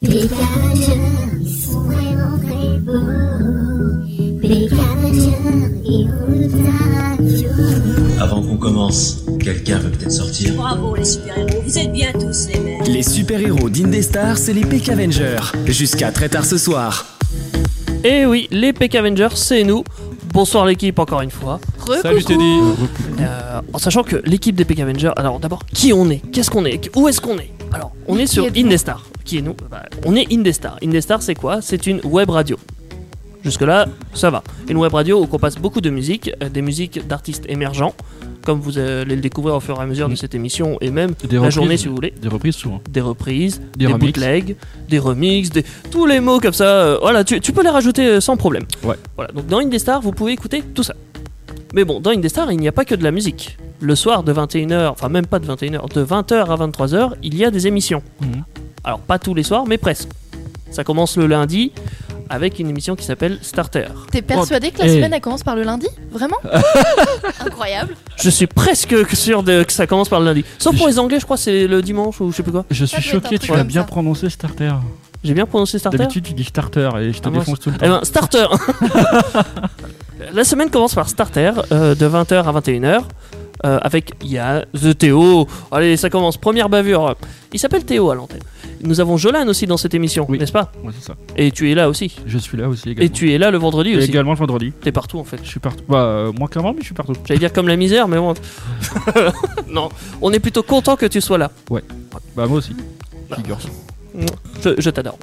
Les 0.00 0.28
Canadiens, 0.28 0.94
ils 1.40 1.48
sont 1.60 1.80
vraiment 1.80 2.38
très 2.38 2.78
beaux. 2.78 2.92
Les 4.40 4.68
Canadiens, 4.68 5.70
ils 5.84 6.08
roulent 6.08 6.62
radio. 7.18 7.48
Avant 8.20 8.40
qu'on 8.42 8.58
commence, 8.58 9.24
quelqu'un 9.40 9.78
veut 9.80 9.90
peut-être 9.90 10.12
sortir. 10.12 10.54
Bravo 10.54 10.94
les 10.94 11.04
super-héros, 11.04 11.62
vous 11.66 11.78
êtes 11.78 11.90
bien 11.92 12.12
tous 12.12 12.46
les 12.46 12.60
mêmes. 12.60 12.82
Les 12.86 13.02
super-héros 13.02 13.68
d'Indestar, 13.68 14.38
c'est 14.38 14.52
les 14.52 14.60
Peck 14.64 14.88
Avengers. 14.88 15.40
Jusqu'à 15.66 16.12
très 16.12 16.28
tard 16.28 16.44
ce 16.44 16.58
soir. 16.58 17.04
Et 18.04 18.24
oui, 18.24 18.46
les 18.52 18.72
Peck 18.72 18.94
Avengers, 18.94 19.34
c'est 19.34 19.64
nous. 19.64 19.82
Bonsoir 20.32 20.64
l'équipe 20.64 21.00
encore 21.00 21.22
une 21.22 21.32
fois. 21.32 21.58
Salut 22.02 22.22
Teddy 22.22 22.58
Euh, 23.18 23.60
en 23.72 23.78
sachant 23.78 24.04
que 24.04 24.22
l'équipe 24.24 24.54
des 24.54 24.64
Peck 24.64 24.78
Avengers, 24.78 25.10
alors 25.16 25.40
d'abord, 25.40 25.66
qui 25.74 25.92
on 25.92 26.08
est? 26.08 26.22
Qu'est-ce 26.30 26.52
qu'on 26.52 26.64
est? 26.66 26.88
Où 26.96 27.08
est-ce 27.08 27.20
qu'on 27.20 27.36
est? 27.38 27.50
Alors, 27.72 27.90
on 28.06 28.16
est 28.16 28.26
sur 28.28 28.46
Indestar. 28.56 29.04
Qui 29.28 29.38
est 29.38 29.42
nous 29.42 29.54
Bah, 29.70 29.82
On 30.06 30.16
est 30.16 30.32
Indestar. 30.32 30.78
Indestar, 30.82 31.20
c'est 31.22 31.34
quoi? 31.34 31.60
C'est 31.60 31.86
une 31.86 32.00
web 32.04 32.30
radio. 32.30 32.56
Jusque-là, 33.44 33.86
ça 34.14 34.30
va. 34.30 34.42
Une 34.70 34.78
web 34.78 34.92
radio 34.94 35.20
où 35.22 35.28
on 35.30 35.38
passe 35.38 35.56
beaucoup 35.56 35.82
de 35.82 35.90
musique, 35.90 36.30
euh, 36.42 36.48
des 36.48 36.62
musiques 36.62 37.06
d'artistes 37.06 37.44
émergents, 37.48 37.94
comme 38.44 38.58
vous 38.58 38.78
allez 38.78 39.04
le 39.16 39.20
découvrir 39.20 39.54
au 39.56 39.60
fur 39.60 39.78
et 39.78 39.82
à 39.82 39.86
mesure 39.86 40.08
de 40.08 40.14
Mm. 40.14 40.16
cette 40.16 40.34
émission 40.34 40.78
et 40.80 40.90
même 40.90 41.10
Des 41.28 41.34
la 41.36 41.40
reprises. 41.42 41.54
journée 41.54 41.76
si 41.76 41.88
vous 41.88 41.94
voulez. 41.94 42.14
Des 42.20 42.28
reprises 42.28 42.54
souvent. 42.56 42.80
Des 42.90 43.02
reprises, 43.02 43.60
Des 43.76 43.86
des, 43.86 43.92
bootlegs, 43.94 44.56
des 44.88 44.98
remixes, 44.98 45.50
des... 45.50 45.62
tous 45.90 46.06
les 46.06 46.20
mots 46.20 46.40
comme 46.40 46.54
ça. 46.54 46.64
euh, 46.64 46.98
voilà, 47.02 47.22
tu, 47.22 47.38
tu 47.40 47.52
peux 47.52 47.62
les 47.62 47.68
rajouter 47.68 48.06
euh, 48.06 48.20
sans 48.22 48.38
problème. 48.38 48.64
Ouais. 48.82 48.96
Voilà, 49.16 49.30
donc 49.32 49.46
dans 49.46 49.58
Indestar, 49.58 50.00
vous 50.00 50.12
pouvez 50.12 50.32
écouter 50.32 50.64
tout 50.74 50.82
ça. 50.82 50.94
Mais 51.74 51.84
bon, 51.84 52.00
dans 52.00 52.10
Indestar, 52.10 52.50
il 52.50 52.58
n'y 52.58 52.68
a 52.68 52.72
pas 52.72 52.86
que 52.86 52.94
de 52.94 53.04
la 53.04 53.10
musique. 53.10 53.58
Le 53.80 53.94
soir 53.94 54.24
de 54.24 54.32
21h, 54.32 54.88
enfin 54.88 55.10
même 55.10 55.26
pas 55.26 55.38
de 55.38 55.46
21h, 55.46 55.92
de 55.94 56.02
20h 56.04 56.34
à 56.50 56.56
23h, 56.56 57.12
il 57.22 57.36
y 57.36 57.44
a 57.44 57.50
des 57.50 57.66
émissions. 57.68 58.02
Mhm. 58.22 58.42
Alors 58.88 59.00
pas 59.00 59.18
tous 59.18 59.34
les 59.34 59.42
soirs, 59.42 59.66
mais 59.66 59.76
presque. 59.76 60.08
Ça 60.70 60.82
commence 60.82 61.18
le 61.18 61.26
lundi 61.26 61.72
avec 62.30 62.58
une 62.58 62.70
émission 62.70 62.96
qui 62.96 63.04
s'appelle 63.04 63.38
Starter. 63.42 63.84
T'es 64.10 64.22
persuadé 64.22 64.70
que 64.70 64.78
la 64.78 64.86
Eh. 64.86 64.94
semaine 64.94 65.12
elle 65.12 65.20
commence 65.20 65.42
par 65.42 65.56
le 65.56 65.62
lundi? 65.62 65.86
Vraiment? 66.10 66.38
Incroyable. 67.44 67.94
Je 68.16 68.30
suis 68.30 68.46
presque 68.46 68.94
sûr 69.14 69.42
de- 69.42 69.62
que 69.64 69.72
ça 69.74 69.86
commence 69.86 70.08
par 70.08 70.20
le 70.20 70.24
lundi. 70.26 70.42
Sauf 70.58 70.74
pour 70.78 70.88
les 70.88 70.98
Anglais, 70.98 71.18
je 71.20 71.26
crois 71.26 71.36
que 71.36 71.42
c'est 71.42 71.66
le 71.66 71.82
dimanche 71.82 72.18
ou 72.22 72.30
je 72.30 72.36
sais 72.36 72.42
plus 72.42 72.50
quoi. 72.52 72.64
Je 72.70 72.86
Ça 72.86 72.98
suis 72.98 73.10
doit 73.10 73.18
être 73.18 73.26
un 73.26 73.28
choqué, 73.28 73.36
truc 73.36 73.40
tu 73.42 73.52
l'as 73.52 73.58
comme 73.58 73.66
bien 73.66 73.82
ça. 73.82 73.86
prononcé 73.86 74.30
starter. 74.30 74.70
J'ai 75.22 75.34
bien 75.34 75.44
prononcé 75.44 75.78
Starter 75.78 75.98
D'habitude 75.98 76.22
tu 76.24 76.32
dis 76.32 76.44
starter 76.44 76.88
et 77.00 77.12
je 77.12 77.18
te 77.20 77.28
Ah, 77.28 77.32
défonce 77.32 77.60
tout 77.60 77.68
le 77.68 77.76
Eh 77.76 77.84
temps. 77.84 77.98
ben, 77.98 78.04
starter 78.04 78.46
La 80.32 80.44
semaine 80.44 80.70
commence 80.70 80.94
par 80.94 81.10
starter, 81.10 81.52
euh, 81.72 81.94
de 81.94 82.06
20h 82.08 82.42
à 82.46 82.52
21h. 82.52 83.02
Euh, 83.64 83.78
avec 83.82 84.12
il 84.22 84.30
y 84.30 84.38
a 84.38 84.64
The 84.74 84.96
Théo. 84.96 85.46
Allez, 85.70 85.96
ça 85.96 86.10
commence. 86.10 86.36
Première 86.36 86.68
bavure. 86.68 87.16
Il 87.52 87.58
s'appelle 87.58 87.84
Théo 87.84 88.10
à 88.10 88.14
l'antenne. 88.14 88.42
Nous 88.82 89.00
avons 89.00 89.16
Jolan 89.16 89.48
aussi 89.48 89.66
dans 89.66 89.76
cette 89.76 89.94
émission, 89.94 90.26
Oui. 90.28 90.38
n'est-ce 90.38 90.52
pas 90.52 90.70
Ouais, 90.84 90.92
c'est 90.98 91.06
ça. 91.06 91.14
Et 91.36 91.50
tu 91.50 91.70
es 91.70 91.74
là 91.74 91.88
aussi. 91.88 92.16
Je 92.26 92.38
suis 92.38 92.56
là 92.56 92.68
aussi 92.68 92.90
également. 92.90 93.06
Et 93.06 93.10
tu 93.10 93.32
es 93.32 93.38
là 93.38 93.50
le 93.50 93.58
vendredi 93.58 93.90
Et 93.90 93.96
aussi. 93.96 94.08
également 94.08 94.32
le 94.32 94.38
vendredi. 94.38 94.72
T'es 94.82 94.92
partout 94.92 95.18
en 95.18 95.24
fait. 95.24 95.38
Je 95.42 95.48
suis 95.48 95.60
partout. 95.60 95.82
Bah, 95.88 96.02
euh, 96.02 96.32
moins 96.32 96.46
qu'avant, 96.48 96.72
mais 96.72 96.80
je 96.80 96.86
suis 96.86 96.94
partout. 96.94 97.14
J'allais 97.26 97.40
dire 97.40 97.52
comme 97.52 97.66
la 97.68 97.76
misère, 97.76 98.06
mais 98.06 98.18
bon. 98.18 98.34
non, 99.68 99.88
on 100.22 100.32
est 100.32 100.40
plutôt 100.40 100.62
content 100.62 100.96
que 100.96 101.06
tu 101.06 101.20
sois 101.20 101.38
là. 101.38 101.50
Bah, 101.70 102.46
moi 102.46 102.58
aussi. 102.58 102.74
Figure. 103.34 103.58
Je, 104.64 104.70
je 104.78 104.90
t'adore. 104.90 105.18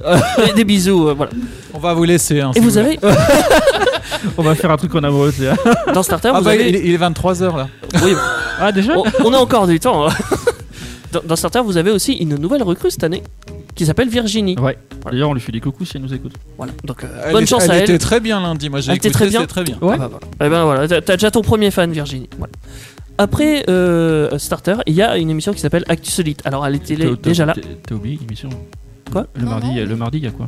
des, 0.55 0.63
bisous, 0.63 1.09
euh, 1.09 1.13
voilà. 1.13 1.31
On 1.73 1.79
va 1.79 1.93
vous 1.93 2.03
laisser. 2.05 2.39
hein, 2.41 2.51
Et 2.55 2.59
si 2.59 2.65
vous 2.65 2.77
avez, 2.77 2.97
On 4.37 4.41
va 4.43 4.55
faire 4.55 4.71
un 4.71 4.77
truc 4.77 4.93
en 4.95 5.03
amoureux, 5.03 5.33
dans 5.93 6.03
Starter, 6.03 6.31
Ah 6.33 6.39
vous 6.39 6.45
bah, 6.45 6.51
avez. 6.51 6.69
il, 6.69 6.75
est- 6.75 6.81
il 6.85 6.93
est 6.93 6.97
23h 6.97 7.55
là. 7.57 7.67
Oui, 8.03 8.13
Ah, 8.59 8.71
déjà 8.71 8.93
on, 8.97 9.03
on 9.25 9.33
a 9.33 9.37
encore 9.37 9.67
du 9.67 9.79
temps. 9.79 10.07
hein. 10.07 10.13
Dans, 11.11 11.21
dans 11.25 11.35
Starter, 11.37 11.61
vous 11.63 11.77
avez 11.77 11.91
aussi 11.91 12.11
une 12.13 12.35
nouvelle 12.35 12.61
recrue 12.61 12.91
cette 12.91 13.05
année 13.05 13.23
qui 13.73 13.85
s'appelle 13.85 14.09
Virginie. 14.09 14.57
Ouais. 14.59 14.77
D'ailleurs, 15.09 15.29
on 15.29 15.33
lui 15.33 15.39
fait 15.39 15.53
des 15.53 15.61
coucous 15.61 15.85
si 15.85 15.95
elle 15.95 16.03
nous 16.03 16.13
écoute. 16.13 16.33
Voilà. 16.57 16.73
Donc 16.83 17.05
euh, 17.05 17.07
Elle, 17.27 17.31
bonne 17.31 17.43
est- 17.43 17.45
chance 17.45 17.63
elle 17.63 17.71
à 17.71 17.75
elle. 17.77 17.83
était 17.83 17.97
très 17.99 18.19
bien 18.19 18.41
lundi. 18.41 18.69
Moi 18.69 18.81
j'ai 18.81 18.91
Elle 18.91 18.97
était 18.97 19.07
écouté, 19.07 19.23
très 19.23 19.29
bien 19.29 19.39
c'était 19.41 19.51
très 19.51 19.63
bien. 19.63 19.77
Ouais. 19.81 19.93
Ah 19.95 19.97
bah 19.97 20.09
voilà. 20.11 20.27
Eh 20.45 20.49
ben 20.49 20.63
voilà, 20.65 20.87
t'as 20.89 20.99
t'as 21.01 21.15
déjà 21.15 21.31
ton 21.31 21.41
premier 21.41 21.71
fan, 21.71 21.89
Virginie. 21.89 22.27
Voilà. 22.37 22.51
Après 23.17 23.63
euh, 23.69 24.37
Starter, 24.37 24.75
il 24.87 24.93
y 24.93 25.01
a 25.01 25.15
une 25.15 25.29
émission 25.29 25.53
qui 25.53 25.59
s'appelle 25.61 25.85
Actu 25.87 26.11
Solite. 26.11 26.41
Alors 26.43 26.65
elle 26.67 26.75
était 26.75 26.97
T'as- 26.97 27.05
t'as- 27.05 27.15
déjà 27.15 27.45
là. 27.45 27.53
t'as- 27.53 27.61
T'as 27.87 27.95
oublié 27.95 28.19
émission 28.21 28.49
Quoi 29.11 29.27
Le 29.35 29.43
Non, 29.43 29.49
mardi, 29.51 29.67
non. 29.67 29.73
il 29.73 29.77
y 29.77 29.81
a- 29.81 29.85
le 29.85 29.95
mardi, 29.95 30.17
il 30.19 30.23
y 30.23 30.27
a 30.27 30.31
quoi 30.31 30.47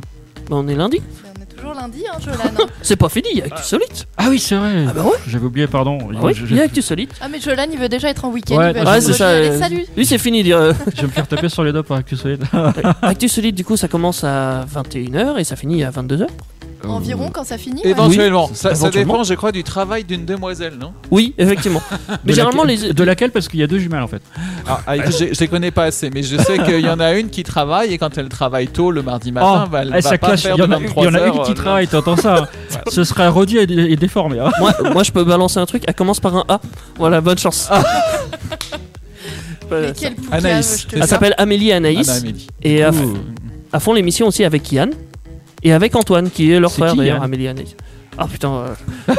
Bah, 0.50 0.56
on 0.56 0.68
est 0.68 0.74
lundi. 0.74 1.00
Mais 1.00 1.30
on 1.38 1.42
est 1.42 1.46
toujours 1.56 1.74
lundi, 1.74 2.04
hein, 2.12 2.18
Jolan. 2.20 2.38
hein. 2.60 2.66
C'est 2.82 2.96
pas 2.96 3.08
fini, 3.08 3.28
il 3.32 3.38
y 3.38 3.42
a 3.42 3.46
Actu 3.46 3.62
Solite. 3.62 4.06
Ah 4.16 4.26
oui, 4.28 4.38
c'est 4.38 4.56
vrai. 4.56 4.84
Ah 4.88 4.92
bah 4.94 5.02
ouais. 5.02 5.10
J'avais 5.26 5.44
oublié, 5.46 5.66
pardon. 5.66 5.98
Ah 6.14 6.18
oui, 6.22 6.34
je, 6.34 6.44
il 6.46 6.56
y 6.56 6.60
a 6.60 6.64
Actu 6.64 6.82
Solite. 6.82 7.12
ah, 7.20 7.28
mais 7.30 7.40
Jolan 7.40 7.66
il 7.72 7.78
veut 7.78 7.88
déjà 7.88 8.08
être 8.08 8.24
en 8.24 8.30
week-end. 8.30 8.56
Ouais, 8.56 8.70
il 8.70 8.74
veut 8.74 8.80
ouais, 8.82 8.88
aller 8.88 9.00
c'est 9.00 9.12
ça, 9.12 9.28
euh, 9.28 9.48
Allez, 9.50 9.58
salut. 9.58 9.86
Lui, 9.96 10.06
c'est 10.06 10.18
fini. 10.18 10.42
dire, 10.42 10.58
euh, 10.58 10.72
je 10.94 11.00
vais 11.02 11.06
me 11.06 11.12
faire 11.12 11.26
taper 11.26 11.48
sur 11.48 11.64
les 11.64 11.72
doigts 11.72 11.82
par 11.82 11.96
Actu 11.98 12.16
Solide. 12.16 12.44
Actu 13.02 13.28
Solite, 13.28 13.54
du 13.54 13.64
coup, 13.64 13.76
ça 13.76 13.88
commence 13.88 14.24
à 14.24 14.64
21h 14.72 15.38
et 15.38 15.44
ça 15.44 15.56
finit 15.56 15.82
à 15.84 15.90
22h. 15.90 16.26
Environ 16.86 17.30
quand 17.32 17.44
ça 17.44 17.58
finit. 17.58 17.80
Éventuellement. 17.84 18.46
Oui, 18.50 18.56
ça, 18.56 18.72
dépend, 18.90 19.24
je 19.24 19.34
crois, 19.34 19.50
du 19.52 19.64
travail 19.64 20.04
d'une 20.04 20.24
demoiselle, 20.24 20.74
non? 20.78 20.92
Oui, 21.10 21.34
effectivement. 21.36 21.82
Mais 22.08 22.16
De 22.26 22.32
généralement, 22.32 22.64
laquelle- 22.64 22.88
les. 22.88 22.92
De 22.94 23.04
laquelle? 23.04 23.30
Parce 23.32 23.48
qu'il 23.48 23.58
y 23.60 23.62
a 23.62 23.66
deux 23.66 23.78
jumelles 23.78 24.02
en 24.02 24.06
fait. 24.08 24.22
Ah, 24.66 24.80
ah, 24.86 24.96
écoute, 24.96 25.12
je, 25.18 25.34
je 25.34 25.40
les 25.40 25.48
connais 25.48 25.70
pas 25.70 25.84
assez, 25.84 26.08
mais 26.10 26.22
je 26.22 26.36
sais 26.36 26.58
qu'il 26.64 26.80
y 26.80 26.88
en 26.88 27.00
a 27.00 27.12
une 27.14 27.30
qui 27.30 27.42
travaille 27.42 27.92
et 27.92 27.98
quand 27.98 28.16
elle 28.16 28.28
travaille 28.28 28.68
tôt 28.68 28.90
le 28.90 29.02
mardi 29.02 29.32
matin, 29.32 29.68
bah, 29.70 29.80
elle 29.82 29.94
eh, 29.96 30.00
va 30.00 30.10
pas 30.10 30.18
clash. 30.18 30.42
faire 30.42 30.54
Il 30.56 30.58
y 30.60 30.62
en 30.62 30.68
de 30.68 30.72
a, 30.74 30.76
il 30.78 30.82
23 30.84 31.04
y 31.04 31.08
en 31.08 31.14
a 31.14 31.18
heures, 31.18 31.36
une 31.36 31.42
qui 31.42 31.50
euh, 31.50 31.54
travaille, 31.54 31.88
t'entends 31.88 32.16
ça. 32.16 32.48
Ce 32.88 33.02
sera 33.04 33.28
redit 33.30 33.58
et, 33.58 33.62
et 33.92 33.96
déformé. 33.96 34.38
hein. 34.38 34.50
moi, 34.60 34.72
moi, 34.92 35.02
je 35.02 35.10
peux 35.10 35.24
balancer 35.24 35.58
un 35.58 35.66
truc. 35.66 35.82
Elle 35.86 35.94
commence 35.94 36.20
par 36.20 36.36
un 36.36 36.44
A. 36.48 36.60
Voilà, 36.96 37.20
bonne 37.20 37.38
chance. 37.38 37.68
Mais 39.70 39.92
quel 39.98 40.14
poucave, 40.14 40.46
Anaïs, 40.46 40.86
Elle 40.92 41.06
s'appelle 41.06 41.34
Amélie 41.38 41.72
Anaïs. 41.72 42.08
Anna 42.08 42.18
Amélie. 42.20 42.46
Et 42.62 42.82
à, 42.82 42.90
à 43.72 43.80
fond 43.80 43.92
l'émission 43.92 44.26
aussi 44.28 44.44
avec 44.44 44.70
Yann 44.72 44.90
et 45.62 45.72
avec 45.72 45.94
Antoine 45.96 46.30
qui 46.30 46.50
est 46.52 46.60
leur 46.60 46.72
frère 46.72 46.94
d'ailleurs 46.96 47.22
Amélie 47.22 47.48
Anaïs. 47.48 47.74
Ah 48.20 48.26
putain, 48.26 48.64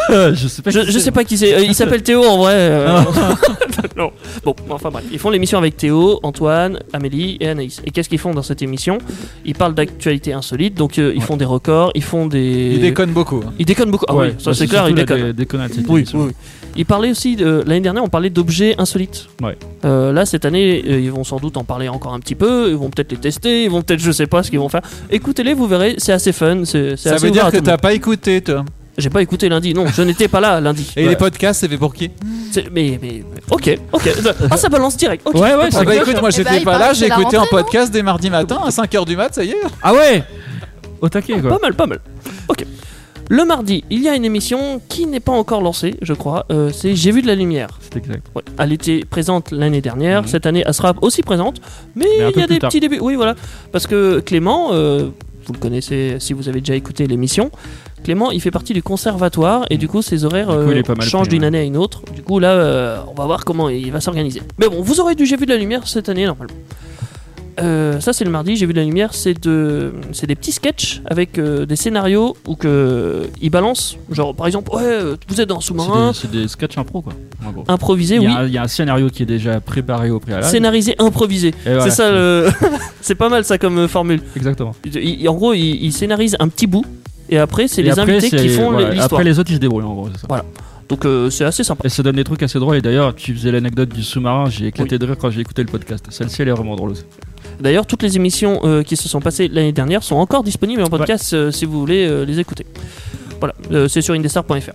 euh, 0.10 0.34
je 0.36 0.48
sais 0.50 0.62
pas. 0.62 0.72
je, 0.72 0.82
je 0.82 1.00
sais 1.00 1.12
pas 1.12 1.24
qui 1.24 1.38
c'est. 1.38 1.54
Euh, 1.54 1.62
il 1.62 1.74
s'appelle 1.74 2.04
Théo 2.04 2.22
en 2.26 2.38
vrai. 2.40 2.54
euh, 2.56 3.00
non. 3.96 4.12
Bon, 4.44 4.54
enfin 4.70 4.90
bref, 4.90 5.06
ils 5.10 5.20
font 5.20 5.30
l'émission 5.30 5.58
avec 5.58 5.78
Théo, 5.78 6.20
Antoine, 6.22 6.80
Amélie 6.92 7.38
et 7.40 7.48
Anaïs. 7.48 7.82
Et 7.86 7.92
qu'est-ce 7.92 8.10
qu'ils 8.10 8.18
font 8.20 8.34
dans 8.34 8.42
cette 8.44 8.62
émission? 8.62 8.98
Ils 9.46 9.56
parlent 9.56 9.74
d'actualité 9.74 10.34
insolite, 10.34 10.74
donc 10.76 10.98
ils 10.98 11.04
Ouais. 11.06 11.20
font 11.22 11.38
des 11.38 11.46
records, 11.46 11.92
ils 11.96 12.04
font 12.04 12.28
des. 12.28 12.72
Il 12.74 12.82
déconne 12.82 13.12
beaucoup. 13.12 13.42
hein. 13.48 13.54
Ils 13.58 13.66
déconnent 13.66 13.92
beaucoup. 13.92 14.04
Ah 14.10 14.16
Ouais, 14.16 14.28
oui, 14.32 14.34
ça 14.38 14.52
bah, 14.52 14.56
c'est 14.58 14.68
clair, 14.68 14.90
ils 14.90 14.96
déconnent. 14.96 15.28
dé- 15.28 15.34
déconnade, 15.34 15.72
cette 15.74 15.88
Oui, 15.88 16.04
oui, 16.14 16.20
oui. 16.26 16.32
Ils 16.75 16.85
parlaient 16.85 17.12
aussi 17.12 17.35
de 17.35 17.63
l'année 17.66 17.81
dernière, 17.81 18.03
on 18.03 18.09
parlait 18.09 18.30
d'objets 18.30 18.75
insolites. 18.78 19.28
Ouais. 19.41 19.57
Euh, 19.85 20.13
là 20.13 20.25
cette 20.25 20.46
année, 20.46 20.84
euh, 20.88 21.00
ils 21.00 21.12
vont 21.12 21.24
sans 21.24 21.38
doute 21.38 21.57
en 21.57 21.63
parler 21.63 21.90
encore 21.90 22.13
un 22.13 22.19
petit 22.19 22.35
peu. 22.35 22.69
Ils 22.69 22.75
vont 22.78 22.90
peut-être 22.90 23.12
les 23.12 23.18
tester. 23.18 23.63
Ils 23.66 23.69
vont 23.69 23.81
peut-être, 23.81 24.00
je 24.00 24.12
sais 24.12 24.28
pas 24.28 24.44
ce 24.44 24.50
qu'ils 24.50 24.59
vont 24.59 24.69
faire. 24.69 24.81
Écoutez-les, 25.09 25.53
vous 25.53 25.68
verrez, 25.68 25.96
c'est 25.97 26.13
assez 26.13 26.31
fun. 26.31 26.63
C'est, 26.66 26.96
c'est 26.96 27.09
Ça 27.09 27.16
assez 27.16 27.25
veut 27.25 27.31
ouvert 27.31 27.44
dire 27.44 27.46
à 27.47 27.52
que 27.52 27.58
tout 27.58 27.62
le 27.62 27.66
t'as 27.66 27.72
monde. 27.74 27.81
pas 27.81 27.94
écouté, 27.94 28.41
toi. 28.41 28.63
J'ai 28.97 29.09
pas 29.09 29.22
écouté 29.22 29.47
lundi. 29.47 29.74
Non, 29.74 29.85
je 29.88 30.02
n'étais 30.02 30.28
pas 30.28 30.41
là 30.41 30.59
lundi. 30.59 30.91
Et 30.97 31.03
Ouais. 31.03 31.09
les 31.12 31.16
podcasts, 31.16 31.62
c'est 31.62 31.69
fait 31.69 31.78
pour 31.78 31.94
qui 31.94 32.12
C'est- 32.52 32.69
Mais, 32.72 33.00
mais, 33.02 33.24
mais- 33.31 33.41
ok, 33.50 33.79
ok. 33.94 34.09
Ah, 34.52 34.58
ça 34.58 34.68
balance 34.68 34.97
direct. 34.97 35.25
ok. 35.25 35.35
Ouais, 35.35 35.41
ouais, 35.41 35.50
Ah 35.63 35.68
c'est 35.72 35.85
bah 35.85 35.96
écoute, 35.96 36.19
moi 36.19 36.29
Eh 36.29 36.35
j'étais 36.35 36.50
bah, 36.50 36.58
il 36.58 36.63
pas 36.66 36.72
paraît 36.72 36.84
là, 36.85 36.90
que 36.91 36.96
j'ai 36.97 37.03
c'est 37.06 37.09
la 37.09 37.19
écouté 37.22 37.38
en 37.38 37.41
rentrée, 37.41 37.58
podcast 37.58 37.91
dès 37.94 38.03
mardi 38.03 38.29
matin 38.29 38.59
à 38.66 38.69
5h 38.72 39.06
du 39.06 39.16
mat, 39.16 39.34
ça 39.34 39.44
y 39.44 39.52
est. 39.52 39.62
Ah 39.81 39.94
ouais 39.94 40.24
Au 41.02 41.08
taquet 41.08 41.40
quoi. 41.40 41.52
Pas 41.52 41.59
mal, 41.62 41.74
pas 41.75 41.85
mal. 41.88 42.00
Ok. 42.50 42.66
Le 43.31 43.45
mardi, 43.45 43.84
il 43.91 44.01
y 44.01 44.09
a 44.09 44.16
une 44.16 44.25
émission 44.25 44.81
qui 44.90 45.06
n'est 45.06 45.19
pas 45.19 45.31
encore 45.31 45.62
lancée, 45.62 45.95
je 46.01 46.13
crois. 46.13 46.47
Euh, 46.51 46.72
c'est 46.73 46.95
J'ai 46.95 47.12
vu 47.12 47.22
de 47.22 47.28
la 47.28 47.35
lumière. 47.35 47.78
C'est 47.79 47.95
exact. 47.97 48.25
Ouais, 48.35 48.41
Elle 48.57 48.73
était 48.73 49.01
présente 49.07 49.51
l'année 49.51 49.81
dernière, 49.81 50.23
Mhm. 50.23 50.28
cette 50.28 50.45
année 50.47 50.63
elle 50.66 50.73
sera 50.73 50.95
aussi 51.03 51.22
présente, 51.22 51.62
mais 51.95 52.07
il 52.17 52.40
y 52.40 52.41
a 52.44 52.47
des 52.47 52.57
tard. 52.57 52.69
petits 52.69 52.79
débuts. 52.79 52.97
Oui, 53.00 53.13
voilà. 53.16 53.35
Parce 53.72 53.85
que 53.85 54.19
Clément, 54.19 54.69
euh, 54.73 55.09
vous 55.45 55.53
le 55.53 55.59
connaissez 55.59 56.16
si 56.19 56.34
vous 56.34 56.50
avez 56.50 56.59
déjà 56.59 56.73
écouté 56.75 57.06
l'émission, 57.06 57.51
Clément 58.03 58.31
il 58.31 58.41
fait 58.41 58.50
partie 58.51 58.73
du 58.73 58.81
conservatoire 58.81 59.66
et 59.69 59.78
du 59.78 59.88
coup 59.88 60.01
ses 60.01 60.25
horaires 60.25 60.47
coup, 60.47 60.53
euh, 60.53 60.84
changent 61.01 61.28
d'une 61.28 61.44
année 61.44 61.59
à 61.59 61.63
une 61.63 61.78
autre. 61.78 62.01
Du 62.16 62.23
coup 62.23 62.40
là, 62.40 62.53
euh, 62.53 62.97
on 63.09 63.13
va 63.13 63.25
voir 63.25 63.46
comment 63.46 63.69
il 63.69 63.91
va 63.91 64.01
s'organiser. 64.01 64.41
Mais 64.57 64.67
bon, 64.69 64.81
vous 64.81 65.00
aurez 65.01 65.13
du 65.13 65.28
J'ai 65.28 65.38
vu 65.38 65.46
de 65.46 65.51
la 65.51 65.57
lumière 65.57 65.88
cette 65.88 66.09
année 66.09 66.25
normalement. 66.25 66.56
Euh, 67.60 68.00
ça 68.00 68.14
c'est 68.14 68.24
le 68.26 68.32
mardi, 68.32 68.56
j'ai 68.56 68.66
vu 68.66 68.74
de 68.74 68.80
la 68.80 68.86
lumière, 68.86 69.14
c'est 69.14 69.34
de, 69.44 69.94
c'est 70.14 70.28
des 70.28 70.36
petits 70.36 70.52
sketchs 70.52 71.02
avec 71.06 71.38
euh, 71.38 71.66
des 71.66 71.76
scénarios 71.76 72.38
où 72.47 72.56
que 72.56 73.28
ils 73.41 73.50
balancent, 73.50 73.97
genre 74.12 74.34
par 74.35 74.47
exemple, 74.47 74.72
ouais, 74.73 74.82
euh, 74.84 75.16
vous 75.28 75.41
êtes 75.41 75.50
dans 75.50 75.58
un 75.58 75.62
sous-marin, 75.62 76.14
c'est 76.14 76.32
des 76.32 76.47
sketchs 76.47 76.78
impro 76.78 77.02
quoi. 77.02 77.14
improvisé, 77.68 78.16
Il 78.16 78.22
y, 78.23 78.28
oui, 78.28 78.34
a 78.34 78.38
un, 78.40 78.46
il 78.46 78.53
y 78.53 78.58
a 78.58 78.64
un 78.64 78.68
scénario 78.68 79.09
qui 79.09 79.23
est 79.23 79.26
déjà 79.26 79.59
préparé 79.59 80.09
au 80.09 80.20
préalable. 80.20 80.47
scénarisé, 80.50 80.96
improvisé. 81.00 81.53
Voilà. 81.66 81.84
C'est 81.84 81.90
ça 81.91 82.12
le. 82.12 82.50
c'est 83.02 83.16
pas 83.16 83.29
mal 83.29 83.44
ça 83.44 83.58
comme 83.58 83.78
euh, 83.79 83.88
formule. 83.88 84.22
Exactement. 84.35 84.73
Il- 84.85 85.28
en 85.28 85.34
gros, 85.35 85.53
il, 85.53 85.84
il 85.84 85.91
scénarise 85.91 86.35
un 86.40 86.47
petit 86.47 86.68
bout 86.68 86.85
et 87.29 87.38
après, 87.38 87.68
c'est 87.68 87.82
les 87.84 88.00
après, 88.00 88.18
invités 88.18 88.35
qui 88.38 88.50
font 88.50 88.72
voilà, 88.72 88.90
l'histoire. 88.90 89.06
Après 89.20 89.23
les 89.23 89.38
autres 89.38 89.52
ils 89.52 89.56
se 89.56 89.59
débrouillent 89.59 89.84
en 89.84 89.94
gros. 89.94 90.09
c'est 90.16 90.22
ça. 90.28 90.44
Donc 90.88 91.06
euh, 91.06 91.29
c'est 91.29 91.46
assez 91.46 91.64
sympa. 91.64 91.84
Et 91.85 91.90
ça 91.90 92.02
donne 92.02 92.16
des 92.16 92.23
trucs 92.23 92.41
assez 92.41 92.58
drôles. 92.58 92.78
Et 92.78 92.82
d'ailleurs, 92.82 93.14
tu 93.14 93.35
faisais 93.35 93.52
l'anecdote 93.52 93.90
du 93.90 94.02
sous-marin, 94.02 94.50
j'ai 94.50 94.66
éclaté 94.68 94.97
de 94.97 95.06
rire 95.06 95.18
quand 95.20 95.29
j'ai 95.29 95.41
écouté 95.41 95.62
le 95.62 95.70
podcast. 95.70 96.03
Celle-ci, 96.09 96.41
elle 96.41 96.47
est 96.47 96.52
vraiment 96.52 96.76
drôle 96.76 96.90
aussi. 96.90 97.03
D'ailleurs, 97.59 97.85
toutes 97.85 98.03
les 98.03 98.16
émissions 98.16 98.61
euh, 98.64 98.84
qui 98.84 98.96
se 98.96 99.09
sont 99.09 99.20
passées 99.20 99.47
l'année 99.47 99.72
dernière 99.72 100.03
sont 100.03 100.16
encore 100.16 100.44
disponibles 100.44 100.82
en 100.82 100.88
podcast 100.88 101.34
euh, 101.34 101.52
si 101.52 101.66
vous 101.66 101.79
voulez 101.79 102.08
euh, 102.08 102.23
les 102.23 102.40
écouter. 102.40 102.66
Voilà, 103.40 103.53
c'est 103.88 104.02
sur 104.02 104.14
indestar.fr. 104.14 104.72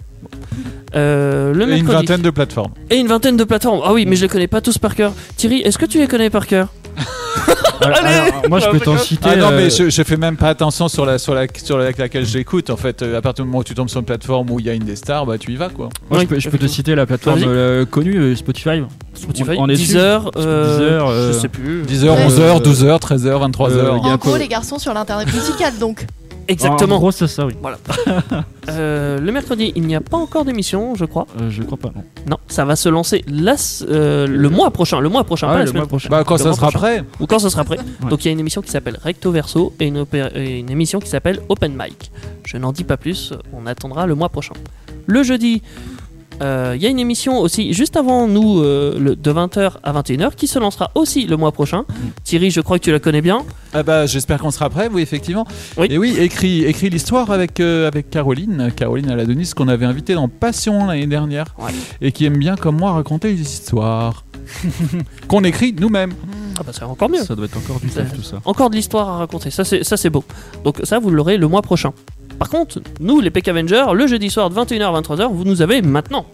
Euh, 0.94 1.52
le 1.52 1.72
Et 1.72 1.78
une 1.78 1.86
vingtaine 1.86 2.22
de 2.22 2.30
plateformes. 2.30 2.72
Et 2.90 2.96
une 2.96 3.08
vingtaine 3.08 3.36
de 3.36 3.44
plateformes. 3.44 3.80
Ah 3.84 3.92
oui, 3.92 4.06
mais 4.06 4.16
je 4.16 4.22
les 4.22 4.28
connais 4.28 4.46
pas 4.46 4.60
tous 4.60 4.78
par 4.78 4.94
cœur. 4.94 5.12
Thierry, 5.36 5.60
est-ce 5.60 5.78
que 5.78 5.86
tu 5.86 5.98
les 5.98 6.06
connais 6.06 6.30
par 6.30 6.46
cœur? 6.46 6.68
Alors, 7.80 7.98
Allez 7.98 8.14
alors, 8.14 8.48
moi, 8.48 8.60
je 8.60 8.68
peux 8.70 8.80
t'en 8.80 8.96
citer. 8.96 9.28
Ah 9.32 9.36
non, 9.36 9.48
euh, 9.50 9.56
mais 9.56 9.70
je, 9.70 9.90
je 9.90 10.02
fais 10.04 10.16
même 10.16 10.36
pas 10.36 10.48
attention 10.48 10.88
sur 10.88 11.04
la 11.04 11.18
sur 11.18 11.34
la 11.34 11.46
sur 11.62 11.76
la- 11.76 11.90
laquelle 11.90 12.24
j'écoute. 12.24 12.70
En 12.70 12.76
fait, 12.76 13.02
euh, 13.02 13.18
à 13.18 13.20
partir 13.20 13.44
du 13.44 13.48
moment 13.48 13.58
où 13.60 13.64
tu 13.64 13.74
tombes 13.74 13.88
sur 13.90 13.98
une 14.00 14.06
plateforme 14.06 14.50
où 14.50 14.60
il 14.60 14.66
y 14.66 14.70
a 14.70 14.72
une 14.74 14.84
des 14.84 14.96
stars, 14.96 15.26
bah 15.26 15.36
tu 15.38 15.50
y 15.52 15.56
vas 15.56 15.68
quoi. 15.68 15.88
Moi, 16.08 16.18
Oui, 16.20 16.24
je 16.24 16.26
peux, 16.26 16.38
je 16.40 16.48
peux 16.48 16.58
te 16.58 16.66
citer 16.66 16.94
la 16.94 17.04
plateforme 17.04 17.42
euh, 17.46 17.84
connue, 17.84 18.16
euh, 18.16 18.36
Spotify. 18.36 18.82
Spotify, 19.14 19.50
On- 19.58 19.64
on 19.64 19.68
est 19.68 19.72
dessus. 19.72 19.86
10 19.88 19.96
heures, 19.96 20.30
euh, 20.36 20.76
10 20.78 20.82
heures, 20.84 21.08
euh, 21.08 21.32
je 21.32 21.38
sais 21.38 21.48
plus. 21.48 21.82
10h, 21.82 22.08
Ouais. 22.10 22.26
11h, 22.26 22.62
12h, 22.62 22.98
13h, 23.00 23.38
23h. 23.40 23.72
Euh, 23.72 23.98
il 24.02 24.06
y 24.06 24.10
a 24.10 24.14
En 24.14 24.16
gros, 24.16 24.36
les 24.36 24.48
garçons 24.48 24.78
sur 24.78 24.94
l'internet 24.94 25.26
musical, 25.34 25.72
donc. 25.78 26.06
Exactement. 26.48 26.96
En 26.96 26.98
gros, 26.98 27.10
c'est 27.12 27.26
ça, 27.26 27.46
oui. 27.46 27.54
Euh, 28.70 29.20
le 29.20 29.30
mercredi, 29.30 29.72
il 29.76 29.82
n'y 29.86 29.94
a 29.94 30.00
pas 30.00 30.16
encore 30.16 30.46
d'émission, 30.46 30.94
je 30.94 31.04
crois. 31.04 31.26
Euh, 31.38 31.50
je 31.50 31.62
crois 31.62 31.76
pas, 31.76 31.92
non. 31.94 32.02
Non, 32.30 32.36
ça 32.48 32.64
va 32.64 32.76
se 32.76 32.88
lancer 32.88 33.22
la 33.28 33.56
euh, 33.90 34.26
le 34.26 34.48
mois 34.48 34.70
prochain. 34.70 35.00
Le 35.00 35.10
mois 35.10 35.22
prochain, 35.24 35.48
Ah 35.48 35.50
pas 35.50 35.54
ouais, 35.56 35.58
la 35.58 35.64
le 35.64 35.68
semaine 35.68 35.80
mois 35.82 35.88
prochain. 35.88 36.08
Bah 36.10 36.24
quand 36.24 36.36
Le 36.38 36.42
ça 36.44 36.52
sera 36.54 36.68
prochain. 36.70 36.78
prêt. 36.78 37.04
ou 37.20 37.26
quand 37.26 37.38
ça 37.38 37.50
sera 37.50 37.64
prêt. 37.64 37.76
Ouais. 37.78 38.08
Donc 38.08 38.24
il 38.24 38.28
y 38.28 38.30
a 38.30 38.32
une 38.32 38.40
émission 38.40 38.62
qui 38.62 38.70
s'appelle 38.70 38.98
Recto 39.02 39.30
Verso 39.32 39.74
et 39.80 39.86
une, 39.86 39.98
opé- 40.02 40.30
et 40.34 40.60
une 40.60 40.70
émission 40.70 40.98
qui 40.98 41.08
s'appelle 41.10 41.40
Open 41.50 41.72
Mic. 41.78 42.10
Je 42.46 42.56
n'en 42.56 42.72
dis 42.72 42.84
pas 42.84 42.96
plus, 42.96 43.34
on 43.52 43.66
attendra 43.66 44.06
le 44.06 44.14
mois 44.14 44.30
prochain. 44.30 44.54
Le 45.06 45.22
jeudi, 45.22 45.60
euh, 46.42 46.72
il 46.76 46.82
y 46.82 46.86
a 46.86 46.88
une 46.88 46.98
émission 46.98 47.38
aussi 47.40 47.72
juste 47.72 47.96
avant 47.96 48.26
nous 48.26 48.60
euh, 48.60 48.98
le- 48.98 49.16
de 49.16 49.30
20h 49.32 49.72
à 49.82 49.92
21h 49.92 50.34
qui 50.34 50.46
se 50.46 50.58
lancera 50.58 50.90
aussi 50.94 51.26
le 51.26 51.36
mois 51.36 51.52
prochain. 51.52 51.84
Thierry, 52.24 52.50
je 52.50 52.60
crois 52.60 52.78
que 52.78 52.84
tu 52.84 52.92
la 52.92 52.98
connais 52.98 53.20
bien. 53.22 53.44
Ah 53.72 53.82
bah 53.82 54.06
j'espère 54.06 54.38
qu'on 54.40 54.50
sera 54.50 54.68
prêt, 54.70 54.88
oui 54.92 55.02
effectivement. 55.02 55.46
Oui. 55.76 55.86
Et 55.90 55.98
oui, 55.98 56.16
écrit 56.18 56.64
écrit 56.64 56.90
l'histoire 56.90 57.30
avec 57.30 57.60
euh, 57.60 57.86
avec 57.88 58.10
Caroline, 58.10 58.70
Caroline 58.74 59.10
Aladonis 59.10 59.52
qu'on 59.56 59.68
avait 59.68 59.86
invitée 59.86 60.14
dans 60.14 60.28
Passion 60.28 60.86
l'année 60.86 61.06
dernière 61.06 61.46
Ouais. 61.58 61.70
et 62.00 62.10
qui 62.12 62.24
aime 62.24 62.36
bien 62.38 62.56
comme 62.56 62.76
moi 62.78 62.92
raconter 62.92 63.32
des 63.32 63.40
histoires 63.40 64.24
qu'on 65.28 65.44
écrit 65.44 65.74
nous-mêmes. 65.78 66.12
Ah 66.58 66.62
bah 66.64 66.72
c'est 66.72 66.84
encore 66.84 67.08
mieux. 67.10 67.24
Ça 67.24 67.34
doit 67.34 67.46
être 67.46 67.56
encore 67.56 67.80
du 67.80 67.88
taf, 67.88 68.12
tout 68.14 68.22
ça. 68.22 68.40
Encore 68.44 68.70
de 68.70 68.76
l'histoire 68.76 69.08
à 69.08 69.18
raconter, 69.18 69.50
ça 69.50 69.64
c'est, 69.64 69.82
ça 69.84 69.96
c'est 69.96 70.10
beau. 70.10 70.24
Donc 70.64 70.80
ça 70.84 70.98
vous 70.98 71.10
l'aurez 71.10 71.36
le 71.36 71.48
mois 71.48 71.62
prochain. 71.62 71.92
Par 72.38 72.48
contre, 72.48 72.80
nous 73.00 73.20
les 73.20 73.30
PK 73.30 73.48
Avengers, 73.48 73.86
le 73.94 74.06
jeudi 74.06 74.30
soir 74.30 74.50
de 74.50 74.54
21h 74.54 74.94
à 74.94 75.00
23h, 75.00 75.32
vous 75.32 75.44
nous 75.44 75.62
avez 75.62 75.82
maintenant. 75.82 76.26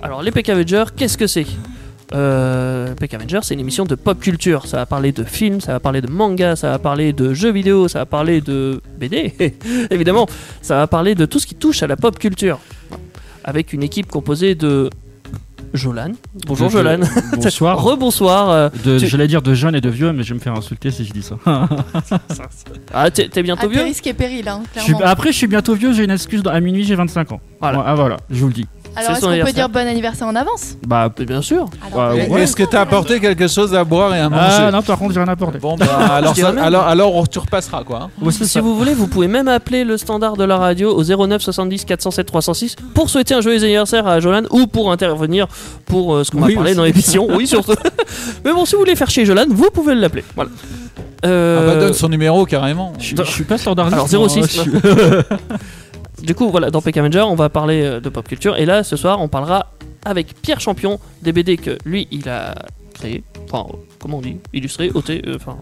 Alors 0.00 0.22
les 0.22 0.30
PK 0.30 0.50
Avengers, 0.50 0.84
qu'est-ce 0.96 1.18
que 1.18 1.26
c'est? 1.26 1.46
Euh, 2.14 2.94
Avengers, 3.12 3.40
c'est 3.42 3.54
une 3.54 3.60
émission 3.60 3.84
de 3.84 3.94
pop 3.94 4.18
culture. 4.18 4.66
Ça 4.66 4.78
va 4.78 4.86
parler 4.86 5.12
de 5.12 5.24
films, 5.24 5.60
ça 5.60 5.72
va 5.72 5.80
parler 5.80 6.00
de 6.00 6.10
manga, 6.10 6.56
ça 6.56 6.70
va 6.70 6.78
parler 6.78 7.12
de 7.12 7.34
jeux 7.34 7.52
vidéo, 7.52 7.88
ça 7.88 8.00
va 8.00 8.06
parler 8.06 8.40
de 8.40 8.80
BD, 8.98 9.34
évidemment. 9.90 10.26
Ça 10.62 10.76
va 10.76 10.86
parler 10.86 11.14
de 11.14 11.26
tout 11.26 11.38
ce 11.38 11.46
qui 11.46 11.54
touche 11.54 11.82
à 11.82 11.86
la 11.86 11.96
pop 11.96 12.18
culture. 12.18 12.60
Avec 13.44 13.72
une 13.72 13.82
équipe 13.82 14.08
composée 14.08 14.54
de 14.54 14.90
Jolan. 15.74 16.12
Bonjour 16.46 16.68
De- 16.68 16.72
Jolan. 16.72 16.98
Bonsoir. 17.36 17.78
Rebonsoir. 17.82 18.50
euh, 18.50 18.68
De- 18.84 18.98
tu- 18.98 19.06
J'allais 19.06 19.28
dire 19.28 19.42
de 19.42 19.54
jeunes 19.54 19.74
et 19.74 19.80
de 19.80 19.90
vieux, 19.90 20.12
mais 20.12 20.22
je 20.22 20.30
vais 20.30 20.34
me 20.36 20.40
faire 20.40 20.54
insulter 20.54 20.90
si 20.90 21.04
je 21.04 21.12
dis 21.12 21.22
ça. 21.22 21.36
Ah, 22.92 23.10
t'es, 23.10 23.28
t'es 23.28 23.42
bientôt 23.42 23.66
À 23.66 23.68
vieux 23.68 23.82
risque 23.82 24.06
et 24.06 24.14
péril, 24.14 24.48
hein, 24.48 24.62
Je 24.74 24.80
suis- 24.80 24.92
clairement. 24.94 25.06
après, 25.10 25.32
je 25.32 25.36
suis 25.36 25.46
bientôt 25.46 25.74
vieux, 25.74 25.92
j'ai 25.92 26.04
une 26.04 26.10
excuse. 26.10 26.42
dans- 26.42 26.50
À 26.50 26.60
minuit, 26.60 26.84
j'ai 26.84 26.94
25 26.94 27.32
ans. 27.32 27.40
Voilà. 27.60 27.82
Ah 27.86 27.94
voilà, 27.94 28.16
je 28.30 28.40
vous 28.40 28.48
le 28.48 28.54
dis. 28.54 28.66
Alors, 28.96 29.12
est-ce 29.12 29.20
qu'on 29.20 29.46
peut 29.46 29.52
dire 29.52 29.68
bon 29.68 29.86
anniversaire 29.86 30.26
en 30.26 30.34
avance 30.34 30.76
Bah, 30.86 31.08
Mais 31.18 31.24
bien 31.24 31.40
sûr. 31.42 31.66
Alors, 31.94 32.14
ouais. 32.14 32.42
Est-ce 32.42 32.56
que 32.56 32.64
t'as 32.64 32.80
apporté 32.80 33.20
quelque 33.20 33.46
chose 33.46 33.74
à 33.74 33.84
boire 33.84 34.14
et 34.14 34.18
à 34.20 34.28
manger 34.28 34.56
ah 34.58 34.70
non, 34.70 34.82
par 34.82 34.98
contre, 34.98 35.14
j'ai 35.14 35.20
rien 35.20 35.28
apporté. 35.28 35.58
Bon 35.58 35.76
bah 35.76 35.86
alors, 36.10 36.36
ça- 36.36 36.52
alors 36.60 36.86
alors 36.86 37.28
tu 37.28 37.38
repasseras 37.38 37.84
quoi. 37.84 38.08
hein. 38.24 38.30
Si 38.30 38.46
ça. 38.48 38.60
vous 38.60 38.76
voulez, 38.76 38.94
vous 38.94 39.06
pouvez 39.06 39.28
même 39.28 39.48
appeler 39.48 39.84
le 39.84 39.96
standard 39.96 40.36
de 40.36 40.44
la 40.44 40.56
radio 40.58 40.90
au 40.96 41.02
09 41.04 41.40
70 41.40 41.84
407 41.84 42.26
306 42.26 42.76
pour 42.94 43.08
souhaiter 43.10 43.34
un 43.34 43.40
joyeux 43.40 43.62
anniversaire 43.62 44.06
à 44.06 44.18
Jolan 44.20 44.42
ou 44.50 44.66
pour 44.66 44.90
intervenir 44.92 45.46
pour 45.86 46.14
euh, 46.16 46.24
ce 46.24 46.30
qu'on 46.30 46.42
Oui, 46.42 46.54
va 46.54 46.54
parler 46.56 46.70
aussi. 46.70 46.76
dans 46.76 46.84
l'émission. 46.84 47.26
Oui, 47.30 47.46
surtout. 47.46 47.72
Mais 48.44 48.52
bon, 48.52 48.64
si 48.64 48.74
vous 48.74 48.80
voulez 48.80 48.96
faire 48.96 49.10
chez 49.10 49.24
Jolan, 49.24 49.44
vous 49.48 49.70
pouvez 49.72 49.94
l'appeler. 49.94 50.24
Voilà. 50.34 50.50
Ah 51.22 51.26
Euh, 51.26 51.66
bah 51.74 51.80
donne 51.80 51.94
son 51.94 52.08
numéro 52.08 52.44
carrément. 52.46 52.92
Je, 53.00 53.14
je 53.16 53.22
suis 53.30 53.44
pas 53.44 53.58
standardiste. 53.58 54.12
Alors, 54.12 54.28
moi, 54.28 54.28
06. 54.46 54.60
Du 56.22 56.34
coup, 56.34 56.50
voilà, 56.50 56.70
dans 56.70 56.80
PK 56.82 56.96
Avenger, 56.98 57.22
on 57.22 57.34
va 57.34 57.48
parler 57.48 57.82
euh, 57.82 58.00
de 58.00 58.08
pop 58.08 58.26
culture. 58.26 58.56
Et 58.56 58.66
là, 58.66 58.82
ce 58.84 58.96
soir, 58.96 59.20
on 59.20 59.28
parlera 59.28 59.72
avec 60.04 60.40
Pierre 60.42 60.60
Champion 60.60 60.98
des 61.22 61.32
BD 61.32 61.56
que 61.56 61.78
lui, 61.84 62.08
il 62.10 62.28
a 62.28 62.54
créé. 62.94 63.22
Enfin, 63.50 63.66
comment 64.00 64.18
on 64.18 64.20
dit 64.20 64.36
Illustré, 64.52 64.90
ôté, 64.94 65.22
euh, 65.26 65.36
enfin, 65.36 65.56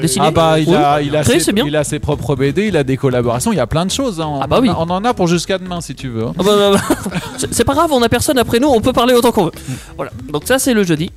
dessiné. 0.00 0.26
Ah 0.28 0.30
bah 0.30 0.58
il 0.60 0.68
Oui. 0.68 0.74
a 0.74 1.02
il 1.02 1.16
a 1.16 1.22
Créé, 1.22 1.40
ses, 1.40 1.52
bien. 1.52 1.64
il 1.66 1.74
a 1.76 1.82
ses 1.84 1.98
propres 1.98 2.36
BD, 2.36 2.68
il 2.68 2.76
a 2.76 2.84
des 2.84 2.96
collaborations, 2.96 3.52
il 3.52 3.56
y 3.56 3.60
a 3.60 3.66
plein 3.66 3.84
de 3.86 3.90
choses. 3.90 4.20
hein. 4.20 4.26
On, 4.28 4.40
Ah 4.40 4.46
bah 4.46 4.58
en 4.58 4.62
oui. 4.62 4.68
a- 4.68 4.78
on 4.78 4.88
en 4.90 5.04
a 5.04 5.12
pour 5.14 5.26
jusqu'à 5.26 5.58
demain 5.58 5.80
si 5.80 5.94
tu 5.94 6.08
veux. 6.08 6.26
hein. 6.26 6.32
Ah 6.38 6.42
bah, 6.44 6.52
bah, 6.56 6.80
bah. 7.10 7.16
C'est- 7.50 7.64
pas 7.64 7.74
grave, 7.74 7.90
on 7.92 8.02
a 8.02 8.08
personne 8.08 8.38
après 8.38 8.60
nous, 8.60 8.68
on 8.68 8.80
peut 8.80 8.92
parler 8.92 9.14
autant 9.14 9.32
qu'on 9.32 9.46
veut. 9.46 9.52
Voilà, 9.96 10.12
donc 10.32 10.42
ça 10.46 10.58
c'est 10.58 10.74
le 10.74 10.84
jeudi. 10.84 11.10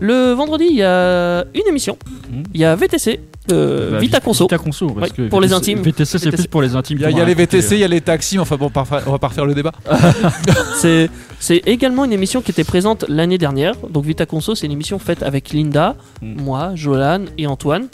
Le 0.00 0.32
vendredi, 0.32 0.66
il 0.68 0.76
y 0.76 0.82
a 0.82 1.44
une 1.54 1.66
émission. 1.68 1.96
Mm. 2.30 2.42
Il 2.54 2.60
y 2.60 2.64
a 2.64 2.74
VTC, 2.76 3.20
euh, 3.52 3.92
Bah, 3.92 3.98
Vita 3.98 4.20
Conso. 4.20 4.44
Vita 4.44 4.58
Conso, 4.58 4.88
parce 4.90 5.10
Ouais, 5.10 5.16
que 5.16 5.28
pour 5.28 5.40
les 5.40 5.48
VTC 5.48 5.56
intimes. 5.72 5.82
VTC, 5.82 6.18
c'est 6.18 6.24
VTC. 6.26 6.36
plus 6.42 6.46
pour 6.48 6.62
les 6.62 6.74
intimes. 6.76 6.98
Il 6.98 7.02
y 7.02 7.04
a, 7.06 7.10
y 7.10 7.26
les 7.26 7.34
VTC, 7.34 7.76
il 7.76 7.80
y 7.80 7.84
a 7.84 7.88
les 7.88 8.00
taxis, 8.02 8.38
enfin 8.38 8.56
bon, 8.56 8.70
on 8.74 9.10
va 9.12 9.18
pas 9.18 9.28
refaire 9.28 9.46
le 9.46 9.54
débat. 9.54 9.72
C'est 11.38 11.62
également 11.66 12.04
une 12.04 12.12
émission 12.12 12.40
qui 12.40 12.50
était 12.50 12.64
présente 12.64 13.04
l'année 13.08 13.38
dernière. 13.38 13.74
Donc 13.90 14.04
Vita 14.04 14.24
Conso, 14.26 14.54
c'est 14.54 14.66
une 14.66 14.72
émission 14.72 14.98
faite 14.98 15.22
avec 15.22 15.50
Linda, 15.52 15.96
Mm. 16.22 16.40
moi, 16.42 16.70
Jolan 16.74 17.24
et 17.38 17.46
Antoine. 17.46 17.88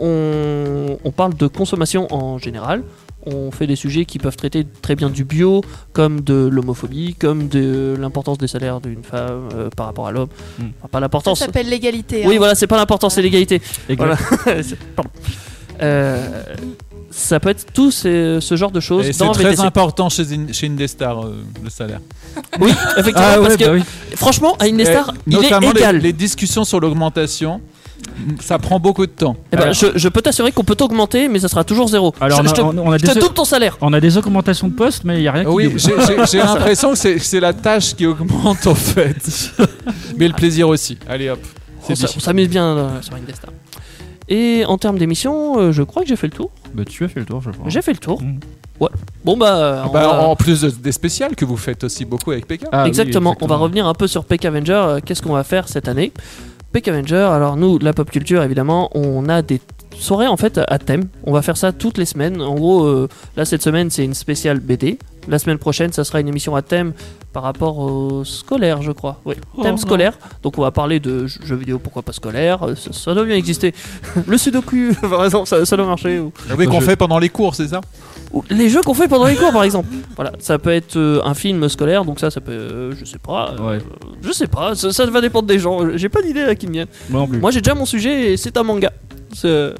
On 0.00 1.12
parle 1.16 1.34
de 1.34 1.46
consommation 1.46 2.12
en 2.12 2.38
général. 2.38 2.82
On 3.26 3.50
fait 3.50 3.66
des 3.66 3.76
sujets 3.76 4.04
qui 4.04 4.18
peuvent 4.18 4.36
traiter 4.36 4.64
très 4.80 4.94
bien 4.94 5.10
du 5.10 5.24
bio, 5.24 5.62
comme 5.92 6.20
de 6.20 6.48
l'homophobie, 6.50 7.14
comme 7.14 7.48
de 7.48 7.94
l'importance 7.98 8.38
des 8.38 8.46
salaires 8.48 8.80
d'une 8.80 9.02
femme 9.02 9.48
euh, 9.54 9.68
par 9.76 9.86
rapport 9.86 10.06
à 10.06 10.12
l'homme. 10.12 10.28
Mm. 10.58 10.62
Enfin, 10.62 10.88
pas 10.88 10.98
Ça 10.98 11.00
l'importance. 11.00 11.38
s'appelle 11.40 11.68
l'égalité. 11.68 12.22
Oui, 12.26 12.36
hein. 12.36 12.38
voilà, 12.38 12.54
c'est 12.54 12.66
pas 12.68 12.76
l'importance, 12.76 13.14
c'est 13.16 13.22
l'égalité. 13.22 13.60
Voilà. 13.96 14.16
Pardon. 14.96 15.10
Euh, 15.82 16.42
ça 17.10 17.40
peut 17.40 17.48
être 17.50 17.72
tout 17.72 17.90
ces- 17.90 18.38
ce 18.40 18.56
genre 18.56 18.70
de 18.70 18.80
choses 18.80 19.06
Et 19.06 19.12
c'est 19.12 19.28
très 19.30 19.44
VTC. 19.44 19.62
important 19.62 20.08
chez, 20.08 20.32
In- 20.34 20.52
chez 20.52 20.66
Indestar, 20.68 21.24
euh, 21.24 21.42
le 21.62 21.70
salaire. 21.70 22.00
Oui, 22.60 22.70
effectivement, 22.96 23.28
Ah 23.34 23.38
parce 23.40 23.50
ouais, 23.54 23.56
que 23.56 23.64
bah 23.64 23.72
oui. 23.74 23.82
franchement, 24.14 24.56
à 24.60 24.64
Indestar, 24.66 25.10
Et 25.10 25.20
il 25.26 25.36
est 25.36 25.40
les- 25.60 25.68
égal. 25.70 25.98
Les, 25.98 26.12
discussions 26.12 26.64
sur 26.64 26.78
l'augmentation, 26.80 27.60
ça 28.40 28.58
prend 28.58 28.78
beaucoup 28.80 29.06
de 29.06 29.10
temps. 29.12 29.36
Eh 29.52 29.56
ben, 29.56 29.62
Alors- 29.62 29.74
je, 29.74 29.86
je 29.94 30.08
peux 30.08 30.20
t'assurer 30.22 30.52
qu'on 30.52 30.64
peut 30.64 30.74
t'augmenter, 30.74 31.28
mais 31.28 31.38
ça 31.38 31.48
sera 31.48 31.64
toujours 31.64 31.88
zéro. 31.88 32.14
Alors, 32.20 32.38
je, 32.38 32.42
on 32.42 32.46
je 32.46 32.50
a, 32.50 32.52
te, 32.54 32.60
on, 32.60 32.78
on 32.78 32.92
a 32.92 32.98
je 32.98 33.06
te 33.06 33.14
des, 33.14 33.20
double 33.20 33.34
ton 33.34 33.44
salaire. 33.44 33.76
on 33.80 33.92
a 33.92 34.00
des 34.00 34.16
augmentations 34.18 34.68
de 34.68 34.74
postes, 34.74 35.04
mais 35.04 35.18
il 35.18 35.20
n'y 35.22 35.28
a 35.28 35.32
rien 35.32 35.44
qui 35.44 35.50
Oui, 35.50 35.74
j'ai 35.76 36.38
l'impression 36.38 36.92
que 36.92 37.18
c'est 37.18 37.40
la 37.40 37.52
tâche 37.52 37.94
qui 37.94 38.06
augmente 38.06 38.66
en 38.66 38.74
fait. 38.74 39.16
Mais 40.16 40.28
le 40.28 40.34
plaisir 40.34 40.68
aussi. 40.68 40.98
Allez 41.08 41.30
hop. 41.30 41.40
On 41.90 41.94
s'amuse 41.94 42.48
bien 42.48 42.64
euh, 42.66 43.02
sur 43.02 43.14
Indestar. 43.14 43.50
Et 44.28 44.64
en 44.66 44.76
termes 44.76 44.98
d'émissions, 44.98 45.58
euh, 45.58 45.72
je 45.72 45.82
crois 45.82 46.02
que 46.02 46.08
j'ai 46.08 46.16
fait 46.16 46.26
le 46.26 46.34
tour. 46.34 46.50
Bah, 46.74 46.82
tu 46.84 47.02
as 47.04 47.08
fait 47.08 47.20
le 47.20 47.24
tour, 47.26 47.40
je 47.40 47.50
crois. 47.50 47.64
J'ai 47.70 47.80
fait 47.80 47.92
le 47.92 47.98
tour. 47.98 48.20
Mm. 48.20 48.40
Ouais. 48.78 48.90
Bon 49.24 49.36
bah, 49.36 49.84
on 49.88 49.92
Bah, 49.92 50.00
va- 50.02 50.20
En 50.28 50.36
plus 50.36 50.60
de- 50.60 50.70
des 50.70 50.92
spéciales 50.92 51.34
que 51.34 51.44
vous 51.46 51.56
faites 51.56 51.82
aussi 51.84 52.04
beaucoup 52.04 52.30
avec 52.30 52.46
PK. 52.46 52.64
Ah 52.70 52.82
oui, 52.82 52.88
exactement. 52.88 53.34
On 53.40 53.46
va 53.46 53.56
revenir 53.56 53.86
un 53.86 53.94
peu 53.94 54.06
sur 54.06 54.24
Peck 54.24 54.44
Avenger. 54.44 54.72
euh, 54.74 55.00
Qu'est-ce 55.04 55.22
qu'on 55.22 55.32
va 55.32 55.44
faire 55.44 55.66
cette 55.68 55.88
année? 55.88 56.12
Peck 56.72 56.88
Avenger. 56.88 57.16
Alors 57.32 57.56
nous, 57.56 57.78
la 57.78 57.92
pop 57.92 58.10
culture, 58.10 58.42
évidemment, 58.42 58.90
on 58.94 59.28
a 59.28 59.42
des 59.42 59.60
soirées 59.96 60.26
en 60.26 60.36
fait 60.36 60.60
à 60.68 60.78
thème. 60.78 61.08
On 61.24 61.32
va 61.32 61.42
faire 61.42 61.56
ça 61.56 61.72
toutes 61.72 61.98
les 61.98 62.04
semaines. 62.04 62.40
En 62.40 62.54
gros, 62.54 62.84
euh, 62.84 63.08
là 63.36 63.44
cette 63.44 63.62
semaine, 63.62 63.90
c'est 63.90 64.04
une 64.04 64.14
spéciale 64.14 64.60
BD. 64.60 64.98
La 65.28 65.38
semaine 65.38 65.58
prochaine, 65.58 65.92
ça 65.92 66.04
sera 66.04 66.20
une 66.20 66.28
émission 66.28 66.56
à 66.56 66.62
thème 66.62 66.92
par 67.32 67.42
rapport 67.42 67.78
au 67.78 68.24
scolaire, 68.24 68.80
je 68.82 68.90
crois. 68.92 69.20
Oui, 69.24 69.34
thème 69.62 69.74
Oh, 69.74 69.80
scolaire. 69.80 70.18
Donc 70.42 70.58
on 70.58 70.62
va 70.62 70.70
parler 70.70 70.98
de 71.00 71.26
jeux 71.26 71.56
vidéo, 71.56 71.78
pourquoi 71.78 72.02
pas 72.02 72.12
scolaire. 72.12 72.62
Euh, 72.62 72.74
Ça, 72.74 72.92
ça 72.92 73.14
doit 73.14 73.24
bien 73.24 73.36
exister. 73.36 73.74
le 74.26 74.38
Sudoku, 74.38 74.92
par 75.02 75.24
exemple, 75.24 75.46
ça, 75.46 75.64
ça 75.64 75.76
doit 75.76 75.86
marcher. 75.86 76.18
Ou, 76.18 76.32
Oui, 76.56 76.66
qu'on 76.66 76.80
fait 76.80 76.96
pendant 76.96 77.18
les 77.18 77.28
cours, 77.28 77.54
c'est 77.54 77.68
ça? 77.68 77.80
Ou 78.32 78.42
les 78.50 78.68
jeux 78.68 78.80
qu'on 78.82 78.94
fait 78.94 79.08
pendant 79.08 79.26
les 79.26 79.36
cours, 79.36 79.52
par 79.52 79.62
exemple. 79.64 79.88
Voilà, 80.16 80.32
ça 80.38 80.58
peut 80.58 80.70
être 80.70 80.96
euh, 80.96 81.20
un 81.24 81.34
film 81.34 81.68
scolaire, 81.68 82.04
donc 82.04 82.20
ça, 82.20 82.30
ça 82.30 82.40
peut, 82.40 82.52
euh, 82.52 82.92
je 82.98 83.04
sais 83.04 83.18
pas. 83.18 83.54
euh, 83.58 83.70
Ouais. 83.72 83.78
je 84.22 84.32
sais 84.32 84.46
pas, 84.48 84.74
ça, 84.74 84.92
ça 84.92 85.06
va 85.06 85.20
dépendre 85.20 85.46
des 85.48 85.58
gens. 85.58 85.96
J'ai 85.96 86.08
pas 86.08 86.22
d'idée 86.22 86.44
là 86.44 86.54
qui 86.54 86.66
me. 86.66 86.84
Moi. 87.10 87.26
Moi 87.40 87.50
j'ai 87.50 87.60
déjà 87.60 87.74
mon 87.74 87.86
sujet 87.86 88.32
et 88.32 88.36
c'est 88.36 88.56
un 88.56 88.62
manga. 88.62 88.92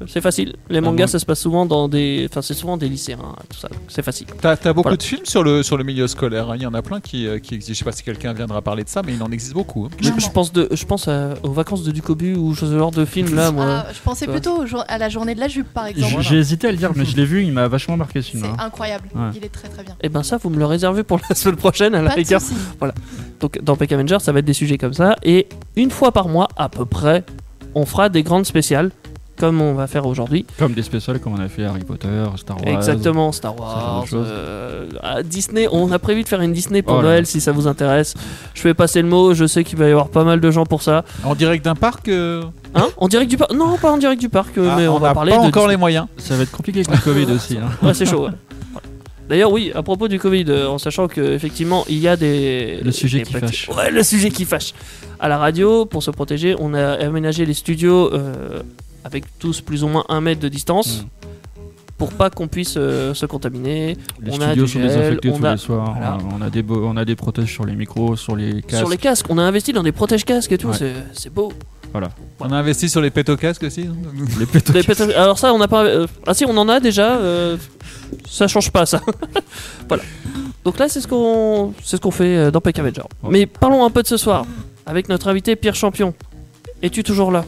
C'est 0.06 0.20
facile. 0.20 0.54
Les 0.70 0.80
mangas 0.80 1.06
bon 1.06 1.12
ça 1.12 1.18
se 1.18 1.26
passe 1.26 1.40
souvent 1.40 1.66
dans 1.66 1.88
des. 1.88 2.26
Enfin 2.30 2.42
c'est 2.42 2.54
souvent 2.54 2.76
des 2.76 2.88
lycéens, 2.88 3.18
tout 3.50 3.58
ça. 3.58 3.68
C'est 3.88 4.02
facile. 4.02 4.26
T'as 4.40 4.52
as 4.52 4.56
beaucoup 4.72 4.82
Voilà. 4.84 4.96
de 4.96 5.02
films 5.02 5.24
sur 5.24 5.42
le, 5.42 5.62
sur 5.62 5.76
le 5.76 5.84
milieu 5.84 6.06
scolaire. 6.06 6.50
hein. 6.50 6.56
Il 6.56 6.62
y 6.62 6.66
en 6.66 6.74
a 6.74 6.82
plein 6.82 7.00
qui, 7.00 7.26
euh, 7.26 7.38
qui 7.38 7.54
existent. 7.54 7.72
Je 7.74 7.78
sais 7.78 7.84
pas 7.84 7.92
si 7.92 8.02
quelqu'un 8.02 8.32
viendra 8.32 8.62
parler 8.62 8.84
de 8.84 8.88
ça, 8.88 9.02
mais 9.04 9.14
il 9.14 9.22
en 9.22 9.30
existe 9.30 9.54
beaucoup. 9.54 9.84
hein. 9.86 9.88
Je, 10.00 10.10
je 10.18 10.30
pense, 10.30 10.52
de, 10.52 10.68
je 10.70 10.84
pense 10.84 11.08
à- 11.08 11.34
aux 11.42 11.50
vacances 11.52 11.82
de 11.82 11.90
Ducobu 11.92 12.34
ou 12.34 12.54
ce 12.54 12.66
genre 12.66 12.90
de 12.90 13.04
film 13.04 13.34
là, 13.34 13.50
moi. 13.50 13.64
Ah, 13.68 13.86
je 13.92 14.00
pensais 14.00 14.26
plutôt 14.26 14.62
au 14.62 14.66
à 14.88 14.98
la 14.98 15.08
journée 15.08 15.34
de 15.34 15.40
la 15.40 15.48
jupe, 15.48 15.68
par 15.72 15.86
exemple. 15.86 16.20
J'ai 16.22 16.36
hésité 16.38 16.68
à 16.68 16.70
le 16.72 16.76
dire, 16.78 16.92
mais 16.94 17.04
je 17.04 17.16
l'ai 17.16 17.24
vu, 17.24 17.42
il 17.42 17.52
m'a 17.52 17.68
vachement 17.68 17.96
marqué 17.96 18.22
ce 18.22 18.30
film. 18.30 18.44
C'est 18.56 18.62
incroyable. 18.62 19.08
Ouais. 19.14 19.30
Il 19.36 19.44
est 19.44 19.48
très 19.48 19.68
très 19.68 19.82
bien. 19.82 19.94
Et 20.00 20.08
ben 20.08 20.22
ça, 20.22 20.36
vous 20.36 20.50
me 20.50 20.58
le 20.58 20.66
réservez 20.66 21.02
pour 21.02 21.18
la 21.28 21.34
semaine 21.34 21.56
prochaine 21.56 21.94
à 21.94 22.02
la 22.02 22.10
de 22.10 22.14
rigueur. 22.14 22.40
soucis. 22.40 22.54
Donc 23.40 23.58
dans 23.62 23.76
Peck 23.76 23.92
Avenger, 23.92 24.18
ça 24.20 24.32
va 24.32 24.40
être 24.40 24.44
des 24.44 24.52
sujets 24.52 24.78
comme 24.78 24.94
ça. 24.94 25.16
Et 25.22 25.48
une 25.76 25.90
fois 25.90 26.12
par 26.12 26.28
mois, 26.28 26.48
à 26.56 26.68
peu 26.68 26.84
près, 26.84 27.24
on 27.74 27.86
fera 27.86 28.08
des 28.08 28.22
grandes 28.22 28.46
spéciales 28.46 28.90
comme 29.38 29.60
on 29.62 29.74
va 29.74 29.86
faire 29.86 30.06
aujourd'hui. 30.06 30.44
Comme 30.58 30.72
des 30.74 30.82
spéciales 30.82 31.20
comme 31.20 31.34
on 31.34 31.40
a 31.40 31.48
fait 31.48 31.64
Harry 31.64 31.84
Potter, 31.84 32.24
Star 32.36 32.56
Wars. 32.62 32.74
Exactement, 32.74 33.32
Star 33.32 33.58
Wars, 33.58 34.04
euh, 34.12 34.86
Disney. 35.24 35.66
On 35.72 35.90
a 35.92 35.98
prévu 35.98 36.22
de 36.24 36.28
faire 36.28 36.40
une 36.40 36.52
Disney 36.52 36.82
pour 36.82 36.96
Oh 36.98 37.02
Noël 37.02 37.26
si 37.26 37.40
ça 37.40 37.52
vous 37.52 37.66
intéresse. 37.66 38.14
Je 38.54 38.60
fais 38.60 38.74
passer 38.74 39.00
le 39.02 39.08
mot. 39.08 39.34
Je 39.34 39.46
sais 39.46 39.64
qu'il 39.64 39.78
va 39.78 39.86
y 39.88 39.90
avoir 39.90 40.08
pas 40.08 40.24
mal 40.24 40.40
de 40.40 40.50
gens 40.50 40.66
pour 40.66 40.82
ça. 40.82 41.04
En 41.24 41.34
direct 41.34 41.64
d'un 41.64 41.74
parc 41.74 42.08
euh, 42.08 42.42
Hein 42.74 42.88
En 42.98 43.08
direct 43.08 43.30
du 43.30 43.36
parc 43.38 43.52
Non, 43.54 43.78
pas 43.78 43.90
en 43.92 43.98
direct 43.98 44.20
du 44.20 44.28
parc, 44.28 44.58
euh, 44.58 44.68
ah, 44.70 44.76
mais 44.76 44.86
on, 44.88 44.96
on 44.96 44.98
va 44.98 45.08
n'a 45.08 45.14
parler 45.14 45.32
pas 45.32 45.38
de 45.38 45.42
encore 45.46 45.62
Disney. 45.62 45.72
les 45.74 45.76
moyens. 45.78 46.06
Ça 46.18 46.36
va 46.36 46.42
être 46.42 46.50
compliqué 46.52 46.80
avec 46.86 46.90
le 46.90 47.02
Covid 47.02 47.32
aussi. 47.34 47.56
hein. 47.56 47.68
Ouais, 47.82 47.94
c'est 47.94 48.04
chaud. 48.06 48.24
ouais. 48.26 48.32
D'ailleurs, 49.28 49.52
oui, 49.52 49.70
à 49.74 49.82
propos 49.82 50.08
du 50.08 50.18
Covid, 50.18 50.46
euh, 50.48 50.68
en 50.68 50.78
sachant 50.78 51.06
qu'effectivement, 51.06 51.84
il 51.90 51.98
y 51.98 52.08
a 52.08 52.16
des. 52.16 52.80
Le 52.82 52.90
sujet 52.92 53.18
des 53.18 53.24
qui 53.24 53.34
petits- 53.34 53.46
fâche. 53.66 53.68
Ouais, 53.76 53.90
le 53.90 54.02
sujet 54.02 54.30
qui 54.30 54.46
fâche. 54.46 54.72
À 55.20 55.28
la 55.28 55.36
radio, 55.36 55.84
pour 55.84 56.02
se 56.02 56.10
protéger, 56.10 56.54
on 56.58 56.72
a 56.72 56.92
aménagé 57.04 57.44
les 57.44 57.52
studios 57.52 58.10
euh, 58.14 58.62
avec 59.04 59.24
tous 59.38 59.60
plus 59.60 59.84
ou 59.84 59.88
moins 59.88 60.04
un 60.08 60.20
mètre 60.20 60.40
de 60.40 60.48
distance. 60.48 61.02
Mm. 61.02 61.06
Pour 61.98 62.12
pas 62.12 62.30
qu'on 62.30 62.46
puisse 62.46 62.74
euh, 62.76 63.12
se 63.12 63.26
contaminer. 63.26 63.96
Les 64.22 64.30
On 64.32 64.40
a 64.40 64.46
studios 64.50 64.66
du 64.66 64.70
sont 64.72 64.78
gel, 64.78 64.88
désinfectés 64.88 65.30
on 65.30 65.38
tous 65.38 65.44
a- 65.46 65.52
les 65.52 65.58
soirs. 65.58 65.90
voilà. 65.96 66.18
On, 66.24 66.30
a, 66.30 66.34
on 66.38 66.42
a 66.46 66.50
des 66.50 66.64
on 66.70 66.96
a 66.96 67.04
des 67.04 67.16
protèges 67.16 67.52
sur 67.52 67.64
les 67.66 67.74
micros, 67.74 68.14
sur 68.14 68.36
les 68.36 68.62
casques. 68.62 68.76
Sur 68.78 68.88
les 68.88 68.96
casques, 68.98 69.26
on 69.30 69.36
a 69.38 69.42
investi 69.42 69.72
dans 69.72 69.82
des 69.82 69.90
protège-casques 69.90 70.52
et 70.52 70.58
tout, 70.58 70.68
Ouais. 70.68 70.76
c'est- 71.12 71.30
beau. 71.30 71.52
On 72.40 72.52
a 72.52 72.56
investi 72.56 72.88
sur 72.88 73.00
les 73.00 73.10
pétocasques 73.10 73.64
aussi. 73.64 73.88
Les 74.38 74.82
pétales- 74.82 75.12
Alors 75.14 75.38
ça, 75.40 75.52
on 75.54 75.58
n'a 75.58 75.66
pas. 75.68 75.84
euh, 75.86 76.06
Ah 76.26 76.34
si, 76.34 76.44
on 76.44 76.56
en 76.56 76.68
a 76.68 76.78
déjà. 76.80 77.16
euh, 77.16 77.56
Ça 78.28 78.46
change 78.46 78.70
pas 78.70 78.86
ça. 78.86 79.00
voilà. 79.88 80.02
Donc 80.64 80.78
là, 80.78 80.88
c'est 80.88 81.00
ce 81.00 81.08
qu'on, 81.08 81.72
c'est 81.82 81.96
ce 81.96 82.00
qu'on 82.00 82.10
fait 82.10 82.50
dans 82.52 82.60
Peck 82.60 82.78
Avenger. 82.78 83.02
Ouais. 83.22 83.30
Mais 83.30 83.46
parlons 83.46 83.84
un 83.84 83.90
peu 83.90 84.02
de 84.02 84.06
ce 84.06 84.16
soir 84.18 84.46
avec 84.86 85.08
notre 85.08 85.28
invité 85.28 85.56
Pierre 85.56 85.74
Champion. 85.74 86.14
Es-tu 86.82 87.02
toujours 87.02 87.32
là? 87.32 87.44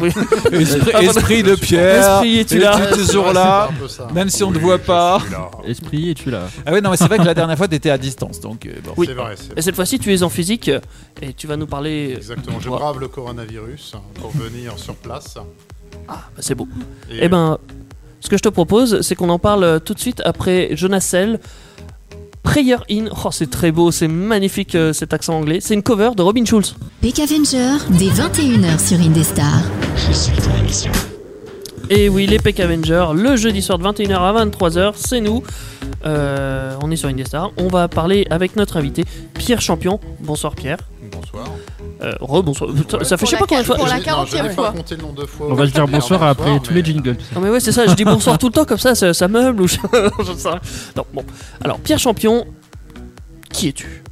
Oui. 0.00 0.10
Esprit, 0.52 1.04
esprit 1.04 1.42
de 1.42 1.54
Pierre. 1.54 2.14
Esprit, 2.14 2.38
es-tu 2.38 2.58
là 2.58 2.86
toujours 2.94 3.32
là 3.32 3.68
Même 4.14 4.28
si 4.30 4.42
on 4.44 4.50
ne 4.50 4.56
te 4.56 4.60
voit 4.60 4.78
pas. 4.78 5.20
Esprit, 5.66 6.10
es-tu 6.10 6.30
là 6.30 6.48
Ah 6.66 6.72
ouais, 6.72 6.80
non, 6.80 6.90
mais 6.90 6.96
c'est 6.96 7.06
vrai 7.06 7.18
que 7.18 7.24
la 7.24 7.34
dernière 7.34 7.56
fois, 7.56 7.68
t'étais 7.68 7.90
à 7.90 7.98
distance. 7.98 8.40
Donc, 8.40 8.66
euh, 8.66 8.72
bon. 8.84 8.92
Oui. 8.96 9.06
C'est 9.08 9.14
vrai, 9.14 9.34
Et 9.56 9.62
cette 9.62 9.74
fois-ci, 9.74 9.98
tu 9.98 10.12
es 10.14 10.22
en 10.22 10.28
physique 10.28 10.68
euh, 10.68 10.80
et 11.22 11.32
tu 11.32 11.46
vas 11.46 11.56
nous 11.56 11.66
parler. 11.66 12.12
euh, 12.12 12.16
Exactement, 12.16 12.60
je 12.60 12.68
brave 12.68 13.00
le 13.00 13.08
coronavirus 13.08 13.94
hein, 13.96 14.00
pour 14.20 14.30
venir 14.30 14.78
sur 14.78 14.94
place. 14.96 15.34
Ah, 16.08 16.12
bah, 16.12 16.22
c'est 16.38 16.54
beau. 16.54 16.68
Et, 17.10 17.18
Eh 17.22 17.28
ben, 17.28 17.58
ce 18.20 18.28
que 18.28 18.36
je 18.36 18.42
te 18.42 18.48
propose, 18.48 19.00
c'est 19.02 19.14
qu'on 19.14 19.28
en 19.30 19.38
parle 19.38 19.80
tout 19.84 19.94
de 19.94 20.00
suite 20.00 20.22
après 20.24 20.70
Jonas 20.76 21.00
Sell. 21.00 21.40
Prayer 22.44 22.76
In. 22.90 23.06
Oh, 23.24 23.30
c'est 23.32 23.50
très 23.50 23.72
beau, 23.72 23.90
c'est 23.90 24.06
magnifique 24.06 24.76
euh, 24.76 24.92
cet 24.92 25.12
accent 25.12 25.34
anglais. 25.34 25.58
C'est 25.60 25.74
une 25.74 25.82
cover 25.82 26.10
de 26.16 26.22
Robin 26.22 26.44
Schulz. 26.44 26.76
Peck 27.00 27.18
Avenger, 27.18 27.78
dès 27.90 28.10
21h 28.10 28.78
sur 28.78 29.00
Indestar. 29.00 29.62
Et 31.90 32.08
oui, 32.08 32.26
les 32.26 32.38
Peck 32.38 32.60
Avengers, 32.60 33.08
le 33.14 33.36
jeudi 33.36 33.60
soir 33.60 33.78
de 33.78 33.84
21h 33.84 34.16
à 34.16 34.44
23h, 34.46 34.92
c'est 34.94 35.20
nous. 35.20 35.42
Euh, 36.06 36.76
on 36.82 36.90
est 36.90 36.96
sur 36.96 37.08
Indestar. 37.08 37.50
On 37.56 37.68
va 37.68 37.88
parler 37.88 38.26
avec 38.30 38.56
notre 38.56 38.76
invité, 38.76 39.04
Pierre 39.34 39.60
Champion. 39.60 39.98
Bonsoir 40.20 40.54
Pierre. 40.54 40.78
bonsoir. 41.10 41.46
Euh, 42.04 42.12
re-bonsoir. 42.20 42.70
Ça, 42.90 43.02
ça 43.04 43.16
fait 43.16 43.24
je 43.26 43.30
sais 43.30 43.36
pas 43.38 43.46
combien 43.46 43.62
de 43.62 43.66
fois. 43.66 43.76
pour 43.76 43.86
la 43.86 43.98
Je- 44.00 44.10
non, 44.10 44.26
je 44.26 44.34
n'ai 44.36 44.42
40e 44.42 44.46
pas 44.48 44.52
fois. 44.54 44.72
compté 44.72 44.96
le 44.96 45.02
nombre 45.02 45.22
de 45.22 45.26
fois. 45.26 45.46
On 45.50 45.54
va 45.54 45.66
se 45.66 45.72
dire 45.72 45.88
bonsoir 45.88 46.22
après 46.22 46.60
tous 46.60 46.74
les 46.74 46.84
jingles. 46.84 47.16
Non 47.34 47.40
mais 47.40 47.48
ouais, 47.50 47.60
c'est 47.60 47.72
ça, 47.72 47.86
je 47.86 47.94
dis 47.94 48.04
bonsoir 48.04 48.36
tout 48.38 48.46
le 48.48 48.52
temps 48.52 48.64
comme 48.66 48.78
ça, 48.78 48.94
ça, 48.94 49.14
ça 49.14 49.26
meuble 49.28 49.62
ou 49.62 49.66
je, 49.68 49.76
je 50.26 50.32
sais. 50.34 50.48
Non, 50.96 51.06
bon. 51.14 51.24
Alors, 51.62 51.78
Pierre 51.78 51.98
Champion, 51.98 52.46
qui 53.50 53.68
es-tu? 53.68 54.02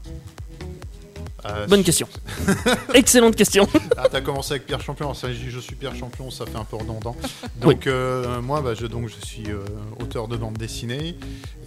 Euh, 1.44 1.66
Bonne 1.66 1.82
question. 1.82 2.06
Excellente 2.94 3.34
question. 3.34 3.66
Ah, 3.96 4.06
t'as 4.08 4.20
commencé 4.20 4.52
avec 4.52 4.64
Pierre 4.66 4.80
Champion. 4.80 5.12
Ça, 5.12 5.26
je 5.32 5.38
dis 5.38 5.50
je 5.50 5.58
suis 5.58 5.74
Pierre 5.74 5.94
Champion, 5.96 6.30
ça 6.30 6.46
fait 6.46 6.56
un 6.56 6.64
peu 6.64 6.76
redondant. 6.76 7.16
Donc, 7.60 7.88
euh, 7.88 8.40
moi, 8.40 8.60
bah, 8.60 8.74
je, 8.78 8.86
donc, 8.86 9.08
je 9.08 9.26
suis 9.26 9.50
euh, 9.50 9.58
auteur 10.00 10.28
de 10.28 10.36
bande 10.36 10.56
dessinée 10.56 11.16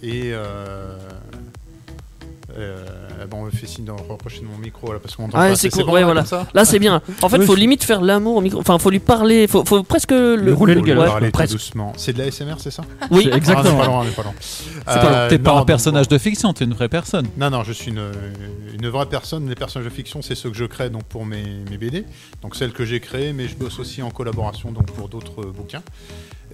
et. 0.02 0.32
Euh, 2.58 2.76
bon, 3.30 3.38
on 3.38 3.44
me 3.44 3.50
fait 3.50 3.66
signe 3.66 3.84
de 3.84 3.90
rapprocher 3.90 4.40
de 4.40 4.46
mon 4.46 4.56
micro 4.56 4.92
là 4.92 4.98
parce 4.98 5.14
qu'on 5.14 5.24
entend 5.24 5.38
Ouais, 5.38 5.50
pas. 5.50 5.56
c'est 5.56 5.68
cool, 5.68 5.84
bon, 5.84 5.92
ouais, 5.92 6.00
là, 6.00 6.06
voilà. 6.06 6.20
comme 6.22 6.28
ça 6.28 6.46
Là, 6.54 6.64
c'est 6.64 6.78
bien. 6.78 7.02
En 7.22 7.28
fait, 7.28 7.38
Oui, 7.38 7.44
faut 7.46 7.54
je- 7.54 7.60
limite 7.60 7.84
faire 7.84 8.00
l'amour 8.00 8.36
au 8.36 8.40
micro. 8.40 8.58
Enfin, 8.60 8.78
faut 8.78 8.88
lui 8.90 8.98
parler. 8.98 9.46
Faut, 9.46 9.64
faut 9.64 9.82
presque 9.82 10.10
le. 10.12 10.52
rouler 10.54 10.74
le 10.74 10.80
Faut 10.80 10.86
gala. 10.86 11.00
Ouais, 11.02 11.06
parler 11.06 11.30
presque. 11.30 11.52
doucement. 11.52 11.92
C'est 11.96 12.14
de 12.14 12.18
la 12.18 12.30
SMR, 12.30 12.54
c'est 12.58 12.70
ça 12.70 12.82
Oui, 13.10 13.28
exactement. 13.32 14.02
Ah, 14.86 14.94
pas 14.94 15.00
pas 15.00 15.06
pas- 15.08 15.28
T'es 15.28 15.38
pas 15.38 15.52
non, 15.54 15.58
un 15.58 15.64
personnage 15.64 16.08
bon. 16.08 16.14
de 16.16 16.18
fiction, 16.18 16.52
t'es 16.52 16.64
une 16.64 16.72
vraie 16.74 16.88
personne. 16.88 17.26
Non, 17.36 17.50
non, 17.50 17.62
je 17.62 17.72
suis 17.72 17.90
une, 17.90 18.10
une 18.74 18.88
vraie 18.88 19.06
personne. 19.06 19.48
Les 19.48 19.54
personnages 19.54 19.88
de 19.88 19.94
fiction, 19.94 20.22
c'est 20.22 20.34
ceux 20.34 20.50
que 20.50 20.56
je 20.56 20.64
crée 20.64 20.88
donc 20.90 21.04
pour 21.04 21.26
mes, 21.26 21.44
mes 21.70 21.76
BD, 21.78 22.04
donc 22.42 22.56
celles 22.56 22.72
que 22.72 22.84
j'ai 22.84 23.00
créées, 23.00 23.32
mais 23.32 23.48
je 23.48 23.54
bosse 23.56 23.78
aussi 23.78 24.02
en 24.02 24.10
collaboration 24.10 24.72
donc 24.72 24.86
pour 24.92 25.08
d'autres 25.08 25.42
euh, 25.42 25.52
bouquins, 25.52 25.82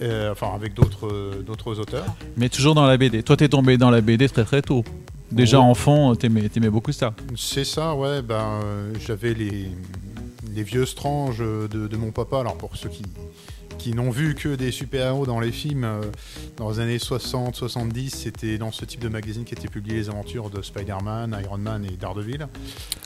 Euh, 0.01 0.33
enfin 0.33 0.49
avec 0.57 0.75
d'autres 0.75 1.43
d'autres 1.47 1.79
auteurs. 1.79 2.07
Mais 2.37 2.49
toujours 2.49 2.75
dans 2.75 2.87
la 2.87 2.97
BD. 2.97 3.23
Toi, 3.23 3.37
t'es 3.37 3.49
tombé 3.49 3.77
dans 3.79 3.91
la 3.91 4.01
BD 4.01 4.29
très 4.29 4.45
très 4.45 4.63
tôt. 4.63 4.85
Déjà 5.33 5.61
enfant, 5.61 6.15
t'aimais 6.15 6.49
t'aimais 6.49 6.71
beaucoup 6.71 6.93
ça. 6.93 7.15
C'est 7.37 7.65
ça, 7.65 7.95
ouais. 7.95 8.23
Ben, 8.23 8.61
euh, 8.65 8.93
j'avais 9.01 9.33
les, 9.35 9.69
les 10.55 10.63
vieux 10.63 10.87
stranges 10.87 11.39
de, 11.39 11.67
de 11.67 11.97
mon 11.97 12.11
papa. 12.11 12.41
Alors 12.41 12.57
pour 12.57 12.77
ceux 12.77 12.91
qui 12.91 13.03
qui 13.83 13.95
n'ont 13.95 14.11
vu 14.11 14.35
que 14.37 14.55
des 14.55 14.71
super-héros 14.71 15.27
dans 15.27 15.41
les 15.41 15.51
films 15.51 15.83
euh, 15.85 16.01
dans 16.57 16.71
les 16.71 16.79
années 16.79 16.99
60, 17.01 17.57
70, 17.57 18.11
c'était 18.11 18.57
dans 18.59 18.71
ce 18.71 18.85
type 18.85 19.01
de 19.01 19.09
magazine 19.09 19.45
qui 19.45 19.55
était 19.55 19.67
publié 19.69 19.97
les 19.97 20.09
aventures 20.09 20.51
de 20.51 20.63
Spider-Man, 20.63 21.37
Iron 21.43 21.59
Man 21.59 21.85
et 21.85 21.97
Daredevil. 21.97 22.47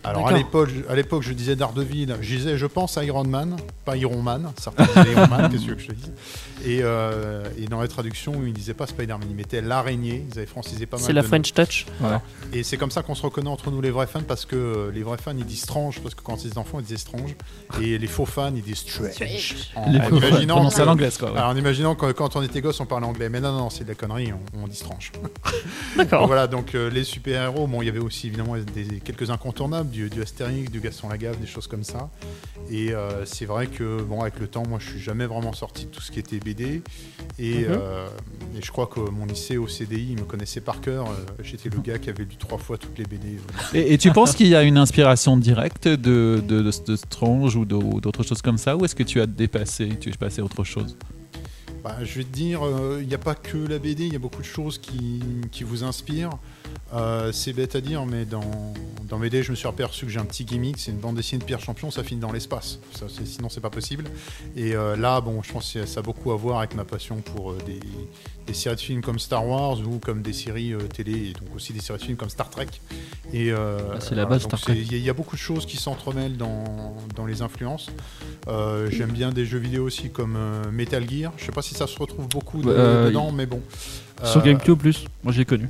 Alors 0.05 0.29
à 0.29 0.33
l'époque, 0.37 0.69
je- 0.69 0.93
à 0.93 0.95
l'époque, 0.95 1.23
je 1.23 1.33
disais 1.33 1.57
Daredevil, 1.57 2.17
je 2.21 2.37
disais 2.37 2.59
je 2.59 2.67
pense 2.67 2.99
à 2.99 3.05
Iron 3.05 3.25
Man, 3.25 3.57
pas 3.87 3.97
Iron 3.97 4.21
Man, 4.21 4.53
certains 4.61 4.85
disaient 4.85 5.13
Iron 5.13 5.29
Man, 5.29 5.49
qu'est-ce 5.53 5.65
que 5.67 5.79
je 5.79 5.87
te 5.87 5.93
dise 5.93 6.13
et, 6.65 6.81
euh, 6.83 7.45
et 7.59 7.67
dans 7.67 7.81
les 7.81 7.89
traductions, 7.89 8.35
ils 8.45 8.53
disaient 8.53 8.75
pas 8.75 8.87
Spider-Man, 8.87 9.27
ils 9.31 9.37
mettaient 9.37 9.61
l'araignée, 9.63 10.25
ils 10.31 10.37
avaient 10.39 10.47
francisé 10.47 10.85
pas 10.87 10.97
mal 10.97 11.07
c'est 11.07 11.13
la 11.13 11.21
de 11.23 11.27
noms. 11.27 11.31
French 11.31 11.53
Touch. 11.55 11.87
Et 12.53 12.63
c'est 12.63 12.77
comme 12.77 12.91
ça 12.91 13.03
qu'on 13.03 13.15
se 13.15 13.23
reconnaît 13.23 13.49
entre 13.49 13.71
nous 13.71 13.81
les 13.81 13.91
vrais 13.91 14.07
fans 14.07 14.23
parce 14.27 14.45
que 14.45 14.57
euh, 14.57 14.91
les 14.93 15.03
vrais 15.03 15.17
fans 15.19 15.35
ils 15.37 15.45
disent 15.47 15.63
strange 15.63 16.01
parce 16.01 16.15
que 16.15 16.23
quand 16.23 16.43
ils 16.45 16.49
étaient 16.49 16.59
enfants 16.59 16.79
ils 16.81 16.85
disaient 16.85 16.97
strange 16.99 17.35
et 17.81 17.99
les 17.99 18.07
faux 18.07 18.27
fans 18.27 18.53
ils 18.55 18.63
disent 18.63 18.79
strange. 18.79 19.11
En, 19.75 19.91
Les 19.91 19.99
en 20.01 20.03
faux 20.05 20.21
fans 20.21 20.29
imaginant 20.29 20.66
prononcent 20.69 20.79
à 20.79 20.83
que- 20.83 20.87
l'anglaise, 20.89 21.19
quoi. 21.19 21.33
ouais. 21.33 21.39
alors, 21.39 21.51
en 21.51 21.57
imaginant 21.57 21.95
que 21.95 22.13
quand 22.13 22.37
on 22.37 22.43
était 22.43 22.61
gosse 22.61 22.81
on 22.81 22.87
parlait 22.87 23.07
anglais 23.07 23.29
mais 23.29 23.41
non 23.41 23.53
non, 23.53 23.59
non 23.59 23.71
c'est 23.71 23.85
de 23.85 23.89
la 23.89 23.95
connerie 23.95 24.33
on, 24.33 24.63
on 24.63 24.69
dit 24.69 24.77
strange. 24.77 25.13
D'accord. 25.97 26.21
Donc 26.21 26.29
voilà 26.29 26.47
donc 26.47 26.75
euh, 26.75 26.91
les 26.91 27.05
super 27.05 27.43
héros 27.43 27.67
bon 27.67 27.83
il 27.83 27.87
y 27.87 27.89
avait 27.89 27.99
aussi 27.99 28.27
évidemment 28.29 28.55
des, 28.57 29.01
quelques 29.01 29.31
incontournables 29.31 29.91
du, 29.91 30.09
du 30.11 30.23
Astérix, 30.23 30.71
du 30.71 30.81
Gaston 30.81 31.09
Lagaffe 31.09 31.39
des 31.39 31.47
choses 31.47 31.67
comme 31.67 31.85
ça 31.85 32.09
et 32.71 32.93
euh, 32.93 33.25
c'est 33.25 33.45
vrai 33.47 33.67
que 33.69 34.03
bon 34.03 34.21
avec 34.23 34.39
le 34.41 34.47
temps 34.49 34.65
moi 34.69 34.79
je 34.81 34.91
suis 34.91 35.01
jamais 35.01 35.27
vraiment 35.27 35.53
sorti 35.53 35.85
de 35.87 35.91
tout 35.91 36.01
ce 36.01 36.11
qui 36.11 36.19
était 36.19 36.39
BD 36.39 36.83
et, 37.39 37.57
Mhm. 37.57 37.67
euh, 37.71 38.07
et 38.59 38.63
je 38.63 38.71
crois 38.71 38.87
que 38.87 39.01
mon 39.01 39.27
lycée 39.27 39.57
au 39.57 39.69
CDI 39.69 40.09
il 40.13 40.17
me 40.17 40.25
connaissait 40.25 40.61
par 40.61 40.81
cœur 40.81 41.07
j'étais 41.43 41.69
le 41.69 41.79
gars 41.81 41.99
qui 41.99 42.11
avait 42.11 42.25
lu 42.25 42.37
trois 42.39 42.59
fois 42.59 42.77
toutes 42.79 42.99
les 42.99 43.05
BD 43.05 43.39
Et, 43.75 43.93
et 43.95 43.99
tu 43.99 44.11
penses 44.11 44.35
qu'il 44.35 44.47
y 44.49 44.55
a 44.55 44.63
une 44.63 44.79
inspiration 44.79 45.37
directe 45.37 45.87
de, 45.89 45.97
de, 46.47 46.63
de, 46.63 46.71
de 46.87 46.97
Strange 46.97 47.57
ou 47.57 47.65
d'autres 47.65 48.23
choses 48.23 48.43
comme 48.43 48.59
ça 48.59 48.77
Ou 48.77 48.85
est-ce 48.85 48.95
que 48.95 49.03
tu 49.03 49.21
as 49.21 49.27
dépassé, 49.27 49.89
tu 50.01 50.09
es 50.11 50.13
passé 50.13 50.41
chose? 50.65 50.97
Bah, 51.83 51.97
je 52.03 52.19
vais 52.19 52.25
te 52.25 52.33
dire, 52.33 52.65
euh, 52.65 52.99
il 53.01 53.09
n'y 53.09 53.15
a 53.15 53.19
pas 53.19 53.35
que 53.35 53.59
la 53.59 53.79
BD, 53.79 54.07
il 54.07 54.13
y 54.13 54.17
a 54.17 54.19
beaucoup 54.19 54.43
de 54.43 54.47
choses 54.47 54.79
qui 54.79 55.21
vous 55.63 55.85
inspirent. 55.85 56.39
Euh, 56.95 57.33
c'est 57.33 57.53
bête 57.53 57.75
à 57.75 57.81
dire, 57.81 58.07
mais 58.07 58.25
dans, 58.25 58.73
dans 59.09 59.19
mes 59.19 59.29
dés, 59.29 59.43
je 59.43 59.51
me 59.51 59.57
suis 59.57 59.67
aperçu 59.69 60.07
que 60.07 60.13
j'ai 60.13 60.21
un 60.21 60.25
petit 60.25 60.45
gimmick, 60.45 60.79
c'est 60.79 60.93
une 60.93 60.99
bande 60.99 61.17
dessinée 61.17 61.41
de 61.41 61.45
Pierre 61.45 61.61
Champion, 61.61 61.91
ça 61.91 62.05
finit 62.05 62.21
dans 62.21 62.31
l'espace. 62.33 62.79
Ça, 62.97 63.07
c'est- 63.09 63.27
sinon, 63.27 63.49
c'est 63.49 63.61
pas 63.61 63.71
possible. 63.71 64.05
Et 64.57 64.75
euh, 64.77 64.97
là, 64.97 65.21
bon, 65.21 65.43
je 65.43 65.53
pense 65.53 65.73
que 65.73 65.85
ça 65.85 66.01
a 66.01 66.03
beaucoup 66.03 66.31
à 66.33 66.37
voir 66.37 66.59
avec 66.59 66.75
ma 66.75 66.85
passion 66.85 67.17
pour 67.17 67.51
euh, 67.51 67.59
des, 67.67 67.81
des 68.47 68.55
séries 68.55 68.77
de 68.77 68.81
films 68.81 69.01
comme 69.03 69.19
Star 69.19 69.47
Wars 69.47 69.79
ou 69.81 69.99
comme 69.99 70.23
des 70.23 70.33
séries 70.33 70.75
télé, 70.95 71.31
et 71.31 71.33
donc 71.33 71.55
aussi 71.57 71.73
des 71.73 71.81
séries 71.81 71.99
de 71.99 72.05
films 72.05 72.17
comme 72.17 72.31
Star 72.31 72.49
Trek. 72.51 72.67
Et 73.33 73.51
Ah, 73.51 73.99
c'est 74.01 74.15
la 74.15 74.25
base, 74.25 74.43
Star 74.43 74.61
Trek. 74.61 74.75
Il 74.77 74.93
y, 74.93 74.95
a- 74.95 74.99
il 74.99 75.05
y 75.05 75.11
a 75.11 75.15
beaucoup 75.15 75.35
de 75.37 75.41
choses 75.41 75.67
qui 75.67 75.77
s'entremêlent 75.77 76.37
dans, 76.37 76.97
dans 77.17 77.27
les 77.27 77.43
influences. 77.43 77.91
J'aime 78.91 79.11
bien 79.11 79.33
des 79.33 79.45
jeux 79.45 79.59
vidéo 79.59 79.85
aussi 79.85 80.11
comme 80.11 80.39
Metal 80.73 81.05
Gear. 81.11 81.33
Je 81.37 81.45
sais 81.47 81.53
pas 81.53 81.63
si 81.63 81.75
ça 81.75 81.87
se 81.89 81.99
retrouve 81.99 82.29
beaucoup 82.29 82.63
de- 82.63 82.69
dedans, 83.09 83.33
mais 83.33 83.47
bon. 83.47 83.61
Sur 84.25 84.43
GameCube 84.43 84.79
plus, 84.79 85.05
moi 85.25 85.33
j'ai 85.33 85.45
connu. 85.45 85.69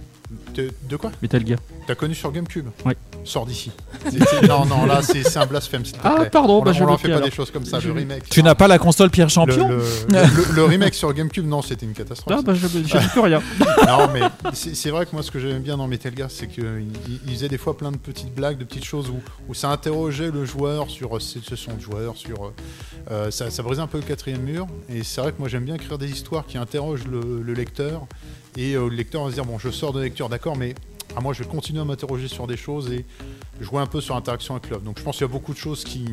De, 0.54 0.70
de 0.88 0.96
quoi 0.96 1.12
Metal 1.22 1.46
Gear. 1.46 1.58
T'as 1.86 1.94
connu 1.94 2.14
sur 2.14 2.32
GameCube 2.32 2.66
Oui. 2.84 2.94
Sors 3.24 3.44
d'ici. 3.46 3.70
C'est- 4.10 4.24
c'est- 4.24 4.46
non, 4.48 4.64
non, 4.64 4.86
là 4.86 5.02
c'est 5.02 5.22
c'est 5.22 5.38
un 5.38 5.46
blasphème, 5.46 5.84
s'il 5.84 5.94
te 5.96 6.00
Ah, 6.04 6.14
plaît. 6.16 6.30
pardon, 6.30 6.58
on, 6.60 6.62
bah, 6.62 6.72
je 6.72 6.82
on 6.82 6.86
leur 6.86 6.98
fait 7.00 7.08
bloquer, 7.08 7.12
pas 7.12 7.16
alors. 7.18 7.28
des 7.28 7.34
choses 7.34 7.50
comme 7.50 7.64
ça. 7.64 7.78
Je 7.80 7.88
Le 7.88 7.94
remake. 7.94 8.28
Tu 8.28 8.42
n'as 8.42 8.54
pas 8.54 8.66
la 8.68 8.78
console 8.78 9.10
Pierre 9.10 9.28
Champion 9.28 9.68
le, 9.68 9.76
le- 10.08 10.14
le- 10.48 10.54
le 10.54 10.64
remake 10.64 10.94
sur 10.94 11.12
GameCube, 11.12 11.46
non, 11.46 11.60
c'était 11.62 11.86
une 11.86 11.92
catastrophe. 11.92 12.36
Ah 12.38 12.42
bah 12.42 12.54
je 12.54 12.66
je 12.66 12.78
dis 12.78 13.08
plus 13.12 13.20
rien. 13.20 13.42
non, 13.86 14.08
mais 14.12 14.20
c'est 14.52 14.74
c'est 14.74 14.90
vrai 14.90 15.06
que 15.06 15.10
moi, 15.12 15.22
ce 15.22 15.30
que 15.30 15.38
j'aime 15.38 15.62
bien 15.62 15.76
dans 15.76 15.86
Metal 15.88 16.12
Gear, 16.16 16.30
c'est 16.30 16.46
qu'il 16.46 16.86
il 17.26 17.32
faisait 17.34 17.48
des 17.48 17.58
fois 17.58 17.76
plein 17.76 17.92
de 17.92 17.96
petites 17.96 18.34
blagues, 18.34 18.58
de 18.58 18.64
petites 18.64 18.84
choses 18.84 19.10
où, 19.10 19.20
où 19.48 19.54
ça 19.54 19.70
interrogeait 19.70 20.30
le 20.30 20.44
joueur 20.44 20.88
sur 20.90 21.16
euh, 21.16 21.20
ce 21.20 21.38
ce 21.40 21.56
sont 21.56 21.72
le 21.74 21.80
joueur, 21.80 22.16
sur. 22.16 22.46
euh, 22.46 22.54
euh, 23.10 23.30
ça, 23.30 23.50
ça 23.50 23.62
brisait 23.62 23.82
un 23.82 23.86
peu 23.86 23.98
le 23.98 24.04
quatrième 24.04 24.42
mur. 24.42 24.66
Et 24.88 25.02
c'est 25.04 25.20
vrai 25.20 25.32
que 25.32 25.38
moi, 25.38 25.48
j'aime 25.48 25.64
bien 25.64 25.74
écrire 25.76 25.98
des 25.98 26.10
histoires 26.10 26.46
qui 26.46 26.58
interrogent 26.58 27.06
le, 27.06 27.42
le 27.42 27.52
lecteur. 27.54 28.06
Et 28.56 28.74
euh, 28.74 28.88
le 28.88 28.96
lecteur 28.96 29.24
va 29.24 29.30
se 29.30 29.34
dire 29.34 29.44
bon, 29.44 29.58
je 29.58 29.70
sors 29.70 29.92
de 29.92 30.00
lecture, 30.00 30.28
d'accord, 30.28 30.56
mais 30.56 30.74
ah, 31.16 31.20
moi, 31.20 31.32
je 31.32 31.42
vais 31.42 31.48
continuer 31.48 31.80
à 31.80 31.84
m'interroger 31.84 32.28
sur 32.28 32.46
des 32.46 32.56
choses 32.56 32.90
et 32.90 33.04
jouer 33.60 33.80
un 33.80 33.86
peu 33.86 34.00
sur 34.00 34.14
l'interaction 34.14 34.54
avec 34.54 34.70
l'œuvre. 34.70 34.82
Donc, 34.82 34.98
je 34.98 35.04
pense 35.04 35.16
qu'il 35.16 35.26
y 35.26 35.30
a 35.30 35.32
beaucoup 35.32 35.52
de 35.52 35.58
choses 35.58 35.84
qui 35.84 36.04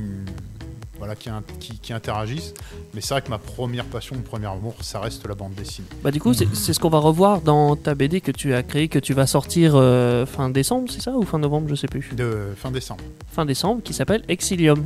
voilà, 0.99 1.15
qui, 1.15 1.27
in- 1.29 1.43
qui- 1.59 1.79
qui 1.79 1.91
interagissent. 1.91 2.53
Mais 2.93 3.01
c'est 3.01 3.13
vrai 3.13 3.21
que 3.21 3.29
ma 3.29 3.37
première 3.39 3.83
passion, 3.83 4.15
mon 4.15 4.21
premier 4.21 4.45
amour, 4.45 4.75
ça 4.79 5.01
reste 5.01 5.27
la 5.27 5.35
bande 5.35 5.53
dessinée. 5.53 5.87
Bah 6.01 6.11
du 6.11 6.21
coup, 6.21 6.33
c'est 6.33 6.71
ce 6.73 6.79
qu'on 6.79 6.89
va 6.89 6.99
revoir 6.99 7.41
dans 7.41 7.75
ta 7.75 7.93
BD 7.95 8.21
que 8.21 8.31
tu 8.31 8.53
as 8.53 8.63
créée, 8.63 8.87
que 8.87 8.99
tu 8.99 9.13
vas 9.13 9.27
sortir 9.27 9.73
euh, 9.75 10.25
fin 10.25 10.49
décembre, 10.49 10.89
c'est 10.89 11.01
ça 11.01 11.11
Ou 11.11 11.23
fin 11.23 11.39
novembre, 11.39 11.67
je 11.67 11.75
sais 11.75 11.87
plus. 11.87 12.11
De 12.15 12.53
fin 12.55 12.71
décembre. 12.71 13.03
Fin 13.33 13.45
décembre, 13.45 13.81
qui 13.83 13.93
s'appelle 13.93 14.23
Exilium. 14.29 14.85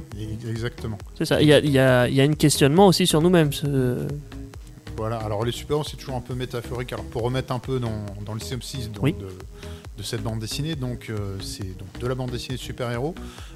Exactement. 0.49 0.97
C'est 1.17 1.25
ça. 1.25 1.39
Il 1.41 1.47
y 1.49 1.53
a, 1.53 1.59
il 1.59 1.69
y 1.69 1.77
a- 1.77 2.07
il 2.07 2.15
y 2.15 2.21
a 2.21 2.23
un 2.23 2.33
questionnement 2.33 2.87
aussi 2.87 3.05
sur 3.05 3.21
nous-mêmes. 3.21 3.53
ce- 3.53 4.07
Voilà, 4.97 5.17
alors 5.17 5.45
les 5.45 5.51
super-héros, 5.51 5.83
c'est 5.83 5.97
toujours 5.97 6.15
un 6.15 6.21
peu 6.21 6.33
métaphorique. 6.33 6.91
Alors 6.91 7.05
pour 7.05 7.21
remettre 7.21 7.53
un 7.53 7.59
peu 7.59 7.79
dans, 7.79 8.05
dans 8.25 8.33
le 8.33 8.39
synopsis 8.39 8.89
donc, 8.91 9.03
Oui. 9.03 9.13
de, 9.13 9.27
de 9.97 10.03
cette 10.03 10.21
bande 10.21 10.39
dessinée, 10.39 10.75
donc 10.75 11.07
euh, 11.09 11.37
c'est 11.41 11.77
donc 11.77 11.87
de 11.99 12.05
la 12.07 12.13
bande 12.15 12.29
dessinée 12.31 12.55
de 12.57 12.61
super-héros 12.61 13.15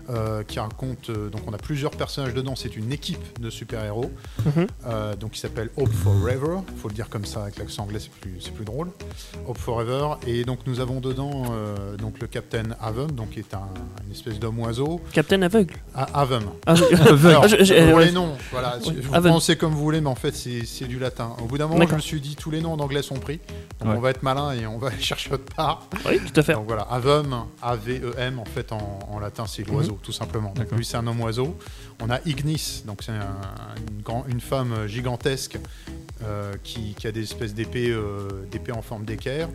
euh, 0.10 0.44
qui 0.44 0.60
raconte. 0.60 1.10
euh, 1.10 1.30
donc 1.30 1.42
on 1.48 1.54
a 1.54 1.58
plusieurs 1.58 1.92
personnages 1.92 2.34
dedans, 2.34 2.56
c'est 2.56 2.76
une 2.76 2.92
équipe 2.92 3.40
de 3.40 3.50
super-héros 3.50 4.12
Mhm. 4.46 4.68
euh, 4.88 5.16
donc 5.16 5.32
qui 5.32 5.40
s'appelle 5.40 5.70
Hope 5.78 5.92
Forever. 5.94 6.58
faut 6.78 6.88
le 6.88 6.94
dire 6.96 7.10
comme 7.10 7.26
ça 7.26 7.44
avec 7.44 7.58
l'accent 7.58 7.84
anglais, 7.84 8.00
c'est 8.00 8.12
plus, 8.12 8.42
c'est 8.42 8.54
plus 8.54 8.66
drôle. 8.66 8.90
Hope 9.48 9.58
Forever. 9.60 10.16
Et 10.28 10.44
donc 10.44 10.60
nous 10.66 10.80
avons 10.80 11.00
dedans 11.00 11.44
euh, 11.52 11.96
donc 11.98 12.20
le 12.20 12.28
Captain 12.28 12.64
Avum, 12.82 13.12
donc 13.12 13.32
qui 13.32 13.40
est 13.40 13.54
un, 13.54 13.68
une 14.06 14.12
espèce 14.12 14.40
d'homme-oiseau. 14.40 15.02
Captain 15.14 15.42
aveugle. 15.44 15.76
Ah. 15.96 16.08
Ah. 16.14 16.22
Alors, 16.22 16.56
Ah, 16.66 17.48
je- 17.48 17.64
je- 17.64 17.90
pour 17.90 18.00
euh, 18.00 18.06
les 18.06 18.12
noms, 18.12 18.36
voilà, 18.52 18.78
oui, 18.88 18.98
vous 19.02 19.22
pensez 19.22 19.56
comme 19.58 19.74
vous 19.74 19.82
voulez, 19.84 20.02
mais 20.02 20.10
en 20.10 20.16
fait 20.16 20.36
c'est 20.36 20.66
c'est 20.66 20.86
du 20.88 20.98
latin. 21.00 21.36
Au 21.42 21.46
bout 21.46 21.58
d'un 21.58 21.66
moment, 21.66 21.76
je 21.78 21.82
D'accord. 21.82 21.98
me 21.98 22.02
suis 22.02 22.22
dit 22.22 22.36
tous 22.36 22.52
les 22.52 22.62
noms 22.62 22.74
en 22.74 22.80
anglais 22.80 23.02
sont 23.02 23.16
pris, 23.20 23.40
donc 23.80 23.90
Ouais. 23.90 23.96
on 23.98 24.02
va 24.02 24.10
être 24.10 24.24
malin 24.24 24.52
et 24.54 24.66
on 24.66 24.78
va 24.78 24.88
aller 24.90 25.00
chercher 25.02 25.32
autre 25.34 25.46
part. 25.56 25.88
Oui, 26.08 26.20
tout 26.34 26.40
à 26.40 26.44
fait. 26.44 26.54
Donc 26.54 26.68
voilà, 26.68 26.84
Avum, 26.84 27.46
A-V-E-M, 27.62 28.40
en 28.40 28.46
fait 28.46 28.72
en, 28.72 29.00
en 29.10 29.20
latin 29.20 29.46
c'est 29.48 29.68
l'oiseau, 29.68 29.98
tout 30.02 30.12
simplement. 30.12 30.54
Donc, 30.54 30.72
lui 30.72 30.86
c'est 30.86 30.98
un 30.98 31.08
homme 31.08 31.22
oiseau. 31.22 31.58
On 32.02 32.10
a 32.10 32.20
Ignis, 32.26 32.84
donc 32.86 33.04
c'est 33.04 33.12
un- 33.12 33.38
une, 33.96 34.02
grand- 34.02 34.26
une 34.28 34.42
femme 34.42 34.88
gigantesque 34.88 35.58
euh, 36.24 36.54
qui, 36.64 36.94
qui 36.94 37.08
a 37.08 37.12
des 37.12 37.24
espèces 37.24 37.54
d'épées 37.54 37.90
euh, 37.90 38.28
en 38.76 38.82
forme 38.82 39.06
d'équerre. 39.06 39.50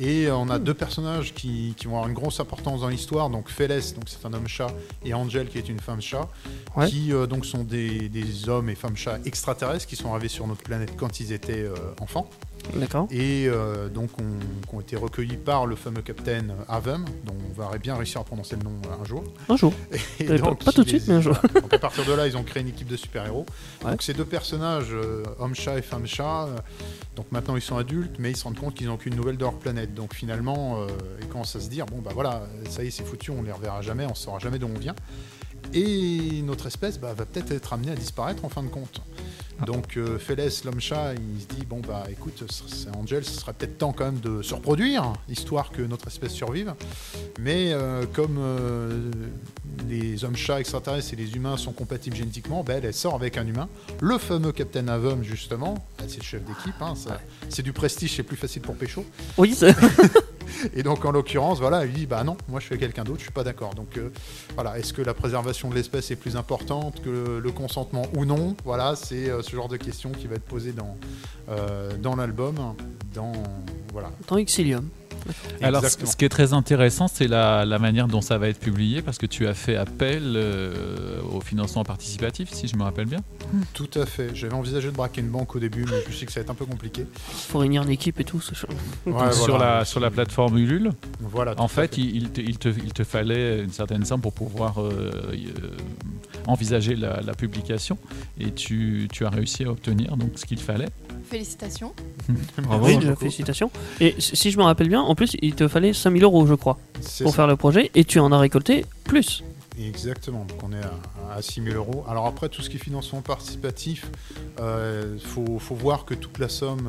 Et 0.00 0.30
on 0.30 0.48
a 0.50 0.58
deux 0.58 0.74
personnages 0.74 1.32
qui, 1.34 1.74
qui 1.76 1.86
vont 1.86 1.94
avoir 1.94 2.08
une 2.08 2.14
grosse 2.14 2.38
importance 2.40 2.80
dans 2.82 2.88
l'histoire. 2.88 3.30
Donc 3.30 3.48
Félès, 3.48 3.94
donc 3.94 4.04
c'est 4.06 4.24
un 4.26 4.32
homme 4.32 4.46
chat, 4.48 4.68
et 5.04 5.14
Angel 5.14 5.48
qui 5.48 5.58
est 5.58 5.68
une 5.68 5.80
femme 5.80 6.00
chat, 6.02 6.28
Ouais. 6.76 6.88
qui 6.88 7.12
euh, 7.12 7.26
donc 7.26 7.46
sont 7.46 7.64
des, 7.64 8.08
des 8.08 8.48
hommes 8.48 8.68
et 8.70 8.74
femmes 8.74 8.96
chats 8.96 9.18
extraterrestres 9.24 9.86
qui 9.86 9.96
sont 9.96 10.10
arrivés 10.12 10.28
sur 10.28 10.46
notre 10.46 10.62
planète 10.62 10.92
quand 10.96 11.18
ils 11.20 11.32
étaient 11.32 11.62
euh, 11.64 11.74
enfants 12.00 12.28
D'accord. 12.74 13.06
et 13.10 13.46
euh, 13.48 13.88
donc 13.88 14.10
on- 14.20 14.66
qui 14.68 14.74
ont 14.74 14.80
été 14.80 14.96
recueillis 14.96 15.36
par 15.38 15.66
le 15.66 15.74
fameux 15.76 16.02
capitaine 16.02 16.52
Avum, 16.68 17.04
dont 17.24 17.34
on 17.50 17.60
va 17.60 17.76
bien 17.78 17.94
réussir 17.96 18.20
à 18.20 18.24
prononcer 18.24 18.56
le 18.56 18.62
nom 18.64 18.72
euh, 18.86 19.02
un 19.02 19.04
jour. 19.04 19.24
Un 19.48 19.56
jour. 19.56 19.72
Et 20.20 20.24
pas- 20.24 20.54
pas 20.54 20.72
tout 20.72 20.84
de 20.84 20.88
suite, 20.88 21.04
mais 21.08 21.14
un 21.14 21.20
jour. 21.20 21.34
voilà. 21.42 21.60
Donc 21.62 21.72
à 21.72 21.78
partir 21.78 22.04
de 22.04 22.12
là, 22.12 22.26
ils 22.26 22.36
ont 22.36 22.42
créé 22.42 22.62
une 22.62 22.68
équipe 22.68 22.88
de 22.88 22.96
super-héros. 22.96 23.46
Ouais. 23.84 23.90
Donc 23.92 24.02
ces 24.02 24.12
deux 24.14 24.24
personnages, 24.26 24.88
euh, 24.92 25.22
homme-chat 25.38 25.78
et 25.78 25.82
femme-chat, 25.82 26.46
euh, 26.46 26.56
donc 27.16 27.26
maintenant 27.32 27.56
ils 27.56 27.62
sont 27.62 27.76
adultes, 27.76 28.16
mais 28.18 28.30
ils 28.30 28.36
se 28.36 28.44
rendent 28.44 28.58
compte 28.58 28.74
qu'ils 28.74 28.86
n'ont 28.88 28.94
aucune 28.94 29.14
nouvelle 29.16 29.36
de 29.36 29.42
leur 29.44 29.54
planète. 29.54 29.94
Donc 29.94 30.14
finalement, 30.14 30.86
ils 31.20 31.26
commencent 31.28 31.56
à 31.56 31.60
se 31.60 31.68
dire, 31.68 31.86
bon 31.86 31.98
bah 32.00 32.10
voilà, 32.14 32.42
ça 32.68 32.84
y 32.84 32.88
est, 32.88 32.90
c'est 32.90 33.04
foutu, 33.04 33.30
on 33.30 33.42
les 33.42 33.50
reverra 33.52 33.80
jamais, 33.82 34.04
on 34.06 34.14
saura 34.14 34.38
jamais 34.38 34.58
d'où 34.58 34.68
on 34.74 34.78
vient. 34.78 34.94
Et 35.74 36.42
notre 36.44 36.66
espèce 36.66 36.98
bah, 36.98 37.12
va 37.14 37.24
peut-être 37.26 37.50
être 37.52 37.72
amenée 37.72 37.92
à 37.92 37.96
disparaître 37.96 38.44
en 38.44 38.48
fin 38.48 38.62
de 38.62 38.68
compte. 38.68 39.00
Donc 39.66 39.96
euh, 39.96 40.18
Félès, 40.18 40.64
l'homme-chat, 40.64 41.14
il 41.14 41.42
se 41.42 41.46
dit 41.48 41.66
bon 41.66 41.80
bah 41.86 42.04
écoute, 42.10 42.44
c'est 42.68 42.94
Angel, 42.96 43.24
ce 43.24 43.32
serait 43.40 43.52
peut-être 43.52 43.78
temps 43.78 43.92
quand 43.92 44.04
même 44.04 44.20
de 44.20 44.40
se 44.42 44.54
reproduire, 44.54 45.12
histoire 45.28 45.70
que 45.72 45.82
notre 45.82 46.06
espèce 46.06 46.32
survive. 46.32 46.74
Mais 47.40 47.72
euh, 47.72 48.04
comme 48.12 48.36
euh, 48.38 49.10
les 49.88 50.24
hommes-chats 50.24 50.60
extraterrestres 50.60 51.12
et 51.12 51.16
les 51.16 51.34
humains 51.34 51.56
sont 51.56 51.72
compatibles 51.72 52.16
génétiquement, 52.16 52.62
bah, 52.62 52.74
elle, 52.74 52.84
elle 52.84 52.94
sort 52.94 53.14
avec 53.14 53.36
un 53.36 53.46
humain, 53.46 53.68
le 54.00 54.16
fameux 54.18 54.52
Captain 54.52 54.86
Avum 54.88 55.22
justement, 55.22 55.86
Ah, 55.98 56.04
c'est 56.06 56.18
le 56.18 56.24
chef 56.24 56.44
d'équipe, 56.44 56.80
hein, 56.80 56.94
c'est 57.48 57.62
du 57.62 57.72
prestige, 57.72 58.14
c'est 58.16 58.22
plus 58.22 58.36
facile 58.36 58.62
pour 58.62 58.76
Pécho. 58.76 59.04
Oui, 59.36 59.54
c'est- 59.56 59.74
Et 60.74 60.82
donc 60.82 61.04
en 61.04 61.12
l'occurrence, 61.12 61.58
voilà, 61.60 61.84
il 61.84 61.92
dit 61.92 62.06
bah 62.06 62.24
non, 62.24 62.36
moi 62.48 62.58
je 62.58 62.64
suis 62.66 62.78
quelqu'un 62.78 63.04
d'autre, 63.04 63.18
je 63.18 63.24
suis 63.24 63.32
pas 63.32 63.44
d'accord. 63.44 63.74
Donc 63.74 63.96
euh, 63.98 64.08
voilà, 64.54 64.78
est-ce 64.78 64.92
que 64.94 65.02
la 65.02 65.12
préservation 65.14 65.68
de 65.68 65.74
l'espèce 65.74 66.10
est 66.10 66.16
plus 66.16 66.36
importante 66.36 67.02
que 67.02 67.38
le, 67.42 67.52
consentement 67.52 68.06
ou 68.14 68.24
non? 68.24 68.56
Voilà, 68.64 68.96
c'est 68.96 69.30
ce 69.48 69.56
genre 69.56 69.68
de 69.68 69.76
question 69.76 70.10
qui 70.12 70.26
va 70.26 70.36
être 70.36 70.44
posée 70.44 70.72
dans 70.72 70.96
euh, 71.48 71.96
dans 71.96 72.16
l'album, 72.16 72.56
dans 73.14 73.32
voilà. 73.92 74.10
Alors, 75.62 75.80
ce, 75.82 75.86
Exactement. 75.86 76.10
ce 76.10 76.16
qui 76.16 76.24
est 76.24 76.28
très 76.28 76.52
intéressant, 76.52 77.08
c'est 77.08 77.26
la, 77.28 77.64
la 77.64 77.78
manière 77.78 78.08
dont 78.08 78.20
ça 78.20 78.38
va 78.38 78.48
être 78.48 78.60
publié, 78.60 79.02
parce 79.02 79.18
que 79.18 79.26
tu 79.26 79.46
as 79.46 79.54
fait 79.54 79.76
appel 79.76 80.34
euh, 80.36 81.20
au 81.32 81.40
financement 81.40 81.84
participatif, 81.84 82.50
si 82.52 82.68
je 82.68 82.76
me 82.76 82.82
rappelle 82.82 83.06
bien. 83.06 83.20
Tout 83.74 83.88
à 83.94 84.06
fait. 84.06 84.34
J'avais 84.34 84.54
envisagé 84.54 84.88
de 84.90 84.94
braquer 84.96 85.20
une 85.20 85.28
banque 85.30 85.54
au 85.56 85.58
début, 85.58 85.84
mais 85.90 86.02
je 86.10 86.16
sais 86.16 86.26
que 86.26 86.32
ça 86.32 86.40
va 86.40 86.44
être 86.44 86.50
un 86.50 86.54
peu 86.54 86.66
compliqué. 86.66 87.06
Faut 87.48 87.58
réunir 87.58 87.82
une 87.82 87.90
équipe 87.90 88.20
et 88.20 88.24
tout. 88.24 88.42
Ouais, 89.06 89.32
sur, 89.32 89.58
la, 89.58 89.84
sur 89.84 90.00
la 90.00 90.10
plateforme 90.10 90.58
Ulule. 90.58 90.92
Voilà. 91.20 91.54
En 91.58 91.68
fait, 91.68 91.98
il, 91.98 92.16
il 92.16 92.30
te, 92.30 92.40
il 92.40 92.58
te- 92.58 92.68
il 92.68 92.92
te 92.92 93.04
fallait 93.04 93.62
une 93.62 93.72
certaine 93.72 94.04
somme 94.04 94.20
pour 94.20 94.32
pouvoir 94.32 94.80
euh, 94.80 95.10
euh, 95.32 95.70
envisager 96.46 96.94
la, 96.96 97.20
la 97.20 97.34
publication, 97.34 97.98
et 98.40 98.52
tu, 98.52 99.08
tu 99.12 99.24
as 99.26 99.30
réussi 99.30 99.64
à 99.64 99.70
obtenir 99.70 100.16
donc 100.16 100.32
ce 100.36 100.46
qu'il 100.46 100.60
fallait. 100.60 100.88
Félicitations. 101.30 101.92
Bravo. 102.58 102.86
Oui, 102.86 102.98
félicitations. 103.18 103.70
Et 104.00 104.14
si 104.18 104.50
je 104.50 104.58
me 104.58 104.62
rappelle 104.62 104.88
bien, 104.88 105.00
en 105.00 105.14
plus, 105.14 105.36
il 105.42 105.54
te 105.54 105.68
fallait 105.68 105.92
5000 105.92 106.22
euros, 106.24 106.46
je 106.46 106.54
crois, 106.54 106.78
pour 106.94 107.30
ça. 107.30 107.36
faire 107.36 107.46
le 107.46 107.56
projet, 107.56 107.90
et 107.94 108.04
tu 108.04 108.18
en 108.18 108.32
as 108.32 108.38
récolté 108.38 108.86
plus. 109.04 109.42
Exactement, 109.78 110.44
donc 110.44 110.62
on 110.62 110.72
est 110.72 110.82
à, 110.82 111.36
à 111.36 111.42
6 111.42 111.62
000 111.62 111.76
euros. 111.76 112.04
Alors 112.08 112.26
après, 112.26 112.48
tout 112.48 112.62
ce 112.62 112.70
qui 112.70 112.76
est 112.76 112.80
financement 112.80 113.20
participatif, 113.22 114.06
il 114.58 115.20
faut, 115.20 115.58
faut 115.58 115.74
voir 115.74 116.04
que 116.04 116.14
toute 116.14 116.38
la 116.38 116.48
somme 116.48 116.82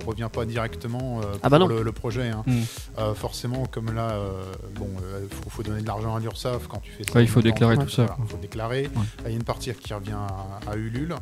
ne 0.00 0.04
revient 0.06 0.28
pas 0.32 0.44
directement 0.44 1.20
euh, 1.20 1.24
Ah 1.42 1.48
bah 1.48 1.58
pour 1.58 1.68
le, 1.68 1.82
le 1.82 1.92
projet. 1.92 2.28
hein. 2.28 2.42
Mm. 2.46 2.60
Euh, 2.98 3.14
forcément, 3.14 3.66
comme 3.66 3.92
là, 3.94 4.10
euh, 4.12 4.42
bon, 4.76 4.88
il 5.22 5.34
faut, 5.36 5.50
faut 5.50 5.62
donner 5.62 5.82
de 5.82 5.86
l'argent 5.86 6.14
à 6.14 6.20
l'URSSAF 6.20 6.66
quand 6.68 6.78
tu 6.78 6.92
fais 6.92 7.04
ça. 7.04 7.12
Ouais, 7.14 7.24
il 7.24 7.28
faut 7.28 7.40
temps. 7.40 7.48
déclarer 7.48 7.76
tout 7.78 7.88
ça. 7.88 8.16
Il 8.22 8.28
faut 8.28 8.36
déclarer. 8.36 8.88
Il 9.20 9.30
y 9.30 9.34
a 9.34 9.36
une 9.36 9.44
partie 9.44 9.72
qui 9.74 9.92
revient 9.94 10.12
à, 10.12 10.70
à 10.70 10.76
Ulule. 10.76 11.14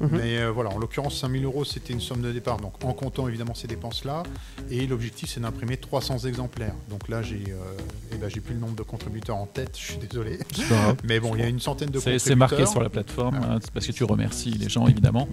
Mhm. 0.00 0.08
Mais 0.12 0.38
euh, 0.38 0.50
voilà, 0.50 0.70
en 0.70 0.78
l'occurrence, 0.78 1.18
5 1.20 1.30
000 1.32 1.44
euros, 1.44 1.64
c'était 1.64 1.92
une 1.92 2.00
somme 2.00 2.20
de 2.22 2.32
départ. 2.32 2.58
Donc 2.58 2.84
en 2.84 2.92
comptant 2.92 3.26
évidemment 3.28 3.54
ces 3.54 3.66
dépenses-là. 3.66 4.22
Et 4.70 4.86
l'objectif, 4.86 5.30
c'est 5.30 5.40
d'imprimer 5.40 5.76
300 5.76 6.18
exemplaires. 6.26 6.74
Donc 6.90 7.08
là, 7.08 7.22
j'ai 7.22 7.44
euh, 7.48 7.76
eh 8.12 8.16
ben, 8.16 8.28
j'ai 8.28 8.40
plus 8.40 8.54
le 8.54 8.60
nombre 8.60 8.76
de 8.76 8.82
contributeurs 8.82 9.36
en 9.36 9.46
tête, 9.46 9.76
je 9.78 9.82
suis 9.92 9.96
désolé. 9.98 10.38
Grave. 10.68 10.96
Mais 11.04 11.20
bon, 11.20 11.34
il 11.34 11.40
y 11.40 11.44
a 11.44 11.48
une 11.48 11.60
centaine 11.60 11.88
de 11.88 11.94
contributeurs. 11.98 12.20
c'est 12.26 12.34
marqué 12.34 12.66
sur 12.66 12.82
la 12.82 12.88
plateforme, 12.88 13.36
hein, 13.36 13.58
c'est 13.60 13.70
parce 13.72 13.86
que 13.86 13.92
tu 13.92 14.04
remercies 14.04 14.50
les 14.50 14.68
gens, 14.68 14.86
évidemment. 14.86 15.28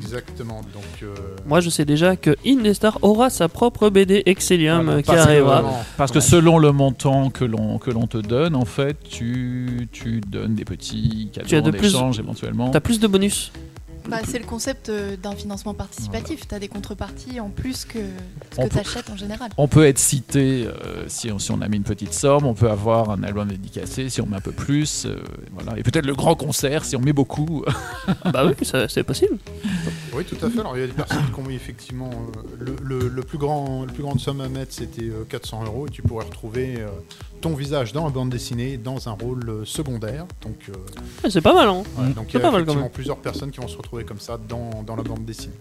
Exactement. 0.00 0.60
Donc, 0.72 0.82
euh, 1.02 1.14
Moi, 1.46 1.60
je 1.60 1.70
sais 1.70 1.84
déjà 1.84 2.16
que 2.16 2.34
Indestar 2.46 2.98
aura 3.02 3.30
sa 3.30 3.48
propre 3.48 3.90
BD 3.90 4.22
Exilium 4.26 4.88
Ah, 4.88 4.96
qui 5.02 5.06
parce 5.06 5.18
que, 5.24 5.30
arrivera. 5.30 5.64
Parce 5.96 6.12
que 6.12 6.20
selon 6.20 6.58
le 6.58 6.72
montant 6.72 7.30
que 7.30 7.44
l'on 7.44 7.78
que 7.78 7.90
l'on 7.90 8.06
te 8.06 8.18
donne, 8.18 8.56
en 8.56 8.64
fait, 8.64 8.96
tu, 9.08 9.88
tu 9.92 10.20
donnes 10.20 10.54
des 10.54 10.64
petits 10.64 11.30
cadeaux 11.32 11.46
Tu 11.48 11.56
as 11.56 11.60
de 11.60 11.68
en 11.70 11.72
plus- 11.72 11.88
échange 11.88 12.18
éventuellement. 12.18 12.70
T'as 12.70 12.80
plus 12.80 13.00
de 13.00 13.06
bonus. 13.06 13.52
Bah, 14.08 14.18
c'est 14.26 14.38
le 14.38 14.44
concept 14.44 14.90
euh, 14.90 15.16
d'un 15.16 15.34
financement 15.34 15.72
participatif. 15.72 16.46
Tu 16.46 16.54
as 16.54 16.58
des 16.58 16.68
contreparties 16.68 17.40
en 17.40 17.48
plus 17.48 17.84
que 17.86 17.98
ce 17.98 18.60
On 18.60 18.64
que 18.64 18.68
peut- 18.68 18.74
tu 18.74 18.78
achètes 18.88 19.08
en 19.10 19.16
général. 19.16 19.50
On 19.56 19.66
peut 19.66 19.86
être 19.86 19.98
cité 19.98 20.66
euh, 20.66 21.04
si, 21.08 21.30
on, 21.32 21.38
si 21.38 21.50
on 21.52 21.60
a 21.62 21.68
mis 21.68 21.78
une 21.78 21.84
petite 21.84 22.12
somme, 22.12 22.44
on 22.44 22.54
peut 22.54 22.70
avoir 22.70 23.10
un 23.10 23.22
album 23.22 23.48
dédicacé 23.48 24.10
si 24.10 24.20
on 24.20 24.26
met 24.26 24.36
un 24.36 24.40
peu 24.40 24.52
plus, 24.52 25.06
euh, 25.06 25.22
voilà. 25.52 25.78
Et 25.78 25.82
peut-être 25.82 26.04
le 26.06 26.14
grand 26.14 26.34
concert 26.34 26.84
si 26.84 26.96
on 26.96 27.00
met 27.00 27.14
beaucoup. 27.14 27.64
bah 28.32 28.44
oui, 28.46 28.54
c'est 28.88 29.02
possible. 29.04 29.38
Oui, 30.14 30.24
tout 30.24 30.36
à 30.44 30.50
fait. 30.50 30.60
Alors, 30.60 30.76
il 30.76 30.80
y 30.80 30.84
a 30.84 30.86
des 30.86 30.92
personnes 30.92 31.24
qui 31.32 31.40
ont 31.40 31.44
mis 31.44 31.54
effectivement 31.54 32.10
euh, 32.10 32.56
le, 32.60 32.76
le- 32.82 33.08
le 33.08 33.22
plus 33.22 33.38
grand, 33.38 33.84
le 33.86 33.92
plus 33.92 34.02
grande 34.02 34.20
somme 34.20 34.40
à 34.42 34.48
mettre, 34.48 34.72
c'était 34.74 35.02
euh, 35.08 35.24
400 35.28 35.64
euros, 35.64 35.86
et 35.86 35.90
tu 35.90 36.02
pourrais 36.02 36.26
retrouver 36.26 36.76
euh, 36.78 36.88
ton 37.44 37.54
visage 37.54 37.92
dans 37.92 38.04
la 38.04 38.10
bande 38.10 38.30
dessinée, 38.30 38.78
dans 38.78 39.06
un 39.06 39.12
rôle 39.12 39.48
euh, 39.50 39.64
secondaire. 39.66 40.24
Donc, 40.42 40.56
euh, 40.70 40.72
Ouais, 41.22 41.30
c'est 41.30 41.42
pas 41.42 41.52
mal, 41.52 41.68
hein. 41.68 41.82
ouais, 41.98 42.12
donc 42.14 42.26
il 42.30 42.34
y 42.34 42.36
a 42.38 42.40
pas 42.40 42.50
mal, 42.50 42.52
quand 42.52 42.72
effectivement 42.72 42.82
même. 42.84 42.90
plusieurs 42.90 43.18
personnes 43.18 43.50
qui 43.50 43.60
vont 43.60 43.68
se 43.68 43.76
retrouver 43.76 44.04
comme 44.04 44.18
ça 44.18 44.38
dans, 44.48 44.82
dans 44.82 44.96
la 44.96 45.02
bande 45.02 45.26
dessinée. 45.26 45.52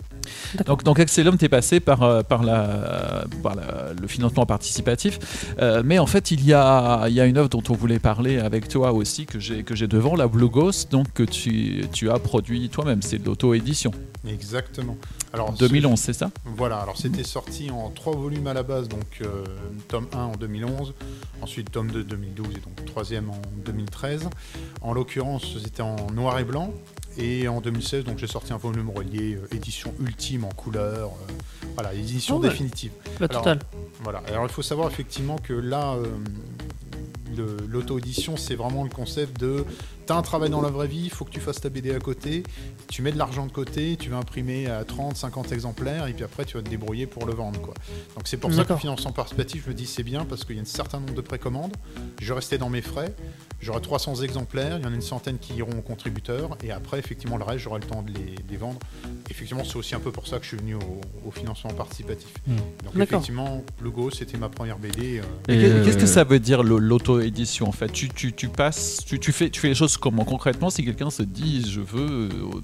Donc, 0.66 0.84
donc 0.86 1.00
Excelum, 1.00 1.38
t'es 1.38 1.50
passé 1.50 1.82
par, 1.82 2.02
euh, 2.04 2.22
par, 2.24 2.42
la, 2.44 3.26
par 3.44 3.56
la- 3.56 3.92
le 4.02 4.08
financement 4.08 4.46
participatif. 4.46 5.20
Euh, 5.60 5.82
mais 5.86 6.00
en 6.00 6.06
fait, 6.08 6.32
il 6.32 6.46
y 6.46 6.54
a, 6.54 7.08
il 7.10 7.14
y 7.16 7.20
a 7.20 7.26
une 7.26 7.38
œuvre 7.38 7.50
dont 7.50 7.64
on 7.70 7.74
voulait 7.74 8.00
parler 8.00 8.40
avec 8.40 8.70
toi 8.70 8.94
aussi, 8.94 9.26
que 9.26 9.40
j'ai 9.40 9.64
que 9.64 9.76
j'ai 9.76 9.88
devant, 9.88 10.16
la 10.16 10.28
Blue 10.28 10.48
Ghost, 10.50 10.90
donc, 10.92 11.12
que 11.14 11.24
tu, 11.24 11.86
tu 11.92 12.10
as 12.10 12.18
produit 12.20 12.70
toi-même. 12.70 13.02
C'est 13.02 13.20
de 13.20 13.26
l'auto-édition. 13.26 13.92
Exactement. 14.28 14.98
Alors, 15.34 15.52
2011, 15.54 16.00
c'est 16.00 16.14
ça? 16.14 16.32
Voilà, 16.46 16.78
alors 16.78 16.98
c'était 16.98 17.24
sorti 17.24 17.70
en 17.72 17.90
trois 17.90 18.16
volumes 18.16 18.48
à 18.48 18.54
la 18.54 18.64
base, 18.64 18.88
donc 18.88 19.20
euh, 19.22 19.44
tome 19.90 20.08
1 20.14 20.18
en 20.18 20.32
2011, 20.34 20.94
ensuite 21.42 21.72
tome 21.72 21.92
2 21.92 22.04
2012 22.04 22.48
et 22.56 22.60
donc 22.60 22.86
troisième 22.86 23.30
en 23.30 23.42
2013. 23.66 24.30
En 24.82 24.94
l'occurrence, 24.94 25.58
c'était 25.62 25.82
en 25.82 26.10
noir 26.12 26.40
et 26.40 26.44
blanc. 26.44 26.74
Et 27.18 27.48
en 27.48 27.62
2016, 27.62 28.06
donc 28.06 28.18
j'ai 28.18 28.28
sorti 28.28 28.54
un 28.54 28.58
volume 28.58 28.90
relié, 28.90 29.36
euh, 29.36 29.56
édition 29.56 29.94
ultime 30.00 30.46
en 30.46 30.50
couleur, 30.50 31.10
euh, 31.10 31.34
voilà, 31.76 31.94
édition 31.94 32.40
ouais. 32.40 32.50
définitive. 32.50 32.92
La 33.20 33.28
Alors, 33.28 33.44
totale. 33.44 33.60
Voilà. 34.02 34.24
Alors 34.30 34.46
il 34.46 34.52
faut 34.52 34.64
savoir 34.64 34.90
effectivement 34.90 35.38
que 35.38 35.54
là, 35.54 35.94
euh, 35.94 37.58
l'auto-édition, 37.68 38.36
c'est 38.36 38.56
vraiment 38.56 38.84
le 38.84 38.90
concept 38.90 39.40
de 39.40 39.64
T'as 40.06 40.18
un 40.18 40.22
travail 40.22 40.50
dans 40.50 40.62
la 40.62 40.70
vraie 40.70 40.88
vie, 40.88 41.04
il 41.06 41.10
faut 41.10 41.24
que 41.24 41.30
tu 41.30 41.40
fasses 41.40 41.62
ta 41.62 41.70
BD 41.70 41.96
à 41.96 42.00
côté, 42.00 42.44
tu 42.90 43.02
mets 43.02 43.12
de 43.12 43.18
l'argent 43.18 43.46
de 43.46 43.52
côté, 43.52 43.98
tu 43.98 44.10
vas 44.10 44.18
imprimer 44.18 44.68
à 44.68 44.84
30, 44.84 45.16
50 45.18 45.52
exemplaires, 45.52 46.08
et 46.08 46.14
puis 46.14 46.24
après 46.24 46.46
tu 46.46 46.58
vas 46.58 46.64
te 46.64 46.70
débrouiller 46.70 47.08
pour 47.08 47.26
le 47.26 47.34
vendre. 47.34 47.60
Quoi. 47.62 47.74
Donc 48.16 48.28
c'est 48.28 48.38
pour 48.38 48.54
ça 48.54 48.64
que 48.66 48.76
financement 48.76 49.12
participatif, 49.12 49.64
je 49.66 49.70
me 49.70 49.74
dis 49.76 49.86
c'est 49.86 50.04
bien, 50.04 50.26
parce 50.26 50.44
qu'il 50.46 50.56
y 50.56 50.60
a 50.60 50.62
un 50.62 50.66
certain 50.66 51.00
nombre 51.00 51.14
de 51.14 51.22
précommandes, 51.22 51.74
je 52.22 52.28
vais 52.28 52.34
rester 52.36 52.58
dans 52.58 52.70
mes 52.70 52.82
frais, 52.82 53.14
j'aurai 53.62 53.82
300 53.82 54.22
exemplaires, 54.22 54.78
il 54.80 54.84
y 54.84 54.88
en 54.88 54.92
a 54.92 54.96
une 54.96 55.02
centaine 55.02 55.38
qui 55.40 55.54
iront 55.56 55.78
aux 55.78 55.82
contributeurs, 55.82 56.58
et 56.64 56.72
après 56.72 57.00
effectivement 57.00 57.38
le 57.38 57.44
reste, 57.44 57.60
j'aurai 57.60 57.80
le 57.80 57.86
temps 57.88 58.02
de 58.04 58.12
les, 58.12 58.36
de 58.36 58.50
les 58.52 58.58
vendre. 58.58 58.80
Effectivement, 59.30 59.64
c'est 59.64 59.76
aussi 59.78 59.96
un 59.96 60.00
peu 60.00 60.12
pour 60.12 60.28
ça 60.28 60.38
que 60.38 60.44
je 60.44 60.50
suis 60.50 60.58
venu 60.58 60.76
au, 60.76 61.02
au 61.28 61.32
financement 61.32 61.72
participatif. 61.72 62.30
Hmm. 62.48 62.56
Donc 62.86 62.96
effectivement, 63.02 63.64
Logo, 63.82 64.12
c'était 64.12 64.38
ma 64.38 64.50
première 64.50 64.78
BD. 64.78 65.20
euh, 65.20 65.82
Et 65.82 65.84
Qu'est-ce 65.86 65.98
que 65.98 66.04
euh, 66.04 66.08
ça 66.08 66.24
veut 66.24 66.40
dire 66.40 66.64
l'auto-édition 66.64 67.68
en 67.68 67.72
fait? 67.72 67.92
Tu, 67.92 68.10
tu, 68.10 68.34
tu 68.34 68.48
passes, 68.50 69.04
tu, 69.06 69.20
tu 69.20 69.32
fais, 69.32 69.50
tu 69.50 69.60
fais 69.60 69.70
les 69.70 69.76
choses 69.76 69.98
comment 69.98 70.26
concrètement? 70.26 70.70
Si 70.70 70.84
quelqu'un 70.84 71.10
se 71.10 71.24
dit 71.24 71.66
je 71.70 71.80
veux 71.82 72.30
euh, 72.32 72.62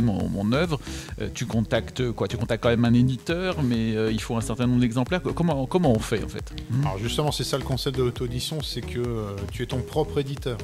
mon, 0.00 0.28
mon 0.28 0.52
œuvre, 0.52 0.80
euh, 1.20 1.28
tu 1.34 1.46
contactes 1.46 2.10
quoi? 2.12 2.28
Tu 2.28 2.36
contactes 2.36 2.62
quand 2.62 2.70
même 2.70 2.84
un 2.84 2.94
éditeur, 2.94 3.62
mais 3.62 3.96
euh, 3.96 4.10
il 4.12 4.20
faut 4.20 4.36
un 4.36 4.40
certain 4.40 4.66
nombre 4.66 4.80
d'exemplaires. 4.80 5.22
Comment, 5.34 5.66
comment 5.66 5.92
on 5.92 5.98
fait 5.98 6.22
en 6.24 6.28
fait? 6.28 6.52
Alors 6.82 6.98
justement, 6.98 7.32
c'est 7.32 7.44
ça 7.44 7.58
le 7.58 7.64
concept 7.64 7.96
de 7.98 8.02
l'auto-édition, 8.02 8.62
c'est 8.62 8.80
que 8.80 8.98
euh, 8.98 9.36
tu 9.50 9.62
es 9.62 9.66
ton 9.66 9.80
propre 9.80 10.18
éditeur. 10.18 10.58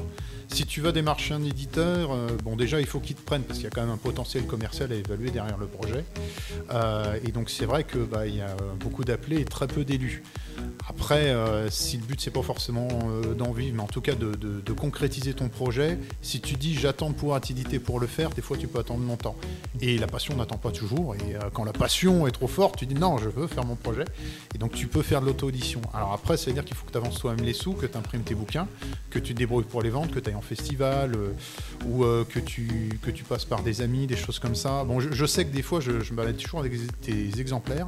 Si 0.51 0.65
tu 0.65 0.81
vas 0.81 0.91
démarcher 0.91 1.35
un 1.35 1.43
éditeur, 1.43 2.11
euh, 2.11 2.29
bon 2.43 2.55
déjà 2.55 2.79
il 2.79 2.87
faut 2.87 2.99
qu'il 2.99 3.15
te 3.15 3.21
prenne 3.21 3.43
parce 3.43 3.59
qu'il 3.59 3.65
y 3.65 3.67
a 3.67 3.69
quand 3.69 3.81
même 3.81 3.91
un 3.91 3.97
potentiel 3.97 4.45
commercial 4.45 4.91
à 4.91 4.95
évaluer 4.95 5.29
derrière 5.29 5.59
le 5.59 5.67
projet. 5.67 6.03
Euh, 6.71 7.19
et 7.23 7.31
donc 7.31 7.51
c'est 7.51 7.65
vrai 7.65 7.83
que 7.83 7.99
bah, 7.99 8.25
il 8.25 8.35
y 8.35 8.41
a 8.41 8.55
beaucoup 8.79 9.03
d'appelés 9.03 9.41
et 9.41 9.45
très 9.45 9.67
peu 9.67 9.85
d'élus. 9.85 10.23
Après, 10.89 11.29
euh, 11.29 11.69
si 11.69 11.97
le 11.97 12.03
but 12.03 12.19
c'est 12.19 12.31
pas 12.31 12.41
forcément 12.41 12.87
d'en 13.37 13.51
vivre, 13.51 13.75
mais 13.75 13.83
en 13.83 13.87
tout 13.87 14.01
cas 14.01 14.15
de, 14.15 14.73
concrétiser 14.73 15.33
ton 15.33 15.49
projet, 15.49 15.99
si 16.21 16.41
tu 16.41 16.55
dis 16.55 16.73
j'attends 16.73 17.11
pouvoir 17.11 17.41
t'éditer 17.41 17.79
pour 17.79 17.99
le 17.99 18.07
faire, 18.07 18.31
des 18.31 18.41
fois 18.41 18.57
tu 18.57 18.67
peux 18.67 18.79
attendre 18.79 19.05
longtemps. 19.05 19.35
Et 19.81 19.97
la 19.97 20.07
passion 20.07 20.35
n'attend 20.35 20.57
pas 20.57 20.71
toujours. 20.71 21.15
Et 21.15 21.35
quand 21.53 21.63
la 21.63 21.73
passion 21.73 22.27
est 22.27 22.31
trop 22.31 22.47
forte, 22.47 22.77
tu 22.77 22.85
dis 22.85 22.95
non, 22.95 23.17
je 23.17 23.29
veux 23.29 23.47
faire 23.47 23.65
mon 23.65 23.75
projet. 23.75 24.05
Et 24.55 24.57
donc 24.57 24.73
tu 24.73 24.87
peux 24.87 25.01
faire 25.01 25.21
de 25.21 25.27
l'auto-édition. 25.27 25.81
Alors 25.93 26.13
après, 26.13 26.37
ça 26.37 26.47
veut 26.47 26.53
dire 26.53 26.65
qu'il 26.65 26.75
faut 26.75 26.85
que 26.85 26.91
tu 26.91 26.97
avances 26.97 27.19
toi-même 27.19 27.45
les 27.45 27.53
sous, 27.53 27.73
que 27.73 27.85
tu 27.85 27.97
imprimes 27.97 28.23
tes 28.23 28.35
bouquins, 28.35 28.67
que 29.09 29.19
tu 29.19 29.33
te 29.33 29.39
débrouilles 29.39 29.65
pour 29.65 29.81
les 29.81 29.89
vendre, 29.89 30.11
que 30.11 30.19
tu 30.19 30.29
ailles 30.29 30.38
en 30.39 30.41
festival, 30.41 31.11
euh, 31.15 31.29
ou 31.85 32.03
euh, 32.03 32.23
que, 32.27 32.39
tu, 32.39 32.97
que 33.03 33.11
tu 33.11 33.23
passes 33.23 33.45
par 33.45 33.61
des 33.61 33.81
amis, 33.81 34.07
des 34.07 34.15
choses 34.17 34.39
comme 34.39 34.55
ça. 34.55 34.83
Bon, 34.85 34.99
je, 34.99 35.11
je 35.11 35.25
sais 35.25 35.45
que 35.45 35.53
des 35.53 35.61
fois, 35.61 35.79
je, 35.81 35.99
je 36.01 36.11
me 36.13 36.17
balade 36.17 36.37
toujours 36.37 36.61
avec 36.61 36.73
tes 37.01 37.39
exemplaires. 37.39 37.87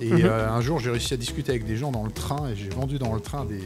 Et 0.00 0.10
Mhm. 0.12 0.20
euh, 0.24 0.48
un 0.50 0.60
jour, 0.62 0.78
j'ai 0.78 0.90
réussi 0.90 1.12
à 1.12 1.16
discuter 1.18 1.50
avec 1.52 1.66
des 1.66 1.76
gens 1.76 1.92
dans 1.92 2.04
le 2.04 2.10
train 2.12 2.48
et 2.48 2.56
j'ai 2.56 2.70
vendu 2.70 2.98
dans 2.98 3.12
le 3.14 3.20
train 3.20 3.44
des. 3.44 3.58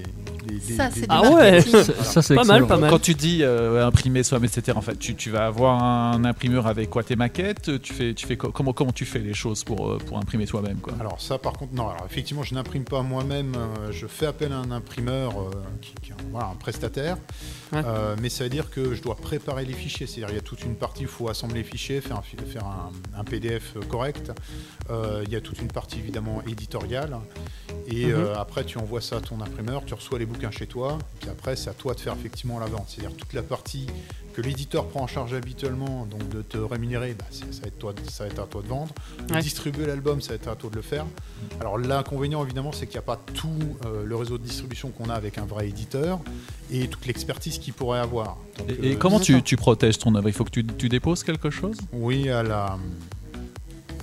des- 0.46 0.58
des- 0.58 0.74
Ça, 0.76 0.88
des- 0.90 1.06
Ah 1.08 1.22
ouais. 1.30 1.60
Ça, 1.62 2.20
c'est 2.22 2.34
Pas 2.34 2.44
mal, 2.44 2.66
pas 2.66 2.76
mal. 2.76 2.90
Quand 2.90 2.98
tu 3.00 3.14
dis 3.14 3.38
euh, 3.42 3.86
imprimer 3.86 4.22
soi-même, 4.22 4.48
etc., 4.52 4.76
en 4.76 4.80
fait, 4.82 4.98
tu, 4.98 5.14
tu 5.14 5.30
vas 5.30 5.46
avoir 5.46 5.82
un 5.82 6.24
imprimeur 6.24 6.66
avec 6.66 6.90
quoi 6.90 7.02
tes 7.04 7.16
maquettes 7.16 7.80
Tu 7.82 7.92
fais, 7.92 8.14
tu 8.14 8.26
fais 8.26 8.36
co- 8.36 8.50
comment, 8.50 8.72
comment 8.72 8.92
tu 8.92 9.04
fais 9.04 9.20
les 9.20 9.32
choses 9.34 9.62
pour, 9.64 9.88
euh, 9.92 9.98
pour 9.98 10.18
imprimer 10.18 10.46
toi-même 10.46 10.78
quoi? 10.78 10.94
Alors 11.00 11.20
ça 11.20 11.38
par 11.38 11.52
contre 11.54 11.72
non, 11.74 11.88
alors 11.88 12.04
effectivement 12.10 12.42
je 12.42 12.54
n'imprime 12.54 12.84
pas 12.84 13.02
moi-même, 13.02 13.54
euh, 13.56 13.90
je 13.92 14.06
fais 14.06 14.26
appel 14.26 14.52
à 14.52 14.56
un 14.58 14.70
imprimeur 14.70 15.32
euh, 15.40 15.50
qui, 15.80 15.92
voilà, 16.30 16.48
un 16.48 16.54
prestataire, 16.56 17.16
Ouais. 17.72 17.82
Euh, 17.84 18.14
mais 18.20 18.28
ça 18.28 18.44
veut 18.44 18.50
dire 18.50 18.70
que 18.70 18.94
je 18.94 19.02
dois 19.02 19.16
préparer 19.16 19.64
les 19.64 19.72
fichiers, 19.72 20.06
c'est-à-dire 20.06 20.28
il 20.30 20.36
y 20.36 20.38
a 20.38 20.42
toute 20.42 20.62
une 20.64 20.76
partie 20.76 21.00
où 21.04 21.06
il 21.06 21.08
faut 21.08 21.28
assembler 21.28 21.62
les 21.62 21.68
fichiers, 21.68 22.00
faire 22.00 22.18
un, 22.18 22.22
fi- 22.22 22.36
faire 22.46 22.64
un, 22.66 22.92
un 23.16 23.24
PDF 23.24 23.74
correct, 23.88 24.32
Euh, 24.90 25.22
il 25.26 25.32
y 25.32 25.36
a 25.36 25.40
toute 25.40 25.60
une 25.62 25.68
partie 25.72 25.98
évidemment 25.98 26.42
éditoriale, 26.46 27.18
et 27.86 28.06
Mhm. 28.06 28.12
euh, 28.12 28.34
après 28.36 28.64
tu 28.64 28.76
envoies 28.78 29.00
ça 29.00 29.16
à 29.16 29.20
ton 29.22 29.40
imprimeur, 29.40 29.82
tu 29.86 29.94
reçois 29.94 30.18
les 30.18 30.26
bouquins 30.26 30.50
chez 30.50 30.66
toi, 30.66 30.98
puis 31.20 31.30
après 31.30 31.56
c'est 31.56 31.70
à 31.70 31.74
toi 31.74 31.94
de 31.94 32.00
faire 32.00 32.12
effectivement 32.12 32.58
la 32.58 32.66
vente, 32.66 32.86
c'est-à-dire 32.88 33.16
toute 33.16 33.32
la 33.32 33.42
partie 33.42 33.86
que 34.34 34.42
l'éditeur 34.42 34.88
prend 34.88 35.02
en 35.02 35.06
charge 35.06 35.32
habituellement, 35.32 36.06
donc 36.06 36.28
de 36.28 36.42
te 36.42 36.58
rémunérer, 36.58 37.14
bah, 37.14 37.24
ça, 37.30 37.44
va 37.62 37.68
être 37.68 37.78
toi, 37.78 37.94
ça 38.10 38.24
va 38.24 38.30
être 38.30 38.40
à 38.40 38.46
toi 38.46 38.62
de 38.62 38.68
vendre. 38.68 38.92
De 39.28 39.40
distribuer 39.40 39.86
l'album, 39.86 40.20
ça 40.20 40.30
va 40.30 40.34
être 40.34 40.48
à 40.48 40.56
toi 40.56 40.70
de 40.70 40.76
le 40.76 40.82
faire. 40.82 41.06
Alors 41.60 41.78
l'inconvénient 41.78 42.42
évidemment, 42.44 42.72
c'est 42.72 42.86
qu'il 42.86 42.96
n'y 42.96 42.98
a 42.98 43.02
pas 43.02 43.20
tout 43.34 43.48
euh, 43.86 44.04
le 44.04 44.16
réseau 44.16 44.36
de 44.38 44.42
distribution 44.42 44.90
qu'on 44.90 45.08
a 45.08 45.14
avec 45.14 45.38
un 45.38 45.44
vrai 45.46 45.68
éditeur 45.68 46.20
et 46.70 46.88
toute 46.88 47.06
l'expertise 47.06 47.58
qu'il 47.58 47.74
pourrait 47.74 48.00
avoir. 48.00 48.36
Donc, 48.58 48.70
Et, 48.70 48.90
et 48.90 48.94
euh, 48.94 48.96
comment 48.98 49.20
tu, 49.20 49.42
tu 49.42 49.56
protèges 49.56 49.98
ton 49.98 50.14
œuvre? 50.14 50.28
Il 50.28 50.34
faut 50.34 50.44
que 50.44 50.50
tu, 50.50 50.64
tu 50.64 50.88
déposes 50.88 51.22
quelque 51.22 51.50
chose? 51.50 51.76
Oui, 51.92 52.28
à 52.28 52.42
la... 52.42 52.78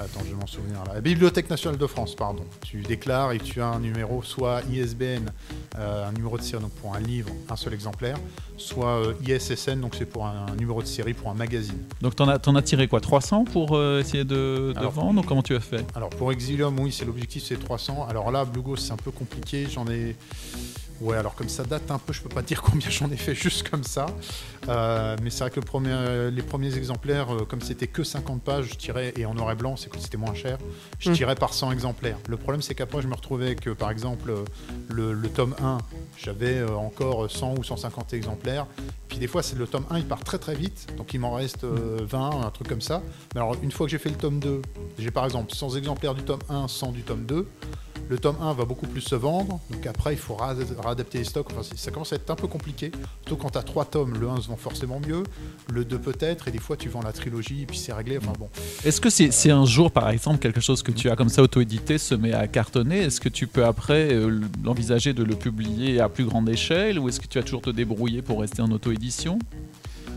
Attends, 0.04 0.22
je 0.26 0.32
vais 0.32 0.36
m'en 0.40 0.48
souvenir 0.48 0.84
là. 0.88 0.96
La 0.96 1.02
Bibliothèque 1.02 1.50
nationale 1.50 1.78
de 1.78 1.86
France, 1.88 2.16
pardon. 2.16 2.44
Tu 2.64 2.82
déclares 2.82 3.32
et 3.34 3.40
tu 3.40 3.62
as 3.62 3.68
un 3.68 3.80
numéro, 3.80 4.24
soit 4.24 4.62
ISBN, 4.72 5.30
euh, 5.78 6.08
un 6.08 6.12
numéro 6.14 6.38
de 6.38 6.42
série 6.44 6.62
donc 6.62 6.72
pour 6.74 6.96
un 6.96 7.00
livre, 7.00 7.30
un 7.50 7.56
seul 7.56 7.74
exemplaire, 7.74 8.18
soit 8.58 8.98
euh, 9.00 9.14
ISSN, 9.28 9.80
donc 9.80 9.96
c'est 9.96 10.06
pour 10.06 10.26
un, 10.26 10.48
un 10.52 10.56
numéro 10.56 10.82
de 10.82 10.88
série 10.88 11.14
pour 11.14 11.30
un 11.30 11.34
magazine. 11.36 11.78
Donc 12.02 12.16
t'en 12.16 12.28
as, 12.28 12.40
t'en 12.40 12.56
as 12.56 12.62
tiré 12.62 12.88
quoi 12.88 13.00
300 13.00 13.46
pour 13.46 13.76
euh, 13.76 14.00
essayer 14.00 14.24
de, 14.24 14.72
de 14.74 14.78
Alors- 14.78 14.92
vendre 14.92 15.22
ou 15.22 15.24
comment 15.24 15.44
tu 15.44 15.56
as 15.56 15.60
fait? 15.60 15.86
Alors 15.96 16.10
pour 16.10 16.32
Exilium, 16.32 16.78
oui, 16.80 16.92
c'est 16.92 17.06
l'objectif, 17.06 17.44
c'est 17.44 17.60
300. 17.60 18.08
Alors 18.10 18.32
là, 18.32 18.44
Blue 18.46 18.62
Ghost, 18.62 18.86
c'est 18.88 18.94
un 18.94 18.98
peu 18.98 19.12
compliqué. 19.12 19.68
J'en 19.70 19.86
ai. 19.88 20.16
Ouais, 21.02 21.18
alors 21.18 21.34
comme 21.36 21.50
ça 21.50 21.64
date 21.64 21.90
un 21.90 21.98
peu, 21.98 22.14
je 22.14 22.22
peux 22.22 22.30
pas 22.30 22.42
dire 22.44 22.62
combien 22.62 22.90
j'en 22.90 23.10
ai 23.10 23.18
fait 23.18 23.34
juste 23.34 23.68
comme 23.70 23.84
ça. 23.84 24.06
Euh, 24.70 25.16
mais 25.24 25.30
c'est 25.32 25.40
vrai 25.40 25.50
que 25.50 25.60
le 25.60 25.66
premier, 25.66 25.90
euh, 25.92 26.30
les 26.30 26.44
premiers 26.44 26.76
exemplaires, 26.78 27.34
euh, 27.34 27.46
comme 27.46 27.62
c'était 27.62 27.88
que 27.88 28.04
50 28.04 28.42
pages, 28.44 28.66
je 28.72 28.76
tirais, 28.76 29.12
et 29.18 29.26
en 29.26 29.34
noir 29.34 29.52
et 29.52 29.56
blanc, 29.56 29.76
c'est 29.78 29.90
que 29.90 29.98
c'était 30.00 30.18
moins 30.18 30.36
cher, 30.36 30.58
je 31.00 31.10
Mm. 31.10 31.14
tirais 31.14 31.36
par 31.36 31.54
100 31.54 31.72
exemplaires. 31.72 32.18
Le 32.30 32.38
problème, 32.38 32.62
c'est 32.62 32.76
qu'après, 32.76 33.02
je 33.02 33.08
me 33.08 33.16
retrouvais 33.16 33.48
avec, 33.48 33.68
par 33.74 33.90
exemple, 33.90 34.32
le, 34.90 35.14
le 35.14 35.30
tome 35.30 35.56
1, 35.62 35.80
j'avais 36.18 36.64
encore 36.64 37.30
100 37.32 37.56
ou 37.58 37.64
150 37.64 38.14
exemplaires. 38.14 38.68
Puis 39.08 39.18
des 39.18 39.28
fois, 39.28 39.42
c'est 39.42 39.58
le 39.58 39.66
tome 39.68 39.86
1, 39.90 39.98
il 39.98 40.06
part 40.06 40.24
très 40.24 40.38
très 40.38 40.54
vite, 40.56 40.88
donc 40.98 41.14
il 41.16 41.20
m'en 41.20 41.34
reste 41.34 41.64
euh, 41.64 41.98
20, 42.04 42.46
un 42.46 42.50
truc 42.52 42.68
comme 42.68 42.82
ça. 42.82 43.02
Mais 43.34 43.42
alors, 43.42 43.56
une 43.64 43.72
fois 43.72 43.88
que 43.88 43.92
j'ai 43.92 43.98
fait 43.98 44.10
le 44.10 44.16
tome 44.16 44.40
2, 44.40 44.62
j'ai 45.00 45.12
par 45.12 45.26
exemple 45.26 45.52
100 45.54 45.76
exemplaires 45.78 46.14
du 46.14 46.22
tome 46.24 46.40
1, 46.48 46.68
100 46.68 46.92
du 46.92 47.02
tome 47.02 47.26
2. 47.26 47.48
Le 48.10 48.18
tome 48.18 48.36
1 48.42 48.54
va 48.54 48.66
beaucoup 48.66 48.88
plus 48.88 49.00
se 49.02 49.16
vendre, 49.16 49.60
donc 49.70 49.86
après 49.88 50.14
il 50.14 50.18
faut 50.18 50.36
ra- 50.36 50.54
réadapter 50.92 51.18
les 51.20 51.24
stocks. 51.24 51.48
Enfin, 51.52 51.62
ça 51.76 51.92
commence 51.92 52.14
à 52.14 52.16
être 52.16 52.30
un 52.30 52.36
peu 52.36 52.48
compliqué. 52.48 52.92
Surtout 53.26 53.42
quand 53.42 53.52
tu 53.52 53.58
as 53.58 53.64
3 53.64 53.86
tomes, 53.86 54.18
le 54.20 54.30
1 54.30 54.42
se 54.42 54.48
vend 54.48 54.58
forcément 54.58 55.00
mieux, 55.00 55.24
le 55.72 55.86
2 55.86 56.00
peut-être, 56.00 56.48
et 56.48 56.52
des 56.52 56.60
fois 56.60 56.78
tu 56.78 56.90
vends 56.90 57.02
la 57.02 57.14
trilogie, 57.14 57.64
et 57.64 57.66
puis 57.66 57.78
c'est 57.78 57.94
réglé. 57.94 58.18
Enfin 58.18 58.34
bon. 58.38 58.50
Est-ce 58.86 59.02
que 59.02 59.10
c'est 59.10 59.32
si 59.32 59.52
un 59.52 59.66
jour, 59.66 59.92
par 59.92 60.10
exemple, 60.10 60.40
quelque 60.40 60.62
chose 60.62 60.84
que 60.84 60.92
tu 60.92 61.10
as 61.10 61.16
comme 61.16 61.30
ça 61.30 61.42
auto-édité 61.42 61.98
se 61.98 62.16
met 62.16 62.34
à 62.34 62.48
cartonner, 62.48 63.00
est-ce 63.00 63.20
que 63.20 63.30
tu 63.30 63.48
peux 63.48 63.66
après 63.66 64.14
euh, 64.14 64.42
l'envisager 64.64 65.14
de 65.14 65.24
le 65.24 65.36
publier 65.36 66.00
à 66.00 66.10
plus 66.10 66.26
grande 66.26 66.50
échelle 66.50 67.00
ou 67.00 67.10
est-ce 67.10 67.20
que 67.20 67.28
tu 67.28 67.38
vas 67.38 67.44
toujours 67.44 67.62
te 67.62 67.70
débrouiller 67.70 68.22
pour 68.22 68.42
rester 68.42 68.62
en 68.62 68.72
auto-édition? 68.72 69.40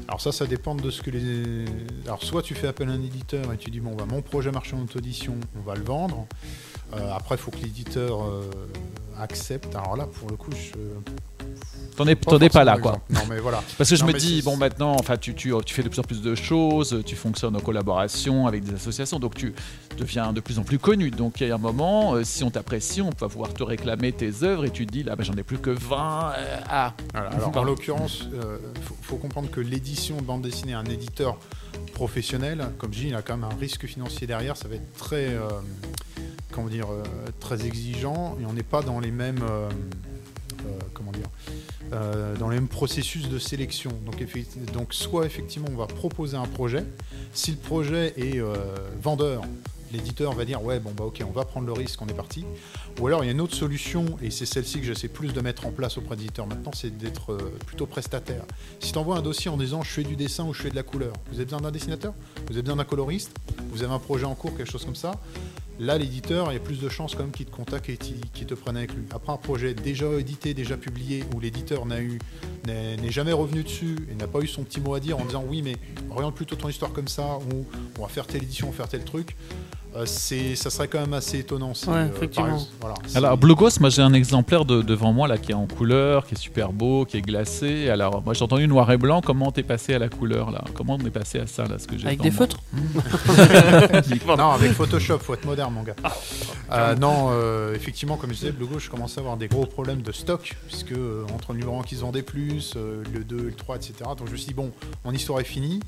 Alors 0.06 0.20
ça, 0.20 0.32
ça 0.32 0.46
dépend 0.46 0.74
de 0.74 0.90
ce 0.90 1.00
que 1.00 1.10
les. 1.10 1.64
Alors 2.04 2.22
soit 2.22 2.42
tu 2.42 2.54
fais 2.54 2.66
appel 2.66 2.88
à 2.90 2.92
un 2.92 3.02
éditeur 3.02 3.52
et 3.52 3.56
tu 3.56 3.70
dis 3.70 3.80
bon 3.80 3.94
bah 3.94 4.04
mon 4.08 4.20
projet 4.20 4.50
marche 4.50 4.74
en 4.74 4.82
auto-édition, 4.82 5.34
on 5.56 5.62
va 5.62 5.74
le 5.74 5.82
vendre. 5.82 6.26
Euh, 6.92 7.12
après, 7.14 7.36
il 7.36 7.38
faut 7.38 7.50
que 7.50 7.58
l'éditeur 7.58 8.22
euh, 8.24 8.42
accepte. 9.18 9.74
Alors 9.74 9.96
là, 9.96 10.06
pour 10.06 10.28
le 10.28 10.36
coup, 10.36 10.50
je. 10.52 10.78
T'en 11.96 12.08
es, 12.08 12.16
t'en 12.16 12.40
es 12.40 12.48
pas 12.48 12.64
là, 12.64 12.76
quoi. 12.76 13.00
Non 13.08 13.20
mais 13.30 13.38
voilà. 13.38 13.62
Parce 13.78 13.88
que 13.88 13.94
je 13.94 14.02
Non, 14.02 14.08
me 14.08 14.18
dis, 14.18 14.42
bon, 14.42 14.56
maintenant, 14.56 14.96
enfin, 14.98 15.16
tu, 15.16 15.32
tu, 15.32 15.52
tu 15.64 15.74
fais 15.74 15.84
de 15.84 15.88
plus 15.88 16.00
en 16.00 16.02
plus 16.02 16.20
de 16.22 16.34
choses, 16.34 17.02
tu 17.06 17.14
fonctionnes 17.14 17.54
en 17.54 17.60
collaboration 17.60 18.48
avec 18.48 18.64
des 18.64 18.74
associations, 18.74 19.20
donc 19.20 19.36
tu 19.36 19.54
deviens 19.96 20.32
de 20.32 20.40
plus 20.40 20.58
en 20.58 20.64
plus 20.64 20.80
connu. 20.80 21.12
Donc, 21.12 21.40
il 21.40 21.46
y 21.46 21.50
a 21.52 21.54
un 21.54 21.58
moment, 21.58 22.14
euh, 22.14 22.24
si 22.24 22.42
on 22.42 22.50
t'apprécie, 22.50 23.00
on 23.00 23.10
va 23.10 23.28
pouvoir 23.28 23.54
te 23.54 23.62
réclamer 23.62 24.10
tes 24.10 24.42
œuvres 24.42 24.64
et 24.64 24.70
tu 24.70 24.86
te 24.86 24.90
dis, 24.92 25.04
là, 25.04 25.14
ben, 25.14 25.22
j'en 25.22 25.34
ai 25.34 25.44
plus 25.44 25.58
que 25.58 25.70
20. 25.70 26.32
euh, 26.36 26.56
ah, 26.68 26.94
Voilà, 27.12 27.28
alors 27.30 27.56
en 27.56 27.62
l'occurrence, 27.62 28.24
il 28.32 28.82
faut, 28.82 28.96
faut 29.00 29.16
comprendre 29.16 29.48
que 29.48 29.60
l'édition 29.60 30.16
de 30.16 30.22
bande 30.22 30.42
dessinée, 30.42 30.74
un 30.74 30.86
éditeur 30.86 31.36
professionnel, 31.92 32.70
comme 32.78 32.92
je 32.92 32.98
dis, 33.02 33.08
il 33.08 33.14
a 33.14 33.22
quand 33.22 33.36
même 33.36 33.44
un 33.48 33.54
risque 33.60 33.86
financier 33.86 34.26
derrière, 34.26 34.56
ça 34.56 34.66
va 34.66 34.74
être 34.74 34.92
très, 34.98 35.26
euh, 35.28 35.42
comment 36.50 36.66
dire, 36.68 36.86
euh, 36.90 37.04
très 37.38 37.66
exigeant 37.66 38.36
et 38.40 38.46
on 38.46 38.52
n'est 38.52 38.62
pas 38.64 38.82
dans 38.82 38.98
les 38.98 39.12
mêmes, 39.12 39.42
euh, 39.42 39.68
euh, 39.68 39.70
comment 40.92 41.12
dire, 41.12 41.28
euh, 41.92 42.36
dans 42.36 42.48
les 42.48 42.56
mêmes 42.56 42.68
processus 42.68 43.28
de 43.28 43.38
sélection. 43.38 43.90
Donc, 44.04 44.22
donc 44.72 44.94
soit 44.94 45.26
effectivement 45.26 45.68
on 45.70 45.76
va 45.76 45.86
proposer 45.86 46.36
un 46.36 46.46
projet, 46.46 46.84
si 47.32 47.50
le 47.50 47.56
projet 47.56 48.14
est 48.16 48.38
euh, 48.38 48.54
vendeur, 49.00 49.42
l'éditeur 49.94 50.32
va 50.32 50.44
dire 50.44 50.62
ouais 50.62 50.80
bon 50.80 50.92
bah 50.96 51.04
ok 51.04 51.22
on 51.26 51.32
va 51.32 51.44
prendre 51.44 51.66
le 51.66 51.72
risque, 51.72 52.00
on 52.02 52.06
est 52.06 52.14
parti. 52.14 52.44
Ou 53.00 53.06
alors 53.06 53.24
il 53.24 53.26
y 53.26 53.30
a 53.30 53.32
une 53.32 53.40
autre 53.40 53.54
solution, 53.54 54.04
et 54.22 54.30
c'est 54.30 54.46
celle-ci 54.46 54.80
que 54.80 54.86
j'essaie 54.86 55.08
plus 55.08 55.32
de 55.32 55.40
mettre 55.40 55.66
en 55.66 55.70
place 55.70 55.96
auprès 55.96 56.16
d'éditeurs 56.16 56.46
maintenant, 56.46 56.72
c'est 56.74 56.96
d'être 56.96 57.32
euh, 57.32 57.52
plutôt 57.66 57.86
prestataire. 57.86 58.44
Si 58.80 58.92
tu 58.92 58.98
envoies 58.98 59.16
un 59.16 59.22
dossier 59.22 59.50
en 59.50 59.56
disant 59.56 59.82
je 59.82 59.90
fais 59.90 60.04
du 60.04 60.16
dessin 60.16 60.44
ou 60.44 60.52
je 60.52 60.62
fais 60.62 60.70
de 60.70 60.76
la 60.76 60.82
couleur, 60.82 61.12
vous 61.28 61.36
avez 61.36 61.44
besoin 61.44 61.60
d'un 61.60 61.70
dessinateur? 61.70 62.14
Vous 62.46 62.52
avez 62.52 62.62
besoin 62.62 62.76
d'un 62.76 62.84
coloriste? 62.84 63.30
Vous 63.70 63.82
avez 63.82 63.92
un 63.92 63.98
projet 63.98 64.26
en 64.26 64.34
cours, 64.34 64.56
quelque 64.56 64.70
chose 64.70 64.84
comme 64.84 64.94
ça? 64.96 65.12
Là, 65.80 65.98
l'éditeur, 65.98 66.52
il 66.52 66.54
y 66.54 66.56
a 66.56 66.60
plus 66.60 66.80
de 66.80 66.88
chances 66.88 67.16
quand 67.16 67.24
même 67.24 67.32
qu'il 67.32 67.46
te 67.46 67.50
contacte 67.50 67.88
et 67.88 67.96
qu'il 67.96 68.46
te 68.46 68.54
prenne 68.54 68.76
avec 68.76 68.94
lui. 68.94 69.02
Après 69.12 69.32
un 69.32 69.36
projet 69.36 69.74
déjà 69.74 70.06
édité, 70.12 70.54
déjà 70.54 70.76
publié, 70.76 71.24
où 71.34 71.40
l'éditeur 71.40 71.84
n'a 71.84 72.00
eu 72.00 72.20
n'est 72.66 73.10
jamais 73.10 73.32
revenu 73.32 73.64
dessus 73.64 73.96
et 74.10 74.14
n'a 74.14 74.28
pas 74.28 74.38
eu 74.38 74.46
son 74.46 74.62
petit 74.62 74.80
mot 74.80 74.94
à 74.94 75.00
dire 75.00 75.18
en 75.18 75.24
disant 75.24 75.44
oui 75.46 75.60
mais 75.60 75.76
oriente 76.10 76.34
plutôt 76.34 76.56
ton 76.56 76.68
histoire 76.68 76.92
comme 76.92 77.08
ça 77.08 77.38
ou 77.52 77.66
on 77.98 78.02
va 78.02 78.08
faire 78.08 78.26
telle 78.26 78.42
édition, 78.42 78.68
on 78.68 78.70
va 78.70 78.76
faire 78.76 78.88
tel 78.88 79.04
truc. 79.04 79.36
Euh, 79.96 80.04
c'est, 80.06 80.56
ça 80.56 80.70
serait 80.70 80.88
quand 80.88 81.00
même 81.00 81.12
assez 81.14 81.38
étonnant. 81.38 81.72
si, 81.74 81.88
Ouais, 81.88 81.96
euh, 81.96 82.08
effectivement. 82.14 82.58
voilà, 82.80 82.96
Alors, 83.14 83.36
Blue 83.38 83.54
Ghost, 83.54 83.80
moi 83.80 83.90
j'ai 83.90 84.02
un 84.02 84.12
exemplaire 84.12 84.64
de- 84.64 84.82
devant 84.82 85.12
moi 85.12 85.28
là 85.28 85.38
qui 85.38 85.52
est 85.52 85.54
en 85.54 85.66
couleur, 85.66 86.26
qui 86.26 86.34
est 86.34 86.38
super 86.38 86.72
beau, 86.72 87.04
qui 87.04 87.16
est 87.18 87.22
glacé. 87.22 87.88
Alors, 87.88 88.22
moi 88.24 88.34
j'ai 88.34 88.42
entendu 88.44 88.66
noir 88.68 88.90
et 88.92 88.96
blanc. 88.96 89.20
Comment 89.24 89.52
t'es 89.52 89.62
passé 89.62 89.94
à 89.94 89.98
la 89.98 90.08
couleur 90.08 90.50
là? 90.50 90.64
Comment 90.74 90.98
on 91.00 91.06
est 91.06 91.10
passé 91.10 91.38
à 91.38 91.46
ça 91.46 91.66
là 91.66 91.78
ce 91.78 91.86
que 91.86 91.96
j'ai 91.98 92.06
Avec 92.06 92.20
des 92.22 92.30
feutres? 92.30 92.58
Non, 94.26 94.50
avec 94.50 94.72
Photoshop, 94.72 95.18
faut 95.18 95.34
être 95.34 95.44
moderne, 95.44 95.72
mon 95.74 95.82
gars. 95.82 95.94
Euh, 96.72 96.94
non, 96.96 97.28
euh, 97.30 97.74
effectivement, 97.74 98.16
comme 98.16 98.30
je 98.30 98.36
disais, 98.36 98.52
Blue 98.52 98.66
Ghost, 98.66 98.86
je 98.86 98.90
commençais 98.90 99.18
à 99.18 99.20
avoir 99.20 99.36
des 99.36 99.48
gros 99.48 99.66
problèmes 99.66 100.02
de 100.02 100.12
stock, 100.12 100.56
puisque 100.66 100.92
euh, 100.92 101.24
entre 101.34 101.52
le 101.52 101.58
numéro 101.58 101.78
1 101.78 101.82
qui 101.82 101.94
se 101.96 102.00
vendait 102.00 102.22
plus, 102.22 102.72
euh, 102.76 103.02
le 103.12 103.22
2, 103.24 103.36
le 103.36 103.52
3, 103.52 103.76
etc. 103.76 103.94
Donc 104.16 104.26
je 104.26 104.32
me 104.32 104.36
suis 104.36 104.48
dit, 104.48 104.54
bon, 104.54 104.72
mon 105.04 105.12
histoire 105.12 105.40
est 105.40 105.44
finie. 105.44 105.80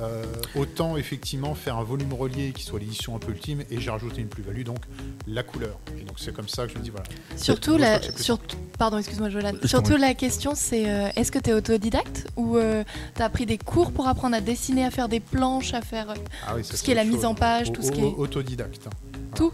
Euh, 0.00 0.24
autant 0.54 0.96
effectivement 0.96 1.54
faire 1.54 1.76
un 1.76 1.82
volume 1.82 2.12
relié 2.12 2.52
qui 2.52 2.62
soit 2.62 2.78
l'édition 2.78 3.16
un 3.16 3.18
peu 3.18 3.32
ultime, 3.32 3.47
et 3.70 3.80
j'ai 3.80 3.90
rajouté 3.90 4.20
une 4.20 4.28
plus-value, 4.28 4.62
donc 4.62 4.78
la 5.26 5.42
couleur. 5.42 5.78
Et 5.98 6.02
donc 6.04 6.18
c'est 6.18 6.32
comme 6.34 6.48
ça 6.48 6.66
que 6.66 6.72
je 6.72 6.78
me 6.78 6.82
dis, 6.82 6.90
voilà. 6.90 7.06
Surtout, 7.36 7.76
la, 7.76 8.00
surtout- 8.16 8.56
pardon, 8.78 8.98
excuse-moi, 8.98 9.28
Surtout 9.64 9.96
la 9.96 10.14
question, 10.14 10.52
c'est 10.54 10.88
euh, 10.90 11.08
est-ce 11.16 11.32
que 11.32 11.38
tu 11.38 11.50
es 11.50 11.52
autodidacte 11.52 12.26
ou 12.36 12.56
euh, 12.56 12.84
tu 13.16 13.22
as 13.22 13.28
pris 13.28 13.46
des 13.46 13.58
cours 13.58 13.92
pour 13.92 14.06
apprendre 14.08 14.36
à 14.36 14.40
dessiner, 14.40 14.84
à 14.84 14.90
faire 14.90 15.08
des 15.08 15.20
planches, 15.20 15.74
à 15.74 15.80
faire. 15.80 16.10
euh, 16.10 16.14
Ah 16.46 16.52
oui, 16.56 16.62
Tout 16.62 16.76
ce 16.76 16.82
qui 16.82 16.90
est 16.90 16.94
la 16.94 17.04
mise 17.04 17.24
en 17.24 17.34
page, 17.34 17.72
tout 17.72 17.82
ce 17.82 17.90
qui 17.92 18.00
est- 18.00 18.14
Autodidacte. 18.16 18.86
hein. 18.86 18.90
Voilà. 19.12 19.36
Tout 19.36 19.52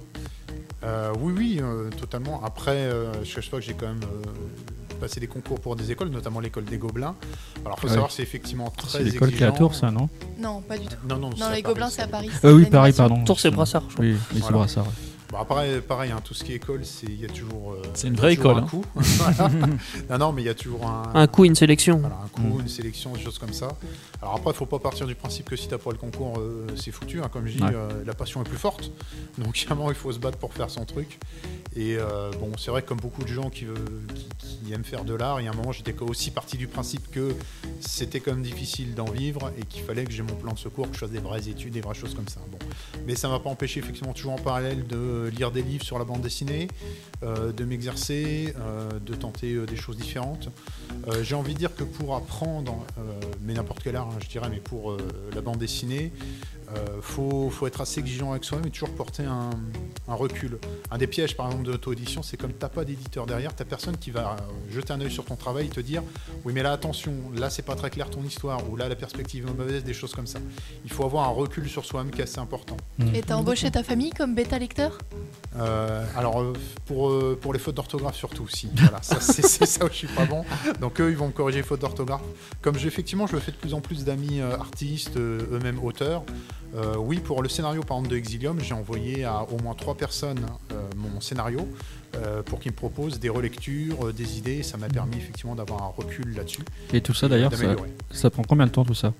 Euh, 0.82 1.12
Oui, 1.18 1.32
oui, 1.36 1.58
euh, 1.62 1.88
totalement. 1.90 2.44
Après, 2.44 2.72
euh, 2.76 3.24
je 3.24 3.34
cache 3.34 3.50
pas 3.50 3.56
que 3.58 3.62
j'ai 3.62 3.72
quand 3.74 3.86
même 3.86 4.00
passé 4.94 5.20
des 5.20 5.26
concours 5.26 5.60
pour 5.60 5.76
des 5.76 5.90
écoles, 5.90 6.08
notamment 6.08 6.40
l'école 6.40 6.64
des 6.64 6.78
Gobelins. 6.78 7.14
Alors, 7.64 7.78
faut 7.78 7.88
savoir, 7.88 8.10
c'est 8.10 8.22
effectivement 8.22 8.70
très 8.70 8.98
C'est 8.98 9.04
l'école 9.04 9.32
qui 9.32 9.42
est 9.42 9.46
à. 9.46 9.52
Tours, 9.52 9.74
ça, 9.74 9.90
non? 9.90 10.08
Non, 10.38 10.60
pas 10.60 10.76
du 10.78 10.86
tout. 10.86 10.96
Non, 11.08 11.16
non, 11.18 11.30
Non, 11.38 11.50
les 11.52 11.62
Gobelins, 11.62 11.90
c'est 11.90 12.02
à 12.02 12.08
Paris. 12.08 12.30
Euh, 12.44 12.52
Oui, 12.54 12.66
Paris, 12.66 12.92
pardon. 12.92 13.22
Tours, 13.24 13.40
c'est 13.40 13.50
Brassard, 13.50 13.84
je 13.88 13.94
crois. 13.94 14.04
Oui, 14.04 14.12
oui, 14.12 14.18
c'est 14.32 14.38
Voilà. 14.40 14.56
Brassard. 14.58 14.86
Bon, 15.34 15.40
après, 15.40 15.80
pareil, 15.80 16.12
hein, 16.12 16.20
tout 16.22 16.32
ce 16.32 16.44
qui 16.44 16.52
est 16.52 16.56
école, 16.56 16.84
c'est 16.84 17.06
il 17.08 17.20
y 17.20 17.24
a 17.24 17.28
toujours. 17.28 17.72
euh, 17.72 17.82
C'est 17.94 18.06
une 18.06 18.14
vraie 18.14 18.34
école, 18.34 18.58
Un 18.58 18.62
hein. 18.62 18.66
coup. 18.70 18.84
Voilà. 18.94 19.48
non, 20.10 20.18
non, 20.18 20.32
mais 20.32 20.42
il 20.42 20.44
y 20.44 20.48
a 20.48 20.54
toujours 20.54 20.86
un. 20.86 21.10
Un 21.12 21.26
coup, 21.26 21.44
une 21.44 21.56
sélection. 21.56 21.98
Voilà, 21.98 22.20
un 22.24 22.28
coup, 22.28 22.42
Mm. 22.58 22.60
une 22.60 22.68
sélection, 22.68 23.12
des 23.14 23.20
choses 23.20 23.38
comme 23.40 23.52
ça. 23.52 23.76
Alors 24.22 24.36
après, 24.36 24.52
il 24.52 24.56
faut 24.56 24.64
pas 24.66 24.78
partir 24.78 25.08
du 25.08 25.16
principe 25.16 25.50
que 25.50 25.56
si 25.56 25.66
t'as 25.66 25.78
pas 25.78 25.90
le 25.90 25.96
concours, 25.98 26.38
euh, 26.38 26.68
c'est 26.76 26.92
foutu. 26.92 27.20
hein. 27.20 27.28
Comme 27.32 27.48
je 27.48 27.56
dis, 27.56 27.62
Ouais. 27.64 27.70
euh, 27.74 28.04
la 28.06 28.14
passion 28.14 28.42
est 28.42 28.48
plus 28.48 28.56
forte. 28.58 28.92
Donc 29.38 29.66
à 29.68 29.72
un 29.72 29.74
moment, 29.74 29.90
il 29.90 29.96
faut 29.96 30.12
se 30.12 30.20
battre 30.20 30.38
pour 30.38 30.52
faire 30.54 30.70
son 30.70 30.84
truc. 30.84 31.18
Et 31.74 31.96
euh, 31.98 32.30
bon, 32.38 32.52
c'est 32.56 32.70
vrai 32.70 32.82
que 32.82 32.88
comme 32.88 33.00
beaucoup 33.00 33.22
de 33.24 33.28
gens 33.28 33.50
qui, 33.50 33.64
veulent- 33.64 34.06
qui, 34.14 34.58
qui 34.66 34.72
aiment 34.72 34.84
faire 34.84 35.04
de 35.04 35.14
l'art, 35.14 35.40
il 35.40 35.44
y 35.46 35.48
a 35.48 35.50
un 35.50 35.54
moment, 35.54 35.72
j'étais 35.72 35.96
aussi 36.00 36.30
parti 36.30 36.56
du 36.56 36.68
principe 36.68 37.10
que 37.10 37.34
c'était 37.80 38.20
quand 38.20 38.30
même 38.30 38.42
difficile 38.44 38.94
d'en 38.94 39.06
vivre 39.06 39.50
et 39.58 39.64
qu'il 39.64 39.82
fallait 39.82 40.04
que 40.04 40.12
j'ai 40.12 40.22
mon 40.22 40.36
plan 40.36 40.52
de 40.52 40.58
secours, 40.60 40.86
que 40.88 40.94
je 40.94 41.00
fasse 41.00 41.10
des 41.10 41.18
vraies 41.18 41.48
études, 41.48 41.72
des 41.72 41.80
vraies 41.80 41.96
choses 41.96 42.14
comme 42.14 42.28
ça. 42.28 42.38
Bon. 42.52 42.58
Mais 43.08 43.16
ça 43.16 43.28
m'a 43.28 43.40
pas 43.40 43.50
empêché 43.50 43.80
effectivement 43.80 44.12
toujours 44.12 44.34
en 44.34 44.38
parallèle 44.38 44.86
de 44.86 45.23
lire 45.28 45.50
des 45.50 45.62
livres 45.62 45.84
sur 45.84 45.98
la 45.98 46.04
bande 46.04 46.20
dessinée, 46.20 46.68
euh, 47.22 47.52
de 47.52 47.64
m'exercer, 47.64 48.54
euh, 48.58 48.98
de 49.00 49.14
tenter 49.14 49.54
euh, 49.54 49.66
des 49.66 49.76
choses 49.76 49.96
différentes. 49.96 50.48
J'ai 51.22 51.34
envie 51.34 51.52
de 51.52 51.58
dire 51.58 51.74
que 51.74 51.84
pour 51.84 52.16
apprendre, 52.16 52.86
mais 53.42 53.52
n'importe 53.52 53.82
quel 53.82 53.94
art, 53.96 54.08
hein, 54.08 54.18
je 54.22 54.28
dirais, 54.28 54.48
mais 54.50 54.60
pour 54.60 54.96
la 55.34 55.40
bande 55.42 55.58
dessinée, 55.58 56.12
euh, 56.76 57.00
faut, 57.00 57.50
faut 57.50 57.66
être 57.66 57.80
assez 57.80 58.00
exigeant 58.00 58.30
avec 58.30 58.44
soi-même 58.44 58.66
et 58.66 58.70
toujours 58.70 58.94
porter 58.94 59.24
un, 59.24 59.50
recul. 60.08 60.58
Un 60.90 60.98
des 60.98 61.06
pièges, 61.06 61.36
par 61.36 61.46
exemple, 61.46 61.64
de 61.64 61.72
l'auto-édition, 61.72 62.22
c'est 62.22 62.36
comme 62.36 62.52
t'as 62.52 62.68
pas 62.68 62.84
d'éditeur 62.84 63.26
derrière, 63.26 63.54
t'as 63.54 63.64
personne 63.64 63.96
qui 63.96 64.10
va 64.10 64.36
jeter 64.70 64.92
un 64.92 65.00
œil 65.00 65.10
sur 65.10 65.24
ton 65.24 65.36
travail 65.36 65.66
et 65.66 65.70
te 65.70 65.80
dire 65.80 66.02
oui, 66.44 66.52
mais 66.54 66.62
là, 66.62 66.72
attention, 66.72 67.12
là, 67.36 67.50
c'est 67.50 67.62
pas 67.62 67.74
très 67.74 67.90
clair 67.90 68.10
ton 68.10 68.22
histoire, 68.22 68.60
ou 68.70 68.76
là, 68.76 68.88
la 68.88 68.96
perspective 68.96 69.46
est 69.46 69.52
mauvaise, 69.52 69.84
des 69.84 69.94
choses 69.94 70.14
comme 70.14 70.26
ça. 70.26 70.38
Il 70.84 70.90
faut 70.90 71.04
avoir 71.04 71.28
un 71.28 71.32
recul 71.32 71.68
sur 71.68 71.84
soi-même 71.84 72.10
qui 72.12 72.20
est 72.20 72.24
assez 72.24 72.38
important. 72.38 72.76
Et 73.14 73.22
t'as 73.22 73.36
embauché 73.36 73.70
ta 73.70 73.82
famille 73.82 74.10
comme 74.10 74.34
bêta 74.34 74.58
lecteur? 74.58 74.98
Euh, 75.56 76.04
alors 76.16 76.40
euh, 76.40 76.52
pour, 76.84 77.10
euh, 77.10 77.38
pour 77.40 77.52
les 77.52 77.60
fautes 77.60 77.76
d'orthographe 77.76 78.16
surtout 78.16 78.48
si. 78.48 78.68
Voilà 78.76 79.00
c'est 79.02 79.66
ça 79.66 79.84
où 79.84 79.88
je 79.88 79.94
suis 79.94 80.06
pas 80.08 80.24
bon. 80.24 80.44
Donc 80.80 81.00
eux 81.00 81.10
ils 81.10 81.16
vont 81.16 81.28
me 81.28 81.32
corriger 81.32 81.58
les 81.58 81.64
fautes 81.64 81.80
d'orthographe. 81.80 82.22
Comme 82.60 82.76
effectivement 82.76 83.26
je 83.26 83.36
fais 83.36 83.52
de 83.52 83.56
plus 83.56 83.74
en 83.74 83.80
plus 83.80 84.04
d'amis 84.04 84.40
artistes 84.40 85.16
eux-mêmes 85.16 85.78
auteurs 85.82 86.24
Euh, 86.74 86.96
oui 86.96 87.20
pour 87.20 87.40
le 87.40 87.48
scénario 87.48 87.82
par 87.82 87.98
exemple 87.98 88.12
de 88.12 88.18
Exilium 88.18 88.58
j'ai 88.58 88.74
envoyé 88.74 89.24
à 89.24 89.42
au 89.44 89.62
moins 89.62 89.74
trois 89.74 89.96
personnes 89.96 90.44
euh, 90.72 90.88
mon 90.96 91.20
scénario 91.20 91.68
pour 92.46 92.60
qu'ils 92.60 92.70
me 92.70 92.76
proposent 92.76 93.18
des 93.18 93.28
relectures 93.28 94.12
des 94.12 94.38
idées. 94.38 94.62
Ça 94.62 94.76
m'a 94.76 94.86
permis 94.86 95.16
effectivement 95.16 95.56
d'avoir 95.56 95.82
un 95.82 95.92
recul 95.96 96.32
là-dessus. 96.36 96.62
Et 96.92 97.00
tout 97.00 97.12
ça, 97.12 97.26
d'ailleurs, 97.26 97.50
ça 98.12 98.30
prend 98.30 98.44
combien 98.44 98.66
de 98.66 98.70
temps 98.70 98.84
tout 98.84 98.94
ça? 98.94 99.12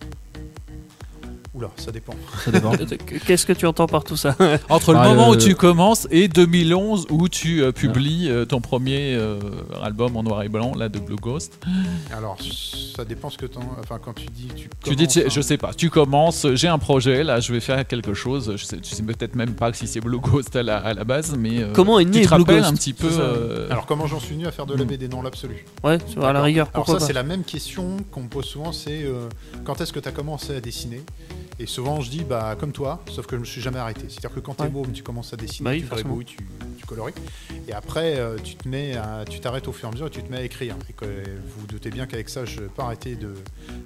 Oula 1.54 1.70
ça 1.76 1.92
dépend 1.92 2.14
Ça 2.44 2.50
dépend. 2.50 2.72
Qu'est-ce 3.26 3.46
que 3.46 3.52
tu 3.52 3.66
entends 3.66 3.86
par 3.86 4.04
tout 4.04 4.16
ça 4.16 4.36
Entre 4.68 4.92
le 4.92 4.98
Bah, 4.98 5.08
moment 5.08 5.30
le- 5.30 5.36
où 5.36 5.40
tu 5.40 5.54
commences 5.54 6.08
et 6.10 6.28
2011 6.28 7.06
où 7.10 7.28
tu 7.28 7.62
euh, 7.62 7.72
publies 7.72 8.28
euh, 8.28 8.44
ton 8.44 8.60
premier 8.60 9.14
euh, 9.14 9.38
album 9.82 10.16
en 10.16 10.22
noir 10.22 10.42
et 10.42 10.48
blanc 10.48 10.72
là 10.74 10.88
de 10.88 10.98
Blue 10.98 11.16
Ghost. 11.16 11.58
alors 12.12 12.36
ça 12.96 13.04
dépend 13.04 13.30
ce 13.30 13.38
que 13.38 13.46
t'en- 13.46 13.60
enfin 13.80 13.98
quand 14.02 14.12
tu 14.14 14.26
dis 14.26 14.48
tu 14.54 14.68
Tu 14.84 14.96
dis, 14.96 15.06
tu- 15.06 15.20
hein. 15.20 15.28
je 15.28 15.40
sais 15.40 15.56
pas, 15.56 15.72
tu 15.74 15.90
commences, 15.90 16.46
j'ai 16.54 16.68
un 16.68 16.78
projet, 16.78 17.24
là, 17.24 17.40
je 17.40 17.52
vais 17.52 17.60
faire 17.60 17.86
quelque 17.86 18.14
chose. 18.14 18.54
Je 18.56 18.64
sais, 18.64 18.78
tu 18.78 18.94
sais 18.94 19.02
peut-être 19.02 19.34
même 19.36 19.54
pas 19.54 19.72
si 19.72 19.86
c'est 19.86 20.00
Blue 20.00 20.18
Ghost 20.20 20.54
à 20.56 20.62
la, 20.62 20.78
à 20.78 20.92
la 20.94 21.04
base, 21.04 21.36
mais 21.38 21.60
euh, 21.62 21.72
Comment 21.72 21.98
est 22.00 22.04
tu 22.04 22.10
né 22.10 22.22
te 22.22 22.28
Blue 22.28 22.38
rappelles 22.42 22.56
Ghost 22.60 22.70
un 22.70 22.74
petit 22.74 22.92
peu. 22.92 23.08
Euh, 23.10 23.68
alors 23.70 23.86
comment 23.86 24.06
j'en 24.06 24.20
suis 24.20 24.34
venu 24.34 24.46
à 24.46 24.52
faire 24.52 24.66
de 24.66 24.74
la 24.74 24.84
Hmm. 24.84 24.88
BD 24.88 25.08
dans 25.08 25.22
l'absolu 25.22 25.64
Ouais, 25.82 25.98
à 26.22 26.32
la 26.32 26.42
rigueur, 26.42 26.68
Alors 26.74 26.84
pourquoi 26.84 27.00
ça, 27.00 27.06
c'est 27.06 27.12
la 27.12 27.22
même 27.22 27.42
question 27.44 27.96
qu'on 28.10 28.22
me 28.24 28.28
pose 28.28 28.44
souvent, 28.44 28.72
c'est 28.72 29.02
euh, 29.04 29.28
quand 29.64 29.80
est-ce 29.80 29.92
que 29.92 30.00
tu 30.00 30.08
as 30.08 30.12
commencé 30.12 30.54
à 30.54 30.60
dessiner? 30.60 31.02
Et 31.60 31.66
souvent, 31.66 32.00
je 32.00 32.10
dis, 32.10 32.24
bah, 32.24 32.56
comme 32.58 32.72
toi, 32.72 33.02
sauf 33.10 33.26
que 33.26 33.36
je 33.36 33.40
me 33.40 33.44
suis 33.44 33.60
jamais 33.60 33.78
arrêté. 33.78 34.02
C'est-à-dire 34.08 34.32
que 34.34 34.40
quand 34.40 34.54
tu 34.54 34.62
es 34.62 34.66
Ouais. 34.66 34.72
môme, 34.72 34.92
tu 34.92 35.02
commences 35.02 35.32
à 35.32 35.36
dessiner, 35.36 35.64
Bah 35.64 35.70
oui, 35.74 35.80
tu 35.82 35.86
forcément. 35.86 36.08
gribouilles, 36.16 36.24
tu, 36.26 36.36
tu 36.78 36.86
colories. 36.86 37.14
Et 37.68 37.72
après, 37.72 38.16
euh, 38.18 38.36
tu 38.42 38.56
te 38.56 38.68
mets 38.68 38.96
à- 38.96 39.24
tu 39.28 39.38
t'arrêtes 39.40 39.68
au 39.68 39.72
fur 39.72 39.86
et 39.86 39.90
à 39.90 39.92
mesure 39.92 40.06
et 40.08 40.10
tu 40.10 40.22
te 40.22 40.30
mets 40.30 40.38
à 40.38 40.42
écrire. 40.42 40.74
Et 40.90 40.92
que, 40.92 41.04
vous 41.04 41.60
vous 41.60 41.66
doutez 41.66 41.90
bien 41.90 42.06
qu'avec 42.06 42.28
ça, 42.28 42.44
je 42.44 42.60
n'ai 42.62 42.66
pas 42.66 42.84
arrêté 42.84 43.14
de 43.14 43.34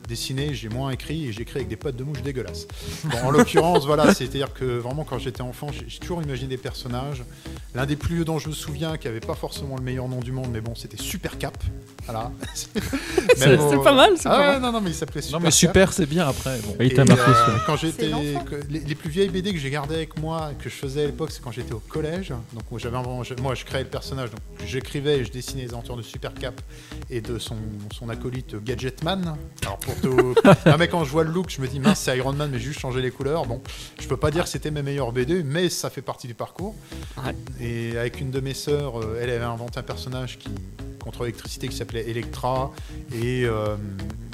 dessiner, 0.08 0.54
j'ai 0.54 0.68
moins 0.70 0.90
écrit 0.90 1.26
et 1.28 1.32
j'écris 1.32 1.58
avec 1.58 1.68
des 1.68 1.76
pattes 1.76 1.96
de 1.96 2.04
mouche 2.04 2.22
dégueulasses. 2.22 2.66
Bon, 3.04 3.18
en 3.24 3.30
l'occurrence, 3.30 3.84
voilà, 3.86 4.14
c'est-à-dire 4.14 4.52
que 4.54 4.64
vraiment, 4.64 5.04
quand 5.04 5.18
j'étais 5.18 5.42
enfant, 5.42 5.68
j'ai 5.72 5.84
j'ai 5.88 5.98
toujours 6.00 6.22
imaginé 6.22 6.48
des 6.48 6.56
personnages. 6.56 7.22
L'un 7.74 7.84
des 7.86 7.96
plus 7.96 8.16
vieux 8.16 8.24
dont 8.24 8.38
je 8.38 8.48
me 8.48 8.54
souviens, 8.54 8.96
qui 8.96 9.08
avait 9.08 9.20
pas 9.20 9.34
forcément 9.34 9.76
le 9.76 9.82
meilleur 9.82 10.08
nom 10.08 10.20
du 10.20 10.32
monde, 10.32 10.48
mais 10.52 10.60
bon, 10.60 10.74
c'était 10.74 10.96
Super 11.00 11.36
Cap. 11.38 11.56
Voilà. 12.06 12.32
C'est 12.54 13.46
Même 13.46 13.60
au- 13.60 13.70
c'est 13.70 13.82
pas 13.84 13.92
mal, 13.92 14.12
c'est 14.16 14.26
ah 14.28 14.30
pas 14.30 14.52
mal. 14.54 14.62
non, 14.62 14.72
non, 14.72 14.80
mais 14.80 14.90
il 14.90 14.94
s'appelait 14.94 15.20
Non, 15.20 15.26
Super 15.26 15.40
mais 15.40 15.44
Cap. 15.50 15.52
super, 15.54 15.92
c'est 15.92 16.06
bien 16.06 16.26
après. 16.26 16.58
Bon. 16.60 16.74
Et 16.80 16.86
il 16.86 16.92
Et, 16.92 16.94
t'a 16.94 17.04
marqué 17.04 17.22
euh. 17.30 17.57
Quand 17.66 17.76
j'étais 17.76 18.10
les, 18.68 18.80
les 18.80 18.94
plus 18.94 19.10
vieilles 19.10 19.28
BD 19.28 19.52
que 19.52 19.58
j'ai 19.58 19.70
gardées 19.70 19.94
avec 19.94 20.18
moi 20.18 20.52
que 20.58 20.68
je 20.68 20.74
faisais 20.74 21.04
à 21.04 21.06
l'époque 21.06 21.30
c'est 21.30 21.42
quand 21.42 21.52
j'étais 21.52 21.72
au 21.72 21.80
collège. 21.80 22.30
Donc 22.52 22.64
moi, 22.70 22.80
j'avais 22.80 22.98
moi 23.40 23.54
je 23.54 23.64
créais 23.64 23.82
le 23.82 23.88
personnage. 23.88 24.30
Donc 24.30 24.40
j'écrivais 24.66 25.18
et 25.18 25.24
je 25.24 25.30
dessinais 25.30 25.62
les 25.62 25.72
aventures 25.72 25.96
de 25.96 26.02
Super 26.02 26.34
Cap 26.34 26.60
et 27.10 27.20
de 27.20 27.38
son, 27.38 27.56
son 27.92 28.08
acolyte 28.08 28.56
Gadgetman. 28.62 29.36
Alors 29.62 29.78
pour 29.78 29.94
tout 30.00 30.34
non, 30.66 30.76
mais 30.78 30.88
quand 30.88 31.04
je 31.04 31.10
vois 31.10 31.24
le 31.24 31.30
look 31.30 31.50
je 31.50 31.60
me 31.60 31.68
dis 31.68 31.80
mince 31.80 32.00
c'est 32.00 32.16
Iron 32.16 32.32
Man 32.32 32.50
mais 32.52 32.58
juste 32.58 32.80
changé 32.80 33.00
les 33.00 33.10
couleurs. 33.10 33.46
Bon 33.46 33.60
je 34.00 34.06
peux 34.06 34.16
pas 34.16 34.30
dire 34.30 34.44
que 34.44 34.50
c'était 34.50 34.70
mes 34.70 34.82
meilleurs 34.82 35.12
BD 35.12 35.42
mais 35.42 35.68
ça 35.68 35.90
fait 35.90 36.02
partie 36.02 36.26
du 36.26 36.34
parcours. 36.34 36.74
Ouais. 37.16 37.34
et 37.60 37.96
avec 37.98 38.20
une 38.20 38.30
de 38.30 38.40
mes 38.40 38.54
sœurs 38.54 39.00
euh, 39.00 39.18
elle 39.20 39.30
avait 39.30 39.44
inventé 39.44 39.78
un 39.78 39.82
personnage 39.82 40.38
qui 40.38 40.50
contre 40.98 41.22
l'électricité 41.22 41.68
qui 41.68 41.76
s'appelait 41.76 42.10
Electra. 42.10 42.72
Et 43.14 43.44
euh, 43.44 43.76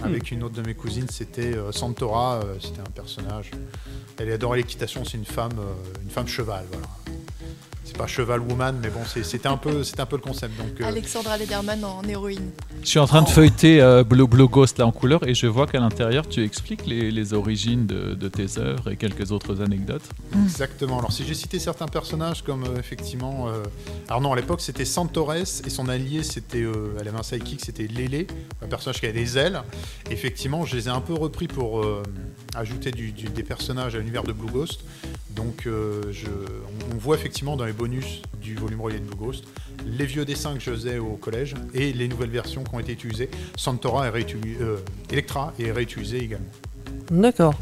avec 0.02 0.32
une 0.32 0.42
autre 0.42 0.54
de 0.54 0.66
mes 0.66 0.74
cousines 0.74 1.06
c'était 1.08 1.54
euh, 1.54 1.72
Santora. 1.72 2.40
C'était 2.60 2.80
un 2.80 2.90
personnage 2.90 3.13
elle 4.18 4.30
adorait 4.32 4.58
l'équitation 4.58 5.04
c'est 5.04 5.16
une 5.18 5.24
femme 5.24 5.52
euh, 5.58 6.02
une 6.02 6.10
femme 6.10 6.28
cheval 6.28 6.64
voilà 6.70 6.86
c'est 7.86 7.96
pas 7.98 8.06
cheval 8.06 8.40
woman 8.40 8.78
mais 8.82 8.88
bon 8.88 9.00
c'est- 9.06 9.22
c'était 9.24 9.46
un 9.48 9.58
peu 9.58 9.84
c'était 9.84 10.00
un 10.00 10.06
peu 10.06 10.16
le 10.16 10.22
concept 10.22 10.56
donc 10.56 10.80
euh, 10.80 10.84
Alexandra 10.86 11.36
Lederman 11.36 11.84
en 11.84 12.02
héroïne. 12.08 12.50
Je 12.82 12.88
suis 12.88 12.98
en 12.98 13.06
train 13.06 13.20
de 13.22 13.28
feuilleter 13.28 13.80
euh, 13.82 14.04
Blue, 14.04 14.26
Blue 14.26 14.48
Ghost 14.48 14.78
là 14.78 14.86
en 14.86 14.90
couleur 14.92 15.26
et 15.28 15.34
je 15.34 15.46
vois 15.46 15.66
qu'à 15.66 15.80
l'intérieur 15.80 16.26
tu 16.26 16.42
expliques 16.42 16.86
les, 16.86 17.10
les 17.10 17.34
origines 17.34 17.86
de, 17.86 18.14
de 18.14 18.28
tes 18.28 18.58
œuvres 18.58 18.90
et 18.90 18.96
quelques 18.96 19.32
autres 19.32 19.60
anecdotes. 19.62 20.02
Exactement. 20.44 20.98
Alors 20.98 21.12
si 21.12 21.24
j'ai 21.26 21.34
cité 21.34 21.58
certains 21.58 21.86
personnages 21.86 22.42
comme 22.42 22.64
euh, 22.64 22.78
effectivement, 22.78 23.48
euh, 23.48 23.62
alors 24.08 24.20
non 24.22 24.32
à 24.32 24.36
l'époque 24.36 24.60
c'était 24.62 24.84
Santores 24.86 25.34
et 25.34 25.44
son 25.44 25.88
allié 25.88 26.22
c'était, 26.22 26.62
euh, 26.62 26.96
elle 27.00 27.08
avait 27.08 27.18
un 27.18 27.22
sidekick 27.22 27.62
c'était 27.64 27.86
Lélé, 27.86 28.26
un 28.62 28.66
personnage 28.66 28.98
qui 29.00 29.06
avait 29.06 29.18
des 29.18 29.36
ailes. 29.38 29.62
Effectivement 30.10 30.64
je 30.64 30.76
les 30.76 30.86
ai 30.88 30.90
un 30.90 31.00
peu 31.02 31.12
repris 31.14 31.48
pour 31.48 31.80
euh, 31.80 32.02
ajouter 32.54 32.90
du- 32.90 33.12
du- 33.12 33.28
des 33.28 33.42
personnages 33.42 33.94
à 33.94 33.98
l'univers 33.98 34.22
de 34.24 34.32
Blue 34.32 34.50
Ghost. 34.50 34.80
Donc 35.34 35.64
euh, 35.66 36.02
je, 36.12 36.26
on, 36.26 36.94
on 36.94 36.98
voit 36.98 37.16
effectivement 37.16 37.56
dans 37.56 37.64
les 37.64 37.72
bonus 37.72 38.22
du 38.40 38.54
volume 38.54 38.80
relié 38.80 38.98
de 38.98 39.04
Blue 39.04 39.16
Ghost 39.26 39.44
les 39.86 40.06
vieux 40.06 40.24
dessins 40.24 40.54
que 40.54 40.60
je 40.60 40.70
faisais 40.70 40.98
au 40.98 41.16
collège 41.16 41.54
et 41.74 41.92
les 41.92 42.08
nouvelles 42.08 42.30
versions 42.30 42.64
qui 42.64 42.74
ont 42.74 42.78
été 42.80 42.92
utilisées. 42.92 43.28
Santora 43.56 44.06
est 44.06 44.10
réutilisé, 44.10 44.56
euh, 44.62 44.76
Electra 45.10 45.52
est 45.58 45.72
réutilisé 45.72 46.18
également. 46.22 46.46
D'accord. 47.10 47.54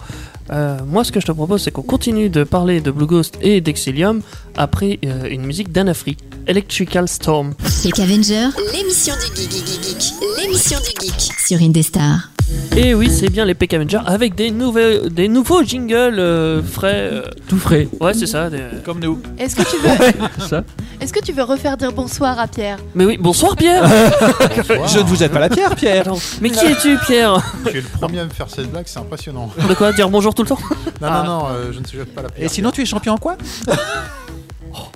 Euh, 0.51 0.79
moi, 0.87 1.03
ce 1.05 1.11
que 1.11 1.19
je 1.21 1.27
te 1.27 1.33
propose, 1.33 1.63
c'est 1.63 1.71
qu'on 1.73 1.83
continue 1.83 2.29
de 2.29 2.45
parler 2.45 2.81
de 2.81 2.91
Blue 2.93 3.07
Ghost 3.07 3.39
et 3.41 3.61
d'Exilium 3.61 4.23
après 4.57 5.01
euh, 5.05 5.29
une 5.31 5.45
musique 5.45 5.73
d'Anafri, 5.73 6.17
Electrical 6.47 7.09
Storm. 7.09 7.55
Peck 7.83 7.99
Avenger 7.99 8.49
L'émission 8.73 9.15
du 9.15 9.35
geek, 9.41 9.51
geek, 9.51 9.67
geek, 9.67 10.01
geek. 10.01 10.13
L'émission 10.39 10.79
du 10.79 11.07
geek. 11.07 11.21
sur 11.45 11.61
Indestar. 11.61 12.32
Et 12.77 12.95
oui, 12.95 13.11
c'est 13.11 13.29
bien 13.29 13.45
les 13.45 13.55
PK 13.55 13.75
Avengers 13.75 14.01
avec 14.07 14.35
des, 14.35 14.51
nouveaux 14.51 15.09
des 15.11 15.29
nouveaux 15.29 15.63
jingles 15.63 16.19
euh, 16.19 16.63
frais. 16.63 17.11
euh, 17.13 17.23
Tout 17.49 17.59
frais. 17.59 17.87
ouais, 18.01 18.15
c'est 18.15 18.27
ça. 18.27 18.49
des- 18.49 18.61
Comme 18.85 18.99
nous. 19.01 19.21
Est-ce 19.39 19.57
que 19.57 19.63
tu 19.63 19.77
veux, 19.77 20.47
Ça. 20.49 20.65
est-ce 21.01 21.13
que 21.13 21.21
tu 21.21 21.33
veux 21.33 21.43
refaire 21.43 21.77
dire 21.77 21.93
bonsoir 21.93 22.39
à 22.39 22.49
Pierre? 22.49 22.79
Mais 22.95 23.05
oui, 23.05 23.19
bonsoir 23.19 23.57
Pierre 23.57 23.85
Je 24.89 24.99
ne 24.99 25.05
vous 25.05 25.17
jette 25.17 25.33
pas 25.33 25.39
la 25.41 25.51
pierre, 25.51 25.75
Pierre. 25.77 26.03
Attends, 26.03 26.19
Mais 26.41 26.51
qui 26.51 26.65
es-tu 26.65 26.97
Pierre? 27.07 27.43
Tu 27.71 27.79
es 27.79 27.81
le 27.83 27.87
premier 28.01 28.21
à 28.21 28.25
me 28.25 28.31
faire 28.31 28.49
cette 28.49 28.71
blague, 28.71 28.85
c'est 28.87 28.99
impressionnant. 28.99 29.51
De 29.69 29.75
quoi? 29.75 29.93
Dire 29.93 30.09
bonjour 30.09 30.35
tout 30.35 30.43
le 30.43 30.49
temps? 30.49 30.59
Non, 31.01 31.09
Ah. 31.11 31.23
non, 31.27 31.39
non, 31.41 31.47
euh, 31.51 31.73
je 31.73 31.79
ne 31.79 31.85
te 31.85 31.91
jette 31.93 32.15
pas 32.15 32.23
la 32.23 32.29
pierre. 32.31 32.47
Et 32.47 32.49
sinon, 32.49 32.71
tu 32.71 32.81
es 32.83 32.87
champion 32.87 33.15
en 33.15 33.19
quoi? 33.19 33.37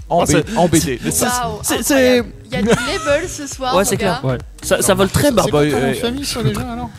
En, 0.08 0.20
Oh, 0.20 0.22
B- 0.22 0.26
c'est- 0.28 0.56
en 0.56 0.68
BD. 0.68 1.00
Waouh, 1.04 1.58
c'est- 1.62 1.74
incroyable. 1.80 2.28
Il 2.46 2.52
y 2.52 2.56
a 2.56 2.62
du 2.62 2.68
level 2.68 3.28
ce 3.28 3.46
soir. 3.48 3.74
Ouais, 3.74 3.82
mon 3.82 3.88
c'est 3.88 3.96
clair. 3.96 4.22
gars. 4.24 4.38
Ça, 4.62 4.80
ça 4.80 4.94
vole 4.94 5.08
très 5.08 5.32
bas. 5.32 5.42
C'est 5.44 5.50
bah, 5.50 5.58
quoi 5.58 5.66
ton 5.68 5.76
nom 5.80 5.82
euh, 5.84 5.88
de 5.90 5.94
famille, 5.94 6.24
ça, 6.24 6.42
déjà, 6.44 6.60
alors? 6.60 6.90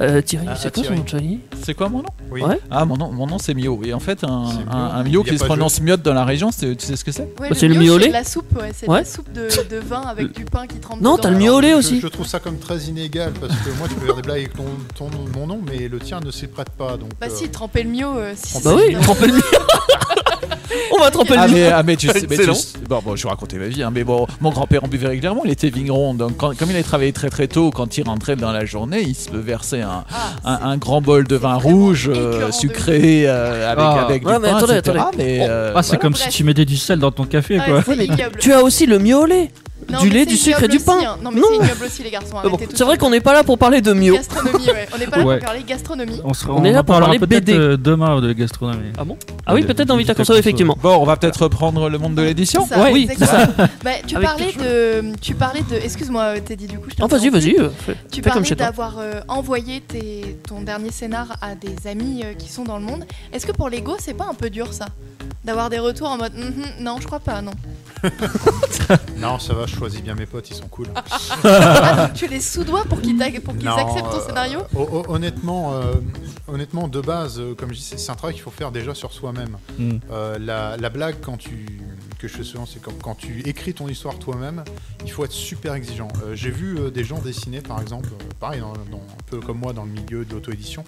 Euh, 0.00 0.22
Thierry, 0.22 0.46
Ah, 0.48 0.54
c'est 0.54 0.72
quoi 0.72 0.82
Thierry. 0.82 0.88
son 0.88 0.94
nom 1.00 1.04
de 1.04 1.10
famille? 1.10 1.40
C'est 1.64 1.74
quoi 1.74 1.88
mon 1.88 1.98
nom? 1.98 2.08
Oui. 2.30 2.40
Ouais. 2.42 2.60
Ah, 2.70 2.84
mon 2.84 2.96
nom, 2.96 3.10
mon 3.10 3.26
nom 3.26 3.38
c'est 3.38 3.52
Mio. 3.54 3.80
Et 3.84 3.92
en 3.92 3.98
fait, 3.98 4.22
un, 4.22 4.44
Mio. 4.44 4.60
un, 4.70 5.20
un 5.20 5.24
qui 5.24 5.36
se 5.38 5.44
prononce 5.44 5.80
Miotte 5.80 6.02
dans 6.02 6.14
la 6.14 6.24
région, 6.24 6.50
tu 6.50 6.76
sais 6.78 6.94
ce 6.96 7.04
que 7.04 7.10
c'est? 7.10 7.22
Ouais, 7.40 7.48
Bah, 7.50 7.56
c'est 7.56 7.66
le 7.66 7.74
mio, 7.74 7.94
miolet 7.94 8.08
la 8.10 8.22
soupe, 8.22 8.56
ouais. 8.60 8.70
C'est 8.74 8.86
la 8.86 9.04
soupe 9.04 9.32
de, 9.32 9.48
de 9.68 9.76
vin 9.78 10.02
avec 10.02 10.32
du 10.36 10.44
pain 10.44 10.66
qui 10.68 10.76
trempe 10.76 11.00
Non, 11.00 11.16
t'as 11.18 11.30
le 11.30 11.36
miolet 11.38 11.74
aussi. 11.74 12.00
Je, 12.00 12.06
trouve 12.06 12.26
ça 12.26 12.38
comme 12.38 12.58
très 12.58 12.78
inégal 12.82 13.32
parce 13.40 13.54
que 13.56 13.70
moi, 13.78 13.88
tu 13.88 13.94
peux 13.96 14.06
faire 14.06 14.14
des 14.16 14.22
blagues 14.22 14.38
avec 14.38 14.54
ton, 14.54 14.64
ton- 14.94 15.10
mon 15.34 15.46
nom, 15.48 15.60
mais 15.66 15.88
le 15.88 15.98
tien 15.98 16.20
ne 16.20 16.30
s'y 16.30 16.46
prête 16.46 16.70
pas. 16.70 16.96
Donc, 16.96 17.10
Bah 17.20 17.26
euh, 17.28 17.34
si, 17.34 17.48
tremper 17.48 17.82
le 17.82 17.90
mio. 17.90 18.16
euh, 18.16 18.34
si, 18.36 18.62
Bah 18.62 18.74
oui, 18.76 18.94
tremper 19.02 19.26
le 19.26 19.32
mio. 19.34 19.42
On 20.92 20.98
va 21.00 21.10
tremper 21.10 21.34
Ah 21.38 21.46
le 21.46 21.52
mio. 21.52 21.58
mais, 21.60 21.68
ah, 21.70 21.82
mais 21.82 21.96
tu 21.96 22.06
sais, 22.08 22.14
mais 22.28 22.36
tu 22.36 22.42
Excellent. 22.42 22.54
sais- 22.54 22.78
bon, 22.88 23.00
bon, 23.04 23.16
je 23.16 23.22
vais 23.22 23.28
raconter 23.28 23.56
ma 23.58 23.66
vie, 23.68 23.82
hein, 23.82 23.90
mais 23.92 24.04
bon, 24.04 24.26
mon 24.40 24.50
grand-père 24.50 24.84
en 24.84 24.88
buvait 24.88 25.08
régulièrement, 25.08 25.42
il 25.44 25.50
était 25.50 25.70
vigneron, 25.70 26.14
donc 26.14 26.36
quand- 26.36 26.56
comme 26.56 26.70
il 26.70 26.74
avait 26.74 26.82
travaillé 26.82 27.12
très 27.12 27.30
très 27.30 27.48
tôt, 27.48 27.70
quand 27.70 27.96
il 27.98 28.04
rentrait 28.06 28.36
dans 28.36 28.52
la 28.52 28.64
journée, 28.64 29.00
il 29.02 29.14
se 29.14 29.30
versait 29.36 29.82
un, 29.82 30.04
Ah, 30.10 30.30
un, 30.44 30.70
un 30.70 30.76
grand 30.76 31.00
bol 31.00 31.26
de 31.26 31.36
vin 31.36 31.54
rouge 31.54 32.10
euh, 32.12 32.50
sucré 32.52 33.24
euh, 33.26 33.70
avec, 33.70 33.84
Ah. 33.86 34.02
avec 34.04 34.26
Ouais, 34.26 34.34
du 34.34 34.40
mais 34.40 34.48
pain, 34.50 34.56
attendez, 34.56 34.76
etc. 34.76 34.96
attendez. 35.00 35.16
Mais, 35.18 35.38
Oh. 35.42 35.46
euh, 35.48 35.72
Ah, 35.74 35.82
c'est 35.82 35.88
voilà. 35.88 36.00
comme 36.02 36.12
Bref. 36.12 36.22
si 36.24 36.28
tu 36.36 36.44
mettais 36.44 36.64
du 36.64 36.76
sel 36.76 36.98
dans 36.98 37.10
ton 37.10 37.24
café, 37.24 37.58
ouais, 37.58 37.82
quoi. 37.82 37.94
Tu 38.38 38.52
as 38.52 38.62
aussi 38.62 38.86
le 38.86 38.98
mieux 38.98 39.16
au 39.16 39.26
lait. 39.26 39.50
Non, 39.90 40.00
du 40.00 40.10
lait, 40.10 40.26
du 40.26 40.36
sucre 40.36 40.62
et 40.64 40.68
du 40.68 40.78
pain. 40.80 40.96
aussi, 40.96 41.06
hein. 41.06 41.16
Non 41.22 41.30
mais 41.32 41.40
Non. 41.40 41.46
c'est 41.50 41.56
ignoble 41.64 41.84
aussi 41.86 42.02
les 42.02 42.10
garçons. 42.10 42.36
Ah 42.42 42.48
bon, 42.48 42.58
C'est 42.74 42.84
vrai 42.84 42.98
qu'on 42.98 43.10
n'est 43.10 43.20
pas 43.20 43.32
là 43.32 43.42
pour 43.42 43.58
parler 43.58 43.80
de 43.80 43.92
mio. 43.92 44.14
Gastronomie, 44.16 44.66
ouais. 44.66 44.88
On 44.94 44.98
n'est 44.98 45.06
pas 45.06 45.16
là 45.18 45.24
Ouais. 45.24 45.36
pour 45.38 45.46
parler 45.46 45.62
gastronomie. 45.66 46.20
On, 46.24 46.34
sera, 46.34 46.52
On 46.54 46.64
est 46.64 46.72
là 46.72 46.80
en 46.80 46.84
pour 46.84 46.98
parler 47.00 47.18
BD. 47.18 47.54
euh, 47.54 47.76
demain 47.76 48.20
de 48.20 48.32
gastronomie. 48.32 48.92
Ah 48.98 49.04
bon 49.04 49.16
Ah 49.46 49.54
oui, 49.54 49.62
peut-être 49.64 49.88
dans 49.88 49.94
de 49.94 50.00
Vita 50.00 50.12
Vita 50.12 50.22
Conso, 50.22 50.32
Conso. 50.32 50.38
effectivement. 50.40 50.76
Bon, 50.82 50.96
on 50.96 51.04
va 51.04 51.16
peut-être 51.16 51.42
reprendre 51.42 51.88
le 51.88 51.98
monde 51.98 52.14
de 52.14 52.22
l'édition. 52.22 52.66
Ouais, 52.70 52.92
oui, 52.92 53.08
c'est 53.16 53.24
ça. 53.24 53.46
Bah, 53.82 53.90
tu 54.06 54.14
parlais 54.16 54.52
de, 54.52 55.12
tu 55.20 55.34
parlais 55.34 55.62
de, 55.70 55.76
excuse-moi 55.76 56.22
euh, 56.36 56.40
Teddy 56.40 56.66
du 56.66 56.78
coup. 56.78 56.88
Je 56.90 57.04
vas-y, 57.06 57.28
vas-y. 57.30 57.56
euh, 57.58 57.68
Tu 58.10 58.20
parlais 58.22 58.50
d'avoir 58.54 58.96
euh, 58.98 59.20
envoyé 59.28 59.82
ton 60.46 60.60
dernier 60.60 60.90
scénar 60.90 61.28
à 61.40 61.54
des 61.54 61.88
amis 61.88 62.22
euh, 62.24 62.34
qui 62.34 62.48
sont 62.48 62.64
dans 62.64 62.76
le 62.78 62.84
monde. 62.84 63.04
Est-ce 63.32 63.46
que 63.46 63.52
pour 63.52 63.68
l'ego, 63.68 63.96
c'est 63.98 64.14
pas 64.14 64.26
un 64.30 64.34
peu 64.34 64.50
dur 64.50 64.72
ça? 64.72 64.86
D'avoir 65.44 65.70
des 65.70 65.78
retours 65.78 66.08
en 66.10 66.18
mode 66.18 66.34
Mhm, 66.34 66.84
non, 66.84 66.96
je 67.00 67.06
crois 67.06 67.20
pas, 67.20 67.40
non. 67.40 67.52
Non, 69.18 69.38
ça 69.38 69.52
va, 69.54 69.66
je 69.66 69.74
choisis 69.76 70.00
bien 70.02 70.14
mes 70.14 70.26
potes, 70.26 70.48
ils 70.50 70.54
sont 70.56 70.68
cool. 70.68 70.86
Tu 72.14 72.26
les 72.28 72.40
sous-dois 72.40 72.84
pour 72.84 73.00
qu'ils 73.00 73.16
t'a- 73.18 73.30
pour 73.40 73.56
qu'ils 73.56 73.66
Non, 73.68 73.76
acceptent 73.76 74.10
ton 74.10 74.18
euh, 74.18 74.26
scénario? 74.26 74.60
ho- 74.74 74.88
ho- 74.92 75.04
honnêtement, 75.08 75.74
euh, 75.74 75.94
honnêtement, 76.46 76.88
de 76.88 77.00
base, 77.00 77.38
euh, 77.40 77.54
comme 77.54 77.70
je 77.70 77.74
dis, 77.74 77.82
c'est- 77.82 77.98
c'est 77.98 78.10
un 78.10 78.14
travail 78.14 78.34
qu'il 78.34 78.42
faut 78.44 78.50
faire 78.50 78.70
déjà 78.70 78.94
sur 78.94 79.12
soi-même. 79.12 79.56
Mm. 79.78 79.90
Euh, 80.10 80.38
la, 80.38 80.76
la 80.76 80.88
blague 80.90 81.16
quand 81.20 81.36
tu 81.36 81.66
que 82.18 82.28
je 82.28 82.36
fais 82.36 82.44
souvent, 82.44 82.66
c'est 82.66 82.80
quand, 82.82 82.92
quand 83.02 83.14
tu 83.14 83.40
écris 83.48 83.74
ton 83.74 83.88
histoire 83.88 84.18
toi-même, 84.18 84.64
il 85.04 85.10
faut 85.10 85.24
être 85.24 85.32
super 85.32 85.74
exigeant. 85.74 86.08
Euh, 86.24 86.34
J'ai 86.34 86.50
vu 86.50 86.76
euh, 86.78 86.90
des 86.90 87.04
gens 87.04 87.18
dessiner, 87.20 87.60
par 87.60 87.80
exemple, 87.80 88.08
euh, 88.12 88.24
pareil, 88.40 88.60
dans- 88.60 88.98
un 88.98 89.22
peu 89.30 89.40
comme 89.40 89.58
moi 89.58 89.72
dans 89.72 89.84
le 89.84 89.90
milieu 89.90 90.24
de 90.24 90.32
l'auto-édition. 90.34 90.84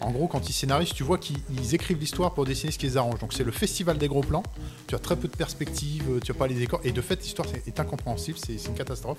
En 0.00 0.10
gros, 0.12 0.26
quand 0.28 0.48
ils 0.48 0.52
scénarisent, 0.52 0.92
tu 0.94 1.02
vois 1.02 1.18
qu'ils 1.18 1.38
ils 1.50 1.74
écrivent 1.74 1.98
l'histoire 1.98 2.32
pour 2.34 2.44
dessiner 2.44 2.70
ce 2.72 2.78
qui 2.78 2.86
les 2.86 2.96
arrange. 2.96 3.18
Donc 3.18 3.32
c'est 3.32 3.44
le 3.44 3.50
festival 3.52 3.98
des 3.98 4.08
gros 4.08 4.22
plans. 4.22 4.42
Tu 4.86 4.94
as 4.94 4.98
très 4.98 5.16
peu 5.16 5.28
de 5.28 5.36
perspectives, 5.36 6.04
tu 6.24 6.30
as 6.30 6.34
pas 6.34 6.46
les 6.46 6.54
décors, 6.54 6.80
et 6.84 6.92
de 6.92 7.00
fait, 7.00 7.20
l'histoire 7.22 7.46
est 7.66 7.78
incompréhensible, 7.80 8.38
c'est 8.38 8.54
une 8.66 8.74
catastrophe. 8.74 9.18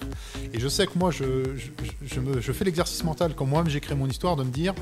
Et 0.54 0.60
je 0.60 0.68
sais 0.68 0.88
que 0.88 0.98
moi, 0.98 1.12
je 1.12 2.52
fais 2.54 2.66
l'exercice 2.66 3.04
mental 3.04 3.34
quand 3.36 3.46
moi-même 3.46 3.70
j'écris 3.70 3.96
mon 3.96 4.08
histoire 4.08 4.36
de 4.36 4.44
me 4.44 4.52
dire, 4.52 4.74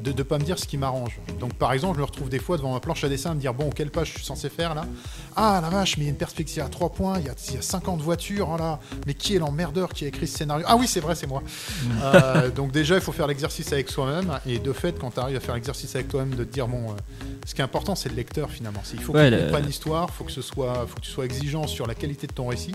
de 0.00 0.12
ne 0.12 0.22
pas 0.22 0.38
me 0.38 0.44
dire 0.44 0.58
ce 0.58 0.66
qui 0.66 0.76
m'arrange. 0.76 1.18
Donc 1.40 1.54
par 1.54 1.72
exemple, 1.72 1.94
je 1.96 2.00
me 2.00 2.06
retrouve 2.06 2.28
des 2.28 2.38
fois 2.38 2.56
devant 2.56 2.72
ma 2.72 2.80
planche 2.80 3.04
à 3.04 3.08
dessin 3.08 3.30
à 3.30 3.34
me 3.34 3.40
dire, 3.40 3.54
bon, 3.54 3.70
quelle 3.70 3.90
page 3.90 4.08
je 4.08 4.12
suis 4.18 4.24
censé 4.24 4.48
faire 4.48 4.74
là? 4.74 4.86
Ah 5.36 5.60
la 5.62 5.70
vache, 5.70 5.96
mais 5.96 6.04
il 6.04 6.06
y 6.06 6.10
a 6.10 6.12
une 6.12 6.18
perspective 6.26 6.62
à 6.64 6.68
3 6.68 6.90
points, 6.90 7.18
il 7.20 7.26
y 7.26 7.28
a, 7.28 7.34
il 7.48 7.54
y 7.54 7.58
a 7.58 7.62
50 7.62 8.00
voitures, 8.02 8.48
oh 8.52 8.58
là, 8.58 8.80
mais 9.06 9.14
qui 9.14 9.36
est 9.36 9.38
l'emmerdeur 9.38 9.90
qui 9.90 10.04
a 10.04 10.08
écrit 10.08 10.26
ce 10.26 10.38
scénario? 10.38 10.66
Ah 10.68 10.76
oui, 10.76 10.86
c'est 10.88 10.98
vrai, 11.00 11.14
c'est 11.14 11.26
moi. 11.28 11.42
Euh, 12.02 12.50
donc 12.50 12.72
déjà, 12.72 12.96
il 12.96 13.00
faut 13.00 13.12
faire 13.12 13.26
l'exercice 13.28 13.72
avec 13.72 13.88
soi-même, 13.90 14.38
et 14.46 14.58
de 14.58 14.72
fait, 14.72 14.98
quand 14.98 15.12
tu 15.12 15.20
arrives 15.20 15.36
à 15.36 15.40
faire 15.40 15.54
l'exercice 15.54 15.94
avec 15.94 16.08
toi-même, 16.08 16.34
de 16.34 16.42
te 16.44 16.52
dire, 16.52 16.66
bon, 16.66 16.90
euh, 16.90 16.94
ce 17.46 17.54
qui 17.54 17.60
est 17.60 17.64
important, 17.64 17.94
c'est 17.94 18.08
le 18.08 18.16
lecteur 18.16 18.50
finalement. 18.50 18.82
Il 18.92 19.00
faut 19.00 19.12
Ouais, 19.12 19.28
qu'il 19.30 19.38
le- 19.38 19.44
comprenne 19.44 19.66
l'histoire, 19.66 20.10
faut 20.10 20.24
que 20.24 20.32
ce 20.32 20.42
soit, 20.42 20.84
faut 20.88 20.96
que 20.96 21.00
tu 21.02 21.10
sois 21.10 21.24
exigeant 21.24 21.66
sur 21.68 21.86
la 21.86 21.94
qualité 21.94 22.26
de 22.26 22.32
ton 22.32 22.48
récit, 22.48 22.74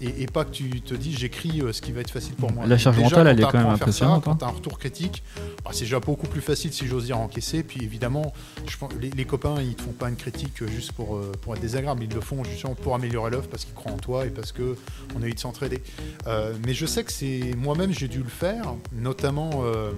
et, 0.00 0.22
et 0.22 0.26
pas 0.26 0.44
que 0.44 0.50
tu 0.50 0.82
te 0.82 0.94
dis, 0.94 1.14
j'écris 1.16 1.60
euh, 1.62 1.72
ce 1.72 1.80
qui 1.80 1.92
va 1.92 2.02
être 2.02 2.10
facile 2.10 2.34
pour 2.34 2.52
moi. 2.52 2.66
La 2.66 2.76
charge 2.78 2.96
Déjà, 2.96 3.08
mentale, 3.08 3.28
elle 3.28 3.40
est 3.40 3.42
quand 3.44 3.54
même 3.54 3.66
impressionnante, 3.68 4.24
Quand 4.24 4.32
hein. 4.32 4.36
tu 4.38 4.44
as 4.44 4.48
un 4.48 4.52
retour 4.52 4.78
critique, 4.78 5.22
bah, 5.64 5.70
c'est 5.72 5.84
déjà 5.84 5.98
beaucoup 6.00 6.26
plus 6.26 6.40
facile 6.42 6.72
si 6.72 6.86
j'ose 6.86 7.06
dire 7.06 7.18
encaisser. 7.18 7.62
Puis 7.62 7.82
évidemment, 7.82 8.32
je 8.66 8.76
pense, 8.76 8.92
les, 9.00 9.10
les 9.10 9.24
copains, 9.24 9.54
ils 9.62 9.74
te 9.74 9.82
font 9.82 9.92
pas 9.92 10.08
une 10.08 10.16
critique 10.16 10.62
juste 10.68 10.92
pour, 10.92 11.18
pour 11.40 11.54
être 11.54 11.60
désagréable. 11.62 12.02
Ils 12.04 12.14
le 12.14 12.20
font 12.20 12.42
justement 12.44 12.74
pour 12.82 12.94
améliorer 12.94 13.30
l'œuvre 13.30 13.48
parce 13.48 13.64
qu'ils 13.64 13.74
croient 13.74 13.92
en 13.92 13.96
toi 13.98 14.26
et 14.26 14.30
parce 14.30 14.52
que 14.52 14.76
on 15.14 15.20
a 15.20 15.24
envie 15.24 15.34
de 15.34 15.38
s'entraider. 15.40 15.82
Euh, 16.26 16.54
mais 16.66 16.74
je 16.74 16.84
sais 16.86 17.04
que 17.04 17.12
c'est 17.12 17.54
moi-même, 17.56 17.92
j'ai 17.92 18.08
dû 18.08 18.18
le 18.22 18.28
faire, 18.28 18.74
notamment 18.92 19.62
euh, 19.64 19.92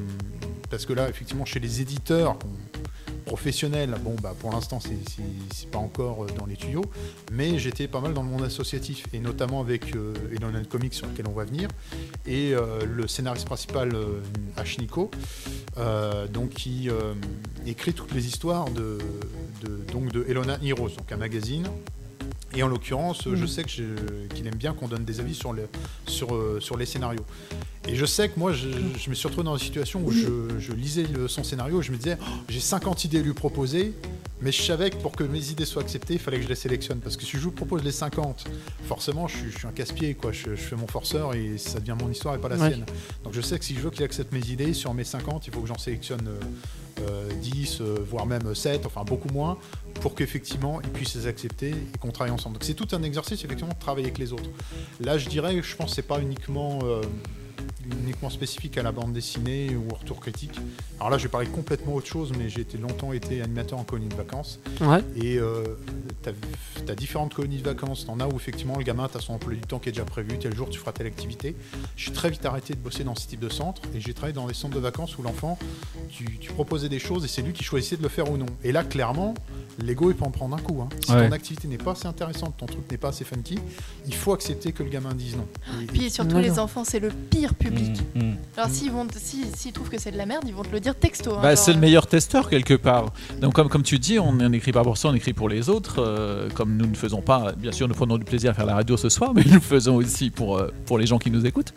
parce 0.71 0.87
que 0.87 0.93
là, 0.93 1.09
effectivement, 1.09 1.45
chez 1.45 1.61
les 1.61 1.81
éditeurs 1.81 2.39
on- 2.45 2.75
professionnels, 3.25 3.95
bon, 4.03 4.15
bah, 4.23 4.35
pour 4.39 4.53
l'instant, 4.53 4.81
c'est 4.81 5.71
pas 5.71 5.79
encore 5.79 6.25
euh, 6.25 6.27
dans 6.39 6.45
les 6.45 6.57
tuyaux, 6.57 6.85
mais 7.33 7.59
j'étais 7.59 7.89
pas 7.89 8.01
mal 8.01 8.13
dans 8.13 8.23
le 8.23 8.29
monde 8.29 8.43
associatif 8.43 9.07
et 9.15 9.19
notamment 9.19 9.61
avec 9.63 9.97
euh, 9.97 10.13
Elon 10.31 10.53
Comics 10.69 10.93
sur 10.93 11.07
lequel 11.07 11.27
on 11.29 11.33
va 11.33 11.45
venir 11.45 11.69
et 12.27 12.53
le 12.87 13.09
scénariste 13.09 13.47
principal 13.47 13.93
Ash 14.57 14.79
Nico, 14.79 15.11
euh, 15.79 16.27
donc 16.29 16.51
qui 16.51 16.89
écrit 17.67 17.93
toutes 17.95 18.13
les 18.15 18.27
histoires 18.27 18.71
de, 18.71 18.99
de- 19.63 19.93
donc 19.93 20.13
de 20.13 20.25
Elona 20.29 20.59
Heroes, 20.63 20.91
donc 20.91 21.11
un 21.13 21.17
magazine. 21.17 21.67
Et 22.57 22.63
en 22.63 22.69
l'occurrence, 22.69 23.23
je 23.33 23.47
sais 23.47 23.65
que 23.65 23.71
je- 23.71 24.27
qu'il 24.35 24.47
aime 24.47 24.55
bien 24.55 24.75
qu'on 24.75 24.87
donne 24.89 25.05
des 25.05 25.21
avis 25.21 25.35
sur, 25.35 25.53
le, 25.53 25.69
sur, 26.07 26.35
euh, 26.35 26.59
sur 26.61 26.77
les 26.77 26.87
scénarios. 26.87 27.25
Et 27.89 27.97
je 27.97 28.07
sais 28.07 28.29
que 28.29 28.39
moi, 28.39 28.53
je, 28.53 28.69
je 28.99 29.11
me 29.11 29.15
suis 29.15 29.27
retrouvé 29.29 29.45
dans 29.45 29.57
une 29.57 29.63
situation 29.65 30.03
où 30.05 30.11
je, 30.11 30.59
je 30.59 30.73
lisais 30.73 31.03
le- 31.13 31.29
son 31.29 31.43
scénario 31.45 31.81
et 31.81 31.83
je 31.85 31.91
me 31.93 31.97
disais, 31.97 32.17
Oh, 32.21 32.25
j'ai 32.49 32.61
50 32.61 33.05
idées 33.05 33.19
à 33.19 33.23
lui 33.23 33.35
proposer, 33.35 33.93
mais 34.41 34.53
je 34.53 34.63
savais 34.63 34.91
que 34.91 34.97
pour 34.97 35.13
que 35.13 35.25
mes 35.25 35.51
idées 35.51 35.65
soient 35.67 35.83
acceptées, 35.83 36.15
il 36.15 36.21
fallait 36.21 36.39
que 36.39 36.45
je 36.45 36.49
les 36.49 36.55
sélectionne. 36.55 37.01
Parce 37.01 37.17
que 37.17 37.25
si 37.25 37.33
je 37.33 37.39
vous 37.43 37.51
propose 37.51 37.83
les 37.83 37.93
50, 37.93 38.45
forcément, 38.87 39.27
je 39.29 39.37
suis, 39.37 39.51
je 39.51 39.59
suis 39.59 39.67
un 39.67 39.73
casse-pied, 39.73 40.15
quoi. 40.15 40.33
Je, 40.33 40.55
fais 40.55 40.77
mon 40.77 40.87
forceur 40.87 41.35
et 41.35 41.59
ça 41.59 41.81
devient 41.81 41.97
mon 42.01 42.11
histoire 42.11 42.35
et 42.37 42.39
pas 42.39 42.49
la 42.49 42.57
Ouais. 42.57 42.69
sienne. 42.71 42.85
Donc 43.25 43.35
je 43.35 43.41
sais 43.41 43.59
que 43.59 43.65
si 43.65 43.75
je 43.75 43.81
veux 43.81 43.91
qu'il 43.91 44.05
accepte 44.05 44.33
mes 44.33 44.47
idées, 44.49 44.73
sur 44.75 44.95
mes 44.95 45.05
50, 45.05 45.47
il 45.49 45.53
faut 45.53 45.61
que 45.61 45.69
j'en 45.69 45.77
sélectionne 45.79 46.27
euh, 46.29 47.03
euh, 47.11 47.29
10, 47.43 47.81
euh, 47.81 47.97
voire 48.09 48.25
même 48.25 48.55
7, 48.55 48.87
enfin 48.87 49.03
beaucoup 49.05 49.29
moins, 49.29 49.59
pour 50.01 50.15
qu'effectivement 50.15 50.81
ils 50.83 50.91
puissent 50.91 51.17
les 51.17 51.27
accepter 51.27 51.71
et 51.71 51.99
qu'on 51.99 52.13
travaille 52.13 52.33
ensemble. 52.33 52.44
Donc 52.53 52.65
c'est 52.65 52.75
tout 52.75 52.89
un 52.93 53.03
exercice 53.03 53.45
effectivement 53.45 53.73
de 53.73 53.79
travailler 53.79 54.07
avec 54.07 54.19
les 54.19 54.33
autres. 54.33 54.51
Là 55.01 55.19
je 55.19 55.29
dirais, 55.29 55.61
je 55.63 55.77
pense 55.77 55.95
c'est 55.95 56.03
pas 56.03 56.21
uniquement 56.21 56.81
euh, 56.83 57.01
uniquement 58.03 58.31
spécifique 58.31 58.79
à 58.79 58.83
la 58.83 58.93
bande 58.93 59.13
dessinée 59.13 59.75
ou 59.77 59.91
au 59.93 59.95
retour 59.95 60.21
critique. 60.21 60.59
Alors 60.99 61.11
là 61.11 61.19
je 61.19 61.25
vais 61.25 61.29
parler 61.29 61.47
complètement 61.47 61.95
autre 61.95 62.07
chose, 62.07 62.33
mais 62.39 62.49
j'ai 62.49 62.63
été 62.63 62.79
longtemps 62.79 63.13
été 63.13 63.43
animateur 63.43 63.79
en 63.79 63.85
colonie 63.85 64.09
de 64.09 64.15
vacances. 64.15 64.59
Ouais. 64.81 65.01
Et 65.17 65.39
euh, 65.39 65.65
t'as 66.23 66.31
as 66.89 66.95
différentes 66.95 67.35
colonies 67.35 67.59
de 67.59 67.65
vacances. 67.65 68.07
T'en 68.07 68.21
as 68.21 68.27
où 68.27 68.37
effectivement 68.37 68.77
le 68.79 68.85
gamin, 68.85 69.09
t'as 69.13 69.21
son 69.21 69.35
emploi 69.35 69.55
du 69.55 69.61
temps 69.61 69.79
qui 69.79 69.91
est 69.91 69.93
déjà 69.93 70.05
prévu, 70.05 70.39
tel 70.39 70.55
jour 70.55 70.71
tu 70.71 70.79
feras 70.79 70.93
telle 70.93 71.07
activité. 71.07 71.55
J'ai 71.97 72.13
très 72.13 72.31
vite 72.31 72.45
arrêté 72.47 72.75
de 72.75 72.79
bosser 72.81 73.05
dans 73.05 73.15
ce 73.15 73.27
type 73.29 73.41
de 73.41 73.49
centre 73.51 73.83
et 73.95 74.01
j'ai 74.01 74.15
travaillé 74.15 74.35
dans 74.35 74.47
des 74.47 74.55
centres 74.55 74.75
de 74.75 74.81
vacances 74.81 75.19
où 75.19 75.23
l'enfant, 75.23 75.59
tu, 76.11 76.39
tu 76.39 76.51
proposais 76.53 76.89
des 76.89 76.99
choses 76.99 77.25
et 77.25 77.29
c'est 77.29 77.43
lui 77.43 77.53
qui 77.53 77.65
choisissait 77.65 77.97
de 77.97 78.03
le 78.03 78.09
faire 78.09 78.31
ou 78.31 78.37
non. 78.39 78.47
Et 78.63 78.73
là, 78.73 78.83
clairement, 78.85 79.35
l'ego 79.79 80.11
il 80.11 80.17
peut 80.17 80.25
en 80.25 80.31
prendre 80.31 80.57
un 80.57 80.61
coup. 80.61 80.81
hein. 80.81 80.89
Si 81.05 81.13
Ouais. 81.13 81.29
ton 81.29 81.33
activité 81.33 81.69
n'est 81.69 81.77
pas 81.79 81.93
assez 81.93 82.07
intéressante, 82.07 82.57
ton 82.57 82.67
truc 82.67 82.91
n'est 82.91 82.97
pas 82.97 83.09
assez 83.09 83.25
funky, 83.25 83.59
il 84.07 84.15
faut 84.15 84.33
accepter 84.33 84.73
que 84.73 84.83
le 84.83 84.89
gamin 84.89 85.15
dise 85.15 85.37
non. 85.37 85.47
Et- 85.83 85.87
Puis 85.87 86.11
surtout, 86.11 86.39
les 86.39 86.51
non. 86.51 86.61
enfants, 86.61 86.85
c'est 86.85 86.99
le 87.01 87.11
pire 87.11 87.44
public. 87.53 88.01
Mm, 88.15 88.21
mm. 88.23 88.37
Alors 88.57 88.71
s'ils 88.71 88.91
si- 89.57 89.73
trouvent 89.73 89.91
que 89.91 90.01
c'est 90.01 90.13
de 90.13 90.17
la 90.17 90.25
merde, 90.25 90.45
ils 90.47 90.55
vont 90.55 90.63
te 90.63 90.71
le 90.73 90.81
dire 90.81 90.95
texto. 90.95 91.33
hein, 91.35 91.41
Bah, 91.43 91.55
genre, 91.55 91.65
c'est 91.65 91.73
le 91.73 91.79
euh, 91.79 91.81
meilleur 91.81 92.07
testeur 92.07 92.49
quelque 92.49 92.75
part. 92.75 93.13
Donc 93.43 93.53
comme, 93.53 93.69
comme 93.69 93.83
tu 93.83 93.99
dis, 93.99 94.19
on 94.19 94.33
n'écrit 94.33 94.73
pas 94.73 94.83
pour 94.85 94.97
ça, 94.97 95.09
on 95.09 95.15
écrit 95.15 95.33
pour 95.35 95.49
les 95.49 95.69
autres. 95.69 95.97
euh, 95.99 96.49
comme 96.55 96.77
nous 96.77 96.87
ne 96.87 96.95
faisons 96.95 97.21
pas, 97.21 97.53
bien 97.53 97.73
sûr, 97.73 97.89
nous 97.89 97.95
prenons 97.95 98.17
du 98.17 98.25
plaisir 98.25 98.53
à 98.53 98.55
faire 98.55 98.67
la 98.67 98.75
radio 98.77 98.97
ce 98.97 99.09
soir, 99.09 99.33
mais 99.35 99.43
nous 99.45 99.55
le 99.55 99.61
faisons 99.61 99.97
aussi 99.97 100.31
pour, 100.31 100.57
euh, 100.59 100.73
pour 100.87 100.97
les 100.99 101.07
gens 101.07 101.19
qui 101.19 101.31
nous 101.31 101.45
écoutent. 101.45 101.75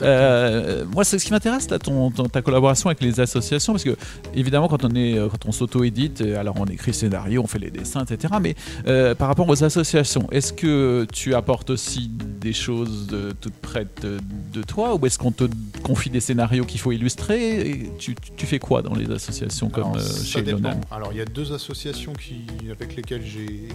Euh, 0.00 0.84
moi, 0.92 1.04
c'est 1.04 1.18
ce 1.18 1.24
qui 1.24 1.32
m'intéresse 1.32 1.68
là, 1.70 1.78
ton, 1.78 2.10
ton- 2.10 2.28
ta 2.28 2.42
collaboration 2.42 2.88
avec 2.88 3.00
les 3.02 3.20
associations, 3.20 3.72
parce 3.72 3.84
que 3.84 3.96
évidemment, 4.34 4.68
quand 4.68 4.84
on 4.84 4.94
est, 4.94 5.16
quand 5.30 5.46
on 5.46 5.52
s'auto-édite, 5.52 6.20
alors 6.22 6.54
on 6.58 6.66
écrit 6.66 6.94
scénario, 6.94 7.42
on 7.42 7.46
fait 7.46 7.58
les 7.58 7.70
dessins, 7.70 8.04
etc. 8.04 8.34
Mais 8.40 8.54
euh, 8.86 9.14
par 9.14 9.28
rapport 9.28 9.48
aux 9.48 9.64
associations, 9.64 10.28
est-ce 10.30 10.52
que 10.52 11.06
tu 11.12 11.34
apportes 11.34 11.70
aussi 11.70 12.08
des 12.40 12.52
choses 12.52 13.06
de, 13.06 13.32
toutes 13.40 13.54
près 13.54 13.86
de, 14.02 14.18
de 14.52 14.62
toi, 14.62 14.94
ou 14.94 15.01
est-ce 15.06 15.18
qu'on 15.18 15.28
on 15.28 15.32
te 15.32 15.44
confie 15.82 16.10
des 16.10 16.20
scénarios 16.20 16.64
qu'il 16.64 16.78
faut 16.80 16.92
illustrer. 16.92 17.60
Et 17.70 17.90
tu, 17.98 18.14
fais 18.46 18.58
quoi 18.58 18.82
dans 18.82 18.94
les 18.94 19.10
associations 19.10 19.68
comme 19.70 19.84
Alors, 19.84 19.96
euh, 19.96 20.24
chez. 20.24 20.42
Lonan 20.42 20.80
Alors, 20.90 21.08
il 21.12 21.18
y 21.18 21.20
a 21.20 21.24
deux 21.24 21.52
associations 21.52 22.12
qui, 22.12 22.42
avec 22.70 22.94
lesquelles 22.96 23.22
j'ai 23.24 23.68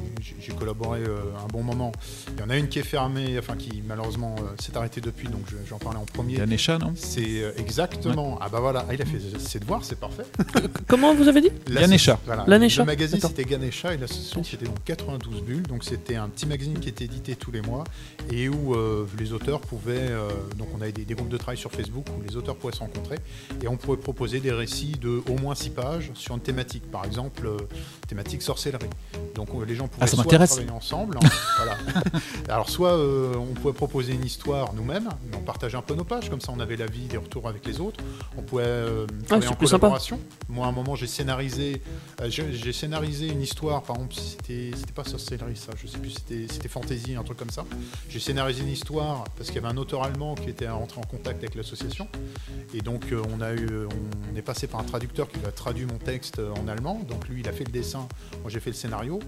collaboré 0.54 1.00
euh, 1.02 1.18
un 1.44 1.48
bon 1.48 1.64
moment. 1.64 1.92
Il 2.36 2.42
y 2.42 2.44
en 2.44 2.50
a 2.50 2.58
une 2.58 2.68
qui 2.68 2.80
est 2.80 2.84
fermée, 2.84 3.36
enfin 3.40 3.56
qui 3.56 3.82
malheureusement 3.88 4.36
euh, 4.40 4.44
s'est 4.60 4.76
arrêtée 4.78 5.02
depuis, 5.02 5.28
donc 5.28 5.42
je- 5.50 5.56
j'en 5.70 5.78
parlais 5.80 6.00
en 6.00 6.06
premier. 6.06 6.36
Ganesha, 6.36 6.78
non? 6.78 6.94
C'est 6.96 7.42
euh, 7.42 7.52
exactement. 7.58 8.38
Ah 8.42 8.50
bah 8.50 8.60
voilà, 8.60 8.86
ah, 8.90 8.94
il 8.94 9.02
a 9.02 9.06
fait 9.06 9.20
ses 9.40 9.60
devoirs, 9.60 9.84
c'est 9.84 10.00
parfait. 10.00 10.24
Comment 10.88 11.16
vous 11.16 11.28
avez 11.28 11.42
dit? 11.42 11.50
La- 11.70 11.82
Ganesha. 11.82 12.20
Voilà. 12.26 12.46
Le 12.48 12.84
magazine 12.84 13.20
c'était 13.22 13.44
Ganesha 13.46 13.94
et 13.94 13.98
l'association 13.98 14.44
c'était 14.44 14.66
donc 14.66 14.84
92 14.86 15.42
bulles. 15.42 15.64
Donc 15.64 15.84
c'était 15.84 16.16
un 16.16 16.30
petit 16.30 16.46
magazine 16.46 16.80
qui 16.80 16.90
était 16.90 17.06
édité 17.06 17.36
tous 17.36 17.52
les 17.52 17.62
mois 17.62 17.84
et 18.32 18.50
où 18.50 18.74
euh, 18.76 19.06
les 19.20 19.34
auteurs 19.34 19.60
pouvaient. 19.62 19.98
euh, 20.10 20.30
donc 20.58 20.68
on 20.78 20.82
avait 20.82 20.92
des, 20.92 21.06
des 21.06 21.16
groupes 21.18 21.30
de 21.30 21.38
travail 21.38 21.58
sur 21.58 21.72
Facebook 21.72 22.06
où 22.18 22.22
les 22.28 22.36
auteurs 22.38 22.56
pouvaient 22.56 22.74
se 22.74 22.80
rencontrer 22.80 23.18
et 23.62 23.68
on 23.68 23.76
pouvait 23.78 23.98
proposer 23.98 24.40
des 24.40 24.52
récits 24.52 24.94
de 25.02 25.22
au 25.30 25.36
moins 25.38 25.56
6 25.56 25.70
pages 25.72 26.12
sur 26.14 26.36
une 26.36 26.42
thématique. 26.42 26.90
Par 26.92 27.06
exemple, 27.06 27.46
euh, 27.46 27.58
thématique 28.08 28.42
sorcellerie. 28.42 28.90
Donc 29.36 29.50
les 29.68 29.76
gens 29.76 29.88
pouvaient 29.88 30.04
Ah, 30.06 30.08
soit 30.08 30.24
travailler 30.24 30.70
ensemble. 30.72 31.18
hein, 31.22 31.28
voilà. 31.58 31.78
Alors 32.50 32.70
soit 32.70 32.94
euh, 32.94 33.36
on 33.36 33.54
pouvait 33.54 33.74
proposer 33.74 34.14
une 34.14 34.26
histoire 34.26 34.74
nous-mêmes, 34.74 35.10
mais 35.30 35.36
on 35.38 35.42
partageait 35.42 35.78
un 35.78 35.82
peu 35.82 35.94
nos 35.96 36.04
pages, 36.06 36.30
comme 36.30 36.42
ça 36.42 36.52
on 36.56 36.60
avait 36.60 36.76
l'avis, 36.78 37.06
des 37.08 37.18
retours 37.18 37.48
avec 37.48 37.66
les 37.66 37.80
autres. 37.80 38.00
On 38.38 38.42
pouvait 38.42 38.64
euh, 38.66 39.06
travailler 39.28 39.48
c'est 39.48 39.54
en 39.54 39.60
sympa. 39.60 39.66
collaboration. 39.66 40.20
Moi 40.50 40.66
à 40.66 40.70
un 40.70 40.72
moment 40.72 40.96
j'ai 40.96 41.08
scénarisé, 41.08 41.82
euh, 42.22 42.30
j'ai 42.30 42.74
scénarisé 42.74 43.28
une 43.28 43.42
histoire, 43.42 43.84
par 43.84 43.96
exemple 43.98 44.16
c'était 44.16 44.72
pas 44.96 45.04
sorcellerie 45.04 45.56
ça, 45.56 45.74
je 45.82 45.88
sais 45.88 45.98
plus, 45.98 46.12
c'était 46.12 46.46
c'était 46.50 46.70
fantasy, 46.70 47.16
un 47.16 47.24
truc 47.24 47.38
comme 47.38 47.50
ça. 47.50 47.66
J'ai 48.10 48.20
scénarisé 48.20 48.62
une 48.62 48.70
histoire 48.70 49.24
parce 49.36 49.50
qu'il 49.50 49.62
y 49.62 49.66
avait 49.66 49.74
un 49.74 49.78
auteur 49.78 50.04
allemand 50.04 50.36
qui 50.36 50.50
était 50.50 50.68
rentré 50.70 51.00
en 51.00 51.04
contact 51.08 51.40
avec 51.44 51.56
l'association. 51.56 52.08
Et 52.74 52.82
donc 52.82 53.12
euh, 53.12 53.22
on 53.36 53.42
a 53.42 53.54
eu, 53.54 53.68
on 54.32 54.36
est 54.36 54.42
passé 54.42 54.68
par 54.68 54.80
un 54.80 54.84
traducteur 54.84 55.28
qui 55.30 55.40
a 55.46 55.52
traduit 55.52 55.86
mon 55.86 55.98
texte 55.98 56.40
euh, 56.40 56.52
en 56.54 56.68
allemand. 56.68 57.02
Donc 57.08 57.28
lui 57.28 57.42
il 57.42 57.48
a 57.48 57.52
fait 57.54 57.66
le 57.66 57.72
dessin, 57.72 58.08
moi 58.42 58.50
j'ai 58.50 58.60
fait 58.60 58.70
le 58.72 58.76
scénario. 58.76 59.20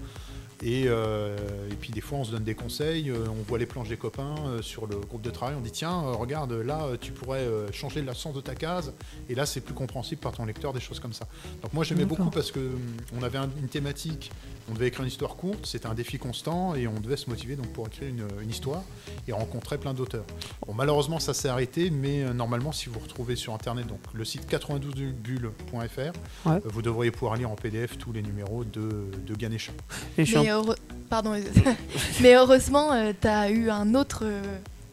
Et, 0.62 0.84
euh, 0.88 1.38
et 1.70 1.74
puis 1.74 1.90
des 1.90 2.02
fois 2.02 2.18
on 2.18 2.24
se 2.24 2.32
donne 2.32 2.44
des 2.44 2.54
conseils, 2.54 3.08
euh, 3.08 3.24
on 3.30 3.42
voit 3.48 3.56
les 3.58 3.64
planches 3.64 3.88
des 3.88 3.96
copains 3.96 4.34
euh, 4.46 4.60
sur 4.60 4.86
le 4.86 4.96
groupe 4.96 5.22
de 5.22 5.30
travail, 5.30 5.54
on 5.56 5.62
dit 5.62 5.70
tiens 5.70 5.98
regarde 6.02 6.52
là 6.52 6.86
tu 7.00 7.12
pourrais 7.12 7.46
changer 7.72 8.02
le 8.02 8.12
sens 8.12 8.34
de 8.34 8.42
ta 8.42 8.54
case 8.54 8.92
et 9.30 9.34
là 9.34 9.46
c'est 9.46 9.62
plus 9.62 9.72
compréhensible 9.72 10.20
par 10.20 10.32
ton 10.32 10.44
lecteur, 10.44 10.74
des 10.74 10.80
choses 10.80 11.00
comme 11.00 11.14
ça. 11.14 11.26
Donc 11.62 11.72
moi 11.72 11.82
j'aimais 11.82 12.04
beaucoup 12.04 12.28
parce 12.28 12.50
que 12.52 12.60
hum, 12.60 12.78
on 13.18 13.22
avait 13.22 13.38
un- 13.38 13.48
une 13.58 13.68
thématique, 13.68 14.30
on 14.70 14.74
devait 14.74 14.88
écrire 14.88 15.02
une 15.02 15.08
histoire 15.08 15.36
courte, 15.36 15.66
c'était 15.66 15.86
un 15.88 15.94
défi 15.94 16.18
constant 16.18 16.74
et 16.74 16.86
on 16.86 17.00
devait 17.00 17.16
se 17.16 17.28
motiver 17.28 17.56
donc 17.56 17.66
pour 17.72 17.86
écrire 17.88 18.08
une, 18.08 18.24
une 18.42 18.50
histoire 18.50 18.82
et 19.26 19.32
rencontrer 19.32 19.78
plein 19.78 19.94
d'auteurs. 19.94 20.24
Bon 20.66 20.74
malheureusement 20.74 21.18
ça 21.18 21.34
s'est 21.34 21.48
arrêté 21.48 21.90
mais 21.90 22.22
euh, 22.22 22.32
normalement 22.32 22.72
si 22.72 22.88
vous 22.88 22.98
retrouvez 23.00 23.36
sur 23.36 23.52
internet 23.54 23.86
donc 23.86 23.98
le 24.14 24.24
site 24.24 24.50
92bulle.fr 24.50 26.12
Ouais. 26.46 26.56
euh, 26.56 26.60
vous 26.64 26.82
devriez 26.82 27.10
pouvoir 27.10 27.36
lire 27.36 27.50
en 27.50 27.56
PDF 27.56 27.98
tous 27.98 28.12
les 28.12 28.22
numéros 28.22 28.64
de, 28.64 29.06
de 29.26 29.34
Ganesha. 29.34 29.72
Et 30.18 30.24
Mais, 30.34 30.48
heureux- 30.50 30.76
Pardon, 31.08 31.34
mais 32.20 32.34
heureusement, 32.36 32.90
tu 33.20 33.26
as 33.26 33.50
eu 33.50 33.68
un 33.68 33.94
autre, 33.96 34.20
euh, 34.24 34.40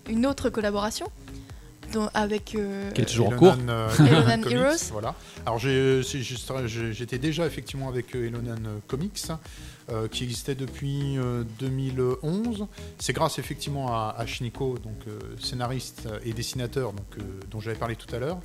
une 0.10 0.26
autre 0.26 0.50
collaboration 0.50 1.08
dont- 1.94 2.10
avec. 2.14 2.56
euh, 2.56 2.92
Qui 2.92 3.02
est 3.02 3.06
toujours 3.06 3.28
en 3.28 3.32
Elonan, 3.32 3.40
cours. 3.56 3.64
euh, 3.70 3.90
Elonan 4.08 4.42
Comics, 4.44 4.58
Heroes. 4.58 4.90
Voilà. 4.92 5.16
Alors 5.46 5.60
j'étais 5.60 7.18
déjà 7.18 7.46
effectivement 7.46 7.90
avec 7.90 8.14
Elonan 8.16 8.56
euh, 8.66 8.78
Comics, 8.88 9.22
euh, 9.90 10.08
qui 10.08 10.24
existait 10.24 10.56
depuis 10.56 11.18
euh, 11.18 11.44
2011. 11.60 12.68
C'est 13.00 13.14
grâce 13.14 13.40
effectivement 13.40 13.88
à, 13.94 14.16
à 14.18 14.26
Shiniko, 14.26 14.78
donc 14.84 14.96
euh, 15.08 15.20
scénariste 15.40 16.08
et 16.26 16.34
dessinateur, 16.34 16.94
donc 16.94 17.06
euh, 17.18 17.22
dont 17.52 17.60
j'avais 17.60 17.78
parlé 17.78 17.96
tout 17.96 18.14
à 18.16 18.20
l'heure. 18.20 18.40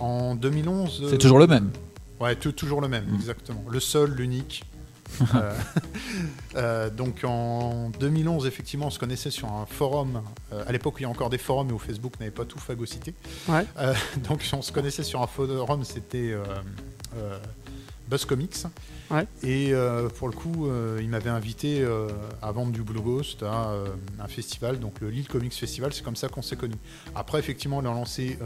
En 0.00 0.34
2011. 0.34 1.06
C'est 1.08 1.14
euh, 1.14 1.18
toujours 1.18 1.38
le 1.38 1.46
même. 1.46 1.70
Ouais, 2.20 2.34
tou- 2.36 2.52
toujours 2.52 2.80
le 2.80 2.88
même, 2.88 3.04
Mm. 3.10 3.14
exactement. 3.16 3.64
Le 3.68 3.80
seul, 3.80 4.12
l'unique. 4.12 4.64
Euh, 5.34 5.54
euh, 6.56 6.90
donc 6.90 7.22
en 7.24 7.90
2011, 8.00 8.46
effectivement, 8.46 8.86
on 8.86 8.90
se 8.90 8.98
connaissait 8.98 9.30
sur 9.30 9.48
un 9.52 9.66
forum. 9.66 10.22
euh, 10.52 10.64
à 10.66 10.72
l'époque, 10.72 10.94
il 10.98 11.02
y 11.02 11.06
a 11.06 11.08
encore 11.08 11.30
des 11.30 11.38
forums 11.38 11.70
et 11.70 11.72
où 11.72 11.78
Facebook 11.78 12.18
n'avait 12.20 12.30
pas 12.32 12.44
tout 12.44 12.58
phagocyté. 12.58 13.14
Ouais. 13.48 13.64
Euh, 13.78 13.94
donc 14.28 14.44
on 14.52 14.62
se 14.62 14.72
connaissait 14.72 15.02
sur 15.02 15.22
un 15.22 15.26
forum, 15.26 15.84
c'était 15.84 16.34
Buzz 18.08 18.24
Comics. 18.24 18.56
Ouais. 19.10 19.26
Et 19.42 19.72
pour 20.16 20.28
le 20.28 20.34
coup, 20.34 20.68
il 21.00 21.08
m'avait 21.08 21.30
invité 21.30 21.86
à 22.42 22.52
vendre 22.52 22.72
du 22.72 22.82
Blue 22.82 23.00
Ghost 23.00 23.42
à 23.42 23.72
un 24.20 24.28
festival, 24.28 24.78
donc 24.78 25.00
le 25.00 25.10
Lille 25.10 25.28
Comics 25.28 25.54
Festival. 25.54 25.92
C'est 25.92 26.02
comme 26.04 26.16
ça 26.16 26.28
qu'on 26.28 26.42
s'est 26.42 26.56
connus. 26.56 26.76
Après, 27.14 27.38
effectivement, 27.38 27.78
on 27.78 27.80
a 27.84 27.92
lancé 27.94 28.38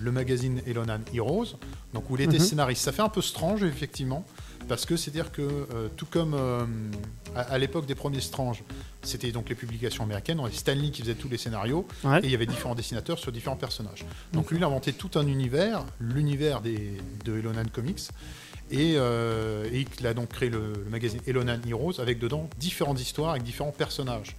le 0.00 0.12
magazine 0.12 0.60
Elonan 0.66 1.00
Heroes, 1.14 1.56
donc 1.94 2.08
où 2.10 2.16
il 2.16 2.22
était 2.22 2.38
Mhm. 2.38 2.44
scénariste. 2.44 2.82
Ça 2.84 2.92
fait 2.92 3.02
un 3.02 3.08
peu 3.08 3.22
strange, 3.22 3.62
effectivement, 3.64 4.24
parce 4.70 4.86
que 4.86 4.96
c'est-à-dire 4.96 5.32
que 5.32 5.42
euh, 5.42 5.88
tout 5.96 6.06
comme 6.06 6.32
euh, 6.34 6.64
à, 7.34 7.40
à 7.40 7.58
l'époque 7.58 7.86
des 7.86 7.96
premiers 7.96 8.20
Strange, 8.20 8.62
c'était 9.02 9.32
donc 9.32 9.48
les 9.48 9.56
publications 9.56 10.04
américaines, 10.04 10.38
on 10.38 10.44
avait 10.44 10.54
Stanley 10.54 10.90
qui 10.90 11.02
faisait 11.02 11.16
tous 11.16 11.28
les 11.28 11.38
scénarios, 11.38 11.86
Ouais. 12.04 12.20
et 12.20 12.26
il 12.26 12.30
y 12.30 12.34
avait 12.36 12.46
différents 12.46 12.76
dessinateurs 12.76 13.18
sur 13.18 13.32
différents 13.32 13.56
personnages. 13.56 14.04
Donc 14.32 14.48
lui, 14.50 14.58
il 14.58 14.62
a 14.62 14.66
inventé 14.68 14.92
tout 14.92 15.10
un 15.18 15.26
univers, 15.26 15.84
l'univers 15.98 16.60
des- 16.60 16.92
de 17.24 17.36
Elonan 17.38 17.64
Comics, 17.72 18.10
et, 18.70 18.94
euh, 18.96 19.68
et 19.72 19.84
il 19.98 20.06
a 20.06 20.14
donc 20.14 20.28
créé 20.28 20.48
le, 20.50 20.72
le 20.84 20.88
magazine 20.90 21.20
Elonan 21.26 21.58
Heroes 21.68 22.00
avec 22.00 22.20
dedans 22.20 22.48
différentes 22.60 23.00
histoires 23.00 23.30
avec 23.32 23.42
différents 23.42 23.72
personnages. 23.72 24.36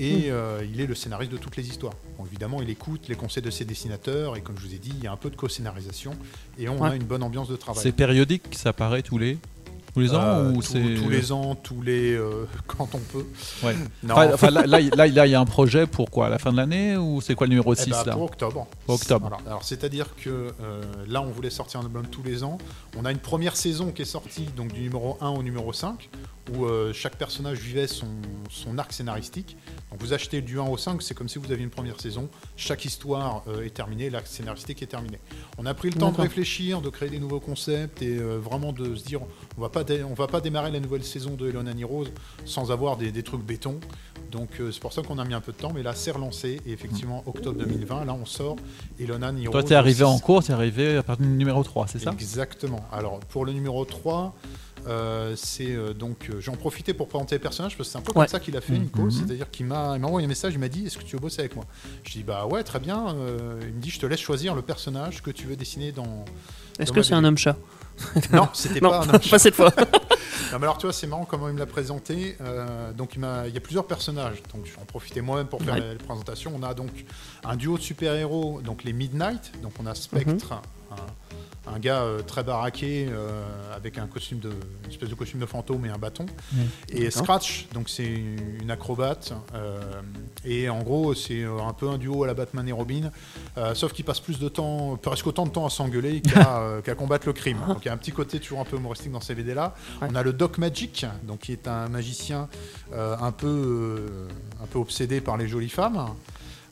Et 0.00 0.30
euh, 0.30 0.64
il 0.72 0.80
est 0.80 0.86
le 0.86 0.94
scénariste 0.94 1.32
de 1.32 1.38
toutes 1.38 1.56
les 1.56 1.66
histoires. 1.68 1.94
Bon, 2.16 2.24
évidemment, 2.24 2.62
il 2.62 2.70
écoute 2.70 3.08
les 3.08 3.16
conseils 3.16 3.42
de 3.42 3.50
ses 3.50 3.64
dessinateurs, 3.64 4.36
et 4.36 4.42
comme 4.42 4.56
je 4.56 4.64
vous 4.66 4.72
ai 4.74 4.78
dit, 4.78 4.92
il 4.96 5.02
y 5.02 5.08
a 5.08 5.12
un 5.12 5.16
peu 5.16 5.28
de 5.28 5.34
co-scénarisation, 5.34 6.12
et 6.56 6.68
on 6.68 6.80
Ouais. 6.80 6.90
a 6.90 6.94
une 6.94 7.02
bonne 7.02 7.24
ambiance 7.24 7.48
de 7.48 7.56
travail. 7.56 7.82
C'est 7.82 7.90
périodique, 7.92 8.44
ça 8.52 8.72
paraît 8.72 9.02
tous 9.02 9.18
les 9.18 9.38
tous 10.06 10.12
les 10.12 10.14
ans 10.14 10.22
Euh, 10.22 10.50
ou 10.50 10.54
tous- 10.56 10.62
c'est 10.62 10.94
tous 10.94 11.08
les 11.08 11.32
ans, 11.32 11.54
tous 11.54 11.82
les 11.82 12.14
euh, 12.14 12.46
quand 12.66 12.88
on 12.94 12.98
peut. 12.98 13.26
Ouais. 13.62 13.74
Non, 14.02 14.14
Enfin, 14.14 14.30
enfin, 14.34 14.50
là, 14.50 14.80
il- 14.80 14.90
là, 14.94 15.26
y 15.26 15.34
a 15.34 15.40
un 15.40 15.44
projet 15.44 15.86
pour 15.86 16.10
quoi 16.10 16.26
à 16.26 16.30
la 16.30 16.38
fin 16.38 16.52
de 16.52 16.56
l'année 16.56 16.96
ou 16.96 17.20
c'est 17.20 17.34
quoi 17.34 17.46
le 17.46 17.50
numéro 17.50 17.72
Eh 17.74 17.76
6 17.76 17.90
ben, 17.90 18.04
là 18.04 18.12
pour 18.12 18.22
octobre. 18.22 18.66
Pour 18.86 18.94
octobre. 18.94 19.28
Voilà. 19.28 19.42
Alors 19.46 19.64
c'est-à-dire 19.64 20.14
que 20.16 20.28
euh, 20.62 20.82
là 21.08 21.22
on 21.22 21.30
voulait 21.30 21.50
sortir 21.50 21.80
un 21.80 21.84
album 21.84 22.06
tous 22.06 22.22
les 22.22 22.44
ans. 22.44 22.58
On 22.96 23.04
a 23.04 23.12
une 23.12 23.18
première 23.18 23.56
saison 23.56 23.90
qui 23.92 24.02
est 24.02 24.06
sortie 24.06 24.46
donc 24.56 24.72
du 24.72 24.80
numéro 24.82 25.18
1 25.20 25.28
au 25.30 25.42
numéro 25.42 25.72
5 25.72 26.08
où 26.54 26.64
chaque 26.94 27.16
personnage 27.16 27.58
vivait 27.58 27.86
son, 27.86 28.06
son 28.50 28.78
arc 28.78 28.92
scénaristique. 28.94 29.56
Donc 29.90 30.00
vous 30.00 30.12
achetez 30.12 30.42
du 30.42 30.58
1 30.60 30.64
au 30.64 30.76
5, 30.76 31.00
c'est 31.02 31.14
comme 31.14 31.28
si 31.28 31.38
vous 31.38 31.50
aviez 31.50 31.64
une 31.64 31.70
première 31.70 31.98
saison. 32.00 32.28
Chaque 32.56 32.84
histoire 32.84 33.42
euh, 33.48 33.64
est 33.64 33.70
terminée, 33.70 34.10
l'arc 34.10 34.26
scénaristique 34.26 34.82
est 34.82 34.86
terminé. 34.86 35.18
On 35.56 35.64
a 35.64 35.72
pris 35.72 35.88
le 35.88 35.94
temps 35.98 36.10
de 36.12 36.20
réfléchir, 36.20 36.82
de 36.82 36.90
créer 36.90 37.08
des 37.08 37.18
nouveaux 37.18 37.40
concepts 37.40 38.02
et 38.02 38.18
euh, 38.18 38.36
vraiment 38.38 38.72
de 38.72 38.94
se 38.94 39.04
dire 39.04 39.20
on 39.56 39.60
va 39.62 39.70
pas 39.70 39.84
dé- 39.84 40.04
on 40.04 40.12
va 40.14 40.26
pas 40.26 40.40
démarrer 40.42 40.70
la 40.70 40.80
nouvelle 40.80 41.04
saison 41.04 41.34
de 41.36 41.48
Elon 41.48 41.64
Rose 41.86 42.10
sans 42.44 42.70
avoir 42.70 42.96
des, 42.98 43.12
des 43.12 43.22
trucs 43.22 43.42
béton. 43.42 43.80
Donc 44.30 44.60
euh, 44.60 44.70
c'est 44.72 44.80
pour 44.80 44.92
ça 44.92 45.00
qu'on 45.00 45.18
a 45.18 45.24
mis 45.24 45.32
un 45.32 45.40
peu 45.40 45.52
de 45.52 45.56
temps, 45.56 45.72
mais 45.74 45.82
là 45.82 45.94
c'est 45.94 46.10
relancé 46.10 46.60
et 46.66 46.72
effectivement 46.72 47.22
octobre 47.26 47.58
2020, 47.58 48.04
là 48.04 48.12
on 48.12 48.26
sort 48.26 48.56
Elonan 49.00 49.34
Heroes. 49.38 49.52
Toi, 49.52 49.62
t'es 49.62 49.74
arrivé 49.74 50.04
en 50.04 50.18
cours, 50.18 50.44
t'es 50.44 50.52
arrivé 50.52 50.98
à 50.98 51.02
partir 51.02 51.24
du 51.24 51.32
numéro 51.32 51.62
3, 51.64 51.86
c'est 51.86 51.98
ça? 51.98 52.10
Exactement. 52.12 52.84
Alors 52.92 53.20
pour 53.20 53.46
le 53.46 53.52
numéro 53.52 53.82
3, 53.86 54.34
euh, 54.88 55.34
c'est 55.36 55.70
euh, 55.70 55.92
donc 55.92 56.28
euh, 56.30 56.40
j'en 56.40 56.56
profitais 56.56 56.94
pour 56.94 57.08
présenter 57.08 57.34
les 57.34 57.38
personnages 57.40 57.76
parce 57.76 57.88
que 57.88 57.92
c'est 57.92 57.98
un 57.98 58.02
peu 58.02 58.10
Ouais. 58.12 58.24
comme 58.26 58.28
ça 58.28 58.40
qu'il 58.40 58.56
a 58.56 58.60
fait 58.60 58.78
Nico, 58.78 59.02
Mhm. 59.02 59.10
c'est-à-dire 59.10 59.50
qu'il 59.50 59.66
m'a 59.66 59.90
envoyé 59.92 60.24
un 60.24 60.28
message, 60.28 60.54
il 60.54 60.58
m'a 60.58 60.68
dit 60.68 60.86
est-ce 60.86 60.98
que 60.98 61.04
tu 61.04 61.16
veux 61.16 61.20
bosser 61.20 61.40
avec 61.40 61.54
moi? 61.56 61.64
Je 62.04 62.12
dis 62.12 62.22
bah 62.22 62.46
ouais 62.46 62.62
très 62.64 62.80
bien. 62.80 63.14
Euh, 63.14 63.58
il 63.62 63.74
me 63.74 63.80
dit 63.80 63.90
je 63.90 64.00
te 64.00 64.06
laisse 64.06 64.20
choisir 64.20 64.54
le 64.54 64.62
personnage 64.62 65.22
que 65.22 65.30
tu 65.30 65.46
veux 65.46 65.56
dessiner 65.56 65.92
dans. 65.92 66.24
Est-ce 66.78 66.92
que 66.92 67.02
c'est 67.02 67.14
un 67.14 67.18
BD. 67.18 67.28
homme-chat 67.28 67.56
Non, 68.32 68.48
c'était 68.54 68.80
pas. 68.80 69.00
un 69.00 69.08
homme 69.14 69.18
pas 69.30 69.38
cette 69.38 69.54
fois. 69.56 69.72
non, 70.52 70.58
mais 70.58 70.64
alors 70.64 70.78
tu 70.78 70.86
vois, 70.86 70.92
c'est 70.92 71.06
marrant 71.08 71.24
comment 71.24 71.48
il 71.48 71.54
me 71.54 71.58
l'a 71.58 71.66
présenté. 71.66 72.36
Donc 72.96 73.16
il, 73.16 73.26
il 73.48 73.54
y 73.54 73.56
a 73.56 73.60
plusieurs 73.60 73.86
personnages. 73.86 74.42
Donc 74.54 74.66
j'en 74.66 74.84
profitais 74.84 75.20
moi-même 75.20 75.48
pour 75.48 75.60
faire 75.62 75.74
Ouais. 75.74 75.80
la, 75.80 75.92
la 75.94 75.98
présentation. 75.98 76.52
On 76.56 76.62
a 76.62 76.74
donc 76.74 76.90
un 77.44 77.56
duo 77.56 77.76
de 77.76 77.82
super-héros, 77.82 78.60
donc 78.64 78.84
les 78.84 78.92
Midnight. 78.92 79.52
Donc 79.62 79.72
on 79.80 79.86
a 79.86 79.94
Spectre, 79.96 80.54
Mhm. 80.54 80.60
un, 80.92 80.96
un 81.74 81.78
gars 81.78 82.02
euh, 82.02 82.22
très 82.22 82.42
baraqué 82.42 83.08
euh, 83.10 83.42
avec 83.74 83.98
un 83.98 84.06
costume 84.06 84.38
de, 84.38 84.50
une 84.84 84.90
espèce 84.90 85.08
de 85.08 85.14
costume 85.14 85.40
de 85.40 85.46
fantôme 85.46 85.84
et 85.86 85.90
un 85.90 85.98
bâton. 85.98 86.26
Et. 86.88 87.10
Scratch, 87.10 87.66
donc 87.72 87.88
c'est 87.88 88.06
une 88.06 88.70
acrobate. 88.70 89.32
euh, 89.54 89.80
et 90.44 90.68
en 90.68 90.82
gros, 90.82 91.14
c'est 91.14 91.44
un 91.44 91.72
peu 91.72 91.88
un 91.88 91.98
duo 91.98 92.24
à 92.24 92.26
la 92.26 92.34
Batman 92.34 92.66
et 92.68 92.72
Robin, 92.72 93.10
euh, 93.56 93.74
sauf 93.74 93.92
qu'il 93.92 94.04
passe 94.04 94.20
plus 94.20 94.38
de 94.38 94.48
temps, 94.48 94.96
presque 94.96 95.26
autant 95.26 95.46
de 95.46 95.50
temps 95.50 95.66
à 95.66 95.70
s'engueuler 95.70 96.20
qu'à 96.20 96.58
euh, 96.60 96.80
qu'à 96.80 96.94
combattre 96.94 97.26
le 97.26 97.32
crime. 97.32 97.58
Donc 97.66 97.78
il 97.84 97.86
y 97.86 97.88
a 97.90 97.92
un 97.94 97.96
petit 97.96 98.12
côté 98.12 98.38
toujours 98.40 98.60
un 98.60 98.64
peu 98.64 98.76
humoristique 98.76 99.12
dans 99.12 99.20
ces 99.20 99.34
BD 99.34 99.54
là. 99.54 99.74
Ouais. 100.00 100.08
On 100.10 100.14
a 100.14 100.22
le 100.22 100.32
Doc 100.32 100.58
Magic, 100.58 101.06
donc 101.24 101.40
qui 101.40 101.52
est 101.52 101.66
un 101.68 101.88
magicien 101.88 102.48
euh, 102.92 103.16
un 103.20 103.32
peu 103.32 103.46
euh, 103.46 104.28
un 104.62 104.66
peu 104.66 104.78
obsédé 104.78 105.20
par 105.20 105.36
les 105.36 105.48
jolies 105.48 105.68
femmes. 105.68 106.08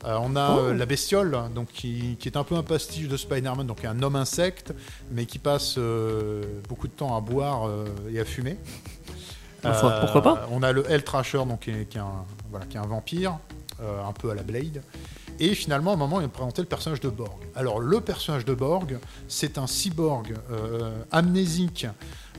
Euh, 0.07 0.17
on 0.21 0.37
a 0.37 0.57
Oh. 0.57 0.59
euh, 0.61 0.75
la 0.75 0.87
bestiole, 0.87 1.37
donc 1.55 1.69
qui, 1.69 2.17
qui 2.21 2.29
est 2.29 2.37
un 2.37 2.45
peu 2.45 2.55
un 2.55 2.63
pastiche 2.63 3.09
de 3.09 3.17
Spider-Man, 3.17 3.67
donc 3.67 3.85
un 3.85 4.01
homme 4.03 4.17
insecte, 4.17 4.73
mais 5.11 5.27
qui 5.27 5.39
passe 5.39 5.75
euh, 5.79 6.43
beaucoup 6.69 6.87
de 6.87 6.93
temps 6.93 7.17
à 7.17 7.21
boire 7.21 7.69
et 8.11 8.21
à 8.21 8.25
fumer. 8.25 8.57
Pourquoi 9.63 10.23
pas 10.23 10.49
On 10.53 10.63
a 10.63 10.73
le 10.73 10.89
Hell 10.89 11.03
Trasher, 11.03 11.39
donc 11.39 11.61
qui 11.61 11.71
est, 11.71 11.85
qui 11.89 11.99
est 11.99 12.01
un, 12.01 12.25
voilà, 12.51 12.67
qui 12.67 12.77
est 12.77 12.81
un 12.81 12.87
vampire, 12.87 13.39
un 13.81 14.13
peu 14.13 14.31
à 14.31 14.35
la 14.35 14.43
Blade. 14.43 14.83
Et 15.39 15.55
finalement, 15.55 15.91
à 15.91 15.95
un 15.95 15.99
moment, 15.99 16.21
il 16.21 16.29
présentait 16.29 16.63
le 16.63 16.69
personnage 16.69 17.01
de 17.01 17.09
Borg. 17.09 17.39
Alors, 17.55 17.79
le 17.81 18.01
personnage 18.01 18.45
de 18.45 18.55
Borg, 18.55 18.99
c'est 19.29 19.59
un 19.59 19.67
cyborg 19.67 20.35
euh, 20.51 20.97
amnésique. 21.13 21.87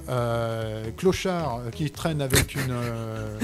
euh, 0.09 0.89
clochard 0.95 1.59
euh, 1.59 1.69
qui 1.69 1.91
traîne 1.91 2.21
avec 2.21 2.55
une, 2.55 2.71
euh, 2.71 3.37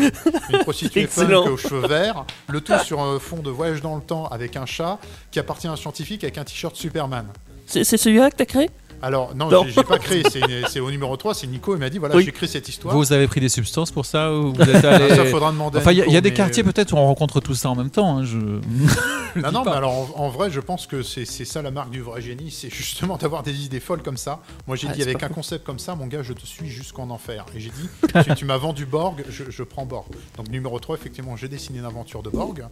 une 0.49 0.60
prostituée 0.60 1.08
aux 1.51 1.58
cheveux 1.58 1.88
verts, 1.88 2.26
le 2.47 2.62
tout 2.62 2.78
sur 2.80 3.01
un 3.01 3.20
fond 3.20 3.39
de 3.41 3.49
voyage 3.49 3.82
dans 3.82 3.95
le 3.97 4.01
temps 4.01 4.28
avec 4.28 4.56
un 4.56 4.66
chat 4.66 4.97
qui 5.30 5.39
appartient 5.39 5.68
à 5.68 5.72
un 5.72 5.76
scientifique 5.76 6.24
avec 6.24 6.38
un 6.38 6.45
t-shirt 6.45 6.76
Superman. 6.76 7.26
C'est 7.66 7.84
c'est 7.84 7.97
celui-là 7.97 8.30
que 8.32 8.38
t'as 8.38 8.45
créé? 8.45 8.70
Alors, 9.06 9.36
non, 9.36 9.49
Non. 9.49 9.66
j'ai- 9.68 9.84
pas 9.84 9.99
créé, 9.99 10.24
c'est 10.70 10.80
au 10.80 10.89
numéro 10.89 11.18
3, 11.18 11.34
c'est 11.34 11.45
Nico, 11.45 11.76
il 11.76 11.80
m'a 11.80 11.89
dit 11.89 11.97
voilà, 11.97 12.16
Oui. 12.16 12.24
j'ai 12.24 12.32
créé 12.32 12.47
cette 12.47 12.70
histoire. 12.70 12.95
Vous 12.95 13.12
avez 13.12 13.28
pris 13.28 13.41
des 13.41 13.49
substances 13.49 13.91
pour 13.91 14.06
ça 14.06 14.34
ou 14.34 14.54
vous 14.54 14.62
êtes 14.62 14.86
allé... 14.86 15.10
Ça, 15.14 15.26
faudra 15.26 15.51
demander 15.51 15.80
Enfin, 15.80 15.91
il 15.91 15.97
y 15.97 16.01
a- 16.01 16.06
y, 16.08 16.22
des 16.22 16.32
quartiers 16.34 16.64
euh, 16.64 16.66
peut-être 16.72 16.93
où 16.93 16.95
on 16.97 17.06
rencontre 17.06 17.41
tout 17.41 17.54
ça 17.54 17.70
en 17.70 17.76
même 17.76 17.89
temps. 17.89 18.20
hein, 18.20 18.24
je... 18.24 18.38
Non, 19.36 19.51
non, 19.51 19.64
pas. 19.64 19.72
mais 19.72 19.78
alors 19.78 20.18
en, 20.18 20.26
en 20.26 20.30
vrai, 20.30 20.49
je 20.51 20.60
pense 20.62 20.88
que 20.88 21.01
c'est 21.04 21.26
ça 21.26 21.62
la 21.62 21.72
marque 21.72 21.89
du 21.89 21.99
vrai 22.01 22.22
génie, 22.22 22.49
c'est 22.49 22.70
justement 22.74 23.18
d'avoir 23.22 23.43
des 23.43 23.66
idées 23.66 23.80
folles 23.82 24.04
comme 24.04 24.16
ça. 24.16 24.39
Moi, 24.68 24.78
j'ai 24.78 24.88
dit 24.88 25.01
avec 25.01 25.22
un 25.22 25.28
concept 25.30 25.66
comme 25.66 25.80
ça, 25.80 25.95
mon 25.95 26.08
gars, 26.08 26.24
je 26.24 26.32
te 26.34 26.45
suis 26.45 26.70
jusqu'en 26.70 27.10
enfer. 27.10 27.45
Et 27.56 27.60
j'ai 27.60 27.72
dit, 27.72 27.89
tu, 28.24 28.36
tu 28.36 28.45
m'as 28.45 28.58
vendu 28.58 28.86
Borg, 28.86 29.26
je, 29.30 29.43
je 29.49 29.64
prends 29.64 29.86
Borg. 29.86 30.14
Donc 30.38 30.47
numéro 30.49 30.80
3, 30.80 30.95
effectivement, 30.95 31.36
j'ai 31.36 31.49
dessiné 31.49 31.80
une 31.80 31.86
aventure 31.86 32.24
de 32.24 32.30
Borg. 32.30 32.66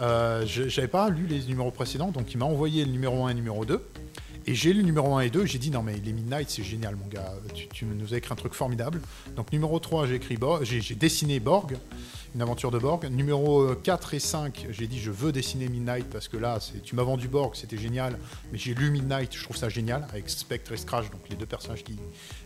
Euh, 0.00 0.44
je- 0.46 0.68
J'avais 0.68 0.88
pas 0.88 1.08
lu 1.08 1.26
les 1.28 1.40
numéros 1.44 1.70
précédents, 1.70 2.08
donc 2.10 2.32
il 2.32 2.38
m'a 2.38 2.46
envoyé 2.46 2.84
le 2.84 2.90
numéro 2.90 3.24
1 3.26 3.28
et 3.28 3.32
le 3.34 3.38
numéro 3.38 3.64
2. 3.64 3.80
Et 4.48 4.54
j'ai 4.54 4.72
lu 4.72 4.80
le 4.80 4.86
numéro 4.86 5.14
1 5.14 5.20
et 5.20 5.28
2, 5.28 5.44
j'ai 5.44 5.58
dit 5.58 5.70
non 5.70 5.82
mais 5.82 6.00
les 6.02 6.14
Midnight 6.14 6.48
c'est 6.48 6.62
génial 6.62 6.96
mon 6.96 7.06
gars, 7.06 7.34
tu, 7.52 7.68
tu 7.68 7.84
nous 7.84 8.14
as 8.14 8.16
écrit 8.16 8.32
un 8.32 8.36
truc 8.36 8.54
formidable. 8.54 9.02
Donc 9.36 9.52
numéro 9.52 9.78
3 9.78 10.06
j'ai 10.06 10.14
écrit 10.14 10.38
Borg, 10.38 10.64
j'ai 10.64 10.94
dessiné 10.94 11.38
Borg, 11.38 11.76
une 12.34 12.40
aventure 12.40 12.70
de 12.70 12.78
Borg. 12.78 13.04
Numéro 13.10 13.60
euh, 13.60 13.74
4 13.74 14.14
et 14.14 14.18
5, 14.18 14.68
j'ai 14.70 14.86
dit 14.86 14.98
je 15.00 15.10
veux 15.10 15.32
dessiner 15.32 15.68
Midnight 15.68 16.06
parce 16.08 16.28
que 16.28 16.38
là 16.38 16.60
tu 16.82 16.96
m'as 16.96 17.02
vendu 17.02 17.28
Borg, 17.28 17.56
c'était 17.56 17.76
génial, 17.76 18.18
mais 18.50 18.56
j'ai 18.56 18.72
lu 18.72 18.90
Midnight, 18.90 19.36
je 19.36 19.44
trouve 19.44 19.58
ça 19.58 19.68
génial, 19.68 20.06
avec 20.10 20.30
Spectre 20.30 20.72
et 20.72 20.78
Scratch, 20.78 21.10
donc 21.10 21.20
les 21.28 21.36
deux 21.36 21.44
personnages 21.44 21.84
qui, 21.84 21.98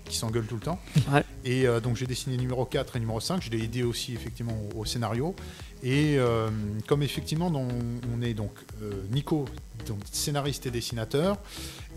qui 0.05 0.17
s'engueulent 0.17 0.47
tout 0.47 0.57
le 0.57 0.61
temps. 0.61 0.81
Ouais. 1.13 1.23
Et 1.45 1.69
euh, 1.69 1.79
donc 1.79 1.95
j'ai 1.95 2.09
dessiné 2.09 2.37
numéro 2.37 2.65
4 2.65 2.97
et 2.97 2.99
numéro 2.99 3.21
5, 3.21 3.45
je 3.45 3.51
l'ai 3.51 3.63
aidé 3.63 3.85
aussi 3.85 4.13
effectivement 4.13 4.59
au, 4.75 4.81
au 4.81 4.85
scénario. 4.85 5.37
Et 5.83 6.17
euh, 6.19 6.49
comme 6.87 7.03
effectivement 7.03 7.53
on 7.55 8.23
est 8.23 8.35
donc 8.35 8.53
euh, 8.83 9.03
Nico, 9.11 9.47
donc 9.87 9.99
scénariste 10.11 10.67
et 10.67 10.71
dessinateur, 10.71 11.39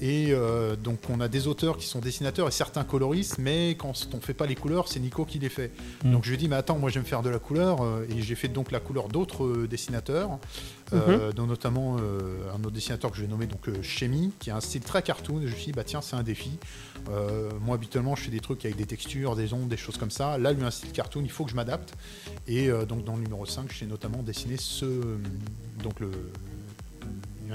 et 0.01 0.27
euh, 0.29 0.75
donc 0.75 0.99
on 1.09 1.19
a 1.21 1.27
des 1.27 1.47
auteurs 1.47 1.77
qui 1.77 1.87
sont 1.87 1.99
dessinateurs 1.99 2.47
et 2.47 2.51
certains 2.51 2.83
coloristes, 2.83 3.37
mais 3.37 3.71
quand 3.71 3.93
on 4.13 4.19
fait 4.19 4.33
pas 4.33 4.45
les 4.45 4.55
couleurs, 4.55 4.87
c'est 4.87 4.99
Nico 4.99 5.25
qui 5.25 5.39
les 5.39 5.49
fait. 5.49 5.71
Mm. 6.03 6.11
Donc 6.11 6.23
je 6.23 6.29
lui 6.29 6.35
ai 6.35 6.37
dit 6.37 6.47
mais 6.47 6.57
attends, 6.57 6.77
moi 6.77 6.89
j'aime 6.89 7.05
faire 7.05 7.21
de 7.21 7.29
la 7.29 7.39
couleur 7.39 7.81
euh, 7.81 8.05
et 8.09 8.21
j'ai 8.21 8.35
fait 8.35 8.47
donc 8.49 8.71
la 8.71 8.79
couleur 8.79 9.07
d'autres 9.07 9.45
euh, 9.45 9.67
dessinateurs, 9.67 10.39
euh, 10.93 11.31
dont 11.31 11.47
notamment 11.47 11.97
euh, 11.99 12.51
un 12.53 12.59
autre 12.59 12.71
dessinateur 12.71 13.11
que 13.11 13.17
j'ai 13.17 13.27
nommé 13.27 13.47
donc 13.47 13.67
euh, 13.67 13.81
Chemi, 13.81 14.31
qui 14.39 14.51
a 14.51 14.57
un 14.57 14.61
style 14.61 14.81
très 14.81 15.01
cartoon. 15.01 15.41
Je 15.41 15.47
me 15.47 15.55
suis 15.55 15.65
dit 15.67 15.71
bah 15.71 15.83
tiens 15.83 16.01
c'est 16.01 16.15
un 16.15 16.23
défi. 16.23 16.51
Moi 17.61 17.75
habituellement 17.75 18.15
je 18.15 18.23
fais 18.23 18.31
des 18.31 18.39
trucs 18.39 18.65
avec 18.65 18.77
des 18.77 18.85
textures, 18.85 19.35
des 19.35 19.53
ondes, 19.53 19.69
des 19.69 19.77
choses 19.77 19.97
comme 19.97 20.11
ça. 20.11 20.37
Là 20.37 20.51
lui 20.51 20.63
a 20.63 20.67
un 20.67 20.71
style 20.71 20.91
cartoon, 20.91 21.21
il 21.23 21.31
faut 21.31 21.45
que 21.45 21.51
je 21.51 21.55
m'adapte. 21.55 21.93
Et 22.47 22.69
donc 22.87 23.03
dans 23.03 23.15
le 23.15 23.21
numéro 23.21 23.45
5, 23.45 23.71
j'ai 23.71 23.85
notamment 23.85 24.23
dessiné 24.23 24.55
ce 24.57 24.85
donc 25.83 25.99
le 25.99 26.09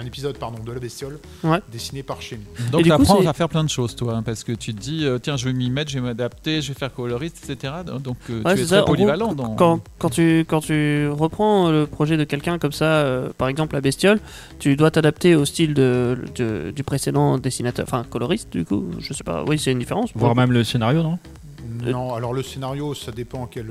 un 0.01 0.07
épisode 0.07 0.39
pardon 0.39 0.63
de 0.65 0.73
la 0.73 0.79
bestiole 0.81 1.19
Ouais. 1.45 1.59
dessiné 1.71 2.03
par 2.03 2.23
Chemi. 2.23 2.43
Donc 2.73 2.83
tu 2.85 2.91
apprends 2.93 3.25
à 3.27 3.33
faire 3.33 3.49
plein 3.49 3.63
de 3.65 3.69
choses, 3.69 3.95
toi, 3.95 4.15
hein, 4.17 4.23
parce 4.23 4.45
que 4.45 4.53
tu 4.53 4.75
te 4.75 4.81
dis, 4.81 5.05
euh, 5.05 5.19
tiens, 5.19 5.37
je 5.37 5.45
vais 5.45 5.53
m'y 5.53 5.69
mettre, 5.71 5.91
je 5.91 5.97
vais 5.99 6.05
m'adapter, 6.05 6.63
je 6.63 6.69
vais 6.73 6.79
faire 6.79 6.93
coloriste, 6.93 7.49
etc. 7.49 7.73
Donc 8.03 8.17
euh, 8.31 8.43
Ouais, 8.43 8.55
tu 8.55 8.61
es 8.61 8.65
c'est 8.65 8.69
très 8.69 8.79
gros, 8.79 8.87
polyvalent. 8.95 9.35
dans... 9.35 9.55
Quand, 9.57 9.81
quand, 9.99 10.11
tu, 10.11 10.45
quand 10.49 10.61
tu 10.61 11.09
reprends 11.09 11.71
le 11.71 11.87
projet 11.87 12.17
de 12.17 12.25
quelqu'un 12.25 12.59
comme 12.59 12.73
ça, 12.73 12.85
euh, 12.87 13.31
par 13.37 13.49
exemple 13.49 13.75
la 13.75 13.81
bestiole, 13.81 14.21
tu 14.59 14.77
dois 14.77 14.91
t'adapter 14.91 15.35
au 15.35 15.45
style 15.45 15.75
de, 15.75 16.19
de- 16.37 16.73
du 16.75 16.83
précédent 16.83 17.39
dessinateur, 17.39 17.85
enfin 17.87 18.05
coloriste 18.09 18.51
du 18.51 18.65
coup, 18.65 18.87
je 18.99 19.13
sais 19.13 19.25
pas, 19.25 19.45
oui 19.47 19.59
c'est 19.59 19.73
une 19.73 19.79
différence. 19.79 20.11
Voire 20.15 20.35
même 20.35 20.53
le 20.53 20.65
scénario, 20.65 21.03
non? 21.03 21.19
Non, 21.69 22.15
alors 22.15 22.33
le 22.33 22.43
scénario, 22.43 22.95
ça 22.95 23.13
dépend 23.13 23.45
à 23.45 23.49
quel, 23.51 23.71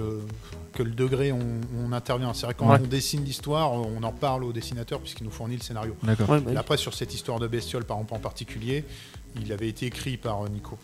quel 0.73 0.93
degré 0.95 1.31
on, 1.31 1.39
on 1.83 1.91
intervient. 1.91 2.33
C'est 2.33 2.45
vrai 2.45 2.53
que 2.53 2.59
quand 2.59 2.69
Ouais. 2.69 2.79
on 2.81 2.87
dessine 2.87 3.23
l'histoire, 3.23 3.71
on 3.73 4.01
en 4.03 4.11
parle 4.11 4.43
au 4.43 4.51
dessinateur 4.53 4.99
puisqu'il 4.99 5.23
nous 5.23 5.31
fournit 5.31 5.55
le 5.55 5.61
scénario. 5.61 5.95
D'accord. 6.03 6.29
Ouais, 6.29 6.39
bah 6.39 6.49
Et 6.51 6.53
oui. 6.53 6.57
après, 6.59 6.77
sur 6.77 6.93
cette 6.93 7.13
histoire 7.13 7.39
de 7.39 7.47
bestiole, 7.47 7.83
par 7.85 7.97
exemple 7.97 8.13
en 8.15 8.19
particulier, 8.19 8.83
il 9.41 9.51
avait 9.53 9.69
été 9.69 9.85
écrit 9.85 10.17
par 10.17 10.43
euh, 10.45 10.49
Nico. 10.49 10.77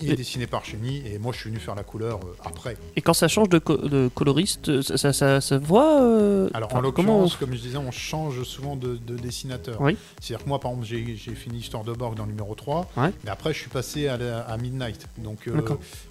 Il 0.00 0.10
est 0.10 0.16
dessiné 0.16 0.46
par 0.46 0.64
Chény 0.64 1.02
et 1.06 1.18
moi 1.18 1.32
je 1.32 1.38
suis 1.40 1.50
venu 1.50 1.60
faire 1.60 1.74
la 1.74 1.82
couleur 1.84 2.20
euh, 2.24 2.36
après. 2.44 2.76
Et 2.96 3.00
quand 3.02 3.14
ça 3.14 3.28
change 3.28 3.48
de, 3.48 3.58
co- 3.58 3.76
de 3.76 4.08
coloriste, 4.14 4.82
ça, 4.82 4.96
ça, 4.96 5.12
ça 5.12 5.40
se 5.40 5.54
voit 5.54 6.00
euh, 6.02 6.48
Alors 6.54 6.68
enfin, 6.70 6.78
en 6.78 6.82
l'occurrence, 6.82 7.36
comme 7.36 7.52
je 7.54 7.60
disais, 7.60 7.76
on 7.78 7.90
change 7.90 8.42
souvent 8.44 8.76
de, 8.76 8.96
de 8.96 9.16
dessinateur. 9.16 9.80
Oui. 9.80 9.96
C'est-à-dire 10.20 10.44
que 10.44 10.48
moi 10.48 10.58
par 10.60 10.72
exemple 10.72 10.86
j'ai 10.86 11.34
fini 11.34 11.56
l'histoire 11.58 11.84
de 11.84 11.92
Borg 11.92 12.14
dans 12.16 12.24
le 12.24 12.30
numéro 12.30 12.54
3, 12.54 12.90
Ouais. 12.96 13.10
mais 13.24 13.30
après 13.30 13.52
je 13.52 13.58
suis 13.60 13.70
passé 13.70 14.08
à, 14.08 14.16
la- 14.16 14.40
à 14.40 14.56
Midnight. 14.56 15.06
Donc 15.18 15.46
euh, 15.48 15.60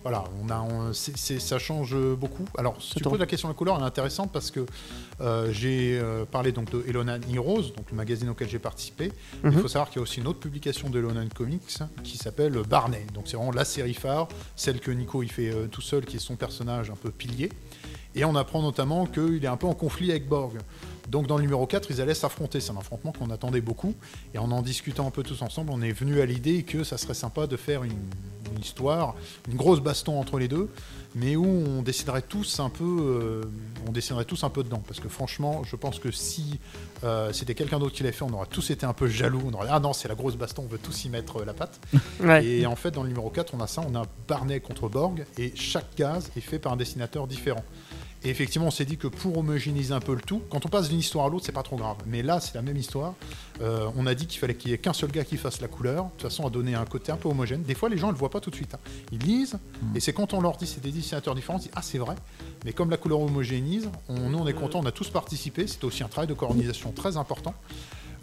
voilà, 0.03 0.23
on 0.43 0.49
a, 0.49 0.59
on- 0.61 0.93
ça 0.93 1.59
change 1.59 1.95
beaucoup. 2.17 2.45
Alors 2.57 2.75
si 2.81 2.95
tu 2.95 3.03
poses 3.03 3.19
la 3.19 3.25
question 3.25 3.47
de 3.49 3.53
la 3.53 3.57
couleur, 3.57 3.75
elle 3.77 3.83
est 3.83 3.85
intéressante 3.87 4.31
parce 4.31 4.51
que 4.51 4.65
euh, 5.21 5.49
j'ai 5.51 5.99
euh, 6.01 6.25
parlé 6.25 6.51
donc 6.51 6.71
de 6.71 6.83
Elonan 6.87 7.19
Heroes, 7.33 7.73
donc 7.75 7.89
le 7.91 7.97
magazine 7.97 8.29
auquel 8.29 8.49
j'ai 8.49 8.59
participé. 8.59 9.11
Il 9.43 9.49
Mhm. 9.51 9.61
faut 9.61 9.67
savoir 9.67 9.89
qu'il 9.89 9.97
y 9.97 9.99
a 9.99 10.03
aussi 10.03 10.19
une 10.19 10.27
autre 10.27 10.39
publication 10.39 10.89
de 10.89 10.99
Elonan 10.99 11.27
Comics 11.33 11.61
qui 12.03 12.17
s'appelle 12.17 12.53
Barney. 12.67 13.05
Donc 13.13 13.25
c'est 13.27 13.37
vraiment 13.37 13.51
la 13.51 13.65
série 13.73 13.93
phare, 13.93 14.27
celle 14.55 14.79
que 14.79 14.91
Nico 14.91 15.23
il 15.23 15.31
fait 15.31 15.49
euh, 15.49 15.67
tout 15.67 15.81
seul, 15.81 16.05
qui 16.05 16.17
est 16.17 16.19
son 16.19 16.35
personnage 16.35 16.89
un 16.91 16.95
peu 16.95 17.09
pilier. 17.09 17.49
Et 18.15 18.23
on 18.25 18.35
apprend 18.35 18.61
notamment 18.61 19.07
qu'il 19.07 19.43
est 19.43 19.47
un 19.47 19.57
peu 19.57 19.67
en 19.67 19.73
conflit 19.73 20.11
avec 20.11 20.27
Borg. 20.27 20.59
Donc 21.09 21.27
dans 21.27 21.37
le 21.37 21.43
numéro 21.43 21.65
4, 21.65 21.91
ils 21.91 22.01
allaient 22.01 22.13
s'affronter. 22.13 22.59
C'est 22.59 22.71
un 22.71 22.77
affrontement 22.77 23.11
qu'on 23.11 23.29
attendait 23.29 23.61
beaucoup. 23.61 23.93
Et 24.33 24.37
en 24.37 24.51
en 24.51 24.61
discutant 24.61 25.07
un 25.07 25.11
peu 25.11 25.23
tous 25.23 25.41
ensemble, 25.41 25.71
on 25.71 25.81
est 25.81 25.91
venu 25.91 26.21
à 26.21 26.25
l'idée 26.25 26.63
que 26.63 26.83
ça 26.83 26.97
serait 26.97 27.13
sympa 27.13 27.47
de 27.47 27.57
faire 27.57 27.83
une, 27.83 27.97
une 28.53 28.61
histoire, 28.61 29.15
une 29.49 29.55
grosse 29.57 29.79
baston 29.79 30.19
entre 30.19 30.39
les 30.39 30.47
deux, 30.47 30.69
mais 31.15 31.35
où 31.35 31.45
on 31.45 31.81
déciderait 31.81 32.21
tous 32.21 32.59
un 32.59 32.69
peu, 32.69 32.83
euh, 32.83 33.41
on 33.87 33.91
dessinerait 33.91 34.25
tous 34.25 34.43
un 34.43 34.49
peu 34.49 34.63
dedans. 34.63 34.81
Parce 34.87 34.99
que 34.99 35.09
franchement, 35.09 35.63
je 35.63 35.75
pense 35.75 35.99
que 35.99 36.11
si 36.11 36.59
euh, 37.03 37.31
c'était 37.33 37.55
quelqu'un 37.55 37.79
d'autre 37.79 37.93
qui 37.93 38.03
l'avait 38.03 38.15
fait, 38.15 38.23
on 38.23 38.33
aurait 38.33 38.47
tous 38.47 38.69
été 38.71 38.85
un 38.85 38.93
peu 38.93 39.07
jaloux. 39.07 39.41
On 39.45 39.53
aurait 39.53 39.67
dit, 39.67 39.73
ah 39.73 39.79
non, 39.79 39.93
c'est 39.93 40.07
la 40.07 40.15
grosse 40.15 40.35
baston, 40.35 40.63
on 40.65 40.71
veut 40.71 40.79
tous 40.79 41.05
y 41.05 41.09
mettre 41.09 41.37
euh, 41.37 41.45
la 41.45 41.53
patte. 41.53 41.79
Ouais. 42.19 42.45
Et 42.45 42.65
en 42.65 42.75
fait, 42.75 42.91
dans 42.91 43.03
le 43.03 43.09
numéro 43.09 43.29
4, 43.29 43.53
on 43.53 43.59
a 43.59 43.67
ça, 43.67 43.81
on 43.85 43.95
a 43.95 44.03
Barney 44.27 44.59
contre 44.59 44.87
Borg, 44.87 45.25
et 45.37 45.51
chaque 45.55 45.93
case 45.95 46.31
est 46.37 46.41
fait 46.41 46.59
par 46.59 46.71
un 46.71 46.77
dessinateur 46.77 47.27
différent. 47.27 47.63
Et 48.25 48.29
effectivement, 48.29 48.67
on 48.67 48.71
s'est 48.71 48.85
dit 48.85 48.97
que 48.97 49.07
pour 49.07 49.37
homogénéiser 49.37 49.93
un 49.93 49.99
peu 49.99 50.13
le 50.15 50.21
tout, 50.21 50.41
quand 50.49 50.65
on 50.65 50.69
passe 50.69 50.87
d'une 50.87 50.99
histoire 50.99 51.25
à 51.25 51.29
l'autre, 51.29 51.45
c'est 51.45 51.51
pas 51.51 51.63
trop 51.63 51.75
grave. 51.75 51.97
Mais 52.07 52.23
là, 52.23 52.39
c'est 52.39 52.55
la 52.55 52.61
même 52.61 52.77
histoire. 52.77 53.15
Euh, 53.61 53.89
on 53.97 54.07
a 54.07 54.15
dit 54.15 54.27
qu'il 54.27 54.39
fallait 54.39 54.55
qu'il 54.55 54.71
y 54.71 54.73
ait 54.73 54.77
qu'un 54.77 54.93
seul 54.93 55.11
gars 55.11 55.25
qui 55.25 55.35
fasse 55.35 55.59
la 55.59 55.67
couleur, 55.67 56.05
de 56.05 56.09
toute 56.11 56.21
façon, 56.23 56.47
à 56.47 56.49
donner 56.49 56.73
un 56.73 56.85
côté 56.85 57.11
un 57.11 57.17
peu 57.17 57.27
homogène. 57.27 57.63
Des 57.63 57.75
fois, 57.75 57.89
les 57.89 57.97
gens 57.97 58.07
ne 58.07 58.13
le 58.13 58.17
voient 58.17 58.29
pas 58.29 58.39
tout 58.39 58.49
de 58.49 58.55
suite. 58.55 58.73
hein. 58.75 58.79
Ils 59.11 59.19
lisent, 59.19 59.59
et 59.93 59.99
c'est 59.99 60.13
quand 60.13 60.33
on 60.33 60.39
leur 60.41 60.55
dit 60.55 60.67
c'est 60.67 60.81
des 60.81 60.91
dessinateurs 60.91 61.35
différents, 61.35 61.57
ils 61.57 61.63
disent 61.63 61.71
ah, 61.75 61.81
c'est 61.81 61.97
vrai. 61.97 62.15
Mais 62.63 62.71
comme 62.71 62.89
la 62.89 62.97
couleur 62.97 63.19
homogénise, 63.19 63.89
on, 64.07 64.29
nous, 64.29 64.37
on 64.39 64.47
est 64.47 64.53
content, 64.53 64.79
on 64.79 64.85
a 64.85 64.91
tous 64.93 65.09
participé. 65.09 65.67
C'était 65.67 65.85
aussi 65.85 66.03
un 66.03 66.07
travail 66.07 66.27
de 66.27 66.33
coordination 66.33 66.91
très 66.91 67.17
important. 67.17 67.53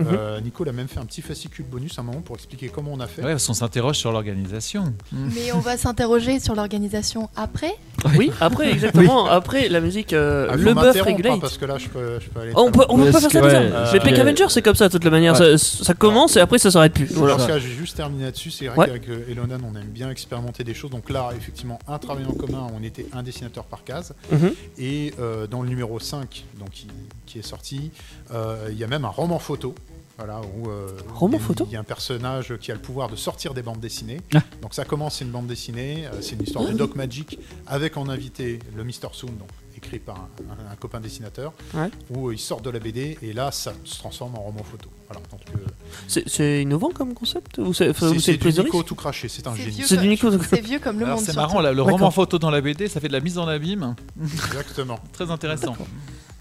Euh, 0.01 0.41
Nico 0.41 0.67
a 0.69 0.73
même 0.73 0.89
fait 0.89 0.99
un 1.01 1.05
petit 1.05 1.23
fascicule 1.23 1.65
bonus 1.65 1.99
à 1.99 2.03
un 2.03 2.05
moment 2.05 2.21
pour 2.21 2.37
expliquer 2.37 2.69
comment 2.69 2.93
on 2.93 3.01
a 3.01 3.07
fait. 3.07 3.23
Ouais, 3.23 3.33
parce 3.33 3.47
qu'on 3.47 3.55
s'interroge 3.55 3.97
sur 3.97 4.13
l'organisation. 4.13 4.93
Mais 5.13 5.53
on 5.53 5.59
va 5.61 5.77
s'interroger 5.77 6.41
sur 6.41 6.55
l'organisation 6.55 7.29
après. 7.37 7.75
Oui, 8.17 8.31
après 8.41 8.71
exactement, 8.73 9.27
après 9.27 9.69
la 9.69 9.81
musique, 9.81 10.13
euh, 10.13 10.49
Ah, 10.51 10.57
le 10.57 10.75
buff 10.75 11.01
regulate. 11.03 11.41
parce 11.41 11.59
que 11.59 11.65
là, 11.67 11.77
je 11.79 11.89
peux, 11.89 12.19
je 12.21 12.29
peux 12.31 12.41
aller. 12.41 12.53
On 12.57 12.71
peut, 12.71 12.85
on 12.89 12.97
peut 12.97 13.11
pas 13.11 13.21
faire 13.21 13.31
ça 13.31 13.41
comme 13.41 13.49
ouais, 13.49 13.55
euh, 13.57 13.87
Mais 13.93 14.01
Peck 14.01 14.19
euh, 14.19 14.23
Avenger 14.23 14.47
c'est 14.49 14.63
comme 14.63 14.75
ça 14.75 14.89
de 14.89 14.93
toute 14.93 15.05
la 15.05 15.11
manière, 15.11 15.39
Ouais. 15.39 15.59
ça, 15.59 15.85
ça 15.85 15.95
commence 15.95 16.37
et 16.37 16.41
après 16.41 16.59
ça 16.59 16.71
s'arrête 16.71 16.93
plus. 16.95 17.07
Voilà. 17.13 17.35
Dans 17.37 17.43
ce 17.43 17.49
cas, 17.49 17.59
j'ai 17.59 17.69
juste 17.69 17.97
terminé 17.97 18.25
là-dessus. 18.25 18.51
C'est 18.51 18.67
vrai 18.69 18.79
Ouais. 18.79 18.87
qu'avec 18.87 19.09
euh, 19.09 19.29
Elonan, 19.31 19.59
on 19.71 19.77
aime 19.77 19.89
bien 19.89 20.11
expérimenter 20.11 20.65
des 20.65 20.75
choses. 20.75 20.91
Donc 20.91 21.11
là, 21.11 21.31
effectivement, 21.37 21.79
un 21.89 21.99
travail 21.99 22.25
en 22.27 22.33
commun, 22.33 22.67
on 22.79 22.83
était 22.83 23.07
un 23.13 23.23
dessinateur 23.23 23.65
par 23.65 23.85
case. 23.85 24.15
Mhm. 24.33 24.53
Et 24.79 25.13
euh, 25.21 25.47
dans 25.47 25.63
le 25.63 25.69
numéro 25.69 25.99
5, 26.01 26.45
donc, 26.59 26.71
qui, 26.71 26.87
qui 27.27 27.39
est 27.39 27.43
sorti, 27.47 27.91
euh, 28.33 28.69
il 28.71 28.79
y 28.79 28.85
a 28.85 28.87
même 28.87 29.05
un 29.05 29.09
roman 29.09 29.39
photo. 29.39 29.75
Voilà, 30.23 30.41
où, 30.59 30.69
euh, 30.69 30.89
Roman 31.15 31.39
il 31.39 31.41
y 31.41 31.43
a- 31.43 31.47
photo 31.47 31.67
Il 31.71 31.73
y 31.73 31.77
a 31.77 31.81
un 31.81 31.85
personnage 31.85 32.55
qui 32.61 32.71
a 32.71 32.75
le 32.75 32.81
pouvoir 32.81 33.09
de 33.09 33.17
sortir 33.17 33.55
des 33.55 33.63
bandes 33.63 33.81
dessinées. 33.81 34.21
Ah. 34.35 34.41
Donc 34.61 34.75
ça 34.75 34.85
commence, 34.85 35.17
c'est 35.17 35.25
une 35.25 35.31
bande 35.31 35.47
dessinée. 35.47 36.07
euh, 36.07 36.19
c'est 36.21 36.37
une 36.37 36.43
histoire 36.43 36.67
de 36.67 36.73
Doc 36.73 36.95
Magic 36.95 37.39
avec 37.67 37.97
en 37.97 38.07
invité 38.09 38.59
le 38.77 38.85
Mr. 38.85 39.09
Soon, 39.13 39.29
donc 39.33 39.49
écrit 39.77 39.99
par 39.99 40.17
un, 40.17 40.29
un- 40.69 40.73
un 40.73 40.77
copain 40.77 41.01
dessinateur, 41.01 41.55
Ouais. 41.73 41.89
où 42.11 42.31
il 42.33 42.39
sort 42.39 42.61
de 42.61 42.69
la 42.69 42.79
BD 42.81 43.17
et 43.23 43.33
là, 43.33 43.51
ça 43.51 43.73
se 43.85 43.97
transforme 43.99 44.35
en 44.35 44.41
roman 44.43 44.63
photo. 44.63 44.91
Voilà, 45.09 45.23
donc, 45.31 45.41
euh, 45.57 45.67
C'est- 46.07 46.29
C'est 46.29 46.61
innovant 46.63 46.91
comme 46.91 47.15
concept 47.15 47.57
ou 47.59 47.73
c'est 47.73 47.91
du 48.37 48.49
Nico 48.63 48.83
tout 48.83 48.95
craché, 48.95 49.29
c'est 49.29 49.47
un 49.47 49.55
génie. 49.55 49.71
vieux 49.71 49.87
C'est 49.87 49.95
comme- 49.97 50.03
du 50.05 50.09
Nico. 50.11 50.31
C'est 50.51 50.61
vieux 50.61 50.79
comme 50.81 50.99
le 50.99 51.07
Alors 51.07 51.17
monde. 51.17 51.25
c'est 51.25 51.35
marrant, 51.35 51.61
là, 51.63 51.71
le 51.73 51.79
D'accord. 51.79 51.93
roman 51.93 52.11
photo 52.11 52.39
dans 52.39 52.51
la 52.51 52.61
BD, 52.61 52.89
ça 52.89 53.01
fait 53.01 53.09
de 53.09 53.15
la 53.15 53.21
mise 53.21 53.39
en 53.39 53.49
abîme. 53.49 53.95
Exactement. 54.23 54.99
Très 55.15 55.31
intéressant. 55.31 55.75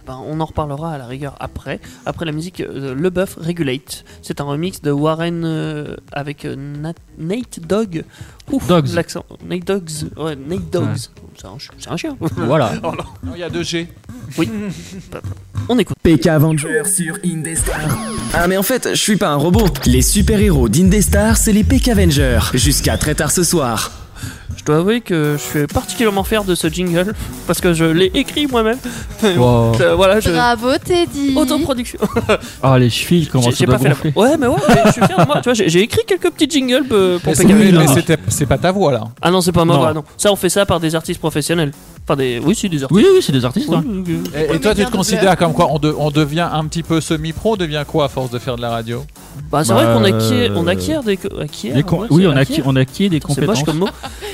Ben, 0.09 0.19
on 0.25 0.39
en 0.39 0.45
reparlera 0.45 0.93
à 0.93 0.97
la 0.97 1.05
rigueur 1.05 1.35
après. 1.39 1.79
Après 2.07 2.25
la 2.25 2.31
musique, 2.31 2.61
euh, 2.61 2.95
Le 2.95 3.09
Buff 3.11 3.35
Regulate. 3.39 4.03
C'est 4.23 4.41
un 4.41 4.45
remix 4.45 4.81
de 4.81 4.89
Warren 4.89 5.43
euh, 5.45 5.97
avec 6.11 6.45
euh, 6.45 6.55
Nat- 6.55 6.95
Nate 7.19 7.59
Dogg. 7.59 8.03
Ouf, 8.51 8.65
Dogs. 8.67 8.87
l'accent. 8.95 9.23
Nate 9.47 9.65
Dogs. 9.65 9.91
Ouais, 10.17 10.35
Nate 10.35 10.67
Dogs. 10.71 10.97
C'est 11.37 11.45
un, 11.45 11.59
ch- 11.59 11.69
c'est 11.77 11.91
un 11.91 11.97
chien. 11.97 12.17
Voilà. 12.37 12.71
Non, 12.81 12.91
Il 13.35 13.39
y 13.39 13.43
a 13.43 13.51
deux 13.51 13.61
G. 13.61 13.87
Oui. 14.39 14.49
On 15.67 15.77
écoute. 15.77 15.95
PK 16.01 16.25
Avenger 16.25 16.85
sur 16.85 17.15
Indestar. 17.23 17.79
Ah 18.33 18.47
mais 18.47 18.57
en 18.57 18.63
fait, 18.63 18.89
je 18.89 18.99
suis 18.99 19.15
pas 19.17 19.29
un 19.29 19.35
robot. 19.35 19.67
Les 19.85 20.01
super-héros 20.01 20.69
d'Indestar, 20.69 21.37
c'est 21.37 21.53
les 21.53 21.63
PK 21.63 21.89
Avengers. 21.89 22.39
Jusqu'à 22.55 22.97
très 22.97 23.13
tard 23.13 23.29
ce 23.29 23.43
soir. 23.43 23.91
Je 24.57 24.63
dois 24.65 24.77
avouer 24.77 25.01
que 25.01 25.35
je 25.37 25.41
suis 25.59 25.67
particulièrement 25.67 26.23
fier 26.23 26.43
de 26.43 26.53
ce 26.53 26.67
jingle 26.67 27.13
parce 27.47 27.61
que 27.61 27.73
je 27.73 27.85
l'ai 27.85 28.11
écrit 28.13 28.45
moi-même. 28.47 28.77
Wow. 29.37 29.71
Euh, 29.81 29.95
voilà, 29.95 30.19
je... 30.19 30.29
Bravo 30.31 30.71
Teddy. 30.83 31.33
autoproduction. 31.35 31.99
Ah, 32.63 32.77
les 32.77 32.89
chevilles, 32.89 33.27
comment 33.27 33.45
ça 33.45 33.51
j'ai 33.57 33.65
doit 33.65 33.77
pas 33.77 33.93
fait 33.95 34.11
la. 34.13 34.21
Ouais, 34.21 34.35
mais 34.37 34.47
ouais, 34.47 34.55
mais 34.67 34.75
je 34.87 34.91
suis 34.91 35.01
fier 35.05 35.17
de 35.17 35.25
moi. 35.25 35.37
Tu 35.41 35.49
vois, 35.49 35.53
j'ai 35.53 35.79
écrit 35.81 36.01
quelques 36.05 36.29
petits 36.31 36.49
jingles 36.49 36.85
euh, 36.91 37.19
pour 37.19 37.31
Mais 37.31 37.37
PK 37.37 37.47
c'est- 37.47 37.53
Avenger. 37.53 37.71
mais 37.77 37.87
c'était- 37.87 38.17
c'est 38.27 38.45
pas 38.45 38.57
ta 38.57 38.71
voix 38.71 38.91
là. 38.91 39.03
Ah 39.21 39.31
non, 39.31 39.39
c'est 39.41 39.51
pas 39.53 39.63
ma 39.65 39.73
Non. 39.73 39.79
voix, 39.79 39.93
non. 39.93 40.03
Ça, 40.17 40.31
on 40.31 40.35
fait 40.35 40.49
ça 40.49 40.65
par 40.65 40.79
des 40.81 40.93
artistes 40.95 41.19
professionnels. 41.19 41.71
Des. 42.15 42.39
Oui, 42.43 42.55
c'est 42.55 42.69
des 42.69 42.83
artistes. 42.83 43.01
Oui, 43.01 43.05
oui, 43.13 43.19
c'est 43.21 43.31
des 43.31 43.45
artistes. 43.45 43.69
hein. 43.71 43.83
Oui, 43.85 44.03
oui, 44.07 44.19
oui. 44.23 44.55
Et, 44.55 44.59
toi, 44.59 44.73
tu 44.75 44.85
te 44.85 44.91
considères 44.91 45.35
comme 45.37 45.53
quoi 45.53 45.67
on, 45.71 45.79
de- 45.79 45.93
on 45.97 46.11
devient 46.11 46.47
un 46.51 46.65
petit 46.65 46.83
peu 46.83 47.01
semi-pro, 47.01 47.53
on 47.53 47.57
devient 47.57 47.83
quoi 47.87 48.05
à 48.05 48.07
force 48.09 48.29
de 48.31 48.39
faire 48.39 48.55
de 48.55 48.61
la 48.61 48.69
radio? 48.69 49.03
Bah, 49.51 49.63
c'est 49.63 49.73
Bah, 49.73 49.95
vrai 49.95 50.09
qu'on 50.11 50.17
acquiert, 50.17 50.51
on 50.55 50.67
acquiert 50.67 51.03
des. 51.03 51.19
acquiert, 51.41 51.75
ouais, 51.75 52.07
Oui, 52.09 52.27
on 52.27 52.31
acquiert, 52.31 52.39
acquiert. 52.41 52.63
on 52.67 52.75
acquiert 52.75 53.09
des 53.09 53.15
moche 53.17 53.23
compétences. 53.35 53.63
comme 53.63 53.77
mot. 53.79 53.89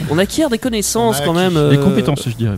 On 0.09 0.17
acquiert 0.17 0.49
des 0.49 0.57
connaissances 0.57 1.21
quand 1.21 1.33
même. 1.33 1.53
Des 1.53 1.77
euh, 1.77 1.83
compétences, 1.83 2.23
je 2.27 2.35
dirais. 2.35 2.57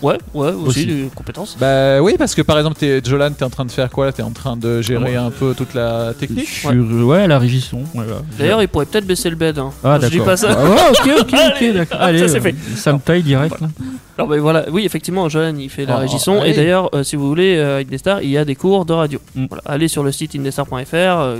Ouais, 0.00 0.16
ouais, 0.32 0.52
aussi, 0.52 0.68
Aussi. 0.68 0.86
des 0.86 1.08
compétences. 1.14 1.56
Bah 1.58 2.00
oui, 2.00 2.14
parce 2.16 2.34
que 2.34 2.42
par 2.42 2.56
exemple, 2.58 2.76
t'es, 2.78 3.00
Jolan, 3.04 3.32
t'es 3.32 3.44
en 3.44 3.50
train 3.50 3.64
de 3.64 3.70
faire 3.72 3.90
quoi? 3.90 4.06
Là 4.06 4.12
T'es 4.12 4.22
en 4.22 4.30
train 4.30 4.56
de 4.56 4.80
gérer 4.80 5.16
un 5.16 5.30
peu 5.30 5.54
toute 5.56 5.74
la 5.74 6.14
technique? 6.14 6.46
Sur, 6.48 6.70
ouais, 6.70 7.26
la 7.26 7.38
régisson. 7.38 7.82
voilà. 7.94 8.22
D'ailleurs, 8.38 8.62
il 8.62 8.68
pourrait 8.68 8.86
peut-être 8.86 9.06
baisser 9.06 9.28
le 9.28 9.34
bed. 9.36 9.58
Hein. 9.58 9.72
Ah, 9.82 9.98
je 10.00 10.06
dis 10.08 10.20
pas 10.20 10.36
ça. 10.36 10.56
Ah, 10.56 10.64
ouais, 10.70 10.76
ok, 10.90 11.20
ok, 11.20 11.32
ok, 11.32 11.34
Allez, 11.58 11.72
d'accord. 11.72 11.98
ça, 11.98 12.04
Allez, 12.04 12.28
c'est 12.28 12.40
fait. 12.40 12.52
euh, 12.52 12.76
ça 12.76 12.92
me 12.92 12.98
taille 13.00 13.22
direct. 13.24 13.60
là. 13.60 13.68
Alors, 14.16 14.28
ben 14.28 14.40
voilà, 14.40 14.66
oui, 14.70 14.84
effectivement, 14.84 15.28
Johan, 15.28 15.54
il 15.58 15.68
fait 15.70 15.84
la 15.84 15.96
Oh, 15.96 16.00
régisson. 16.00 16.40
allez. 16.40 16.50
Et 16.50 16.54
d'ailleurs, 16.54 16.94
euh, 16.94 17.02
si 17.02 17.16
vous 17.16 17.26
voulez, 17.28 17.56
euh, 17.56 17.80
Indestar, 17.80 18.22
il 18.22 18.30
y 18.30 18.38
a 18.38 18.44
des 18.44 18.54
cours 18.54 18.84
de 18.84 18.92
radio. 18.92 19.18
Mm. 19.34 19.46
Voilà, 19.48 19.62
allez 19.66 19.88
sur 19.88 20.02
le 20.04 20.12
site 20.12 20.34
indestar.fr 20.36 20.76
euh, 20.94 21.38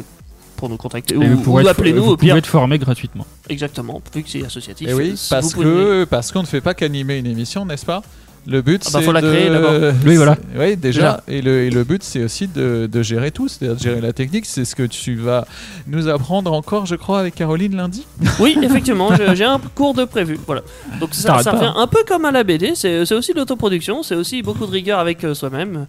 pour 0.57 0.69
nous 0.69 0.77
contacter. 0.77 1.15
Et 1.15 1.19
Ou, 1.19 1.43
ou 1.47 1.59
appelez-nous 1.59 2.03
vous 2.05 2.11
au 2.13 2.17
pire. 2.17 2.31
pouvez 2.31 2.39
être 2.41 2.47
formé 2.47 2.79
gratuitement. 2.79 3.25
Exactement, 3.49 4.03
vu 4.13 4.23
que 4.25 4.31
c'est 4.31 4.45
associatif. 4.45 4.89
Et 4.89 4.91
Eh 4.91 4.95
oui, 4.95 5.15
que 5.57 6.05
parce 6.05 6.33
qu'on 6.33 6.43
ne 6.43 6.47
fait 6.47 6.61
pas 6.61 6.75
qu'animer 6.75 7.19
une 7.19 7.27
émission, 7.27 7.65
n'est-ce 7.65 7.87
pas? 7.87 8.03
Le 8.47 8.63
but, 8.63 8.83
Ah 8.87 8.91
bah, 8.95 9.01
c'est 9.05 9.13
la 9.13 9.21
de... 9.21 9.31
créer 9.31 9.51
d'abord. 9.51 9.93
Oui, 10.07 10.17
voilà. 10.17 10.37
Oui, 10.57 10.77
déjà. 10.77 11.23
Et, 11.29 11.43
le, 11.43 11.65
et 11.65 11.71
le 11.71 11.85
but, 11.85 12.03
c'est 12.03 12.23
aussi 12.25 12.49
de, 12.49 12.89
de 12.91 13.03
gérer 13.03 13.31
tout, 13.31 13.47
c'est-à-dire 13.49 13.77
de 13.77 13.81
gérer 13.83 14.01
la 14.01 14.13
technique. 14.15 14.47
C'est 14.47 14.65
ce 14.65 14.75
que 14.75 14.85
tu 14.85 15.17
vas 15.17 15.47
nous 15.87 16.09
apprendre 16.09 16.53
encore, 16.53 16.87
je 16.87 16.95
crois, 16.95 17.21
avec 17.21 17.35
Caroline 17.35 17.77
lundi. 17.77 18.07
Oui, 18.41 18.57
effectivement, 18.63 19.11
j'ai 19.35 19.45
un 19.45 19.59
cours 19.75 19.93
de 19.95 20.05
prévu. 20.05 20.39
Voilà. 20.47 20.63
Donc 21.01 21.11
ça, 21.13 21.43
ça 21.43 21.51
pas. 21.53 21.59
revient 21.59 21.73
un 21.77 21.87
peu 21.87 22.05
comme 22.07 22.25
à 22.25 22.31
la 22.31 22.43
BD. 22.45 22.73
C'est 22.75 23.05
c'est 23.05 23.15
aussi 23.15 23.33
de 23.35 23.39
l'autoproduction, 23.39 24.03
c'est 24.03 24.15
aussi 24.15 24.41
beaucoup 24.43 24.65
de 24.67 24.71
rigueur 24.73 24.99
avec 24.99 25.25
euh, 25.25 25.35
soi-même. 25.35 25.87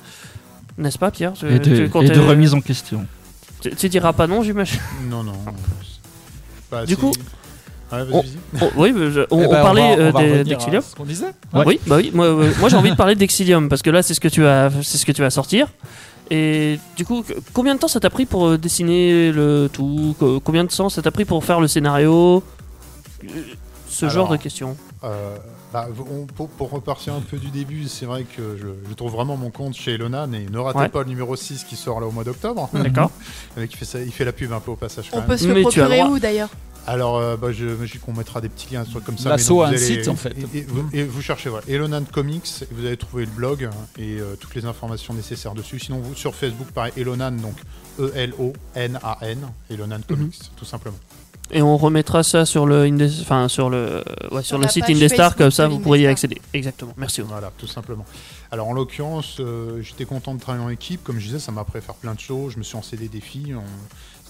N'est-ce 0.77 0.97
pas, 0.97 1.11
Pierre? 1.11 1.33
Et 1.49 1.59
de, 1.59 1.63
tu 1.63 1.83
et 1.85 1.87
comptais- 1.89 2.09
de 2.15 2.19
remise 2.19 2.53
en 2.53 2.61
question. 2.61 3.05
Tu, 3.61 3.69
tu 3.75 3.89
diras 3.89 4.13
pas 4.13 4.27
non, 4.27 4.41
j'imagine. 4.43 4.79
Non, 5.09 5.23
non. 5.23 5.33
Bah, 6.71 6.85
Du 6.85 6.95
coup- 6.97 7.11
Ouais, 7.91 8.03
vas-y, 8.03 8.09
Oh. 8.13 8.21
vas-y. 8.53 8.63
Oh, 8.63 8.71
oui, 8.77 8.93
mais 8.95 9.11
je- 9.11 9.21
on, 9.31 9.41
Eh 9.41 9.45
on 9.47 9.49
ben, 9.51 9.61
parlait 9.61 9.95
va- 10.11 10.19
euh, 10.21 10.43
d'Exilium. 10.43 10.81
ce 10.81 10.95
qu'on 10.95 11.05
disait. 11.05 11.31
Ouais. 11.53 11.63
Oui, 11.65 11.79
bah 11.87 11.97
oui. 11.97 12.11
Moi, 12.13 12.25
euh, 12.25 12.51
moi 12.59 12.69
j'ai 12.69 12.75
envie 12.77 12.91
de 12.91 12.95
parler 13.03 13.15
d'Exilium 13.15 13.67
parce 13.69 13.81
que 13.81 13.89
là, 13.89 14.03
c'est 14.03 14.13
ce 14.13 14.19
que 14.19 14.27
tu 14.27 14.45
as, 14.45 14.69
c'est 14.83 14.97
ce 14.97 15.05
que 15.05 15.11
tu 15.11 15.21
vas 15.21 15.29
sortir. 15.29 15.67
Et 16.31 16.79
du 16.95 17.05
coup, 17.05 17.23
combien 17.53 17.73
de 17.73 17.79
temps 17.79 17.87
ça 17.87 17.99
t'a 17.99 18.11
pris 18.11 18.25
pour 18.27 18.45
euh, 18.47 18.57
dessiner 18.57 19.31
le 19.31 19.67
tout? 19.73 20.15
Co- 20.19 20.39
Combien 20.39 20.63
de 20.63 20.69
temps 20.69 20.89
ça 20.89 21.01
t'a 21.01 21.09
pris 21.11 21.25
pour 21.25 21.43
faire 21.43 21.59
le 21.59 21.67
scénario? 21.67 22.43
Ce 23.87 24.05
Alors, 24.05 24.13
genre 24.15 24.29
de 24.29 24.37
questions. 24.37 24.77
Euh, 25.03 25.35
bah, 25.73 25.87
on- 26.11 26.25
pour, 26.27 26.47
pour 26.49 26.69
repartir 26.69 27.13
un 27.15 27.21
peu 27.21 27.37
du 27.37 27.47
début, 27.49 27.85
c'est 27.87 28.05
vrai 28.05 28.23
que 28.23 28.57
je, 28.61 28.67
je 28.87 28.93
trouve 28.93 29.11
vraiment 29.11 29.35
mon 29.37 29.49
compte 29.49 29.73
chez 29.75 29.93
Elonan 29.93 30.31
et 30.33 30.45
ne 30.51 30.57
ratez 30.59 30.77
Ouais. 30.79 30.89
pas 30.89 30.99
le 31.03 31.09
numéro 31.09 31.35
6 31.35 31.63
qui 31.63 31.75
sort 31.75 31.99
là 31.99 32.05
au 32.07 32.11
mois 32.11 32.23
d'octobre. 32.23 32.69
D'accord. 32.73 33.09
Il 33.57 33.67
fait, 33.67 33.85
ça, 33.85 33.99
il 33.99 34.11
fait 34.11 34.25
la 34.25 34.31
pub 34.31 34.53
un 34.53 34.59
peu 34.59 34.71
au 34.71 34.75
passage 34.75 35.09
quand 35.09 35.17
On 35.17 35.19
même. 35.21 35.29
peut 35.29 35.37
se 35.37 35.47
Mais 35.47 35.55
le 35.55 35.65
tu 35.65 35.81
as 35.81 35.83
le 35.85 35.89
procurer 35.89 36.09
où 36.09 36.19
d'ailleurs? 36.19 36.49
Alors, 36.89 37.17
euh, 37.17 37.37
bah, 37.37 37.51
je 37.51 37.65
me 37.65 37.85
dis 37.85 37.99
qu'on 37.99 38.13
mettra 38.13 38.41
des 38.41 38.49
petits 38.49 38.73
liens, 38.73 38.83
des 38.83 38.89
trucs 38.89 39.03
comme 39.03 39.17
ça. 39.17 39.29
L'assaut 39.29 39.61
a 39.61 39.67
vous 39.67 39.73
un 39.73 39.75
allez- 39.75 39.77
site, 40.01 40.07
en 40.07 40.15
fait. 40.15 40.33
Et, 40.53 40.57
et 40.59 40.61
vous, 40.63 40.89
et 40.91 41.03
vous 41.03 41.21
cherchez 41.21 41.49
voilà, 41.49 41.63
Elonan 41.67 42.03
Comics, 42.11 42.63
et 42.63 42.67
vous 42.73 42.85
allez 42.85 42.97
trouver 42.97 43.25
le 43.25 43.31
blog 43.31 43.69
et 43.97 44.19
euh, 44.19 44.35
toutes 44.39 44.55
les 44.55 44.65
informations 44.65 45.13
nécessaires 45.13 45.53
dessus. 45.53 45.79
Sinon, 45.79 45.99
vous, 45.99 46.15
sur 46.15 46.33
Facebook, 46.33 46.67
pareil, 46.71 46.91
Elonan, 46.97 47.31
donc 47.33 47.55
E 47.99 48.11
E-L-O-N-A-N, 48.15 49.39
Elonan 49.69 49.99
Comics, 50.07 50.39
tout 50.55 50.65
simplement. 50.65 50.97
Et 51.51 51.63
on 51.63 51.77
remettra 51.77 52.21
ça 52.21 52.45
sur 52.45 52.67
le, 52.67 52.85
Indes- 52.85 53.21
enfin 53.21 53.47
sur 53.47 53.71
le, 53.71 54.03
ouais, 54.31 54.43
sur 54.43 54.45
Sur 54.45 54.57
le 54.59 54.67
site 54.67 54.85
Indestar, 54.87 55.35
comme 55.35 55.49
ça 55.49 55.67
vous 55.67 55.79
pourriez 55.79 56.03
y 56.03 56.07
accéder. 56.07 56.39
Exactement. 56.53 56.93
Merci. 56.95 57.21
Audrey. 57.21 57.33
Voilà, 57.33 57.51
tout 57.57 57.65
simplement. 57.65 58.05
Alors 58.51 58.67
en 58.67 58.73
l'occurrence, 58.73 59.37
euh, 59.39 59.81
j'étais 59.81 60.05
content 60.05 60.35
de 60.35 60.39
travailler 60.39 60.63
en 60.63 60.69
équipe. 60.69 61.03
Comme 61.03 61.17
je 61.19 61.25
disais, 61.25 61.39
ça 61.39 61.51
m'a 61.51 61.61
appris 61.61 61.79
à 61.79 61.81
faire 61.81 61.95
plein 61.95 62.13
de 62.13 62.19
choses. 62.19 62.53
Je 62.53 62.59
me 62.59 62.63
suis 62.63 62.75
lancé 62.75 62.97
des 62.97 63.07
défis. 63.07 63.53
on- 63.55 63.61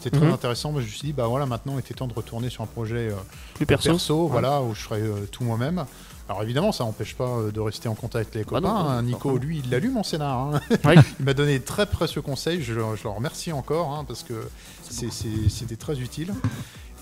C'était 0.02 0.16
très 0.18 0.28
Mhm. 0.28 0.34
intéressant. 0.34 0.72
Moi, 0.72 0.82
je 0.82 0.86
me 0.88 0.92
suis 0.92 1.08
dit, 1.08 1.14
bah 1.14 1.28
voilà, 1.28 1.46
maintenant 1.46 1.74
il 1.76 1.80
était 1.80 1.94
temps 1.94 2.08
de 2.08 2.14
retourner 2.14 2.50
sur 2.50 2.64
un 2.64 2.68
projet 2.68 3.10
euh, 3.10 3.16
Plus 3.56 3.66
perso. 3.66 3.90
perso, 3.92 4.28
voilà, 4.28 4.62
où 4.62 4.74
je 4.74 4.80
ferais 4.82 5.02
euh, 5.02 5.26
tout 5.32 5.44
moi-même. 5.44 5.84
Alors 6.30 6.44
évidemment, 6.44 6.72
ça 6.72 6.84
n'empêche 6.86 7.16
pas 7.16 7.26
euh, 7.28 7.52
de 7.52 7.60
rester 7.60 7.90
en 7.90 7.96
contact 7.96 8.36
avec 8.36 8.48
les 8.50 8.54
Bah 8.54 8.62
copains. 8.62 8.84
non, 8.84 8.90
hein. 8.90 9.02
Nico, 9.02 9.20
forcément. 9.32 9.44
lui, 9.46 9.62
il 9.66 9.70
l'a 9.72 9.80
lu 9.80 9.90
mon 9.90 10.04
scénar. 10.04 10.38
hein. 10.38 10.62
Ouais. 10.86 10.96
il 11.20 11.26
m'a 11.26 11.34
donné 11.34 11.60
de 11.60 11.64
très 11.66 11.86
précieux 11.86 12.22
conseils. 12.22 12.62
Je, 12.62 12.74
le- 12.74 12.96
je 12.96 13.04
le 13.04 13.10
remercie 13.10 13.52
encore 13.52 13.90
hein, 13.92 14.06
parce 14.08 14.24
que 14.24 14.48
c'était 14.90 15.76
très 15.76 16.00
utile. 16.00 16.34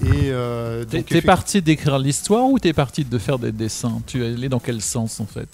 Et 0.02 0.30
euh, 0.32 0.86
t'es 0.86 1.22
parti 1.22 1.62
d'écrire 1.62 1.98
l'histoire 2.00 2.46
ou 2.46 2.60
t'es 2.60 2.74
parti 2.74 3.04
de 3.04 3.18
faire 3.18 3.40
des 3.40 3.52
dessins? 3.52 4.00
Tu 4.08 4.24
es 4.24 4.28
allé 4.34 4.48
dans 4.50 4.60
quel 4.60 4.82
sens 4.82 5.20
en 5.20 5.26
fait? 5.26 5.50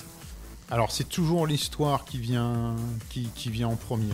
Alors 0.74 0.92
c'est 0.92 1.08
toujours 1.08 1.46
l'histoire 1.46 2.04
qui 2.04 2.18
vient, 2.18 2.76
qui, 3.12 3.28
qui 3.36 3.50
vient 3.52 3.68
en 3.68 3.76
premier. 3.76 4.14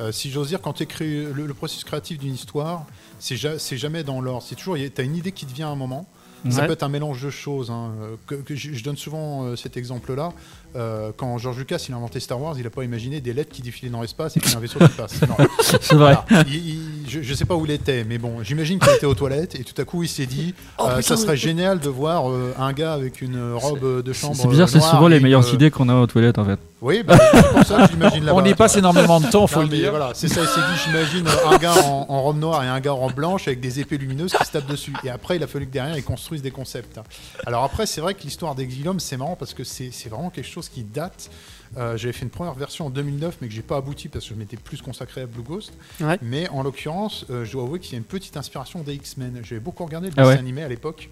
Euh, 0.00 0.12
si 0.12 0.30
j'ose 0.30 0.48
dire, 0.48 0.62
quand 0.62 0.72
tu 0.72 0.84
écris 0.84 1.24
le, 1.26 1.46
le 1.46 1.52
processus 1.54 1.84
créatif 1.84 2.18
d'une 2.18 2.32
histoire, 2.34 2.86
c'est, 3.18 3.36
ja- 3.36 3.58
c'est 3.58 3.76
jamais 3.76 4.02
dans 4.02 4.22
l'ordre. 4.22 4.42
C'est 4.42 4.54
toujours, 4.54 4.76
tu 4.76 4.90
as 4.96 5.04
une 5.04 5.14
idée 5.16 5.32
qui 5.32 5.44
te 5.44 5.52
vient 5.52 5.68
à 5.68 5.72
un 5.72 5.76
moment. 5.76 6.06
Ça 6.48 6.62
Ouais. 6.62 6.66
peut 6.68 6.72
être 6.72 6.84
un 6.84 6.88
mélange 6.88 7.22
de 7.22 7.28
choses. 7.28 7.70
hein, 7.70 7.92
euh, 8.00 8.16
que, 8.26 8.34
que 8.36 8.54
je, 8.56 8.72
je 8.72 8.82
donne 8.82 8.96
souvent 8.96 9.44
euh, 9.44 9.56
cet 9.56 9.76
exemple-là. 9.76 10.32
Euh, 10.76 11.10
quand 11.16 11.36
George 11.38 11.58
Lucas 11.58 11.84
il 11.88 11.94
a 11.94 11.96
inventé 11.96 12.20
Star 12.20 12.40
Wars, 12.40 12.54
il 12.56 12.64
n'a 12.64 12.70
pas 12.70 12.84
imaginé 12.84 13.20
des 13.20 13.32
lettres 13.32 13.50
qui 13.52 13.62
défilaient 13.62 13.90
dans 13.90 14.02
l'espace 14.02 14.36
et 14.36 14.40
puis 14.40 14.54
un 14.56 14.60
vaisseau 14.60 14.78
qui 14.78 14.88
passe. 14.88 15.14
C'est 15.80 15.94
vrai. 15.94 16.16
Voilà. 16.28 16.44
Il- 16.46 16.54
il- 16.68 16.80
je, 17.08 17.22
je 17.22 17.34
sais 17.34 17.44
pas 17.44 17.56
où 17.56 17.64
il 17.64 17.72
était, 17.72 18.04
mais 18.04 18.18
bon, 18.18 18.42
j'imagine 18.44 18.78
qu'il 18.78 18.92
était 18.92 19.06
aux 19.06 19.14
toilettes 19.16 19.56
et 19.56 19.64
tout 19.64 19.80
à 19.82 19.84
coup 19.84 20.04
il 20.04 20.08
s'est 20.08 20.26
dit, 20.26 20.54
Oh, 20.78 20.84
euh, 20.84 20.98
putain, 20.98 21.02
ça 21.02 21.16
serait 21.16 21.36
génial 21.36 21.80
de 21.80 21.88
voir 21.88 22.30
euh, 22.30 22.54
un 22.56 22.72
gars 22.72 22.92
avec 22.92 23.20
une 23.20 23.52
robe 23.54 24.02
de 24.04 24.12
chambre. 24.12 24.36
C'est 24.36 24.46
bizarre, 24.48 24.68
c'est 24.68 24.80
souvent 24.80 25.08
les 25.08 25.18
meilleures 25.18 25.52
idées 25.52 25.70
qu'on 25.72 25.88
a 25.88 25.94
aux 25.96 26.06
toilettes 26.06 26.38
en 26.38 26.44
fait. 26.44 26.58
oui, 26.80 27.02
bah, 27.04 27.18
c'est 27.32 27.48
pour 27.52 27.64
ça 27.64 27.86
que 27.86 27.92
j'imagine 27.92 28.24
là-bas. 28.26 28.38
On 28.40 28.44
y 28.44 28.54
passe 28.54 28.76
énormément 28.76 29.20
de 29.20 29.26
temps, 29.26 29.46
faut 29.48 29.56
Non, 29.62 29.68
le 29.68 29.76
dire. 29.76 29.90
Voilà, 29.90 30.12
c'est 30.14 30.28
ça, 30.28 30.40
il 30.42 30.46
s'est 30.46 30.60
dit, 30.60 30.80
j'imagine 30.86 31.26
un 31.52 31.56
gars 31.58 31.74
en, 31.84 32.06
en 32.08 32.22
robe 32.22 32.38
noire 32.38 32.62
et 32.62 32.68
un 32.68 32.78
gars 32.78 32.92
en 32.92 32.96
robe 32.98 33.14
blanche 33.14 33.48
avec 33.48 33.58
des 33.60 33.80
épées 33.80 33.98
lumineuses 33.98 34.32
qui 34.32 34.44
se 34.44 34.52
tapent 34.52 34.66
dessus. 34.70 34.92
Et 35.02 35.10
après, 35.10 35.34
il 35.36 35.42
a 35.42 35.46
fallu 35.48 35.66
que 35.66 35.72
derrière, 35.72 35.96
ils 35.98 36.04
construisent 36.04 36.42
des 36.42 36.50
concepts. 36.52 37.00
Alors 37.44 37.64
après, 37.64 37.86
c'est 37.86 38.00
vrai 38.00 38.14
que 38.14 38.22
l'histoire 38.22 38.54
d'Exilium, 38.54 39.00
c'est 39.00 39.16
marrant 39.16 39.34
parce 39.36 39.52
que 39.54 39.64
c'est 39.64 39.90
c'est 39.92 40.08
vraiment 40.08 40.30
quelque 40.30 40.48
chose 40.48 40.59
qui 40.68 40.82
date. 40.84 41.30
Euh, 41.76 41.96
J'avais 41.96 42.12
fait 42.12 42.24
une 42.24 42.30
première 42.30 42.54
version 42.54 42.86
en 42.86 42.90
2009, 42.90 43.38
mais 43.40 43.48
que 43.48 43.54
j'ai 43.54 43.62
pas 43.62 43.76
abouti 43.76 44.08
parce 44.08 44.24
que 44.24 44.34
je 44.34 44.38
m'étais 44.38 44.56
plus 44.56 44.82
consacré 44.82 45.20
à 45.20 45.26
Blue 45.26 45.42
Ghost. 45.42 45.72
Ouais. 46.00 46.18
Mais 46.20 46.48
en 46.48 46.62
l'occurrence, 46.64 47.24
euh, 47.30 47.44
je 47.44 47.52
dois 47.52 47.62
avouer 47.62 47.78
qu'il 47.78 47.92
y 47.92 47.94
a 47.94 47.98
une 47.98 48.04
petite 48.04 48.36
inspiration 48.36 48.82
des 48.82 48.94
X-Men. 48.94 49.40
J'avais 49.44 49.60
beaucoup 49.60 49.84
regardé 49.84 50.08
le 50.08 50.14
Ah 50.16 50.22
dessin 50.22 50.32
ouais 50.32 50.38
animé 50.38 50.62
à 50.64 50.68
l'époque, 50.68 51.08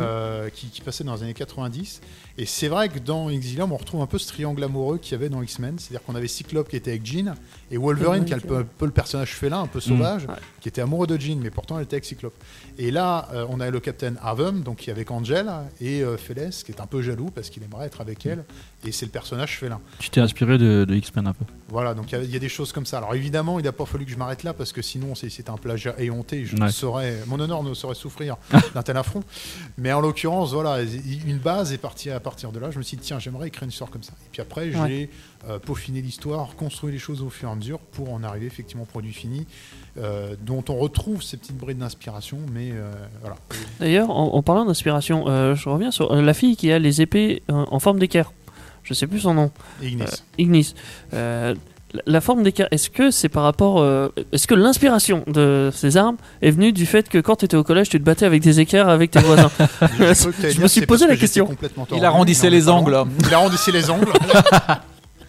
Euh, 0.00 0.48
qui, 0.50 0.66
qui 0.68 0.80
passait 0.80 1.04
dans 1.04 1.14
les 1.14 1.22
années 1.22 1.34
90. 1.34 2.00
Et 2.36 2.46
c'est 2.46 2.68
vrai 2.68 2.88
que 2.88 2.98
dans 2.98 3.28
Exilium, 3.30 3.72
on 3.72 3.76
retrouve 3.76 4.00
un 4.00 4.06
peu 4.06 4.18
ce 4.18 4.28
triangle 4.28 4.62
amoureux 4.62 4.98
qu'il 4.98 5.12
y 5.12 5.14
avait 5.14 5.28
dans 5.28 5.42
X-Men. 5.42 5.78
C'est-à-dire 5.78 6.04
qu'on 6.04 6.14
avait 6.14 6.28
Cyclope 6.28 6.68
qui 6.68 6.76
était 6.76 6.90
avec 6.90 7.04
Jean, 7.06 7.34
et 7.70 7.76
Wolverine, 7.76 8.24
qui 8.24 8.32
est 8.32 8.36
un 8.36 8.40
peu, 8.40 8.56
un 8.58 8.64
peu 8.64 8.86
le 8.86 8.92
personnage 8.92 9.34
félin, 9.34 9.60
un 9.62 9.66
peu 9.66 9.80
sauvage, 9.80 10.26
Ouais. 10.26 10.34
qui 10.60 10.68
était 10.68 10.80
amoureux 10.80 11.06
de 11.06 11.18
Jean, 11.18 11.38
mais 11.40 11.50
pourtant 11.50 11.76
elle 11.78 11.84
était 11.84 11.94
avec 11.96 12.04
Cyclope. 12.04 12.34
Et 12.78 12.90
là, 12.90 13.28
euh, 13.32 13.46
on 13.48 13.60
a 13.60 13.70
le 13.70 13.80
Captain 13.80 14.14
Avum, 14.22 14.62
donc 14.62 14.78
qui 14.78 14.90
est 14.90 14.92
avec 14.92 15.10
Angel, 15.10 15.50
et 15.80 16.02
euh, 16.02 16.16
qui 16.16 16.70
est 16.72 16.80
un 16.80 16.86
peu 16.86 17.02
jaloux 17.02 17.30
parce 17.34 17.50
qu'il 17.50 17.62
aimerait 17.62 17.86
être 17.86 18.00
avec 18.00 18.24
elle, 18.26 18.44
et 18.84 18.92
c'est 18.92 19.06
le 19.06 19.12
personnage 19.12 19.58
félin. 19.58 19.80
Tu 19.98 20.10
t'es 20.10 20.20
inspiré 20.20 20.58
de, 20.58 20.84
de 20.84 20.94
X-Men 20.94 21.26
un 21.26 21.32
peu. 21.32 21.44
Voilà, 21.68 21.94
donc 21.94 22.10
il 22.12 22.14
y 22.14 22.20
a- 22.20 22.24
il 22.24 22.30
y, 22.30 22.36
a 22.36 22.38
des 22.38 22.48
choses 22.48 22.72
comme 22.72 22.86
ça. 22.86 22.98
Alors 22.98 23.14
évidemment, 23.14 23.58
il 23.58 23.64
n'a 23.64 23.72
pas 23.72 23.84
fallu 23.86 24.04
que 24.04 24.10
je 24.10 24.16
m'arrête 24.16 24.42
là 24.42 24.52
parce 24.54 24.72
que 24.72 24.82
sinon 24.82 25.14
c'est- 25.14 25.48
un 25.48 25.56
plagiat 25.56 25.94
éhonté. 25.98 26.44
Je 26.44 26.56
ne 26.56 26.68
saurais, 26.68 27.18
mon 27.26 27.38
honneur 27.40 27.62
ne 27.62 27.72
saurait 27.74 27.94
souffrir 27.94 28.36
d'un 28.74 28.82
tel 28.82 28.96
affront. 28.96 29.22
Mais 29.76 29.92
en 29.92 30.00
l'occurrence, 30.00 30.52
voilà, 30.52 30.78
une 31.26 31.38
base 31.38 31.72
est 31.72 31.78
partie 31.78 32.10
à 32.10 32.18
partir 32.20 32.50
de 32.52 32.58
là. 32.58 32.70
Je 32.70 32.78
me 32.78 32.82
suis 32.82 32.96
dit 32.96 33.02
tiens, 33.04 33.18
j'aimerais 33.18 33.48
écrire 33.48 33.64
une 33.64 33.68
histoire 33.70 33.90
comme 33.90 34.02
ça. 34.02 34.12
Et 34.26 34.28
puis 34.32 34.40
après, 34.42 34.70
j'ai 34.72 34.78
Ouais. 34.78 35.10
euh, 35.48 35.58
peaufiné 35.58 36.00
l'histoire, 36.00 36.54
construit 36.56 36.90
les 36.92 36.98
choses 36.98 37.22
au 37.22 37.30
fur 37.30 37.48
et 37.48 37.52
à 37.52 37.54
mesure 37.54 37.78
pour 37.78 38.12
en 38.12 38.22
arriver 38.24 38.46
effectivement 38.46 38.84
au 38.84 38.86
produit 38.86 39.12
fini, 39.12 39.46
euh, 39.98 40.34
dont 40.40 40.64
on 40.68 40.76
retrouve 40.76 41.22
ces 41.22 41.36
petites 41.36 41.56
brides 41.58 41.78
d'inspiration. 41.78 42.38
Mais 42.52 42.70
euh, 42.72 42.90
voilà. 43.20 43.36
D'ailleurs, 43.78 44.10
en, 44.10 44.34
en 44.34 44.42
parlant 44.42 44.64
d'inspiration, 44.64 45.26
je 45.54 45.68
reviens 45.68 45.90
sur 45.90 46.14
la 46.14 46.34
fille 46.34 46.56
qui 46.56 46.72
a 46.72 46.78
les 46.78 47.02
épées 47.02 47.42
en 47.48 47.78
forme 47.78 47.98
d'équerre. 47.98 48.32
Je 48.84 48.94
sais 48.94 49.06
plus 49.06 49.20
son 49.20 49.34
nom. 49.34 49.50
Ignis. 49.82 50.04
Ignis. 50.38 50.74
La- 52.06 52.20
forme 52.20 52.42
d'équerre, 52.42 52.68
est-ce 52.70 52.90
que 52.90 53.10
c'est 53.10 53.28
par 53.30 53.44
rapport. 53.44 53.80
euh, 53.80 54.08
est-ce 54.32 54.46
que 54.46 54.54
l'inspiration 54.54 55.24
de 55.26 55.70
ces 55.74 55.96
armes 55.96 56.16
est 56.42 56.50
venue 56.50 56.72
du 56.72 56.84
fait 56.84 57.08
que 57.08 57.18
quand 57.18 57.36
tu 57.36 57.44
étais 57.46 57.56
au 57.56 57.64
collège, 57.64 57.88
tu 57.88 57.98
te 57.98 58.04
battais 58.04 58.26
avec 58.26 58.42
des 58.42 58.60
équerres 58.60 58.88
avec 58.88 59.10
tes 59.10 59.20
voisins 59.20 59.50
je 59.98 60.60
me 60.60 60.68
suis 60.68 60.84
posé 60.86 61.06
la 61.06 61.14
que 61.16 61.20
question. 61.20 61.48
Il 61.96 62.04
arrondissait 62.04 62.50
les 62.50 62.68
angles. 62.68 63.04
Il 63.26 63.34
arrondissait 63.34 63.72
les 63.72 63.88
angles. 63.90 64.08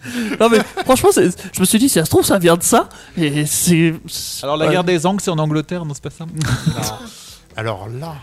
non 0.40 0.48
mais 0.48 0.58
franchement, 0.84 1.10
je 1.14 1.60
me 1.60 1.64
suis 1.66 1.78
dit, 1.78 1.88
si 1.88 1.98
ça 1.98 2.04
se 2.06 2.10
trouve, 2.10 2.24
ça 2.24 2.38
vient 2.38 2.56
de 2.56 2.62
ça. 2.62 2.88
Et 3.18 3.44
c'est. 3.46 3.94
Alors 4.42 4.56
la 4.56 4.66
Ouais. 4.66 4.72
guerre 4.72 4.84
des 4.84 5.04
Angles, 5.06 5.20
c'est 5.20 5.30
en 5.30 5.38
Angleterre, 5.38 5.84
non 5.84 5.92
c'est 5.94 6.02
pas 6.02 6.10
ça? 6.10 6.24
Non. 6.24 6.96
Alors 7.56 7.88
là, 7.88 8.14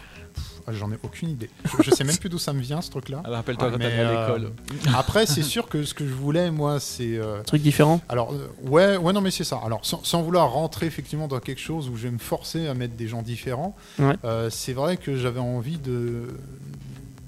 j'en 0.73 0.91
ai 0.91 0.97
aucune 1.03 1.29
idée. 1.29 1.49
Je, 1.65 1.83
je 1.83 1.91
sais 1.91 2.03
même 2.03 2.17
plus 2.17 2.29
d'où 2.29 2.37
ça 2.37 2.53
me 2.53 2.61
vient 2.61 2.81
ce 2.81 2.89
truc-là. 2.89 3.21
Alors 3.23 3.37
rappelle-toi 3.37 3.71
quand 3.71 3.77
Mais, 3.77 3.85
t'allais 3.85 4.03
à 4.03 4.29
euh, 4.29 4.37
l'école. 4.37 4.51
Après, 4.95 5.25
c'est 5.25 5.43
sûr 5.43 5.67
que 5.69 5.83
ce 5.83 5.93
que 5.93 6.07
je 6.07 6.13
voulais, 6.13 6.51
moi, 6.51 6.79
c'est. 6.79 7.17
euh, 7.17 7.41
Truc 7.43 7.61
différent. 7.61 8.01
Alors, 8.09 8.33
euh, 8.33 8.47
ouais, 8.63 8.97
ouais, 8.97 9.13
non, 9.13 9.21
mais 9.21 9.31
c'est 9.31 9.43
ça. 9.43 9.59
Alors, 9.65 9.85
sans, 9.85 10.03
sans 10.03 10.21
vouloir 10.21 10.51
rentrer 10.51 10.85
effectivement 10.85 11.27
dans 11.27 11.39
quelque 11.39 11.61
chose 11.61 11.89
où 11.89 11.95
je 11.95 12.03
vais 12.03 12.11
me 12.11 12.17
forcer 12.19 12.67
à 12.67 12.73
mettre 12.73 12.95
des 12.95 13.07
gens 13.07 13.21
différents, 13.21 13.75
Ouais. 13.99 14.15
euh, 14.25 14.49
c'est 14.49 14.73
vrai 14.73 14.97
que 14.97 15.15
j'avais 15.15 15.39
envie 15.39 15.77
de, 15.77 16.27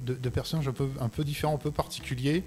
de, 0.05 0.13
de 0.15 0.29
personnages 0.29 0.67
un 0.67 0.71
peu, 0.73 0.87
un 0.99 1.09
peu 1.09 1.23
différents, 1.23 1.55
un 1.55 1.57
peu 1.57 1.71
particuliers. 1.71 2.43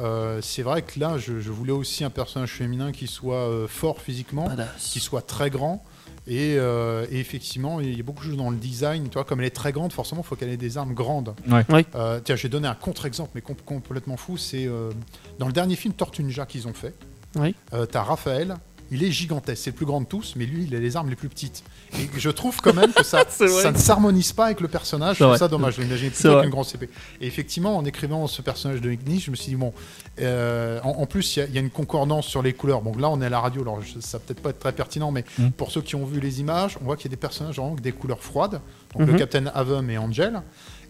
Euh, 0.00 0.40
c'est 0.42 0.62
vrai 0.62 0.82
que 0.82 0.98
là, 1.00 1.18
je, 1.18 1.40
je 1.40 1.50
voulais 1.50 1.72
aussi 1.72 2.04
un 2.04 2.10
personnage 2.10 2.52
féminin 2.52 2.92
qui 2.92 3.06
soit 3.06 3.48
euh, 3.48 3.66
fort 3.66 4.00
physiquement, 4.00 4.46
Badass. 4.46 4.68
qui 4.92 5.00
soit 5.00 5.22
très 5.22 5.50
grand. 5.50 5.84
Et, 6.30 6.56
euh, 6.58 7.06
et 7.10 7.18
effectivement, 7.20 7.80
il 7.80 7.96
y 7.96 8.00
a 8.00 8.02
beaucoup 8.02 8.20
de 8.22 8.28
choses 8.28 8.36
dans 8.36 8.50
le 8.50 8.56
design. 8.58 9.04
Tu 9.08 9.14
vois, 9.14 9.24
comme 9.24 9.40
elle 9.40 9.46
est 9.46 9.50
très 9.50 9.72
grande, 9.72 9.92
forcément, 9.94 10.20
il 10.22 10.26
faut 10.26 10.36
qu'elle 10.36 10.50
ait 10.50 10.58
des 10.58 10.76
armes 10.76 10.92
grandes. 10.92 11.34
Ouais. 11.50 11.64
Euh, 11.94 12.20
tiens, 12.22 12.36
j'ai 12.36 12.50
donné 12.50 12.68
un 12.68 12.74
contre-exemple, 12.74 13.30
mais 13.34 13.40
com- 13.40 13.56
complètement 13.64 14.18
fou. 14.18 14.36
C'est 14.36 14.66
euh, 14.66 14.90
dans 15.38 15.46
le 15.46 15.54
dernier 15.54 15.74
film 15.74 15.94
Tortue 15.94 16.22
Ninja 16.22 16.44
qu'ils 16.44 16.68
ont 16.68 16.74
fait. 16.74 16.94
Oui. 17.36 17.54
Euh, 17.72 17.86
T'as 17.86 18.02
Raphaël, 18.02 18.56
il 18.90 19.04
est 19.04 19.10
gigantesque, 19.10 19.62
c'est 19.64 19.70
le 19.70 19.76
plus 19.76 19.86
grand 19.86 20.00
de 20.00 20.06
tous, 20.06 20.34
mais 20.36 20.46
lui, 20.46 20.64
il 20.68 20.74
a 20.74 20.78
les 20.80 20.96
armes 20.96 21.10
les 21.10 21.16
plus 21.16 21.28
petites. 21.28 21.62
Et 21.94 22.08
je 22.16 22.30
trouve 22.30 22.60
quand 22.60 22.74
même 22.74 22.92
que 22.92 23.04
ça, 23.04 23.24
ça 23.28 23.70
ne 23.72 23.76
s'harmonise 23.78 24.32
pas 24.32 24.46
avec 24.46 24.60
le 24.60 24.68
personnage. 24.68 25.16
C'est 25.16 25.18
Je 25.18 25.24
trouve 25.24 25.30
vrai. 25.30 25.38
ça 25.38 25.48
dommage. 25.48 25.74
Je 25.76 25.82
l'imaginais 25.82 26.10
plutôt 26.10 26.30
avec 26.30 26.44
une 26.44 26.50
grosse 26.50 26.74
épée. 26.74 26.88
Et 27.20 27.26
effectivement, 27.26 27.76
en 27.76 27.84
écrivant 27.84 28.26
ce 28.26 28.40
personnage 28.42 28.80
de 28.80 28.90
Ignis, 28.90 29.20
je 29.20 29.30
me 29.30 29.36
suis 29.36 29.50
dit, 29.50 29.56
bon, 29.56 29.72
euh, 30.20 30.80
en, 30.82 30.90
en 30.90 31.06
plus, 31.06 31.36
il 31.36 31.40
y 31.40 31.42
a- 31.42 31.46
il 31.46 31.54
y, 31.54 31.58
a 31.58 31.60
une 31.60 31.70
concordance 31.70 32.26
sur 32.26 32.42
les 32.42 32.52
couleurs. 32.52 32.82
Bon, 32.82 32.96
là, 32.96 33.08
on 33.10 33.20
est 33.20 33.26
à 33.26 33.30
la 33.30 33.40
radio, 33.40 33.62
alors 33.62 33.80
je- 33.82 34.00
ça 34.00 34.18
peut-être 34.18 34.40
pas 34.40 34.50
être 34.50 34.58
très 34.58 34.72
pertinent, 34.72 35.10
mais 35.10 35.24
Mm. 35.38 35.50
pour 35.50 35.70
ceux 35.70 35.82
qui 35.82 35.94
ont 35.96 36.04
vu 36.04 36.20
les 36.20 36.40
images, 36.40 36.78
on 36.80 36.84
voit 36.84 36.96
qu'il 36.96 37.06
y 37.06 37.08
a 37.08 37.14
des 37.14 37.20
personnages 37.20 37.56
vraiment 37.56 37.72
avec 37.72 37.82
des 37.82 37.92
couleurs 37.92 38.22
froides. 38.22 38.60
Donc 38.96 39.06
le 39.06 39.18
Captain 39.18 39.46
Avum 39.54 39.88
et 39.90 39.98
Angel. 39.98 40.40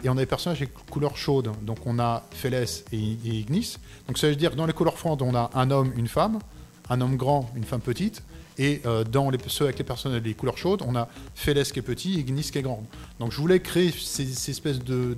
Et 0.05 0.09
on 0.09 0.12
a 0.12 0.16
des 0.20 0.26
personnages 0.26 0.59
avec 0.59 0.72
couleurs 0.88 1.16
chaudes. 1.16 1.51
Donc 1.62 1.78
on 1.84 1.99
a 1.99 2.22
Félès 2.30 2.84
et, 2.92 2.96
et 2.96 3.28
Ignis. 3.40 3.78
Donc 4.07 4.16
ça 4.16 4.28
veut 4.28 4.36
dire 4.36 4.53
que 4.53 4.57
dans 4.57 4.66
les 4.66 4.72
couleurs 4.72 4.96
froides, 4.96 5.20
on 5.22 5.34
a 5.34 5.51
un 5.55 5.70
homme, 5.72 5.92
une 5.96 6.07
femme, 6.07 6.38
un 6.91 7.01
homme 7.01 7.16
grand, 7.16 7.51
une 7.57 7.64
femme 7.64 7.80
petite. 7.80 8.22
Et 8.61 8.80
euh, 8.86 9.05
dans 9.05 9.30
les, 9.30 9.39
ceux 9.47 9.66
avec 9.66 9.78
les 9.78 9.84
personnages 9.84 10.20
les 10.24 10.34
couleurs 10.34 10.59
chaudes, 10.59 10.82
on 10.84 10.97
a 10.97 11.09
Félès 11.36 11.70
qui 11.70 11.78
est 11.78 11.82
petit 11.82 12.16
et 12.16 12.20
Ignis 12.22 12.43
qui 12.51 12.59
est 12.59 12.62
grande. 12.62 12.82
Donc 13.20 13.30
je 13.30 13.36
voulais 13.36 13.61
créer 13.61 13.93
ces, 13.93 14.26
ces 14.26 14.51
espèces 14.51 14.80
de, 14.82 15.14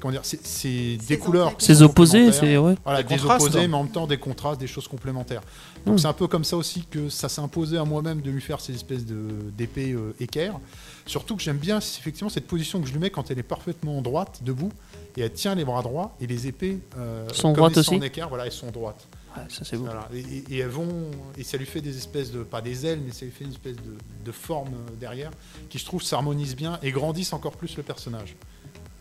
comment 0.00 0.12
dire, 0.12 0.24
ces, 0.24 0.40
ces- 0.42 0.96
des 1.06 1.18
couleurs. 1.18 1.52
Ces 1.58 1.82
opposés, 1.82 2.32
c'est. 2.32 2.56
Ouais. 2.56 2.74
Voilà, 2.82 3.02
Des 3.02 3.22
opposés, 3.22 3.64
hein. 3.64 3.68
mais 3.68 3.74
en 3.76 3.82
même 3.82 3.92
temps 3.92 4.06
des 4.06 4.16
contrastes, 4.16 4.58
des 4.58 4.66
choses 4.66 4.88
complémentaires. 4.88 5.42
Donc 5.84 5.96
Mm. 5.96 5.98
c'est 5.98 6.06
un 6.06 6.12
peu 6.14 6.28
comme 6.28 6.44
ça 6.44 6.56
aussi 6.56 6.86
que 6.90 7.10
ça 7.10 7.28
s'est 7.28 7.42
imposé 7.42 7.76
à 7.76 7.84
moi-même 7.84 8.22
de 8.22 8.30
lui 8.30 8.40
faire 8.40 8.60
ces 8.62 8.74
espèces 8.74 9.04
de- 9.04 9.50
d'épées 9.56 9.92
euh, 9.92 10.14
équerres. 10.18 10.58
Surtout 11.04 11.36
que 11.36 11.42
j'aime 11.42 11.58
bien 11.58 11.80
c'est 11.82 12.00
effectivement 12.00 12.30
cette 12.30 12.46
position 12.46 12.80
que 12.80 12.86
je 12.88 12.92
lui 12.94 13.00
mets 13.00 13.10
quand 13.10 13.30
elle 13.30 13.38
est 13.38 13.42
parfaitement 13.44 14.00
droite, 14.00 14.40
debout, 14.42 14.72
et 15.18 15.20
elle 15.20 15.32
tient 15.32 15.54
les 15.54 15.64
bras 15.66 15.82
droits, 15.82 16.16
et 16.22 16.26
les 16.26 16.46
épées 16.46 16.78
euh, 16.96 17.28
Sont 17.34 17.48
comme 17.48 17.56
droites 17.56 17.76
aussi 17.76 17.94
en 17.96 18.00
équerre, 18.00 18.30
voilà, 18.30 18.46
elles 18.46 18.52
sont 18.52 18.70
droites. 18.70 19.06
Ouais, 19.36 19.42
ça 19.48 19.64
c'est 19.64 19.76
beau. 19.76 19.84
Voilà. 19.84 20.08
Et, 20.14 20.58
elles 20.58 20.68
vont, 20.68 20.88
et 21.36 21.44
ça 21.44 21.56
lui 21.56 21.66
fait 21.66 21.80
des 21.80 21.96
espèces 21.96 22.30
de, 22.32 22.42
pas 22.42 22.60
des 22.60 22.86
ailes, 22.86 23.00
mais 23.04 23.12
ça 23.12 23.24
lui 23.24 23.32
fait 23.32 23.44
une 23.44 23.50
espèce 23.52 23.76
de, 23.76 23.94
de 24.24 24.32
forme 24.32 24.68
euh, 24.74 24.96
derrière, 24.98 25.30
qui 25.68 25.78
je 25.78 25.84
trouve 25.84 26.02
s'harmonise 26.02 26.56
bien 26.56 26.78
et 26.82 26.90
grandissent 26.90 27.32
encore 27.32 27.56
plus 27.56 27.76
le 27.76 27.82
personnage. 27.82 28.34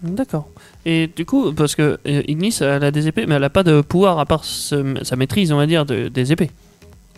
D'accord. 0.01 0.49
Et 0.85 1.07
du 1.07 1.25
coup, 1.25 1.53
parce 1.53 1.73
que 1.75 1.97
euh, 2.05 2.21
Ignis, 2.27 2.57
elle 2.61 2.83
a 2.83 2.91
des 2.91 3.07
épées, 3.07 3.25
mais 3.25 3.35
elle 3.35 3.43
a 3.43 3.49
pas 3.49 3.63
de 3.63 3.81
pouvoir 3.81 4.19
à 4.19 4.25
part 4.25 4.43
ce- 4.43 5.03
sa 5.03 5.15
maîtrise, 5.15 5.51
on 5.51 5.57
va 5.57 5.65
dire, 5.67 5.85
de- 5.85 6.09
des 6.09 6.31
épées. 6.31 6.51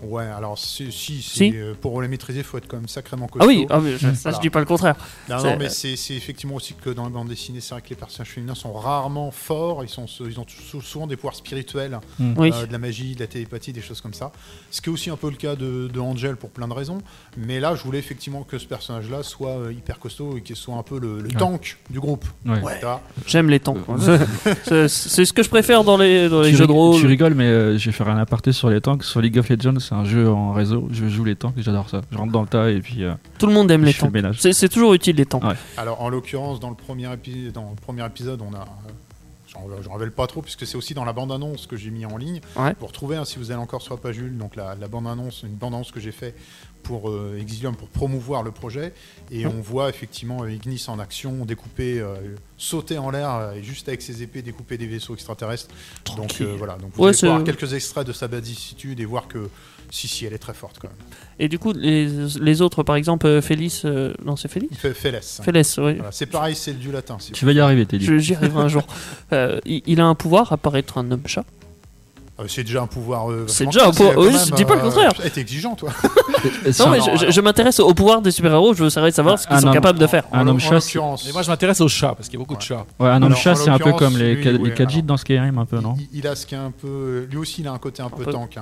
Ouais, 0.03 0.25
alors 0.25 0.57
si, 0.59 0.91
si, 0.91 1.21
c'est- 1.23 1.49
Si. 1.49 1.51
euh, 1.55 1.73
pour 1.79 2.01
les 2.01 2.07
maîtriser, 2.07 2.39
il 2.39 2.43
faut 2.43 2.57
être 2.57 2.67
quand 2.67 2.77
même 2.77 2.87
sacrément 2.87 3.27
costaud. 3.27 3.43
Ah 3.43 3.47
oui, 3.47 3.65
ah, 3.69 3.79
mais 3.81 3.93
je- 3.93 4.07
ça 4.09 4.11
Voilà. 4.23 4.37
je 4.37 4.41
dis 4.41 4.49
pas 4.51 4.59
le 4.59 4.65
contraire. 4.65 4.95
Non, 5.29 5.37
non, 5.43 5.55
mais 5.57 5.69
c'est 5.69 5.95
c'est 5.95 6.13
effectivement 6.13 6.55
aussi 6.55 6.73
que 6.75 6.89
dans 6.91 7.03
la 7.03 7.09
bande 7.09 7.29
dessinée, 7.29 7.61
c'est 7.61 7.73
vrai 7.73 7.81
que 7.81 7.89
les 7.89 7.95
personnages 7.95 8.29
féminins 8.29 8.53
sont 8.55 8.73
rarement 8.73 9.31
forts, 9.31 9.83
ils, 9.83 9.89
sont, 9.89 10.05
ils 10.29 10.39
ont 10.39 10.45
sou- 10.47 10.81
souvent 10.81 11.07
des 11.07 11.15
pouvoirs 11.15 11.35
spirituels, 11.35 11.99
Mm. 12.19 12.33
Oui. 12.37 12.51
euh, 12.53 12.65
de 12.67 12.71
la 12.71 12.77
magie, 12.77 13.15
de 13.15 13.21
la 13.21 13.27
télépathie, 13.27 13.73
des 13.73 13.81
choses 13.81 14.01
comme 14.01 14.13
ça. 14.13 14.31
Ce 14.69 14.81
qui 14.81 14.89
est 14.89 14.93
aussi 14.93 15.09
un 15.09 15.15
peu 15.17 15.29
le 15.29 15.35
cas 15.35 15.55
de, 15.55 15.87
de 15.91 15.99
Angel 15.99 16.35
pour 16.35 16.51
plein 16.51 16.67
de 16.67 16.73
raisons. 16.73 16.99
Mais 17.35 17.59
là, 17.59 17.75
je 17.75 17.83
voulais 17.83 17.99
effectivement 17.99 18.43
que 18.43 18.57
ce 18.59 18.65
personnage-là 18.67 19.23
soit 19.23 19.49
euh, 19.57 19.73
hyper 19.73 19.97
costaud 19.99 20.37
et 20.37 20.41
qu'il 20.41 20.55
soit 20.55 20.75
un 20.75 20.83
peu 20.83 20.99
le, 20.99 21.21
le 21.21 21.27
Ouais. 21.29 21.33
tank 21.33 21.77
du 21.89 21.99
groupe. 21.99 22.25
Ouais. 22.45 22.61
J'aime 23.25 23.49
les 23.49 23.59
tanks. 23.59 23.77
c'est 24.65 24.87
c'est 24.87 25.25
ce 25.25 25.33
que 25.33 25.43
je 25.43 25.49
préfère 25.49 25.83
dans 25.83 25.97
les, 25.97 26.29
dans 26.29 26.41
les 26.41 26.51
Tu, 26.51 26.55
jeux 26.57 26.67
de 26.67 26.71
rôle. 26.71 26.99
tu 26.99 27.07
rigoles, 27.07 27.33
mais 27.33 27.45
euh, 27.45 27.77
je 27.77 27.85
vais 27.89 27.91
faire 27.91 28.07
un 28.09 28.17
aparté 28.17 28.51
sur 28.51 28.69
les 28.69 28.81
tanks. 28.81 29.03
Sur 29.03 29.21
League 29.21 29.37
of 29.37 29.49
Legends, 29.49 29.79
c'est 29.87 29.95
un 29.95 30.03
jeu 30.05 30.29
en 30.29 30.51
réseau. 30.53 30.87
Je 30.91 31.07
joue 31.07 31.23
les 31.23 31.35
tanks 31.35 31.57
et 31.57 31.61
j'adore 31.61 31.89
ça. 31.89 32.01
Je 32.11 32.17
rentre 32.17 32.31
dans 32.31 32.41
le 32.41 32.47
tas 32.47 32.69
et 32.69 32.79
puis 32.81 33.03
euh, 33.03 33.13
Tout 33.39 33.47
le 33.47 33.53
monde 33.53 33.69
aime 33.71 33.83
les 33.85 33.93
le 33.93 33.97
tanks. 33.97 34.35
C'est 34.39 34.53
c'est 34.53 34.69
toujours 34.69 34.93
utile 34.93 35.15
les 35.15 35.25
tanks. 35.25 35.43
Ouais. 35.43 35.55
Alors, 35.77 36.01
en 36.01 36.09
l'occurrence, 36.09 36.59
dans 36.59 36.69
le 36.69 36.75
premier, 36.75 37.07
épi- 37.13 37.51
dans 37.51 37.69
le 37.69 37.75
premier 37.75 38.05
épisode, 38.05 38.41
on 38.41 38.53
a. 38.53 38.61
euh, 38.61 38.91
J'en 39.49 39.61
j'en 39.81 39.93
révèle 39.93 40.11
pas 40.11 40.27
trop, 40.27 40.41
puisque 40.41 40.67
c'est 40.67 40.75
aussi 40.75 40.93
dans 40.93 41.05
la 41.05 41.13
bande-annonce 41.13 41.67
que 41.67 41.77
j'ai 41.77 41.89
mis 41.89 42.05
en 42.05 42.17
ligne. 42.17 42.41
Ouais. 42.57 42.75
Vous 42.81 42.85
retrouvez, 42.85 43.15
hein, 43.15 43.23
si 43.23 43.39
vous 43.39 43.49
allez 43.49 43.61
encore 43.61 43.81
sur 43.81 43.93
la 43.93 43.99
page 44.01 44.15
Jules, 44.15 44.37
donc 44.37 44.57
la, 44.57 44.75
la 44.75 44.89
bande-annonce, 44.89 45.43
une 45.43 45.55
bande-annonce 45.55 45.93
que 45.93 46.01
j'ai 46.01 46.11
fait 46.11 46.35
pour 46.83 47.09
euh, 47.09 47.37
Exilium 47.39 47.73
pour 47.73 47.87
promouvoir 47.87 48.43
le 48.43 48.51
projet. 48.51 48.93
Et 49.31 49.47
on 49.47 49.61
voit 49.61 49.87
effectivement 49.89 50.43
euh, 50.43 50.51
Ignis 50.51 50.83
en 50.89 50.99
action, 50.99 51.45
découper, 51.45 52.01
euh, 52.01 52.15
sauter 52.57 52.97
en 52.97 53.09
l'air, 53.09 53.53
et 53.55 53.63
juste 53.63 53.87
avec 53.87 54.01
ses 54.01 54.21
épées 54.21 54.41
découper 54.41 54.77
des 54.77 54.85
vaisseaux 54.85 55.13
extraterrestres. 55.13 55.69
Donc 56.17 56.27
Tranquille. 56.27 56.45
euh, 56.47 56.55
voilà, 56.57 56.73
donc 56.75 56.91
vous 56.93 57.03
Ouais, 57.05 57.17
allez 57.17 57.27
voir 57.31 57.43
quelques 57.45 57.71
extraits 57.73 58.05
de 58.05 58.11
sa 58.11 58.27
badicitude 58.27 58.99
et 58.99 59.05
voir 59.05 59.29
que 59.29 59.49
si, 59.89 60.07
si, 60.07 60.25
elle 60.25 60.33
est 60.33 60.37
très 60.37 60.53
forte 60.53 60.77
quand 60.81 60.87
même. 60.87 60.97
Et 61.39 61.47
du 61.47 61.59
coup, 61.59 61.71
les, 61.73 62.07
les 62.41 62.61
autres, 62.61 62.83
par 62.83 62.95
exemple, 62.95 63.25
euh, 63.27 63.41
Félix. 63.41 63.83
euh, 63.85 64.13
non, 64.25 64.35
c'est 64.35 64.47
Félix 64.47 64.71
Il 64.73 64.77
fait 64.77 64.93
Félès. 64.93 65.41
Félix, 65.43 65.77
oui. 65.77 65.95
Voilà, 65.95 66.11
c'est 66.11 66.25
pareil, 66.25 66.55
c'est 66.55 66.73
du 66.77 66.91
latin. 66.91 67.17
si 67.19 67.31
Tu 67.31 67.45
vas 67.45 67.51
y 67.53 67.59
arriver, 67.59 67.85
Teddy. 67.85 68.05
Je- 68.05 68.17
J'y 68.17 68.35
arriverai 68.35 68.63
un 68.63 68.67
jour. 68.67 68.83
Euh, 69.33 69.59
il, 69.65 69.81
il 69.87 69.99
a 69.99 70.05
un 70.05 70.15
pouvoir 70.15 70.53
à 70.53 70.57
paraître 70.57 70.97
un 70.97 71.11
homme-chat. 71.11 71.43
Euh, 72.39 72.45
c'est 72.47 72.63
déjà 72.63 72.83
un 72.83 72.87
pouvoir. 72.87 73.31
euh, 73.31 73.45
C'est 73.47 73.65
déjà 73.65 73.87
un 73.87 73.91
pouvoir- 73.91 74.15
oui, 74.17 74.27
quand 74.31 74.37
je 74.45 74.49
même, 74.51 74.55
dis 74.57 74.63
pas 74.65 74.75
le 74.75 74.81
contraire. 74.81 75.11
T'es 75.13 75.41
exigeant, 75.41 75.75
toi. 75.75 75.89
Non, 76.79 76.89
mais 76.91 76.99
je, 77.31 77.41
m'intéresse 77.41 77.79
au 77.79 77.93
pouvoir 77.95 78.21
des 78.21 78.29
super-héros. 78.29 78.73
Je 78.75 78.83
voudrais 78.83 79.11
savoir 79.11 79.39
ce 79.39 79.47
qu'ils 79.47 79.59
sont 79.59 79.67
homme- 79.67 79.73
capables 79.73 79.97
de 79.97 80.05
faire. 80.05 80.23
Un 80.31 80.41
En 80.41 80.47
homme 80.49 80.57
l'oc- 80.59 80.65
en 80.67 80.69
chat, 80.69 80.79
c'est- 80.81 80.93
l'occurrence. 80.95 81.27
Et 81.27 81.33
moi 81.33 81.41
je 81.41 81.49
m'intéresse 81.49 81.81
aux 81.81 81.87
chats 81.87 82.13
parce 82.15 82.29
qu'il 82.29 82.35
y 82.39 82.41
a 82.41 82.45
beaucoup 82.45 82.55
de 82.55 82.61
chats. 82.61 82.85
Ouais, 82.99 83.07
un 83.09 83.17
homme 83.17 83.23
Alors, 83.23 83.37
chat, 83.39 83.53
en 83.53 83.55
c'est 83.55 83.69
un 83.71 83.79
peu 83.79 83.91
comme 83.93 84.17
les, 84.17 84.39
Khajiit 84.75 84.97
alors. 84.99 85.03
dans 85.07 85.17
Skyrim, 85.17 85.57
un 85.57 85.65
peu, 85.65 85.79
non 85.79 85.95
il, 85.99 86.19
il 86.19 86.27
a 86.27 86.35
ce 86.35 86.45
qui 86.45 86.53
est 86.53 86.59
un 86.59 86.69
peu. 86.71 87.27
Lui 87.29 87.37
aussi, 87.37 87.61
il 87.61 87.67
a 87.67 87.71
un 87.71 87.79
côté 87.79 88.03
un 88.03 88.09
peu, 88.09 88.23
peu. 88.23 88.31
tank. 88.31 88.55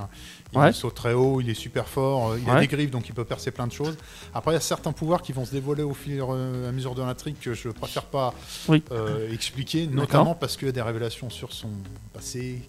Il 0.55 0.59
Ouais. 0.59 0.73
saute 0.73 0.95
très 0.95 1.13
haut, 1.13 1.41
il 1.41 1.49
est 1.49 1.53
super 1.53 1.87
fort, 1.87 2.31
euh, 2.31 2.39
il 2.41 2.49
a 2.49 2.59
des 2.59 2.67
griffes 2.67 2.91
donc 2.91 3.09
il 3.09 3.13
peut 3.13 3.25
percer 3.25 3.51
plein 3.51 3.67
de 3.67 3.73
choses. 3.73 3.97
Après, 4.33 4.51
il 4.51 4.53
y 4.55 4.57
a 4.57 4.61
certains 4.61 4.93
pouvoirs 4.93 5.21
qui 5.21 5.33
vont 5.33 5.43
se 5.45 5.51
dévoiler 5.51 5.83
au 5.83 5.93
fur 5.93 6.29
et 6.35 6.67
à 6.67 6.71
mesure 6.71 6.95
de 6.95 7.01
l'intrigue 7.01 7.35
que 7.41 7.53
je 7.53 7.69
préfère 7.69 8.05
pas 8.05 8.33
Oui. 8.69 8.81
euh, 8.91 9.31
expliquer, 9.33 9.87
notamment 9.87 10.33
parce 10.35 10.55
qu'il 10.57 10.67
y 10.67 10.69
a 10.69 10.73
des 10.73 10.81
révélations 10.81 11.29
sur 11.29 11.51
son 11.53 11.69
passé 12.13 12.61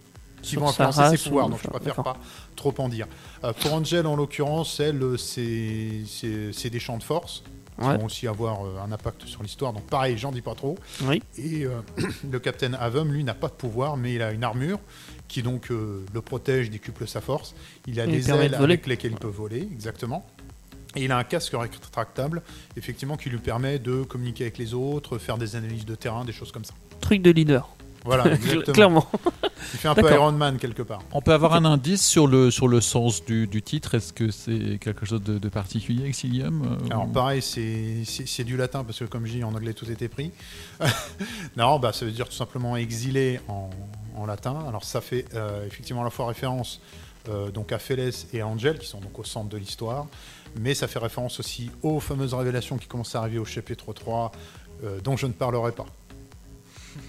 qui 0.43 0.51
Sur 0.51 0.61
vont 0.61 0.68
influencer 0.68 1.16
ses 1.16 1.28
pouvoirs, 1.28 1.47
ou- 1.47 1.51
donc 1.51 1.61
je 1.62 1.68
préfère 1.68 1.97
pas 2.03 2.16
trop 2.57 2.74
en 2.78 2.89
dire. 2.89 3.07
Euh, 3.45 3.53
pour 3.53 3.72
Angel, 3.72 4.07
en 4.07 4.16
l'occurrence, 4.16 4.80
elle, 4.80 5.03
euh, 5.03 5.16
c'est 5.16 6.70
des 6.70 6.80
champs 6.80 6.99
de 6.99 7.03
force 7.03 7.43
qui 7.78 7.82
vont 7.84 8.07
aussi 8.07 8.26
avoir 8.26 8.64
euh, 8.64 8.78
un 8.87 8.91
impact 8.91 9.26
sur 9.26 9.43
l'histoire. 9.43 9.72
Donc 9.74 9.84
pareil, 9.84 10.16
j'en 10.16 10.32
dis 10.32 10.41
pas 10.41 10.55
trop. 10.55 10.78
Oui. 11.05 11.22
Et 11.37 11.64
euh, 11.66 11.80
le 12.30 12.39
Captain 12.39 12.72
Avum, 12.74 13.12
lui, 13.12 13.22
n'a 13.22 13.34
pas 13.34 13.49
de 13.49 13.53
pouvoir, 13.55 13.97
mais 13.99 14.14
il 14.14 14.22
a 14.22 14.32
une 14.32 14.45
armure 14.45 14.78
qui 15.29 15.43
donc 15.43 15.70
euh, 15.70 16.05
le 16.12 16.20
protège, 16.20 16.70
décuple 16.70 17.07
sa 17.07 17.20
force. 17.20 17.55
Il 17.87 18.01
a 18.01 18.05
Il 18.05 18.12
des 18.12 18.31
ailes 18.31 18.51
de 18.51 18.57
avec 18.57 18.87
lesquelles 18.87 19.12
il 19.12 19.18
peut 19.18 19.27
voler, 19.27 19.62
exactement. 19.62 20.27
Et 20.95 21.05
il 21.05 21.12
a 21.12 21.18
un 21.18 21.24
casque 21.24 21.53
rétractable, 21.55 22.43
effectivement, 22.77 23.16
qui 23.16 23.29
lui 23.29 23.39
permet 23.39 23.79
de 23.79 24.03
communiquer 24.03 24.45
avec 24.45 24.59
les 24.59 24.72
autres, 24.72 25.18
faire 25.18 25.37
des 25.37 25.55
analyses 25.55 25.85
de 25.85 25.95
terrain, 25.95 26.24
des 26.24 26.33
choses 26.33 26.53
comme 26.53 26.64
ça. 26.64 26.74
Truc 27.01 27.20
de 27.22 27.31
leader. 27.31 27.76
Voilà, 28.07 28.26
exactement. 28.32 28.72
Clairement. 28.72 29.07
Il 29.74 29.78
fait 29.78 29.88
un 29.88 29.94
peu. 29.94 30.11
Iron 30.12 30.32
Man 30.32 30.57
quelque 30.59 30.82
part. 30.82 31.00
On 31.12 31.20
peut 31.20 31.32
avoir 31.32 31.54
un 31.54 31.64
indice 31.64 32.07
sur 32.07 32.26
le, 32.26 32.50
sur 32.50 32.68
le 32.68 32.80
sens 32.80 33.24
du, 33.24 33.46
du 33.46 33.62
titre. 33.62 33.94
Est-ce 33.96 34.12
que 34.12 34.30
c'est 34.30 34.78
quelque 34.80 35.04
chose 35.04 35.22
de, 35.22 35.38
de 35.38 35.48
particulier, 35.48 36.07
Exilium 36.07 36.62
euh, 36.62 36.86
Alors 36.90 37.07
ou- 37.09 37.12
pareil, 37.12 37.42
c'est 37.42 38.44
du 38.44 38.57
latin 38.57 38.84
parce 38.84 39.00
que 39.00 39.04
comme 39.04 39.26
je 39.26 39.32
dis 39.32 39.44
en 39.44 39.54
anglais 39.54 39.74
tout 39.74 39.90
était 39.90 40.09
pris. 40.09 40.30
non, 41.57 41.78
bah 41.78 41.92
ça 41.92 42.04
veut 42.04 42.12
dire 42.12 42.26
tout 42.28 42.34
simplement 42.36 42.76
exilé 42.76 43.40
en, 43.48 43.70
en 44.16 44.26
latin. 44.26 44.57
Alors 44.68 44.84
ça 44.84 45.00
fait 45.00 45.26
euh, 45.34 45.66
effectivement 45.66 46.02
à 46.02 46.04
la 46.04 46.11
fois 46.11 46.26
référence 46.28 46.80
euh, 47.28 47.50
donc 47.50 47.72
à 47.72 47.78
Félès 47.78 48.28
et 48.32 48.40
à 48.40 48.46
Angel 48.46 48.78
qui 48.78 48.86
sont 48.86 49.00
donc 49.00 49.18
au 49.18 49.24
centre 49.24 49.48
de 49.48 49.57
l'histoire, 49.57 50.07
mais 50.61 50.74
ça 50.74 50.86
fait 50.86 50.98
référence 51.00 51.40
aussi 51.40 51.70
aux 51.82 51.98
fameuses 52.00 52.34
révélations 52.34 52.78
qui 52.78 52.86
commencent 52.86 53.14
à 53.16 53.20
arriver 53.20 53.38
au 53.38 53.44
chapitre 53.44 53.92
3 53.92 54.30
euh, 54.84 55.00
dont 55.02 55.16
je 55.16 55.26
ne 55.26 55.32
parlerai 55.32 55.72
pas. 55.72 55.86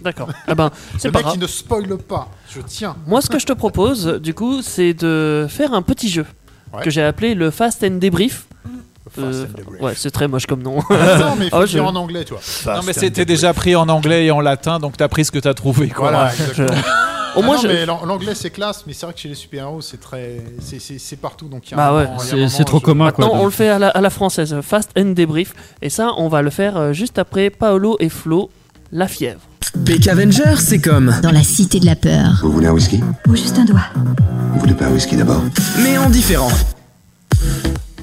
D'accord. 0.02 0.30
Ah 0.48 0.56
ben, 0.56 0.70
c'est 0.98 1.08
Le 1.08 1.12
pas 1.12 1.20
mec 1.20 1.24
grave. 1.26 1.34
qui 1.36 1.40
ne 1.42 1.48
spoile 1.48 1.98
pas, 1.98 2.30
je 2.50 2.62
tiens. 2.62 2.96
Moi, 3.08 3.22
ce 3.22 3.30
que 3.30 3.40
je 3.40 3.46
te 3.46 3.54
propose, 3.54 4.06
du 4.22 4.34
coup, 4.34 4.62
c'est 4.62 4.94
de 4.94 5.48
faire 5.50 5.74
un 5.74 5.82
petit 5.82 6.10
jeu 6.10 6.26
Ouais. 6.74 6.84
que 6.84 6.90
j'ai 6.90 7.02
appelé 7.02 7.34
le 7.34 7.50
Fast 7.50 7.84
and 7.84 7.98
Debrief. 8.00 8.46
Fast 9.10 9.18
Euh, 9.20 9.46
and 9.46 9.58
Debrief. 9.58 9.82
ouais, 9.82 9.94
c'est 9.96 10.12
très 10.12 10.28
moche 10.28 10.46
comme 10.46 10.62
nom. 10.62 10.80
Attends, 10.90 11.36
mais 11.40 11.46
il 11.48 11.50
faut 11.50 11.56
Ah, 11.56 11.60
le 11.62 11.66
je- 11.66 11.72
dire 11.72 11.86
en 11.86 11.96
anglais, 11.96 12.26
toi. 12.26 12.40
Non, 12.66 12.82
mais 12.86 12.94
c'était 12.94 13.26
déjà 13.26 13.54
pris 13.54 13.76
en 13.76 13.88
anglais 13.90 14.26
et 14.26 14.32
en 14.32 14.42
latin, 14.42 14.80
donc 14.80 14.98
t'as 14.98 15.08
pris 15.08 15.24
ce 15.26 15.32
que 15.32 15.40
t'as 15.40 15.54
trouvé. 15.54 15.88
Quoi. 15.90 16.10
Voilà, 16.12 16.32
exactement. 16.34 16.68
Au 17.36 17.40
Ah 17.42 17.46
moins, 17.46 17.56
non, 17.56 17.62
je- 17.62 17.68
mais 17.68 17.86
l'an- 17.86 18.04
l'anglais 18.06 18.34
c'est 18.36 18.50
classe, 18.50 18.84
mais 18.88 18.94
c'est 18.94 19.06
vrai 19.06 19.14
que 19.14 19.20
chez 19.22 19.30
les 19.30 19.36
super-héros 19.36 19.82
c'est 19.82 20.00
très. 20.00 20.42
c'est- 20.60 21.16
partout 21.22 21.48
donc 21.48 21.68
il 21.68 21.72
y 21.72 21.74
a 21.76 21.78
Bah 21.78 21.90
un 21.90 21.96
ouais. 22.18 22.48
C'est 22.50 22.64
trop 22.66 22.80
je- 22.80 22.84
commun 22.84 23.12
quoi. 23.12 23.26
Maintenant, 23.26 23.42
on 23.42 23.46
le 23.46 23.52
fait 23.52 23.70
à 23.70 23.80
la, 23.80 23.90
à 23.90 24.02
la 24.02 24.10
française, 24.10 24.56
fast 24.62 24.92
and 24.98 25.12
débrief. 25.12 25.54
Et 25.82 25.90
ça, 25.90 26.12
on 26.18 26.28
va 26.30 26.42
le 26.42 26.50
faire 26.50 26.76
euh, 26.78 26.94
juste 26.94 27.18
après 27.20 27.50
Paolo 27.50 27.96
et 28.00 28.10
Flo, 28.10 28.50
la 28.92 29.08
fièvre. 29.08 29.40
Peck 29.86 30.08
Avenger, 30.08 30.56
c'est 30.60 30.80
comme. 30.80 31.14
Dans 31.22 31.32
la 31.32 31.44
cité 31.44 31.80
de 31.80 31.86
la 31.86 31.96
peur. 31.96 32.40
Vous 32.44 32.52
voulez 32.52 32.68
un 32.68 32.72
whisky? 32.74 33.00
Ou 33.28 33.36
juste 33.36 33.58
un 33.58 33.66
doigt. 33.66 33.86
Vous 34.54 34.60
voulez 34.60 34.74
pas 34.74 34.86
un 34.86 34.92
whisky 34.92 35.16
d'abord? 35.16 35.42
Mais 35.82 35.98
en 35.98 36.10
différent. 36.10 36.52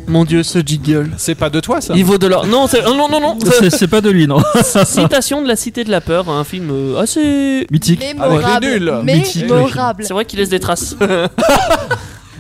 Mon 0.07 0.25
dieu, 0.25 0.43
ce 0.43 0.59
jiggle. 0.65 1.11
C'est 1.17 1.35
pas 1.35 1.49
de 1.51 1.61
toi 1.61 1.81
ça 1.81 1.95
Il 1.97 2.05
vaut 2.05 2.19
de 2.19 2.27
l'or. 2.27 2.47
Non, 2.47 2.67
c'est- 2.67 2.83
oh, 2.87 2.95
non, 2.95 3.09
non, 3.09 3.21
non. 3.21 3.39
C'est 3.59 3.71
c'est 3.71 3.89
pas 3.89 4.01
de 4.01 4.11
lui, 4.11 4.27
non. 4.27 4.43
Citation 4.85 5.43
de 5.43 5.49
la 5.49 5.57
Cité 5.57 5.85
de 5.85 5.91
la 5.91 6.01
Peur, 6.01 6.29
un 6.29 6.45
film 6.45 6.69
euh, 6.71 7.01
assez. 7.01 7.67
Mythique. 7.71 8.01
Mémorable. 8.01 8.43
Ah, 8.47 8.59
il 8.63 8.69
est 8.69 8.79
nul. 8.79 8.93
Mémorable. 9.03 10.05
C'est 10.07 10.13
vrai 10.13 10.25
qu'il 10.25 10.39
laisse 10.39 10.51
des 10.51 10.61
traces. 10.61 10.95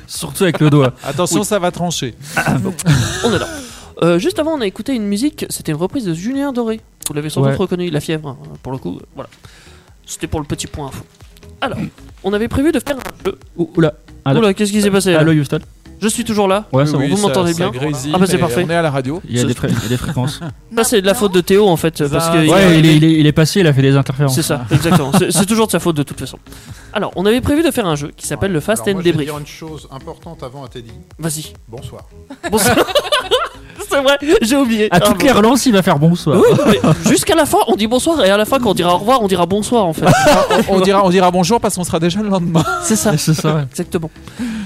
Surtout 0.07 0.45
avec 0.45 0.61
le 0.61 0.71
doigt. 0.71 0.93
Attention, 1.03 1.43
ça 1.43 1.59
va 1.59 1.71
trancher. 1.71 2.15
on 3.25 3.33
adore. 3.33 3.49
Euh, 4.03 4.19
juste 4.19 4.39
avant, 4.39 4.53
on 4.53 4.61
a 4.61 4.67
écouté 4.67 4.95
une 4.95 5.07
musique, 5.07 5.47
c'était 5.51 5.73
une 5.73 5.79
reprise 5.79 6.05
de 6.05 6.15
Julien 6.15 6.53
Doré. 6.53 6.81
Vous 7.07 7.15
l'avez 7.15 7.31
sans 7.31 7.43
doute 7.43 7.57
reconnu, 7.57 7.91
La 7.91 8.01
fièvre, 8.01 8.29
hein, 8.29 8.39
pour 8.63 8.73
le 8.73 8.79
coup. 8.79 8.99
Voilà. 9.15 9.31
C'était 10.07 10.27
pour 10.27 10.41
le 10.41 10.47
petit 10.47 10.67
point 10.67 10.89
info. 10.89 11.05
Alors, 11.61 11.79
on 12.23 12.33
avait 12.33 12.49
prévu 12.49 12.73
de 12.73 12.81
faire 12.81 12.97
un 12.99 13.25
jeu. 13.25 13.39
Ouh, 13.57 13.71
Oula. 13.77 13.95
Oula, 14.27 14.55
qu'est-ce 14.55 14.73
qui 14.73 14.81
s'est 14.83 14.91
passé 14.91 15.13
là? 15.13 15.21
Allo 15.21 15.33
Houston? 15.33 15.61
Je 16.05 16.09
suis 16.11 16.23
toujours 16.25 16.49
là. 16.49 16.67
Ouais, 16.71 16.83
Oui, 16.83 16.87
c'est 16.87 16.93
bon. 16.93 16.99
oui, 16.99 17.11
Vous 17.13 17.17
m'entendez 17.23 17.55
bien 17.55 17.71
grésille, 17.71 18.13
Ah 18.15 18.19
bah, 18.19 18.27
c'est 18.27 18.35
mais 18.35 18.41
parfait. 18.41 18.63
On 18.67 18.71
est 18.71 18.75
à 18.75 18.83
la 18.83 18.91
radio. 18.91 19.23
Il 19.27 19.39
y 19.39 19.41
a 19.41 19.45
des, 19.45 19.55
fré- 19.55 19.69
il 19.71 19.83
y 19.83 19.87
a 19.87 19.89
des 19.89 19.97
fréquences. 20.05 20.39
Ça, 20.77 20.85
c'est 20.85 21.01
de 21.01 21.07
la 21.07 21.15
faute 21.15 21.33
de 21.33 21.41
Théo 21.41 21.67
en 21.67 21.79
fait, 21.79 22.07
parce 22.11 22.29
que. 22.29 22.37
Ah, 22.37 22.45
il 22.45 22.51
a- 22.51 22.55
Ouais, 22.55 22.79
il 22.79 22.85
est, 22.85 22.97
il, 22.97 23.05
est, 23.05 23.13
il 23.13 23.27
est 23.27 23.33
passé, 23.33 23.61
il 23.61 23.67
a 23.67 23.73
fait 23.73 23.81
des 23.81 23.97
interférences. 23.97 24.35
C'est 24.35 24.43
ça, 24.43 24.67
exactement. 24.71 25.13
C'est- 25.31 25.47
toujours 25.47 25.67
de 25.67 25.73
sa 25.73 25.79
faute 25.81 25.97
de 25.97 26.03
toute 26.03 26.21
façon. 26.21 26.39
Alors, 26.93 27.11
on 27.17 27.25
avait 27.25 27.41
prévu 27.41 27.63
de 27.63 27.71
faire 27.71 27.87
un 27.87 27.97
jeu 27.97 28.11
qui 28.17 28.27
s'appelle 28.27 28.53
le 28.53 28.61
Fast 28.61 28.83
Alors, 28.83 28.91
and 28.91 28.93
moi, 28.97 29.03
je 29.03 29.05
vais 29.07 29.13
Débrief. 29.13 29.29
dire 29.31 29.39
une 29.39 29.47
chose 29.47 29.89
importante 29.91 30.43
avant 30.43 30.63
à 30.65 30.69
Teddy. 30.69 30.93
Vas-y. 31.19 31.55
Bonsoir. 31.69 32.03
Bonsoir. 32.51 32.77
c'est 33.89 34.01
vrai, 34.03 34.19
j'ai 34.43 34.57
oublié. 34.57 34.87
À 34.93 34.97
Ah, 34.97 35.01
toutes 35.01 35.19
bon. 35.21 35.25
les 35.27 35.33
relances, 35.33 35.65
il 35.67 35.73
va 35.73 35.83
faire 35.83 35.99
bonsoir. 35.99 36.39
Oui, 36.39 36.57
mais 36.85 37.11
jusqu'à 37.11 37.35
la 37.35 37.47
fin, 37.47 37.59
on 37.69 37.77
dit 37.77 37.87
bonsoir, 37.87 38.23
et 38.25 38.31
à 38.31 38.37
la 38.37 38.45
fin, 38.45 38.59
quand 38.59 38.71
on 38.71 38.75
dira 38.75 38.95
au 38.95 38.99
revoir, 38.99 39.23
on 39.23 39.29
dira 39.29 39.47
bonsoir 39.47 39.85
en 39.87 39.93
fait. 39.93 40.07
on, 40.69 40.81
dira, 40.81 41.05
on 41.05 41.11
dira 41.11 41.31
bonjour 41.31 41.61
parce 41.61 41.75
qu'on 41.77 41.85
sera 41.85 41.99
déjà 42.01 42.21
le 42.21 42.29
lendemain. 42.29 42.65
C'est 42.83 42.97
ça. 42.97 43.17
C'est 43.17 43.35
ça. 43.35 43.65
Exactement. 43.71 44.11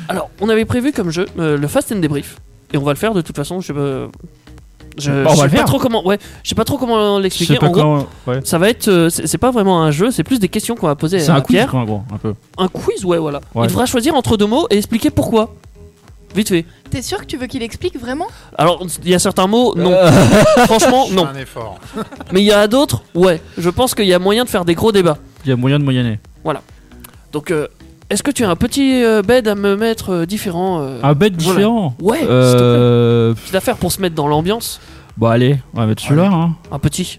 Alors, 0.09 0.31
on 0.41 0.49
avait 0.49 0.65
prévu 0.65 0.93
comme 0.93 1.11
jeu 1.11 1.27
euh, 1.39 1.57
le 1.57 1.69
Fast 1.69 1.93
and 1.93 1.97
Débrief. 2.01 2.37
Et 2.73 2.77
on 2.79 2.83
va 2.83 2.93
le 2.93 2.99
faire 2.99 3.15
de 3.15 3.21
toute 3.21 3.37
façon. 3.37 3.61
Je, 3.61 3.73
euh, 3.73 4.09
je, 4.99 5.11
Bah, 5.11 5.31
on 5.31 5.35
je 5.35 5.37
va 5.37 5.37
sais 5.37 5.43
le 5.45 5.51
pas 5.51 5.57
faire. 5.57 5.65
trop 5.67 5.79
comment. 5.79 6.07
Ouais, 6.07 6.19
je 6.43 6.49
sais 6.49 6.55
pas 6.55 6.65
trop 6.65 6.77
comment 6.79 7.19
Je 7.19 7.23
l'expliquer. 7.23 7.55
sais 7.55 7.59
pas 7.61 7.67
En 7.69 7.71
gros, 7.71 7.81
comment. 7.81 8.07
Ouais. 8.27 8.41
ça 8.45 8.59
va 8.59 8.69
être. 8.71 8.89
euh, 8.89 9.09
c'est 9.11 9.27
c'est 9.27 9.39
pas 9.39 9.51
vraiment 9.51 9.83
un 9.83 9.91
jeu, 9.91 10.11
c'est 10.11 10.25
plus 10.25 10.39
des 10.41 10.49
questions 10.49 10.75
qu'on 10.77 10.87
va 10.87 10.95
poser 10.97 11.19
C'est 11.21 11.31
à 11.31 11.35
un 11.37 11.41
quiz, 11.41 11.57
Pierre. 11.57 11.71
quoi, 11.71 11.81
en 11.81 11.85
gros, 11.85 12.03
un 12.13 12.19
peu. 12.19 12.35
Un 12.59 12.69
quiz, 12.69 13.05
ouais, 13.05 13.19
voilà. 13.19 13.41
Ouais. 13.55 13.65
Il 13.67 13.69
devra 13.69 13.87
choisir 13.87 14.15
entre 14.15 14.37
deux 14.37 14.47
mots 14.47 14.67
et 14.71 14.77
expliquer 14.79 15.11
pourquoi. 15.11 15.55
Vite 16.35 16.49
fait. 16.51 16.67
T'es 16.91 17.01
sûr 17.01 17.19
que 17.21 17.25
tu 17.25 17.39
veux 17.39 17.47
qu'il 17.47 17.63
explique 17.63 17.99
vraiment? 17.99 18.27
Alors, 18.59 18.85
il 19.03 19.09
y 19.11 19.15
a 19.15 19.19
certains 19.19 19.47
mots, 19.47 19.75
non. 19.77 19.93
Euh. 19.93 20.11
Franchement, 20.67 21.07
Je 21.09 21.15
non. 21.15 21.27
un 21.27 21.35
effort. 21.37 21.79
Mais 22.33 22.41
il 22.41 22.47
y 22.47 22.53
a 22.53 22.67
d'autres, 22.67 23.03
ouais. 23.15 23.41
Je 23.57 23.71
pense 23.71 23.95
qu'il 23.95 24.05
y 24.07 24.13
a 24.13 24.19
moyen 24.19 24.45
de 24.45 24.49
faire 24.51 24.67
des 24.67 24.75
gros 24.75 24.93
débats. 24.93 25.17
Il 25.45 25.49
y 25.49 25.53
a 25.53 25.57
moyen 25.57 25.79
de 25.79 25.85
moyenner. 25.85 26.19
Donc, 27.33 27.51
euh, 27.51 27.67
est-ce 28.11 28.23
que 28.23 28.31
tu 28.31 28.45
as 28.45 28.51
un 28.51 28.57
petit 28.57 29.03
euh, 29.05 29.23
bed 29.23 29.49
à 29.49 29.55
me 29.55 29.77
mettre 29.77 30.11
euh, 30.13 30.27
différent 30.27 30.81
euh, 30.83 30.99
Un 31.03 31.13
voilà. 31.15 31.31
différent. 31.31 31.95
Ouais, 32.01 32.19
s'il 32.19 32.27
te 32.27 32.31
plaît. 32.31 32.35
Euh. 32.37 33.35
Petite 33.35 33.55
affaire 33.55 33.77
pour 33.77 33.93
se 33.93 34.01
mettre 34.01 34.15
dans 34.15 34.29
l'ambiance. 34.29 34.81
Bon, 35.17 35.27
allez, 35.27 35.59
on 35.75 35.81
va 35.81 35.87
mettre 35.87 36.03
celui-là. 36.03 36.31
Hein. 36.33 36.53
Un 36.73 36.79
petit. 36.79 37.19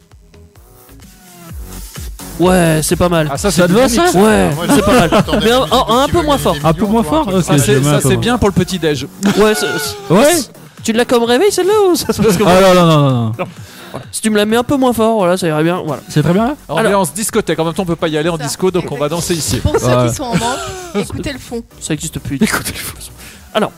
Ouais, 2.39 2.79
c'est 2.83 2.95
pas 2.95 3.09
mal. 3.09 3.27
Ah, 3.29 3.37
ça, 3.37 3.51
Ça 3.51 3.63
c'est 3.63 3.67
te 3.67 3.73
va, 3.77 3.85
dynamique, 3.87 4.11
ça 4.13 4.19
Ouais, 4.19 4.49
Moi, 4.55 4.65
c'est 4.73 4.85
pas 4.85 4.93
mal. 4.93 5.09
j'attendais 5.11 5.45
Mais 5.45 5.51
un- 5.51 6.07
peu 6.07 6.21
moins 6.21 6.37
fort. 6.37 6.53
des 6.53 6.59
Un 6.63 6.73
peu 6.73 6.81
millions 6.81 6.91
moins 6.93 7.03
fort 7.03 7.25
truc. 7.25 7.37
Ok, 7.39 7.43
Ça, 7.43 7.57
je 7.57 7.61
c'est 7.61 8.01
ça, 8.01 8.15
bien 8.15 8.37
pour 8.37 8.47
le 8.47 8.53
petit-déj. 8.53 9.07
Ouais, 9.37 9.53
c'est- 9.55 10.13
Ouais 10.13 10.25
tu 10.81 10.93
l'as 10.93 11.03
comme 11.03 11.23
réveil 11.23 11.51
celle-là 11.51 11.73
ou 11.91 11.95
ça 11.97 12.13
se 12.13 12.21
passe 12.21 12.37
comment 12.37 12.49
Ah 12.49 12.61
non, 12.73 12.73
non, 12.73 12.87
non, 12.87 13.09
non. 13.09 13.25
non. 13.37 13.45
Si 14.11 14.21
tu 14.21 14.29
me 14.29 14.37
la 14.37 14.45
mets 14.45 14.57
un 14.57 14.63
peu 14.63 14.75
moins 14.77 14.93
fort, 14.93 15.15
voilà, 15.17 15.37
ça 15.37 15.47
irait 15.47 15.63
bien. 15.63 15.81
Voilà. 15.85 16.01
C'est 16.09 16.21
très 16.23 16.33
bien 16.33 16.47
là 16.47 16.55
Ambiance 16.67 17.13
discothèque. 17.13 17.59
En 17.59 17.65
même 17.65 17.73
temps, 17.73 17.83
on 17.83 17.87
peut 17.87 17.95
pas 17.95 18.07
y 18.07 18.17
aller 18.17 18.29
en 18.29 18.37
Ça. 18.37 18.43
disco, 18.43 18.71
donc 18.71 18.91
on 18.91 18.97
va 18.97 19.09
danser 19.09 19.33
ici. 19.35 19.57
Pour 19.57 19.77
ceux 19.79 19.87
Ouais. 19.87 20.09
qui 20.09 20.15
sont 20.15 20.23
en 20.23 20.35
manque, 20.35 20.59
écoutez 20.95 21.33
le 21.33 21.39
fond. 21.39 21.63
Ça 21.79 21.93
existe 21.93 22.19
plus. 22.19 22.37
Écoutez, 22.41 22.73
Alors, 23.53 23.71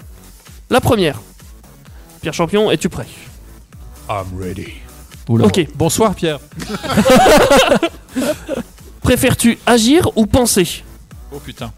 la 0.69 0.81
première. 0.81 1.19
Pierre 2.21 2.33
Champion, 2.33 2.69
es-tu 2.71 2.89
prêt? 2.89 3.07
I'm 4.09 4.25
ready. 4.39 4.73
Oula. 5.29 5.45
Ok. 5.47 5.67
Bonsoir, 5.75 6.13
Pierre. 6.15 6.39
Préfères-tu 9.01 9.57
agir 9.65 10.09
ou 10.15 10.25
penser? 10.25 10.83
Oh 11.33 11.39
putain. 11.39 11.71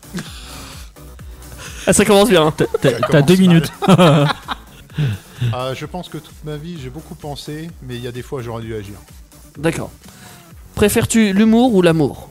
ah, 1.88 1.94
Ça 1.94 2.06
commence 2.06 2.30
bien. 2.30 2.48
hein. 2.48 2.54
T'as- 3.10 3.22
deux 3.22 3.36
minutes. 3.36 3.72
Ah, 5.52 5.72
je 5.76 5.86
pense 5.86 6.10
que 6.10 6.18
toute 6.18 6.44
ma 6.46 6.58
vie, 6.58 6.78
j'ai 6.82 6.90
beaucoup 6.90 7.16
pensé, 7.16 7.70
mais 7.82 7.96
il 7.96 8.02
y 8.02 8.08
a 8.08 8.12
des 8.12 8.22
fois, 8.22 8.42
j'aurais 8.42 8.62
dû 8.64 8.76
agir. 8.76 8.96
D'accord. 9.58 9.92
Préfères-tu 10.76 11.34
l'humour 11.34 11.74
ou 11.76 11.82
l'amour? 11.82 12.30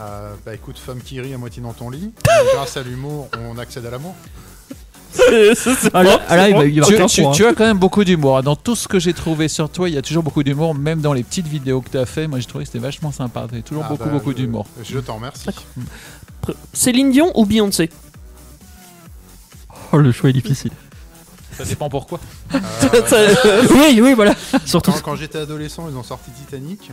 Euh, 0.00 0.34
bah 0.44 0.54
écoute, 0.54 0.76
femme 0.78 1.00
qui 1.00 1.20
rit 1.20 1.34
à 1.34 1.38
moitié 1.38 1.62
dans 1.62 1.72
ton 1.72 1.88
lit. 1.90 2.12
Grâce 2.54 2.76
à 2.76 2.82
l'humour, 2.82 3.28
on 3.48 3.58
accède 3.58 3.86
à 3.86 3.90
l'amour. 3.90 4.14
Ah 5.92 6.02
là, 6.02 6.20
ah, 6.28 6.36
là, 6.36 6.48
il 6.48 6.54
va, 6.56 6.64
il 6.66 6.80
va 6.80 7.06
Tu, 7.06 7.46
as 7.46 7.54
quand 7.54 7.64
même 7.64 7.78
beaucoup 7.78 8.02
d'humour. 8.02 8.42
Dans 8.42 8.56
tout 8.56 8.74
ce 8.74 8.88
que 8.88 8.98
j'ai 8.98 9.12
trouvé 9.14 9.46
sur 9.46 9.70
toi, 9.70 9.88
il 9.88 9.94
y 9.94 9.98
a 9.98 10.02
toujours 10.02 10.24
beaucoup 10.24 10.42
d'humour. 10.42 10.74
Même 10.74 11.00
dans 11.00 11.12
les 11.12 11.22
petites 11.22 11.46
vidéos 11.46 11.80
que 11.80 11.90
tu 11.90 11.98
as 11.98 12.06
fait, 12.06 12.26
moi 12.26 12.40
j'ai 12.40 12.46
trouvé 12.46 12.64
que 12.64 12.70
c'était 12.70 12.80
vachement 12.84 13.12
sympa. 13.12 13.46
Tu 13.50 13.62
toujours 13.62 13.84
Ah, 13.86 13.90
beaucoup, 13.90 14.04
bah, 14.04 14.10
beaucoup 14.10 14.30
je- 14.32 14.36
d'humour. 14.36 14.66
Je 14.82 14.98
t'en 14.98 15.14
remercie. 15.16 15.48
Pr- 16.44 16.54
Céline 16.72 17.12
Dion 17.12 17.30
ou 17.38 17.46
Beyoncé? 17.46 17.90
Hein. 17.92 19.74
Oh, 19.92 19.98
le 19.98 20.10
choix 20.10 20.30
est 20.30 20.34
difficile. 20.34 20.72
Ça 21.56 21.64
dépend 21.64 21.88
pourquoi. 21.88 22.20
Euh, 23.12 23.62
oui, 23.70 23.98
oui, 24.00 24.14
voilà. 24.14 24.34
Surtout. 24.64 24.92
quand 24.92 25.00
quand 25.02 25.16
j'étais 25.16 25.38
adolescent, 25.38 25.88
ils 25.90 25.96
ont 25.96 26.02
sorti 26.02 26.30
Titanic. 26.30 26.90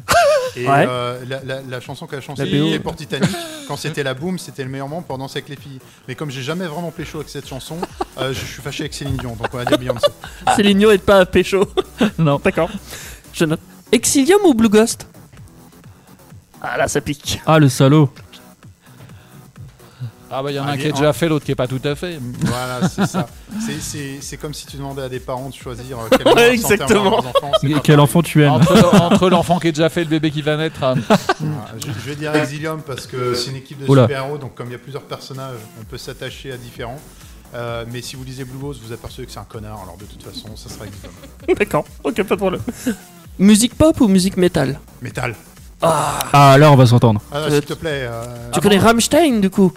Et 0.56 0.68
Ouais. 0.68 0.86
euh, 0.90 1.24
la, 1.28 1.44
la- 1.44 1.62
la 1.62 1.80
chanson 1.80 2.08
qu'elle 2.08 2.20
a 2.20 2.22
chantée 2.22 2.46
La 2.46 2.78
BO. 2.78 2.84
pour 2.84 2.96
Titanic, 2.96 3.30
quand 3.68 3.76
c'était 3.78 4.04
la 4.04 4.14
boom, 4.14 4.40
c'était 4.40 4.64
le 4.64 4.70
meilleur 4.70 4.88
moment 4.88 5.02
pour 5.02 5.18
danser 5.18 5.40
avec 5.40 5.50
les 5.50 5.56
filles. 5.56 5.80
Mais 6.08 6.16
comme 6.16 6.32
j'ai 6.32 6.42
jamais 6.42 6.66
vraiment 6.66 6.92
pécho 6.92 7.18
avec 7.20 7.30
cette 7.30 7.48
chanson, 7.48 7.78
euh, 8.18 8.34
je 8.34 8.40
suis 8.46 8.62
fâché 8.62 8.84
avec 8.84 8.94
Céline 8.94 9.18
Dion, 9.18 9.36
donc 9.36 9.48
on 9.54 9.58
va 9.58 9.66
dire 9.66 9.78
Beyoncé. 9.78 10.08
Céline 10.56 10.80
Dion 10.80 10.92
est 10.92 10.98
pas 11.04 11.20
à 11.20 11.26
pécho. 11.26 11.66
Non. 12.18 12.40
D'accord. 12.44 12.70
Je 13.34 13.46
note. 13.46 13.60
Exilium 13.92 14.42
ou 14.46 14.54
Blue 14.54 14.70
Ghost? 14.70 15.06
Ah 16.62 16.78
là, 16.78 16.88
ça 16.88 17.02
pique. 17.02 17.42
Ah, 17.46 17.60
le 17.60 17.70
salaud. 17.70 18.10
Ah 20.34 20.42
bah 20.42 20.52
il 20.52 20.56
y 20.56 20.60
en 20.60 20.64
a 20.64 20.68
Ah, 20.70 20.72
un 20.72 20.78
qui 20.78 20.88
est 20.88 20.92
déjà 20.94 21.12
fait, 21.14 21.28
l'autre 21.28 21.44
qui 21.46 21.52
est 21.52 21.56
pas 21.56 21.68
tout 21.68 21.82
à 21.84 21.94
fait. 21.96 22.18
Voilà, 22.42 22.88
c'est 22.88 23.06
ça. 23.06 23.28
C'est- 23.66 23.82
C'est 23.82 24.18
c'est 24.22 24.38
comme 24.38 24.54
si 24.54 24.66
tu 24.66 24.78
demandais 24.78 25.02
à 25.02 25.10
des 25.10 25.20
parents 25.20 25.50
de 25.50 25.54
choisir 25.54 26.00
euh, 26.00 26.08
quel 26.18 26.34
Ouais, 26.34 26.54
exactement. 26.54 27.18
enfants, 27.18 27.52
Quel 27.62 27.74
pareil. 27.82 27.96
enfant 27.98 28.22
tu 28.22 28.44
aimes 28.44 28.52
Entre, 28.54 28.96
entre 29.02 29.30
l'enfant 29.30 29.60
qui 29.60 29.68
est 29.68 29.72
déjà 29.74 29.90
fait 29.90 30.02
et 30.02 30.06
le 30.06 30.10
bébé 30.10 30.32
qui 30.32 30.42
va 30.42 30.56
naître. 30.58 30.84
euh, 30.84 30.96
Ah, 31.10 31.26
je, 31.78 31.88
je 31.88 32.10
vais 32.10 32.16
dire 32.16 32.34
Exilium 32.36 32.82
parce 32.82 33.08
que 33.08 33.34
c'est 33.36 33.50
une 33.52 33.58
équipe 33.58 33.80
de 33.80 33.86
super-héros, 33.86 34.38
donc 34.38 34.56
comme 34.56 34.68
il 34.68 34.72
y 34.72 34.76
a 34.76 34.80
plusieurs 34.80 35.04
personnages, 35.04 35.58
on 35.80 35.84
peut 35.84 35.98
s'attacher 35.98 36.52
à 36.54 36.58
différents. 36.58 37.00
Euh, 37.54 37.84
mais 37.92 38.02
si 38.02 38.16
vous 38.16 38.24
lisez 38.24 38.46
Blue 38.46 38.58
Ghost, 38.60 38.80
vous 38.86 38.94
apercevez 38.94 39.26
que 39.26 39.32
c'est 39.34 39.40
un 39.40 39.44
connard, 39.44 39.82
alors 39.84 39.98
de 39.98 40.06
toute 40.06 40.24
façon, 40.24 40.56
ça 40.56 40.70
sera 40.70 40.86
Exilium. 40.86 41.12
D'accord. 41.60 41.84
Ok, 42.06 42.16
pas 42.24 42.36
de 42.36 42.40
problème. 42.40 42.62
Musique 43.40 43.76
pop 43.76 44.00
ou 44.00 44.08
musique 44.08 44.38
métal? 44.38 44.80
Métal. 45.02 45.36
Ah, 45.82 46.56
là, 46.60 46.72
on 46.72 46.76
va 46.76 46.86
s'entendre. 46.86 47.22
Ah, 47.32 47.50
s'il 47.50 47.62
te 47.62 47.74
plaît. 47.74 48.04
euh, 48.10 48.24
Tu 48.54 48.60
ah 48.60 48.62
connais 48.62 48.78
bon 48.78 48.86
Rammstein 48.86 49.40
du 49.42 49.50
coup? 49.50 49.74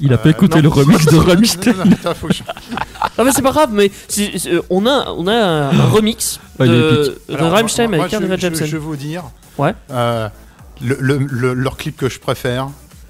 Il 0.00 0.12
a 0.12 0.18
pas 0.18 0.28
Euh, 0.28 0.32
écouté 0.32 0.56
non. 0.56 0.62
le 0.62 0.68
remix 0.68 1.06
de 1.06 1.16
Rammstein. 1.28 1.72
Non, 1.84 2.12
Ah 3.18 3.24
mais 3.24 3.32
c'est 3.32 3.42
pas 3.42 3.50
grave, 3.52 3.70
mais 3.72 3.90
euh, 4.18 4.60
on 4.70 4.86
a 4.86 5.10
on 5.16 5.26
a 5.26 5.32
un, 5.34 5.78
un 5.80 5.84
remix 5.86 6.38
Ouais, 6.58 6.66
il 6.68 6.72
est 6.72 6.76
de, 6.76 7.20
de 7.28 7.34
Alors, 7.34 7.52
Rammstein 7.52 7.88
moi- 7.88 7.96
moi, 7.96 8.04
avec 8.06 8.10
Carl 8.10 8.24
je, 8.24 8.46
Rae 8.60 8.66
je- 8.66 8.72
vais 8.72 8.78
vous 8.78 8.96
dire. 8.96 9.24
Ouais. 9.58 9.74
euh, 9.90 10.28
le, 10.80 10.96
le- 11.00 11.18
le- 11.18 11.54
leur 11.54 11.76
clip 11.76 11.96
que 11.96 12.08
je 12.08 12.18
préfère, 12.20 12.68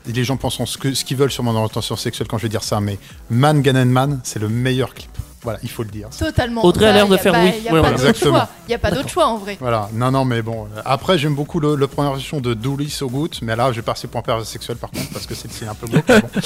et 0.08 0.12
les 0.12 0.24
gens 0.24 0.36
penseront 0.36 0.66
ce 0.66 0.78
que- 0.78 0.94
ce 0.94 1.04
qu'ils 1.04 1.16
veulent 1.16 1.30
sur 1.30 1.44
mon 1.44 1.54
orientation 1.54 1.96
sexuelle 1.96 2.26
quand 2.28 2.38
je 2.38 2.42
vais 2.44 2.48
dire 2.48 2.64
ça, 2.64 2.80
mais 2.80 2.98
Man 3.30 3.62
Ganen 3.62 3.88
Man, 3.90 4.20
c'est 4.24 4.38
le 4.40 4.48
meilleur 4.48 4.94
clip. 4.94 5.10
Voilà, 5.42 5.58
il 5.62 5.68
faut 5.70 5.82
le 5.82 5.88
dire. 5.90 6.08
Totalement. 6.16 6.64
Audrey 6.64 6.86
a 6.86 6.92
l'air 6.92 7.08
de 7.08 7.16
faire 7.16 7.32
bah, 7.32 7.40
oui. 7.42 7.62
y 7.64 7.68
a 7.68 7.72
Ouais, 7.72 7.80
pas 7.80 7.88
voilà. 7.88 7.96
d'autre 7.96 8.08
Exactement. 8.10 8.36
choix. 8.38 8.48
Il 8.68 8.70
y 8.70 8.74
a 8.74 8.78
pas 8.78 8.90
d'autre 8.92 9.08
choix 9.08 9.26
en 9.26 9.38
vrai. 9.38 9.56
Voilà, 9.60 9.88
non, 9.92 10.10
non, 10.12 10.24
mais 10.24 10.40
bon. 10.40 10.66
euh, 10.76 10.80
Après, 10.84 11.18
j'aime 11.18 11.34
beaucoup 11.34 11.58
le, 11.58 11.74
le 11.74 11.86
première 11.88 12.12
version 12.12 12.40
de 12.40 12.56
So 12.88 13.08
Good, 13.08 13.36
mais 13.42 13.56
là, 13.56 13.72
je 13.72 13.76
vais 13.76 13.82
passer 13.82 14.06
pour 14.06 14.20
un 14.20 14.22
pervers 14.22 14.46
sexuel 14.46 14.76
par 14.76 14.90
contre, 14.90 15.10
parce 15.12 15.26
que 15.26 15.34
c'est 15.34 15.66
un 15.66 15.74
peu 15.74 15.86
glauque. 15.88 16.06
bon. 16.06 16.20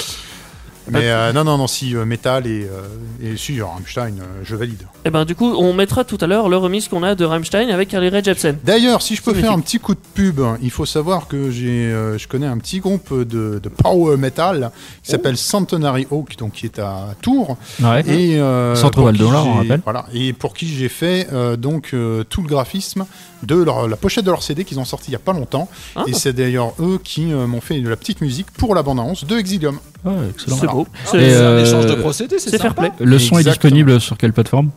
Mais 0.90 1.10
euh, 1.10 1.32
non, 1.32 1.44
non, 1.44 1.58
non, 1.58 1.66
si 1.66 1.96
euh, 1.96 2.04
Metal 2.04 2.46
et, 2.46 2.64
euh, 2.64 3.32
et 3.32 3.36
si 3.36 3.60
Rammstein, 3.60 4.14
euh, 4.20 4.40
je 4.42 4.54
valide. 4.56 4.86
Et 5.04 5.10
ben 5.10 5.24
du 5.24 5.34
coup, 5.34 5.52
on 5.56 5.72
mettra 5.72 6.04
tout 6.04 6.18
à 6.20 6.26
l'heure 6.26 6.48
le 6.48 6.56
remix 6.56 6.88
qu'on 6.88 7.02
a 7.02 7.14
de 7.14 7.24
Rammstein 7.24 7.70
avec 7.70 7.88
Carly 7.88 8.08
Rae 8.08 8.22
Jepsen. 8.22 8.58
D'ailleurs, 8.64 9.02
si 9.02 9.16
je 9.16 9.22
peux 9.22 9.34
faire 9.34 9.52
un 9.52 9.60
petit 9.60 9.78
coup 9.78 9.94
de 9.94 10.00
pub, 10.14 10.40
il 10.62 10.70
faut 10.70 10.86
savoir 10.86 11.28
que 11.28 11.50
j'ai, 11.50 11.86
euh, 11.86 12.18
je 12.18 12.28
connais 12.28 12.46
un 12.46 12.58
petit 12.58 12.80
groupe 12.80 13.12
de, 13.12 13.60
de 13.62 13.68
power 13.68 14.16
metal 14.16 14.70
qui 15.02 15.10
s'appelle 15.10 15.36
Centenary 15.36 16.06
Oak, 16.10 16.36
donc 16.36 16.52
qui 16.52 16.66
est 16.66 16.78
à 16.78 17.14
Tours. 17.20 17.56
Ouais. 17.82 18.02
Et 18.08 18.38
euh, 18.40 18.74
Centre 18.74 19.02
Val 19.02 19.16
on 19.22 19.54
rappelle. 19.54 19.80
Voilà. 19.84 20.06
Et 20.12 20.32
pour 20.32 20.54
qui 20.54 20.68
j'ai 20.68 20.88
fait 20.88 21.28
euh, 21.32 21.56
donc 21.56 21.90
euh, 21.94 22.24
tout 22.28 22.42
le 22.42 22.48
graphisme 22.48 23.06
de 23.42 23.56
leur, 23.56 23.88
la 23.88 23.96
pochette 23.96 24.24
de 24.24 24.30
leur 24.30 24.42
CD 24.42 24.64
qu'ils 24.64 24.80
ont 24.80 24.84
sorti 24.84 25.10
il 25.10 25.12
y 25.12 25.16
a 25.16 25.20
pas 25.20 25.32
longtemps. 25.32 25.68
Ah. 25.94 26.04
Et 26.06 26.12
c'est 26.14 26.32
d'ailleurs 26.32 26.72
eux 26.80 26.98
qui 27.02 27.32
euh, 27.32 27.46
m'ont 27.46 27.60
fait 27.60 27.80
de 27.80 27.88
la 27.88 27.96
petite 27.96 28.20
musique 28.20 28.50
pour 28.52 28.74
la 28.74 28.82
bande-annonce 28.82 29.24
de 29.24 29.36
Exilium. 29.38 29.78
Ouais, 30.06 30.12
excellent. 30.30 30.56
C'est 30.60 30.66
beau. 30.68 30.86
C'est 31.04 31.16
un 31.36 31.40
euh, 31.40 31.64
échange 31.64 31.86
de 31.86 31.94
procédés, 31.94 32.38
c'est 32.38 32.56
fair 32.60 32.74
play. 32.74 32.92
Le 33.00 33.18
son 33.18 33.38
est 33.38 33.44
disponible 33.44 34.00
sur 34.00 34.16
quelle 34.16 34.32
plateforme? 34.32 34.70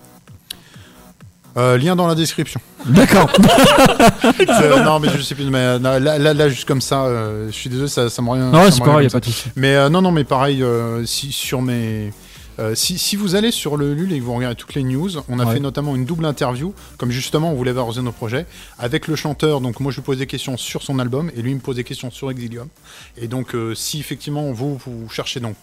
Euh, 1.57 1.77
lien 1.77 1.95
dans 1.95 2.07
la 2.07 2.15
description. 2.15 2.59
D'accord. 2.85 3.31
Euh, 4.61 4.83
non, 4.83 4.99
mais 4.99 5.09
je 5.15 5.21
sais 5.21 5.35
plus. 5.35 5.45
Mais 5.45 5.57
euh, 5.57 5.79
là, 5.79 5.99
là, 5.99 6.33
là, 6.33 6.49
juste 6.49 6.67
comme 6.67 6.81
ça, 6.81 7.03
euh, 7.03 7.47
je 7.47 7.55
suis 7.55 7.69
désolé, 7.69 7.87
ça, 7.87 8.09
ça 8.09 8.21
me 8.21 8.29
rien. 8.29 8.49
Non, 8.49 8.63
c'est 8.69 8.79
pas 8.79 8.85
grave, 8.85 8.95
revient 8.97 9.05
y 9.05 9.07
a 9.07 9.11
pas 9.11 9.19
de 9.19 9.25
souci. 9.25 9.49
Mais 9.55 9.75
euh, 9.75 9.89
non, 9.89 10.01
non, 10.01 10.11
mais 10.11 10.23
pareil, 10.23 10.61
euh, 10.63 11.05
si, 11.05 11.31
sur 11.31 11.61
mes. 11.61 12.11
Euh, 12.59 12.75
si, 12.75 12.97
si 12.99 13.15
vous 13.15 13.35
allez 13.35 13.51
sur 13.51 13.77
le 13.77 13.93
LUL 13.93 14.11
et 14.13 14.19
que 14.19 14.23
vous 14.23 14.33
regardez 14.33 14.55
toutes 14.55 14.73
les 14.75 14.83
news, 14.83 15.09
on 15.29 15.39
a 15.39 15.45
Ouais. 15.45 15.53
fait 15.55 15.59
notamment 15.59 15.95
une 15.95 16.05
double 16.05 16.25
interview, 16.25 16.73
comme 16.97 17.09
justement 17.11 17.51
on 17.51 17.55
voulait 17.55 17.71
valoriser 17.71 18.01
nos 18.01 18.11
projets, 18.11 18.45
avec 18.77 19.07
le 19.07 19.15
chanteur. 19.15 19.61
Donc 19.61 19.79
moi 19.79 19.91
je 19.91 19.97
lui 19.97 20.03
pose 20.03 20.17
des 20.19 20.27
questions 20.27 20.57
sur 20.57 20.83
son 20.83 20.99
album 20.99 21.31
et 21.35 21.41
lui 21.41 21.51
il 21.51 21.55
me 21.55 21.61
pose 21.61 21.77
des 21.77 21.83
questions 21.83 22.11
sur 22.11 22.29
Exilium. 22.29 22.67
Et 23.17 23.27
donc 23.27 23.55
euh, 23.55 23.73
si 23.75 23.99
effectivement 23.99 24.51
vous, 24.51 24.77
vous 24.85 25.07
cherchez 25.09 25.39
donc, 25.39 25.55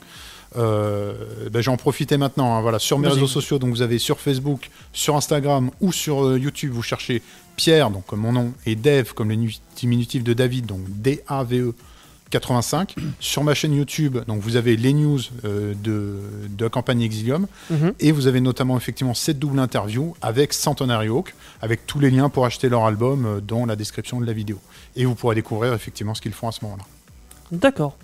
euh, 0.57 1.13
ben, 1.51 1.61
j'en 1.61 1.77
profitais 1.77 2.17
maintenant. 2.19 2.57
hein, 2.57 2.61
voilà, 2.63 2.79
sur 2.79 2.99
mes 2.99 3.09
réseaux 3.09 3.27
sociaux, 3.27 3.59
donc 3.59 3.71
vous 3.71 3.83
avez 3.83 3.99
sur 3.99 4.19
Facebook, 4.21 4.71
sur 4.93 5.17
Instagram 5.17 5.71
ou 5.81 5.93
sur 5.93 6.25
euh, 6.25 6.39
YouTube, 6.39 6.73
vous 6.73 6.83
cherchez 6.83 7.21
Pierre, 7.57 7.91
donc 7.91 8.07
comme 8.07 8.21
mon 8.21 8.33
nom, 8.33 8.53
et 8.65 8.77
Dev 8.77 9.13
comme 9.15 9.29
le 9.29 9.35
nu- 9.35 9.55
diminutif 9.77 10.23
de 10.25 10.33
David, 10.33 10.67
donc 10.67 10.81
D-A-V-E 10.89 11.75
85. 12.31 12.95
Sur 13.21 13.45
ma 13.45 13.55
chaîne 13.55 13.73
YouTube, 13.73 14.19
donc 14.27 14.41
vous 14.41 14.57
avez 14.57 14.77
les 14.77 14.93
news 14.93 15.21
euh, 15.45 15.75
de, 15.83 16.17
de 16.51 16.65
la 16.65 16.71
campagne 16.71 17.03
Exilium. 17.03 17.47
Mhm. 17.71 17.95
Et 18.01 18.13
vous 18.13 18.27
avez 18.27 18.41
notamment 18.41 18.77
effectivement 18.77 19.15
cette 19.15 19.39
double 19.39 19.59
interview 19.59 20.15
avec 20.23 20.53
Centenary 20.53 21.09
Oak, 21.09 21.35
avec 21.63 21.87
tous 21.87 22.01
les 22.01 22.11
liens 22.11 22.29
pour 22.29 22.45
acheter 22.45 22.69
leur 22.69 22.85
album 22.85 23.27
euh, 23.27 23.41
dans 23.41 23.67
la 23.67 23.77
description 23.77 24.21
de 24.21 24.27
la 24.27 24.33
vidéo. 24.33 24.59
Et 24.97 25.05
vous 25.05 25.15
pourrez 25.15 25.35
découvrir 25.35 25.73
effectivement 25.73 26.15
ce 26.15 26.21
qu'ils 26.21 26.33
font 26.33 26.49
à 26.49 26.53
ce 26.53 26.65
moment-là. 26.65 26.85
D'accord. 27.53 27.97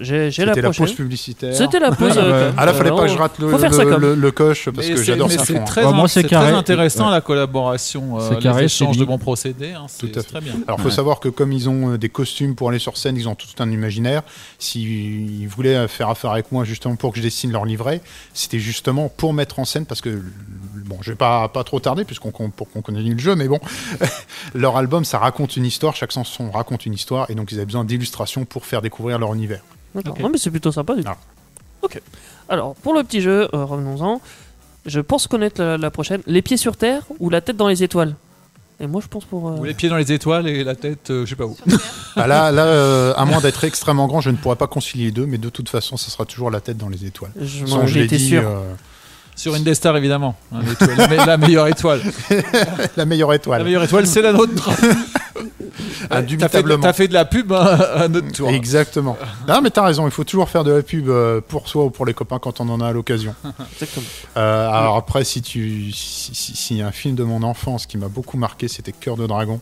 J'ai 0.00 0.24
la 0.24 0.30
C'était 0.30 0.60
la 0.62 0.70
pause 0.70 0.92
publicitaire. 0.94 1.54
C'était 1.54 1.78
la 1.78 1.92
pause. 1.92 2.14
euh, 2.16 2.50
Ah 2.56 2.64
là, 2.64 2.72
fallait 2.72 2.90
pas 2.90 3.02
que 3.02 3.08
je 3.08 3.18
rate 3.18 3.38
le, 3.38 4.14
le- 4.14 4.30
coche 4.30 4.70
parce 4.70 4.88
Mais 4.88 4.94
que 4.94 5.02
j'adore 5.02 5.30
ça. 5.30 5.44
c'est 5.44 5.62
très, 5.64 5.84
Ouais, 5.84 6.08
c'est 6.08 6.22
très 6.22 6.52
intéressant 6.52 7.06
Ouais. 7.06 7.10
la 7.12 7.20
collaboration, 7.20 8.18
euh, 8.18 8.30
C'est 8.30 8.38
carré, 8.40 8.62
les 8.62 8.66
échanges 8.66 8.96
de 8.96 9.04
bons 9.04 9.18
procédés. 9.18 9.72
hein, 9.72 9.84
c'est 9.88 10.06
Tout 10.10 10.18
à 10.18 10.22
c'est 10.22 10.28
très 10.28 10.40
bien. 10.40 10.54
Alors, 10.66 10.78
il 10.78 10.82
faut 10.82 10.90
savoir 10.90 11.20
que 11.20 11.28
comme 11.28 11.52
ils 11.52 11.68
ont 11.68 11.92
euh, 11.92 11.98
des 11.98 12.08
costumes 12.08 12.54
pour 12.54 12.70
aller 12.70 12.78
sur 12.78 12.96
scène, 12.96 13.16
ils 13.16 13.28
ont 13.28 13.34
tout 13.34 13.46
un 13.58 13.70
imaginaire. 13.70 14.22
S'ils 14.58 15.46
voulaient 15.48 15.76
euh, 15.76 15.88
faire 15.88 16.08
affaire 16.08 16.30
avec 16.30 16.50
moi 16.50 16.64
justement 16.64 16.96
pour 16.96 17.12
que 17.12 17.18
je 17.18 17.22
dessine 17.22 17.52
leur 17.52 17.66
livret, 17.66 18.00
c'était 18.32 18.58
justement 18.58 19.10
pour 19.14 19.34
mettre 19.34 19.58
en 19.58 19.64
scène 19.66 19.84
parce 19.84 20.00
que 20.00 20.22
bon, 20.92 20.98
je 21.02 21.10
vais 21.10 21.16
pas 21.16 21.48
pas 21.48 21.64
trop 21.64 21.80
tarder 21.80 22.04
puisqu'on 22.04 22.30
qu'on- 22.30 22.50
pour 22.50 22.70
qu'on 22.70 22.82
connaisse 22.82 23.04
le 23.04 23.18
jeu, 23.18 23.34
mais 23.34 23.48
bon, 23.48 23.58
leur 24.54 24.76
album 24.76 25.04
ça 25.04 25.18
raconte 25.18 25.56
une 25.56 25.64
histoire, 25.66 25.96
chaque 25.96 26.12
chanson 26.12 26.50
raconte 26.50 26.86
une 26.86 26.94
histoire 26.94 27.30
et 27.30 27.34
donc 27.34 27.52
ils 27.52 27.56
avaient 27.56 27.66
besoin 27.66 27.84
d'illustrations 27.84 28.44
pour 28.44 28.66
faire 28.66 28.82
découvrir 28.82 29.18
leur 29.18 29.32
univers. 29.34 29.62
D'accord. 29.94 30.18
Non, 30.20 30.28
mais 30.30 30.38
c'est 30.38 30.50
plutôt 30.50 30.72
sympa 30.72 30.94
du 30.94 31.02
coup. 31.04 31.10
Ah. 31.10 31.16
Ok. 31.82 32.00
Alors, 32.48 32.74
pour 32.76 32.94
le 32.94 33.02
petit 33.02 33.20
jeu, 33.20 33.48
euh, 33.54 33.64
revenons-en. 33.64 34.20
Je 34.86 35.00
pense 35.00 35.26
connaître 35.26 35.60
la, 35.62 35.76
la 35.78 35.90
prochaine. 35.90 36.22
Les 36.26 36.42
pieds 36.42 36.56
sur 36.56 36.76
terre 36.76 37.02
ou 37.20 37.30
la 37.30 37.40
tête 37.40 37.56
dans 37.56 37.68
les 37.68 37.82
étoiles? 37.82 38.14
Et 38.80 38.86
moi, 38.88 39.00
je 39.00 39.06
pense 39.06 39.24
pour. 39.24 39.48
euh, 39.48 39.56
Ou 39.58 39.64
les 39.64 39.74
pieds 39.74 39.88
dans 39.88 39.96
les 39.96 40.10
étoiles 40.12 40.48
et 40.48 40.64
la 40.64 40.74
tête, 40.74 41.10
euh, 41.10 41.24
je 41.24 41.30
sais 41.30 41.36
pas 41.36 41.44
où. 41.46 41.56
Ah, 42.16 42.26
là, 42.26 42.50
là 42.50 42.64
euh, 42.66 43.14
à 43.16 43.24
moins 43.24 43.40
d'être 43.40 43.62
extrêmement 43.64 44.06
grand, 44.08 44.20
je 44.20 44.30
ne 44.30 44.36
pourrais 44.36 44.56
pas 44.56 44.66
concilier 44.66 45.04
les 45.06 45.10
deux, 45.12 45.26
mais 45.26 45.38
de 45.38 45.48
toute 45.50 45.68
façon, 45.68 45.96
ça 45.96 46.10
sera 46.10 46.24
toujours 46.24 46.50
la 46.50 46.60
tête 46.60 46.78
dans 46.78 46.88
les 46.88 47.04
étoiles. 47.04 47.30
Je 47.40 47.64
m'en 47.66 47.86
étais 47.86 48.16
dit, 48.16 48.28
sûr. 48.30 48.42
Sur 49.34 49.54
une 49.54 49.64
des 49.64 49.74
stars, 49.74 49.96
évidemment. 49.96 50.36
hein, 50.54 50.60
la, 50.80 51.08
me- 51.08 51.26
la 51.26 51.36
meilleure 51.36 51.66
étoile. 51.66 52.00
la 52.96 53.04
meilleure 53.06 53.32
étoile. 53.32 53.58
La 53.60 53.64
meilleure 53.64 53.82
étoile, 53.84 54.06
c'est 54.06 54.22
la 54.22 54.32
nôtre. 54.32 54.70
Fait, 56.02 56.14
Indubitablement. 56.18 56.82
t'as 56.82 56.92
fait 56.92 57.08
de 57.08 57.14
la 57.14 57.24
pub 57.24 57.52
hein, 57.52 57.78
à 57.96 58.08
notre 58.08 58.30
tour. 58.32 58.50
Exactement. 58.50 59.16
Non, 59.48 59.60
mais 59.62 59.70
t'as 59.70 59.84
raison, 59.84 60.04
il 60.06 60.10
faut 60.10 60.24
toujours 60.24 60.48
faire 60.50 60.64
de 60.64 60.72
la 60.72 60.82
pub 60.82 61.08
euh, 61.08 61.40
pour 61.40 61.68
soi 61.68 61.84
ou 61.84 61.90
pour 61.90 62.04
les 62.04 62.12
copains 62.12 62.38
quand 62.38 62.60
on 62.60 62.68
en 62.68 62.80
a 62.80 62.92
l'occasion. 62.92 63.34
Exactement. 63.72 64.04
Euh, 64.36 64.68
alors 64.68 64.96
après, 64.96 65.24
si 65.24 65.40
tu, 65.40 65.90
si, 65.92 66.34
si- 66.34 66.54
s'il 66.56 66.76
y 66.76 66.82
a 66.82 66.86
un 66.86 66.92
film 66.92 67.14
de 67.14 67.24
mon 67.24 67.42
enfance 67.42 67.86
qui 67.86 67.96
m'a 67.98 68.08
beaucoup 68.08 68.36
marqué, 68.36 68.68
c'était 68.68 68.92
Cœur 68.92 69.16
de 69.16 69.26
dragon. 69.26 69.60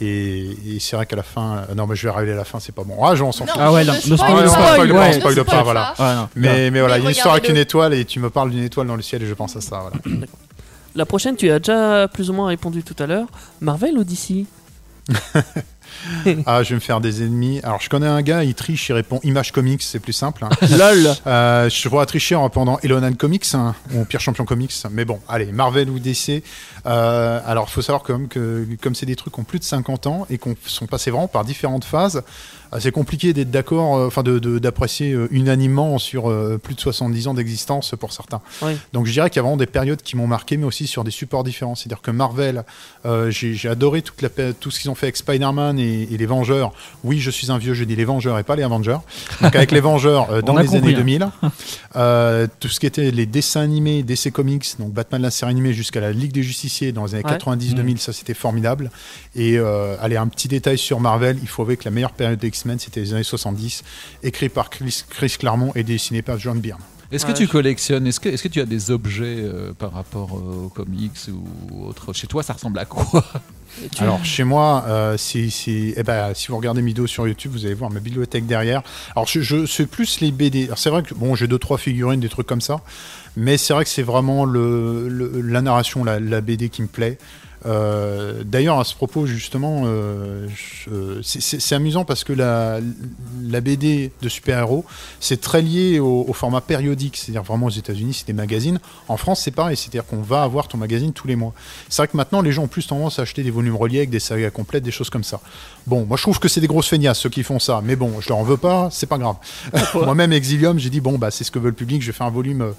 Et, 0.00 0.56
et 0.76 0.80
c'est 0.80 0.96
vrai 0.96 1.04
qu'à 1.06 1.16
la 1.16 1.22
fin, 1.22 1.64
euh, 1.70 1.74
non, 1.74 1.86
mais 1.86 1.94
je 1.94 2.06
vais 2.08 2.12
arriver 2.14 2.32
à 2.32 2.36
la 2.36 2.44
fin, 2.44 2.58
c'est 2.58 2.74
pas 2.74 2.84
bon. 2.84 3.04
Ah, 3.04 3.14
j'en 3.14 3.32
s'en 3.32 3.44
Non, 3.44 3.52
fout. 3.52 3.60
Ah 3.62 3.72
ouais, 3.72 3.82
ne 3.84 3.88
non, 3.88 3.92
ne 3.94 4.16
spoil 4.16 4.20
Ah, 4.22 4.94
pas. 4.94 5.12
spoil 5.12 5.44
pas, 5.44 5.62
voilà. 5.62 5.94
Mais, 6.36 6.70
mais 6.70 6.80
voilà, 6.80 6.98
Mais 6.98 7.04
une 7.04 7.10
histoire 7.10 7.34
avec 7.34 7.48
une 7.48 7.56
étoile 7.58 7.92
et 7.94 8.04
tu 8.04 8.18
me 8.18 8.30
parles 8.30 8.50
d'une 8.50 8.64
étoile 8.64 8.86
dans 8.86 8.96
le 8.96 9.02
ciel 9.02 9.22
et 9.22 9.26
je 9.26 9.34
pense 9.34 9.56
à 9.56 9.60
ça. 9.60 9.80
Voilà. 9.80 10.26
La 10.96 11.06
prochaine, 11.06 11.36
tu 11.36 11.50
as 11.50 11.58
déjà 11.58 12.08
plus 12.08 12.30
ou 12.30 12.32
moins 12.32 12.48
répondu 12.48 12.82
tout 12.82 12.96
à 12.98 13.06
l'heure. 13.06 13.26
Marvel 13.60 13.96
ou 13.98 14.04
DC 14.04 14.46
Ah, 16.46 16.62
je 16.62 16.70
vais 16.70 16.74
me 16.76 16.80
faire 16.80 17.00
des 17.00 17.22
ennemis. 17.22 17.60
Alors, 17.62 17.80
je 17.80 17.90
connais 17.90 18.06
un 18.06 18.22
gars, 18.22 18.42
il 18.42 18.54
triche, 18.54 18.88
il 18.88 18.92
répond 18.94 19.20
Image 19.22 19.52
Comics, 19.52 19.82
c'est 19.82 19.98
plus 19.98 20.14
simple. 20.14 20.44
hein. 20.44 20.48
LOL 20.78 21.14
Euh, 21.26 21.68
je 21.68 21.88
pourrais 21.88 22.06
tricher 22.06 22.34
en 22.34 22.44
répondant 22.44 22.78
Elonan 22.82 23.12
Comics, 23.14 23.46
hein, 23.54 23.74
ou 23.94 24.04
Pire 24.06 24.20
Champion 24.20 24.44
Comics. 24.46 24.72
Mais 24.90 25.04
bon, 25.04 25.20
allez, 25.28 25.52
Marvel 25.52 25.90
ou 25.90 25.98
DC. 25.98 26.42
Euh, 26.86 27.40
alors, 27.46 27.66
il 27.68 27.72
faut 27.72 27.82
savoir 27.82 28.02
quand 28.02 28.16
même 28.16 28.28
que 28.28 28.66
comme 28.80 28.94
c'est 28.94 29.04
des 29.06 29.16
trucs 29.16 29.34
qui 29.34 29.40
ont 29.40 29.44
plus 29.44 29.58
de 29.58 29.64
50 29.64 30.06
ans 30.06 30.26
et 30.30 30.38
qu'on 30.38 30.54
sont 30.64 30.86
passés 30.86 31.10
vraiment 31.10 31.28
par 31.28 31.44
différentes 31.44 31.84
phases, 31.84 32.22
c'est 32.78 32.92
compliqué 32.92 33.32
d'être 33.32 33.50
d'accord, 33.50 33.96
euh, 33.96 34.06
enfin 34.06 34.22
d'apprécier 34.22 35.12
euh, 35.12 35.26
unanimement 35.30 35.98
sur 35.98 36.30
euh, 36.30 36.58
plus 36.62 36.74
de 36.74 36.80
70 36.80 37.26
ans 37.28 37.34
d'existence 37.34 37.94
pour 37.98 38.12
certains. 38.12 38.40
Oui. 38.62 38.72
Donc 38.92 39.06
je 39.06 39.12
dirais 39.12 39.28
qu'il 39.30 39.36
y 39.36 39.40
a 39.40 39.42
vraiment 39.42 39.56
des 39.56 39.66
périodes 39.66 40.02
qui 40.02 40.16
m'ont 40.16 40.26
marqué, 40.26 40.56
mais 40.56 40.64
aussi 40.66 40.86
sur 40.86 41.02
des 41.02 41.10
supports 41.10 41.42
différents. 41.42 41.74
C'est-à-dire 41.74 42.00
que 42.02 42.10
Marvel, 42.10 42.64
euh, 43.06 43.30
j'ai 43.30 43.68
adoré 43.68 44.02
toute 44.02 44.22
la, 44.22 44.28
pé- 44.28 44.52
tout 44.58 44.70
ce 44.70 44.78
qu'ils 44.80 44.90
ont 44.90 44.94
fait 44.94 45.06
avec 45.06 45.16
Spider-Man 45.16 45.78
et, 45.78 46.08
et 46.12 46.16
les 46.16 46.26
Vengeurs. 46.26 46.72
Oui, 47.02 47.18
je 47.18 47.30
suis 47.30 47.50
un 47.50 47.58
vieux, 47.58 47.74
je 47.74 47.84
dis 47.84 47.96
les 47.96 48.04
Vengeurs 48.04 48.38
et 48.38 48.44
pas 48.44 48.54
les 48.56 48.62
Avengers. 48.62 48.98
Donc 49.40 49.56
avec 49.56 49.72
les 49.72 49.80
Vengeurs 49.80 50.30
euh, 50.30 50.42
dans 50.42 50.56
les 50.56 50.66
compris, 50.66 50.94
années 50.94 51.20
hein. 51.22 51.30
2000. 51.42 51.50
Euh, 51.96 52.46
tout 52.60 52.68
ce 52.68 52.78
qui 52.78 52.86
était 52.86 53.10
les 53.10 53.26
dessins 53.26 53.62
animés, 53.62 54.04
DC 54.04 54.30
Comics, 54.32 54.76
donc 54.78 54.92
Batman 54.92 55.20
la 55.22 55.32
série 55.32 55.50
animée 55.50 55.72
jusqu'à 55.72 55.98
la 56.00 56.12
Ligue 56.12 56.30
des 56.30 56.44
Justiciers 56.44 56.92
dans 56.92 57.04
les 57.04 57.14
années 57.16 57.24
Ouais. 57.24 57.36
90-2000, 57.36 57.96
ça 57.98 58.12
c'était 58.12 58.32
formidable. 58.32 58.92
Et 59.34 59.58
allez, 59.58 60.16
un 60.16 60.28
petit 60.28 60.46
détail 60.46 60.78
sur 60.78 61.00
Marvel, 61.00 61.36
il 61.42 61.48
faut 61.48 61.62
avouer 61.62 61.76
que 61.76 61.84
la 61.84 61.90
meilleure 61.90 62.12
période 62.12 62.38
des 62.38 62.46
X-Men 62.60 62.78
c'était 62.78 63.00
les 63.00 63.14
années 63.14 63.22
70, 63.22 63.82
écrit 64.22 64.48
par 64.50 64.68
Chris, 64.70 65.04
Chris 65.08 65.34
Claremont 65.38 65.72
et 65.74 65.82
dessiné 65.82 66.20
par 66.22 66.38
John 66.38 66.60
Byrne. 66.60 66.80
Est-ce 67.12 67.24
que 67.26 67.32
Ouais, 67.32 67.36
tu 67.38 67.48
collectionnes 67.48 68.06
Est-ce 68.06 68.20
que, 68.20 68.28
est 68.28 68.40
que 68.40 68.46
tu 68.48 68.60
as 68.60 68.66
des 68.66 68.92
objets 68.92 69.38
euh, 69.40 69.72
par 69.72 69.92
rapport 69.92 70.36
euh, 70.36 70.66
aux 70.66 70.68
comics 70.68 71.10
ou 71.70 71.86
autre? 71.86 72.12
Chez 72.12 72.28
toi, 72.28 72.42
ça 72.44 72.52
ressemble 72.52 72.78
à 72.78 72.84
quoi? 72.84 73.24
Alors 73.98 74.24
chez 74.24 74.44
moi, 74.44 74.84
euh, 74.86 75.16
c'est, 75.16 75.48
c'est- 75.50 75.94
eh 75.96 76.02
ben, 76.04 76.32
si 76.34 76.48
vous 76.48 76.56
regardez 76.56 76.82
mes 76.82 76.88
vidéos 76.88 77.06
sur 77.08 77.26
YouTube, 77.26 77.50
vous 77.52 77.64
allez 77.64 77.74
voir 77.74 77.90
ma 77.90 77.98
bibliothèque 78.00 78.46
derrière. 78.46 78.82
Alors 79.16 79.26
je, 79.26 79.40
je 79.40 79.66
c'est 79.66 79.86
plus 79.86 80.20
les 80.20 80.30
BD. 80.30 80.68
C'est 80.76 80.90
vrai 80.90 81.02
que 81.02 81.14
bon, 81.14 81.34
j'ai 81.34 81.48
deux 81.48 81.58
trois 81.58 81.78
figurines, 81.78 82.20
des 82.20 82.28
trucs 82.28 82.46
comme 82.46 82.60
ça, 82.60 82.80
mais 83.36 83.56
c'est 83.56 83.72
vrai 83.72 83.82
que 83.84 83.90
c'est 83.90 84.02
vraiment 84.02 84.44
le, 84.44 85.08
le- 85.08 85.40
la 85.40 85.62
narration, 85.62 86.04
la, 86.04 86.20
la 86.20 86.40
BD 86.40 86.68
qui 86.68 86.82
me 86.82 86.86
plaît. 86.88 87.18
Euh, 87.66 88.42
D'ailleurs, 88.44 88.78
à 88.80 88.84
ce 88.84 88.94
propos, 88.94 89.26
justement, 89.26 89.82
euh, 89.84 90.46
je- 90.48 91.20
c'est- 91.22 91.74
amusant 91.74 92.04
parce 92.04 92.24
que 92.24 92.32
la, 92.32 92.80
la 93.42 93.60
BD 93.60 94.10
de 94.22 94.28
super-héros, 94.28 94.84
c'est 95.20 95.40
très 95.40 95.62
lié 95.62 95.98
au, 96.00 96.24
au 96.26 96.32
format 96.32 96.60
périodique. 96.60 97.16
C'est-à-dire 97.16 97.42
vraiment 97.42 97.66
aux 97.66 97.70
États-Unis, 97.70 98.14
c'est 98.14 98.26
des 98.26 98.32
magazines. 98.32 98.80
En 99.08 99.16
France, 99.16 99.42
c'est 99.44 99.50
pareil. 99.50 99.76
C'est-à-dire 99.76 100.06
qu'on 100.06 100.22
va 100.22 100.42
avoir 100.42 100.68
ton 100.68 100.78
magazine 100.78 101.12
tous 101.12 101.28
les 101.28 101.36
mois. 101.36 101.52
C'est 101.88 102.02
vrai 102.02 102.08
que 102.08 102.16
maintenant, 102.16 102.40
les 102.42 102.52
gens 102.52 102.62
ont 102.64 102.68
plus 102.68 102.86
tendance 102.86 103.18
à 103.18 103.22
acheter 103.22 103.42
des 103.42 103.50
volumes 103.50 103.76
reliés 103.76 103.98
avec 103.98 104.10
des 104.10 104.20
sagas 104.20 104.50
complètes, 104.50 104.82
des 104.82 104.90
choses 104.90 105.10
comme 105.10 105.24
ça. 105.24 105.40
Bon, 105.86 106.04
moi, 106.06 106.16
je 106.16 106.22
trouve 106.22 106.38
que 106.40 106.48
c'est 106.48 106.60
des 106.60 106.66
grosses 106.66 106.88
feignasses 106.88 107.18
ceux 107.18 107.28
qui 107.30 107.42
font 107.42 107.58
ça. 107.58 107.80
Mais 107.84 107.96
bon, 107.96 108.20
je 108.20 108.28
leur 108.30 108.38
en 108.38 108.42
veux 108.44 108.56
pas, 108.56 108.88
c'est 108.90 109.06
pas 109.06 109.18
grave. 109.18 109.36
Moi-même, 109.94 110.32
Exilium, 110.32 110.78
j'ai 110.78 110.90
dit 110.90 111.00
bon, 111.00 111.18
bah, 111.18 111.30
c'est 111.30 111.44
ce 111.44 111.50
que 111.50 111.58
veut 111.58 111.68
le 111.68 111.74
public. 111.74 112.00
Je 112.02 112.06
vais 112.08 112.12
faire 112.12 112.26
un 112.26 112.30
volume. 112.30 112.62
euh, 112.62 112.72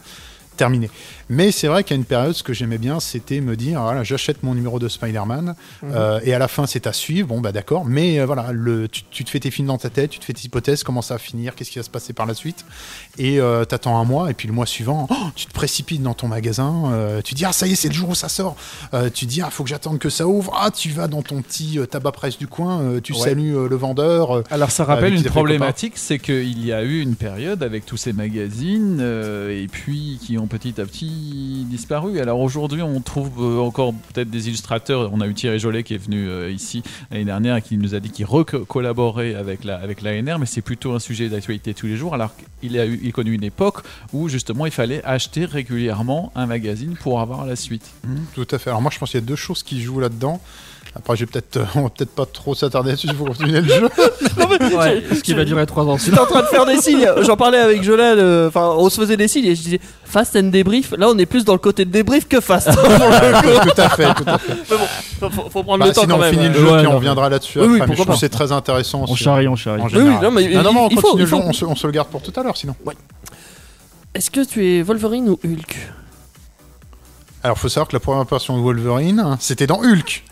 terminé. 0.57 0.89
Mais 1.29 1.51
c'est 1.51 1.67
vrai 1.67 1.83
qu'à 1.83 1.95
une 1.95 2.03
période, 2.05 2.33
ce 2.33 2.43
que 2.43 2.53
j'aimais 2.53 2.77
bien, 2.77 2.99
c'était 2.99 3.39
me 3.41 3.55
dire, 3.55 3.81
voilà, 3.81 4.03
j'achète 4.03 4.43
mon 4.43 4.53
numéro 4.53 4.79
de 4.79 4.87
Spider-Man, 4.87 5.55
Mhm. 5.81 5.91
euh, 5.95 6.19
et 6.23 6.33
à 6.33 6.39
la 6.39 6.47
fin, 6.47 6.67
c'est 6.67 6.85
à 6.87 6.93
suivre, 6.93 7.27
bon, 7.29 7.39
bah 7.41 7.51
d'accord, 7.51 7.85
mais 7.85 8.19
euh, 8.19 8.25
voilà, 8.25 8.49
le, 8.51 8.87
tu, 8.87 9.03
tu 9.09 9.23
te 9.23 9.29
fais 9.29 9.39
tes 9.39 9.49
films 9.49 9.67
dans 9.69 9.77
ta 9.77 9.89
tête, 9.89 10.09
tu 10.11 10.19
te 10.19 10.25
fais 10.25 10.33
tes 10.33 10.45
hypothèses, 10.45 10.83
comment 10.83 11.01
ça 11.01 11.15
va 11.15 11.19
finir, 11.19 11.55
qu'est-ce 11.55 11.71
qui 11.71 11.79
va 11.79 11.83
se 11.83 11.89
passer 11.89 12.13
par 12.13 12.25
la 12.25 12.33
suite, 12.33 12.65
et 13.17 13.39
euh, 13.39 13.65
t'attends 13.65 13.97
un 13.99 14.03
mois, 14.03 14.29
et 14.29 14.33
puis 14.33 14.47
le 14.47 14.53
mois 14.53 14.65
suivant, 14.65 15.07
oh, 15.09 15.15
tu 15.35 15.45
te 15.45 15.53
précipites 15.53 16.03
dans 16.03 16.13
ton 16.13 16.27
magasin, 16.27 16.91
euh, 16.91 17.21
tu 17.21 17.33
dis, 17.33 17.45
ah, 17.45 17.53
ça 17.53 17.65
y 17.65 17.71
est, 17.71 17.75
c'est 17.75 17.87
le 17.87 17.93
jour 17.93 18.09
où 18.09 18.15
ça 18.15 18.29
sort, 18.29 18.55
tu 19.13 19.25
dis, 19.25 19.41
ah, 19.41 19.49
faut 19.49 19.63
que 19.63 19.69
j'attende 19.69 19.99
que 19.99 20.09
ça 20.09 20.27
ouvre, 20.27 20.53
ah, 20.61 20.69
tu 20.69 20.89
vas 20.89 21.07
dans 21.07 21.21
ton 21.21 21.41
petit 21.41 21.79
tabac 21.89 22.11
presse 22.11 22.37
du 22.37 22.47
coin, 22.47 22.99
tu 23.01 23.13
Ouais. 23.13 23.19
salues 23.19 23.67
le 23.69 23.75
vendeur. 23.75 24.43
Alors 24.51 24.71
ça 24.71 24.83
rappelle 24.83 25.13
une 25.15 25.23
problématique, 25.23 25.93
c'est 25.95 26.19
qu'il 26.19 26.63
y 26.65 26.71
a 26.73 26.83
eu 26.83 26.99
une 27.01 27.15
période 27.15 27.63
avec 27.63 27.85
tous 27.85 27.97
ces 27.97 28.13
magazines 28.13 28.99
et 29.49 29.67
puis 29.71 30.19
qui 30.21 30.37
ont 30.37 30.40
petit 30.47 30.79
à 30.79 30.85
petit 30.85 31.65
disparu. 31.69 32.19
Alors 32.19 32.39
aujourd'hui, 32.39 32.81
on 32.81 33.01
trouve 33.01 33.31
euh, 33.39 33.59
encore 33.59 33.93
peut-être 34.13 34.29
des 34.29 34.47
illustrateurs. 34.47 35.09
On 35.13 35.21
a 35.21 35.27
eu 35.27 35.33
Thierry 35.33 35.59
Jolet 35.59 35.83
qui 35.83 35.93
est 35.95 35.97
venu 36.03 36.27
euh, 36.27 36.51
ici 36.51 36.83
l'année 37.09 37.25
dernière 37.25 37.55
et 37.55 37.61
qui 37.61 37.77
nous 37.77 37.95
a 37.95 37.99
dit 37.99 38.09
qu'il 38.09 38.25
recollaborait 38.25 39.35
avec 39.35 39.63
la 39.63 39.77
avec 39.77 40.01
l'ANR, 40.01 40.39
mais 40.39 40.45
c'est 40.45 40.61
plutôt 40.61 40.93
un 40.93 40.99
sujet 40.99 41.29
d'actualité 41.29 41.73
tous 41.73 41.87
les 41.87 41.97
jours. 41.97 42.13
Alors 42.13 42.31
qu'il 42.61 42.77
a 42.79 42.85
eu, 42.85 42.99
il 43.03 43.11
connu 43.13 43.33
une 43.33 43.43
époque 43.43 43.83
où 44.13 44.29
justement 44.29 44.65
il 44.65 44.71
fallait 44.71 45.03
acheter 45.03 45.45
régulièrement 45.45 46.31
un 46.35 46.45
magazine 46.45 46.95
pour 47.01 47.19
avoir 47.21 47.45
la 47.45 47.55
suite. 47.55 47.89
Mhm, 48.05 48.25
Tout 48.35 48.47
à 48.51 48.57
fait. 48.57 48.69
Alors 48.69 48.81
moi, 48.81 48.91
je 48.93 48.99
pense 48.99 49.11
qu'il 49.11 49.19
y 49.19 49.23
a 49.23 49.25
deux 49.25 49.35
choses 49.35 49.63
qui 49.63 49.81
jouent 49.81 49.99
là-dedans. 49.99 50.41
Après, 50.93 51.15
j'ai 51.15 51.25
peut-être, 51.25 51.55
euh, 51.57 51.65
on 51.75 51.83
va 51.83 51.89
peut-être 51.89 52.13
pas 52.13 52.25
trop 52.25 52.53
s'attarder 52.53 52.91
dessus. 52.91 53.07
Il 53.07 53.15
faut 53.15 53.23
continuer 53.25 53.61
le 53.61 53.67
jeu. 53.67 53.89
Ouais, 54.77 55.01
ce 55.15 55.21
qui 55.21 55.33
va 55.33 55.45
durer 55.45 55.65
3 55.65 55.85
ans. 55.85 55.97
J'étais 55.97 56.19
en 56.19 56.25
train 56.25 56.41
de 56.41 56.47
faire 56.47 56.65
des 56.65 56.77
signes. 56.77 57.07
J'en 57.21 57.37
parlais 57.37 57.57
avec 57.57 57.81
Jolan. 57.83 58.03
euh, 58.17 58.47
Enfin, 58.49 58.73
on 58.77 58.89
se 58.89 58.99
faisait 58.99 59.15
des 59.17 59.27
signes 59.27 59.45
et 59.45 59.55
je 59.55 59.61
disais 59.61 59.79
fast 60.03 60.35
and 60.35 60.43
débrief. 60.49 60.93
Là, 60.97 61.07
on 61.09 61.17
est 61.17 61.25
plus 61.25 61.45
dans 61.45 61.53
le 61.53 61.59
côté 61.59 61.85
de 61.85 61.91
débrief 61.91 62.27
que 62.27 62.39
fast. 62.41 62.67
Pour 62.73 62.83
tout 62.83 63.81
à 63.81 63.89
fait, 63.89 64.13
tout 64.13 64.23
à 64.27 64.37
fait. 64.37 64.53
Mais 64.69 64.77
bon, 64.77 64.83
faut, 65.19 65.29
faut- 65.29 65.49
faut 65.49 65.63
prendre 65.63 65.79
Bah, 65.79 65.87
le 65.87 65.93
temps 65.93 66.01
sinon, 66.01 66.15
quand 66.15 66.21
on 66.21 66.25
même. 66.25 66.33
finit 66.33 66.49
le 66.49 66.55
euh. 66.55 66.59
jeu 66.59 66.65
Ouais, 66.71 66.77
puis 66.79 66.87
on 66.87 66.89
non, 66.91 66.95
reviendra 66.97 67.29
là-dessus 67.29 67.59
Oui, 67.59 67.67
oui, 67.67 67.81
après. 67.81 67.95
mais 68.07 68.13
je 68.13 68.19
c'est 68.19 68.29
très 68.29 68.51
intéressant. 68.51 69.01
On 69.07 69.11
aussi, 69.13 69.23
charrie, 69.23 69.47
on 69.47 69.55
charrie. 69.55 69.81
Oui, 69.83 69.89
oui, 69.95 70.13
non, 70.21 70.31
mais 70.31 70.55
Ah 70.55 70.63
non, 70.63 70.73
non, 70.73 70.85
on 70.85 70.89
il 70.89 70.95
faut- 70.99 71.01
continue 71.01 71.21
il 71.21 71.23
le 71.23 71.25
jeu, 71.29 71.37
faut- 71.37 71.43
on 71.47 71.53
se, 71.53 71.65
on 71.65 71.75
se 71.75 71.87
le 71.87 71.93
garde 71.93 72.09
pour 72.09 72.21
tout 72.21 72.33
à 72.37 72.43
l'heure 72.43 72.57
sinon. 72.57 72.75
Est-ce 74.13 74.29
que 74.29 74.43
tu 74.45 74.65
es 74.67 74.81
Wolverine 74.81 75.29
ou 75.29 75.39
Hulk? 75.43 75.77
Alors, 77.43 77.57
faut 77.57 77.69
savoir 77.69 77.87
que 77.87 77.95
la 77.95 77.99
première 78.01 78.25
version 78.25 78.57
de 78.57 78.61
Wolverine, 78.61 79.37
c'était 79.39 79.67
dans 79.67 79.79
Hulk. 79.81 80.23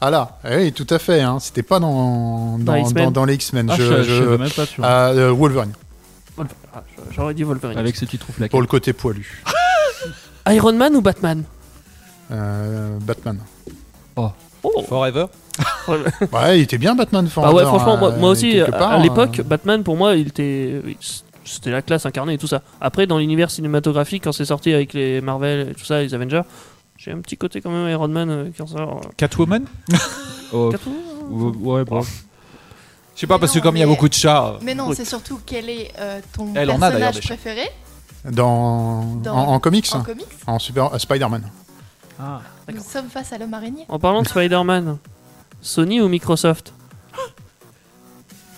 Ah. 0.00 0.10
là, 0.10 0.38
Eh 0.48 0.56
oui, 0.56 0.72
tout 0.72 0.86
à 0.90 0.98
fait. 0.98 1.20
Hein, 1.20 1.38
c'était 1.40 1.62
pas 1.62 1.78
dans, 1.80 2.58
Dans 2.58 2.64
dans, 2.64 2.74
X-Men. 2.76 3.04
dans, 3.06 3.10
dans 3.10 3.24
les 3.24 3.34
X-Men. 3.34 3.68
Ah, 3.70 3.74
je, 3.76 3.82
je, 3.82 4.02
je- 4.02 4.22
même 4.24 4.50
pas, 4.50 4.64
vois. 4.76 4.86
Ah, 4.86 5.08
euh, 5.10 5.30
Wolverine, 5.32 5.72
Wolver- 6.36 6.54
ah, 6.74 6.82
J'aurais 7.10 7.34
dit 7.34 7.42
Wolverine. 7.44 7.78
Avec 7.78 7.96
ses 7.96 8.06
petits 8.06 8.18
trous 8.18 8.32
flaqués. 8.32 8.50
pour 8.50 8.60
le 8.60 8.66
côté 8.66 8.92
poilu. 8.92 9.42
Iron 10.48 10.72
Man 10.74 10.94
ou 10.96 11.00
Batman? 11.00 11.44
Euh, 12.30 12.98
Batman. 13.00 13.38
Oh. 14.16 14.30
Forever. 14.88 15.26
Ouais, 16.32 16.58
il 16.58 16.62
était 16.62 16.78
bien 16.78 16.94
Batman 16.94 17.26
Bah 17.26 17.30
Forever, 17.30 17.54
ouais, 17.54 17.62
franchement, 17.64 17.96
moi, 17.98 18.10
moi 18.16 18.30
aussi, 18.30 18.58
à, 18.60 18.72
part, 18.72 18.92
à 18.92 18.98
l'époque, 18.98 19.40
euh, 19.40 19.42
Batman, 19.42 19.82
pour 19.84 19.96
moi, 19.96 20.16
il 20.16 20.28
était. 20.28 20.80
C'était 21.44 21.70
la 21.70 21.82
classe 21.82 22.06
incarnée 22.06 22.32
et 22.34 22.38
tout 22.38 22.46
ça. 22.46 22.62
Après, 22.80 23.06
dans 23.06 23.18
l'univers 23.18 23.50
cinématographique, 23.50 24.24
quand 24.24 24.32
c'est 24.32 24.46
sorti 24.46 24.72
avec 24.72 24.94
les 24.94 25.20
Marvel 25.20 25.68
et 25.70 25.74
tout 25.74 25.84
ça, 25.84 26.00
les 26.00 26.14
Avengers, 26.14 26.40
j'ai 27.04 27.12
un 27.12 27.20
petit 27.20 27.36
côté 27.36 27.60
quand 27.60 27.70
même 27.70 27.88
Iron 27.90 28.08
Man 28.08 28.30
euh, 28.30 28.50
qui 28.50 28.62
en 28.62 28.66
sort. 28.66 29.00
euh, 29.04 29.08
Catwoman. 29.16 29.64
Oh, 30.52 30.70
Catwoman, 30.70 31.00
ouais, 31.30 31.72
ouais, 31.78 31.84
bon. 31.84 32.02
Je 32.02 33.20
sais 33.20 33.26
pas 33.26 33.34
Mais 33.34 33.40
parce 33.40 33.52
que 33.52 33.58
non, 33.58 33.62
comme 33.64 33.76
il 33.76 33.80
y 33.80 33.82
a 33.82 33.86
mais- 33.86 33.92
beaucoup 33.92 34.08
de 34.08 34.14
chats. 34.14 34.58
Mais 34.62 34.74
non, 34.74 34.88
Oui. 34.88 34.94
c'est 34.96 35.04
surtout 35.04 35.40
quel 35.44 35.68
est 35.68 35.92
euh, 35.98 36.20
ton 36.32 36.52
Elle 36.54 36.70
en 36.70 36.76
a 36.76 36.90
d'ailleurs, 36.90 37.10
personnage 37.10 37.14
des 37.16 37.20
chats. 37.22 37.34
préféré 37.34 37.68
dans, 38.30 39.04
Dans- 39.22 39.34
En, 39.36 39.54
en 39.54 39.60
comics, 39.60 39.88
en 39.92 39.98
en, 39.98 40.02
comics. 40.02 40.26
super, 40.58 40.94
euh, 40.94 40.98
Spider-Man. 40.98 41.50
Ah. 42.20 42.40
Nous 42.72 42.82
sommes 42.82 43.08
face 43.08 43.32
à 43.32 43.38
l'homme 43.38 43.54
araignée. 43.54 43.84
En 43.88 43.98
parlant 43.98 44.22
de 44.22 44.28
Spider-Man, 44.28 44.98
Sony 45.60 46.00
ou 46.00 46.08
Microsoft? 46.08 46.72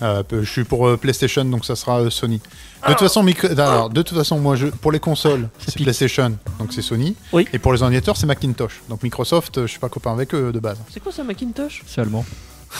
Euh, 0.02 0.22
je 0.30 0.44
suis 0.50 0.64
pour 0.64 0.86
euh, 0.86 0.96
PlayStation, 0.96 1.44
donc 1.44 1.64
ça 1.64 1.74
sera 1.74 2.00
euh, 2.00 2.10
Sony. 2.10 2.40
De 2.86 2.92
toute 2.92 2.98
façon, 3.00 3.22
micro- 3.22 3.48
alors, 3.50 3.88
de 3.88 4.02
toute 4.02 4.16
façon, 4.16 4.38
moi, 4.38 4.54
je, 4.54 4.66
pour 4.66 4.92
les 4.92 5.00
consoles, 5.00 5.48
c'est 5.58 5.74
PlayStation, 5.74 6.36
donc 6.58 6.72
c'est 6.72 6.82
Sony. 6.82 7.16
Oui. 7.32 7.46
Et 7.54 7.58
pour 7.58 7.72
les 7.72 7.82
ordinateurs, 7.82 8.16
c'est 8.16 8.26
Macintosh. 8.26 8.82
Donc 8.90 9.02
Microsoft, 9.02 9.56
euh, 9.58 9.62
je 9.62 9.70
suis 9.70 9.80
pas 9.80 9.88
copain 9.88 10.12
avec 10.12 10.34
eux 10.34 10.52
de 10.52 10.58
base. 10.60 10.76
C'est 10.92 11.00
quoi 11.00 11.12
ça, 11.12 11.24
Macintosh? 11.24 11.82
C'est 11.86 12.02
allemand. 12.02 12.24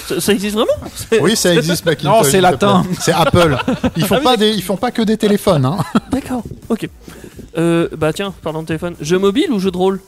ça, 0.06 0.20
ça 0.20 0.32
existe 0.32 0.54
vraiment? 0.56 0.72
Oui, 1.22 1.36
ça 1.36 1.54
existe 1.54 1.84
Macintosh. 1.86 2.04
Non, 2.04 2.22
c'est 2.22 2.40
latin. 2.42 2.84
C'est 3.00 3.12
Apple. 3.12 3.56
Ils 3.96 4.04
font 4.04 4.20
pas 4.20 4.36
des, 4.36 4.50
ils 4.50 4.62
font 4.62 4.76
pas 4.76 4.90
que 4.90 5.00
des 5.02 5.16
téléphones. 5.16 5.64
Hein. 5.64 5.78
D'accord, 6.10 6.42
ok. 6.68 6.88
Euh, 7.56 7.88
bah 7.96 8.12
tiens, 8.12 8.34
parlant 8.42 8.60
de 8.60 8.66
téléphone, 8.66 8.94
jeu 9.00 9.18
mobile 9.18 9.50
ou 9.50 9.58
jeu 9.58 9.70
de 9.70 9.76
rôle? 9.78 10.00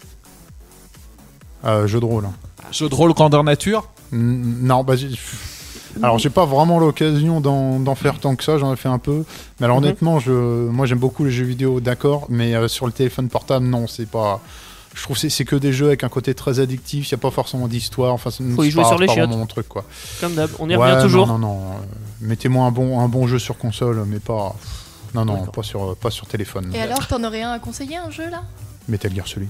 Euh, 1.64 1.86
jeu 1.86 1.98
de 2.00 2.04
rôle. 2.04 2.28
Jeu 2.70 2.88
de 2.90 2.94
rôle 2.94 3.14
grandeur 3.14 3.42
nature? 3.42 3.88
Non, 4.12 4.84
bah, 4.84 4.94
alors 6.02 6.18
j'ai 6.18 6.30
pas 6.30 6.44
vraiment 6.44 6.78
l'occasion 6.78 7.40
d'en 7.40 7.78
d'en 7.80 7.94
faire 7.94 8.18
tant 8.20 8.36
que 8.36 8.44
ça, 8.44 8.58
j'en 8.58 8.72
ai 8.72 8.76
fait 8.76 8.88
un 8.88 8.98
peu. 8.98 9.24
Mais 9.60 9.64
alors 9.66 9.78
Mhm. 9.78 9.84
honnêtement, 9.84 10.18
je, 10.20 10.32
moi 10.32 10.86
j'aime 10.86 10.98
beaucoup 10.98 11.24
les 11.24 11.30
jeux 11.30 11.44
vidéo, 11.44 11.80
d'accord, 11.80 12.26
mais 12.28 12.54
euh, 12.54 12.68
sur 12.68 12.86
le 12.86 12.92
téléphone 12.92 13.28
portable, 13.28 13.66
non, 13.66 13.86
c'est 13.86 14.08
pas. 14.08 14.40
Je 14.94 15.02
trouve 15.04 15.14
que 15.16 15.20
c'est- 15.20 15.28
c'est 15.30 15.44
que 15.44 15.54
des 15.54 15.72
jeux 15.72 15.86
avec 15.86 16.02
un 16.02 16.08
côté 16.08 16.34
très 16.34 16.58
addictif, 16.58 17.08
il 17.10 17.14
n'y 17.14 17.18
a 17.20 17.22
pas 17.22 17.30
forcément 17.30 17.68
d'histoire. 17.68 18.12
Enfin, 18.14 18.30
c'est- 18.30 18.42
Faut 18.56 18.64
y 18.64 18.70
jouer 18.70 18.82
pas- 18.82 18.88
sur 18.88 18.98
les 18.98 19.06
chiottes. 19.06 19.30
mon 19.30 19.46
truc, 19.46 19.68
quoi. 19.68 19.84
Comme 20.20 20.34
d'hab, 20.34 20.50
on 20.58 20.68
y 20.68 20.74
Ouais, 20.76 20.90
revient 20.90 21.02
toujours. 21.02 21.26
Non, 21.28 21.38
non, 21.38 21.48
non. 21.54 21.60
euh, 21.60 21.84
Mettez-moi 22.22 22.64
un 22.66 22.72
bon, 22.72 22.98
un 22.98 23.06
bon 23.08 23.26
jeu 23.28 23.38
sur 23.38 23.58
console, 23.58 24.02
mais 24.08 24.18
pas. 24.18 24.56
Non, 25.14 25.24
non, 25.24 25.44
pas 25.46 25.62
sur, 25.62 25.94
pas 25.96 26.10
sur 26.10 26.26
téléphone. 26.26 26.72
Et 26.74 26.80
alors, 26.80 27.06
t'en 27.06 27.22
aurais 27.22 27.42
un 27.42 27.52
à 27.52 27.58
conseiller, 27.60 27.96
un 27.96 28.10
jeu 28.10 28.28
là? 28.28 28.42
Metal 28.88 29.14
Gear 29.14 29.26
Solid. 29.28 29.48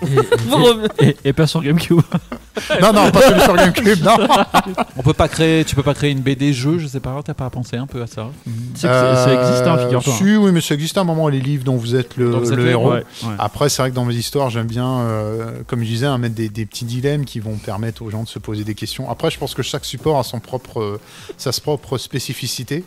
Et, 1.00 1.16
et 1.24 1.32
pas 1.32 1.46
sur 1.46 1.62
GameCube. 1.62 2.00
non, 2.82 2.92
non, 2.92 3.10
pas 3.10 3.22
celui 3.22 3.40
sur 3.40 3.54
GameCube, 3.56 4.02
non. 4.04 4.16
On 4.96 5.02
peut 5.02 5.12
pas 5.12 5.28
créer, 5.28 5.64
tu 5.64 5.74
peux 5.74 5.82
pas 5.82 5.94
créer 5.94 6.10
une 6.10 6.20
BD 6.20 6.52
jeu, 6.52 6.78
je 6.78 6.86
sais 6.86 7.00
pas, 7.00 7.20
t'as 7.24 7.34
pas 7.34 7.48
pensé 7.50 7.76
un 7.76 7.86
peu 7.86 8.02
à 8.02 8.06
ça? 8.06 8.30
C'est 8.74 8.86
ça- 8.86 9.24
ça 9.24 9.34
existe, 9.34 9.66
hein, 9.66 9.76
Euh, 9.78 9.84
figure-toi. 9.84 10.14
Si, 10.18 10.36
oui, 10.36 10.50
mais 10.52 10.60
ça 10.60 10.74
existe 10.74 10.98
à 10.98 11.02
un 11.02 11.04
moment, 11.04 11.28
les 11.28 11.40
livres 11.40 11.64
dont 11.64 11.76
vous 11.76 11.94
êtes 11.94 12.16
le, 12.16 12.30
Dont 12.30 12.38
vous 12.40 12.50
êtes 12.52 12.58
le 12.58 12.64
le 12.64 12.70
héros. 12.70 12.90
Ouais, 12.92 13.04
ouais. 13.24 13.34
Après, 13.38 13.68
c'est 13.68 13.82
vrai 13.82 13.90
que 13.90 13.94
dans 13.96 14.04
mes 14.04 14.14
histoires, 14.14 14.50
j'aime 14.50 14.66
bien, 14.66 14.98
euh, 15.00 15.50
comme 15.66 15.80
je 15.80 15.86
disais, 15.86 16.06
hein, 16.06 16.18
mettre 16.18 16.34
des, 16.34 16.48
des 16.48 16.66
petits 16.66 16.84
dilemmes 16.84 17.24
qui 17.24 17.40
vont 17.40 17.56
permettre 17.56 18.02
aux 18.02 18.10
gens 18.10 18.22
de 18.24 18.28
se 18.28 18.38
poser 18.38 18.64
des 18.64 18.74
questions. 18.74 19.10
Après, 19.10 19.30
je 19.30 19.38
pense 19.38 19.54
que 19.54 19.62
chaque 19.62 19.84
support 19.84 20.18
a 20.18 20.24
son 20.24 20.40
propre, 20.40 20.80
euh, 20.80 21.00
sa 21.36 21.52
propre 21.52 21.98
spécificité 21.98 22.84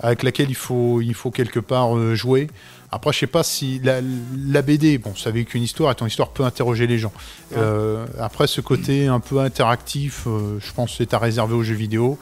avec 0.00 0.22
laquelle 0.24 0.48
il 0.50 0.54
faut, 0.56 1.00
il 1.00 1.14
faut 1.14 1.30
quelque 1.30 1.60
part 1.60 1.96
euh, 1.96 2.14
jouer. 2.14 2.48
Après, 2.94 3.12
je 3.12 3.18
sais 3.18 3.26
pas 3.26 3.42
si 3.42 3.80
la, 3.82 4.00
la 4.46 4.62
BD, 4.62 4.98
bon, 4.98 5.16
ça 5.16 5.30
avec 5.30 5.48
qu'une 5.48 5.64
histoire, 5.64 5.90
et 5.90 5.96
ton 5.96 6.06
histoire 6.06 6.28
peut 6.28 6.44
interroger 6.44 6.86
les 6.86 6.96
gens. 6.96 7.12
Euh, 7.56 8.06
après, 8.20 8.46
ce 8.46 8.60
côté 8.60 9.08
un 9.08 9.18
peu 9.18 9.40
interactif, 9.40 10.28
euh, 10.28 10.60
je 10.60 10.72
pense 10.72 10.92
que 10.92 10.98
c'est 10.98 11.12
à 11.12 11.18
réserver 11.18 11.54
aux 11.54 11.64
jeux 11.64 11.74
vidéo. 11.74 12.20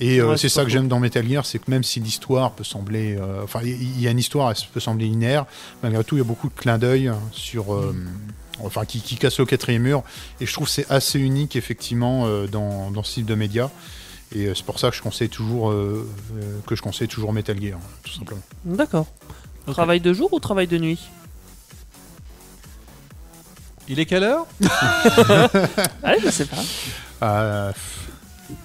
Et 0.00 0.18
euh, 0.18 0.30
Ouais, 0.30 0.36
c'est 0.38 0.48
ça 0.48 0.64
que 0.64 0.70
j'aime 0.70 0.88
dans 0.88 1.00
Metal 1.00 1.28
Gear, 1.28 1.44
c'est 1.44 1.58
que 1.58 1.70
même 1.70 1.84
si 1.84 2.00
l'histoire 2.00 2.52
peut 2.52 2.64
sembler, 2.64 3.18
enfin, 3.44 3.60
il 3.62 4.00
y 4.00 4.08
a 4.08 4.10
une 4.10 4.18
histoire, 4.18 4.50
elle 4.50 4.56
peut 4.72 4.80
sembler 4.80 5.04
linéaire, 5.04 5.44
malgré 5.82 6.02
tout, 6.02 6.14
il 6.14 6.20
y 6.20 6.22
a 6.22 6.24
beaucoup 6.24 6.48
de 6.48 6.54
clins 6.54 6.78
d'œil 6.78 7.12
sur, 7.32 7.74
euh, 7.74 7.94
enfin, 8.64 8.86
qui, 8.86 9.02
qui 9.02 9.16
cassent 9.16 9.38
le 9.38 9.44
quatrième 9.44 9.82
mur. 9.82 10.02
Et 10.40 10.46
je 10.46 10.52
trouve 10.54 10.66
que 10.66 10.72
c'est 10.72 10.90
assez 10.90 11.18
unique 11.20 11.56
effectivement 11.56 12.26
dans, 12.46 12.90
dans 12.90 13.02
ce 13.02 13.14
type 13.16 13.26
de 13.26 13.34
média. 13.34 13.70
Et 14.34 14.48
c'est 14.54 14.64
pour 14.64 14.78
ça 14.78 14.88
que 14.88 14.96
je 14.96 15.02
conseille 15.02 15.28
toujours, 15.28 15.70
que 16.66 16.74
je 16.74 16.80
conseille 16.80 17.06
toujours 17.06 17.34
Metal 17.34 17.60
Gear, 17.60 17.78
tout 18.02 18.12
simplement. 18.12 18.40
D'accord. 18.64 19.06
Travail 19.72 20.00
de 20.00 20.12
jour 20.12 20.32
ou 20.32 20.40
travail 20.40 20.66
de 20.66 20.78
nuit 20.78 21.00
Il 23.88 23.98
est 24.00 24.06
quelle 24.06 24.24
heure 24.24 24.46
Allez, 26.02 26.20
je 26.24 26.30
sais 26.30 26.44
pas. 26.46 26.56
Euh, 27.22 27.72
pff, 27.72 28.08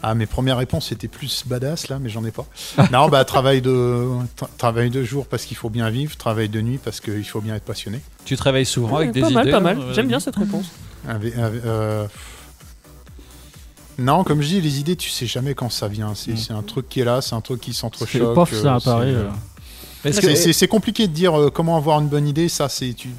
ah, 0.03 0.13
mes 0.15 0.25
premières 0.25 0.57
réponses 0.57 0.91
étaient 0.91 1.07
plus 1.07 1.43
badass 1.45 1.87
là, 1.89 1.97
mais 1.99 2.09
j'en 2.09 2.23
ai 2.25 2.31
pas. 2.31 2.45
non, 2.91 3.07
bah 3.09 3.23
travail 3.25 3.61
de 3.61 4.07
tra- 4.37 4.47
travail 4.57 4.89
de 4.89 5.03
jour 5.03 5.25
parce 5.27 5.45
qu'il 5.45 5.57
faut 5.57 5.69
bien 5.69 5.89
vivre, 5.89 6.15
travail 6.17 6.49
de 6.49 6.61
nuit 6.61 6.79
parce 6.83 6.99
qu'il 6.99 7.25
faut 7.27 7.41
bien 7.41 7.55
être 7.55 7.65
passionné. 7.65 8.01
Tu 8.25 8.35
travailles 8.35 8.65
souvent 8.65 8.97
Ouais, 8.97 9.03
avec 9.03 9.11
des 9.13 9.21
pas 9.21 9.27
idées 9.27 9.35
mal, 9.35 9.51
pas 9.51 9.59
mal. 9.59 9.79
euh, 9.79 9.93
J'aime 9.93 10.07
bien 10.07 10.19
cette 10.19 10.35
réponse. 10.35 10.65
Avec- 11.07 11.35
avec- 11.35 11.65
euh, 11.65 12.05
Non, 13.97 14.23
comme 14.23 14.41
je 14.41 14.47
dis, 14.47 14.61
les 14.61 14.79
idées, 14.79 14.95
tu 14.95 15.09
sais 15.09 15.25
jamais 15.27 15.53
quand 15.55 15.69
ça 15.69 15.87
vient. 15.87 16.13
C'est 16.15 16.35
c'est 16.37 16.53
un 16.53 16.61
truc 16.63 16.87
qui 16.89 16.99
est 17.01 17.05
là, 17.05 17.21
c'est 17.21 17.35
un 17.35 17.41
truc 17.41 17.61
qui 17.61 17.73
s'entrechoque. 17.73 18.33
Pof, 18.35 18.51
ça 18.53 18.73
euh, 18.73 18.77
apparaît. 18.77 19.15
C'est- 20.53 20.67
compliqué 20.67 21.07
de 21.07 21.13
dire 21.13 21.39
euh, 21.39 21.49
comment 21.49 21.77
avoir 21.77 21.99
une 21.99 22.07
bonne 22.07 22.27
idée. 22.27 22.49
Ça, 22.49 22.69
c'est 22.69 22.93
tu. 22.93 23.09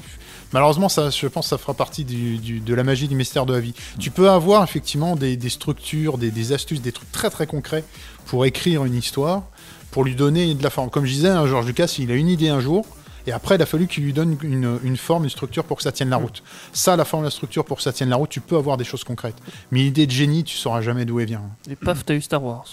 Malheureusement, 0.51 0.87
ça, 0.89 1.09
je 1.09 1.25
pense, 1.27 1.45
que 1.45 1.49
ça 1.49 1.57
fera 1.57 1.73
partie 1.73 2.03
du- 2.05 2.37
du- 2.37 2.59
de 2.59 2.73
la 2.75 2.83
magie 2.83 3.07
du 3.07 3.15
mystère 3.15 3.45
de 3.45 3.53
la 3.53 3.59
vie. 3.59 3.73
Tu 3.99 4.11
peux 4.11 4.29
avoir 4.29 4.63
effectivement 4.63 5.15
des, 5.15 5.35
des 5.35 5.49
structures, 5.49 6.17
des, 6.19 6.29
des 6.29 6.51
astuces, 6.53 6.81
des 6.81 6.91
trucs 6.91 7.11
très 7.11 7.29
très 7.31 7.47
concrets 7.47 7.83
pour 8.27 8.45
écrire 8.45 8.85
une 8.85 8.95
histoire, 8.95 9.43
pour 9.91 10.03
lui 10.03 10.13
donner 10.15 10.53
de 10.53 10.61
la 10.63 10.69
forme. 10.69 10.89
Comme 10.91 11.05
je 11.05 11.11
disais, 11.13 11.29
hein, 11.29 11.47
George 11.47 11.65
Lucas, 11.65 11.95
il 11.97 12.11
a 12.11 12.15
une 12.15 12.27
idée 12.27 12.49
un 12.49 12.59
jour. 12.59 12.85
Et 13.25 13.31
après, 13.31 13.55
il 13.55 13.61
a 13.61 13.65
fallu 13.65 13.87
qu'il 13.87 14.03
lui 14.03 14.11
donne 14.11 14.37
une, 14.43 14.77
une 14.83 14.97
forme, 14.97 15.23
une 15.23 15.29
structure 15.29 15.63
pour 15.63 15.77
que 15.77 15.83
ça 15.83 15.93
tienne 15.93 16.09
la 16.09 16.17
route. 16.17 16.43
Ça, 16.73 16.97
la 16.97 17.05
forme, 17.05 17.23
la 17.23 17.29
structure 17.31 17.63
pour 17.63 17.77
que 17.77 17.83
ça 17.83 17.93
tienne 17.93 18.09
la 18.09 18.17
route, 18.17 18.29
tu 18.29 18.41
peux 18.41 18.57
avoir 18.57 18.75
des 18.75 18.83
choses 18.83 19.05
concrètes. 19.05 19.37
Mais 19.71 19.79
l'idée 19.79 20.05
de 20.05 20.11
génie, 20.11 20.43
tu 20.43 20.57
sauras 20.57 20.81
jamais 20.81 21.05
d'où 21.05 21.21
elle 21.21 21.27
vient. 21.27 21.41
Et 21.69 21.77
paf, 21.77 22.03
t'as 22.05 22.15
eu 22.15 22.21
Star 22.21 22.43
Wars. 22.43 22.65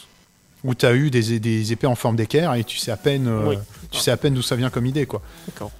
Ou 0.64 0.74
tu 0.74 0.84
as 0.86 0.92
eu 0.92 1.10
des, 1.10 1.38
des 1.40 1.72
épées 1.72 1.86
en 1.86 1.94
forme 1.94 2.16
d'équerre 2.16 2.54
et 2.54 2.64
tu 2.64 2.76
sais 2.78 2.90
à 2.90 2.96
peine, 2.96 3.26
euh, 3.28 3.48
Oui. 3.50 3.56
tu 3.90 3.98
sais 3.98 4.10
à 4.10 4.16
peine 4.16 4.34
d'où 4.34 4.42
ça 4.42 4.56
vient 4.56 4.68
comme 4.70 4.84
idée, 4.86 5.06
quoi. 5.06 5.22
D'accord. 5.46 5.70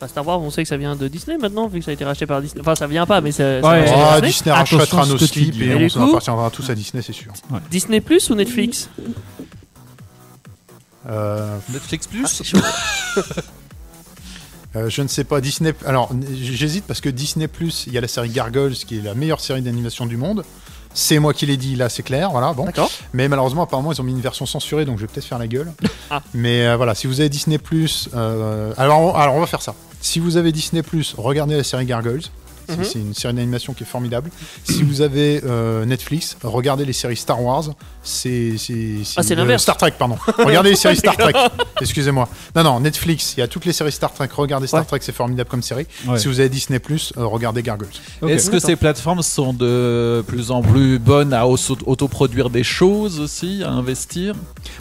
Bah, 0.00 0.08
Star 0.08 0.26
Wars, 0.26 0.40
on 0.40 0.50
sait 0.50 0.62
que 0.62 0.68
ça 0.68 0.76
vient 0.78 0.96
de 0.96 1.08
Disney 1.08 1.36
maintenant, 1.36 1.66
vu 1.68 1.80
que 1.80 1.84
ça 1.84 1.90
a 1.90 1.94
été 1.94 2.04
racheté 2.04 2.26
par 2.26 2.40
Disney. 2.40 2.60
Enfin, 2.62 2.74
ça 2.74 2.86
vient 2.86 3.06
pas, 3.06 3.20
mais 3.20 3.32
ça. 3.32 3.60
Ouais. 3.60 3.86
Ah, 3.94 4.20
Disney. 4.20 4.50
Rachètera 4.54 5.04
nos 5.06 5.16
dis. 5.16 5.52
et 5.60 5.64
Et 5.66 5.74
on 5.74 5.88
s'en 5.88 6.08
appartiendra 6.08 6.48
tous 6.50 6.70
à 6.70 6.74
Disney, 6.74 7.02
c'est 7.02 7.12
sûr. 7.12 7.32
Disney 7.70 8.00
Plus 8.00 8.30
ou 8.30 8.34
Netflix 8.34 8.88
Euh, 11.08 11.56
Netflix 11.72 12.06
Plus 12.06 12.42
euh, 14.76 14.88
je 14.88 15.02
ne 15.02 15.08
sais 15.08 15.24
pas, 15.24 15.40
Disney. 15.40 15.74
Alors, 15.84 16.10
j'hésite 16.32 16.84
parce 16.86 17.00
que 17.00 17.08
Disney 17.08 17.48
Plus, 17.48 17.84
il 17.86 17.92
y 17.92 17.98
a 17.98 18.00
la 18.00 18.08
série 18.08 18.28
Gargoyles 18.30 18.74
qui 18.76 18.98
est 18.98 19.02
la 19.02 19.14
meilleure 19.14 19.40
série 19.40 19.62
d'animation 19.62 20.06
du 20.06 20.16
monde. 20.16 20.44
C'est 20.92 21.18
moi 21.18 21.32
qui 21.32 21.46
l'ai 21.46 21.56
dit, 21.56 21.76
là 21.76 21.88
c'est 21.88 22.02
clair, 22.02 22.30
voilà, 22.30 22.52
bon. 22.52 22.64
D'accord. 22.64 22.90
Mais 23.12 23.28
malheureusement, 23.28 23.62
apparemment, 23.62 23.92
ils 23.92 24.00
ont 24.00 24.04
mis 24.04 24.12
une 24.12 24.20
version 24.20 24.44
censurée, 24.46 24.84
donc 24.84 24.98
je 24.98 25.02
vais 25.02 25.06
peut-être 25.12 25.24
faire 25.26 25.38
la 25.38 25.46
gueule. 25.46 25.72
Ah. 26.10 26.20
Mais 26.34 26.66
euh, 26.66 26.76
voilà, 26.76 26.94
si 26.94 27.06
vous 27.06 27.20
avez 27.20 27.28
Disney 27.28 27.58
Plus, 27.58 28.08
alors, 28.12 29.00
on- 29.00 29.14
alors 29.14 29.34
on 29.36 29.40
va 29.40 29.46
faire 29.46 29.62
ça. 29.62 29.74
Si 30.00 30.18
vous 30.18 30.36
avez 30.36 30.50
Disney 30.52 30.82
Plus, 30.82 31.14
regardez 31.16 31.56
la 31.56 31.64
série 31.64 31.86
Gargoyles. 31.86 32.22
C'est- 32.22 32.76
Mhm. 32.76 32.84
C'est 32.84 32.98
une 33.00 33.14
série 33.14 33.34
d'animation 33.34 33.72
qui 33.72 33.82
est 33.82 33.86
formidable. 33.86 34.30
Si 34.64 34.84
vous 34.84 35.00
avez 35.00 35.40
euh, 35.44 35.84
Netflix, 35.84 36.36
regardez 36.44 36.84
les 36.84 36.92
séries 36.92 37.16
Star 37.16 37.42
Wars. 37.42 37.64
C'est 38.02 38.54
Ah, 39.16 39.22
l'inverse. 39.34 39.62
Star 39.62 39.76
Trek, 39.76 39.92
pardon. 39.98 40.16
Regardez 40.38 40.70
les 40.70 40.76
séries 40.76 40.96
Star 40.96 41.16
Trek. 41.16 41.32
Excusez-moi. 41.80 42.28
Non, 42.56 42.64
non, 42.64 42.80
Netflix. 42.80 43.34
Il 43.36 43.40
y 43.40 43.42
a 43.42 43.48
toutes 43.48 43.64
les 43.66 43.72
séries 43.72 43.92
Star 43.92 44.12
Trek. 44.12 44.28
Regardez 44.34 44.66
Star 44.66 44.80
Ouais. 44.80 44.86
Trek, 44.86 44.98
c'est 45.02 45.14
formidable 45.14 45.48
comme 45.50 45.62
série. 45.62 45.86
Ouais. 46.06 46.18
Si 46.18 46.26
vous 46.28 46.40
avez 46.40 46.48
Disney 46.48 46.78
Plus, 46.78 47.12
euh, 47.18 47.26
regardez 47.26 47.62
Gargoyles. 47.62 47.92
Est-ce 48.26 48.50
que 48.50 48.58
ces 48.58 48.76
plateformes 48.76 49.22
sont 49.22 49.52
de 49.52 50.24
plus 50.26 50.50
en 50.50 50.62
plus 50.62 50.98
bonnes 50.98 51.34
à 51.34 51.46
auto- 51.46 51.76
autoproduire 51.86 52.48
des 52.50 52.64
choses 52.64 53.20
aussi, 53.20 53.62
à 53.62 53.70
investir? 53.70 54.34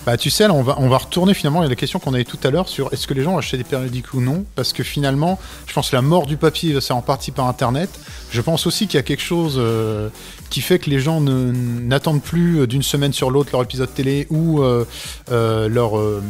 Bah, 0.05 0.15
tu 0.17 0.29
sais, 0.29 0.47
là, 0.47 0.53
on 0.53 0.63
va, 0.63 0.75
on 0.77 0.87
va 0.87 0.97
retourner 0.97 1.33
finalement 1.33 1.61
à 1.61 1.67
la 1.67 1.75
question 1.75 1.99
qu'on 1.99 2.13
avait 2.13 2.23
tout 2.23 2.39
à 2.43 2.49
l'heure 2.51 2.69
sur 2.69 2.91
est-ce 2.93 3.05
que 3.07 3.13
les 3.13 3.23
gens 3.23 3.37
achètent 3.37 3.59
des 3.59 3.63
périodiques 3.65 4.13
ou 4.13 4.21
non? 4.21 4.45
Parce 4.55 4.71
que 4.73 4.83
finalement, 4.83 5.39
je 5.67 5.73
pense 5.73 5.89
que 5.89 5.95
la 5.95 6.01
mort 6.01 6.25
du 6.25 6.37
papier, 6.37 6.79
c'est 6.79 6.93
en 6.93 7.01
partie 7.01 7.31
par 7.31 7.47
Internet. 7.47 7.89
Je 8.31 8.41
pense 8.41 8.65
aussi 8.65 8.87
qu'il 8.87 8.95
y 8.97 8.99
a 8.99 9.03
quelque 9.03 9.23
chose 9.23 9.55
euh, 9.57 10.09
qui 10.49 10.61
fait 10.61 10.79
que 10.79 10.89
les 10.89 10.99
gens 10.99 11.19
n'attendent 11.21 12.21
plus 12.21 12.59
euh, 12.61 12.67
d'une 12.67 12.83
semaine 12.83 13.09
sur 13.14 13.31
l'autre 13.31 13.49
leur 13.53 13.64
épisode 13.64 13.94
télé 13.94 14.27
ou 14.30 14.61
euh, 14.61 14.86
euh, 15.31 15.68
leur, 15.69 15.98
euh, 15.98 16.22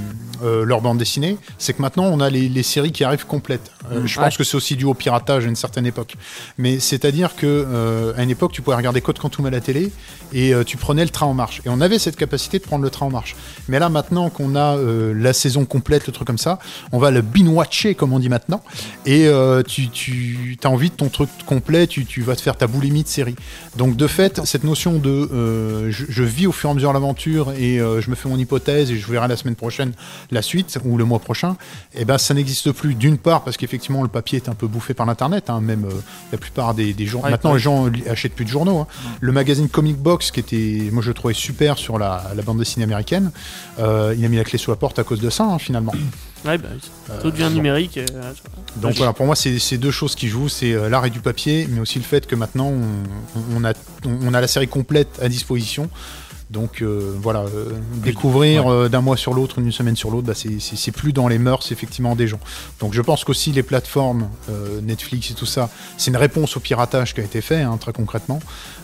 leur 0.66 0.82
bande 0.82 0.98
dessinée. 0.98 1.38
C'est 1.58 1.74
que 1.74 1.82
maintenant, 1.82 2.06
on 2.06 2.20
a 2.20 2.30
les, 2.30 2.50
les 2.50 2.64
séries 2.64 2.92
qui 2.92 3.04
arrivent 3.04 3.26
complètes. 3.26 3.72
Euh, 3.92 4.06
je 4.06 4.20
Ouais. 4.20 4.26
pense 4.26 4.38
que 4.38 4.44
c'est 4.44 4.56
aussi 4.56 4.76
dû 4.76 4.86
au 4.86 4.94
piratage 4.94 5.46
à 5.46 5.48
une 5.48 5.56
certaine 5.56 5.86
époque. 5.86 6.16
Mais 6.58 6.80
c'est-à-dire 6.80 7.36
que 7.36 8.14
à 8.18 8.24
une 8.24 8.30
époque, 8.30 8.52
tu 8.52 8.62
pouvais 8.62 8.76
regarder 8.76 9.02
Code 9.02 9.20
Quantum 9.20 9.46
à 9.46 9.50
la 9.50 9.62
télé 9.62 9.92
et 10.34 10.54
tu 10.66 10.78
prenais 10.78 11.04
le 11.04 11.10
train 11.10 11.26
en 11.26 11.34
marche. 11.34 11.62
Et 11.66 11.70
on 11.70 11.82
avait 11.82 12.00
cette 12.00 12.16
capacité 12.16 12.60
de 12.60 12.64
prendre 12.64 12.84
le 12.84 12.90
train 12.90 13.06
en 13.06 13.10
marche. 13.10 13.36
Mais 13.68 13.80
là, 13.80 13.90
maintenant 13.90 14.30
qu'on 14.30 14.56
a 14.56 14.78
la 14.78 15.34
saison 15.34 15.66
complète, 15.66 16.08
le 16.08 16.14
truc 16.14 16.28
comme 16.28 16.38
ça, 16.38 16.60
on 16.92 17.00
va 17.00 17.12
le 17.12 17.22
binge-watcher, 17.22 17.96
comme 17.96 18.14
on 18.14 18.20
dit 18.20 18.30
maintenant. 18.30 18.62
Et 19.06 19.28
euh, 19.28 19.64
tu, 19.64 19.90
tu 19.90 20.58
as 20.64 20.70
envie 20.70 20.90
de 20.90 20.96
ton 20.96 21.10
truc 21.10 21.30
complet, 21.46 21.88
tu, 21.88 22.06
tu 22.06 22.22
vas 22.22 22.36
te 22.36 22.42
faire 22.42 22.58
ta 22.58 22.68
boulimie 22.68 23.04
de 23.04 23.08
série. 23.08 23.36
Donc, 23.78 23.96
de 23.96 24.08
fait, 24.08 24.42
cette 24.46 24.64
notion 24.64 24.98
de 25.00 25.10
euh, 25.34 25.92
je, 25.92 26.06
je 26.10 26.24
vis 26.24 26.48
au 26.48 26.52
fur 26.52 26.69
et 26.69 26.69
à 26.72 26.74
mesure 26.74 26.94
l'aventure 26.94 27.52
et 27.54 27.80
euh, 27.80 28.02
je 28.02 28.10
me 28.10 28.16
fais 28.16 28.30
mon 28.30 28.38
hypothèse 28.38 28.92
et 28.92 28.98
je 28.98 29.12
verrai 29.12 29.28
la 29.28 29.36
semaine 29.38 29.56
prochaine 29.56 29.94
la 30.32 30.42
suite 30.42 30.78
ou 30.86 30.98
le 30.98 31.06
mois 31.06 31.20
prochain, 31.20 31.56
eh 31.96 32.06
ben, 32.06 32.18
ça 32.18 32.34
n'existe 32.34 32.72
plus. 32.72 32.96
D'une 32.96 33.18
part, 33.18 33.44
parce 33.44 33.58
qu'effectivement, 33.58 34.02
le 34.04 34.08
papier 34.10 34.38
est 34.38 34.50
un 34.50 34.54
peu 34.56 34.68
bouffé 34.68 34.94
par 34.94 35.06
l'Internet, 35.06 35.50
hein, 35.50 35.62
même 35.62 35.86
euh, 35.86 35.90
la 36.32 36.38
plupart 36.38 36.74
des, 36.74 36.94
des 36.94 37.06
journaux. 37.06 37.26
Ouais, 37.26 37.32
maintenant, 37.32 37.52
ouais. 37.52 37.58
les 37.58 37.64
gens 37.64 37.90
achètent 38.10 38.36
plus 38.36 38.46
de 38.46 38.50
journaux. 38.50 38.80
hein. 38.80 38.88
Le 39.20 39.32
magazine 39.32 39.70
Comic 39.70 39.98
Box, 39.98 40.32
qui 40.32 40.40
était, 40.40 40.90
moi 40.92 41.02
je 41.04 41.08
le 41.10 41.14
trouvais 41.14 41.34
super 41.34 41.78
sur 41.78 41.98
la, 41.98 42.32
la 42.36 42.42
bande 42.42 42.60
dessinée 42.60 42.84
américaine, 42.84 43.32
euh, 43.80 44.14
il 44.18 44.24
a 44.26 44.28
mis 44.30 44.38
la 44.38 44.44
clé 44.44 44.58
sous 44.58 44.72
la 44.72 44.78
porte 44.78 45.00
à 45.00 45.04
cause 45.04 45.20
de 45.22 45.30
ça, 45.30 45.44
hein, 45.46 45.60
finalement. 45.60 45.94
Ouais, 46.46 46.58
bah, 46.58 46.70
tout 47.22 47.32
devient 47.32 47.50
numérique. 47.54 48.00
Donc 48.78 48.96
voilà, 48.96 49.12
pour 49.12 49.26
moi, 49.26 49.36
c'est 49.36 49.78
deux 49.78 49.92
choses 49.92 50.16
qui 50.16 50.30
jouent, 50.30 50.48
c'est 50.48 50.72
l'arrêt 50.90 51.10
du 51.10 51.20
papier, 51.20 51.68
mais 51.70 51.82
aussi 51.82 52.00
le 52.00 52.06
fait 52.06 52.26
que 52.28 52.36
maintenant, 52.36 52.68
on, 52.72 53.58
on 53.58 53.66
a, 53.66 53.74
on 54.06 54.34
a 54.34 54.40
la 54.40 54.48
série 54.48 54.70
complète 54.70 55.20
à 55.22 55.28
disposition. 55.28 55.90
Donc 56.50 56.82
euh, 56.82 57.14
voilà, 57.22 57.42
euh, 57.42 57.74
découvrir 58.04 58.72
euh, 58.72 58.90
d'un 58.90 59.02
mois 59.02 59.18
sur 59.18 59.34
l'autre, 59.36 59.62
d'une 59.62 59.72
semaine 59.72 59.96
sur 59.96 60.10
l'autre, 60.10 60.26
bah, 60.28 60.34
c'est- 60.34 60.92
plus 60.92 61.14
dans 61.14 61.28
les 61.28 61.38
mœurs 61.38 61.72
effectivement 61.72 62.16
des 62.16 62.28
gens. 62.28 62.40
Donc 62.80 62.94
je 62.94 63.02
pense 63.02 63.24
qu'aussi 63.24 63.52
les 63.52 63.62
plateformes, 63.62 64.30
euh, 64.50 64.82
Netflix 64.82 65.30
et 65.30 65.36
tout 65.36 65.46
ça, 65.46 65.70
c'est 65.98 66.10
une 66.10 66.18
réponse 66.18 66.58
au 66.58 66.60
piratage 66.60 67.14
qui 67.14 67.22
a 67.22 67.24
été 67.24 67.42
fait, 67.42 67.62
hein, 67.62 67.78
très 67.80 67.94
concrètement. 67.94 68.40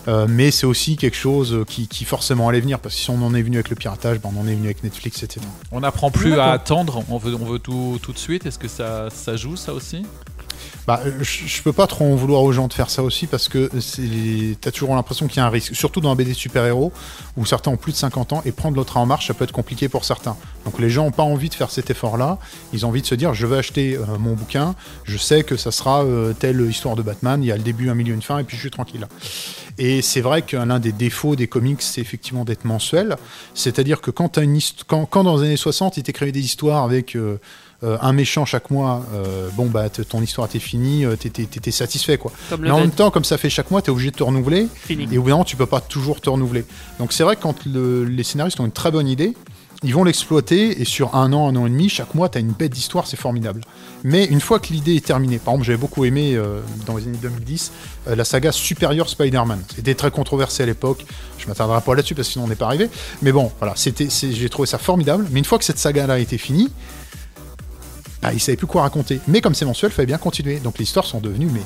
Euh, 0.06 0.26
mais 0.28 0.52
c'est 0.52 0.66
aussi 0.66 0.96
quelque 0.96 1.16
chose 1.16 1.64
qui, 1.66 1.88
qui 1.88 2.04
forcément 2.04 2.48
allait 2.48 2.60
venir, 2.60 2.78
parce 2.78 2.94
que 2.94 3.00
si 3.00 3.10
on 3.10 3.20
en 3.22 3.34
est 3.34 3.42
venu 3.42 3.56
avec 3.56 3.70
le 3.70 3.74
piratage, 3.76 4.20
bah, 4.20 4.28
on 4.32 4.40
en 4.40 4.46
est 4.46 4.54
venu 4.54 4.66
avec 4.66 4.84
Netflix, 4.84 5.24
etc. 5.24 5.44
On 5.72 5.80
n'apprend 5.80 6.12
plus 6.12 6.34
à 6.38 6.52
attendre, 6.52 7.02
on 7.08 7.18
veut, 7.18 7.34
on 7.34 7.44
veut 7.44 7.58
tout, 7.58 7.98
tout 8.00 8.12
de 8.12 8.18
suite. 8.18 8.46
Est-ce 8.46 8.60
que 8.60 8.68
ça, 8.68 9.08
ça 9.10 9.36
joue 9.36 9.56
ça 9.56 9.74
aussi? 9.74 10.04
Bah, 10.86 11.00
euh, 11.04 11.22
je, 11.22 11.62
peux 11.62 11.72
pas 11.72 11.86
trop 11.86 12.04
en 12.04 12.14
vouloir 12.14 12.42
aux 12.42 12.52
gens 12.52 12.68
de 12.68 12.72
faire 12.72 12.90
ça 12.90 13.02
aussi 13.02 13.26
parce 13.26 13.48
que 13.48 13.70
t'as 14.60 14.70
toujours 14.70 14.94
l'impression 14.94 15.26
qu'il 15.26 15.38
y 15.38 15.40
a 15.40 15.46
un 15.46 15.50
risque, 15.50 15.74
surtout 15.74 16.00
dans 16.00 16.10
un 16.10 16.14
BD 16.14 16.34
super-héros 16.34 16.92
où 17.36 17.44
certains 17.44 17.70
ont 17.70 17.76
plus 17.76 17.92
de 17.92 17.96
50 17.96 18.32
ans 18.32 18.42
et 18.44 18.52
prendre 18.52 18.76
l'autre 18.76 18.96
en 18.96 19.06
marche, 19.06 19.26
ça 19.26 19.34
peut 19.34 19.44
être 19.44 19.52
compliqué 19.52 19.88
pour 19.88 20.04
certains. 20.04 20.36
Donc 20.64 20.78
les 20.78 20.90
gens 20.90 21.06
ont 21.06 21.10
pas 21.10 21.22
envie 21.22 21.48
de 21.48 21.54
faire 21.54 21.70
cet 21.70 21.90
effort-là. 21.90 22.38
Ils 22.72 22.86
ont 22.86 22.90
envie 22.90 23.02
de 23.02 23.06
se 23.06 23.14
dire, 23.14 23.34
je 23.34 23.46
vais 23.46 23.56
acheter 23.56 23.96
euh, 23.96 24.18
mon 24.18 24.34
bouquin, 24.34 24.74
je 25.04 25.16
sais 25.16 25.42
que 25.42 25.56
ça 25.56 25.70
sera 25.70 26.04
euh, 26.04 26.32
telle 26.32 26.60
histoire 26.68 26.96
de 26.96 27.02
Batman, 27.02 27.42
il 27.42 27.46
y 27.46 27.52
a 27.52 27.56
le 27.56 27.62
début, 27.62 27.90
un 27.90 27.94
milieu, 27.94 28.14
une 28.14 28.22
fin, 28.22 28.38
et 28.38 28.44
puis 28.44 28.56
je 28.56 28.62
suis 28.62 28.70
tranquille. 28.70 29.06
Et 29.78 30.02
c'est 30.02 30.20
vrai 30.20 30.42
que 30.42 30.56
l'un 30.56 30.78
des 30.78 30.92
défauts 30.92 31.36
des 31.36 31.48
comics, 31.48 31.82
c'est 31.82 32.00
effectivement 32.00 32.44
d'être 32.44 32.64
mensuel. 32.64 33.16
C'est-à-dire 33.54 34.00
que 34.00 34.10
quand, 34.10 34.38
dans 34.38 35.36
les 35.36 35.46
années 35.46 35.56
60, 35.56 35.98
ils 35.98 36.02
t'écrivaient 36.02 36.32
des 36.32 36.44
histoires 36.44 36.82
avec 36.82 37.16
euh, 37.84 37.98
un 38.00 38.12
méchant 38.12 38.44
chaque 38.44 38.70
mois, 38.70 39.04
euh, 39.14 39.48
bon, 39.54 39.66
bah, 39.66 39.88
ton 39.90 40.22
histoire 40.22 40.46
était 40.48 40.58
finie, 40.58 41.04
euh, 41.04 41.16
t'étais, 41.16 41.44
t'étais 41.44 41.70
satisfait, 41.70 42.16
quoi. 42.18 42.32
Comme 42.50 42.62
Mais 42.62 42.70
en 42.70 42.78
même 42.80 42.90
temps, 42.90 43.10
comme 43.10 43.24
ça 43.24 43.36
fait 43.38 43.50
chaque 43.50 43.70
mois, 43.70 43.82
t'es 43.82 43.90
obligé 43.90 44.10
de 44.10 44.16
te 44.16 44.22
renouveler. 44.22 44.66
fini. 44.74 45.06
Et 45.12 45.18
au 45.18 45.22
bout 45.22 45.28
d'un 45.28 45.34
moment, 45.34 45.44
tu 45.44 45.56
peux 45.56 45.66
pas 45.66 45.80
toujours 45.80 46.20
te 46.20 46.30
renouveler. 46.30 46.64
Donc 46.98 47.12
c'est 47.12 47.22
vrai 47.24 47.36
que 47.36 47.42
quand 47.42 47.64
le- 47.66 48.04
les 48.04 48.22
scénaristes 48.24 48.58
ont 48.60 48.64
une 48.66 48.72
très 48.72 48.90
bonne 48.90 49.08
idée, 49.08 49.34
ils 49.82 49.92
vont 49.94 50.04
l'exploiter 50.04 50.80
et 50.80 50.86
sur 50.86 51.14
un 51.14 51.34
an, 51.34 51.48
un 51.48 51.56
an 51.56 51.66
et 51.66 51.70
demi, 51.70 51.90
chaque 51.90 52.14
mois, 52.14 52.30
tu 52.30 52.38
as 52.38 52.40
une 52.40 52.52
bête 52.52 52.72
d'histoire, 52.72 53.06
c'est 53.06 53.18
formidable. 53.18 53.60
Mais 54.04 54.24
une 54.24 54.40
fois 54.40 54.58
que 54.58 54.72
l'idée 54.72 54.94
est 54.96 55.04
terminée, 55.04 55.38
par 55.38 55.52
exemple, 55.52 55.66
j'avais 55.66 55.78
beaucoup 55.78 56.06
aimé 56.06 56.34
euh, 56.34 56.60
dans 56.86 56.96
les 56.96 57.04
années 57.04 57.18
2010 57.20 57.72
euh, 58.08 58.16
la 58.16 58.24
saga 58.24 58.52
Superior 58.52 59.06
Spider-Man. 59.08 59.60
C'était 59.76 59.94
très 59.94 60.10
controversé 60.10 60.62
à 60.62 60.66
l'époque. 60.66 61.04
Je 61.36 61.46
m'attarderai 61.46 61.82
pas 61.82 61.94
là-dessus 61.94 62.14
parce 62.14 62.28
que 62.28 62.32
sinon 62.32 62.46
on 62.46 62.48
n'est 62.48 62.54
pas 62.56 62.66
arrivé. 62.66 62.88
Mais 63.20 63.32
bon, 63.32 63.52
voilà, 63.60 63.74
j'ai 63.76 64.48
trouvé 64.48 64.66
ça 64.66 64.78
formidable. 64.78 65.26
Mais 65.30 65.40
une 65.40 65.44
fois 65.44 65.58
que 65.58 65.64
cette 65.64 65.78
saga-là 65.78 66.14
a 66.14 66.18
été 66.18 66.38
finie, 66.38 66.70
bah, 68.26 68.32
ils 68.32 68.40
savaient 68.40 68.56
plus 68.56 68.66
quoi 68.66 68.82
raconter. 68.82 69.20
Mais 69.28 69.40
comme 69.40 69.54
c'est 69.54 69.64
mensuel, 69.64 69.92
il 69.92 69.94
fallait 69.94 70.06
bien 70.06 70.18
continuer. 70.18 70.58
Donc 70.58 70.78
les 70.78 70.82
histoires 70.82 71.06
sont 71.06 71.20
devenues 71.20 71.48
mais 71.52 71.60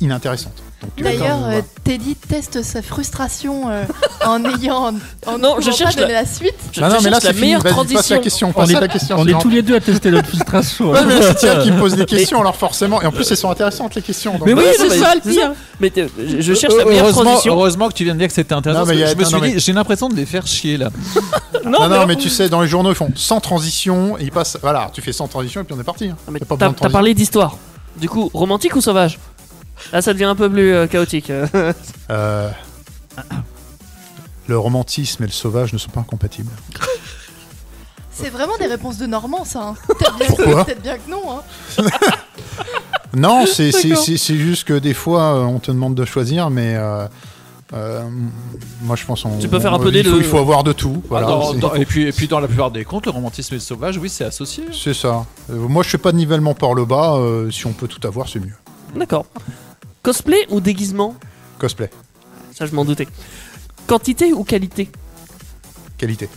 inintéressantes. 0.00 0.62
D'ailleurs, 0.96 1.44
euh, 1.44 1.60
Teddy 1.84 2.14
teste 2.14 2.62
sa 2.62 2.82
frustration 2.82 3.68
euh, 3.68 3.84
en 4.24 4.44
ayant. 4.54 4.94
En 5.26 5.38
Non, 5.38 5.56
je 5.60 5.70
cherche 5.72 5.94
pas 5.96 6.02
donner 6.02 6.12
la, 6.14 6.24
suite. 6.26 6.54
Je, 6.72 6.80
non, 6.80 6.88
je 6.98 7.04
mais 7.04 7.10
là 7.10 7.10
la 7.10 7.20
c'est 7.20 7.28
fini. 7.32 7.40
meilleure 7.40 7.64
la 7.64 7.70
transition. 7.70 8.20
question. 8.20 8.52
On 8.54 8.64
est, 8.66 8.72
la 8.80 8.88
question. 8.88 9.16
on 9.18 9.26
est 9.26 9.38
tous 9.40 9.48
les 9.48 9.62
deux 9.62 9.74
à 9.76 9.80
tester 9.80 10.10
notre 10.10 10.28
frustration. 10.28 10.90
Ouais, 10.90 11.04
mais 11.04 11.20
c'est 11.20 11.34
Tiens 11.36 11.60
qui 11.62 11.70
me 11.72 11.78
pose 11.78 11.94
des 11.96 12.04
questions, 12.04 12.40
alors 12.40 12.54
forcément. 12.56 13.02
Et 13.02 13.06
en 13.06 13.12
plus, 13.12 13.28
elles 13.30 13.36
sont 13.36 13.50
intéressantes, 13.50 13.94
les 13.96 14.02
questions. 14.02 14.32
donc- 14.38 14.46
Mais 14.46 14.54
oui, 14.54 14.64
c'est 14.76 14.90
ça 14.90 15.14
le 15.14 15.20
pire. 15.20 15.52
Mais 15.80 15.92
euh, 15.98 16.08
je, 16.38 16.54
cherche 16.54 16.74
la 16.76 16.84
meilleure 16.84 17.04
heureusement, 17.04 17.22
transition. 17.24 17.54
heureusement 17.54 17.88
que 17.88 17.94
tu 17.94 18.04
viens 18.04 18.14
de 18.14 18.18
dire 18.20 18.28
que 18.28 18.34
c'était 18.34 18.54
intéressant. 18.54 18.84
Je 18.86 18.92
me 19.16 19.24
suis 19.24 19.40
dit, 19.52 19.58
j'ai 19.60 19.72
l'impression 19.72 20.08
de 20.08 20.14
les 20.14 20.26
faire 20.26 20.46
chier 20.46 20.76
là. 20.76 20.90
Non, 21.64 21.88
non, 21.88 22.06
mais 22.06 22.16
tu 22.16 22.28
sais, 22.30 22.48
dans 22.48 22.60
les 22.62 22.68
journaux, 22.68 22.90
ils 22.90 22.94
font 22.94 23.10
sans 23.14 23.40
transition, 23.40 24.16
et 24.16 24.22
ils 24.24 24.30
passent. 24.32 24.56
Voilà, 24.62 24.90
tu 24.92 25.02
fais 25.02 25.12
sans 25.12 25.28
transition, 25.28 25.60
et 25.60 25.64
puis 25.64 25.74
on 25.76 25.80
est 25.80 25.84
parti. 25.84 26.06
hein. 26.08 26.16
Mais 26.30 26.40
T'as 26.40 26.88
parlé 26.88 27.12
d'histoire. 27.14 27.56
Du 27.96 28.08
coup, 28.08 28.30
romantique 28.32 28.74
ou 28.76 28.80
sauvage? 28.80 29.18
Là, 29.92 30.02
ça 30.02 30.12
devient 30.12 30.24
un 30.24 30.34
peu 30.36 30.50
plus 30.50 30.72
euh, 30.72 30.86
chaotique. 30.86 31.30
Euh, 32.10 32.50
Le 34.46 34.58
romantisme 34.58 35.24
et 35.24 35.26
le 35.26 35.32
sauvage 35.32 35.72
ne 35.72 35.78
sont 35.78 35.90
pas 35.90 36.00
incompatibles. 36.00 36.50
C'est 38.10 38.30
vraiment 38.30 38.56
des 38.58 38.66
réponses 38.66 38.98
de 38.98 39.06
Normand, 39.06 39.44
ça. 39.44 39.62
hein. 39.68 39.74
Peut-être 39.88 40.16
bien, 40.18 40.26
Pourquoi 40.28 40.64
peut-être 40.64 40.82
bien 40.82 40.98
que 40.98 41.10
non. 41.10 41.22
Hein. 41.30 41.84
Non, 43.14 43.46
c'est 43.46 43.72
c'est- 43.72 43.88
D'accord. 43.88 44.04
c'est- 44.04 44.16
c'est 44.18 44.36
juste 44.36 44.64
que 44.64 44.74
des 44.78 44.92
fois, 44.92 45.34
euh, 45.34 45.40
on 45.44 45.58
te 45.60 45.70
demande 45.70 45.94
de 45.94 46.04
choisir, 46.04 46.50
mais. 46.50 46.74
euh, 46.76 47.06
euh, 47.72 48.02
moi, 48.82 48.96
je 48.96 49.04
pense 49.06 49.24
on, 49.24 49.38
Tu 49.38 49.48
peux 49.48 49.58
faire 49.60 49.72
un 49.72 49.76
on- 49.78 49.82
peu 49.82 49.90
des 49.90 50.00
il 50.00 50.04
faut, 50.04 50.12
deux. 50.12 50.18
il 50.18 50.24
faut 50.24 50.38
avoir 50.38 50.62
de 50.62 50.72
tout. 50.72 51.02
Voilà, 51.08 51.26
Ah, 51.26 51.30
dans- 51.30 51.52
c'est- 51.52 51.58
dans- 51.58 51.74
et, 51.74 51.86
puis, 51.86 52.02
et 52.02 52.12
puis 52.12 52.28
dans 52.28 52.38
la 52.40 52.48
plupart 52.48 52.70
des 52.70 52.84
comptes, 52.84 53.06
le 53.06 53.12
romantisme 53.12 53.54
et 53.54 53.56
le 53.58 53.62
sauvage, 53.62 53.96
oui, 53.98 54.08
c'est 54.10 54.24
associé. 54.24 54.64
c'est 54.72 54.94
ça. 54.94 55.24
Euh, 55.50 55.56
moi, 55.56 55.82
je 55.82 55.88
fais 55.88 55.98
pas 55.98 56.12
de 56.12 56.16
nivellement 56.18 56.54
par 56.54 56.74
le 56.74 56.84
bas. 56.84 57.14
euh, 57.16 57.50
si 57.50 57.66
on 57.66 57.72
peut 57.72 57.88
tout 57.88 58.06
avoir, 58.06 58.28
c'est 58.28 58.40
mieux. 58.40 58.54
D'accord. 58.94 59.24
Cosplay 60.08 60.46
ou 60.48 60.62
déguisement 60.62 61.14
Cosplay, 61.58 61.90
Ça, 62.54 62.64
je 62.64 62.74
m'en 62.74 62.86
doutais. 62.86 63.06
Quantité 63.86 64.32
ou 64.32 64.42
qualité 64.42 64.88
qualité. 65.98 66.30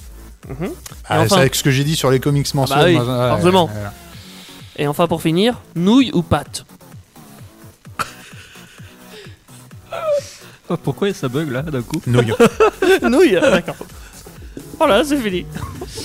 Mhm. 0.49 0.71
Ah, 1.07 1.21
enfin- 1.21 1.27
C'est 1.35 1.39
avec 1.41 1.55
ce 1.55 1.63
que 1.63 1.71
j'ai 1.71 1.85
dit 1.85 1.95
sur 1.95 2.11
les 2.11 2.19
comics 2.19 2.53
mensuels. 2.53 2.77
bah 2.79 2.83
oui, 2.85 2.93
moi, 2.95 3.03
ouais, 3.05 3.29
forcément. 3.29 3.65
ouais, 3.67 3.71
ouais. 3.71 3.89
Et 4.75 4.87
enfin, 4.87 5.07
pour 5.07 5.21
finir, 5.21 5.61
nouille 5.75 6.11
ou 6.13 6.21
pâte 6.21 6.65
Oh, 10.69 10.75
Pourquoi 10.83 11.13
ça 11.13 11.29
bug 11.29 11.49
là 11.49 11.61
d'un 11.61 11.81
coup 11.81 12.01
Nouilles. 12.07 12.33
Nouille, 13.09 13.39
d'accord. 13.39 13.75
Voilà, 14.77 15.05
c'est 15.05 15.15
fini. 15.17 15.45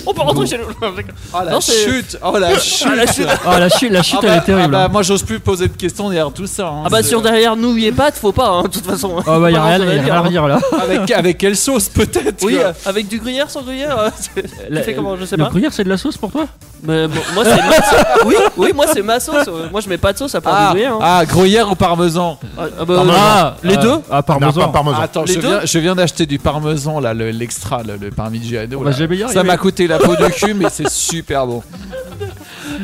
On 0.06 0.14
peut 0.14 0.22
rentrer 0.22 0.46
chez 0.46 0.58
nous. 0.58 0.64
Oh 0.80 1.38
la 1.44 1.50
Non, 1.52 1.60
c'est- 1.60 1.72
chute 1.84 2.18
Oh 2.24 2.38
la 2.38 2.58
chute 2.58 2.86
Ah, 2.90 2.94
la 2.96 3.06
chute. 3.06 3.26
Ah, 3.46 3.58
la 3.60 3.68
chute, 3.68 3.90
la 3.90 4.02
chute, 4.02 4.18
Ah 4.22 4.24
elle 4.24 4.28
bah- 4.30 4.36
est 4.36 4.40
terrible. 4.42 4.74
ah 4.74 4.78
bah, 4.78 4.84
hein. 4.84 4.88
moi 4.92 5.02
j'ose 5.02 5.22
plus 5.22 5.40
poser 5.40 5.68
de 5.68 5.76
questions 5.76 6.08
derrière 6.08 6.30
tout 6.32 6.46
ça. 6.46 6.68
hein. 6.68 6.82
Ah 6.86 6.88
bah 6.88 6.98
C'est- 7.02 7.08
sur 7.08 7.20
derrière 7.22 7.56
nous 7.56 7.76
et 7.78 7.92
pas, 7.92 8.10
faut 8.12 8.32
pas, 8.32 8.48
hein, 8.48 8.62
de 8.62 8.68
toute 8.68 8.86
façon. 8.86 9.16
Ah 9.26 9.38
bah, 9.38 9.50
y 9.50 9.56
a 9.56 9.58
Pas 9.60 9.64
rien, 9.66 9.78
y 9.78 9.98
a 9.98 10.02
rien 10.02 10.14
à 10.14 10.20
redire 10.20 10.46
là. 10.48 10.58
avec, 10.82 11.10
avec 11.10 11.38
quelle 11.38 11.56
sauce 11.56 11.88
peut-être 11.88 12.44
Oui, 12.44 12.54
quoi. 12.56 12.64
euh, 12.66 12.72
avec 12.86 13.08
du 13.08 13.18
gruyère, 13.18 13.50
sans 13.50 13.62
gruyère. 13.62 13.98
euh, 13.98 14.10
tu 14.70 14.82
fais 14.82 14.94
comment 14.94 15.16
Je 15.16 15.24
sais 15.24 15.36
Le 15.36 15.44
pas. 15.44 15.50
gruyère, 15.50 15.72
c'est 15.72 15.84
de 15.84 15.88
la 15.88 15.96
sauce 15.98 16.16
pour 16.16 16.30
toi? 16.30 16.46
Mais 16.82 17.08
bon, 17.08 17.20
moi 17.34 17.44
c'est 17.44 17.56
ma 17.56 17.72
sauce. 17.76 18.04
Oui, 18.26 18.34
oui, 18.58 18.72
moi 18.74 18.84
c'est 18.92 19.02
ma 19.02 19.18
sauce. 19.18 19.48
euh, 19.48 19.68
Moi 19.72 19.80
je 19.80 19.88
mets 19.88 19.98
pas 19.98 20.12
de 20.12 20.18
sauce 20.18 20.34
à 20.34 20.40
part 20.40 20.54
Ah, 20.56 20.66
du 20.68 20.70
gruyère. 20.74 20.92
hein. 20.94 20.98
ah, 21.02 21.24
gruyère 21.24 21.70
ou 21.70 21.74
parmesan? 21.74 22.38
Ah, 22.56 22.62
ah 22.80 22.84
bah. 22.84 23.02
Ah, 23.10 23.56
les 23.64 23.76
euh, 23.76 23.80
deux 23.82 23.94
Ah, 24.10 24.16
Non, 24.16 24.22
parmesan. 24.22 24.60
pas 24.60 24.68
parmesan. 24.68 25.00
Attends, 25.00 25.24
Les 25.24 25.34
je 25.34 25.40
deux 25.40 25.48
viens, 25.48 25.60
je 25.64 25.78
viens 25.78 25.94
d'acheter 25.94 26.26
du 26.26 26.38
parmesan, 26.38 27.00
là, 27.00 27.14
le- 27.14 27.30
l'extra, 27.30 27.82
le, 27.82 27.96
le 27.96 28.10
parmigiano. 28.10 28.78
On 28.78 28.82
va 28.84 28.90
là. 28.90 28.96
jamais 28.96 29.16
y 29.16 29.20
Ça 29.20 29.26
arriver. 29.26 29.42
m'a 29.44 29.56
coûté 29.56 29.86
la 29.86 29.95
peau 29.98 30.16
du 30.16 30.30
cul, 30.32 30.54
mais 30.54 30.66
c'est 30.70 30.88
super 30.90 31.46
bon. 31.46 31.62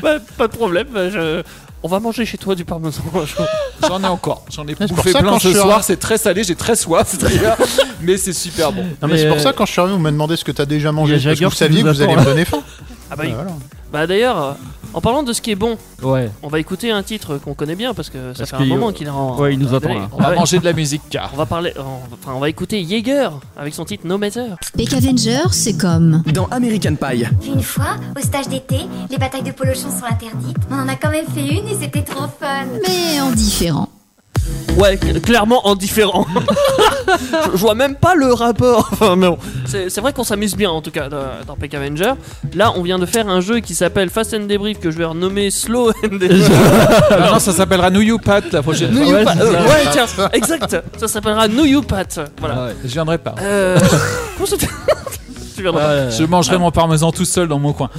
bah, 0.02 0.16
pas 0.36 0.46
de 0.48 0.56
problème. 0.56 0.86
bah, 0.92 1.10
je- 1.10 1.42
On 1.84 1.88
va 1.88 1.98
manger 1.98 2.24
chez 2.24 2.38
toi 2.38 2.54
du 2.54 2.64
parmesan. 2.64 3.02
un 3.14 3.24
jour. 3.26 3.44
J'en 3.88 4.00
ai 4.04 4.06
encore. 4.06 4.44
J'en 4.54 4.64
ai 4.68 4.76
pour 4.76 4.86
bouffé 4.86 5.10
ça, 5.10 5.18
plein 5.18 5.30
quand 5.30 5.38
ce 5.40 5.48
je 5.48 5.52
suis 5.54 5.60
soir. 5.62 5.78
à- 5.78 5.82
C'est 5.82 5.96
très 5.96 6.16
salé, 6.16 6.44
j'ai 6.44 6.54
très 6.54 6.76
soif, 6.76 7.18
d'ailleurs. 7.20 7.56
mais 8.00 8.16
c'est 8.16 8.32
super 8.32 8.70
bon. 8.70 8.84
Non, 9.02 9.08
mais 9.08 9.18
c'est 9.18 9.26
pour 9.26 9.36
euh, 9.38 9.40
ça 9.40 9.52
quand 9.52 9.66
je 9.66 9.72
suis 9.72 9.80
arrivé, 9.80 9.96
vous 9.96 10.00
me 10.02 10.10
demandez 10.12 10.36
ce 10.36 10.44
que 10.44 10.52
t'as 10.52 10.64
déjà 10.64 10.92
mangé. 10.92 11.14
y 11.14 11.16
a 11.16 11.16
Parce 11.16 11.24
que 11.24 11.30
Jagger 11.30 11.44
vous 11.46 11.50
qui 11.50 11.56
saviez 11.56 11.82
nous 11.82 11.90
que 11.90 11.96
vous 11.96 12.02
allez 12.02 12.12
attend, 12.12 12.20
me 12.20 12.24
donner 12.26 12.44
faim. 12.44 12.62
Ah 13.12 13.16
bah, 13.16 13.24
Ah, 13.26 13.34
voilà. 13.34 13.50
bah 13.92 14.06
d'ailleurs, 14.06 14.42
euh, 14.42 14.52
en 14.94 15.00
parlant 15.02 15.22
de 15.22 15.32
ce 15.34 15.42
qui 15.42 15.50
est 15.50 15.54
bon, 15.54 15.76
Ouais. 16.02 16.30
on 16.42 16.48
va 16.48 16.58
écécouter 16.58 16.90
un 16.90 17.02
titre 17.02 17.36
qu'on 17.36 17.52
connaît 17.52 17.74
bien 17.76 17.92
parce 17.92 18.08
que 18.08 18.32
ça 18.32 18.38
Parce 18.38 18.50
fait 18.50 18.56
un 18.56 18.64
moment 18.64 18.90
qu'il 18.90 19.06
est 19.06 19.10
en. 19.10 19.38
Ouais, 19.38 19.52
il 19.52 19.58
nous 19.58 19.74
en 19.74 19.76
attend, 19.76 19.92
là. 19.94 20.08
On 20.12 20.22
va 20.22 20.34
manger 20.34 20.58
de 20.58 20.64
la 20.64 20.72
musique 20.72 21.02
car. 21.10 21.30
On 21.34 21.36
va 21.36 21.44
parler, 21.44 21.74
on- 21.78 22.14
enfin 22.14 22.32
on 22.34 22.40
va 22.40 22.48
écouter 22.48 22.82
Jaeger 22.88 23.28
avec 23.56 23.74
son 23.74 23.84
titre 23.84 24.06
No 24.06 24.16
Matter. 24.16 24.46
Peck 24.76 24.94
Avenger, 24.94 25.40
c'est 25.50 25.76
comme. 25.76 26.22
Dans 26.32 26.46
American 26.46 26.94
Pie. 26.94 27.24
Une 27.46 27.62
fois, 27.62 27.96
au 28.16 28.20
stage 28.24 28.48
d'été, 28.48 28.78
les 29.10 29.18
batailles 29.18 29.42
de 29.42 29.52
polochon 29.52 29.90
sont 29.90 30.06
interdites. 30.10 30.56
On 30.70 30.78
en 30.78 30.88
a 30.88 30.94
quand 30.96 31.10
même 31.10 31.26
fait 31.26 31.46
une 31.46 31.68
et 31.68 31.76
c'était 31.78 32.02
trop 32.02 32.24
fun. 32.40 32.64
Mais 32.88 33.20
en 33.20 33.30
différent. 33.30 33.88
Ouais, 34.78 34.96
cl- 34.96 35.20
clairement 35.20 35.66
en 35.66 35.74
différent. 35.74 36.26
je, 37.08 37.50
je 37.52 37.56
vois 37.58 37.74
même 37.74 37.94
pas 37.94 38.14
le 38.14 38.32
rapport. 38.32 38.88
Enfin, 38.92 39.16
mais 39.16 39.28
bon, 39.28 39.36
c'est 39.66 39.90
c'est 39.90 40.00
vrai 40.00 40.12
qu'on 40.14 40.24
s'amuse 40.24 40.56
bien 40.56 40.70
en 40.70 40.80
tout 40.80 40.90
cas 40.90 41.08
dans, 41.08 41.56
Peck 41.60 41.74
Avenger. 41.74 42.12
Là, 42.54 42.72
on 42.76 42.82
vient 42.82 42.98
de 42.98 43.04
faire 43.06 43.28
un 43.28 43.40
jeu 43.40 43.60
qui 43.60 43.74
s'appelle 43.74 44.08
Fast 44.08 44.32
and 44.34 44.46
Debrief 44.46 44.78
que 44.80 44.90
je 44.90 44.96
vais 44.96 45.04
renommer 45.04 45.50
Slow 45.50 45.90
and 45.90 45.92
Debrief. 46.12 46.48
Ah 47.10 47.30
non, 47.32 47.38
ça 47.38 47.52
s'appellera 47.52 47.90
New 47.90 48.00
You 48.00 48.18
Pat 48.18 48.50
la 48.52 48.62
prochaine 48.62 48.94
fois. 48.94 49.06
Ouais, 49.06 49.24
Euh, 49.40 49.52
ouais, 49.66 49.84
tiens, 49.92 50.06
exact. 50.32 50.76
Ça 50.96 51.06
s'appellera 51.08 51.48
New 51.48 51.66
You 51.66 51.82
Pat. 51.82 52.20
Voilà. 52.40 52.54
Ah 52.58 52.64
ouais, 52.68 52.76
je 52.82 52.88
viendrai 52.92 53.18
pas. 53.18 53.34
Euh, 53.42 53.78
comment 54.36 54.46
ça 54.46 54.56
Tu 55.54 55.62
viendras 55.62 55.80
pas. 55.82 56.10
Je 56.10 56.24
mangerai 56.24 56.56
mon 56.58 56.70
parmesan 56.70 57.12
tout 57.12 57.24
seul 57.26 57.46
dans 57.48 57.58
mon 57.58 57.72
coin. 57.74 57.90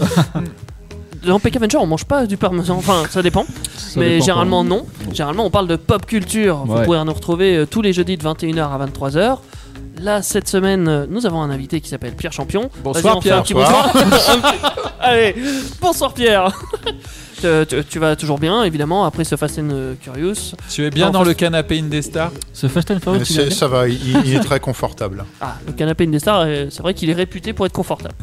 Dans 1.26 1.40
Peck 1.40 1.56
Avenger, 1.56 1.78
on 1.78 1.86
mange 1.88 2.06
pas 2.06 2.26
du 2.26 2.36
parmesan. 2.38 2.76
Enfin, 2.78 3.04
ça 3.10 3.22
dépend. 3.22 3.46
Ça 3.78 4.00
mais 4.00 4.10
dépend 4.16 4.26
généralement 4.26 4.64
non. 4.64 4.86
Généralement 5.12 5.46
on 5.46 5.50
parle 5.50 5.68
de 5.68 5.76
pop 5.76 6.06
culture. 6.06 6.64
Vous 6.66 6.74
Ouais. 6.76 6.86
pouvez 6.86 7.04
nous 7.04 7.14
retrouver 7.14 7.58
euh, 7.58 7.66
tous 7.66 7.82
les 7.82 7.94
jeudis 7.94 8.18
de 8.18 8.24
21h 8.24 8.62
à 8.72 8.86
23h. 8.86 9.38
Là 10.02 10.22
cette 10.22 10.48
semaine 10.50 10.88
euh, 10.88 11.06
nous 11.10 11.26
avons 11.26 11.42
un 11.42 11.50
invité 11.50 11.80
qui 11.80 11.88
s'appelle 11.90 12.14
Pierre 12.16 12.34
Champion. 12.34 12.70
Bonsoir, 12.84 13.14
fait 13.14 13.20
un 13.20 13.22
Pierre. 13.22 13.44
petit 13.44 13.54
bonsoir. 13.54 13.94
Allez, 15.00 15.36
bonsoir 15.82 16.14
Pierre. 16.14 16.52
Tu- 17.44 17.66
tu, 17.68 17.84
tu 17.84 18.00
vas 18.00 18.16
toujours 18.16 18.40
bien 18.40 18.64
évidemment 18.64 19.04
après 19.04 19.26
ce 19.26 19.36
Fast 19.36 19.60
and 19.60 19.96
Curious. 20.02 20.56
Tu 20.70 20.86
es 20.86 20.90
bien 20.90 21.08
Non, 21.08 21.12
dans 21.12 21.20
Fast- 21.20 21.28
le 21.28 21.34
canapé 21.34 21.78
Indestar 21.78 22.32
Ce 22.54 22.68
Fast 22.68 22.90
and 22.92 23.00
Furious, 23.02 23.26
tu 23.26 23.52
Ça 23.52 23.68
va, 23.68 23.90
il, 23.90 24.00
il 24.26 24.36
est 24.36 24.40
très 24.40 24.62
confortable. 24.62 25.26
Ah, 25.42 25.56
le 25.68 25.74
canapé 25.74 26.06
Indestar, 26.06 26.44
euh, 26.46 26.68
c'est 26.70 26.82
vrai 26.82 26.94
qu'il 26.94 27.10
est 27.10 27.14
réputé 27.14 27.52
pour 27.52 27.66
être 27.66 27.74
confortable. 27.74 28.16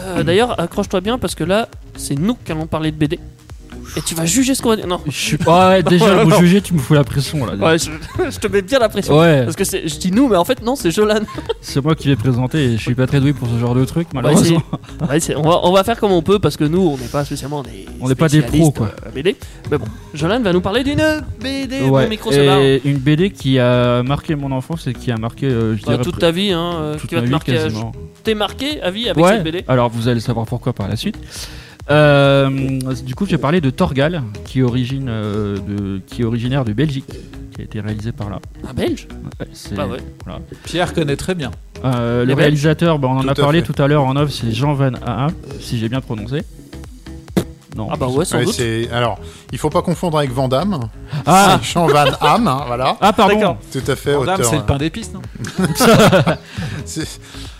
Euh, 0.00 0.22
D'ailleurs, 0.22 0.58
accroche-toi 0.60 1.00
bien 1.00 1.18
parce 1.18 1.34
que 1.34 1.44
là, 1.44 1.68
c'est 1.96 2.18
nous 2.18 2.34
qui 2.34 2.52
allons 2.52 2.66
parler 2.66 2.90
de 2.90 2.96
BD. 2.96 3.18
Et 3.96 4.02
tu 4.02 4.14
vas 4.14 4.24
juger 4.24 4.54
ce 4.54 4.62
qu'on 4.62 4.68
va 4.70 4.76
dire. 4.76 4.86
Non, 4.86 5.00
Je 5.06 5.10
suis 5.10 5.36
pas. 5.36 5.70
Ouais, 5.70 5.82
déjà, 5.84 6.14
le 6.22 6.24
mot 6.28 6.36
juger, 6.38 6.60
tu 6.62 6.74
me 6.74 6.78
fous 6.78 6.94
la 6.94 7.04
pression 7.04 7.44
là. 7.44 7.54
ouais, 7.54 7.78
je, 7.78 7.90
je 8.30 8.38
te 8.38 8.46
mets 8.46 8.62
bien 8.62 8.78
la 8.78 8.88
pression. 8.88 9.18
Ouais, 9.18 9.44
Parce 9.44 9.56
que 9.56 9.64
c'est- 9.64 9.88
je 9.88 9.98
dis 9.98 10.12
nous, 10.12 10.28
mais 10.28 10.36
en 10.36 10.44
fait, 10.44 10.62
non, 10.62 10.76
c'est 10.76 10.90
Jolan. 10.90 11.20
c'est 11.60 11.82
moi 11.82 11.94
qui 11.94 12.08
vais 12.08 12.16
présenter 12.16 12.58
et 12.64 12.76
je 12.76 12.82
suis 12.82 12.94
pas 12.94 13.06
très 13.06 13.20
doué 13.20 13.32
pour 13.32 13.48
ce 13.48 13.58
genre 13.58 13.74
de 13.74 13.84
truc, 13.84 14.08
malheureusement. 14.14 14.62
On 15.00 15.06
va 15.06 15.16
essayer. 15.16 15.36
On 15.36 15.42
va, 15.42 15.60
on 15.64 15.72
va 15.72 15.82
faire 15.84 15.98
comme 15.98 16.12
on 16.12 16.22
peut 16.22 16.38
parce 16.38 16.56
que 16.56 16.64
nous, 16.64 16.80
on 16.80 16.96
n'est 16.98 17.06
pas 17.08 17.24
spécialement 17.24 17.62
des. 17.62 17.86
On 18.00 18.08
n'est 18.08 18.14
pas 18.14 18.28
des 18.28 18.40
spécialistes, 18.40 18.72
pros, 18.74 18.84
quoi. 18.86 18.94
euh, 19.06 19.10
BD. 19.10 19.36
Mais 19.70 19.78
bon, 19.78 19.86
Jolan 20.14 20.40
va 20.40 20.52
nous 20.52 20.60
parler 20.60 20.84
d'une 20.84 21.02
BD. 21.40 21.82
Ouais, 21.82 22.04
Bon, 22.04 22.08
micro, 22.08 22.30
ça 22.32 22.42
va. 22.44 22.60
et 22.60 22.80
une 22.84 22.98
BD 22.98 23.30
qui 23.30 23.58
a 23.58 24.02
marqué 24.02 24.34
mon 24.36 24.52
enfance 24.52 24.86
et 24.86 24.92
qui 24.94 25.10
a 25.10 25.16
marqué, 25.16 25.46
euh, 25.46 25.76
je 25.76 25.82
Bah, 25.84 25.92
dirais, 25.92 26.04
toute 26.04 26.18
ta 26.18 26.30
vie, 26.30 26.52
hein, 26.52 26.74
euh, 26.80 26.96
toute 26.96 27.08
qui 27.08 27.14
va 27.16 27.20
ma 27.20 27.22
te 27.22 27.26
vie 27.26 27.32
marquer. 27.32 27.58
à- 27.58 27.62
quasiment. 27.64 27.92
T'es 28.22 28.34
marqué 28.34 28.80
à 28.82 28.90
vie 28.90 29.08
avec 29.08 29.24
ouais, 29.24 29.32
cette 29.32 29.44
BD 29.44 29.64
alors 29.66 29.88
vous 29.88 30.06
allez 30.08 30.20
savoir 30.20 30.44
pourquoi 30.46 30.74
par 30.74 30.88
la 30.88 30.96
suite. 30.96 31.16
Euh, 31.90 32.48
du 33.04 33.14
coup, 33.14 33.26
je 33.26 33.32
vais 33.32 33.38
parler 33.38 33.60
de 33.60 33.70
Torgal, 33.70 34.22
qui 34.44 34.60
est, 34.60 34.62
origine, 34.62 35.06
euh, 35.08 35.56
de, 35.58 36.00
qui 36.06 36.22
est 36.22 36.24
originaire 36.24 36.64
de 36.64 36.72
Belgique, 36.72 37.06
qui 37.54 37.60
a 37.60 37.64
été 37.64 37.80
réalisé 37.80 38.12
par 38.12 38.30
là. 38.30 38.38
Un 38.68 38.74
belge? 38.74 39.08
Ouais, 39.40 39.76
Bah. 39.76 39.88
Pierre 40.64 40.92
connaît 40.94 41.16
très 41.16 41.34
bien. 41.34 41.50
Euh, 41.84 42.20
Les 42.20 42.26
le 42.26 42.34
Belges? 42.34 42.38
réalisateur, 42.38 42.98
bah, 42.98 43.08
on 43.10 43.18
en 43.18 43.22
Tout 43.22 43.28
a 43.30 43.34
parlé 43.34 43.62
fait. 43.62 43.72
tout 43.72 43.82
à 43.82 43.88
l'heure 43.88 44.04
en 44.04 44.14
off, 44.16 44.30
c'est 44.30 44.52
Jean 44.52 44.74
Van 44.74 44.92
Haam, 45.04 45.32
si 45.60 45.78
j'ai 45.78 45.88
bien 45.88 46.00
prononcé. 46.00 46.42
Non. 47.76 47.88
Ah 47.90 47.96
bah 47.96 48.06
ouais, 48.08 48.24
sans 48.24 48.38
Ouais, 48.38 48.44
doute. 48.44 48.60
alors, 48.92 49.18
il 49.52 49.58
faut 49.58 49.70
pas 49.70 49.82
confondre 49.82 50.18
avec 50.18 50.32
Van 50.32 50.48
Damme. 50.48 50.80
Ah, 51.24 51.58
C'est 51.62 51.72
Jean 51.72 51.86
Van 51.86 52.04
Hamme, 52.20 52.48
hein, 52.48 52.64
voilà. 52.66 52.96
ah, 53.00 53.12
pardon. 53.12 53.56
Tout 53.72 53.78
à 53.86 53.94
fait, 53.96 54.14
auteur. 54.14 54.38
c'est 54.44 54.56
le 54.56 54.62
pain 54.64 54.76
d'épices, 54.76 55.12
non 55.12 55.20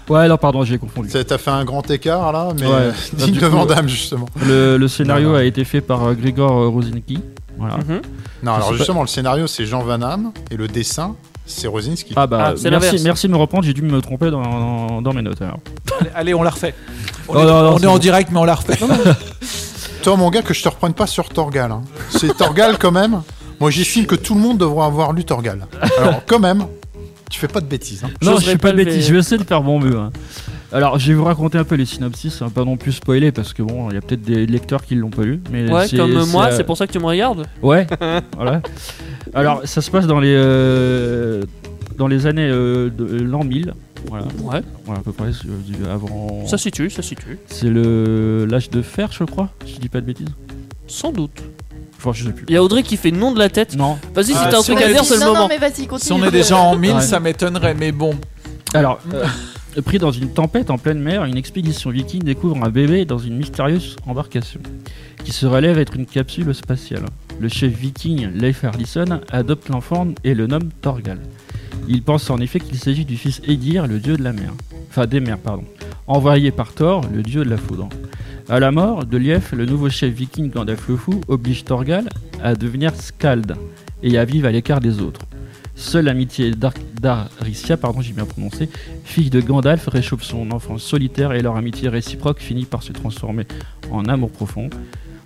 Ouais, 0.09 0.27
non, 0.27 0.37
pardon, 0.39 0.65
j'ai 0.65 0.77
confondu. 0.79 1.09
T'as 1.09 1.39
fait 1.39 1.51
un 1.53 1.65
grand 1.65 1.89
écart 1.89 2.33
là, 2.33 2.49
mais 2.59 2.67
Ouais. 2.67 2.73
euh, 2.73 2.91
Bah, 3.13 3.25
digne 3.27 3.35
de 3.39 3.47
coup, 3.49 3.55
Van 3.55 3.65
Damme 3.67 3.89
justement. 3.89 4.27
Le, 4.45 4.77
le 4.77 4.89
scénario 4.89 5.37
a 5.37 5.45
été 5.45 5.63
fait 5.65 5.81
par 5.81 6.05
euh, 6.05 6.15
Grigor 6.15 6.51
euh, 6.59 6.69
Rosinski. 6.69 7.21
Voilà. 7.57 7.77
Mhm. 7.77 8.03
Non, 8.43 8.55
alors 8.55 8.71
pas. 8.71 8.77
justement, 8.77 9.03
le 9.03 9.07
scénario 9.07 9.47
c'est 9.47 9.67
Jean 9.67 9.83
Van 9.83 10.03
Hamme 10.03 10.33
et 10.51 10.57
le 10.57 10.67
dessin 10.67 11.15
c'est 11.47 11.69
Rosinski. 11.69 12.15
Ah 12.17 12.27
bah, 12.27 12.47
Ah, 12.49 12.53
c'est 12.57 12.71
merci, 12.71 12.97
merci 13.05 13.29
de 13.29 13.33
me 13.33 13.37
reprendre, 13.39 13.63
j'ai 13.65 13.73
dû 13.75 13.83
me 13.83 14.01
tromper 14.01 14.31
dans, 14.33 14.43
dans, 14.43 15.03
dans 15.03 15.13
mes 15.13 15.23
notes 15.23 15.43
alors. 15.43 15.59
allez, 16.17 16.35
on 16.35 16.43
la 16.43 16.51
refait. 16.51 16.75
On 17.29 17.35
Non, 17.35 17.41
est, 17.43 17.45
non, 17.47 17.63
non, 17.63 17.75
on 17.75 17.79
est 17.79 17.87
en 17.87 17.93
bon. 17.93 17.99
direct, 17.99 18.31
mais 18.33 18.39
on 18.41 18.45
la 18.45 18.55
refait. 18.57 18.79
Toi, 20.03 20.17
mon 20.17 20.31
gars, 20.31 20.43
que 20.43 20.55
je 20.55 20.63
te 20.63 20.69
reprenne 20.69 20.95
pas 20.95 21.07
sur 21.07 21.29
Torgal. 21.29 21.71
hein. 21.71 21.83
C'est 22.11 22.35
Torgal 22.37 22.79
quand 22.79 22.93
même. 22.93 23.21
Moi, 23.61 23.71
j'estime 23.71 24.07
que 24.07 24.15
tout 24.15 24.35
le 24.35 24.41
monde 24.41 24.57
devrait 24.59 24.87
avoir 24.87 25.13
lu 25.13 25.25
Torgal. 25.25 25.67
Alors, 25.99 26.23
quand 26.27 26.39
même, 26.39 26.65
tu 27.31 27.39
fais 27.39 27.49
pas 27.49 27.61
de 27.61 27.67
bêtises. 27.67 28.03
hein. 28.05 28.09
Non, 28.23 28.39
je 28.39 28.47
suis 28.49 28.57
pas 28.59 28.73
de 28.73 28.77
bêtises, 28.79 29.07
je 29.07 29.13
vais 29.13 29.19
essayer 29.19 29.37
de 29.39 29.45
faire 29.47 29.63
mon 29.63 29.79
mieux. 29.79 29.99
hein. 29.99 30.11
Alors, 30.73 30.99
je 30.99 31.09
vais 31.09 31.15
vous 31.15 31.25
raconter 31.25 31.59
un 31.59 31.65
peu 31.65 31.75
les 31.75 31.85
synopsis, 31.85 32.41
hein, 32.41 32.49
pas 32.49 32.65
non 32.65 32.77
plus 32.79 32.93
spoiler 32.93 33.33
parce 33.33 33.53
que 33.53 33.63
bon, 33.63 33.91
il 33.91 33.95
y 33.95 33.99
a 33.99 34.01
peut-être 34.01 34.23
des 34.23 34.47
lecteurs 34.47 34.83
qui 34.85 34.95
l'ont 34.95 35.11
pas 35.11 35.23
lu. 35.23 35.41
Mais 35.53 35.71
Ouais, 35.71 35.87
c'est- 35.89 35.97
comme 35.97 36.25
moi, 36.31 36.47
euh, 36.47 36.57
c'est 36.57 36.65
pour 36.65 36.77
ça 36.79 36.87
que 36.87 36.93
tu 36.93 36.99
me 37.01 37.05
regardes. 37.07 37.45
Ouais, 37.61 37.87
voilà. 38.37 38.63
Alors, 39.35 39.61
ça 39.65 39.83
se 39.83 39.91
passe 39.91 40.07
dans 40.07 40.21
les, 40.21 40.33
euh, 40.35 41.43
dans 41.99 42.07
les 42.07 42.27
années 42.27 42.49
euh, 42.49 42.89
de 42.89 43.21
l'an 43.21 43.45
1000. 43.45 43.75
Voilà, 44.09 44.25
Ouais, 44.43 44.63
voilà 44.85 45.01
à 45.01 45.03
peu 45.03 45.13
près, 45.13 45.27
euh, 45.29 45.93
avant. 45.95 46.47
ça 46.47 46.59
situe, 46.59 46.91
ça 46.91 47.03
situe. 47.03 47.39
C'est 47.47 47.69
le 47.69 48.47
l'âge 48.47 48.71
de 48.71 48.83
fer, 48.83 49.11
je 49.13 49.25
crois. 49.25 49.51
Si 49.67 49.75
je 49.75 49.81
dis 49.81 49.89
pas 49.89 50.01
de 50.01 50.07
bêtises. 50.07 50.29
Sans 50.87 51.13
doute. 51.13 51.43
Enfin, 51.99 52.13
je 52.15 52.25
sais 52.27 52.33
plus. 52.33 52.47
Il 52.49 52.55
y 52.55 52.57
a 52.57 52.63
Audrey 52.65 52.83
qui 52.83 52.97
fait 52.97 53.11
non 53.11 53.31
de 53.33 53.39
la 53.39 53.49
tête. 53.51 53.77
Non. 53.77 53.99
Vas-y, 54.15 54.27
si 54.27 54.33
Ah, 54.37 54.49
t'as 54.51 54.59
un 54.59 54.63
si 54.63 54.73
truc 54.73 54.79
on 54.79 54.87
à 54.87 54.91
est- 54.91 54.93
dire, 54.95 55.05
c'est 55.05 55.15
le 55.15 55.21
non, 55.21 55.27
moment. 55.27 55.39
non, 55.41 55.49
mais 55.49 55.59
vas-y, 55.59 55.87
continue. 55.87 56.01
Si 56.01 56.13
on 56.13 56.25
est 56.25 56.31
déjà 56.31 56.57
en 56.57 56.75
mine, 56.77 56.97
Ouais. 56.97 57.03
ça 57.03 57.21
m'étonnerait, 57.21 57.75
mais 57.75 57.93
bon. 57.93 58.15
Alors, 58.73 58.99
euh, 59.13 59.25
pris 59.85 59.99
dans 59.99 60.11
une 60.11 60.31
tempête 60.31 60.71
en 60.71 60.79
pleine 60.79 60.99
mer, 60.99 61.25
une 61.25 61.37
expédition 61.37 61.91
viking 61.91 62.23
découvre 62.23 62.63
un 62.65 62.71
bébé 62.71 63.05
dans 63.05 63.19
une 63.19 63.37
mystérieuse 63.37 63.97
embarcation 64.07 64.61
qui 65.25 65.33
se 65.33 65.47
relève 65.47 65.79
être 65.79 65.97
une 65.97 66.07
capsule 66.07 66.53
spatiale. 66.55 67.05
Le 67.41 67.49
chef 67.49 67.73
viking 67.73 68.29
Leif 68.35 68.65
Erlisson 68.65 69.21
adopte 69.31 69.69
l'enfant 69.69 70.09
et 70.25 70.35
le 70.35 70.47
nomme 70.47 70.71
Thorgal. 70.83 71.21
Il 71.89 72.03
pense 72.03 72.31
en 72.31 72.39
effet 72.39 72.61
qu'il 72.61 72.79
s'agit 72.79 73.05
du 73.05 73.17
fils 73.17 73.41
Edir, 73.47 73.87
le 73.87 73.99
dieu 73.99 74.17
de 74.17 74.23
la 74.23 74.33
mer. 74.33 74.53
Enfin, 74.89 75.07
des 75.07 75.21
mers, 75.21 75.39
pardon. 75.39 75.65
Envoyé 76.07 76.51
par 76.51 76.73
Thor, 76.73 77.05
le 77.13 77.23
dieu 77.23 77.45
de 77.45 77.51
la 77.51 77.57
foudre. 77.57 77.89
À 78.49 78.59
la 78.59 78.73
mort 78.73 79.05
de 79.05 79.17
Lief, 79.17 79.53
le 79.53 79.67
nouveau 79.67 79.89
chef 79.89 80.13
viking 80.13 80.51
Gandalf 80.51 80.89
le 80.89 80.97
oblige 81.29 81.65
Thorgal 81.65 82.09
à 82.43 82.55
devenir 82.55 82.95
Skald 82.95 83.55
et 84.03 84.19
à 84.19 84.25
vivre 84.25 84.49
à 84.49 84.51
l'écart 84.51 84.81
des 84.81 85.01
autres. 85.01 85.21
Seule 85.81 86.05
l'amitié 86.05 86.51
d'Ar- 86.51 86.75
d'Aricia, 87.01 87.79
pardon, 87.79 88.03
j'ai 88.03 88.13
bien 88.13 88.27
prononcé, 88.27 88.69
fille 89.03 89.31
de 89.31 89.41
Gandalf, 89.41 89.89
réchauffe 89.89 90.23
son 90.23 90.51
enfance 90.51 90.83
solitaire 90.83 91.33
et 91.33 91.41
leur 91.41 91.57
amitié 91.57 91.89
réciproque 91.89 92.39
finit 92.41 92.67
par 92.67 92.83
se 92.83 92.93
transformer 92.93 93.47
en 93.91 94.05
amour 94.05 94.31
profond. 94.31 94.69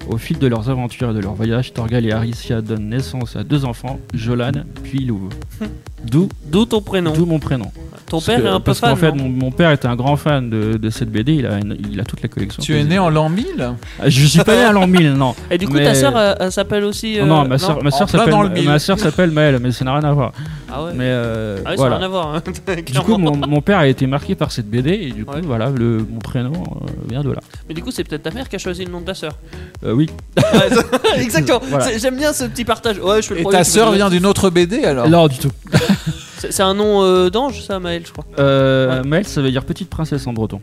Au 0.08 0.18
fil 0.18 0.38
de 0.38 0.46
leurs 0.46 0.68
aventures 0.70 1.10
et 1.10 1.14
de 1.14 1.20
leurs 1.20 1.34
voyages, 1.34 1.72
Torgal 1.72 2.04
et 2.06 2.12
Aricia 2.12 2.60
donnent 2.60 2.88
naissance 2.90 3.36
à 3.36 3.42
deux 3.44 3.64
enfants, 3.64 3.98
Jolan 4.12 4.52
puis 4.82 5.04
Louve. 5.04 5.30
D'où 6.04 6.28
D'où 6.46 6.66
ton 6.66 6.82
prénom. 6.82 7.12
d'où 7.14 7.24
mon 7.24 7.38
prénom. 7.38 7.72
Ton 8.06 8.18
Parce 8.18 8.26
père 8.26 8.38
que- 8.42 8.44
est 8.44 8.48
un 8.50 8.58
peu 8.60 8.64
parce 8.64 8.80
fan. 8.80 8.90
qu'en 8.90 8.96
fait, 8.96 9.12
mon, 9.12 9.30
mon 9.30 9.50
père 9.50 9.70
était 9.70 9.86
un 9.86 9.96
grand 9.96 10.16
fan 10.16 10.50
de, 10.50 10.76
de 10.76 10.90
cette 10.90 11.10
BD. 11.10 11.32
Il 11.36 11.46
a, 11.46 11.56
une- 11.56 11.78
il 11.90 11.98
a 11.98 12.04
toute 12.04 12.20
la 12.20 12.28
collection. 12.28 12.62
Tu 12.62 12.76
es 12.76 12.84
né 12.84 12.98
en 12.98 13.08
l'an 13.08 13.30
1000 13.30 13.46
Ah, 13.98 14.10
Je 14.10 14.26
suis 14.26 14.40
pas 14.40 14.54
né 14.54 14.62
à 14.64 14.72
l'an 14.72 14.86
1000, 14.86 15.14
non. 15.14 15.34
Et 15.50 15.56
du 15.56 15.66
coup, 15.66 15.72
Mais- 15.72 15.84
ta 15.84 15.94
sœur, 15.94 16.18
elle, 16.18 16.36
elle 16.38 16.52
s'appelle 16.52 16.84
aussi. 16.84 17.18
euh, 17.18 17.24
non, 17.24 17.48
ma 17.48 17.56
soeur, 17.56 17.82
ma 17.82 17.88
En 17.88 17.90
sœur 17.90 18.10
s'appelle, 18.10 19.30
Maëlle, 19.30 19.58
mais 19.62 19.72
ça 19.72 19.84
n'a 19.86 19.94
rien 19.98 20.06
à 20.06 20.12
voir. 20.12 20.32
Ah 20.70 20.84
ouais. 20.84 20.90
Mais 20.94 21.04
euh, 21.06 21.56
Ah 21.64 21.70
ouais, 21.70 21.76
ça 21.78 21.82
n'a 21.84 21.88
voilà. 21.88 21.96
rien 21.96 22.04
à 22.04 22.08
voir. 22.10 22.34
hein, 22.34 22.42
Du 22.92 23.00
coup, 23.00 23.16
mon, 23.16 23.34
mon 23.36 23.62
père 23.62 23.78
a 23.78 23.86
été 23.86 24.06
marqué 24.06 24.34
par 24.34 24.52
cette 24.52 24.68
BD 24.68 24.90
et 24.90 25.10
du 25.12 25.24
coup, 25.24 25.34
Ouais. 25.36 25.40
voilà, 25.42 25.70
le, 25.70 25.98
mon 26.10 26.18
prénom 26.18 26.52
euh, 26.52 26.86
vient 27.08 27.22
de 27.22 27.30
là. 27.30 27.40
Mais 27.68 27.74
du 27.74 27.82
coup, 27.82 27.90
c'est 27.90 28.04
peut-être 28.04 28.24
ta 28.24 28.30
mère 28.32 28.50
qui 28.50 28.56
a 28.56 28.58
choisi 28.58 28.84
le 28.84 28.92
nom 28.92 29.00
de 29.00 29.06
ta 29.06 29.14
sœur. 29.14 29.38
Euh, 29.84 29.93
oui. 29.94 30.10
Exactement. 31.16 31.60
Voilà. 31.68 31.96
J'aime 31.98 32.16
bien 32.16 32.32
ce 32.32 32.44
petit 32.44 32.64
partage. 32.64 32.98
Ouais, 32.98 33.22
je 33.22 33.28
fais 33.28 33.34
le 33.34 33.40
Et 33.40 33.42
premier 33.44 33.58
ta 33.58 33.64
sœur 33.64 33.92
vient 33.92 34.10
d'une 34.10 34.26
autre 34.26 34.50
BD 34.50 34.84
alors 34.84 35.08
Non, 35.08 35.26
du 35.28 35.38
tout. 35.38 35.50
C'est 36.38 36.52
c'est 36.52 36.62
un 36.62 36.74
nom 36.74 37.02
euh, 37.02 37.30
d'ange, 37.30 37.62
ça, 37.62 37.78
Maël, 37.80 38.02
je 38.06 38.12
crois. 38.12 38.24
Euh, 38.38 39.00
Ouais. 39.00 39.08
Maëlle, 39.08 39.26
ça 39.26 39.40
veut 39.40 39.50
dire 39.50 39.64
petite 39.64 39.88
princesse 39.88 40.26
en 40.26 40.34
breton. 40.34 40.60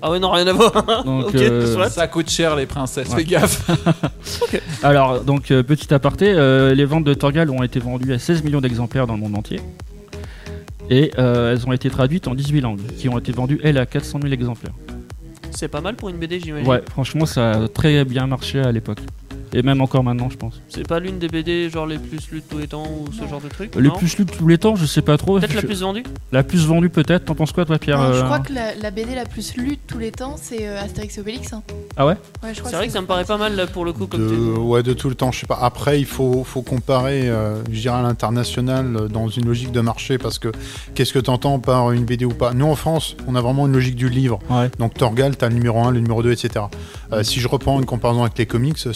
Ah 0.00 0.10
ouais, 0.10 0.20
non, 0.20 0.30
rien 0.30 0.46
à 0.46 0.52
voir. 0.52 0.72
Donc, 1.04 1.28
ok, 1.28 1.34
euh, 1.34 1.74
soit. 1.74 1.90
Ça 1.90 2.06
coûte 2.06 2.30
cher 2.30 2.54
les 2.54 2.66
princesses, 2.66 3.08
Ouais. 3.08 3.16
fais 3.16 3.24
gaffe. 3.24 3.68
Alors, 4.84 5.20
donc, 5.22 5.50
euh, 5.50 5.62
petit 5.64 5.92
aparté, 5.92 6.32
euh, 6.32 6.74
les 6.74 6.84
ventes 6.84 7.02
de 7.04 7.14
Torgal 7.14 7.50
ont 7.50 7.62
été 7.64 7.80
vendues 7.80 8.12
à 8.12 8.18
16 8.20 8.44
millions 8.44 8.60
d'exemplaires 8.60 9.06
dans 9.08 9.14
le 9.14 9.20
monde 9.20 9.36
entier. 9.36 9.60
Et 10.90 11.10
euh, 11.18 11.52
elles 11.54 11.66
ont 11.66 11.72
été 11.72 11.90
traduites 11.90 12.28
en 12.28 12.34
18 12.34 12.60
langues, 12.60 12.80
qui 12.96 13.08
ont 13.08 13.18
été 13.18 13.32
vendues, 13.32 13.58
elles, 13.64 13.78
à 13.78 13.86
400 13.86 14.20
000 14.22 14.32
exemplaires. 14.32 14.74
C'est 15.56 15.68
pas 15.68 15.80
mal 15.80 15.96
pour 15.96 16.10
une 16.10 16.18
BD, 16.18 16.38
j'imagine. 16.38 16.68
Ouais, 16.68 16.82
franchement, 16.90 17.24
ça 17.24 17.52
a 17.52 17.68
très 17.68 18.04
bien 18.04 18.26
marché 18.26 18.60
à 18.60 18.70
l'époque. 18.70 19.00
Et 19.52 19.62
même 19.62 19.80
encore 19.80 20.02
maintenant, 20.04 20.28
je 20.30 20.36
pense. 20.36 20.60
C'est 20.68 20.86
pas 20.86 20.98
l'une 21.00 21.18
des 21.18 21.28
BD 21.28 21.70
genre 21.70 21.86
les 21.86 21.98
plus 21.98 22.30
lues 22.30 22.40
de 22.40 22.44
tous 22.48 22.58
les 22.58 22.66
temps 22.66 22.84
ou 22.86 23.12
ce 23.12 23.26
genre 23.28 23.40
de 23.40 23.48
truc 23.48 23.74
Les 23.76 23.90
plus 23.90 24.18
lues 24.18 24.24
de 24.24 24.30
tous 24.30 24.46
les 24.48 24.58
temps, 24.58 24.76
je 24.76 24.86
sais 24.86 25.02
pas 25.02 25.16
trop. 25.16 25.38
Peut-être 25.38 25.54
la 25.54 25.62
plus 25.62 25.80
vendue 25.82 26.02
La 26.32 26.42
plus 26.42 26.66
vendue, 26.66 26.90
peut-être. 26.90 27.24
T'en 27.26 27.34
penses 27.34 27.52
quoi, 27.52 27.64
toi, 27.64 27.78
Pierre 27.78 27.98
Non, 27.98 28.12
je 28.12 28.18
euh, 28.18 28.22
crois 28.24 28.40
que 28.40 28.52
la, 28.52 28.74
la 28.74 28.90
BD 28.90 29.14
la 29.14 29.24
plus 29.24 29.56
lue 29.56 29.76
de 29.76 29.80
tous 29.86 29.98
les 29.98 30.10
temps, 30.12 30.36
c'est 30.40 30.66
euh, 30.68 30.80
Astérix 30.82 31.16
et 31.16 31.20
Obélix. 31.20 31.52
hein. 31.52 31.62
Ah 31.96 32.06
ouais 32.06 32.16
C'est 32.52 32.60
vrai 32.72 32.86
que 32.86 32.92
ça 32.92 33.00
me 33.00 33.06
paraît 33.06 33.24
pas 33.24 33.38
mal 33.38 33.56
là 33.56 33.66
pour 33.66 33.84
le 33.84 33.92
coup 33.92 34.06
comme 34.06 34.20
de, 34.20 34.28
tu 34.28 34.60
ouais, 34.60 34.82
de 34.82 34.92
tout 34.92 35.08
le 35.08 35.14
temps, 35.14 35.32
je 35.32 35.40
sais 35.40 35.46
pas. 35.46 35.58
Après, 35.60 35.98
il 35.98 36.06
faut, 36.06 36.44
faut 36.44 36.62
comparer, 36.62 37.28
euh, 37.28 37.62
je 37.70 37.80
dirais, 37.80 37.96
à 37.96 38.02
l'international 38.02 38.96
euh, 38.96 39.08
dans 39.08 39.28
une 39.28 39.46
logique 39.46 39.72
de 39.72 39.80
marché 39.80 40.18
parce 40.18 40.38
que 40.38 40.52
qu'est-ce 40.94 41.12
que 41.12 41.18
tu 41.18 41.30
entends 41.30 41.58
par 41.58 41.92
une 41.92 42.04
BD 42.04 42.24
ou 42.24 42.30
pas? 42.34 42.52
Nous, 42.52 42.66
en 42.66 42.76
France, 42.76 43.16
on 43.26 43.34
a 43.34 43.40
vraiment 43.40 43.66
une 43.66 43.72
logique 43.72 43.96
du 43.96 44.08
livre. 44.08 44.38
Ouais. 44.50 44.70
Donc, 44.78 44.94
Torgal, 44.94 45.36
tu 45.36 45.44
as 45.44 45.48
le 45.48 45.54
numéro 45.54 45.78
1, 45.80 45.90
le 45.92 46.00
numéro 46.00 46.22
2, 46.22 46.32
etc. 46.32 46.66
Euh, 47.12 47.22
si 47.22 47.40
je 47.40 47.48
reprends 47.48 47.78
une 47.78 47.86
comparaison 47.86 48.22
avec 48.22 48.36
les 48.38 48.46
comics, 48.46 48.76
euh, 48.86 48.92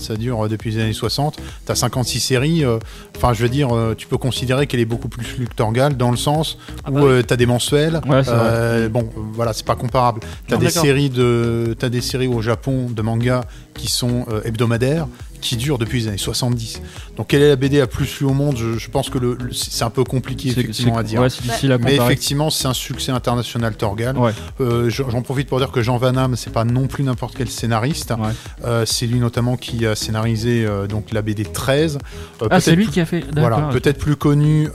Ça 0.00 0.16
dure 0.16 0.44
euh, 0.44 0.48
depuis 0.48 0.70
les 0.72 0.82
années 0.82 0.92
60. 0.92 1.36
Tu 1.66 1.72
as 1.72 1.74
56 1.74 2.20
séries. 2.20 2.64
euh, 2.64 2.78
Enfin, 3.16 3.32
je 3.34 3.42
veux 3.42 3.48
dire, 3.48 3.74
euh, 3.76 3.94
tu 3.96 4.06
peux 4.06 4.18
considérer 4.18 4.66
qu'elle 4.66 4.80
est 4.80 4.84
beaucoup 4.84 5.08
plus 5.08 5.46
Torgal 5.54 5.96
dans 5.96 6.10
le 6.10 6.16
sens 6.16 6.58
Ah 6.84 6.90
où 6.90 6.94
bah 6.94 7.00
oui. 7.04 7.24
tu 7.24 7.32
as 7.32 7.36
des 7.36 7.46
mensuels. 7.46 8.00
Ouais, 8.08 8.88
bon, 8.88 9.08
voilà, 9.32 9.52
c'est 9.52 9.66
pas 9.66 9.76
comparable. 9.76 10.20
T'as 10.48 10.56
des 10.56 10.70
séries 10.70 11.10
de, 11.10 11.74
t'as 11.78 11.88
des 11.88 12.00
séries 12.00 12.26
au 12.26 12.40
Japon 12.42 12.88
de 12.90 13.02
manga 13.02 13.42
qui 13.74 13.88
sont 13.88 14.26
euh, 14.30 14.40
hebdomadaires, 14.44 15.06
qui 15.40 15.56
durent 15.56 15.78
depuis 15.78 16.02
les 16.02 16.08
années 16.08 16.18
70. 16.18 16.80
Donc, 17.16 17.26
quelle 17.28 17.42
est 17.42 17.48
la 17.48 17.56
BD 17.56 17.78
la 17.78 17.88
plus 17.88 18.20
lue 18.20 18.26
au 18.26 18.32
monde? 18.32 18.56
Je, 18.56 18.78
je 18.78 18.88
pense 18.90 19.10
que 19.10 19.18
le, 19.18 19.36
le- 19.40 19.52
c'est 19.52 19.82
un 19.82 19.90
peu 19.90 20.04
compliqué 20.04 20.50
effectivement 20.50 20.96
à 20.96 21.02
dire. 21.02 21.20
Ouais, 21.20 21.30
c'est 21.30 21.42
difficile 21.42 21.72
à 21.72 21.78
Mais 21.78 21.96
effectivement, 21.96 22.48
c'est 22.50 22.68
un 22.68 22.74
succès 22.74 23.10
international 23.10 23.74
Torgal. 23.74 24.16
Ouais. 24.16 24.30
Euh, 24.60 24.88
j'en 24.88 25.22
profite 25.22 25.48
pour 25.48 25.58
dire 25.58 25.72
que 25.72 25.82
Jean 25.82 25.96
Van 25.96 26.12
Damme, 26.12 26.36
c'est 26.36 26.52
pas 26.52 26.64
non 26.64 26.86
plus 26.86 27.02
n'importe 27.02 27.34
quel 27.36 27.48
scénariste. 27.48 28.10
Ouais. 28.12 28.28
Euh, 28.64 28.84
c'est 28.86 29.06
lui 29.06 29.18
notamment 29.18 29.56
qui 29.56 29.84
a 29.84 29.96
scénarisé 29.96 30.64
euh, 30.64 30.86
donc 30.86 31.10
la 31.12 31.22
BD 31.22 31.44
13. 31.44 31.98
Euh, 32.42 32.48
Ah, 32.50 32.60
c'est 32.60 32.76
lui 32.76 32.86
qui 32.86 33.00
a 33.00 33.06
fait. 33.06 33.24
voilà, 33.36 33.68
peut-être 33.72 33.98
plus 33.98 34.14
connu 34.16 34.68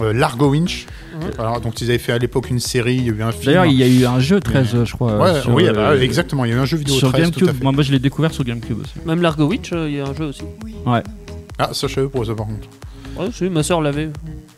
Largo 0.00 0.50
Winch. 0.50 0.86
Mhm. 1.26 1.30
Alors, 1.38 1.60
donc 1.60 1.80
ils 1.80 1.88
avaient 1.90 1.98
fait 1.98 2.12
à 2.12 2.18
l'époque 2.18 2.50
une 2.50 2.60
série, 2.60 2.96
il 2.96 3.04
y 3.06 3.10
a 3.10 3.12
eu 3.12 3.22
un 3.22 3.32
film. 3.32 3.44
D'ailleurs, 3.46 3.66
il 3.66 3.74
y 3.74 3.82
a 3.82 3.86
eu 3.88 4.04
un 4.06 4.20
jeu 4.20 4.40
13, 4.40 4.84
je 4.84 4.92
crois. 4.94 5.16
Ouais, 5.18 5.40
sur, 5.40 5.52
oui, 5.54 5.66
euh, 5.66 5.72
bah, 5.72 5.96
exactement, 5.96 6.44
il 6.44 6.50
y 6.50 6.54
a 6.54 6.56
eu 6.56 6.60
un 6.60 6.64
jeu 6.64 6.76
vidéo 6.78 6.94
Sur 6.94 7.12
13, 7.12 7.30
tout 7.30 7.38
à 7.38 7.46
GameCube. 7.46 7.58
fait. 7.58 7.62
Moi, 7.64 7.72
moi, 7.72 7.82
je 7.82 7.92
l'ai 7.92 7.98
découvert 7.98 8.32
sur 8.32 8.44
GameCube 8.44 8.80
aussi. 8.80 8.94
Même 9.06 9.22
Largo 9.22 9.46
Witch, 9.46 9.72
euh, 9.72 9.88
il 9.88 9.96
y 9.96 10.00
a 10.00 10.06
un 10.06 10.14
jeu 10.14 10.26
aussi. 10.26 10.42
Ouais. 10.86 11.02
Ah, 11.58 11.70
ça 11.72 11.86
je 11.88 11.94
savais 11.94 12.08
pour 12.08 12.24
ça 12.24 12.34
par 12.34 12.46
contre. 12.46 12.68
Ouais, 13.18 13.26
si, 13.32 13.44
ma 13.50 13.62
soeur 13.64 13.80
l'avait. 13.80 14.10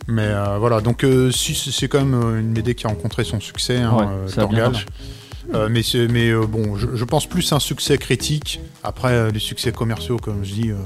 Mais 0.07 0.27
euh, 0.27 0.59
voilà, 0.59 0.81
donc 0.81 1.03
euh, 1.05 1.31
si 1.31 1.55
c'est 1.55 1.89
quand 1.89 2.05
même 2.05 2.15
euh, 2.15 2.41
une 2.41 2.53
BD 2.53 2.74
qui 2.74 2.87
a 2.87 2.91
rencontré 2.91 3.24
son 3.24 3.41
succès, 3.41 3.78
hein, 3.78 3.95
Ouais, 3.97 4.05
euh, 4.05 4.28
ça 4.28 4.43
a 4.43 4.47
bien 4.47 4.57
Torgal. 4.65 4.73
marché. 4.73 4.87
Euh, 5.55 5.68
mais 5.70 5.82
c'est- 5.82 6.06
mais 6.09 6.28
euh, 6.31 6.47
bon, 6.47 6.77
je, 6.77 6.86
je 6.94 7.05
pense 7.05 7.27
plus 7.27 7.52
un 7.52 7.59
succès 7.59 7.98
critique. 7.98 8.60
Après, 8.85 9.12
euh, 9.12 9.31
les 9.31 9.40
succès 9.40 9.72
commerciaux, 9.72 10.16
comme 10.16 10.44
je 10.44 10.52
dis, 10.52 10.70
euh, 10.70 10.77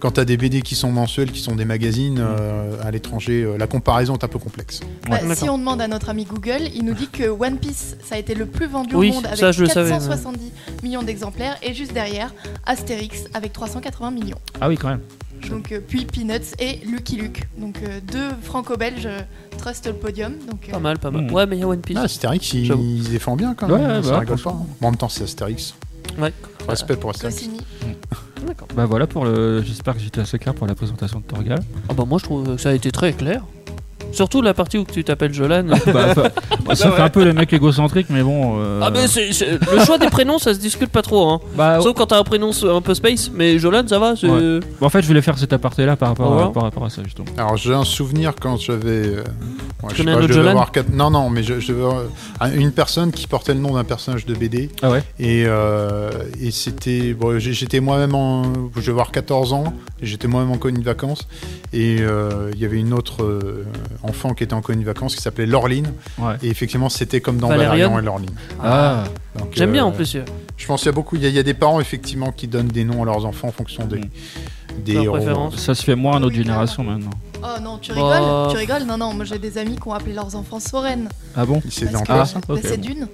quand 0.00 0.12
tu 0.12 0.20
as 0.20 0.24
des 0.24 0.36
BD 0.36 0.62
qui 0.62 0.74
sont 0.74 0.90
mensuels, 0.90 1.30
qui 1.32 1.40
sont 1.40 1.54
des 1.54 1.64
magazines 1.66 2.18
euh, 2.20 2.76
à 2.82 2.90
l'étranger, 2.90 3.42
euh, 3.42 3.56
la 3.58 3.66
comparaison 3.66 4.14
est 4.16 4.24
un 4.24 4.28
peu 4.28 4.38
complexe. 4.38 4.80
Bah, 5.08 5.18
Ouais. 5.22 5.34
si 5.34 5.48
on 5.50 5.58
demande 5.58 5.80
à 5.80 5.88
notre 5.88 6.08
ami 6.08 6.24
Google, 6.24 6.62
il 6.74 6.84
nous 6.84 6.94
dit 6.94 7.08
que 7.08 7.24
One 7.28 7.58
Piece, 7.58 7.96
ça 8.04 8.14
a 8.14 8.18
été 8.18 8.34
le 8.34 8.46
plus 8.46 8.66
vendu 8.66 8.94
Oui, 8.94 9.10
au 9.10 9.14
monde 9.14 9.26
avec 9.26 9.38
ça, 9.38 9.52
je 9.52 9.62
le 9.62 9.68
savais, 9.68 9.90
470 9.90 10.50
millions 10.82 11.02
d'exemplaires, 11.02 11.56
et 11.62 11.74
juste 11.74 11.92
derrière, 11.92 12.32
Astérix 12.64 13.24
avec 13.34 13.52
380 13.52 14.10
millions. 14.12 14.38
Ah 14.60 14.68
oui, 14.68 14.76
quand 14.76 14.88
même. 14.88 15.00
Donc, 15.50 15.72
euh, 15.72 15.80
puis 15.86 16.04
Peanuts 16.04 16.54
et 16.58 16.80
Lucky 16.86 17.16
Luke. 17.16 17.46
Donc 17.58 17.78
euh, 17.82 18.00
deux 18.00 18.28
franco-belges 18.42 19.06
euh, 19.06 19.20
trust 19.58 19.86
le 19.86 19.94
podium. 19.94 20.34
Donc, 20.50 20.68
euh, 20.68 20.72
Pas 20.72 20.78
mal, 20.78 20.98
pas 20.98 21.10
mal. 21.10 21.24
Mhm. 21.24 21.32
Ouais, 21.32 21.46
mais 21.46 21.56
il 21.56 21.60
y 21.60 21.62
a 21.62 21.68
One 21.68 21.80
Piece. 21.80 21.96
Ah, 22.00 22.04
Astérix, 22.04 22.52
ils, 22.52 22.64
J'avoue. 22.66 22.82
ils 22.82 23.10
défendent 23.10 23.38
bien 23.38 23.54
quand 23.54 23.68
même. 23.68 23.80
Ouais, 23.80 23.96
ouais, 23.96 24.02
ça 24.02 24.10
bah, 24.10 24.18
rigole 24.20 24.40
pas. 24.40 24.50
Bon, 24.52 24.66
en 24.86 24.90
même 24.90 24.96
temps, 24.96 25.08
c'est 25.08 25.24
Astérix. 25.24 25.74
Ouais. 26.18 26.32
Respect 26.68 26.96
pour 26.96 27.10
Astérix. 27.10 27.36
Goscinny. 27.36 27.60
D'accord. 28.46 28.68
Bah 28.76 28.84
voilà 28.86 29.06
pour 29.06 29.24
le. 29.24 29.62
J'espère 29.62 29.94
que 29.94 30.00
j'étais 30.00 30.20
assez 30.20 30.38
clair 30.38 30.54
pour 30.54 30.66
la 30.66 30.74
présentation 30.74 31.20
de 31.20 31.24
Torgal. 31.24 31.60
Ah 31.88 31.94
bah 31.94 32.04
moi 32.06 32.18
je 32.18 32.24
trouve 32.24 32.44
que 32.56 32.56
ça 32.60 32.70
a 32.70 32.72
été 32.74 32.90
très 32.90 33.12
clair. 33.12 33.42
Surtout 34.16 34.40
la 34.42 34.54
partie 34.54 34.78
où 34.78 34.84
tu 34.84 35.04
t'appelles 35.04 35.34
Jolan. 35.34 35.64
bah, 35.68 36.14
bah, 36.14 36.14
bah, 36.66 36.74
ça 36.74 36.90
fait 36.90 37.02
un 37.02 37.08
peu 37.10 37.22
le 37.24 37.32
mec 37.34 37.52
égocentrique, 37.52 38.06
mais 38.10 38.22
bon. 38.22 38.56
euh, 38.58 38.80
Ah 38.82 38.90
mais 38.90 39.06
c'est, 39.08 39.32
c'est- 39.32 39.58
le 39.72 39.84
choix 39.84 39.98
des 39.98 40.08
prénoms 40.08 40.38
ça 40.38 40.54
se 40.54 40.58
discute 40.58 40.90
pas 40.90 41.02
trop 41.02 41.28
hein. 41.30 41.40
Bah, 41.54 41.78
Sauf 41.82 41.94
quand 41.94 42.06
t'as 42.06 42.18
un 42.18 42.24
prénom 42.24 42.50
un 42.64 42.80
peu 42.80 42.94
space, 42.94 43.30
mais 43.34 43.58
Jolan 43.58 43.82
ça 43.86 43.98
va, 43.98 44.14
c'est... 44.16 44.26
Ouais. 44.28 44.60
Bon, 44.80 44.86
en 44.86 44.88
fait, 44.90 45.02
je 45.02 45.06
voulais 45.06 45.20
faire 45.22 45.38
cet 45.38 45.52
aparté-là 45.52 45.96
par 45.96 46.08
rapport, 46.10 46.38
Ah, 46.40 46.44
à, 46.46 46.48
par 46.50 46.62
rapport 46.62 46.84
à 46.84 46.90
ça, 46.90 47.02
justement. 47.04 47.26
Alors 47.36 47.56
j'ai 47.56 47.74
un 47.74 47.84
souvenir 47.84 48.32
quand 48.40 48.56
j'avais. 48.58 48.88
euh, 48.88 49.16
ouais, 49.18 49.24
je 49.90 49.96
sais 49.96 49.96
connais 50.02 50.12
pas, 50.12 50.18
un 50.18 50.20
je 50.20 50.24
autre 50.24 50.28
devais 50.28 50.34
Jolan 50.34 50.50
avoir 50.50 50.72
quatre- 50.72 50.90
Non, 50.92 51.10
non, 51.10 51.28
mais 51.30 51.42
je, 51.42 51.60
je 51.60 51.68
devais 51.68 51.82
avoir, 51.84 51.98
euh, 52.42 52.48
une 52.56 52.72
personne 52.72 53.12
qui 53.12 53.26
portait 53.26 53.52
le 53.54 53.60
nom 53.60 53.74
d'un 53.74 53.84
personnage 53.84 54.24
de 54.26 54.34
BD. 54.34 54.70
Ah 54.82 54.90
ouais 54.90 55.02
Et, 55.18 55.44
euh, 55.46 56.10
et 56.40 56.50
c'était. 56.50 57.12
Bon, 57.14 57.38
j'ai- 57.38 57.52
j'étais 57.52 57.80
moi-même 57.80 58.14
en. 58.14 58.44
Je 58.74 58.80
devais 58.80 58.90
avoir 58.92 59.10
14 59.12 59.52
ans. 59.52 59.74
et 60.00 60.06
J'étais 60.06 60.28
moi-même 60.28 60.52
en 60.52 60.56
colonie 60.58 60.80
de 60.80 60.84
vacances. 60.86 61.26
Et 61.72 61.98
euh, 62.00 62.50
il 62.54 62.60
y 62.60 62.64
avait 62.64 62.78
une 62.78 62.92
autre 62.94 63.22
euh, 63.22 63.64
enfant 64.08 64.34
qui 64.34 64.44
était 64.44 64.54
en 64.54 64.60
colonie 64.62 64.82
de 64.84 64.88
vacances 64.88 65.14
qui 65.14 65.22
s'appelait 65.22 65.46
Laureline. 65.46 65.92
Ouais. 66.18 66.34
Et 66.42 66.48
effectivement, 66.48 66.88
c'était 66.88 67.20
comme 67.20 67.36
dans 67.38 67.48
Valérian 67.48 67.98
et 67.98 68.02
Laureline. 68.02 68.30
Ah, 68.62 69.04
Donc, 69.38 69.48
J'aime 69.52 69.72
bien 69.72 69.84
euh, 69.84 69.88
en 69.88 69.92
plus. 69.92 70.14
euh, 70.16 70.22
Je 70.56 70.66
pense 70.66 70.80
qu'il 70.80 70.86
y 70.86 70.88
a 70.88 70.92
beaucoup. 70.92 71.16
Il 71.16 71.22
y, 71.22 71.26
a- 71.26 71.28
il 71.28 71.34
y 71.34 71.38
a 71.38 71.42
des 71.42 71.54
parents 71.54 71.80
effectivement 71.80 72.32
qui 72.32 72.48
donnent 72.48 72.68
des 72.68 72.84
noms 72.84 73.02
à 73.02 73.06
leurs 73.06 73.26
enfants 73.26 73.48
en 73.48 73.52
fonction 73.52 73.84
des, 73.84 73.98
Mm. 73.98 74.08
des 74.84 74.94
héros. 74.94 75.50
ça 75.56 75.74
se 75.74 75.82
fait 75.82 75.94
moins 75.94 76.16
à 76.16 76.20
notre 76.20 76.34
génération 76.34 76.82
maintenant. 76.84 77.10
Oh 77.42 77.60
non, 77.62 77.78
tu 77.78 77.92
Bah. 77.92 77.96
rigoles 77.96 78.50
Tu 78.52 78.56
rigoles 78.56 78.86
Non, 78.88 78.96
non, 78.96 79.12
moi 79.14 79.24
j'ai 79.26 79.38
des 79.38 79.58
amis 79.58 79.76
qui 79.76 79.86
ont 79.88 79.92
appelé 79.92 80.14
leurs 80.14 80.34
enfants 80.34 80.58
Soren. 80.58 81.08
Ah 81.36 81.44
bon 81.44 81.60
C'est 81.70 81.92
dans 81.92 82.02
Ah, 82.08 82.24
ça 82.24 82.40
bah, 82.48 82.54
c'est 82.62 82.80
d'une. 82.80 83.06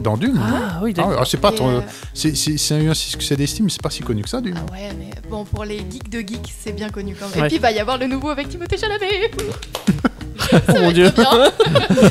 Dans 0.00 0.16
Dune 0.16 0.40
Ah 0.42 0.80
oui, 0.82 0.90
Ah, 0.90 0.96
d'accord. 0.96 1.10
ouais, 1.12 1.16
ah, 1.20 1.24
c'est 1.26 1.36
pas 1.40 1.52
ton- 1.52 1.68
euh, 1.68 1.80
c'est 2.14 2.34
c'est- 2.34 2.56
c'est 2.56 2.86
un 2.88 2.94
succès 2.94 3.36
d'estime, 3.36 3.68
c'est 3.70 3.82
pas 3.82 3.90
si 3.90 4.02
connu 4.02 4.22
que 4.22 4.28
ça, 4.28 4.40
Dune. 4.40 4.54
Ah 4.56 4.72
ouais, 4.72 4.88
mais 4.98 5.10
bon, 5.28 5.44
pour 5.44 5.64
les 5.64 5.78
geeks 5.78 6.08
de 6.08 6.18
geeks, 6.20 6.52
c'est 6.58 6.72
bien 6.72 6.88
connu 6.88 7.14
quand 7.18 7.28
même. 7.28 7.40
Ouais. 7.40 7.46
Et 7.46 7.48
puis, 7.48 7.56
il 7.56 7.62
va 7.62 7.70
y 7.72 7.78
avoir 7.78 7.98
le 7.98 8.06
nouveau 8.06 8.30
avec 8.30 8.48
Timothée 8.48 8.78
Chalamet. 8.78 9.30
Oh 10.68 10.72
mon 10.80 10.92
dieu. 10.92 11.10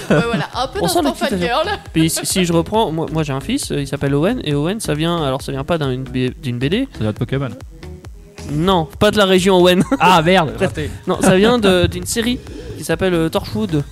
Ouais, 0.09 0.23
voilà, 0.25 0.47
un 0.55 0.67
peu 0.67 0.79
d'instant 0.81 1.13
fangirl. 1.13 1.67
Puis 1.93 2.09
si, 2.09 2.25
si 2.25 2.45
je 2.45 2.53
reprends, 2.53 2.91
moi, 2.91 3.05
moi 3.11 3.23
j'ai 3.23 3.33
un 3.33 3.39
fils, 3.41 3.71
euh, 3.71 3.81
il 3.81 3.87
s'appelle 3.87 4.13
Owen, 4.15 4.41
et 4.43 4.53
Owen 4.53 4.79
ça 4.79 4.93
vient, 4.93 5.21
alors 5.23 5.41
ça 5.41 5.51
vient 5.51 5.63
pas 5.63 5.77
d'un- 5.77 5.97
d'une 5.97 6.57
BD, 6.59 6.87
Ça 6.93 6.99
doit 6.99 7.09
être 7.09 7.19
Pokémon. 7.19 7.49
non, 8.51 8.87
pas 8.99 9.11
de 9.11 9.17
la 9.17 9.25
région 9.25 9.57
Owen, 9.57 9.83
Ah 9.99 10.21
merde 10.21 10.53
non, 11.07 11.19
ça 11.21 11.35
vient 11.35 11.57
de- 11.59 11.87
d'une 11.87 12.05
série 12.05 12.39
qui 12.77 12.83
s'appelle 12.83 13.13
euh, 13.13 13.29
Torchwood, 13.29 13.83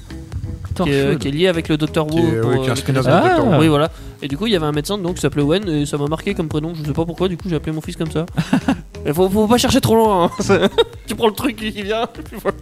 qui 0.86 0.92
est, 0.94 1.20
qui 1.20 1.28
est 1.28 1.32
liée 1.32 1.48
avec 1.48 1.68
le 1.70 1.76
Who. 1.76 2.10
Qui 2.10 2.20
est- 2.20 2.42
pour, 2.42 2.50
oui, 2.52 2.60
qui 2.62 2.66
est 2.66 2.70
un 2.70 2.74
euh, 2.74 2.76
spin-off 2.76 3.06
les 3.06 3.12
de 3.12 3.16
Ah. 3.16 3.28
Doctor 3.30 3.48
Who. 3.48 3.60
Oui, 3.60 3.68
voilà. 3.68 3.92
Et 4.22 4.28
du 4.28 4.38
coup, 4.38 4.48
il 4.48 4.54
y 4.54 4.56
avait 4.56 4.66
un 4.66 4.72
médecin 4.72 4.98
donc, 4.98 5.16
qui 5.16 5.22
s'appelait 5.22 5.42
Owen 5.44 5.68
et 5.70 5.86
ça 5.86 5.98
m'a 5.98 6.08
marqué 6.08 6.34
comme 6.36 6.48
prénom. 6.50 6.74
Je 6.76 6.84
sais 6.84 6.94
pas 6.94 7.06
pourquoi, 7.06 7.28
du 7.28 7.38
coup, 7.38 7.48
j'ai 7.50 7.56
appelé 7.56 7.72
mon 7.72 7.82
fils 7.82 7.96
comme 7.96 8.12
ça. 8.12 8.26
Il 9.06 9.14
faut, 9.14 9.30
faut 9.30 9.48
pas 9.48 9.58
chercher 9.58 9.82
trop 9.82 9.96
loin. 9.96 10.32
hein. 10.50 10.70
Tu 11.08 11.16
prends 11.16 11.28
le 11.28 11.34
truc 11.34 11.56
qui 11.56 11.72
vient. 11.72 12.06
puis 12.08 12.38
voilà. 12.42 12.58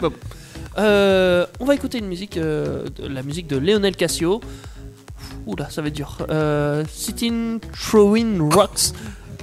Bon. 0.00 0.12
Euh, 0.78 1.46
on 1.60 1.64
va 1.66 1.74
écouter 1.74 1.98
une 1.98 2.06
musique, 2.08 2.36
euh, 2.36 2.84
de- 2.96 3.06
la 3.08 3.22
musique 3.22 3.46
de 3.46 3.56
Lionel 3.58 3.94
Cassio. 3.96 4.40
Oula, 5.46 5.68
ça 5.70 5.82
va 5.82 5.88
être 5.88 5.94
dur. 5.94 6.18
Euh, 6.30 6.84
Sitting 6.90 7.58
Throwing 7.72 8.52
Rocks. 8.52 8.92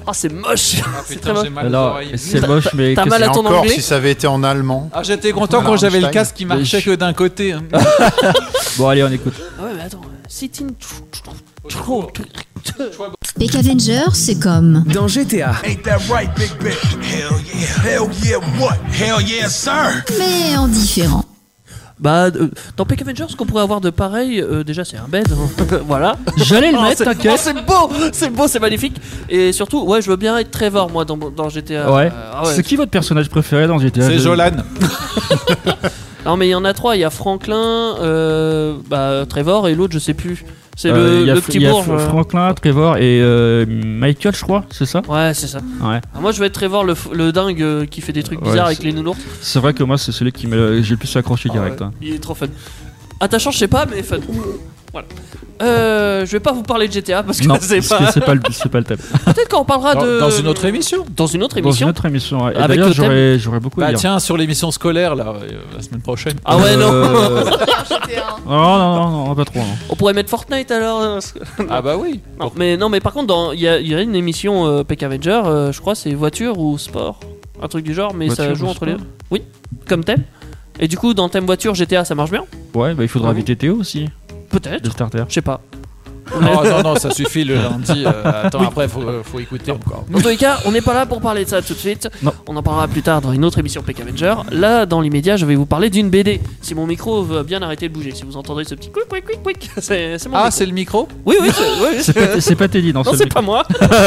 Ah, 0.09 0.13
c'est 0.15 0.33
moche. 0.33 0.75
Ah, 0.83 1.01
c'est 1.05 1.15
putain, 1.15 1.33
moche. 1.33 1.49
mal 1.49 1.65
Alors, 1.67 1.99
c'est 2.15 2.47
moche, 2.47 2.67
mais. 2.73 2.95
t'as 2.95 3.05
mal 3.05 3.21
à 3.21 3.27
ton 3.29 3.45
encore, 3.45 3.59
anglais 3.59 3.75
si 3.75 3.81
ça 3.83 3.97
avait 3.97 4.11
été 4.11 4.25
en 4.25 4.43
allemand. 4.43 4.89
Ah, 4.91 5.03
j'étais 5.03 5.31
content 5.31 5.61
quand 5.61 5.77
j'avais 5.77 5.99
le 5.99 6.07
casque 6.07 6.35
qui 6.35 6.45
marchait 6.45 6.81
que 6.81 6.95
d'un 6.95 7.13
côté. 7.13 7.53
hein. 7.53 7.63
Bon, 8.77 8.87
allez, 8.87 9.03
on 9.03 9.11
écoute. 9.11 9.33
Ah 9.59 9.65
ouais, 9.65 9.71
mais 9.75 9.81
attends. 9.83 10.01
Sitting 10.27 10.71
Peck 13.37 13.55
Avenger, 13.55 14.03
c'est 14.13 14.39
comme 14.39 14.83
Dans 14.93 15.07
GTA, 15.07 15.53
Ain't 15.63 15.83
that 15.83 15.99
right, 16.09 16.29
Big 16.35 16.51
Big? 16.59 16.73
Hell 17.03 17.35
yeah. 17.53 17.83
Hell 17.83 18.09
yeah, 18.23 18.37
what? 18.59 18.77
Hell 18.91 19.21
yeah, 19.25 19.47
sir. 19.49 20.03
mais 20.17 20.57
en 20.57 20.67
différent. 20.67 21.25
Bah, 21.99 22.27
euh, 22.27 22.47
dans 22.77 22.85
Peck 22.85 23.01
Avengers, 23.01 23.25
ce 23.27 23.35
qu'on 23.35 23.45
pourrait 23.45 23.63
avoir 23.63 23.81
de 23.81 23.89
pareil, 23.89 24.39
euh, 24.41 24.63
déjà 24.63 24.85
c'est 24.85 24.95
un 24.97 25.07
bed, 25.09 25.27
hein. 25.31 25.65
voilà. 25.85 26.15
J'allais 26.37 26.71
le 26.71 26.77
Oh, 26.79 26.83
mettre, 26.83 26.99
c'est- 26.99 27.03
t'inquiète. 27.03 27.33
oh, 27.35 27.37
c'est 27.41 27.65
beau, 27.65 27.89
c'est 28.13 28.29
beau, 28.29 28.47
c'est 28.47 28.59
magnifique. 28.59 28.95
Et 29.27 29.51
surtout, 29.51 29.83
ouais, 29.85 30.01
je 30.01 30.09
veux 30.09 30.15
bien 30.15 30.37
être 30.37 30.49
Trevor 30.49 30.89
moi 30.89 31.03
dans, 31.03 31.17
dans 31.17 31.49
GTA. 31.49 31.91
Ouais. 31.91 32.05
Euh, 32.05 32.31
ah 32.33 32.45
ouais. 32.45 32.53
C'est 32.53 32.63
qui 32.63 32.77
votre 32.77 32.91
personnage 32.91 33.29
préféré 33.29 33.67
dans 33.67 33.79
GTA 33.79 34.07
C'est 34.07 34.19
Jolan. 34.19 34.51
Non 36.25 36.35
mais 36.37 36.47
il 36.47 36.51
y 36.51 36.55
en 36.55 36.65
a 36.65 36.73
trois, 36.73 36.95
il 36.95 36.99
y 36.99 37.03
a 37.03 37.09
Franklin, 37.09 37.95
euh, 38.01 38.75
bah, 38.89 39.25
Trevor 39.27 39.67
et 39.67 39.75
l'autre 39.75 39.93
je 39.93 39.99
sais 39.99 40.13
plus. 40.13 40.45
C'est 40.75 40.91
Euh, 40.91 41.25
le, 41.25 41.41
petit 41.41 41.57
il 41.57 41.63
y 41.63 41.67
a 41.67 41.75
euh. 41.75 41.97
Franklin, 42.07 42.53
Trevor 42.53 42.97
et 42.97 43.19
euh, 43.21 43.65
Michael, 43.67 44.33
je 44.33 44.41
crois, 44.43 44.63
c'est 44.71 44.85
ça? 44.85 45.01
Ouais, 45.09 45.33
c'est 45.33 45.47
ça. 45.47 45.59
Ouais. 45.81 45.99
Moi 46.21 46.31
je 46.31 46.39
vais 46.39 46.45
être 46.47 46.53
Trevor 46.53 46.83
le, 46.85 46.93
le 47.13 47.31
dingue 47.33 47.61
euh, 47.61 47.85
qui 47.85 47.99
fait 48.01 48.13
des 48.13 48.23
trucs 48.23 48.41
Ouais, 48.41 48.49
bizarres 48.51 48.67
avec 48.67 48.83
les 48.83 48.93
nounours. 48.93 49.19
C'est 49.41 49.59
vrai 49.59 49.73
que 49.73 49.83
moi, 49.83 49.97
c'est 49.97 50.13
celui 50.13 50.31
qui 50.31 50.47
j'ai 50.49 50.91
le 50.91 50.97
plus 50.97 51.13
accroché 51.17 51.49
direct. 51.49 51.77
Ah 51.81 51.85
ouais, 51.85 51.89
hein. 51.89 51.93
Il 52.01 52.13
est 52.13 52.19
trop 52.19 52.33
fun. 52.33 52.47
Attachant, 53.19 53.51
je 53.51 53.57
sais 53.57 53.67
pas, 53.67 53.85
mais 53.85 54.01
fun. 54.03 54.17
Voilà. 54.91 55.07
Euh, 55.61 56.25
je 56.25 56.31
vais 56.31 56.39
pas 56.39 56.53
vous 56.53 56.63
parler 56.63 56.87
de 56.87 56.93
GTA 56.93 57.21
parce 57.21 57.41
que 57.41 57.45
Non, 57.47 57.57
c'est 57.61 57.77
parce 57.77 57.89
pas. 57.89 58.05
que 58.07 58.11
c'est 58.13 58.21
pas 58.21 58.33
le 58.33 58.41
c'est 58.49 58.69
pas 58.69 58.77
le 58.77 58.85
thème. 58.85 58.97
Peut-être 59.25 59.49
qu'on 59.49 59.65
parlera 59.65 59.93
Dans- 59.93 60.05
de. 60.05 60.19
dans 60.19 60.29
une 60.31 60.47
autre 60.47 60.63
émission. 60.65 61.05
Dans 61.15 61.27
une 61.27 61.43
autre 61.43 61.55
Dans 61.59 61.67
émission. 61.67 61.85
une 61.87 61.89
autre 61.91 62.05
émission. 62.05 62.45
ouais. 62.45 62.53
Et 62.53 62.55
Avec 62.55 62.69
d'ailleurs, 62.79 62.87
le 62.87 62.93
thème- 62.95 63.03
j'aurais 63.05 63.39
j'aurais 63.39 63.59
beaucoup 63.59 63.81
à 63.81 63.85
Bah 63.85 63.89
dire. 63.91 63.99
tiens, 63.99 64.19
sur 64.19 64.37
l'émission 64.37 64.71
scolaire, 64.71 65.15
là, 65.15 65.33
euh, 65.35 65.59
la 65.75 65.81
semaine 65.83 66.01
prochaine. 66.01 66.35
Ah 66.45 66.57
ouais, 66.57 66.77
non. 66.77 66.91
Euh, 66.93 67.43
GTA. 67.89 68.37
Non, 68.47 68.55
non, 68.77 68.95
non, 69.09 69.25
non, 69.27 69.35
pas 69.35 69.43
trop. 69.45 69.59
non. 69.59 69.65
On 69.89 69.95
pourrait 69.97 70.13
mettre 70.13 70.29
Fortnite 70.29 70.71
alors. 70.71 71.01
euh, 71.01 71.13
parce 71.15 71.33
que- 71.33 71.39
Ah 71.69 71.81
bah 71.81 71.97
oui. 71.97 72.21
Non, 72.39 72.51
mais 72.55 72.77
non, 72.77 72.87
mais 72.87 73.01
par 73.01 73.11
contre, 73.11 73.27
dans- 73.27 73.51
il 73.51 73.59
y, 73.59 73.67
a- 73.67 73.79
il 73.79 73.87
y 73.89 73.93
a 73.93 74.01
une 74.01 74.15
émission 74.15 74.65
euh, 74.65 74.83
Peck 74.85 75.03
Avenger, 75.03 75.41
euh, 75.45 75.71
je 75.73 75.81
crois, 75.81 75.93
c'est 75.93 76.13
voiture 76.13 76.57
ou 76.57 76.77
sport, 76.77 77.19
un 77.61 77.67
truc 77.67 77.83
du 77.83 77.93
genre, 77.93 78.13
mais 78.15 78.29
ça 78.29 78.45
Voiture 78.45 78.55
joue 78.55 78.65
ou 78.65 78.69
entre 78.69 78.85
les 78.85 78.93
sport 78.93 79.03
deux. 79.03 79.09
Oui, 79.29 79.41
comme 79.89 80.05
thème. 80.05 80.23
Et 80.79 80.87
du 80.87 80.97
coup, 80.97 81.13
dans 81.13 81.27
thème 81.29 81.45
voiture 81.45 81.75
GTA, 81.75 82.05
ça 82.05 82.15
marche 82.15 82.31
bien 82.31 82.45
Ouais, 82.73 82.93
bah 82.93 83.03
il 83.03 83.09
faudra 83.09 83.29
inviter 83.29 83.55
Théo 83.55 83.75
aussi, 83.77 84.07
Peut-être. 84.49 84.91
starter. 84.91 85.23
Je 85.27 85.33
sais 85.33 85.41
pas. 85.41 85.61
Oh, 86.31 86.39
non, 86.41 86.83
non, 86.83 86.95
ça 86.95 87.09
suffit 87.09 87.43
le 87.43 87.55
lundi. 87.55 88.03
euh, 88.05 88.43
attends, 88.45 88.61
après, 88.61 88.87
faut, 88.87 89.01
faut 89.23 89.39
écouter 89.39 89.71
encore. 89.71 90.05
Dans 90.11 90.19
tous 90.21 90.27
les 90.27 90.37
cas, 90.37 90.59
on 90.65 90.71
n'est 90.71 90.81
pas 90.81 90.93
là 90.93 91.07
pour 91.07 91.21
parler 91.21 91.43
de 91.43 91.49
ça 91.49 91.59
tout 91.63 91.73
de 91.73 91.79
suite. 91.79 92.07
Non. 92.21 92.31
On 92.45 92.55
en 92.55 92.61
parlera 92.61 92.87
plus 92.87 93.01
tard 93.01 93.19
dans 93.19 93.33
une 93.33 93.43
autre 93.43 93.57
émission 93.57 93.81
Peck 93.81 93.99
Avenger. 93.99 94.35
Là, 94.51 94.85
dans 94.85 95.01
l'immédiat, 95.01 95.37
je 95.37 95.47
vais 95.47 95.55
vous 95.55 95.65
parler 95.65 95.89
d'une 95.89 96.11
BD. 96.11 96.39
Si 96.61 96.75
mon 96.75 96.85
micro 96.85 97.23
veut 97.23 97.41
bien 97.41 97.63
arrêter 97.63 97.89
de 97.89 97.93
bouger, 97.95 98.11
si 98.13 98.25
vous 98.25 98.37
entendez 98.37 98.63
ce 98.63 98.75
petit 98.75 98.91
quick 98.91 99.07
quick 99.09 99.25
quick 99.25 99.41
quick, 99.43 99.71
c'est 99.79 100.19
c'est 100.19 100.29
mon 100.29 100.35
Ah, 100.35 100.43
micro. 100.45 100.51
c'est 100.51 100.65
le 100.67 100.71
micro? 100.73 101.07
Oui, 101.25 101.35
oui, 101.41 101.49
c'est 101.51 101.63
oui, 101.81 101.97
C'est 102.03 102.13
pas, 102.13 102.41
c'est 102.41 102.55
pas 102.55 102.67
Teddy 102.67 102.93
dans 102.93 103.01
Non, 103.01 103.11
ce 103.11 103.17
c'est 103.17 103.33
pas 103.33 103.41
moi. 103.41 103.63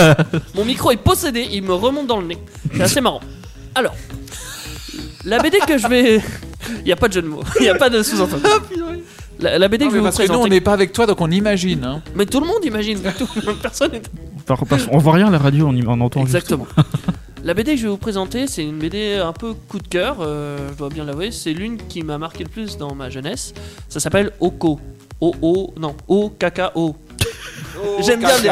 Mon 0.54 0.64
micro 0.64 0.92
est 0.92 0.96
possédé, 0.98 1.48
il 1.50 1.64
me 1.64 1.74
remonte 1.74 2.06
dans 2.06 2.20
le 2.20 2.26
nez. 2.28 2.38
C'est 2.72 2.82
assez 2.82 3.00
marrant. 3.00 3.20
Alors, 3.74 3.96
la 5.24 5.40
BD 5.40 5.58
que 5.66 5.76
je 5.76 5.88
vais. 5.88 6.20
Il 6.80 6.84
n'y 6.84 6.92
a 6.92 6.96
pas 6.96 7.08
de 7.08 7.12
jeu 7.14 7.22
de 7.22 7.28
mots, 7.28 7.42
il 7.60 7.62
n'y 7.62 7.68
a 7.68 7.74
pas 7.74 7.90
de 7.90 8.02
sous-entendu. 8.02 8.42
La, 9.40 9.58
la 9.58 9.68
BD 9.68 9.84
Non, 9.84 9.90
que 9.90 9.96
je 9.96 9.98
vais 9.98 10.00
vous 10.00 10.04
Parce 10.06 10.18
que 10.18 10.22
nous, 10.24 10.28
on 10.28 10.32
présenter. 10.40 10.50
n'est 10.50 10.60
pas 10.60 10.72
avec 10.72 10.92
toi, 10.92 11.06
donc 11.06 11.20
on 11.20 11.30
imagine. 11.30 11.82
Hein. 11.84 12.02
Mais 12.14 12.26
tout 12.26 12.38
le 12.40 12.46
monde 12.46 12.64
imagine. 12.64 13.00
Tout- 13.18 13.26
Personne 13.60 13.90
parce- 14.46 14.86
on 14.90 14.98
voit 14.98 15.14
rien 15.14 15.28
à 15.28 15.30
la 15.30 15.38
radio, 15.38 15.66
on, 15.68 15.74
on 15.86 16.00
entend 16.00 16.20
juste. 16.24 16.34
Exactement. 16.34 16.66
La 17.44 17.54
BD 17.54 17.72
que 17.72 17.78
je 17.78 17.82
vais 17.84 17.88
vous 17.88 17.96
présenter, 17.96 18.46
c'est 18.46 18.62
une 18.62 18.78
BD 18.78 19.14
un 19.14 19.32
peu 19.32 19.52
coup 19.54 19.80
de 19.80 19.88
cœur, 19.88 20.18
euh, 20.20 20.68
je 20.72 20.78
dois 20.78 20.90
bien 20.90 21.04
l'avouer. 21.04 21.32
C'est 21.32 21.52
l'une 21.52 21.76
qui 21.76 22.04
m'a 22.04 22.16
marqué 22.16 22.44
le 22.44 22.48
plus 22.48 22.76
dans 22.78 22.94
ma 22.94 23.10
jeunesse. 23.10 23.52
Ça 23.88 23.98
s'appelle 23.98 24.30
Oko. 24.38 24.78
O-O, 25.20 25.74
non, 25.76 25.96
O-K-K-O. 26.06 26.94
J'aime 28.00 28.20
bien 28.20 28.38
les. 28.38 28.48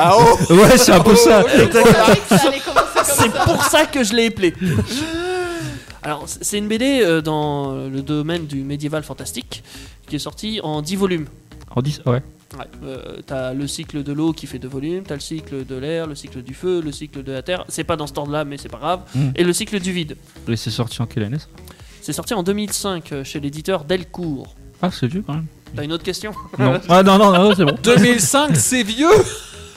Ouais, 0.57 0.77
c'est 0.77 0.91
un 0.93 1.01
peu 1.01 1.15
ça. 1.15 1.45
Comme 1.45 1.85
C'est 3.05 3.33
pour 3.45 3.63
ça 3.65 3.87
que 3.87 4.03
je 4.03 4.13
l'ai 4.15 4.27
appelé. 4.27 4.55
Alors, 6.03 6.25
c'est 6.27 6.59
une 6.59 6.69
BD 6.69 7.01
euh, 7.03 7.21
dans 7.21 7.75
le 7.75 8.03
domaine 8.03 8.47
du 8.47 8.63
médiéval 8.63 9.03
fantastique 9.03 9.63
qui 10.07 10.17
est 10.17 10.21
sortie 10.21 10.61
en 10.63 10.83
10 10.83 10.97
volumes. 10.97 11.27
En 11.75 11.83
10, 11.83 12.03
ouais. 12.07 12.23
Ouais, 12.59 12.65
euh, 12.83 13.19
t'as 13.25 13.53
le 13.53 13.69
cycle 13.69 14.03
de 14.03 14.13
l'eau 14.13 14.33
qui 14.33 14.49
fait 14.49 14.59
deux 14.59 14.67
volumes, 14.69 15.05
t'as 15.05 15.15
le 15.15 15.21
cycle 15.21 15.65
de 15.65 15.77
l'air, 15.77 16.09
le 16.09 16.17
cycle 16.17 16.43
du 16.43 16.53
feu, 16.53 16.81
le 16.85 16.91
cycle 16.91 17.23
de 17.23 17.31
la 17.31 17.43
terre. 17.43 17.65
C'est 17.69 17.85
pas 17.85 17.95
dans 17.97 18.09
ce 18.09 18.13
ordre-là, 18.17 18.45
mais 18.45 18.57
c'est 18.59 18.69
pas 18.69 18.79
grave. 18.79 19.03
Mm. 19.15 19.31
Et 19.37 19.45
le 19.45 19.53
cycle 19.53 19.79
du 19.79 19.93
vide. 19.93 20.17
Et 20.49 20.57
c'est 20.57 20.71
sorti 20.71 21.01
en 21.01 21.07
quelle 21.07 21.23
année 21.25 21.39
ça? 21.39 21.47
C'est 22.03 22.13
sorti 22.13 22.35
en 22.35 22.43
2005 22.43 23.13
euh, 23.13 23.25
chez 23.25 23.39
l'éditeur 23.39 23.85
Delcourt. 23.85 24.57
Ah, 24.83 24.91
c'est 24.91 25.07
vieux 25.07 25.23
quand 25.25 25.35
même. 25.35 25.47
T'as 25.77 25.85
une 25.85 25.93
autre 25.93 26.03
question? 26.03 26.33
Non. 26.59 26.81
Ah 26.89 27.05
non, 27.05 27.19
non, 27.19 27.31
non, 27.33 27.55
c'est 27.55 27.65
bon. 27.65 27.77
2005, 27.85 28.57
c'est 28.57 28.83
vieux? 28.83 29.07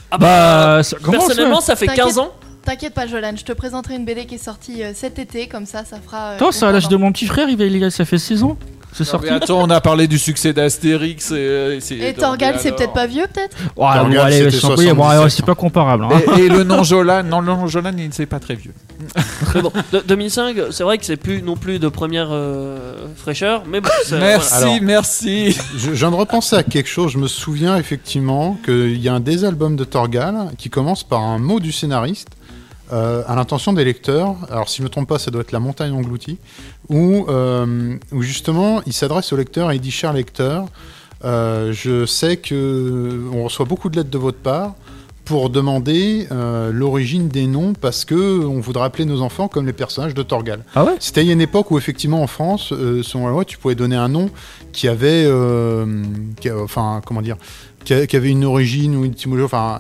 Ah 0.10 0.18
Bah, 0.18 0.84
ça 0.84 0.98
commence. 0.98 1.26
Personnellement, 1.26 1.62
ça 1.62 1.76
fait 1.76 1.86
T'inquiète. 1.86 2.06
15 2.06 2.18
ans. 2.20 2.34
T'inquiète 2.66 2.94
pas, 2.94 3.08
Jolan, 3.08 3.34
je 3.36 3.44
te 3.44 3.52
présenterai 3.52 3.96
une 3.96 4.06
BD 4.06 4.26
qui 4.26 4.36
est 4.36 4.44
sortie 4.44 4.84
euh, 4.84 4.92
cet 4.96 5.20
été, 5.20 5.48
comme 5.48 5.66
ça, 5.66 5.84
ça 5.84 5.98
fera. 6.04 6.32
euh, 6.32 6.36
Attends, 6.36 6.52
c'est 6.52 6.66
à 6.66 6.72
l'âge 6.72 6.88
de 6.88 6.96
mon 6.96 7.12
petit 7.12 7.26
frère, 7.26 7.50
il 7.50 7.58
va, 7.58 7.66
il- 7.66 7.92
ça 7.92 8.06
fait 8.06 8.18
6 8.18 8.44
ans. 8.44 8.58
C'est 8.96 9.06
sorti. 9.06 9.26
mais 9.26 9.32
attends, 9.34 9.60
on 9.60 9.72
a 9.72 9.82
parlé 9.82 10.08
du 10.08 10.20
succès 10.20 10.54
d'Astérix. 10.54 11.32
Et, 11.32 11.80
non, 11.90 12.14
Torgal, 12.22 12.58
c'est 12.60 12.76
peut-être 12.76 12.94
pas 12.94 13.08
vieux, 13.08 13.26
peut-être? 13.34 13.58
Oh, 13.76 13.86
alors, 13.86 14.04
Torgal, 14.06 14.28
allez, 14.28 14.38
c'était 14.38 14.50
je 14.52 14.62
t'en 14.62 14.76
prie, 14.76 14.86
bon, 14.94 15.04
77, 15.04 15.24
ouais, 15.24 15.30
c'est 15.32 15.46
pas 15.48 15.56
comparable. 15.56 16.06
hein. 16.06 16.22
Et, 16.38 16.42
et 16.42 16.48
le 16.50 16.64
nom 16.64 16.84
Jolan, 16.84 17.24
non, 17.24 17.40
le 17.40 17.48
nom 17.48 17.66
Jolan, 17.66 17.92
il 17.98 18.14
c'est 18.14 18.28
pas 18.28 18.40
très 18.40 18.54
vieux. 18.54 18.74
Mais 19.56 19.62
bon, 19.64 19.72
de- 19.92 20.04
2005, 20.08 20.56
c'est 20.70 20.84
vrai 20.84 21.00
que 21.00 21.06
c'est 21.06 21.18
plus 21.18 21.42
non 21.42 21.56
plus 21.58 21.80
de 21.80 21.88
première 21.88 22.28
euh, 22.32 23.08
fraîcheur, 23.18 23.64
mais 23.68 23.82
bon, 23.82 23.90
c'est- 24.06 24.18
Merci, 24.20 24.54
Alors- 24.54 24.78
merci. 24.84 25.52
Je, 25.76 25.80
je 25.88 25.92
viens 25.92 26.12
de 26.12 26.16
repenser 26.16 26.56
à 26.56 26.62
quelque 26.64 26.88
chose. 26.88 27.12
Je 27.12 27.18
me 27.18 27.28
souviens 27.28 27.78
effectivement 27.78 28.58
qu'il 28.64 28.98
y 29.02 29.10
a 29.10 29.14
un 29.16 29.20
des 29.20 29.44
albums 29.44 29.76
de 29.76 29.84
Torgal 29.86 30.52
qui 30.60 30.70
commence 30.70 31.04
par 31.04 31.22
un 31.22 31.40
mot 31.40 31.60
du 31.60 31.72
scénariste 31.72 32.28
euh, 32.94 33.24
à 33.28 33.36
l'intention 33.36 33.74
des 33.74 33.84
lecteurs. 33.84 34.36
Alors, 34.50 34.70
si 34.70 34.78
je 34.78 34.84
me 34.84 34.90
trompe 34.90 35.10
pas, 35.10 35.20
ça 35.20 35.32
doit 35.32 35.42
être 35.42 35.52
La 35.52 35.60
montagne 35.60 35.92
engloutie, 35.92 36.38
où, 36.90 37.26
euh, 37.28 37.98
où 38.12 38.22
justement 38.22 38.82
il 38.86 38.94
s'adresse 38.94 39.34
au 39.34 39.36
lecteur 39.36 39.72
et 39.72 39.76
il 39.76 39.82
dit 39.82 39.92
Cher 39.92 40.14
lecteur, 40.14 40.68
euh, 41.26 41.72
je 41.74 42.06
sais 42.06 42.38
que 42.38 43.30
on 43.34 43.44
reçoit 43.44 43.66
beaucoup 43.66 43.90
de 43.90 43.98
lettres 43.98 44.10
de 44.10 44.18
votre 44.18 44.40
part 44.40 44.76
pour 45.26 45.50
demander 45.50 46.28
euh, 46.32 46.72
l'origine 46.72 47.30
des 47.30 47.48
noms 47.48 47.74
parce 47.74 48.04
que 48.04 48.46
on 48.46 48.60
voudrait 48.60 48.84
appeler 48.84 49.06
nos 49.06 49.22
enfants 49.22 49.48
comme 49.48 49.66
les 49.66 49.74
personnages 49.74 50.14
de 50.14 50.24
Torgal. 50.24 50.66
Ah 50.76 50.84
ouais? 50.84 50.96
C'était 51.00 51.24
il 51.24 51.28
y 51.28 51.30
a 51.30 51.34
une 51.34 51.42
époque 51.42 51.72
où 51.72 51.78
effectivement 51.78 52.22
en 52.22 52.28
France, 52.28 52.74
euh, 52.74 53.04
selon 53.04 53.26
la 53.28 53.32
loi, 53.32 53.46
tu 53.46 53.58
pouvais 53.58 53.76
donner 53.76 53.96
un 53.96 54.10
nom 54.10 54.30
qui 54.74 54.88
avait, 54.90 55.24
euh, 55.26 55.86
qui 56.42 56.52
enfin 56.52 57.00
comment 57.06 57.22
dire, 57.22 57.38
qui, 57.86 57.94
avait 57.94 58.30
une 58.30 58.46
origine 58.46 58.96
ou 58.96 59.06
une 59.06 59.12
étymologie. 59.12 59.46
Enfin, 59.46 59.80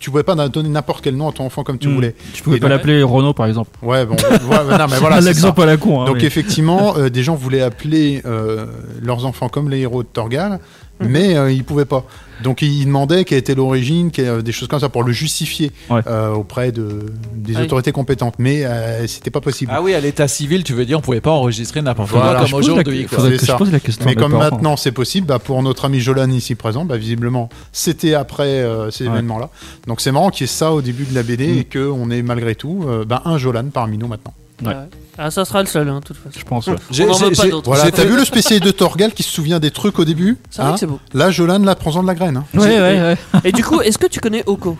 tu 0.00 0.10
pouvais 0.10 0.22
pas 0.24 0.34
donner 0.48 0.68
n'importe 0.68 1.02
quel 1.02 1.16
nom 1.16 1.28
à 1.28 1.32
ton 1.32 1.44
enfant 1.46 1.62
comme 1.64 1.78
tu 1.78 1.88
Hmm. 1.88 1.94
voulais. 1.94 2.14
Tu 2.32 2.42
pouvais 2.42 2.56
Et 2.56 2.60
pas 2.60 2.68
l'appeler 2.68 3.02
Renault 3.02 3.34
par 3.34 3.46
exemple. 3.46 3.70
Ouais, 3.82 4.04
bon, 4.04 4.14
ouais, 4.16 4.78
non, 4.78 4.86
mais 4.90 4.96
voilà. 5.00 5.20
c'est 5.20 5.28
L'exemple 5.28 5.62
à 5.62 5.66
la 5.66 5.76
con. 5.76 6.02
hein, 6.02 6.06
Donc 6.06 6.22
effectivement, 6.22 6.96
euh, 6.96 7.08
des 7.08 7.22
gens 7.22 7.34
voulaient 7.34 7.62
appeler 7.62 8.20
euh, 8.26 8.66
leurs 9.02 9.24
enfants 9.26 9.48
comme 9.48 9.70
les 9.70 9.78
héros 9.80 10.02
de 10.02 10.08
Torgal. 10.08 10.58
Mais 11.00 11.36
euh, 11.36 11.50
ils 11.52 11.64
pouvaient 11.64 11.84
pas. 11.84 12.04
Donc 12.42 12.60
ils 12.60 12.84
demandaient 12.84 13.24
quelle 13.24 13.38
était 13.38 13.54
l'origine, 13.54 14.10
euh, 14.18 14.42
des 14.42 14.52
choses 14.52 14.68
comme 14.68 14.78
ça 14.80 14.90
pour 14.90 15.02
le 15.04 15.12
justifier 15.12 15.72
Ouais. 15.88 16.02
euh, 16.06 16.32
auprès 16.34 16.70
de, 16.70 17.06
des 17.34 17.54
Ah 17.56 17.60
oui. 17.60 17.64
autorités 17.64 17.92
compétentes. 17.92 18.34
Mais 18.38 18.64
euh, 18.66 19.06
c'était 19.06 19.30
pas 19.30 19.40
possible. 19.40 19.72
Ah 19.74 19.80
oui, 19.82 19.94
à 19.94 20.00
l'état 20.00 20.28
civil, 20.28 20.62
tu 20.62 20.74
veux 20.74 20.84
dire, 20.84 20.98
on 20.98 21.00
pouvait 21.00 21.22
pas 21.22 21.30
enregistrer 21.30 21.80
n'importe 21.80 22.10
Voilà. 22.10 22.40
quoi 22.40 22.44
comme 22.44 22.54
aujourd'hui. 22.58 23.06
quoi. 23.06 23.16
faudrait 23.18 23.30
C'est 23.32 23.36
que 23.38 23.46
je 23.46 23.50
ça. 23.52 23.56
pose 23.56 23.72
la 23.72 23.80
question. 23.80 24.04
Mais 24.04 24.14
comme 24.14 24.32
parents. 24.32 24.44
maintenant 24.50 24.76
c'est 24.76 24.92
possible, 24.92 25.26
bah, 25.26 25.38
pour 25.38 25.62
notre 25.62 25.86
ami 25.86 25.98
Jolan 26.00 26.28
ici 26.30 26.54
présent, 26.56 26.84
bah, 26.84 26.98
visiblement 26.98 27.48
c'était 27.72 28.12
après 28.14 28.44
euh, 28.44 28.90
ces 28.90 29.04
Ouais. 29.04 29.12
événements-là. 29.12 29.48
Donc 29.86 30.00
c'est 30.02 30.12
marrant 30.12 30.28
qu'il 30.30 30.42
y 30.42 30.44
ait 30.44 30.52
ça 30.52 30.72
au 30.72 30.82
début 30.82 31.04
de 31.04 31.14
la 31.14 31.22
BD 31.22 31.46
Mm. 31.46 31.58
et 31.58 31.64
qu'on 31.64 32.10
ait 32.10 32.22
malgré 32.22 32.54
tout 32.54 32.84
euh, 32.86 33.04
bah, 33.06 33.22
un 33.24 33.38
Jolan 33.38 33.66
parmi 33.72 33.96
nous 33.96 34.08
maintenant. 34.08 34.34
Ouais. 34.62 34.68
Ouais. 34.68 34.74
Ah, 35.18 35.30
ça 35.30 35.44
sera 35.44 35.60
le 35.62 35.66
seul, 35.68 35.88
hein, 35.88 36.00
de 36.00 36.04
toute 36.04 36.16
façon. 36.16 36.38
Je 36.38 36.44
pense. 36.44 36.66
ouais. 36.66 36.74
J'ai- 36.90 37.04
On 37.04 37.10
en 37.10 37.16
veut 37.18 37.28
j'ai- 37.30 37.36
pas 37.36 37.42
j'ai- 37.44 37.50
d'autres. 37.50 37.66
Voilà, 37.70 37.84
j'ai 37.84 37.92
t'as 37.92 38.04
vu 38.04 38.16
le 38.16 38.24
spécial 38.24 38.60
de 38.60 38.70
Torgal 38.70 39.12
qui 39.12 39.22
se 39.22 39.30
souvient 39.30 39.58
des 39.60 39.70
trucs 39.70 39.98
au 39.98 40.04
début 40.04 40.36
C'est 40.50 40.62
vrai 40.62 40.70
Hein 40.70 40.74
que 40.74 40.80
c'est 40.80 40.86
beau. 40.86 40.98
Là, 41.14 41.30
Jolan, 41.30 41.58
là, 41.60 41.74
prends-en 41.74 42.02
de 42.02 42.06
la 42.06 42.14
graine. 42.14 42.36
hein. 42.38 42.44
Ouais, 42.54 42.80
ouais, 42.80 43.00
ouais. 43.00 43.16
Et 43.44 43.52
du 43.52 43.62
coup, 43.64 43.80
est-ce 43.80 43.98
que 43.98 44.06
tu 44.06 44.20
connais 44.20 44.42
Oko? 44.46 44.76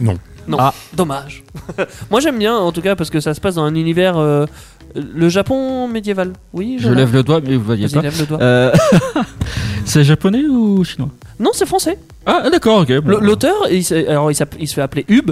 Non. 0.00 0.18
Non. 0.48 0.56
Ah. 0.60 0.74
Dommage. 0.92 1.44
Moi 2.10 2.18
j'aime 2.20 2.38
bien 2.38 2.56
en 2.56 2.72
tout 2.72 2.82
cas 2.82 2.96
parce 2.96 3.10
que 3.10 3.20
ça 3.20 3.32
se 3.32 3.40
passe 3.40 3.54
dans 3.54 3.62
un 3.64 3.74
univers. 3.74 4.16
euh, 4.18 4.46
le 4.94 5.28
Japon 5.30 5.86
médiéval. 5.88 6.32
Oui, 6.52 6.76
Je 6.80 6.90
lève 6.90 7.12
le 7.14 7.22
doigt, 7.22 7.40
mais 7.40 7.56
vous 7.56 7.64
voyez 7.64 7.86
Vas-y, 7.86 7.94
pas. 7.94 8.02
lève 8.02 8.18
le 8.20 8.26
doigt. 8.26 8.42
Euh, 8.42 8.72
c'est 9.84 10.04
japonais 10.04 10.44
ou 10.48 10.84
chinois? 10.84 11.08
Non, 11.38 11.50
c'est 11.54 11.64
français. 11.66 11.98
Ah, 12.26 12.50
d'accord, 12.50 12.80
ok. 12.80 12.92
bon. 13.00 13.08
Le- 13.08 13.20
L'auteur, 13.20 13.54
il, 13.70 13.84
s'est- 13.84 14.06
alors 14.08 14.30
il, 14.30 14.34
s'app- 14.34 14.56
il 14.58 14.68
se 14.68 14.74
fait 14.74 14.82
appeler 14.82 15.04
Hub, 15.08 15.30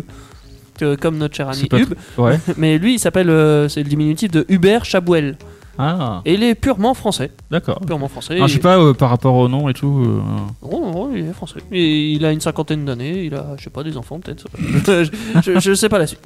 que- 0.81 0.97
comme 0.97 1.19
notre 1.19 1.35
cher 1.37 1.49
ami 1.49 1.69
Hub. 1.73 1.95
Ouais. 2.19 2.39
Mais 2.57 2.79
lui, 2.79 2.95
il 2.95 2.99
s'appelle, 2.99 3.31
euh, 3.31 3.69
c'est 3.69 3.83
le 3.83 3.89
diminutif 3.89 4.31
de 4.31 4.45
Hubert 4.49 4.85
Chabouel. 4.85 5.37
Ah, 5.83 6.21
Et 6.27 6.35
il 6.35 6.43
est 6.43 6.55
purement 6.55 6.93
français. 6.93 7.31
d'accord. 7.51 7.81
Purement 7.87 8.09
français. 8.09 8.39
Ah, 8.43 8.47
je 8.47 8.53
sais 8.55 8.59
pas, 8.59 8.79
euh, 8.79 8.93
par 8.93 9.09
rapport 9.09 9.35
au 9.37 9.49
nom 9.49 9.69
et 9.69 9.73
tout. 9.73 10.05
euh, 10.07 10.21
Oh, 10.61 10.91
non, 10.93 11.11
il 11.15 11.27
est 11.27 11.33
français. 11.33 11.61
Et 11.73 12.11
il 12.13 12.25
a 12.27 12.33
une 12.33 12.41
cinquantaine 12.41 12.85
d'années, 12.85 13.25
il 13.25 13.35
a, 13.35 13.55
je 13.57 13.65
sais 13.65 13.71
pas, 13.71 13.83
des 13.83 13.97
enfants 13.97 14.19
peut-être. 14.21 14.45
je, 14.59 15.09
je, 15.43 15.59
je 15.61 15.75
sais 15.75 15.89
pas 15.89 15.99
la 15.99 16.07
suite. 16.07 16.21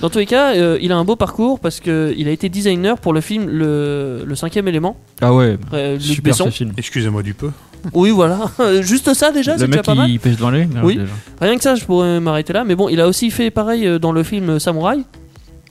Dans 0.00 0.08
tous 0.08 0.18
les 0.18 0.26
cas, 0.26 0.54
euh, 0.54 0.78
il 0.80 0.92
a 0.92 0.96
un 0.96 1.04
beau 1.04 1.16
parcours 1.16 1.60
parce 1.60 1.80
qu'il 1.80 2.26
a 2.26 2.30
été 2.30 2.48
designer 2.48 2.98
pour 2.98 3.12
le 3.12 3.20
film 3.20 3.48
Le, 3.48 4.22
le 4.24 4.34
cinquième 4.34 4.66
élément. 4.68 4.96
Ah 5.20 5.34
ouais, 5.34 5.58
euh, 5.74 5.92
Luc 5.94 6.02
super 6.02 6.32
Besson. 6.32 6.44
ce 6.46 6.50
film. 6.50 6.72
Excusez-moi 6.78 7.22
du 7.22 7.34
peu. 7.34 7.50
Oui, 7.92 8.10
voilà. 8.10 8.50
Juste 8.80 9.12
ça 9.14 9.30
déjà, 9.30 9.52
Le 9.54 9.58
c'est 9.58 9.66
déjà 9.66 9.76
mec 9.78 9.84
pas 9.86 9.94
mal. 9.94 10.10
il 10.10 10.18
pêche 10.18 10.36
dans 10.36 10.50
les. 10.50 10.66
Oui. 10.82 10.96
déjà. 10.96 11.12
Rien 11.40 11.56
que 11.56 11.62
ça, 11.62 11.74
je 11.74 11.84
pourrais 11.84 12.18
m'arrêter 12.20 12.52
là. 12.52 12.64
Mais 12.64 12.74
bon, 12.74 12.88
il 12.88 13.00
a 13.00 13.08
aussi 13.08 13.30
fait 13.30 13.50
pareil 13.50 13.86
euh, 13.86 13.98
dans 13.98 14.12
le 14.12 14.22
film 14.22 14.58
Samouraï. 14.58 15.04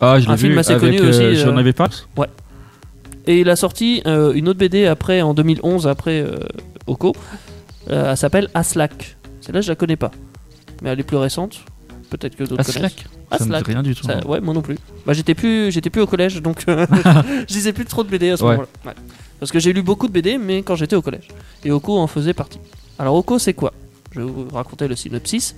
Ah, 0.02 0.20
je 0.20 0.28
l'ai 0.28 0.34
Un 0.34 0.38
film 0.38 0.58
assez 0.58 0.74
avec, 0.74 0.98
connu 0.98 1.10
aussi, 1.10 1.36
John 1.36 1.56
euh, 1.58 1.60
Avait 1.60 1.74
Parks. 1.74 2.08
Et 3.28 3.42
il 3.42 3.50
a 3.50 3.56
sorti 3.56 4.02
euh, 4.08 4.32
une 4.34 4.48
autre 4.48 4.60
BD 4.60 4.86
après, 4.86 5.22
en 5.22 5.34
2011, 5.34 5.88
après 5.88 6.22
euh, 6.22 6.38
Oko. 6.88 7.14
Euh, 7.92 8.12
elle 8.12 8.18
s'appelle 8.18 8.48
Aslak. 8.54 9.18
Celle-là, 9.42 9.62
je 9.62 9.70
la 9.70 9.76
connais 9.76 9.98
pas. 9.98 10.12
Mais 10.82 10.90
elle 10.90 11.00
est 11.00 11.04
plus 11.04 11.18
récente. 11.18 11.60
Peut-être 12.10 12.36
que 12.36 12.44
d'autres 12.44 12.62
Aslak 12.62 12.76
connaissent. 12.76 12.96
Ça 13.32 13.46
me 13.46 13.50
dit 13.50 13.56
Aslak. 13.56 13.68
rien 13.68 13.84
du 13.84 13.96
tout. 13.96 14.04
Ça- 14.04 14.26
ouais, 14.28 14.42
moi 14.42 14.54
non 14.54 14.62
plus. 14.62 14.78
Bah, 15.06 15.14
j'étais 15.14 15.36
plus, 15.36 15.72
j'étais 15.72 15.90
plus 15.90 16.02
au 16.02 16.08
collège, 16.08 16.42
donc 16.42 16.64
euh, 16.68 16.86
je 17.48 17.54
lisais 17.54 17.74
plus 17.74 17.86
trop 17.86 18.04
de 18.04 18.10
BD 18.10 18.30
à 18.32 18.38
ce 18.38 18.44
Ouais. 18.44 18.52
moment-là. 18.52 18.68
Ouais. 18.86 18.94
Parce 19.40 19.52
que 19.52 19.60
j'ai 19.60 19.72
lu 19.74 19.82
beaucoup 19.84 20.08
de 20.08 20.12
BD, 20.14 20.38
mais 20.38 20.64
quand 20.64 20.76
j'étais 20.76 20.96
au 20.96 21.02
collège. 21.02 21.28
Et 21.64 21.72
Oko 21.72 21.98
en 21.98 22.08
faisait 22.08 22.34
partie. 22.34 22.60
Alors 22.98 23.16
Oko, 23.16 23.38
c'est 23.40 23.54
quoi? 23.54 23.74
Je 24.12 24.22
vais 24.22 24.26
vous 24.26 24.48
raconter 24.52 24.88
le 24.88 24.96
synopsis. 24.96 25.56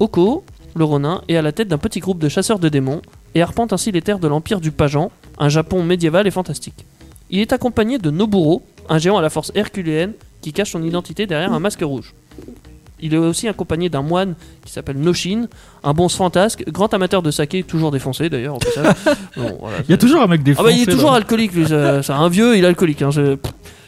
Oko, 0.00 0.44
le 0.74 0.84
Ronin, 0.84 1.22
est 1.28 1.36
à 1.36 1.42
la 1.42 1.52
tête 1.52 1.68
d'un 1.68 1.78
petit 1.78 2.00
groupe 2.00 2.18
de 2.18 2.28
chasseurs 2.28 2.58
de 2.58 2.68
démons 2.68 3.02
et 3.34 3.42
arpente 3.42 3.72
ainsi 3.72 3.92
les 3.92 4.02
terres 4.02 4.18
de 4.18 4.28
l'Empire 4.28 4.60
du 4.60 4.70
Pajan, 4.72 5.10
un 5.38 5.48
Japon 5.48 5.82
médiéval 5.82 6.26
et 6.26 6.30
fantastique. 6.30 6.84
Il 7.30 7.40
est 7.40 7.52
accompagné 7.52 7.98
de 7.98 8.10
Noburo, 8.10 8.62
un 8.88 8.98
géant 8.98 9.18
à 9.18 9.22
la 9.22 9.30
force 9.30 9.52
herculéenne 9.54 10.12
qui 10.40 10.52
cache 10.52 10.72
son 10.72 10.82
identité 10.82 11.26
derrière 11.26 11.52
un 11.52 11.60
masque 11.60 11.80
rouge. 11.82 12.14
Il 13.02 13.14
est 13.14 13.18
aussi 13.18 13.48
accompagné 13.48 13.88
d'un 13.88 14.02
moine 14.02 14.34
qui 14.64 14.72
s'appelle 14.72 14.96
Noshin, 14.96 15.46
un 15.82 15.92
bonze 15.92 16.14
fantasque, 16.14 16.64
grand 16.68 16.92
amateur 16.94 17.20
de 17.22 17.30
saké, 17.30 17.62
toujours 17.64 17.90
défoncé 17.90 18.30
d'ailleurs. 18.30 18.58
Bon, 19.36 19.56
voilà, 19.60 19.78
Il 19.88 19.90
y 19.90 19.94
a 19.94 19.98
toujours 19.98 20.22
un 20.22 20.26
mec 20.28 20.40
ah 20.42 20.44
défoncé. 20.44 20.68
bah 20.68 20.72
il 20.76 20.82
est 20.88 20.92
toujours 20.92 21.10
là. 21.10 21.16
alcoolique 21.18 21.52
lui, 21.54 21.66
c'est 21.66 22.10
un 22.12 22.28
vieux, 22.28 22.56
il 22.56 22.64
est 22.64 22.66
alcoolique. 22.68 23.02
Hein, 23.02 23.10
je, 23.10 23.36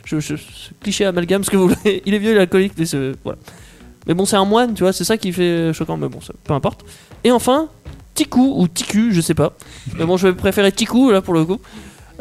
je- 0.05 0.21
je- 0.21 0.37
ce 0.37 0.71
cliché 0.83 1.05
amalgame 1.05 1.45
ce 1.45 1.51
que 1.51 1.57
vous 1.57 1.69
voulez. 1.69 2.03
Il 2.07 2.13
est 2.15 2.19
vieux, 2.19 2.33
il 2.33 2.37
est 2.37 2.41
alcoolique, 2.41 2.73
mais 2.77 2.85
c'est- 2.87 3.13
voilà. 3.25 3.39
Mais 4.07 4.13
bon 4.15 4.27
c'est 4.27 4.37
un 4.37 4.45
moine, 4.45 4.75
tu 4.75 4.83
vois, 4.83 4.93
c'est 4.93 5.05
ça 5.05 5.17
qui 5.17 5.33
fait 5.33 5.73
choquant, 5.73 5.97
mais 5.97 6.09
bon, 6.09 6.21
ça- 6.21 6.35
peu 6.45 6.53
importe. 6.53 6.81
Et 7.25 7.31
enfin, 7.31 7.69
Tiku 8.15 8.53
ou 8.61 8.69
Tiku, 8.69 9.13
je 9.13 9.21
sais 9.21 9.35
pas. 9.35 9.53
Mais 9.99 10.05
bon, 10.05 10.17
je 10.17 10.29
vais 10.29 10.35
préférer 10.35 10.73
Tiku 10.73 11.11
là 11.11 11.23
pour 11.23 11.35
le 11.35 11.45
coup. 11.45 11.59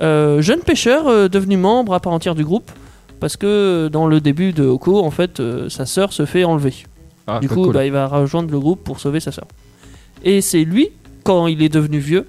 Euh, 0.02 0.42
jeune 0.42 0.62
pêcheur 0.62 1.08
euh, 1.08 1.28
devenu 1.28 1.58
membre 1.58 1.94
à 1.94 2.00
part 2.00 2.14
entière 2.14 2.36
du 2.36 2.44
groupe. 2.46 2.72
Parce 3.20 3.38
que 3.38 3.88
dans 3.92 4.08
le 4.08 4.20
début 4.22 4.52
de 4.54 4.64
Oko, 4.66 5.04
en 5.04 5.12
fait, 5.12 5.40
euh, 5.40 5.70
sa 5.70 5.86
sœur 5.86 6.12
se 6.14 6.26
fait 6.26 6.44
enlever. 6.44 6.74
Ah, 7.28 7.40
du 7.40 7.48
coup, 7.48 7.64
cool. 7.66 7.74
bah, 7.74 7.86
il 7.86 7.92
va 7.92 8.08
rejoindre 8.08 8.52
le 8.52 8.60
groupe 8.60 8.84
pour 8.84 9.00
sauver 9.00 9.20
sa 9.22 9.32
sœur. 9.32 9.46
Et 10.24 10.42
c'est 10.42 10.64
lui, 10.64 10.90
quand 11.24 11.48
il 11.48 11.62
est 11.64 11.70
devenu 11.70 12.00
vieux, 12.00 12.28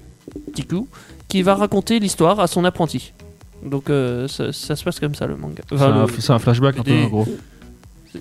Tiku, 0.53 0.87
qui 1.27 1.41
va 1.41 1.55
raconter 1.55 1.99
l'histoire 1.99 2.39
à 2.39 2.47
son 2.47 2.63
apprenti. 2.65 3.11
Donc 3.63 3.89
euh, 3.89 4.27
ça, 4.27 4.53
ça 4.53 4.75
se 4.75 4.83
passe 4.83 4.99
comme 4.99 5.15
ça 5.15 5.25
le 5.27 5.35
manga. 5.35 5.63
C'est 5.67 5.75
Enfin, 5.75 5.91
un- 6.03 6.07
c'est 6.19 6.31
un 6.33 6.39
flashback 6.39 6.77
un 6.79 6.83
les- 6.85 7.03
en 7.05 7.07
gros. 7.07 7.27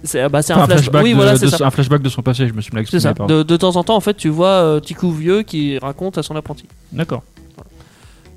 C'est 0.03 0.29
bah, 0.29 0.41
Enfin, 0.41 0.63
un, 0.63 0.67
flash- 0.67 0.91
Oui, 1.05 1.11
de, 1.11 1.15
voilà, 1.17 1.33
de- 1.35 1.39
c'est 1.39 1.49
ça. 1.51 1.67
un 1.67 1.71
flashback 1.71 2.03
de 2.03 2.09
son 2.09 2.23
passé, 2.23 2.49
je 2.49 2.53
me 2.55 2.61
suis 2.61 2.73
mal 2.73 2.81
exprimé. 2.83 3.01
ça. 3.01 3.13
de 3.15 3.57
temps 3.57 3.77
en 3.77 3.85
temps, 3.85 3.95
en 3.97 4.01
fait, 4.01 4.15
tu 4.15 4.29
vois 4.29 4.49
euh, 4.49 4.81
Tiku 4.81 5.13
vieux 5.13 5.43
qui 5.43 5.79
raconte 5.79 6.19
à 6.19 6.23
son 6.25 6.35
apprenti. 6.35 6.65
D'accord. 6.91 7.23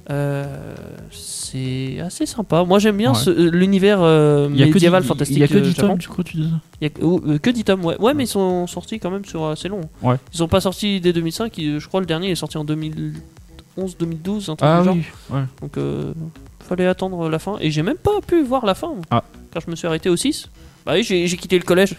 Euh, 0.10 0.46
c'est 1.12 2.00
assez 2.00 2.26
sympa. 2.26 2.64
Moi, 2.64 2.80
j'aime 2.80 2.98
bien 2.98 3.12
Ouais. 3.14 3.28
euh, 3.28 3.50
l'univers 3.52 4.00
euh, 4.02 4.48
Il 4.52 4.58
y 4.60 4.64
a 4.64 4.68
que 4.68 4.74
médiéval 4.74 5.04
fantastique. 5.04 5.38
Il 5.38 5.42
y 5.42 5.44
a 5.44 5.48
que 5.48 5.58
euh, 5.58 5.62
10 5.62 5.74
Japon. 5.76 5.88
tomes, 5.90 5.98
du 5.98 6.08
coup, 6.08 6.24
tu 6.24 6.38
dis 6.38 6.50
Il 6.80 6.84
y 6.84 6.88
a 6.88 6.90
que- 6.90 7.04
ou- 7.04 7.22
euh, 7.28 7.38
que 7.40 7.50
10 7.50 7.64
tomes, 7.66 7.84
ouais. 7.86 8.00
Ouais, 8.00 8.14
mais 8.14 8.24
ils 8.24 8.28
sont 8.28 8.68
sortis 8.68 9.00
quand 9.00 9.12
même 9.12 9.26
sur 9.26 9.46
assez 9.48 9.68
long. 9.68 9.82
Ouais. 10.02 10.16
Ils 10.34 10.38
sont 10.38 10.48
pas 10.48 10.62
sortis 10.62 11.02
dès 11.02 11.12
2005. 11.14 11.58
ils- 11.58 11.80
je 11.80 11.88
crois 11.88 12.00
le 12.00 12.06
dernier 12.06 12.32
est 12.32 12.36
sorti 12.36 12.58
en 12.58 12.64
2011, 12.64 13.98
2012, 14.00 14.50
un 14.50 14.56
truc 14.56 14.70
Ah 14.72 14.80
du 14.80 14.86
genre. 14.86 14.96
oui, 14.96 15.04
ouais. 15.36 15.44
Donc, 15.62 15.78
euh, 15.78 16.14
fallait 16.68 16.88
attendre 16.88 17.30
la 17.30 17.40
fin. 17.40 17.58
Et 17.60 17.70
j'ai 17.72 17.84
même 17.84 17.98
pas 17.98 18.20
pu 18.26 18.42
voir 18.44 18.66
la 18.66 18.76
fin. 18.76 18.92
Ah. 19.12 19.24
Quand 19.54 19.60
je 19.66 19.70
me 19.72 19.76
suis 19.76 19.88
arrêté 19.88 20.10
au 20.10 20.16
6. 20.16 20.50
Bah 20.86 20.94
oui, 20.96 21.04
j'ai 21.04 21.28
j'ai 21.28 21.36
quitté 21.38 21.58
le 21.58 21.66
collège. 21.66 21.96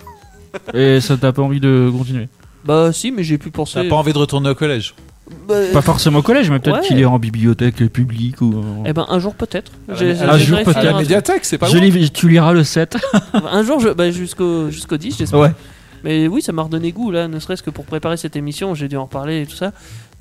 Et 0.73 1.01
ça 1.03 1.17
t'a 1.19 1.33
pas 1.33 1.43
envie 1.43 1.61
de 1.61 1.91
continuer 1.97 2.29
Bah 2.65 2.91
si, 2.93 3.11
mais 3.13 3.23
j'ai 3.23 3.37
pu 3.37 3.51
penser. 3.51 3.75
T'as 3.83 3.89
pas 3.89 3.97
envie 3.97 4.15
de 4.15 4.19
retourner 4.19 4.49
au 4.49 4.55
collège 4.55 4.95
Bah, 5.49 5.55
Pas 5.73 5.83
forcément 5.83 6.19
au 6.19 6.23
collège, 6.23 6.51
mais 6.51 6.59
peut-être 6.59 6.81
Ouais. 6.81 6.87
qu'il 6.87 6.99
est 7.01 7.05
en 7.05 7.19
bibliothèque 7.19 7.87
publique 7.93 8.41
ou. 8.41 8.63
Eh 8.87 8.93
ben 8.93 9.07
un 9.09 9.19
jour 9.19 9.35
peut-être. 9.35 9.73
J'ai- 9.95 10.13
un 10.21 10.39
jour 10.39 10.59
peut-être. 10.63 10.77
À 10.79 10.83
la 10.85 10.99
médiathèque, 10.99 11.45
c'est 11.45 11.59
pas 11.59 11.67
Je 11.67 11.79
tu 12.09 12.29
liras 12.29 12.53
le 12.53 12.65
7. 12.65 12.97
Un 13.51 13.63
jour, 13.63 13.81
je, 13.81 13.89
bah, 13.91 14.11
jusqu'au 14.11 14.71
jusqu'au 14.71 14.97
10, 14.97 15.17
j'espère. 15.19 15.41
Ouais. 15.41 15.53
Mais 16.05 16.29
oui, 16.29 16.43
ça 16.43 16.53
m'a 16.53 16.63
redonné 16.63 16.93
goût 16.93 17.11
là, 17.11 17.27
ne 17.29 17.39
serait-ce 17.41 17.63
que 17.63 17.71
pour 17.71 17.85
préparer 17.85 18.17
cette 18.17 18.37
émission, 18.37 18.75
j'ai 18.75 18.87
dû 18.89 18.97
en 18.97 19.05
reparler 19.05 19.43
et 19.43 19.47
tout 19.47 19.57
ça. 19.57 19.73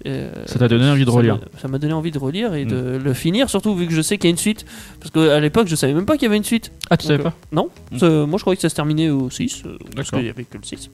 Euh, 0.06 0.32
Ça 0.46 0.60
t'a 0.60 0.68
donné 0.68 0.90
envie 0.90 1.06
de 1.06 1.10
relire. 1.10 1.40
Ça 1.62 1.68
m'a 1.68 1.78
donné 1.78 1.94
envie 1.94 2.12
de 2.12 2.18
relire 2.20 2.54
et 2.56 2.66
de 2.66 3.00
le 3.04 3.14
finir, 3.14 3.50
surtout 3.50 3.76
vu 3.76 3.88
que 3.88 3.94
je 3.94 4.02
sais 4.02 4.18
qu'il 4.18 4.26
y 4.28 4.30
a 4.30 4.32
une 4.32 4.38
suite. 4.38 4.66
Parce 5.00 5.12
qu'à 5.12 5.40
l'époque, 5.40 5.68
je 5.68 5.76
savais 5.76 5.94
même 5.94 6.06
pas 6.06 6.14
qu'il 6.16 6.24
y 6.24 6.26
avait 6.28 6.38
une 6.38 6.44
suite. 6.44 6.72
Ah, 6.90 6.98
tu 6.98 7.08
Donc, 7.08 7.12
savais 7.18 7.24
pas 7.24 7.30
euh, 7.30 7.56
Non. 7.56 7.70
Mm. 7.92 8.26
Moi, 8.30 8.38
je 8.38 8.44
croyais 8.44 8.56
que 8.56 8.62
ça 8.62 8.70
se 8.70 8.76
terminait 8.76 9.10
au 9.10 9.30
6. 9.30 9.64
euh, 9.66 9.78
parce 9.96 10.10
qu'il 10.12 10.26
y 10.26 10.30
avait 10.30 10.44
que 10.44 10.58
le 10.58 10.64
6. 10.64 10.90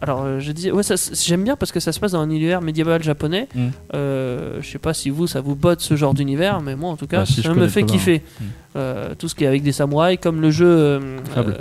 Alors, 0.00 0.22
euh, 0.22 0.40
je 0.40 0.52
disais, 0.52 0.70
ouais, 0.70 0.82
j'aime 1.24 1.44
bien 1.44 1.56
parce 1.56 1.72
que 1.72 1.80
ça 1.80 1.92
se 1.92 2.00
passe 2.00 2.12
dans 2.12 2.20
un 2.20 2.28
univers 2.28 2.60
médiéval 2.60 3.02
japonais. 3.02 3.48
Mm. 3.54 3.68
Euh, 3.94 4.58
je 4.60 4.68
sais 4.68 4.78
pas 4.78 4.92
si 4.92 5.10
vous, 5.10 5.26
ça 5.26 5.40
vous 5.40 5.54
botte 5.54 5.80
ce 5.80 5.96
genre 5.96 6.14
d'univers, 6.14 6.60
mais 6.60 6.76
moi, 6.76 6.90
en 6.90 6.96
tout 6.96 7.06
cas, 7.06 7.20
Bah, 7.20 7.26
si, 7.26 7.42
ça 7.42 7.54
me 7.54 7.68
fait 7.68 7.84
kiffer. 7.84 8.22
Mm. 8.40 8.44
Euh, 8.76 9.14
tout 9.16 9.28
ce 9.28 9.34
qui 9.34 9.44
est 9.44 9.46
avec 9.46 9.62
des 9.62 9.72
samouraïs, 9.72 10.18
comme 10.20 10.40
le 10.40 10.50
jeu. 10.50 11.00
Fable. 11.32 11.56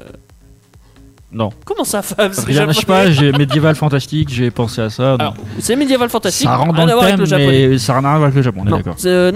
Non. 1.31 1.49
comment 1.65 1.84
ça, 1.84 2.03
Fable 2.03 2.35
c'est 2.35 2.45
Rien, 2.45 2.68
je 2.68 2.80
sais 2.80 2.85
pas, 2.85 3.10
j'ai 3.10 3.31
médiéval 3.31 3.76
fantastique, 3.76 4.30
j'ai 4.30 4.51
pensé 4.51 4.81
à 4.81 4.89
ça. 4.91 5.18
Donc 5.18 5.34
c'est 5.60 5.76
médiéval 5.76 6.10
fantastique. 6.10 6.47
ça 6.47 6.57
rentre 6.57 6.73
dans 6.73 6.85
le 6.85 6.91
avec 6.91 7.05
thème, 7.05 7.19
le 7.22 7.26
japonais. 7.26 7.68
mais 7.69 7.77
ça 7.80 7.93
n'a 7.93 7.99
rien 8.01 8.10
à 8.10 8.18
voir 8.18 8.23
avec 8.26 8.35
le 8.35 8.41
Japon, 8.43 8.61
on 8.64 8.68
est 8.68 8.69
Non, 8.69 8.77
d'accord. 8.77 9.34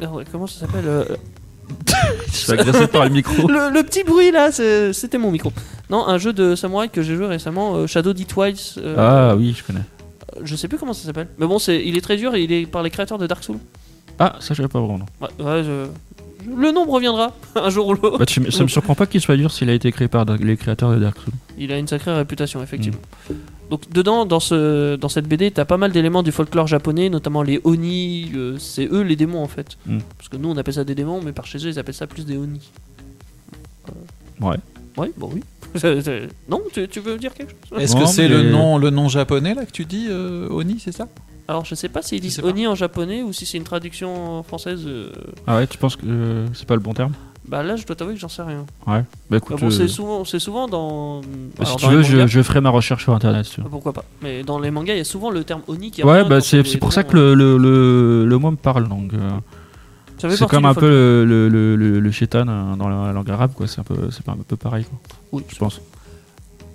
non 0.00 0.22
comment 0.32 0.48
ça 0.48 0.60
s'appelle 0.60 0.88
Je 2.28 2.36
suis 2.36 2.52
agressé 2.52 2.86
par 2.86 3.04
le 3.04 3.10
micro. 3.10 3.48
le, 3.48 3.70
le 3.72 3.82
petit 3.82 4.04
bruit 4.04 4.30
là, 4.30 4.50
c'était 4.52 5.18
mon 5.18 5.30
micro. 5.30 5.52
Non, 5.90 6.06
un 6.06 6.18
jeu 6.18 6.32
de 6.32 6.54
samouraï 6.54 6.88
que 6.90 7.02
j'ai 7.02 7.16
joué 7.16 7.26
récemment, 7.26 7.74
euh, 7.74 7.86
Shadow 7.86 8.12
Die 8.12 8.26
Twice. 8.26 8.76
euh, 8.78 8.94
Ah 8.98 9.36
oui, 9.36 9.54
je 9.56 9.64
connais. 9.64 9.82
Je 10.44 10.54
sais 10.56 10.68
plus 10.68 10.78
comment 10.78 10.92
ça 10.92 11.04
s'appelle. 11.04 11.28
Mais 11.38 11.46
bon, 11.46 11.58
c'est, 11.58 11.84
il 11.84 11.96
est 11.96 12.00
très 12.00 12.16
dur 12.16 12.34
et 12.34 12.42
il 12.42 12.52
est 12.52 12.66
par 12.66 12.82
les 12.82 12.90
créateurs 12.90 13.18
de 13.18 13.26
Dark 13.26 13.42
Souls. 13.42 13.58
Ah, 14.18 14.36
ça, 14.40 14.54
je 14.54 14.58
savais 14.58 14.68
pas 14.68 14.78
vraiment. 14.80 14.98
non. 14.98 15.06
Ouais, 15.20 15.44
ouais, 15.44 15.64
je- 15.64 15.86
je- 16.44 16.56
Le 16.56 16.70
nom 16.72 16.84
reviendra 16.86 17.34
un 17.56 17.68
jour 17.70 17.88
ou 17.88 17.94
l'autre. 17.94 18.18
Bah, 18.18 18.26
tu- 18.26 18.50
ça 18.52 18.62
me 18.62 18.68
surprend 18.68 18.94
pas 18.94 19.06
qu'il 19.06 19.20
soit 19.20 19.36
dur 19.36 19.50
s'il 19.50 19.68
a 19.68 19.72
été 19.74 19.90
créé 19.92 20.08
par 20.08 20.24
les 20.24 20.56
créateurs 20.56 20.90
de 20.92 20.98
Dark 20.98 21.16
Souls. 21.22 21.34
Il 21.58 21.72
a 21.72 21.78
une 21.78 21.88
sacrée 21.88 22.12
réputation, 22.14 22.62
effectivement. 22.62 23.00
Donc 23.70 23.88
dedans, 23.90 24.26
dans, 24.26 24.40
ce, 24.40 24.96
dans 24.96 25.08
cette 25.08 25.26
BD, 25.28 25.50
t'as 25.52 25.64
pas 25.64 25.76
mal 25.76 25.92
d'éléments 25.92 26.22
du 26.24 26.32
folklore 26.32 26.66
japonais, 26.66 27.08
notamment 27.08 27.42
les 27.42 27.60
oni. 27.64 28.30
euh, 28.34 28.58
c'est 28.58 28.86
eux 28.90 29.02
les 29.02 29.16
démons 29.16 29.42
en 29.42 29.48
fait. 29.48 29.78
Mm. 29.86 29.98
Parce 30.18 30.28
que 30.28 30.36
nous 30.36 30.50
on 30.50 30.56
appelle 30.56 30.74
ça 30.74 30.84
des 30.84 30.94
démons, 30.96 31.20
mais 31.24 31.32
par 31.32 31.46
chez 31.46 31.58
eux 31.58 31.68
ils 31.68 31.78
appellent 31.78 31.94
ça 31.94 32.06
plus 32.08 32.26
des 32.26 32.36
oni. 32.36 32.60
Ouais. 34.40 34.56
Ouais, 34.96 35.12
bon 35.16 35.30
oui. 35.32 35.42
C'est- 35.76 36.02
c'est- 36.02 36.28
non, 36.48 36.60
tu, 36.72 36.86
tu 36.88 37.00
veux 37.00 37.16
dire 37.16 37.32
quelque 37.32 37.54
chose? 37.68 37.80
Est-ce 37.80 37.94
que 37.96 38.06
c'est 38.06 38.28
le 38.28 38.50
nom, 38.50 38.76
le 38.78 38.90
nom 38.90 39.08
japonais 39.08 39.54
là 39.54 39.64
que 39.64 39.70
tu 39.72 39.84
dis, 39.84 40.06
euh, 40.10 40.48
Oni, 40.50 40.80
c'est 40.80 40.92
ça? 40.92 41.06
Alors 41.48 41.64
je 41.64 41.74
sais 41.74 41.88
pas 41.88 42.00
s'ils 42.02 42.18
Je 42.18 42.22
disent 42.22 42.40
oni 42.44 42.66
en 42.68 42.74
japonais 42.76 43.22
ou 43.22 43.32
si 43.32 43.44
c'est 43.44 43.58
une 43.58 43.64
traduction 43.64 44.42
française. 44.44 44.82
euh, 44.86 45.10
Ah 45.48 45.56
ouais, 45.56 45.66
tu 45.66 45.78
penses 45.78 45.96
que 45.96 46.06
euh, 46.06 46.46
c'est 46.54 46.66
pas 46.66 46.74
le 46.74 46.80
bon 46.80 46.92
terme? 46.92 47.12
Bah 47.48 47.62
là 47.62 47.74
je 47.76 47.84
dois 47.86 47.96
t'avouer 47.96 48.14
que 48.14 48.20
j'en 48.20 48.28
sais 48.28 48.42
rien. 48.42 48.66
Ouais. 48.86 49.00
Bah 49.00 49.04
Bah 49.30 49.36
écoute, 49.38 49.58
bon, 49.60 49.66
euh, 49.66 49.70
c'est 49.70 49.88
souvent, 49.88 50.24
c'est 50.24 50.38
souvent 50.38 50.68
dans. 50.68 51.20
bah, 51.58 51.64
si 51.64 51.76
tu 51.76 51.86
veux, 51.86 52.02
je, 52.02 52.26
je 52.26 52.42
ferai 52.42 52.60
ma 52.60 52.70
recherche 52.70 53.02
sur 53.04 53.14
internet. 53.14 53.44
si 53.46 53.54
tu 53.54 53.60
veux. 53.62 53.68
Pourquoi 53.68 53.92
pas 53.92 54.04
Mais 54.22 54.42
dans 54.42 54.58
les 54.58 54.70
mangas, 54.70 54.94
il 54.94 54.98
y 54.98 55.00
a 55.00 55.04
souvent 55.04 55.30
le 55.30 55.42
terme 55.44 55.62
oni 55.66 55.90
qui 55.90 56.04
Ouais, 56.04 56.24
bah 56.24 56.40
c'est 56.40 56.64
c'est 56.66 56.78
pour 56.78 56.92
ça 56.92 57.02
que 57.02 57.16
le, 57.16 57.34
le, 57.34 57.56
le, 57.58 58.26
le 58.26 58.38
mot 58.38 58.50
me 58.50 58.56
parle. 58.56 58.88
Donc, 58.88 59.14
euh, 59.14 59.30
c'est 60.28 60.46
comme 60.48 60.66
un 60.66 60.74
peu 60.74 60.88
le, 60.88 61.48
le, 61.48 61.76
le, 61.76 62.00
le, 62.00 62.10
shaitan 62.10 62.46
euh, 62.46 62.76
dans 62.76 62.88
la 62.88 63.12
langue 63.12 63.30
arabe, 63.30 63.52
quoi. 63.54 63.66
C'est 63.66 63.80
un 63.80 63.84
peu, 63.84 64.10
c'est 64.10 64.28
un 64.28 64.36
peu 64.36 64.56
pareil, 64.56 64.84
quoi. 64.84 64.98
Oui, 65.32 65.44
Je 65.48 65.58
pense. 65.58 65.80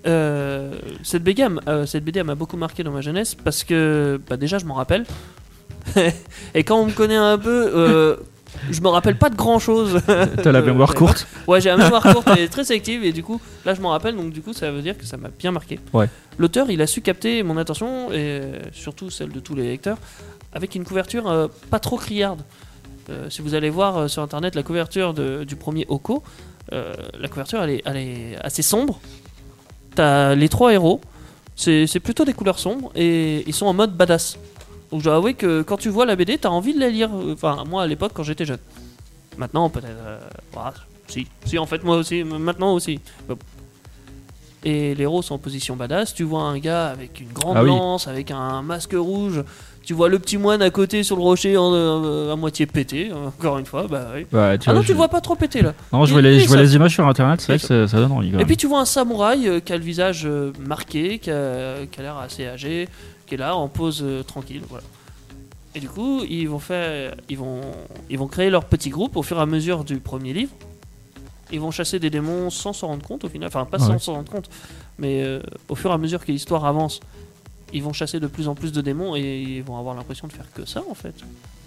Euh, 0.07 0.71
cette 1.03 1.23
BD, 1.23 1.47
euh, 1.67 1.85
cette 1.85 2.05
m'a 2.23 2.35
beaucoup 2.35 2.57
marqué 2.57 2.83
dans 2.83 2.91
ma 2.91 3.01
jeunesse 3.01 3.33
parce 3.33 3.63
que 3.63 4.21
bah, 4.29 4.37
déjà 4.37 4.59
je 4.59 4.65
m'en 4.65 4.75
rappelle. 4.75 5.05
et 6.55 6.63
quand 6.63 6.79
on 6.79 6.85
me 6.85 6.91
connaît 6.91 7.15
un 7.15 7.37
peu, 7.37 7.71
euh, 7.73 8.15
je 8.71 8.81
me 8.81 8.87
rappelle 8.87 9.17
pas 9.17 9.29
de 9.29 9.35
grand 9.35 9.59
chose. 9.59 9.99
T'as 10.43 10.51
la 10.51 10.61
mémoire 10.61 10.93
courte. 10.95 11.27
Ouais, 11.47 11.61
j'ai 11.61 11.69
la 11.69 11.77
mémoire 11.77 12.01
courte 12.01 12.27
et 12.37 12.47
très 12.47 12.63
sélective 12.63 13.03
et 13.03 13.11
du 13.13 13.21
coup 13.23 13.39
là 13.65 13.73
je 13.75 13.81
m'en 13.81 13.89
rappelle 13.89 14.15
donc 14.15 14.31
du 14.31 14.41
coup 14.41 14.53
ça 14.53 14.71
veut 14.71 14.81
dire 14.81 14.97
que 14.97 15.05
ça 15.05 15.17
m'a 15.17 15.29
bien 15.29 15.51
marqué. 15.51 15.79
Ouais. 15.93 16.09
L'auteur 16.37 16.69
il 16.71 16.81
a 16.81 16.87
su 16.87 17.01
capter 17.01 17.43
mon 17.43 17.57
attention 17.57 18.11
et 18.11 18.41
surtout 18.73 19.09
celle 19.09 19.29
de 19.31 19.39
tous 19.39 19.53
les 19.55 19.63
lecteurs 19.69 19.97
avec 20.53 20.73
une 20.75 20.83
couverture 20.85 21.27
euh, 21.29 21.47
pas 21.69 21.79
trop 21.79 21.97
criarde. 21.97 22.41
Euh, 23.11 23.29
si 23.29 23.41
vous 23.43 23.53
allez 23.53 23.69
voir 23.69 23.97
euh, 23.97 24.07
sur 24.07 24.23
internet 24.23 24.55
la 24.55 24.63
couverture 24.63 25.13
de- 25.13 25.43
du 25.43 25.55
premier 25.55 25.85
Oko, 25.89 26.23
euh, 26.73 26.93
la 27.19 27.27
couverture 27.27 27.61
elle 27.61 27.69
est, 27.69 27.81
elle 27.85 27.97
est 27.97 28.37
assez 28.41 28.63
sombre. 28.63 28.99
T'as 29.93 30.33
les 30.35 30.49
trois 30.49 30.73
héros, 30.73 30.99
c'est 31.55 31.99
plutôt 32.03 32.25
des 32.25 32.33
couleurs 32.33 32.59
sombres 32.59 32.91
et 32.95 33.43
ils 33.47 33.53
sont 33.53 33.65
en 33.67 33.73
mode 33.73 33.95
badass. 33.95 34.37
Donc 34.95 35.01
je 35.01 35.09
dois 35.09 35.17
avouer 35.17 35.33
que 35.33 35.61
quand 35.61 35.75
tu 35.75 35.89
vois 35.89 36.05
la 36.05 36.15
BD, 36.15 36.37
t'as 36.37 36.47
envie 36.47 36.73
de 36.73 36.79
la 36.79 36.87
lire. 36.89 37.09
Enfin, 37.33 37.65
moi 37.67 37.83
à 37.83 37.87
l'époque 37.87 38.11
quand 38.13 38.23
j'étais 38.23 38.45
jeune. 38.45 38.59
Maintenant 39.37 39.69
peut-être. 39.69 39.87
euh, 39.89 40.19
ah, 40.55 40.73
si, 41.09 41.27
si 41.43 41.59
en 41.59 41.65
fait 41.65 41.83
moi 41.83 41.97
aussi, 41.97 42.23
maintenant 42.23 42.73
aussi. 42.73 43.01
Et 44.63 44.95
les 44.95 45.03
héros 45.03 45.21
sont 45.21 45.35
en 45.35 45.37
position 45.37 45.75
badass. 45.75 46.13
Tu 46.13 46.23
vois 46.23 46.43
un 46.43 46.57
gars 46.59 46.87
avec 46.87 47.19
une 47.19 47.27
grande 47.33 47.57
Ah 47.57 47.63
oui. 47.63 47.67
lance, 47.69 48.07
avec 48.07 48.31
un 48.31 48.61
masque 48.61 48.93
rouge. 48.97 49.43
Tu 49.83 49.93
vois 49.93 50.07
le 50.07 50.17
petit 50.17 50.37
moine 50.37 50.61
à 50.61 50.69
côté 50.71 51.03
sur 51.03 51.17
le 51.17 51.21
rocher 51.23 51.57
en, 51.57 51.71
euh, 51.73 52.31
à 52.31 52.37
moitié 52.37 52.65
pété. 52.65 53.11
Encore 53.11 53.57
une 53.59 53.65
fois, 53.65 53.87
bah 53.89 54.07
oui. 54.15 54.21
Tu 54.31 54.35
ah 54.37 54.55
vois, 54.65 54.73
non, 54.75 54.81
je- 54.81 54.85
tu 54.87 54.93
le 54.93 54.97
vois 54.97 55.09
pas 55.09 55.19
trop 55.19 55.35
pété 55.35 55.61
là. 55.61 55.73
Non, 55.91 56.05
je 56.05 56.13
vois 56.13 56.21
les, 56.21 56.35
il 56.37 56.39
je 56.43 56.47
vois 56.47 56.55
ça- 56.55 56.63
les 56.63 56.73
images 56.75 56.93
sur 56.93 57.05
internet, 57.05 57.41
c'est 57.41 57.51
vrai 57.51 57.59
que 57.59 57.65
ça, 57.67 57.87
ça 57.87 57.97
donne 57.97 58.13
envie. 58.13 58.31
quand 58.31 58.39
et 58.39 58.45
puis 58.45 58.55
tu 58.55 58.65
vois 58.65 58.79
un 58.79 58.85
samouraï 58.85 59.47
euh, 59.49 59.59
qui 59.59 59.73
a 59.73 59.77
le 59.77 59.83
visage 59.83 60.25
marqué, 60.65 61.19
qui 61.19 61.29
a, 61.29 61.85
qui 61.91 61.99
a 61.99 62.03
l'air 62.03 62.17
assez 62.17 62.47
âgé, 62.47 62.87
qui 63.25 63.35
est 63.35 63.37
là 63.37 63.55
en 63.55 63.67
pose 63.67 64.01
euh, 64.03 64.23
tranquille. 64.23 64.63
Voilà. 64.69 64.85
Et 65.73 65.79
du 65.79 65.89
coup, 65.89 66.23
ils 66.23 66.47
vont 66.47 66.59
faire, 66.59 67.15
ils 67.27 67.37
vont, 67.37 67.61
ils 68.09 68.17
vont 68.17 68.27
créer 68.27 68.49
leur 68.49 68.65
petit 68.65 68.89
groupe 68.89 69.17
au 69.17 69.23
fur 69.23 69.37
et 69.37 69.41
à 69.41 69.45
mesure 69.45 69.83
du 69.83 69.99
premier 69.99 70.33
livre. 70.33 70.53
Ils 71.51 71.59
vont 71.59 71.71
chasser 71.71 71.99
des 71.99 72.09
démons 72.09 72.49
sans 72.49 72.73
s'en 72.73 72.87
rendre 72.87 73.05
compte 73.05 73.23
au 73.25 73.29
final, 73.29 73.47
enfin 73.47 73.65
pas 73.65 73.77
sans 73.77 73.99
s'en 73.99 74.13
rendre 74.13 74.31
compte, 74.31 74.49
mais 74.97 75.21
euh, 75.21 75.41
au 75.69 75.75
fur 75.75 75.91
et 75.91 75.93
à 75.93 75.97
mesure 75.97 76.25
que 76.25 76.31
l'histoire 76.31 76.65
avance, 76.65 77.01
ils 77.71 77.83
vont 77.83 77.93
chasser 77.93 78.19
de 78.19 78.27
plus 78.27 78.47
en 78.47 78.55
plus 78.55 78.71
de 78.71 78.81
démons 78.81 79.15
et 79.15 79.41
ils 79.41 79.63
vont 79.63 79.77
avoir 79.77 79.95
l'impression 79.95 80.27
de 80.27 80.33
faire 80.33 80.51
que 80.53 80.65
ça 80.65 80.83
en 80.89 80.95
fait. 80.95 81.13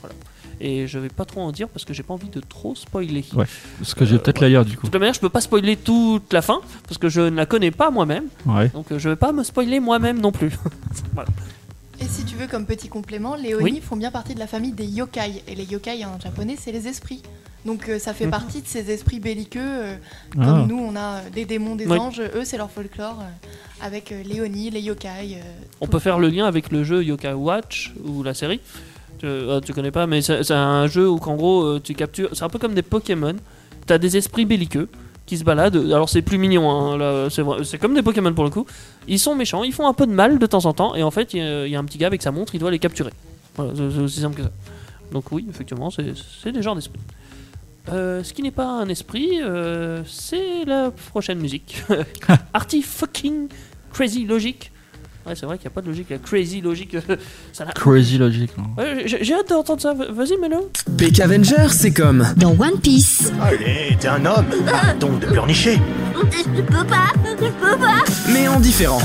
Voilà. 0.01 0.17
Et 0.61 0.87
je 0.87 0.99
vais 0.99 1.09
pas 1.09 1.25
trop 1.25 1.41
en 1.43 1.53
dire 1.53 1.69
parce 1.69 1.85
que 1.85 1.95
j'ai 1.95 2.03
pas 2.03 2.15
envie 2.15 2.29
de 2.31 2.41
trop 2.41 2.75
spoiler. 2.75 3.25
Ouais, 3.35 3.47
parce 3.79 3.95
que 3.95 4.05
je 4.05 4.15
vais 4.17 4.19
peut-être 4.21 4.41
la 4.41 4.49
lire 4.49 4.65
du 4.65 4.77
coup. 4.77 4.87
De 4.87 4.91
toute 4.93 5.01
manière, 5.01 5.15
je 5.15 5.21
peux 5.21 5.29
pas 5.29 5.41
spoiler 5.41 5.77
toute 5.77 6.33
la 6.33 6.43
fin 6.43 6.61
parce 6.87 6.99
que 6.99 7.09
je 7.09 7.21
ne 7.21 7.37
la 7.37 7.47
connais 7.47 7.71
pas 7.71 7.91
moi-même. 7.91 8.25
Ouais. 8.47 8.69
Donc 8.71 8.91
euh, 8.93 8.99
je 8.99 9.09
vais 9.09 9.17
pas 9.17 9.33
me 9.33 9.43
spoiler 9.45 9.79
moi-même 9.81 10.21
non 10.21 10.33
plus. 10.33 10.51
voilà. 11.15 11.29
Et 12.01 12.07
si 12.07 12.25
tu 12.25 12.37
veux, 12.37 12.47
comme 12.47 12.65
petit 12.67 12.89
complément, 12.89 13.35
les 13.35 13.55
Oni 13.55 13.65
Oui. 13.65 13.81
font 13.81 13.97
bien 13.97 14.11
partie 14.11 14.35
de 14.35 14.39
la 14.39 14.47
famille 14.47 14.73
des 14.73 14.87
yokai. 14.87 15.43
Et 15.49 15.55
les 15.55 15.65
yokai 15.65 16.05
en 16.05 16.19
japonais, 16.21 16.57
c'est 16.59 16.71
les 16.73 16.87
esprits. 16.89 17.23
Donc 17.67 17.89
euh, 17.89 17.99
ça 17.99 18.15
fait 18.15 18.25
Mhm. 18.27 18.31
partie 18.31 18.63
de 18.63 18.67
ces 18.69 18.89
esprits 18.91 19.19
belliqueux. 19.19 19.61
euh, 19.61 19.97
Ah. 20.39 20.45
Comme 20.45 20.67
nous, 20.69 20.79
on 20.79 20.95
a 20.95 21.01
euh, 21.17 21.31
des 21.35 21.45
démons, 21.45 21.75
des 21.75 21.87
Oui. 21.87 21.99
anges. 21.99 22.21
Eux, 22.21 22.45
c'est 22.45 22.57
leur 22.57 22.71
folklore. 22.71 23.19
euh, 23.21 23.85
avec 23.85 24.11
euh, 24.11 24.23
les 24.25 24.41
Oni, 24.41 24.71
les 24.71 24.81
yokai. 24.81 25.09
euh, 25.37 25.41
On 25.81 25.87
peut 25.87 25.99
faire 26.01 26.19
le 26.19 26.29
lien 26.29 26.47
avec 26.47 26.73
le 26.73 26.83
jeu 26.83 27.05
Yokai 27.05 27.33
Watch 27.33 27.93
ou 28.05 28.25
la 28.25 28.35
série. 28.35 28.61
Tu, 29.19 29.27
ah, 29.27 29.61
tu 29.65 29.73
connais 29.73 29.91
pas, 29.91 30.07
mais 30.07 30.23
c'est 30.23 30.51
un 30.51 30.87
jeu 30.87 31.09
où 31.09 31.19
qu'en 31.19 31.35
gros 31.35 31.63
euh, 31.63 31.81
tu 31.83 31.95
captures. 31.95 32.31
C'est 32.33 32.45
un 32.45 32.49
peu 32.49 32.59
comme 32.59 32.75
des 32.75 32.83
Pokémon. 32.83 33.35
T'as 33.87 33.99
des 33.99 34.17
esprits 34.17 34.45
belliqueux 34.45 34.89
qui 35.27 35.37
se 35.39 35.45
baladent. 35.45 35.77
Alors 35.93 36.09
c'est 36.09 36.23
plus 36.23 36.39
mignon, 36.39 36.71
hein, 36.71 37.29
c'est 37.31 37.79
comme 37.79 37.95
des 37.95 38.03
Pokémon 38.03 38.33
pour 38.33 38.45
le 38.45 38.51
coup. 38.51 38.67
Ils 39.09 39.19
sont 39.19 39.35
méchants, 39.35 39.63
ils 39.65 39.73
font 39.73 39.87
un 39.87 39.93
peu 39.95 40.07
de 40.07 40.13
mal 40.13 40.39
de 40.39 40.47
temps 40.47 40.65
en 40.67 40.73
temps, 40.73 40.95
et 40.95 41.03
en 41.03 41.11
fait 41.11 41.35
il 41.35 41.41
y, 41.69 41.77
a- 41.77 41.79
un 41.79 41.85
petit 41.85 41.99
gars 41.99 42.07
avec 42.07 42.23
sa 42.23 42.31
montre, 42.31 42.55
il 42.55 42.59
doit 42.61 42.71
les 42.71 42.79
capturer. 42.79 43.13
Voilà, 43.57 43.73
c'est 43.75 43.99
aussi 44.01 44.21
simple 44.21 44.37
que 44.37 44.43
ça. 44.43 44.51
Donc 45.13 45.31
oui, 45.33 45.47
effectivement, 45.51 45.91
c'est 45.91 46.13
c'est 46.43 46.53
des 46.53 46.63
genres 46.63 46.75
d'esprits. 46.77 47.01
Euh, 47.91 48.23
ce 48.23 48.33
qui 48.35 48.43
n'est 48.43 48.51
pas 48.51 48.67
un 48.69 48.89
esprit, 48.89 49.41
euh, 49.43 50.03
c'est 50.07 50.65
la 50.67 50.91
prochaine 50.91 51.39
musique. 51.39 51.83
Arty 52.53 52.83
fucking 52.83 53.49
Crazy 53.93 54.27
Logic. 54.27 54.71
Ouais, 55.29 55.35
c'est 55.37 55.47
vrai 55.47 55.59
qu'il 55.59 55.65
n'y 55.67 55.73
a 55.73 55.75
pas 55.75 55.83
de 55.83 55.89
logique. 55.89 56.07
La 56.11 56.19
Crazy 56.19 56.61
Logic, 56.63 56.97
ça 57.53 57.65
n'a- 57.67 57.73
Crazy 57.73 58.17
Logic. 58.19 58.51
non. 58.57 58.65
Ouais, 58.83 59.03
j'ai 59.07 59.23
j'ai 59.23 59.35
hâte 59.35 59.51
d'entendre 59.51 59.81
ça. 59.83 59.93
Vas-y, 59.93 60.39
Melo. 60.41 60.71
Peck 60.97 61.21
Avenger, 61.21 61.69
c'est 61.71 61.93
comme 61.93 62.27
Dans 62.37 62.51
One 62.53 62.81
Piece. 62.83 63.31
Allez, 63.43 63.97
t'es 64.01 64.09
un 64.09 64.25
homme, 64.25 64.47
donc 64.99 65.21
de 65.21 65.27
pleurnicher. 65.27 65.79
Je 66.15 66.63
peux 66.63 66.85
pas, 66.87 67.09
je 67.25 67.35
peux 67.47 67.79
pas. 67.79 68.05
mais 68.33 68.49
en 68.49 68.59
différent. 68.61 69.03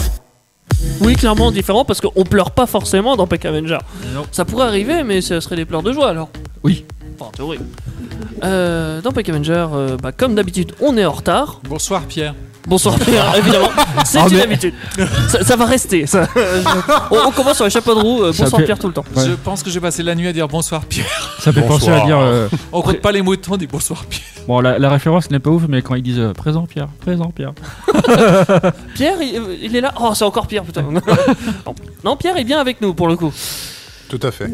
Oui, 1.02 1.16
clairement 1.16 1.52
différent 1.52 1.86
parce 1.86 2.02
qu'on 2.02 2.24
pleure 2.24 2.52
pas 2.52 2.66
forcément 2.66 3.16
dans 3.16 3.28
Peck 3.28 3.46
Avenger. 3.46 3.78
Non. 4.14 4.26
Ça 4.32 4.46
pourrait 4.46 4.68
arriver, 4.68 5.04
mais 5.04 5.22
ce 5.22 5.40
serait 5.40 5.56
des 5.56 5.66
pleurs 5.66 5.84
de 5.84 5.92
joie 5.92 6.10
alors. 6.10 6.30
Oui. 6.64 6.86
Enfin, 7.20 7.26
en 7.30 7.32
théorie. 7.32 7.60
Euh, 8.44 9.02
dans 9.02 9.12
Peck 9.12 9.30
Avenger, 9.30 9.68
euh, 9.74 9.98
bah, 10.02 10.12
comme 10.12 10.36
d'habitude, 10.36 10.74
on 10.82 10.98
est 10.98 11.06
en 11.06 11.12
retard. 11.12 11.62
Bonsoir 11.68 12.04
Pierre. 12.04 12.34
Bonsoir 12.66 12.98
Pierre, 12.98 13.36
évidemment. 13.38 13.70
C'est 14.06 14.20
Ah, 14.20 14.26
une 14.30 14.36
mais- 14.38 14.44
habitude. 14.44 14.74
Ça, 15.30 15.44
ça 15.44 15.56
va 15.56 15.66
rester. 15.66 16.08
ça. 16.08 16.28
on, 17.12 17.18
on 17.28 17.32
commence 17.32 17.56
sur 17.58 17.66
les 17.66 17.72
chapeaux 17.72 17.94
de 17.96 18.00
roue. 18.00 18.24
euh, 18.24 18.34
Ça 18.34 18.44
bonsoir 18.44 18.60
fait- 18.62 18.66
Pierre 18.66 18.80
tout 18.80 18.88
le 18.88 18.94
temps. 18.94 19.04
Ouais. 19.16 19.26
Je 19.26 19.32
pense 19.34 19.64
que 19.64 19.70
j'ai 19.70 19.80
passé 19.82 20.02
la 20.04 20.16
nuit 20.16 20.28
à 20.28 20.34
dire 20.34 20.48
bonsoir 20.48 20.86
Pierre. 20.86 21.36
Ça 21.40 21.52
fait 21.52 21.62
penser 21.62 21.90
à 21.90 22.00
Bonsoir. 22.00 22.06
dire. 22.06 22.18
euh, 22.20 22.48
On 22.72 22.82
compte 22.82 23.02
pas 23.02 23.12
les 23.12 23.22
moutons, 23.22 23.54
on 23.54 23.58
dit 23.58 23.68
bonsoir 23.68 24.06
Pierre. 24.06 24.24
Bon, 24.48 24.60
la, 24.62 24.80
la 24.80 24.90
référence 24.90 25.30
n'est 25.32 25.40
pas 25.40 25.50
ouf, 25.50 25.64
mais 25.70 25.82
quand 25.82 25.96
ils 25.96 26.04
disent 26.04 26.20
euh, 26.20 26.34
présent 26.34 26.66
Pierre, 26.66 26.88
présent 27.02 27.32
Pierre. 27.36 27.54
Pierre, 28.96 29.18
il, 29.22 29.38
euh, 29.38 29.56
il 29.62 29.76
est 29.76 29.82
là. 29.82 29.94
Oh, 30.00 30.12
c'est 30.16 30.26
encore 30.26 30.48
Pierre, 30.48 30.64
putain. 30.64 30.82
non. 30.90 31.02
non, 32.04 32.16
Pierre 32.18 32.38
est 32.38 32.44
bien 32.44 32.60
avec 32.60 32.82
nous 32.82 32.94
pour 32.94 33.08
le 33.08 33.16
coup. 33.16 33.32
Tout 34.10 34.20
à 34.24 34.32
fait. 34.32 34.50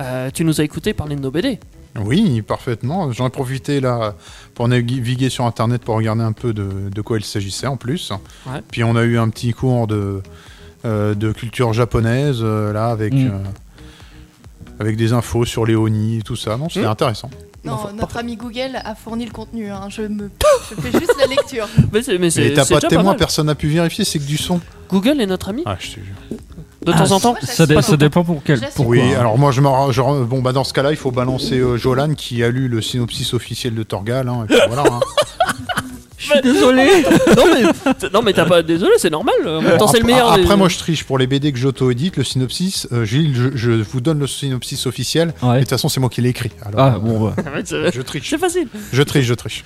Euh, 0.00 0.30
tu 0.32 0.44
nous 0.44 0.60
as 0.60 0.64
écouté 0.64 0.92
parler 0.94 1.16
de 1.16 1.20
nos 1.20 1.30
BD. 1.30 1.58
Oui, 2.00 2.42
parfaitement. 2.42 3.10
J'en 3.12 3.26
ai 3.26 3.30
profité 3.30 3.80
là 3.80 4.14
pour 4.54 4.68
naviguer 4.68 5.30
sur 5.30 5.44
internet 5.46 5.82
pour 5.82 5.96
regarder 5.96 6.22
un 6.22 6.32
peu 6.32 6.52
de, 6.52 6.90
de 6.94 7.00
quoi 7.02 7.18
il 7.18 7.24
s'agissait 7.24 7.66
en 7.66 7.76
plus. 7.76 8.12
Ouais. 8.46 8.60
Puis 8.70 8.84
on 8.84 8.94
a 8.96 9.02
eu 9.04 9.18
un 9.18 9.28
petit 9.30 9.52
cours 9.52 9.86
de, 9.86 10.22
euh, 10.84 11.14
de 11.14 11.32
culture 11.32 11.72
japonaise 11.72 12.38
euh, 12.40 12.72
là 12.72 12.88
avec, 12.88 13.12
Mm. 13.14 13.26
euh, 13.32 13.38
avec 14.80 14.96
des 14.96 15.12
infos 15.12 15.44
sur 15.44 15.66
les 15.66 15.74
Oni 15.74 16.18
et 16.18 16.22
tout 16.22 16.36
ça. 16.36 16.56
Non, 16.56 16.68
c'était 16.68 16.86
Mm. 16.86 16.90
intéressant. 16.90 17.30
Non, 17.64 17.72
Enfin, 17.72 17.92
notre 17.92 18.16
ami 18.18 18.36
Google 18.36 18.76
a 18.84 18.94
fourni 18.94 19.24
le 19.26 19.32
contenu. 19.32 19.68
hein. 19.68 19.88
Je, 19.88 20.02
me... 20.02 20.30
je 20.70 20.74
fais 20.80 20.92
juste 20.92 21.14
la 21.18 21.26
lecture. 21.26 21.66
Mais 21.92 22.54
t'as 22.54 22.64
pas 22.64 22.78
de 22.80 22.86
témoin, 22.86 23.14
personne 23.14 23.46
n'a 23.46 23.56
pu 23.56 23.66
vérifier, 23.68 24.04
c'est 24.04 24.20
que 24.20 24.24
du 24.24 24.36
son. 24.36 24.60
Google 24.88 25.20
est 25.20 25.26
notre 25.26 25.48
ami 25.48 25.62
Ah, 25.66 25.76
je 25.80 25.88
te 25.88 25.94
jure. 25.96 26.14
De 26.84 26.92
Ah, 26.94 26.98
temps 26.98 27.12
en 27.12 27.20
temps. 27.20 27.34
Ça, 27.42 27.66
dé- 27.66 27.74
j'assume. 27.74 27.90
ça 27.92 27.96
dépend 27.96 28.24
pour 28.24 28.42
quel. 28.44 28.60
Pourquoi 28.74 28.86
Oui, 28.86 29.14
alors 29.14 29.36
moi 29.38 29.50
je 29.50 29.60
je 29.60 30.24
bon 30.24 30.40
bah 30.42 30.52
dans 30.52 30.64
ce 30.64 30.72
cas-là 30.72 30.90
il 30.90 30.96
faut 30.96 31.10
balancer 31.10 31.58
euh, 31.58 31.76
Jolan 31.76 32.14
qui 32.14 32.42
a 32.44 32.50
lu 32.50 32.68
le 32.68 32.80
synopsis 32.80 33.34
officiel 33.34 33.74
de 33.74 33.82
Torgal 33.82 34.28
hein, 34.28 34.44
et 34.44 34.46
puis 34.46 34.58
voilà. 34.68 34.84
hein. 34.90 35.00
Je 36.20 36.32
suis 36.32 36.40
désolé. 36.42 37.04
non 37.36 37.44
mais, 37.54 38.08
non 38.12 38.22
mais 38.22 38.32
t'as 38.32 38.44
pas. 38.44 38.62
Désolé, 38.62 38.90
c'est 38.98 39.08
normal. 39.08 39.34
En 39.46 39.62
même 39.62 39.78
temps, 39.78 39.86
c'est 39.86 39.98
le 39.98 40.02
Après- 40.04 40.12
meilleur. 40.14 40.34
des- 40.34 40.42
Après 40.42 40.56
moi 40.56 40.68
je 40.68 40.76
triche 40.76 41.04
pour 41.04 41.16
les 41.16 41.28
BD 41.28 41.52
que 41.52 41.58
j'auto-édite 41.58 42.16
le 42.16 42.24
synopsis. 42.24 42.88
euh, 42.92 43.04
Gilles, 43.04 43.34
je, 43.36 43.56
je 43.56 43.70
vous 43.70 44.00
donne 44.00 44.18
le 44.18 44.26
synopsis 44.26 44.86
officiel. 44.86 45.32
Et 45.42 45.46
de 45.46 45.50
Ouais. 45.50 45.60
toute 45.60 45.70
façon 45.70 45.88
c'est 45.88 46.00
moi 46.00 46.10
qui 46.10 46.20
l'ai 46.20 46.30
écrit. 46.30 46.50
Alors 46.66 46.80
Ah 46.80 46.94
euh, 46.96 46.98
bon, 46.98 47.28
bah. 47.28 47.34
Ouais, 47.54 47.90
je 47.94 48.02
triche, 48.02 48.28
c'est 48.30 48.36
facile. 48.38 48.66
je 48.92 49.02
triche, 49.04 49.26
je 49.26 49.34
triche. 49.34 49.64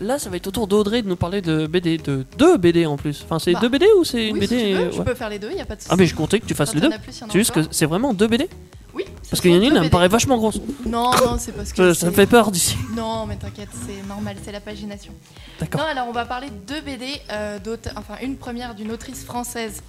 Là, 0.00 0.18
ça 0.18 0.30
va 0.30 0.36
être 0.36 0.46
au 0.46 0.50
tour 0.50 0.66
d'Audrey 0.66 1.02
de 1.02 1.08
nous 1.08 1.16
parler 1.16 1.42
de 1.42 1.66
BD, 1.66 1.98
de 1.98 2.24
deux 2.38 2.56
BD 2.56 2.86
en 2.86 2.96
plus. 2.96 3.22
Enfin, 3.24 3.38
c'est 3.38 3.52
Bah, 3.52 3.60
deux 3.60 3.68
BD 3.68 3.86
ou 3.98 4.04
c'est 4.04 4.28
une 4.28 4.34
Oui, 4.34 4.40
BD 4.40 4.58
si 4.58 4.64
tu 4.66 4.72
veux, 4.72 4.80
euh, 4.80 4.92
je 4.92 4.98
ouais. 4.98 5.04
peux 5.04 5.14
faire 5.14 5.28
les 5.28 5.38
deux, 5.38 5.50
il 5.54 5.60
a 5.60 5.64
pas 5.66 5.76
de 5.76 5.80
souci. 5.80 5.90
Ah 5.92 5.96
mais 5.96 6.06
je 6.06 6.14
comptais 6.14 6.40
que 6.40 6.46
tu 6.46 6.54
fasses 6.54 6.70
Quand 6.70 6.76
les 6.76 6.80
deux. 6.80 6.88
en 6.88 6.92
a 6.92 6.98
plus, 6.98 7.16
il 7.16 7.20
y 7.20 7.24
en 7.24 7.26
a 7.28 7.30
C'est 7.32 7.38
juste 7.38 7.50
que 7.50 7.60
encore. 7.60 7.72
c'est 7.74 7.84
vraiment 7.86 8.14
deux 8.14 8.26
BD 8.26 8.48
Oui. 8.94 9.04
Parce 9.06 9.36
ce 9.36 9.42
qu'il 9.42 9.50
y 9.50 9.54
en 9.54 9.60
a 9.60 9.62
une, 9.62 9.64
deux 9.64 9.66
elle 9.68 9.74
me 9.74 9.80
BD. 9.82 9.90
paraît 9.90 10.08
vachement 10.08 10.38
grosse. 10.38 10.58
Non, 10.86 11.10
non, 11.10 11.36
c'est 11.38 11.52
parce 11.52 11.72
que. 11.74 11.92
Ça, 11.92 12.00
ça 12.00 12.06
me 12.06 12.10
c'est- 12.12 12.16
fait 12.16 12.26
peur 12.26 12.50
d'ici. 12.50 12.76
Non, 12.96 13.26
mais 13.26 13.36
t'inquiète, 13.36 13.68
c'est 13.86 14.08
normal, 14.08 14.36
c'est 14.42 14.52
la 14.52 14.60
pagination. 14.60 15.12
D'accord. 15.60 15.82
Non, 15.82 15.86
alors 15.86 16.06
on 16.08 16.12
va 16.12 16.24
parler 16.24 16.48
de 16.48 16.54
deux 16.74 16.80
BD, 16.80 17.04
euh, 17.30 17.58
enfin 17.96 18.14
une 18.22 18.36
première 18.36 18.74
d'une 18.74 18.92
autrice 18.92 19.22
française 19.24 19.82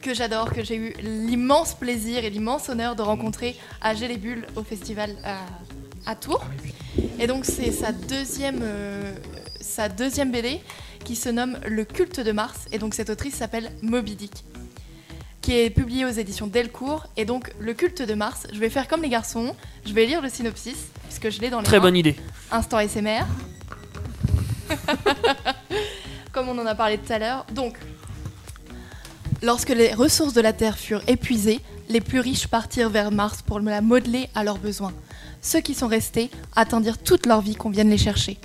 que 0.00 0.14
j'adore, 0.14 0.52
que 0.52 0.62
j'ai 0.62 0.76
eu 0.76 0.94
l'immense 1.02 1.74
plaisir 1.74 2.24
et 2.24 2.30
l'immense 2.30 2.68
honneur 2.68 2.94
de 2.94 3.02
rencontrer 3.02 3.56
à 3.82 3.94
J'ai 3.96 4.06
les 4.06 4.16
Bulles 4.16 4.46
au 4.54 4.62
festival 4.62 5.10
à, 5.24 5.38
à 6.10 6.14
Tours. 6.14 6.42
Et 7.18 7.26
donc 7.26 7.44
c'est 7.44 7.70
sa 7.72 7.92
deuxième, 7.92 8.60
euh, 8.62 9.12
sa 9.70 9.88
deuxième 9.88 10.32
BD 10.32 10.60
qui 11.04 11.16
se 11.16 11.28
nomme 11.28 11.58
Le 11.66 11.84
culte 11.84 12.20
de 12.20 12.32
Mars. 12.32 12.66
Et 12.72 12.78
donc 12.78 12.94
cette 12.94 13.08
autrice 13.08 13.34
s'appelle 13.36 13.70
Moby 13.82 14.16
Dick 14.16 14.44
qui 15.40 15.58
est 15.58 15.70
publiée 15.70 16.04
aux 16.04 16.10
éditions 16.10 16.46
Delcourt. 16.48 17.06
Et 17.16 17.24
donc 17.24 17.50
le 17.58 17.72
culte 17.72 18.02
de 18.02 18.12
Mars, 18.14 18.46
je 18.52 18.58
vais 18.58 18.68
faire 18.68 18.88
comme 18.88 19.00
les 19.02 19.08
garçons, 19.08 19.54
je 19.86 19.92
vais 19.94 20.04
lire 20.04 20.20
le 20.20 20.28
synopsis 20.28 20.76
puisque 21.04 21.30
je 21.30 21.40
l'ai 21.40 21.48
dans 21.50 21.60
les 21.60 21.64
Très 21.64 21.78
mains. 21.78 21.84
bonne 21.84 21.96
idée. 21.96 22.16
Instant 22.50 22.78
SMR. 22.86 23.24
Comme 26.32 26.48
on 26.48 26.58
en 26.58 26.66
a 26.66 26.74
parlé 26.74 26.98
tout 26.98 27.12
à 27.12 27.18
l'heure. 27.18 27.46
Donc, 27.54 27.76
lorsque 29.42 29.70
les 29.70 29.94
ressources 29.94 30.34
de 30.34 30.40
la 30.40 30.52
Terre 30.52 30.76
furent 30.78 31.02
épuisées, 31.08 31.60
les 31.88 32.00
plus 32.00 32.20
riches 32.20 32.46
partirent 32.46 32.90
vers 32.90 33.10
Mars 33.10 33.42
pour 33.42 33.58
la 33.60 33.80
modeler 33.80 34.28
à 34.34 34.44
leurs 34.44 34.58
besoins. 34.58 34.92
Ceux 35.42 35.60
qui 35.60 35.74
sont 35.74 35.88
restés 35.88 36.30
attendirent 36.54 36.98
toute 36.98 37.26
leur 37.26 37.40
vie 37.40 37.54
qu'on 37.56 37.70
vienne 37.70 37.90
les 37.90 37.98
chercher. 37.98 38.38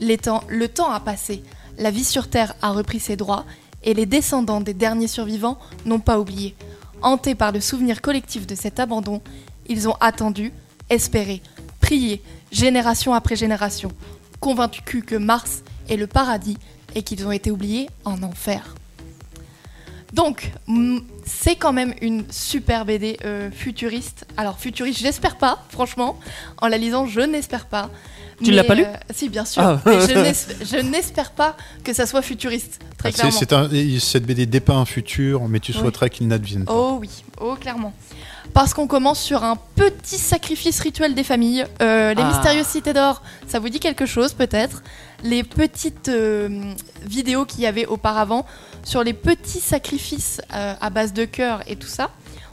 Le 0.00 0.66
temps 0.66 0.90
a 0.90 1.00
passé, 1.00 1.42
la 1.78 1.90
vie 1.90 2.04
sur 2.04 2.28
Terre 2.28 2.54
a 2.62 2.72
repris 2.72 3.00
ses 3.00 3.16
droits, 3.16 3.44
et 3.82 3.94
les 3.94 4.06
descendants 4.06 4.60
des 4.60 4.74
derniers 4.74 5.08
survivants 5.08 5.58
n'ont 5.84 6.00
pas 6.00 6.18
oublié. 6.18 6.54
Hantés 7.02 7.34
par 7.34 7.52
le 7.52 7.60
souvenir 7.60 8.02
collectif 8.02 8.46
de 8.46 8.54
cet 8.54 8.78
abandon, 8.78 9.22
ils 9.66 9.88
ont 9.88 9.96
attendu, 10.00 10.52
espéré, 10.90 11.42
prié, 11.80 12.22
génération 12.52 13.14
après 13.14 13.36
génération, 13.36 13.90
convaincus 14.40 15.04
que 15.06 15.16
Mars 15.16 15.62
est 15.88 15.96
le 15.96 16.06
paradis 16.06 16.58
et 16.94 17.02
qu'ils 17.02 17.26
ont 17.26 17.32
été 17.32 17.50
oubliés 17.50 17.88
en 18.04 18.22
enfer. 18.22 18.74
Donc, 20.12 20.52
c'est 21.32 21.56
quand 21.56 21.72
même 21.72 21.94
une 22.02 22.24
super 22.30 22.84
BD 22.84 23.16
euh, 23.24 23.50
futuriste. 23.50 24.26
Alors, 24.36 24.58
futuriste, 24.58 24.98
j'espère 25.00 25.36
pas, 25.36 25.64
franchement. 25.70 26.18
En 26.58 26.68
la 26.68 26.76
lisant, 26.78 27.06
je 27.06 27.20
n'espère 27.20 27.66
pas. 27.66 27.90
Tu 28.42 28.50
Mais, 28.50 28.56
l'as 28.56 28.64
pas 28.64 28.74
lu 28.74 28.84
euh, 28.84 28.94
Si, 29.14 29.28
bien 29.28 29.44
sûr. 29.44 29.62
Ah. 29.62 29.80
Mais 29.86 30.00
je 30.00 30.14
n'esp- 30.14 30.64
je 30.64 30.76
n'espère 30.78 31.30
pas 31.32 31.56
que 31.84 31.92
ça 31.92 32.06
soit 32.06 32.22
futuriste, 32.22 32.80
très 32.98 33.10
Ah, 33.10 33.12
clairement. 33.12 33.30
c'est 33.38 33.52
un, 33.52 33.70
et 33.70 33.98
cette 34.00 34.24
BD 34.24 34.46
dépeint 34.46 34.78
un 34.78 34.84
futur 34.86 35.46
mais 35.48 35.60
tu 35.60 35.72
Oui. 35.72 35.78
souhaiterais 35.78 36.08
qu'il 36.10 36.26
n'advienne 36.26 36.64
pas. 36.64 36.72
Oh 36.74 36.98
oui, 37.00 37.10
oh 37.40 37.54
clairement. 37.60 37.92
Parce 38.54 38.74
qu'on 38.74 38.86
commence 38.86 39.20
sur 39.20 39.44
un 39.44 39.56
petit 39.76 40.18
sacrifice 40.18 40.80
rituel 40.80 41.14
des 41.14 41.24
familles. 41.24 41.64
Euh, 41.82 42.14
les 42.14 42.22
Ah. 42.22 42.28
mystérieuses 42.28 42.66
cités 42.66 42.92
d'or, 42.92 43.22
ça 43.46 43.58
vous 43.58 43.68
dit 43.68 43.80
quelque 43.80 44.06
chose 44.06 44.32
peut-être? 44.32 44.82
Les 45.22 45.44
petites 45.44 46.08
euh, 46.08 46.48
vidéos 47.04 47.44
qu'il 47.44 47.60
y 47.60 47.66
avait 47.66 47.86
auparavant 47.86 48.46
sur 48.84 49.02
les 49.04 49.12
petits 49.12 49.60
sacrifices 49.60 50.40
euh, 50.54 50.74
à 50.80 50.90
base 50.90 51.12
de 51.12 51.24
cœur 51.26 51.60
et 51.66 51.76
tout 51.76 51.86
ça? 51.88 52.10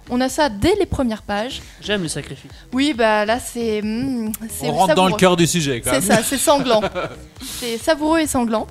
On 0.10 0.22
a 0.22 0.30
ça 0.30 0.48
dès 0.50 0.74
les 0.76 0.86
premières 0.86 1.22
pages. 1.24 1.62
J'aime 1.82 2.04
les 2.04 2.08
sacrifices. 2.10 2.50
Oui, 2.72 2.94
bah 2.94 3.26
là 3.26 3.40
c'est. 3.40 3.82
hmm, 3.82 4.32
c'est 4.50 4.68
On 4.70 4.74
rentre 4.74 4.96
dans 4.96 5.04
le 5.06 5.10
savoureux. 5.12 5.20
cœur 5.20 5.36
du 5.36 5.48
sujet 5.48 5.82
quand 5.82 5.92
C'est 5.94 6.02
ça, 6.02 6.24
c'est 6.24 6.38
sanglant. 6.38 6.82
c'est 7.60 7.78
savoureux 7.78 8.20
et 8.20 8.28
sanglant. 8.28 8.68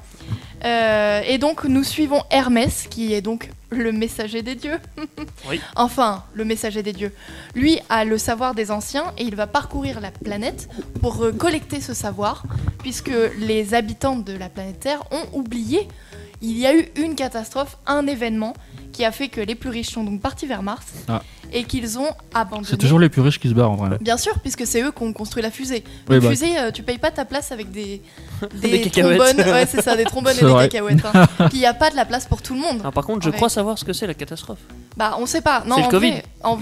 Euh, 0.65 1.21
et 1.27 1.39
donc 1.39 1.65
nous 1.65 1.85
suivons 1.85 2.23
Hermès, 2.31 2.87
qui 2.89 3.13
est 3.13 3.21
donc 3.21 3.51
le 3.71 3.93
messager 3.93 4.43
des 4.43 4.55
dieux. 4.55 4.79
Oui. 5.49 5.61
Enfin, 5.77 6.25
le 6.35 6.45
messager 6.45 6.83
des 6.83 6.93
dieux. 6.93 7.13
Lui 7.55 7.79
a 7.89 8.05
le 8.05 8.19
savoir 8.19 8.55
des 8.55 8.73
anciens 8.73 9.13
et 9.17 9.23
il 9.23 9.37
va 9.37 9.47
parcourir 9.47 10.01
la 10.01 10.11
planète 10.11 10.69
pour 11.01 11.23
euh, 11.23 11.31
collecter 11.31 11.81
ce 11.81 11.95
savoir, 11.95 12.43
puisque 12.81 13.13
les 13.39 13.75
habitants 13.75 14.17
de 14.17 14.33
la 14.33 14.49
planète 14.49 14.81
Terre 14.81 15.03
ont 15.13 15.39
oublié. 15.39 15.87
Il 16.43 16.59
y 16.59 16.67
a 16.67 16.75
eu 16.77 16.87
une 16.97 17.15
catastrophe, 17.15 17.79
un 17.87 18.07
événement 18.09 18.55
qui 18.93 19.05
a 19.05 19.13
fait 19.13 19.29
que 19.29 19.41
les 19.41 19.55
plus 19.55 19.71
riches 19.71 19.91
sont 19.91 20.03
donc 20.05 20.21
partis 20.21 20.47
vers 20.47 20.63
Mars 20.63 20.87
Ah. 21.07 21.23
Et 21.53 21.65
qu'ils 21.65 21.99
ont 21.99 22.09
abandonné. 22.35 22.67
C'est 22.69 22.77
toujours 22.77 22.99
les 22.99 23.09
plus 23.09 23.23
riches 23.23 23.39
qui 23.39 23.49
se 23.49 23.55
barrent 23.55 23.71
en 23.71 23.77
vrai. 23.77 23.99
Bien 24.01 24.17
sûr, 24.17 24.33
puisque 24.41 24.67
c'est 24.67 24.83
eux 24.83 24.93
qui 24.97 25.03
ont 25.03 25.13
construit 25.13 25.43
la 25.43 25.51
fusée. 25.51 25.85
Oui, 26.09 26.17
Une 26.17 26.23
bah. 26.23 26.31
fusée, 26.31 26.59
euh, 26.59 26.71
tu 26.71 26.83
payes 26.83 26.99
pas 26.99 27.11
ta 27.11 27.25
place 27.25 27.53
avec 27.53 27.71
des, 27.71 28.01
des, 28.61 28.69
Des 28.71 28.81
cacahuètes. 28.83 29.19
trombones. 29.37 29.53
Ouais, 29.55 29.67
c'est 29.71 29.83
ça, 29.83 29.97
des 29.97 30.05
trombones 30.05 30.35
et 30.39 30.41
des 30.41 30.47
vrai. 30.47 30.69
cacahuètes. 30.69 31.05
hein. 31.15 31.27
Puis 31.49 31.59
il 31.59 31.61
n'y 31.61 31.67
a 31.67 31.75
pas 31.75 31.91
de 31.91 31.97
la 31.97 32.05
place 32.05 32.27
pour 32.27 32.43
tout 32.43 32.55
le 32.55 32.61
monde. 32.61 32.81
Ah, 32.85 32.91
par 32.91 33.05
contre, 33.05 33.25
je 33.25 33.31
crois 33.31 33.49
vrai. 33.49 33.55
savoir 33.55 33.79
ce 33.79 33.85
que 33.85 33.93
c'est 33.93 34.07
la 34.07 34.15
catastrophe. 34.15 34.59
Bah, 34.97 35.17
on 35.19 35.27
sait 35.27 35.41
pas. 35.43 35.63
Non, 35.67 35.77
C'est 35.77 35.81
le 35.83 35.87
en 35.87 35.91
Covid. 35.91 36.13
en- 36.43 36.59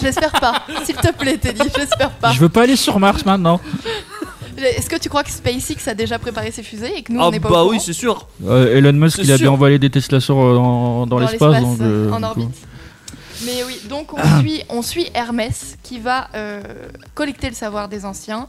J'espère 0.00 0.32
pas. 0.32 0.62
S'il 0.84 0.96
te 0.96 1.12
plaît, 1.12 1.36
Teddy, 1.38 1.68
j'espère 1.76 2.10
pas. 2.10 2.32
Je 2.32 2.40
veux 2.40 2.48
pas 2.48 2.62
aller 2.62 2.76
sur 2.76 2.98
Mars 3.00 3.24
maintenant. 3.24 3.60
Est-ce 4.56 4.88
que 4.88 4.96
tu 4.96 5.08
crois 5.08 5.24
que 5.24 5.30
SpaceX 5.30 5.88
a 5.88 5.94
déjà 5.94 6.16
préparé 6.18 6.52
ses 6.52 6.62
fusées 6.62 6.96
et 6.98 7.02
que 7.02 7.12
nous, 7.12 7.20
Ah 7.20 7.26
on 7.26 7.30
n'est 7.32 7.40
pas 7.40 7.48
bah 7.50 7.64
au 7.64 7.70
oui, 7.70 7.80
c'est 7.80 7.92
sûr. 7.92 8.28
Euh, 8.46 8.76
Elon 8.76 8.92
Musk, 8.92 9.18
il 9.18 9.32
a 9.32 9.36
sûr. 9.36 9.46
bien 9.46 9.50
envoyé 9.52 9.80
des 9.80 9.90
Tesla 9.90 10.20
sur, 10.20 10.38
euh, 10.40 10.54
dans, 10.54 11.06
dans 11.08 11.18
l'espace. 11.18 11.60
donc, 11.60 11.80
euh, 11.80 12.10
en 12.12 12.22
orbite. 12.22 12.50
Mais 13.44 13.62
oui, 13.64 13.80
donc 13.88 14.12
on 14.12 14.40
suit, 14.40 14.62
on 14.68 14.82
suit 14.82 15.08
Hermès 15.14 15.76
qui 15.82 15.98
va 15.98 16.28
euh, 16.34 16.62
collecter 17.14 17.48
le 17.48 17.54
savoir 17.54 17.88
des 17.88 18.04
anciens 18.04 18.48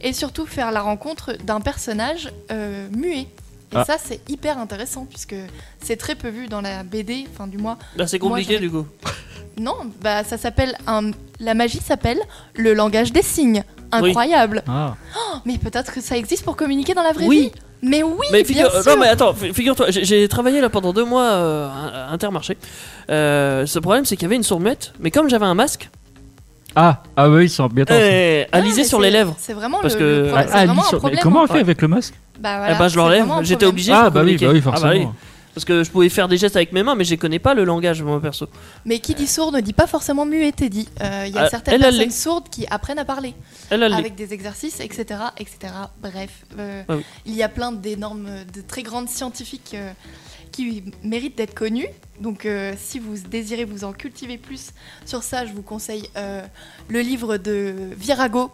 et 0.00 0.12
surtout 0.12 0.46
faire 0.46 0.70
la 0.72 0.82
rencontre 0.82 1.32
d'un 1.44 1.60
personnage 1.60 2.30
euh, 2.50 2.88
muet. 2.90 3.26
Et 3.72 3.76
Ah. 3.76 3.84
ça, 3.84 3.96
c'est 4.02 4.20
hyper 4.30 4.58
intéressant 4.58 5.06
puisque 5.06 5.34
c'est 5.82 5.96
très 5.96 6.14
peu 6.14 6.28
vu 6.28 6.46
dans 6.48 6.60
la 6.60 6.82
BD, 6.84 7.26
enfin 7.32 7.46
du 7.46 7.58
moins. 7.58 7.78
Là, 7.96 8.06
c'est 8.06 8.18
compliqué 8.18 8.58
du 8.58 8.70
coup. 8.70 8.86
Non, 9.58 9.74
bah 10.02 10.22
ça 10.22 10.36
s'appelle 10.36 10.76
un. 10.86 11.12
La 11.40 11.54
magie 11.54 11.80
s'appelle 11.80 12.20
le 12.56 12.74
langage 12.74 13.10
des 13.10 13.22
signes. 13.22 13.64
Incroyable. 13.90 14.62
Ah. 14.68 14.96
Oh, 15.18 15.36
mais 15.46 15.56
peut-être 15.56 15.94
que 15.94 16.02
ça 16.02 16.14
existe 16.18 16.44
pour 16.44 16.56
communiquer 16.56 16.92
dans 16.92 17.02
la 17.02 17.12
vraie 17.14 17.26
Oui. 17.26 17.40
vie. 17.40 17.52
Mais 17.82 18.02
oui, 18.02 18.26
Mais 18.32 18.42
bien 18.42 18.46
figure- 18.68 18.82
sûr. 18.82 18.92
non 18.92 19.00
mais 19.00 19.08
attends, 19.08 19.34
fi- 19.34 19.52
figure-toi, 19.52 19.86
j'ai- 19.90 20.28
travaillé 20.28 20.60
là 20.60 20.68
pendant 20.70 20.92
deux 20.92 21.04
mois 21.04 21.22
euh, 21.24 21.68
à 22.08 22.12
Intermarché. 22.12 22.56
Euh, 23.10 23.66
ce 23.66 23.78
problème 23.78 24.04
c'est 24.04 24.16
qu'il 24.16 24.24
y 24.24 24.26
avait 24.26 24.36
une 24.36 24.42
sourde 24.42 24.62
muette, 24.62 24.92
mais 24.98 25.10
comme 25.10 25.28
j'avais 25.28 25.44
un 25.46 25.54
masque, 25.54 25.88
Ah, 26.78 27.02
ah 27.16 27.30
oui, 27.30 27.44
ils 27.44 27.48
sont 27.50 27.68
bien 27.68 27.84
eh, 27.88 28.44
Ah, 28.52 28.58
alisé 28.58 28.82
mais 28.82 28.86
sur 28.88 29.00
les 29.00 29.10
lèvres. 29.10 29.34
C'est 29.38 29.54
vraiment 29.54 29.78
Parce 29.80 29.94
le, 29.94 30.00
que-. 30.00 30.32
Ah, 30.36 30.42
vraiment 30.66 30.82
un 30.82 30.88
sur- 30.88 30.98
problème. 30.98 31.20
comment 31.22 31.42
on 31.42 31.46
fait 31.46 31.54
Ouais. 31.54 31.60
avec 31.60 31.80
le 31.80 31.88
masque 31.88 32.12
Bah, 32.38 32.50
Eh 32.54 32.58
voilà, 32.58 32.74
ben, 32.78 32.88
je 32.88 32.96
l'enlève. 32.98 33.26
J'étais 33.42 33.64
obligé. 33.64 33.92
Ah, 33.94 34.10
bah 34.10 34.20
oui, 34.22 34.36
bah 34.38 34.48
oui, 34.52 34.58
Ah, 34.58 34.62
forcément. 34.62 34.92
oui. 34.92 35.06
Parce 35.56 35.64
que 35.64 35.84
je 35.84 35.90
pouvais 35.90 36.10
faire 36.10 36.28
des 36.28 36.36
gestes 36.36 36.54
avec 36.56 36.72
mes 36.72 36.82
mains, 36.82 36.94
mais 36.94 37.04
je 37.04 37.14
connais 37.14 37.38
pas 37.38 37.54
le 37.54 37.64
langage 37.64 38.02
moi 38.02 38.20
perso. 38.20 38.46
Mais 38.84 38.98
qui 38.98 39.14
dit 39.14 39.26
sourd 39.26 39.52
ne 39.52 39.60
dit 39.62 39.72
pas 39.72 39.86
forcément 39.86 40.26
muet, 40.26 40.52
Teddy. 40.52 40.86
Euh, 41.00 41.24
Il 41.26 41.34
y 41.34 41.38
a 41.38 41.44
Ah, 41.44 41.48
certaines 41.48 41.80
personnes 41.80 42.10
sourdes 42.10 42.50
qui 42.50 42.66
apprennent 42.68 42.98
à 42.98 43.06
parler 43.06 43.32
avec 43.70 44.14
des 44.16 44.34
exercices, 44.34 44.80
etc., 44.80 45.18
etc. 45.38 45.72
Bref, 46.02 46.44
euh, 46.58 46.82
Ah 46.86 46.96
oui. 46.96 47.04
il 47.24 47.34
y 47.34 47.42
a 47.42 47.48
plein 47.48 47.72
d'énormes, 47.72 48.28
de 48.52 48.60
très 48.60 48.82
grandes 48.82 49.08
scientifiques 49.08 49.72
euh, 49.72 49.92
qui 50.52 50.84
méritent 51.02 51.38
d'être 51.38 51.54
connues. 51.54 51.88
Donc, 52.20 52.46
si 52.76 52.98
vous 52.98 53.16
désirez 53.16 53.64
vous 53.64 53.84
en 53.84 53.94
cultiver 53.94 54.36
plus 54.36 54.72
sur 55.06 55.22
ça, 55.22 55.46
je 55.46 55.54
vous 55.54 55.62
conseille 55.62 56.10
le 56.88 57.00
livre 57.00 57.38
de 57.38 57.74
Virago. 57.96 58.50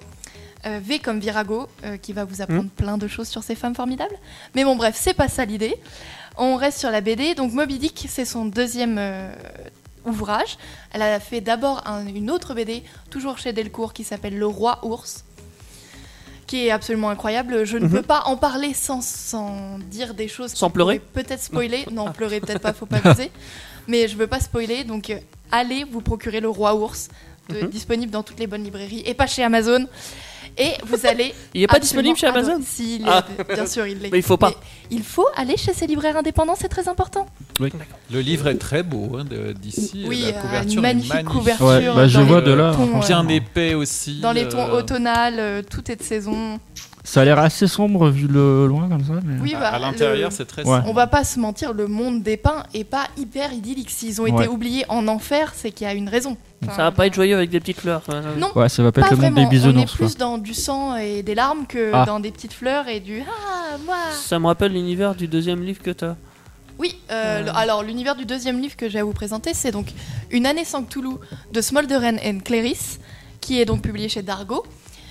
euh, 0.67 0.79
v 0.81 1.01
comme 1.01 1.19
Virago, 1.19 1.67
euh, 1.85 1.97
qui 1.97 2.13
va 2.13 2.25
vous 2.25 2.41
apprendre 2.41 2.71
plein 2.77 2.97
de 2.97 3.09
choses 3.09 3.27
sur 3.29 3.43
ces 3.43 3.57
femmes 3.57 3.75
formidables. 3.75 4.15
Mais 4.55 4.63
bon, 4.65 4.77
bref, 4.77 4.95
c'est 4.97 5.15
pas 5.15 5.27
ça 5.29 5.45
l'idée. 5.45 5.75
On 6.39 6.57
reste 6.57 6.79
sur 6.79 6.91
la 6.91 7.01
BD. 7.01 7.35
Donc, 7.35 7.53
Moby 7.53 7.79
Dick, 7.79 8.07
c'est 8.09 8.25
son 8.25 8.47
deuxième 8.47 8.97
euh, 8.99 9.33
ouvrage. 10.07 10.57
Elle 10.93 11.03
a 11.03 11.21
fait 11.21 11.41
d'abord 11.41 11.87
un- 11.87 12.07
une 12.07 12.31
autre 12.31 12.55
BD, 12.55 12.83
toujours 13.11 13.39
chez 13.39 13.53
Delcourt, 13.53 13.93
qui 13.93 14.05
s'appelle 14.05 14.39
Le 14.39 14.47
Roi 14.47 14.79
Ours, 14.85 15.25
qui 16.47 16.67
est 16.67 16.71
absolument 16.71 17.11
incroyable. 17.11 17.65
Je 17.65 17.77
ne 17.79 17.85
Mhm. 17.87 17.91
peux 17.93 18.03
pas 18.03 18.23
en 18.27 18.37
parler 18.37 18.75
sans, 18.75 19.03
sans 19.03 19.79
dire 19.79 20.15
des 20.15 20.29
choses. 20.29 20.53
Sans 20.55 20.71
pleurer 20.71 20.99
Peut-être 21.01 21.43
spoiler. 21.43 21.85
Non, 21.91 22.11
pleurer 22.13 22.41
peut-être 22.41 22.61
pas, 22.61 22.73
faut 22.73 22.87
pas 22.87 22.97
abuser. 23.05 23.31
Mais 23.89 24.09
je 24.09 24.17
veux 24.17 24.27
pas 24.27 24.41
spoiler, 24.41 24.85
donc 24.85 25.11
euh, 25.11 25.19
allez 25.51 25.85
vous 25.85 26.01
procurer 26.01 26.41
Le 26.41 26.49
Roi 26.49 26.75
Ours, 26.75 27.09
de- 27.49 27.63
Mhm. 27.63 27.69
disponible 27.71 28.11
dans 28.13 28.23
toutes 28.23 28.39
les 28.39 28.47
bonnes 28.47 28.65
librairies 28.65 29.03
et 29.05 29.15
pas 29.15 29.27
chez 29.27 29.43
Amazon. 29.45 29.87
Et 30.59 30.73
vous 30.87 31.07
allez. 31.07 31.35
Il 31.55 31.63
est 31.63 31.67
pas 31.67 31.79
disponible 31.79 32.17
chez 32.17 32.27
Amazon. 32.27 32.61
Si, 32.65 32.97
il 32.97 33.03
est- 33.03 33.11
Ah. 33.11 33.25
bien 33.55 33.67
sûr, 33.67 33.87
il 33.87 33.99
l'est. 34.01 34.11
Mais 34.11 34.19
il 34.19 34.23
faut 34.25 34.37
pas. 34.37 34.53
il 34.91 35.03
faut 35.03 35.27
aller 35.37 35.57
chez 35.57 35.73
ces 35.73 35.87
libraires 35.87 36.17
indépendants, 36.17 36.55
c'est 36.59 36.69
très 36.69 36.89
important. 36.89 37.27
Le 38.11 38.21
livre 38.21 38.49
est 38.49 38.59
très 38.59 38.83
beau 38.83 39.17
hein, 39.19 39.25
d'ici. 39.55 40.05
Oui, 40.07 40.21
la 40.23 40.29
euh, 40.39 40.41
couverture 40.43 40.73
une 40.73 40.79
est 40.79 40.83
magnifique 40.95 41.25
couverture. 41.25 41.67
Ouais, 41.67 41.95
bah, 41.95 42.07
je 42.09 42.21
vois 42.21 42.41
de 42.41 42.53
là, 42.53 42.73
tons, 42.75 43.01
euh, 43.01 43.07
Bien 43.07 43.27
épais 43.29 43.75
aussi. 43.75 44.21
Dans 44.21 44.33
les 44.33 44.49
tons 44.49 44.59
euh, 44.69 44.79
automnales, 44.79 45.37
euh, 45.39 45.63
tout 45.63 45.91
est 45.91 45.97
de 45.97 46.03
saison. 46.03 46.59
Ça 47.05 47.23
a 47.23 47.25
l'air 47.25 47.39
assez 47.41 47.67
sombre 47.67 48.09
vu 48.11 48.29
le 48.29 48.67
loin 48.69 48.89
comme 48.89 49.05
ça. 49.05 49.15
Mais... 49.25 49.41
Oui, 49.41 49.55
à- 49.55 49.59
bah, 49.61 49.69
à 49.71 49.79
l'intérieur, 49.81 50.31
le- 50.31 50.35
c'est 50.37 50.45
très 50.45 50.63
Ouais. 50.63 50.77
sombre. 50.77 50.89
On 50.89 50.93
va 50.93 51.09
pas 51.09 51.25
se 51.25 51.41
mentir, 51.41 51.73
le 51.73 51.89
monde 51.89 52.23
dépeint 52.23 52.63
est 52.75 52.85
pas 52.85 53.09
hyper 53.17 53.53
idyllique. 53.53 53.91
S'ils 53.91 54.21
ont 54.21 54.25
Ouais. 54.25 54.31
été 54.45 54.49
oubliés 54.49 54.85
en 54.89 55.09
enfer, 55.09 55.53
c'est 55.57 55.73
qu'il 55.73 55.87
y 55.87 55.91
a 55.91 55.95
une 55.95 56.09
raison. 56.09 56.37
Enfin, 56.65 56.77
Ça 56.77 56.83
va 56.85 56.93
pas 56.93 57.07
être 57.09 57.15
joyeux 57.15 57.35
avec 57.37 57.51
des 57.51 57.59
petites 57.59 57.81
fleurs. 57.81 58.03
euh, 58.09 58.37
Non, 58.37 58.53
Ouais, 58.55 58.69
ça 58.69 58.85
va 58.85 58.93
pas, 58.93 59.01
pas 59.01 59.07
être 59.09 59.11
le 59.17 59.17
monde 59.17 59.33
vraiment. 59.33 59.49
des 59.51 59.57
On 59.57 59.71
est 59.71 59.73
bisounours. 59.73 59.97
quoi. 59.97 60.07
plus 60.07 60.17
dans 60.17 60.39
du 60.39 60.55
sang 60.55 60.95
et 60.97 61.25
des 61.25 61.35
larmes 61.35 61.67
que 61.67 61.91
Ah. 61.93 62.05
dans 62.07 62.21
des 62.21 62.31
petites 62.31 62.53
fleurs 62.53 62.87
et 62.87 63.01
du 63.01 63.21
ah 63.27 63.77
moi. 63.85 63.97
Ça 64.13 64.39
me 64.39 64.47
rappelle 64.47 64.73
l'univers 64.73 65.17
du 65.17 65.27
deuxième 65.27 65.61
livre 65.65 65.83
que 65.83 65.91
t'as. 65.91 66.15
Oui, 66.79 66.97
euh, 67.11 67.43
le- 67.47 67.57
alors 67.57 67.83
l'univers 67.83 68.15
du 68.15 68.25
deuxième 68.27 68.61
livre 68.61 68.77
que 68.77 68.89
j'ai 68.89 69.01
à 69.01 69.05
vous 69.05 69.13
présenter, 69.13 69.55
c'est 69.55 69.73
donc 69.73 69.89
Une 70.31 70.47
année 70.47 70.65
sans 70.65 70.83
Cthulhu 70.85 71.17
de 71.53 71.61
Smolderen 71.61 72.19
and 72.25 72.39
Clarice, 72.45 73.01
qui 73.41 73.61
est 73.61 73.65
donc 73.65 73.83
publié 73.83 74.09
chez 74.09 74.23
Dargo. 74.23 74.65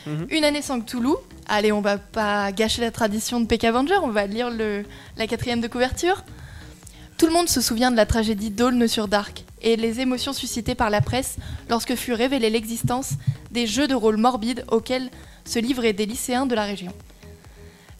Mhm. 0.06 0.28
Une 0.30 0.44
année 0.44 0.62
sans 0.62 0.82
Cthulhu. 0.82 1.16
Allez, 1.48 1.72
on 1.72 1.82
va 1.82 1.98
pas 1.98 2.52
gâcher 2.52 2.82
la 2.82 2.92
tradition 2.92 3.42
de 3.42 3.46
Peck 3.46 3.64
Avenger, 3.64 3.98
on 4.04 4.10
va 4.10 4.26
lire 4.26 4.50
la 5.18 5.28
quatrième 5.28 5.62
de 5.62 5.68
couverture. 5.68 6.24
Tout 7.18 7.28
le 7.28 7.34
monde 7.34 7.50
se 7.50 7.62
souvient 7.62 7.92
de 7.92 7.96
la 7.96 8.06
tragédie 8.06 8.50
d'Aulne 8.50 8.88
sur 8.88 9.08
Dark 9.08 9.44
et 9.62 9.76
les 9.76 10.00
émotions 10.00 10.34
suscitées 10.34 10.76
par 10.76 10.90
la 10.90 11.02
presse 11.02 11.38
lorsque 11.70 11.96
fut 11.96 12.14
révélée 12.14 12.50
l'existence 12.50 13.12
des 13.52 13.68
jeux 13.68 13.88
de 13.88 13.94
rôle 13.94 14.18
morbides 14.18 14.66
auxquels 14.72 15.10
se 15.46 15.60
livraient 15.60 15.94
des 15.94 16.06
lycéens 16.06 16.46
de 16.46 16.56
la 16.56 16.64
région. 16.64 16.94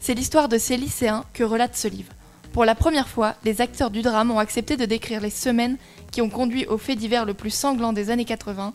C'est 0.00 0.14
l'histoire 0.14 0.48
de 0.48 0.58
ces 0.58 0.76
lycéens 0.76 1.24
que 1.34 1.44
relate 1.44 1.76
ce 1.76 1.86
livre. 1.86 2.12
Pour 2.52 2.64
la 2.64 2.74
première 2.74 3.08
fois, 3.08 3.36
les 3.44 3.60
acteurs 3.60 3.90
du 3.90 4.02
drame 4.02 4.30
ont 4.30 4.38
accepté 4.38 4.76
de 4.76 4.84
décrire 4.84 5.20
les 5.20 5.30
semaines 5.30 5.78
qui 6.10 6.20
ont 6.20 6.28
conduit 6.28 6.66
au 6.66 6.76
fait 6.76 6.96
divers 6.96 7.24
le 7.24 7.34
plus 7.34 7.50
sanglant 7.50 7.92
des 7.92 8.10
années 8.10 8.24
80, 8.24 8.72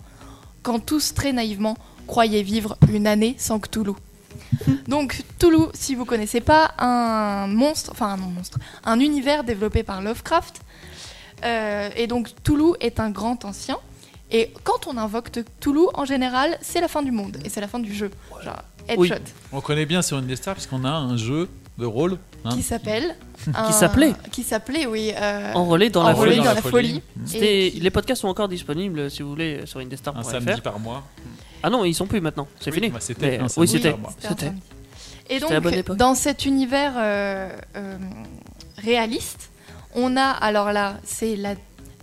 quand 0.63 0.79
tous, 0.79 1.13
très 1.13 1.33
naïvement, 1.33 1.75
croyaient 2.07 2.41
vivre 2.41 2.77
une 2.91 3.05
année 3.05 3.35
sans 3.37 3.59
Cthulhu. 3.59 3.93
Donc, 4.87 5.23
Cthulhu, 5.37 5.67
si 5.73 5.95
vous 5.95 6.05
connaissez 6.05 6.41
pas, 6.41 6.71
un 6.79 7.47
monstre, 7.47 7.91
enfin 7.91 8.07
un 8.07 8.17
monstre, 8.17 8.57
un 8.83 8.99
univers 8.99 9.43
développé 9.43 9.83
par 9.83 10.01
Lovecraft. 10.01 10.61
Euh, 11.43 11.89
et 11.95 12.07
donc, 12.07 12.33
Cthulhu 12.41 12.73
est 12.79 12.99
un 12.99 13.11
grand 13.11 13.45
ancien. 13.45 13.77
Et 14.31 14.51
quand 14.63 14.87
on 14.87 14.97
invoque 14.97 15.29
Cthulhu, 15.31 15.87
en 15.93 16.05
général, 16.05 16.57
c'est 16.61 16.81
la 16.81 16.87
fin 16.87 17.03
du 17.03 17.11
monde 17.11 17.37
et 17.45 17.49
c'est 17.49 17.61
la 17.61 17.67
fin 17.67 17.79
du 17.79 17.93
jeu. 17.93 18.09
Genre, 18.43 18.63
headshot. 18.87 19.01
Oui. 19.01 19.11
On 19.51 19.61
connaît 19.61 19.85
bien 19.85 20.01
sur 20.01 20.17
Indestar 20.17 20.55
puisqu'on 20.55 20.83
a 20.83 20.91
un 20.91 21.15
jeu 21.15 21.47
de 21.77 21.85
rôle. 21.85 22.17
hein. 22.45 22.49
Qui 22.55 22.63
s'appelle 22.63 23.15
Qui 23.67 23.73
s'appelait 23.73 24.13
Qui 24.31 24.43
s'appelait, 24.43 24.85
oui. 24.87 25.11
euh, 25.15 25.53
Enrôlé 25.53 25.89
dans 25.89 26.03
la 26.03 26.15
folie. 26.15 26.37
dans 26.37 26.43
la 26.53 26.61
folie. 26.61 27.01
C'était- 27.25 27.67
Et- 27.67 27.71
Les 27.79 27.89
podcasts 27.91 28.21
sont 28.21 28.27
encore 28.27 28.47
disponibles 28.47 29.09
si 29.11 29.21
vous 29.23 29.29
voulez 29.29 29.65
sur 29.65 29.79
indestar.fr. 29.79 30.19
Un 30.19 30.23
samedi 30.23 30.61
par 30.61 30.79
mois. 30.79 31.03
Ah 31.63 31.69
non, 31.69 31.85
ils 31.85 31.93
sont 31.93 32.07
plus 32.07 32.21
maintenant. 32.21 32.47
C'est 32.59 32.71
Oui, 32.71 32.75
fini. 32.77 32.89
bah, 32.89 32.99
c'était 32.99 33.31
Mais, 33.31 33.39
un 33.39 33.43
oui, 33.43 33.49
samedi 33.49 33.71
c'était. 33.73 33.89
par 33.91 33.99
mois. 33.99 34.11
C'était 34.15 34.27
un 34.27 34.29
C'était. 34.29 34.45
samedi. 34.47 34.61
Et 35.29 35.39
C'était 35.39 35.53
la 35.53 35.59
bonne 35.59 35.71
donc, 35.73 35.79
époque. 35.79 35.97
dans 35.97 36.15
cet 36.15 36.45
univers 36.45 36.93
euh, 36.97 37.49
euh, 37.75 37.97
réaliste, 38.77 39.49
on 39.95 40.15
a, 40.17 40.23
alors 40.23 40.71
là, 40.71 40.97
c'est 41.03 41.35
la- 41.35 41.55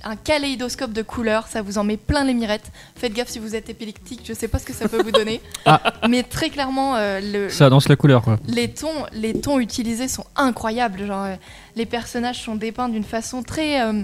un 0.05 0.17
kaléidoscope 0.17 0.93
de 0.93 1.03
couleurs, 1.03 1.47
ça 1.49 1.63
vous 1.63 1.79
en 1.79 1.85
met 1.85 1.97
plein 1.97 2.25
les 2.25 2.35
mirettes. 2.35 2.71
Faites 2.97 3.13
gaffe 3.13 3.29
si 3.29 3.39
vous 3.39 3.55
êtes 3.55 3.69
épileptique, 3.69 4.21
je 4.25 4.33
sais 4.33 4.49
pas 4.49 4.59
ce 4.59 4.67
que 4.67 4.73
ça 4.73 4.89
peut 4.89 5.03
vous 5.03 5.11
donner. 5.11 5.41
Ah. 5.67 5.81
Mais 6.11 6.23
très 6.23 6.51
clairement, 6.51 6.97
euh, 6.97 7.21
le, 7.21 7.49
Ça 7.49 7.71
danse 7.71 7.89
la 7.89 7.97
couleur 7.97 8.23
quoi. 8.23 8.39
les 8.47 8.69
tons, 8.69 9.07
les 9.13 9.33
tons 9.33 9.59
utilisés 9.59 10.09
sont 10.09 10.27
incroyables. 10.37 11.07
Genre, 11.07 11.25
euh, 11.25 11.37
les 11.75 11.87
personnages 11.87 12.43
sont 12.43 12.55
dépeints 12.55 12.91
d'une 12.91 13.05
façon 13.05 13.43
très, 13.43 13.81
euh, 13.81 14.03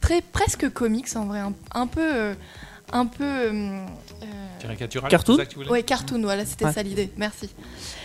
très 0.00 0.20
presque 0.20 0.68
comics 0.70 1.08
en 1.16 1.24
vrai, 1.24 1.38
un, 1.38 1.54
un 1.74 1.86
peu, 1.86 2.34
un 2.94 3.06
peu. 3.06 3.24
euh, 3.24 3.84
Caricatural, 4.60 5.10
Cartoon 5.10 5.36
Ouais, 5.68 5.82
cartoon, 5.82 6.22
voilà, 6.22 6.46
c'était 6.46 6.64
Ouais. 6.64 6.72
ça 6.72 6.82
l'idée. 6.82 7.10
Merci. 7.18 7.50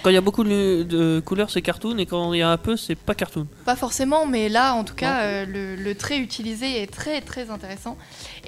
Quand 0.03 0.09
il 0.09 0.13
y 0.13 0.17
a 0.17 0.21
beaucoup 0.21 0.43
de, 0.43 0.83
de 0.83 1.21
couleurs, 1.23 1.49
c'est 1.49 1.61
cartoon, 1.61 1.97
et 1.99 2.05
quand 2.05 2.33
il 2.33 2.39
y 2.39 2.41
a 2.41 2.49
un 2.49 2.57
peu, 2.57 2.75
c'est 2.75 2.95
pas 2.95 3.15
cartoon. 3.15 3.47
Pas 3.63 3.77
forcément, 3.77 4.25
mais 4.25 4.49
là, 4.49 4.73
en 4.73 4.83
tout 4.83 4.95
cas, 4.95 5.21
euh, 5.21 5.45
le, 5.45 5.75
le 5.77 5.95
trait 5.95 6.17
utilisé 6.17 6.81
est 6.81 6.87
très 6.91 7.21
très 7.21 7.49
intéressant. 7.49 7.97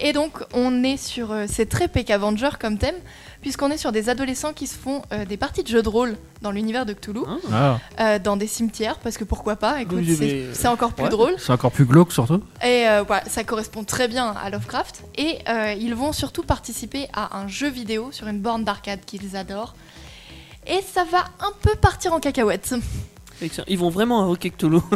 Et 0.01 0.11
donc, 0.11 0.43
on 0.53 0.83
est 0.83 0.97
sur. 0.97 1.31
euh, 1.31 1.45
c'est 1.47 1.67
très 1.69 1.87
Peck 1.87 2.09
Avenger 2.09 2.49
comme 2.59 2.77
thème, 2.77 2.95
puisqu'on 3.41 3.69
est 3.71 3.77
sur 3.77 3.91
des 3.91 4.09
adolescents 4.09 4.53
qui 4.53 4.67
se 4.67 4.77
font 4.77 5.01
euh, 5.11 5.25
des 5.25 5.37
parties 5.37 5.63
de 5.63 5.67
jeux 5.67 5.81
de 5.81 5.89
rôle 5.89 6.15
dans 6.41 6.51
l'univers 6.51 6.85
de 6.85 6.93
Cthulhu, 6.93 7.21
Ah. 7.51 7.79
euh, 7.99 8.19
dans 8.19 8.37
des 8.37 8.47
cimetières, 8.47 8.97
parce 8.99 9.17
que 9.17 9.23
pourquoi 9.23 9.55
pas, 9.55 9.81
écoute, 9.81 9.97
Oui, 9.99 10.15
c'est 10.15 10.25
mais- 10.25 10.53
c'est 10.53 10.67
encore 10.67 10.93
plus 10.93 11.03
Ouais. 11.05 11.09
drôle. 11.09 11.35
C'est 11.37 11.51
encore 11.51 11.71
plus 11.71 11.85
glauque 11.85 12.11
surtout. 12.11 12.41
Et 12.63 12.87
euh, 12.87 13.03
voilà, 13.05 13.23
ça 13.29 13.43
correspond 13.43 13.83
très 13.83 14.07
bien 14.07 14.27
à 14.31 14.49
Lovecraft. 14.49 15.03
Et 15.17 15.39
euh, 15.49 15.73
ils 15.73 15.95
vont 15.95 16.13
surtout 16.13 16.43
participer 16.43 17.07
à 17.13 17.37
un 17.37 17.47
jeu 17.47 17.69
vidéo 17.69 18.09
sur 18.11 18.27
une 18.27 18.39
borne 18.39 18.63
d'arcade 18.63 18.99
qu'ils 19.05 19.35
adorent. 19.35 19.75
Et 20.67 20.79
ça 20.93 21.03
va 21.05 21.25
un 21.39 21.51
peu 21.61 21.73
partir 21.75 22.13
en 22.13 22.19
cacahuète. 22.19 22.73
Excellent. 23.41 23.65
Ils 23.67 23.79
vont 23.79 23.89
vraiment 23.89 24.21
invoquer 24.21 24.51
Cthulhu. 24.51 24.79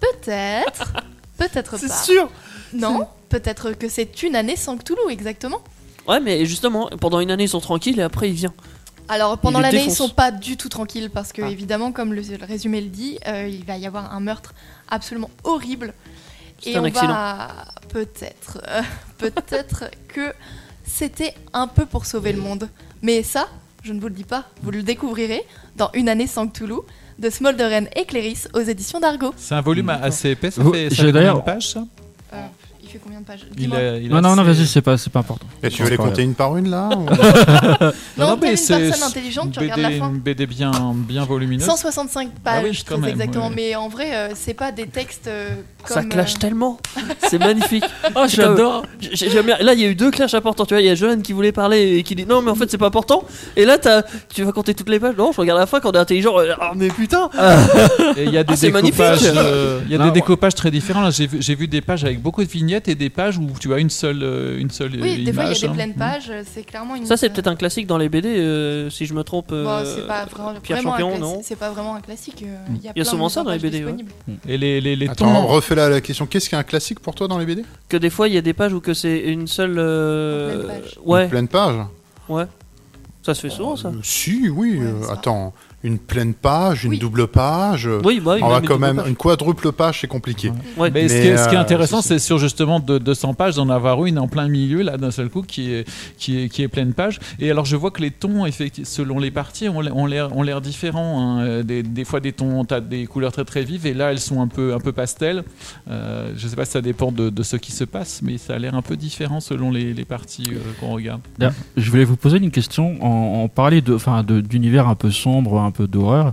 Peut-être. 0.00 0.92
Peut-être 1.38 1.72
pas. 1.72 1.78
C'est 1.78 1.92
sûr. 1.92 2.28
Non, 2.72 3.06
peut-être 3.28 3.72
que 3.72 3.88
c'est 3.88 4.22
une 4.22 4.34
année 4.36 4.56
sans 4.56 4.76
Cthulhu, 4.76 4.98
exactement. 5.10 5.60
Ouais, 6.08 6.20
mais 6.20 6.44
justement, 6.46 6.88
pendant 7.00 7.20
une 7.20 7.30
année, 7.30 7.44
ils 7.44 7.48
sont 7.48 7.60
tranquilles, 7.60 7.98
et 7.98 8.02
après, 8.02 8.28
il 8.30 8.34
vient. 8.34 8.52
Alors 9.06 9.36
pendant 9.36 9.60
l'année, 9.60 9.84
ils 9.84 9.90
sont 9.92 10.08
pas 10.08 10.30
du 10.30 10.56
tout 10.56 10.70
tranquilles 10.70 11.10
parce 11.10 11.30
que 11.32 11.42
Ah. 11.42 11.50
évidemment, 11.50 11.92
comme 11.92 12.14
le, 12.14 12.22
le 12.22 12.46
résumé 12.46 12.80
le 12.80 12.88
dit, 12.88 13.18
euh, 13.28 13.46
il 13.46 13.62
va 13.64 13.76
y 13.76 13.86
avoir 13.86 14.14
un 14.14 14.20
meurtre 14.20 14.54
absolument 14.88 15.28
horrible. 15.44 15.92
C'est 16.62 16.70
Et 16.70 16.76
un 16.78 16.80
on 16.80 16.84
accident. 16.84 17.08
va 17.08 17.48
peut-être, 17.90 18.62
euh, 18.66 18.80
peut-être 19.18 19.90
que 20.08 20.32
c'était 20.86 21.34
un 21.52 21.66
peu 21.68 21.84
pour 21.84 22.06
sauver 22.06 22.32
le 22.32 22.40
monde. 22.40 22.66
Mais 23.02 23.22
ça, 23.22 23.48
je 23.82 23.92
ne 23.92 24.00
vous 24.00 24.08
le 24.08 24.14
dis 24.14 24.24
pas, 24.24 24.44
vous 24.62 24.70
le 24.70 24.82
découvrirez 24.82 25.44
dans 25.76 25.90
une 25.92 26.08
année 26.08 26.26
sans 26.26 26.46
Cthulhu 26.48 26.76
de 27.18 27.28
Smolderen 27.28 27.88
et 27.94 28.06
Cléris 28.06 28.44
aux 28.54 28.60
éditions 28.60 29.00
d'Argo. 29.00 29.34
C'est 29.36 29.54
un 29.54 29.60
volume 29.60 29.90
assez 29.90 30.30
épais, 30.30 30.50
ça 30.50 30.62
Vous- 30.62 30.72
fait, 30.72 30.88
ça 30.88 30.96
fait 31.04 31.12
de 31.12 31.40
pages 31.44 31.68
ça? 31.68 31.84
Fait 32.94 33.00
combien 33.02 33.20
de 33.20 33.24
pages 33.24 33.40
Il 33.52 33.56
Dis-moi. 33.56 33.78
a- 33.78 33.96
il 33.98 34.08
Non, 34.08 34.16
a 34.16 34.20
non, 34.20 34.36
non, 34.36 34.42
assez- 34.42 34.52
vas-y, 34.60 34.66
c'est 34.66 34.82
pas, 34.82 34.96
c'est 34.96 35.10
pas 35.12 35.20
important. 35.20 35.46
Et 35.62 35.68
tu 35.68 35.82
veux 35.82 35.90
les 35.90 35.96
compter 35.96 36.22
une 36.22 36.34
par 36.34 36.56
une 36.56 36.70
là 36.70 36.88
ou- 36.96 37.06
Non, 38.20 38.36
mais 38.40 38.46
t'es 38.46 38.50
une 38.52 38.56
c'est- 38.56 38.78
personne 38.78 39.02
intelligente, 39.08 39.52
tu 39.52 39.60
BD, 39.60 39.72
regardes 39.72 39.92
la 39.92 39.98
fin. 39.98 40.10
Une 40.10 40.20
BD 40.20 40.46
bien, 40.46 40.70
bien 40.94 41.24
volumineuse. 41.24 41.66
165 41.66 42.30
pages, 42.42 42.60
Ah 42.64 42.66
oui, 42.68 42.84
quand 42.88 42.94
très 42.98 43.00
même, 43.02 43.10
exactement. 43.10 43.48
ouais. 43.48 43.52
Mais 43.54 43.74
en 43.76 43.88
vrai, 43.88 44.14
euh, 44.14 44.28
c'est 44.34 44.54
pas 44.54 44.72
des 44.72 44.86
textes 44.86 45.26
euh, 45.26 45.48
Ça 45.84 46.00
comme. 46.00 46.08
clash 46.10 46.34
euh, 46.34 46.38
tellement. 46.38 46.78
C'est 47.28 47.38
magnifique. 47.38 47.84
Comme- 48.14 48.28
j'adore. 48.28 48.86
j'ai- 49.00 49.28
j'aime 49.30 49.46
bien. 49.46 49.56
Là, 49.60 49.74
il 49.74 49.80
y 49.80 49.84
a 49.84 49.88
eu 49.88 49.94
deux 49.94 50.10
clashs 50.10 50.34
importants. 50.34 50.64
Tu 50.66 50.74
vois, 50.74 50.80
il 50.80 50.86
y 50.86 50.90
a 50.90 50.94
Johan 50.94 51.20
qui 51.20 51.32
voulait 51.32 51.52
parler 51.52 51.96
et 51.98 52.02
qui 52.02 52.14
dit 52.14 52.26
non, 52.26 52.42
mais 52.42 52.50
en 52.50 52.54
fait, 52.54 52.70
c'est 52.70 52.78
pas 52.78 52.86
important. 52.86 53.24
Et 53.56 53.64
là, 53.64 53.78
t'as- 53.78 54.02
tu 54.32 54.42
vas 54.44 54.52
compter 54.52 54.74
toutes 54.74 54.88
les 54.88 55.00
pages. 55.00 55.16
Non, 55.16 55.32
je 55.32 55.40
regarde 55.40 55.58
la 55.58 55.66
fin 55.66 55.80
quand 55.80 55.90
on 55.90 55.92
est 55.92 55.98
intelligent. 55.98 56.34
Ah, 56.60 56.72
mais 56.76 56.88
putain. 56.88 57.28
Et 58.16 58.24
il 58.24 58.30
y 58.32 58.38
a 58.38 58.44
des 58.44 58.52
Ah, 58.52 58.56
c'est 58.56 58.70
magnifique. 58.70 58.96
découpages, 58.98 59.22
il 59.86 59.90
y 59.92 59.94
a 59.94 59.98
Non, 59.98 60.04
des 60.06 60.10
découpages 60.12 60.54
très 60.54 60.70
différents. 60.70 61.02
Là, 61.02 61.10
j'ai 61.10 61.26
vu, 61.26 61.38
j'ai 61.40 61.54
vu 61.54 61.68
des 61.68 61.80
pages 61.80 62.04
avec 62.04 62.20
beaucoup 62.22 62.42
de 62.44 62.48
vignettes 62.48 62.83
et 62.88 62.94
des 62.94 63.10
pages 63.10 63.38
où 63.38 63.46
tu 63.60 63.72
as 63.74 63.78
une 63.78 63.90
seule, 63.90 64.22
euh, 64.22 64.58
une 64.58 64.70
seule 64.70 64.92
Oui, 65.00 65.14
image. 65.14 65.24
des 65.24 65.32
fois, 65.32 65.44
il 65.44 65.48
y 65.48 65.56
a 65.56 65.58
des 65.60 65.66
hein. 65.66 65.72
pleines 65.72 65.94
pages. 65.94 66.30
euh, 66.30 66.42
C'est 66.46 66.62
clairement 66.64 66.94
une. 66.96 67.06
Ça, 67.06 67.16
c'est 67.16 67.30
peut-être 67.30 67.46
un 67.48 67.56
classique 67.56 67.86
dans 67.86 67.98
les 67.98 68.08
BD, 68.08 68.28
euh, 68.28 68.90
si 68.90 69.06
je 69.06 69.14
me 69.14 69.22
trompe. 69.24 69.48
Bon, 69.50 69.56
euh, 69.68 69.84
c'est 69.84 70.06
pas 70.06 70.24
vraiment, 70.26 70.54
Pierre 70.60 70.78
vraiment 70.82 70.92
Champion, 70.98 71.14
un 71.16 71.18
non 71.18 71.40
C'est 71.42 71.56
pas 71.56 71.70
vraiment 71.70 71.94
un 71.96 72.00
classique. 72.00 72.42
euh, 72.42 72.56
Il 72.68 72.74
y 72.74 72.76
a, 72.76 72.78
Il 72.80 72.84
y 72.84 72.88
a 72.88 72.92
plein 72.92 73.04
souvent 73.04 73.26
de 73.26 73.32
ça 73.32 73.42
dans 73.42 73.50
les 73.52 73.58
BD, 73.58 73.78
ouais. 73.84 73.92
disponibles. 73.92 74.12
Et 74.48 74.56
les, 74.58 74.80
les, 74.80 74.96
les 74.96 75.08
Attends, 75.08 75.32
tons. 75.32 75.46
refais 75.46 75.74
la, 75.74 75.88
la 75.88 76.00
question. 76.00 76.26
Qu'est-ce 76.26 76.48
qui 76.48 76.54
est 76.54 76.58
un 76.58 76.62
classique 76.64 77.00
pour 77.00 77.14
toi 77.14 77.28
dans 77.28 77.38
les 77.38 77.46
BD 77.46 77.64
Que 77.88 77.96
des 77.96 78.10
fois, 78.10 78.28
il 78.28 78.34
y 78.34 78.38
a 78.38 78.42
des 78.42 78.52
pages 78.54 78.72
où 78.72 78.80
que 78.80 78.94
c'est 78.94 79.18
une 79.20 79.46
seule. 79.46 79.76
euh, 79.78 80.64
Pleine 80.64 80.80
page. 80.80 80.98
Ouais, 81.04 81.22
Une 81.24 81.30
pleine 81.30 81.48
page 81.48 81.76
ouais. 82.28 82.44
Ça 83.22 83.32
se 83.34 83.40
fait 83.40 83.50
souvent, 83.50 83.74
ça. 83.76 83.88
Euh, 83.88 83.92
Si, 84.02 84.48
oui. 84.50 84.76
Ouais, 84.78 84.84
euh, 84.84 85.00
ça 85.00 85.06
va. 85.06 85.12
attends, 85.14 85.54
une 85.84 85.98
pleine 85.98 86.34
page, 86.34 86.84
une 86.84 86.90
Oui. 86.90 86.98
double 86.98 87.28
page. 87.28 87.88
Oui, 88.04 88.18
bah 88.18 88.32
oui, 88.34 88.40
on 88.42 88.48
va 88.48 88.60
quand 88.60 88.78
même 88.78 88.96
page. 88.96 89.08
une 89.08 89.14
quadruple 89.16 89.70
page, 89.70 90.00
c'est 90.00 90.06
compliqué. 90.08 90.50
Ouais. 90.76 90.90
Mais, 90.90 91.08
ce, 91.08 91.14
Mais, 91.14 91.20
qui 91.20 91.26
est, 91.28 91.36
ce 91.36 91.48
qui 91.48 91.54
est 91.54 91.58
euh, 91.58 91.60
intéressant, 91.60 92.02
c'est- 92.02 92.18
sur 92.18 92.38
justement 92.38 92.80
de 92.80 92.98
200 92.98 93.34
pages 93.34 93.54
d'en 93.56 93.68
avoir 93.68 94.04
une 94.06 94.18
en 94.18 94.26
plein 94.26 94.48
milieu, 94.48 94.82
là, 94.82 94.96
d'un 94.96 95.10
seul 95.12 95.28
coup, 95.28 95.42
qui 95.42 95.72
est, 95.72 95.86
qui, 96.18 96.40
est, 96.40 96.48
qui 96.48 96.62
est 96.62 96.68
pleine 96.68 96.94
page. 96.94 97.20
Et 97.38 97.50
alors, 97.50 97.64
je 97.66 97.76
vois 97.76 97.90
que 97.92 98.00
les 98.02 98.10
tons, 98.10 98.46
selon 98.84 99.18
les 99.18 99.30
parties, 99.30 99.68
ont, 99.68 99.80
l'air 100.06 100.34
ont 100.36 100.42
l'air 100.42 100.60
différents. 100.60 101.38
hein. 101.38 101.62
Des, 101.62 101.82
des 101.82 102.04
fois, 102.04 102.20
des 102.20 102.32
tons, 102.32 102.64
t'as 102.64 102.80
des 102.80 103.06
couleurs 103.06 103.32
très 103.32 103.44
très 103.44 103.62
vives, 103.62 103.86
et 103.86 103.94
là, 103.94 104.10
elles 104.10 104.20
sont 104.20 104.40
un 104.40 104.48
peu, 104.48 104.74
un 104.74 104.80
peu 104.80 104.92
pastel. 104.92 105.44
Euh, 105.90 106.32
je 106.36 106.48
sais 106.48 106.56
pas 106.56 106.64
si 106.64 106.72
ça 106.72 106.80
dépend 106.80 107.12
de, 107.12 107.28
de 107.30 107.42
ce 107.42 107.56
qui 107.56 107.72
se 107.72 107.84
passe, 107.84 108.20
mais 108.22 108.38
ça 108.38 108.54
a 108.54 108.58
l'air 108.58 108.74
un 108.74 108.82
peu 108.82 108.96
différent 108.96 109.40
selon 109.40 109.70
les, 109.70 109.92
les 109.92 110.04
parties 110.04 110.44
euh, 110.52 110.56
qu'on 110.80 110.92
regarde. 110.92 111.20
Je 111.76 111.90
voulais 111.90 112.04
vous 112.04 112.16
poser 112.16 112.38
une 112.38 112.50
question. 112.50 112.96
On, 113.00 113.44
on 113.44 113.48
parlait 113.48 113.80
de, 113.82 113.94
enfin, 113.94 114.22
d'univers 114.24 114.88
un 114.88 114.94
peu 114.94 115.10
sombre, 115.10 115.60
un 115.60 115.70
peu 115.74 115.86
d'horreur 115.86 116.32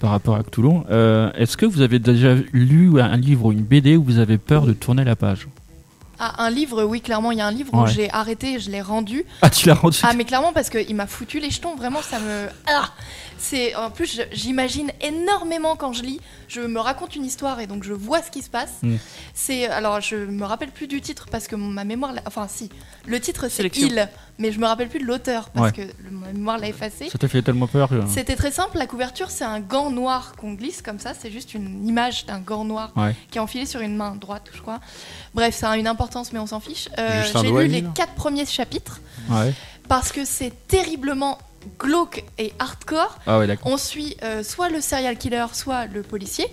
par 0.00 0.10
rapport 0.10 0.36
à 0.36 0.42
Cthulhu. 0.42 0.80
Euh, 0.90 1.30
Est-ce 1.34 1.56
que 1.56 1.66
vous 1.66 1.82
avez 1.82 1.98
déjà 1.98 2.34
lu 2.52 3.00
un 3.00 3.16
livre 3.16 3.46
ou 3.46 3.52
une 3.52 3.62
BD 3.62 3.96
où 3.96 4.02
vous 4.02 4.18
avez 4.18 4.38
peur 4.38 4.66
de 4.66 4.72
tourner 4.72 5.04
la 5.04 5.16
page? 5.16 5.46
Ah, 6.22 6.44
un 6.44 6.50
livre, 6.50 6.84
oui, 6.84 7.00
clairement, 7.00 7.32
il 7.32 7.38
y 7.38 7.40
a 7.40 7.46
un 7.46 7.50
livre 7.50 7.72
où 7.72 7.86
j'ai 7.86 8.10
arrêté, 8.10 8.58
je 8.58 8.70
l'ai 8.70 8.82
rendu. 8.82 9.24
Ah, 9.40 9.48
tu 9.48 9.66
l'as 9.66 9.74
rendu? 9.74 9.98
Ah, 10.02 10.12
mais 10.12 10.26
clairement, 10.26 10.52
parce 10.52 10.68
qu'il 10.68 10.94
m'a 10.94 11.06
foutu 11.06 11.40
les 11.40 11.50
jetons, 11.50 11.76
vraiment, 11.76 12.02
ça 12.02 12.18
me. 12.18 12.48
Ah 12.66 12.90
c'est 13.38 13.74
En 13.74 13.90
plus, 13.90 14.20
j'imagine 14.32 14.92
énormément 15.00 15.76
quand 15.76 15.94
je 15.94 16.02
lis. 16.02 16.20
Je 16.46 16.60
me 16.60 16.78
raconte 16.78 17.16
une 17.16 17.24
histoire 17.24 17.58
et 17.60 17.66
donc 17.66 17.84
je 17.84 17.94
vois 17.94 18.20
ce 18.20 18.30
qui 18.30 18.42
se 18.42 18.50
passe. 18.50 18.74
Mm. 18.82 18.96
C'est. 19.32 19.66
Alors, 19.66 20.02
je 20.02 20.16
me 20.16 20.44
rappelle 20.44 20.70
plus 20.70 20.86
du 20.86 21.00
titre 21.00 21.26
parce 21.30 21.48
que 21.48 21.56
ma 21.56 21.84
mémoire. 21.84 22.12
Enfin, 22.26 22.48
si. 22.48 22.68
Le 23.06 23.18
titre, 23.18 23.48
c'est. 23.48 23.74
Il, 23.78 24.06
mais 24.40 24.50
je 24.50 24.58
me 24.58 24.66
rappelle 24.66 24.88
plus 24.88 24.98
de 24.98 25.04
l'auteur 25.04 25.50
parce 25.50 25.66
Ouais. 25.76 25.86
que 25.86 25.92
le- 26.02 26.10
ma 26.10 26.26
mémoire 26.32 26.58
l'a 26.58 26.66
effacé. 26.68 27.08
Ça 27.08 27.18
t'a 27.18 27.28
fait 27.28 27.42
tellement 27.42 27.68
peur 27.68 27.88
que. 27.88 28.00
C'était 28.08 28.34
très 28.34 28.50
simple, 28.50 28.76
la 28.78 28.86
couverture 28.88 29.30
c'est 29.30 29.44
un 29.44 29.60
gant 29.60 29.90
noir 29.90 30.32
qu'on 30.36 30.54
glisse 30.54 30.82
comme 30.82 30.98
ça, 30.98 31.12
c'est 31.16 31.30
juste 31.30 31.54
une 31.54 31.86
image 31.86 32.26
d'un 32.26 32.40
gant 32.40 32.64
noir 32.64 32.90
Ouais. 32.96 33.14
qui 33.30 33.38
est 33.38 33.40
enfilé 33.40 33.66
sur 33.66 33.80
une 33.80 33.96
main 33.96 34.16
droite, 34.16 34.44
je 34.52 34.60
crois. 34.60 34.80
Bref, 35.34 35.54
ça 35.54 35.70
a 35.70 35.76
une 35.76 35.86
importance 35.86 36.32
mais 36.32 36.40
on 36.40 36.46
s'en 36.46 36.58
fiche. 36.60 36.88
Euh, 36.98 37.22
J'ai 37.40 37.50
lu 37.52 37.66
les 37.68 37.84
quatre 37.94 38.14
premiers 38.14 38.46
chapitres 38.46 39.00
Ouais. 39.30 39.52
parce 39.88 40.10
que 40.10 40.24
c'est 40.24 40.52
terriblement 40.66 41.38
glauque 41.78 42.24
et 42.38 42.54
hardcore. 42.58 43.18
Ah 43.26 43.38
ouais. 43.38 43.58
On 43.64 43.76
suit 43.76 44.16
euh, 44.22 44.42
soit 44.42 44.70
le 44.70 44.80
serial 44.80 45.18
killer, 45.18 45.44
soit 45.52 45.84
le 45.84 46.00
policier. 46.02 46.46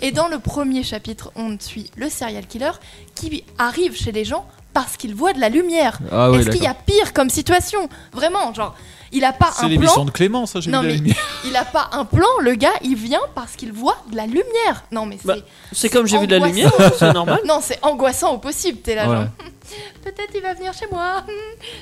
Et 0.00 0.12
dans 0.12 0.28
le 0.28 0.38
premier 0.38 0.84
chapitre, 0.84 1.32
on 1.34 1.58
suit 1.58 1.90
le 1.96 2.08
serial 2.08 2.46
killer 2.46 2.70
qui 3.16 3.42
arrive 3.58 3.96
chez 3.96 4.12
les 4.12 4.24
gens 4.24 4.46
parce 4.72 4.96
qu'il 4.96 5.14
voit 5.14 5.32
de 5.32 5.40
la 5.40 5.48
lumière. 5.48 5.98
Ah 6.10 6.30
Est-ce 6.34 6.50
qu'il 6.50 6.62
y 6.62 6.66
a 6.66 6.74
pire 6.74 7.12
comme 7.12 7.30
situation 7.30 7.88
Vraiment, 8.12 8.52
genre, 8.54 8.74
il 9.12 9.24
a 9.24 9.32
pas 9.32 9.50
C'est 9.54 9.64
un 9.66 9.68
l'émission 9.68 9.94
plan. 9.96 10.04
de 10.06 10.10
Clément, 10.10 10.46
ça, 10.46 10.60
j'ai 10.60 10.70
Non, 10.70 10.82
mais 10.82 10.94
lumière. 10.94 11.16
il 11.44 11.54
a 11.56 11.64
pas 11.64 11.90
un 11.92 12.04
plan, 12.06 12.26
le 12.40 12.54
gars, 12.54 12.72
il 12.82 12.94
vient 12.96 13.20
parce 13.34 13.56
qu'il 13.56 13.72
voit 13.72 13.98
de 14.10 14.16
la 14.16 14.26
lumière. 14.26 14.84
Non, 14.90 15.04
mais 15.06 15.18
c'est. 15.20 15.26
Bah, 15.28 15.36
C'est 15.72 15.88
comme 15.90 16.06
j'ai 16.06 16.18
vu 16.18 16.26
de 16.26 16.36
la 16.36 16.46
angoissant. 16.46 16.70
lumière, 16.76 16.92
c'est 16.98 17.12
normal. 17.12 17.40
Non, 17.46 17.58
c'est 17.62 17.78
angoissant 17.82 18.32
au 18.34 18.38
possible. 18.38 18.78
T'es 18.80 18.94
là, 18.94 19.08
Ouais. 19.08 19.16
genre. 19.16 19.26
Peut-être 20.04 20.32
il 20.34 20.42
va 20.42 20.54
venir 20.54 20.72
chez 20.74 20.86
moi. 20.90 21.24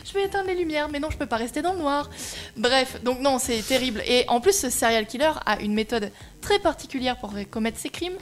Je 0.05 0.12
vais 0.12 0.25
éteindre 0.25 0.47
les 0.49 0.55
lumières, 0.55 0.89
mais 0.93 1.01
non, 1.01 1.09
je 1.11 1.17
peux 1.17 1.27
pas 1.27 1.37
rester 1.37 1.61
dans 1.62 1.73
le 1.73 1.79
noir. 1.79 2.09
Bref, 2.57 2.99
donc 3.03 3.21
non, 3.21 3.39
c'est 3.39 3.62
terrible. 3.67 4.03
Et 4.07 4.25
en 4.29 4.41
plus, 4.41 4.53
ce 4.59 4.71
serial 4.71 5.07
killer 5.07 5.31
a 5.47 5.59
une 5.61 5.75
méthode 5.75 6.12
très 6.41 6.59
particulière 6.59 7.17
pour 7.17 7.33
commettre 7.51 7.79
ses 7.79 7.89
crimes. 7.89 8.17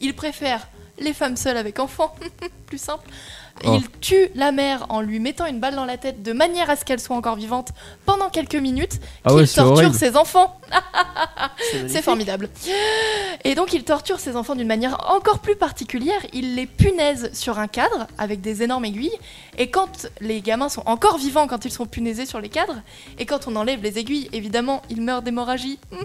Il 0.00 0.14
préfère 0.16 0.66
les 0.98 1.12
femmes 1.12 1.36
seules 1.36 1.56
avec 1.56 1.78
enfants, 1.78 2.14
plus 2.66 2.80
simple. 2.80 3.08
Oh. 3.64 3.76
Il 3.76 3.88
tue 4.00 4.28
la 4.34 4.52
mère 4.52 4.86
en 4.88 5.00
lui 5.00 5.20
mettant 5.20 5.46
une 5.46 5.60
balle 5.60 5.74
dans 5.74 5.84
la 5.84 5.96
tête 5.96 6.22
de 6.22 6.32
manière 6.32 6.70
à 6.70 6.76
ce 6.76 6.84
qu'elle 6.84 7.00
soit 7.00 7.16
encore 7.16 7.36
vivante 7.36 7.68
pendant 8.06 8.28
quelques 8.28 8.56
minutes. 8.56 9.00
Ah 9.24 9.30
qu'il 9.30 9.38
ouais, 9.38 9.46
torture 9.46 9.66
horrible. 9.72 9.94
ses 9.94 10.16
enfants. 10.16 10.58
C'est 11.88 12.02
formidable. 12.02 12.48
Et 13.44 13.54
donc 13.54 13.72
il 13.72 13.84
torture 13.84 14.18
ses 14.20 14.36
enfants 14.36 14.54
d'une 14.54 14.66
manière 14.66 14.96
encore 15.10 15.38
plus 15.40 15.56
particulière. 15.56 16.20
Il 16.32 16.54
les 16.56 16.66
punaise 16.66 17.30
sur 17.32 17.58
un 17.58 17.68
cadre 17.68 18.06
avec 18.18 18.40
des 18.40 18.62
énormes 18.62 18.84
aiguilles. 18.84 19.16
Et 19.58 19.70
quand 19.70 20.08
les 20.20 20.40
gamins 20.40 20.68
sont 20.68 20.82
encore 20.86 21.18
vivants, 21.18 21.46
quand 21.46 21.64
ils 21.64 21.70
sont 21.72 21.86
punaisés 21.86 22.24
sur 22.26 22.40
les 22.40 22.48
cadres, 22.48 22.76
et 23.18 23.26
quand 23.26 23.46
on 23.48 23.56
enlève 23.56 23.82
les 23.82 23.98
aiguilles, 23.98 24.28
évidemment, 24.32 24.82
ils 24.88 25.02
meurent 25.02 25.22
d'hémorragie. 25.22 25.78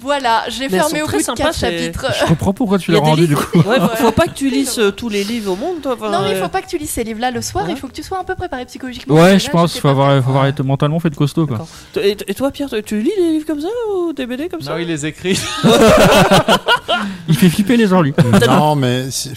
voilà, 0.00 0.44
j'ai 0.48 0.68
fermé 0.68 1.02
au 1.02 1.06
bout 1.06 1.18
de 1.18 1.22
sympas, 1.22 1.44
4 1.44 1.54
c'est- 1.54 1.60
chapitres. 1.70 2.06
Je 2.20 2.24
comprends 2.26 2.52
pourquoi 2.52 2.78
tu 2.78 2.90
l'as 2.92 2.98
rendu 2.98 3.26
du 3.26 3.36
coup. 3.36 3.58
Ouais, 3.58 3.78
faut, 3.80 3.96
faut 4.06 4.12
pas 4.12 4.26
que 4.26 4.34
tu 4.34 4.50
lises 4.50 4.78
euh, 4.78 4.90
tous 4.90 5.08
les 5.08 5.24
livres 5.24 5.52
au 5.52 5.56
monde, 5.56 5.80
toi. 5.82 5.93
Enfin, 5.94 6.10
Non, 6.10 6.22
mais 6.22 6.30
il 6.32 6.36
euh, 6.36 6.42
faut 6.42 6.48
pas 6.48 6.62
que 6.62 6.68
tu 6.68 6.78
lises 6.78 6.90
ces 6.90 7.04
livres-là 7.04 7.30
le 7.30 7.40
soir, 7.42 7.64
Ouais. 7.64 7.72
il 7.72 7.76
faut 7.76 7.86
que 7.88 7.92
tu 7.92 8.02
sois 8.02 8.18
un 8.18 8.24
peu 8.24 8.34
préparé 8.34 8.64
psychologiquement. 8.66 9.14
Ouais, 9.16 9.38
je 9.38 9.46
là, 9.46 9.52
pense 9.52 9.72
qu'il 9.72 9.80
faut 9.80 9.88
avoir, 9.88 10.22
faut 10.22 10.30
avoir 10.30 10.46
été 10.46 10.62
mentalement 10.62 11.00
fait 11.00 11.14
costaud 11.14 11.46
quoi. 11.46 11.66
Et, 12.00 12.16
et 12.26 12.34
toi, 12.34 12.50
Pierre, 12.50 12.68
tu 12.84 13.00
lis 13.00 13.12
les 13.18 13.30
livres 13.30 13.46
comme 13.46 13.60
ça 13.60 13.68
ou 13.94 14.12
des 14.12 14.26
BD 14.26 14.48
comme 14.48 14.60
ça 14.60 14.72
Non, 14.72 14.78
il 14.78 14.88
les 14.88 15.06
écrit. 15.06 15.38
Il 17.28 17.36
fait 17.36 17.48
flipper 17.48 17.76
les 17.76 17.86
gens 17.86 18.00
lui. 18.02 18.14
non, 18.46 18.76
mais 18.76 19.10
c'est- 19.10 19.32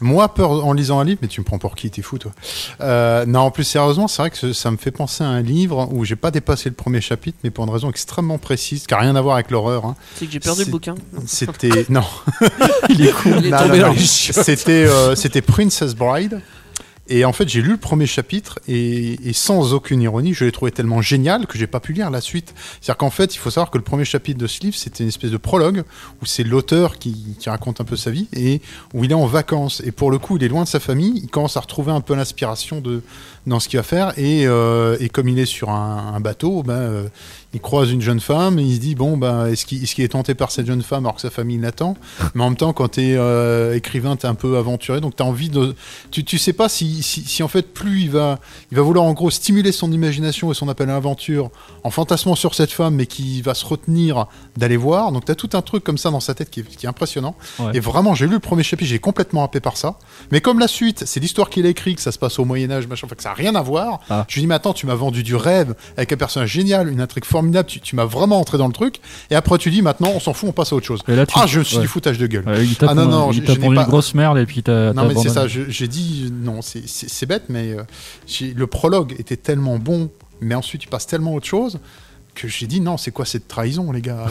moi, 0.00 0.32
peur 0.34 0.50
en 0.66 0.72
lisant 0.72 0.98
un 1.00 1.04
livre, 1.04 1.18
mais 1.22 1.28
tu 1.28 1.40
me 1.40 1.44
prends 1.44 1.58
pour 1.58 1.74
qui? 1.74 1.90
T'es 1.90 2.02
fou, 2.02 2.18
toi 2.18 2.32
Euh, 2.80 3.24
Non, 3.26 3.40
en 3.40 3.50
plus, 3.50 3.64
sérieusement, 3.64 4.08
c'est 4.08 4.22
vrai 4.22 4.30
que 4.30 4.52
ça 4.52 4.70
me 4.70 4.76
fait 4.76 4.90
penser 4.90 5.22
à 5.24 5.28
un 5.28 5.40
livre 5.42 5.88
où 5.92 6.04
j'ai 6.04 6.16
pas 6.16 6.30
dépassé 6.30 6.68
le 6.68 6.74
premier 6.74 7.00
chapitre, 7.00 7.38
mais 7.44 7.50
pour 7.50 7.64
une 7.64 7.70
raison 7.70 7.88
extrêmement 7.90 8.38
précise, 8.38 8.86
qui 8.86 8.94
n'a 8.94 9.00
rien 9.00 9.16
à 9.16 9.20
voir 9.20 9.34
avec 9.36 9.50
l'horreur. 9.50 9.84
hein. 9.84 9.96
C'est 10.16 10.26
que 10.26 10.32
j'ai 10.32 10.40
perdu 10.40 10.64
le 10.64 10.70
bouquin. 10.70 10.94
C'était. 11.26 11.86
non. 11.88 12.04
Il 12.88 13.06
est. 13.06 13.12
C'était 14.06 14.84
euh, 14.86 15.14
c'était 15.14 15.42
Princess 15.42 15.94
Bride. 15.94 16.40
Et 17.08 17.26
en 17.26 17.32
fait, 17.32 17.48
j'ai 17.48 17.60
lu 17.60 17.72
le 17.72 17.76
premier 17.76 18.06
chapitre 18.06 18.58
et, 18.66 19.18
sans 19.34 19.74
aucune 19.74 20.00
ironie, 20.00 20.32
je 20.32 20.44
l'ai 20.44 20.52
trouvé 20.52 20.70
tellement 20.70 21.02
génial 21.02 21.46
que 21.46 21.58
j'ai 21.58 21.66
pas 21.66 21.80
pu 21.80 21.92
lire 21.92 22.10
la 22.10 22.22
suite. 22.22 22.54
C'est-à-dire 22.80 22.96
qu'en 22.96 23.10
fait, 23.10 23.34
il 23.34 23.38
faut 23.38 23.50
savoir 23.50 23.70
que 23.70 23.76
le 23.76 23.84
premier 23.84 24.06
chapitre 24.06 24.38
de 24.38 24.46
ce 24.46 24.60
livre, 24.60 24.74
c'était 24.74 25.04
une 25.04 25.08
espèce 25.08 25.30
de 25.30 25.36
prologue 25.36 25.84
où 26.22 26.26
c'est 26.26 26.44
l'auteur 26.44 26.98
qui, 26.98 27.36
raconte 27.46 27.82
un 27.82 27.84
peu 27.84 27.96
sa 27.96 28.10
vie 28.10 28.26
et 28.32 28.62
où 28.94 29.04
il 29.04 29.10
est 29.10 29.14
en 29.14 29.26
vacances. 29.26 29.82
Et 29.84 29.92
pour 29.92 30.10
le 30.10 30.18
coup, 30.18 30.38
il 30.38 30.44
est 30.44 30.48
loin 30.48 30.64
de 30.64 30.68
sa 30.68 30.80
famille. 30.80 31.20
Il 31.22 31.28
commence 31.28 31.58
à 31.58 31.60
retrouver 31.60 31.92
un 31.92 32.00
peu 32.00 32.14
l'inspiration 32.14 32.82
dans 33.46 33.60
ce 33.60 33.68
qu'il 33.68 33.78
va 33.78 33.82
faire. 33.82 34.18
Et, 34.18 34.46
euh, 34.46 34.96
comme 35.12 35.28
il 35.28 35.38
est 35.38 35.46
sur 35.46 35.68
un, 35.68 36.14
un 36.14 36.20
bateau, 36.20 36.62
ben, 36.62 36.72
euh, 36.72 37.08
il 37.54 37.60
croise 37.60 37.90
une 37.90 38.00
jeune 38.02 38.20
femme 38.20 38.58
et 38.58 38.62
il 38.62 38.74
se 38.74 38.80
dit 38.80 38.94
bon 38.94 39.16
ben 39.16 39.46
est-ce 39.46 39.64
qu'il 39.64 40.04
est, 40.04 40.08
tenté 40.08 40.34
par 40.34 40.50
cette 40.50 40.66
jeune 40.66 40.82
femme 40.82 41.06
alors 41.06 41.14
que 41.14 41.20
sa 41.20 41.30
famille 41.30 41.58
l'attend? 41.58 41.96
Mais 42.34 42.42
en 42.42 42.50
même 42.50 42.56
temps 42.56 42.72
quand 42.72 42.88
t'es 42.88 43.14
euh, 43.16 43.74
écrivain 43.76 44.16
t'es 44.16 44.26
un 44.26 44.34
peu 44.34 44.56
aventuré 44.58 45.00
donc 45.00 45.16
t'as 45.16 45.24
envie 45.24 45.48
de 45.50 45.74
tu, 46.10 46.24
tu 46.24 46.36
sais 46.38 46.52
pas 46.52 46.68
si, 46.68 47.02
si, 47.02 47.22
si 47.22 47.42
en 47.42 47.48
fait 47.48 47.72
plus 47.72 48.02
il 48.02 48.10
va 48.10 48.38
il 48.70 48.76
va 48.76 48.82
vouloir 48.82 49.04
en 49.04 49.12
gros 49.12 49.30
stimuler 49.30 49.72
son 49.72 49.90
imagination 49.92 50.50
et 50.50 50.54
son 50.54 50.68
appel 50.68 50.90
à 50.90 50.94
l'aventure 50.94 51.50
en 51.84 51.90
fantasmant 51.90 52.34
sur 52.34 52.54
cette 52.54 52.72
femme 52.72 52.96
mais 52.96 53.06
qui 53.06 53.40
va 53.42 53.54
se 53.54 53.64
retenir 53.64 54.26
d'aller 54.56 54.76
voir 54.76 55.12
donc 55.12 55.24
t'as 55.24 55.34
tout 55.36 55.50
un 55.54 55.62
truc 55.62 55.84
comme 55.84 55.98
ça 55.98 56.10
dans 56.10 56.20
sa 56.20 56.34
tête 56.34 56.50
qui 56.50 56.60
est, 56.60 56.64
qui 56.64 56.86
est 56.86 56.88
impressionnant 56.88 57.36
Ouais. 57.60 57.70
et 57.74 57.80
vraiment 57.80 58.14
j'ai 58.16 58.26
lu 58.26 58.32
le 58.32 58.38
premier 58.40 58.64
chapitre 58.64 58.90
j'ai 58.90 58.98
complètement 58.98 59.44
happé 59.44 59.60
par 59.60 59.76
ça 59.76 59.96
mais 60.32 60.40
comme 60.40 60.58
la 60.58 60.66
suite 60.66 61.04
c'est 61.06 61.20
l'histoire 61.20 61.50
qu'il 61.50 61.66
a 61.66 61.68
écrit 61.68 61.94
que 61.94 62.02
ça 62.02 62.10
se 62.10 62.18
passe 62.18 62.38
au 62.40 62.44
Moyen 62.44 62.70
Âge 62.72 62.88
machin 62.88 63.06
enfin 63.06 63.14
que 63.14 63.22
ça 63.22 63.30
a 63.30 63.34
rien 63.34 63.54
à 63.54 63.62
voir 63.62 64.00
Ah. 64.10 64.24
je 64.28 64.34
lui 64.34 64.40
dis 64.42 64.46
mais 64.48 64.56
attends 64.56 64.72
tu 64.72 64.86
m'as 64.86 64.94
vendu 64.96 65.22
du 65.22 65.36
rêve 65.36 65.74
avec 65.96 66.12
un 66.12 66.16
personnage 66.16 66.50
génial 66.50 66.88
une 66.90 67.00
intrigue 67.00 67.24
formidable 67.24 67.43
tu, 67.64 67.80
tu 67.80 67.96
m'as 67.96 68.04
vraiment 68.04 68.38
entré 68.40 68.58
dans 68.58 68.66
le 68.66 68.72
truc 68.72 69.00
et 69.30 69.34
après 69.34 69.58
tu 69.58 69.70
dis 69.70 69.82
maintenant 69.82 70.10
on 70.14 70.20
s'en 70.20 70.32
fout 70.32 70.48
on 70.48 70.52
passe 70.52 70.72
à 70.72 70.76
autre 70.76 70.86
chose 70.86 71.00
Et 71.08 71.16
là, 71.16 71.26
tu- 71.26 71.34
ah 71.36 71.46
je 71.46 71.58
me 71.58 71.64
suis 71.64 71.76
ouais. 71.76 71.82
du 71.82 71.88
foutage 71.88 72.18
de 72.18 72.26
gueule 72.26 72.44
Ouais, 72.46 72.64
ah 72.86 72.94
non 72.94 73.06
non 73.06 73.26
pondu 73.26 73.40
pas- 73.74 73.82
une 73.82 73.88
grosse 73.88 74.14
merde 74.14 74.38
et 74.38 74.46
puis 74.46 74.62
t'as. 74.62 74.92
non 74.92 75.06
mais 75.06 75.14
c'est 75.14 75.28
ça, 75.28 75.46
j'ai 75.48 75.88
dit 75.88 76.32
non, 76.32 76.62
c'est- 76.62 77.26
bête, 77.26 77.44
mais 77.48 77.72
euh, 77.72 77.82
j'ai- 78.26 78.52
le 78.54 78.66
prologue 78.66 79.14
était 79.18 79.36
tellement 79.36 79.78
bon, 79.78 80.10
mais 80.40 80.54
ensuite 80.54 80.84
il 80.84 80.88
passe 80.88 81.06
tellement 81.06 81.34
autre 81.34 81.46
chose 81.46 81.78
que 82.34 82.48
j'ai 82.48 82.66
dit 82.66 82.80
non, 82.80 82.96
c'est 82.96 83.10
quoi 83.10 83.24
cette 83.24 83.48
trahison, 83.48 83.92
les 83.92 84.00
gars 84.00 84.26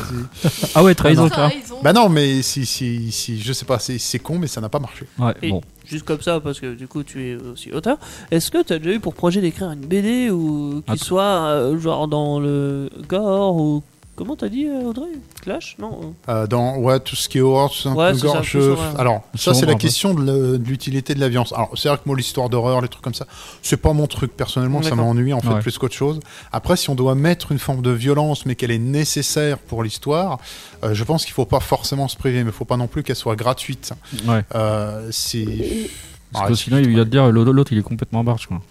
Ah 0.76 0.84
ouais, 0.84 0.94
trahison, 0.96 1.24
non. 1.24 1.30
carrément. 1.30 1.62
Bah 1.82 1.94
non, 1.94 2.10
mais 2.10 2.42
si, 2.42 2.66
si, 2.66 3.12
si, 3.12 3.42
je 3.42 3.54
sais 3.54 3.66
pas, 3.66 3.80
c'est 3.80 3.98
c'est 3.98 4.20
con, 4.20 4.38
mais 4.40 4.48
ça 4.48 4.62
n'a 4.62 4.70
pas 4.70 4.80
marché. 4.80 5.06
Ouais, 5.18 5.34
Et 5.42 5.54
juste 5.86 6.06
comme 6.06 6.22
ça, 6.22 6.40
parce 6.40 6.60
que 6.60 6.74
du 6.74 6.88
coup 6.88 7.04
tu 7.04 7.30
es 7.30 7.36
aussi 7.36 7.72
auteur, 7.72 7.98
est-ce 8.32 8.52
que 8.52 8.62
tu 8.64 8.74
as 8.74 8.80
déjà 8.80 8.92
eu 8.96 9.00
pour 9.00 9.14
projet 9.14 9.42
d'écrire 9.42 9.72
une 9.72 9.86
BD 9.86 10.30
ou 10.30 10.84
qui 10.92 10.98
soit 10.98 11.24
euh, 11.24 11.80
genre 11.80 12.08
dans 12.08 12.40
le 12.40 12.90
gore 13.08 13.56
ou. 13.56 13.84
Comment 14.16 14.36
t'as 14.36 14.48
dit 14.48 14.68
euh, 14.68 14.84
Audrey? 14.84 15.10
Clash? 15.42 15.76
Non 15.80 16.14
Euh, 16.30 16.46
dans 16.46 16.78
ouais, 16.78 17.00
tout 17.00 17.16
ce 17.16 17.28
qui 17.28 17.40
est 17.40 17.42
horreur, 17.42 17.72
tout 17.72 17.78
ça, 17.78 17.90
un 17.90 17.96
Ouais, 17.96 18.12
peu 18.14 18.28
horreur. 18.28 19.00
Alors, 19.00 19.24
ça, 19.34 19.56
c'est 19.56 19.66
la 19.66 19.74
question 19.74 20.14
de 20.14 20.58
l'utilité 20.64 21.16
de 21.16 21.20
la 21.20 21.30
violence. 21.30 21.52
Alors, 21.52 21.72
c'est 21.76 21.88
vrai 21.90 21.98
que 21.98 22.04
moi, 22.06 22.16
l'histoire 22.16 22.48
d'horreur, 22.48 22.82
les 22.82 22.90
trucs 22.90 23.04
comme 23.04 23.16
ça, 23.16 23.26
c'est 23.64 23.78
pas 23.78 23.92
mon 23.94 24.06
truc 24.06 24.38
personnellement, 24.38 24.84
ça 24.84 24.94
m'ennuie 24.94 25.34
en 25.34 25.40
fait 25.40 25.48
Ouais. 25.50 25.60
plus 25.62 25.80
qu'autre 25.80 25.96
chose. 25.96 26.20
Après, 26.52 26.78
si 26.78 26.92
on 26.92 26.96
doit 26.96 27.16
mettre 27.16 27.52
une 27.52 27.58
forme 27.60 27.82
de 27.82 27.90
violence, 27.90 28.46
mais 28.46 28.54
qu'elle 28.56 28.70
est 28.72 28.78
nécessaire 28.78 29.58
pour 29.58 29.82
l'histoire, 29.82 30.38
euh, 30.84 30.94
je 30.94 31.04
pense 31.04 31.26
qu'il 31.26 31.34
faut 31.34 31.46
pas 31.46 31.60
forcément 31.60 32.08
se 32.08 32.16
priver, 32.16 32.44
mais 32.44 32.52
il 32.52 32.54
faut 32.54 32.66
pas 32.66 32.78
non 32.78 32.88
plus 32.88 33.02
qu'elle 33.02 33.16
soit 33.16 33.36
gratuite. 33.36 33.94
Ouais. 34.28 34.44
Euh, 34.54 35.08
c'est. 35.12 35.90
Parce 36.32 36.46
Ah, 36.46 36.50
que 36.50 36.56
sinon, 36.56 36.78
il 36.78 36.96
va 36.96 37.04
te 37.06 37.10
dire 37.10 37.32
l'autre, 37.32 37.52
l'autre, 37.52 37.74
il 37.74 37.80
est 37.80 37.84
complètement 37.84 38.24
barge, 38.24 38.46
quoi. 38.48 38.62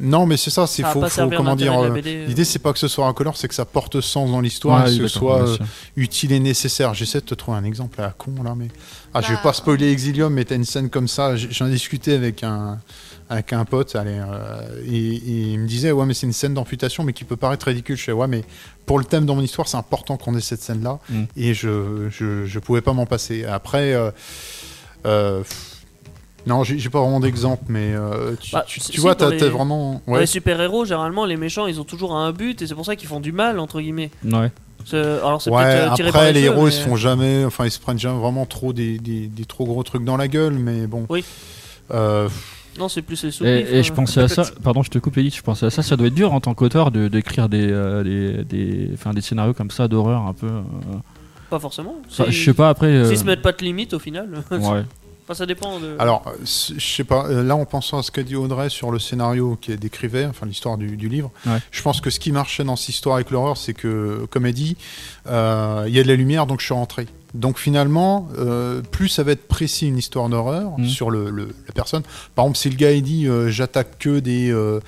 Non, 0.00 0.26
mais 0.26 0.36
c'est 0.36 0.50
ça, 0.50 0.66
c'est 0.66 0.82
faut, 0.84 1.04
faut- 1.06 1.30
comment 1.36 1.56
dire. 1.56 1.78
euh, 1.78 1.90
BD, 1.90 2.14
euh. 2.16 2.26
L'idée, 2.26 2.44
c'est 2.44 2.58
pas 2.58 2.72
que 2.72 2.78
ce 2.78 2.88
soit 2.88 3.06
un 3.06 3.12
color, 3.12 3.36
c'est 3.36 3.48
que 3.48 3.54
ça 3.54 3.64
porte 3.64 4.00
sens 4.00 4.30
dans 4.30 4.40
l'histoire, 4.40 4.84
Ouais, 4.84 4.94
et 4.94 4.98
que 4.98 5.08
ce 5.08 5.18
soit 5.18 5.42
euh, 5.48 5.56
utile 5.96 6.32
et 6.32 6.40
nécessaire. 6.40 6.94
J'essaie 6.94 7.20
de 7.20 7.24
te 7.26 7.34
trouver 7.34 7.58
un 7.58 7.64
exemple 7.64 8.00
à 8.00 8.04
la 8.04 8.10
con 8.10 8.32
là, 8.44 8.54
mais 8.56 8.68
ah, 9.14 9.20
je 9.20 9.28
vais 9.28 9.34
Bah. 9.34 9.40
pas 9.44 9.52
spoiler 9.52 9.90
Exilium, 9.90 10.32
mais 10.32 10.44
t'as 10.44 10.54
une 10.56 10.64
scène 10.64 10.88
comme 10.90 11.08
ça. 11.08 11.36
J'en 11.36 11.66
ai 11.66 11.70
discuté 11.70 12.14
avec 12.14 12.42
un 12.42 12.78
avec 13.30 13.52
un 13.52 13.66
pote, 13.66 13.94
allez, 13.94 14.18
euh, 14.18 14.82
et, 14.86 14.96
et 14.96 15.52
il 15.52 15.58
me 15.60 15.66
disait 15.66 15.92
ouais, 15.92 16.06
mais 16.06 16.14
c'est 16.14 16.26
une 16.26 16.32
scène 16.32 16.54
d'amputation, 16.54 17.04
mais 17.04 17.12
qui 17.12 17.24
peut 17.24 17.36
paraître 17.36 17.66
ridicule. 17.66 17.94
Je 17.96 18.04
fais 18.04 18.12
ouais, 18.12 18.26
mais 18.26 18.42
pour 18.86 18.98
le 18.98 19.04
thème 19.04 19.26
dans 19.26 19.34
mon 19.34 19.42
histoire, 19.42 19.68
c'est 19.68 19.76
important 19.76 20.16
qu'on 20.16 20.34
ait 20.34 20.40
cette 20.40 20.62
scène 20.62 20.82
là, 20.82 20.98
Mm. 21.10 21.24
et 21.36 21.52
je, 21.54 22.08
je 22.10 22.46
je 22.46 22.58
pouvais 22.58 22.80
pas 22.80 22.92
m'en 22.94 23.04
passer. 23.06 23.44
Après. 23.44 23.92
euh, 23.92 24.10
euh, 25.06 25.42
non, 26.48 26.64
j'ai 26.64 26.88
pas 26.88 27.00
vraiment 27.00 27.20
d'exemple, 27.20 27.62
mais 27.68 27.92
euh, 27.94 28.34
tu, 28.40 28.52
Bah, 28.52 28.64
tu- 28.66 28.80
si- 28.80 28.86
tu 28.90 28.92
si, 28.94 29.00
vois, 29.00 29.14
t'as 29.14 29.30
les- 29.30 29.36
vraiment. 29.48 30.02
Dans 30.06 30.16
Les 30.16 30.26
super-héros, 30.26 30.84
généralement, 30.84 31.24
les 31.26 31.36
méchants, 31.36 31.66
ils 31.66 31.80
ont 31.80 31.84
toujours 31.84 32.16
un 32.16 32.32
but 32.32 32.60
et 32.62 32.66
c'est 32.66 32.74
pour 32.74 32.84
ça 32.86 32.96
qu'ils 32.96 33.08
font 33.08 33.20
du 33.20 33.32
mal, 33.32 33.58
entre 33.60 33.80
guillemets. 33.80 34.10
Ouais. 34.24 34.50
Alors, 34.92 35.42
c'est 35.42 35.50
Ouais, 35.50 35.62
peut-être 35.64 35.92
euh, 35.92 35.94
tiré 35.96 36.12
par 36.12 36.20
après 36.22 36.32
les 36.32 36.40
les 36.40 36.46
héros 36.46 36.64
mais- 36.64 36.70
ils 36.70 36.72
se 36.72 36.80
font 36.80 36.96
jamais, 36.96 37.44
enfin 37.44 37.66
ils 37.66 37.70
se 37.70 37.78
prennent 37.78 37.98
jamais 37.98 38.18
vraiment 38.18 38.46
trop 38.46 38.72
des, 38.72 38.98
des, 38.98 39.26
des 39.26 39.44
trop 39.44 39.66
gros 39.66 39.82
trucs 39.82 40.04
dans 40.04 40.16
la 40.16 40.28
gueule, 40.28 40.54
mais 40.54 40.86
bon. 40.86 41.04
Oui. 41.10 41.24
Euh, 41.92 42.28
Non, 42.78 42.88
c'est 42.88 43.02
plus 43.02 43.22
les 43.24 43.30
sous 43.30 43.44
Et, 43.44 43.66
et 43.72 43.82
je 43.82 43.92
pensais 43.92 44.20
à 44.20 44.28
ça, 44.28 44.44
pardon, 44.62 44.82
je 44.82 44.88
te 44.90 44.98
coupe 44.98 45.18
Elite, 45.18 45.34
je 45.36 45.42
pensais 45.42 45.66
à 45.66 45.70
ça, 45.70 45.82
ça 45.82 45.96
doit 45.96 46.06
être 46.06 46.14
dur 46.14 46.32
en 46.32 46.40
tant 46.40 46.54
qu'auteur 46.54 46.90
de- 46.90 47.08
d'écrire 47.08 47.48
des, 47.48 47.66
euh, 47.70 48.02
des, 48.04 48.44
des, 48.44 48.90
des 49.14 49.20
scénarios 49.20 49.52
comme 49.52 49.70
ça 49.70 49.88
d'horreur 49.88 50.22
un 50.22 50.32
peu. 50.32 50.46
euh, 50.46 50.62
Pas 51.50 51.58
forcément. 51.58 51.96
je 52.08 52.30
sais 52.44 52.54
pas 52.54 52.68
après. 52.70 52.86
euh, 52.86 53.08
S'ils 53.08 53.18
se 53.18 53.24
mettent 53.24 53.42
pas 53.42 53.52
de 53.52 53.62
limite 53.64 53.92
au 53.94 53.98
final. 53.98 54.28
Ouais. 54.50 54.84
Enfin, 55.28 55.34
ça 55.36 55.44
dépend 55.44 55.78
de. 55.78 55.94
Alors, 55.98 56.24
je 56.40 56.80
sais 56.80 57.04
pas, 57.04 57.26
euh, 57.26 57.42
là 57.42 57.54
en 57.54 57.66
pensant 57.66 57.98
à 57.98 58.02
ce 58.02 58.10
qu'a 58.10 58.22
dit 58.22 58.34
Audrey 58.34 58.70
sur 58.70 58.90
le 58.90 58.98
scénario 58.98 59.58
qui 59.60 59.76
décrivait, 59.76 60.24
enfin 60.24 60.46
l'histoire 60.46 60.78
du, 60.78 60.96
du 60.96 61.10
livre, 61.10 61.30
Ouais. 61.46 61.58
je 61.70 61.82
pense 61.82 62.00
que 62.00 62.08
ce 62.08 62.18
qui 62.18 62.32
marchait 62.32 62.64
dans 62.64 62.76
cette 62.76 62.88
histoire 62.88 63.16
avec 63.16 63.30
l'horreur, 63.30 63.58
c'est 63.58 63.74
que, 63.74 64.26
comme 64.30 64.46
elle 64.46 64.54
dit, 64.54 64.78
euh, 65.26 65.84
il 65.86 65.94
y 65.94 66.00
a 66.00 66.02
de 66.02 66.08
la 66.08 66.16
lumière, 66.16 66.46
donc 66.46 66.60
je 66.60 66.64
suis 66.64 66.72
rentré. 66.74 67.06
Donc 67.34 67.58
finalement, 67.58 68.26
euh, 68.38 68.80
plus 68.80 69.10
ça 69.10 69.22
va 69.22 69.32
être 69.32 69.46
précis 69.46 69.86
une 69.86 69.98
histoire 69.98 70.30
d'horreur 70.30 70.78
Mhm. 70.78 70.86
sur 70.88 71.10
le, 71.10 71.28
le- 71.28 71.54
la 71.66 71.74
personne. 71.74 72.02
Par 72.34 72.46
exemple, 72.46 72.56
si 72.56 72.70
le 72.70 72.76
gars 72.76 72.92
il 72.92 73.02
dit 73.02 73.26
euh, 73.28 73.50
j'attaque 73.50 73.98
que 73.98 74.20
des, 74.20 74.50
euh, 74.50 74.80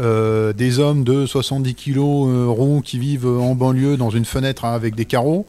euh, 0.00 0.52
des 0.52 0.80
hommes 0.80 1.04
de 1.04 1.24
70 1.24 1.76
kilos 1.76 2.26
euh, 2.28 2.46
ronds 2.48 2.80
qui 2.80 2.98
vivent 2.98 3.28
en 3.28 3.54
banlieue 3.54 3.96
dans 3.96 4.10
une 4.10 4.24
fenêtre 4.24 4.64
hein, 4.64 4.72
avec 4.74 4.96
des 4.96 5.04
carreaux. 5.04 5.46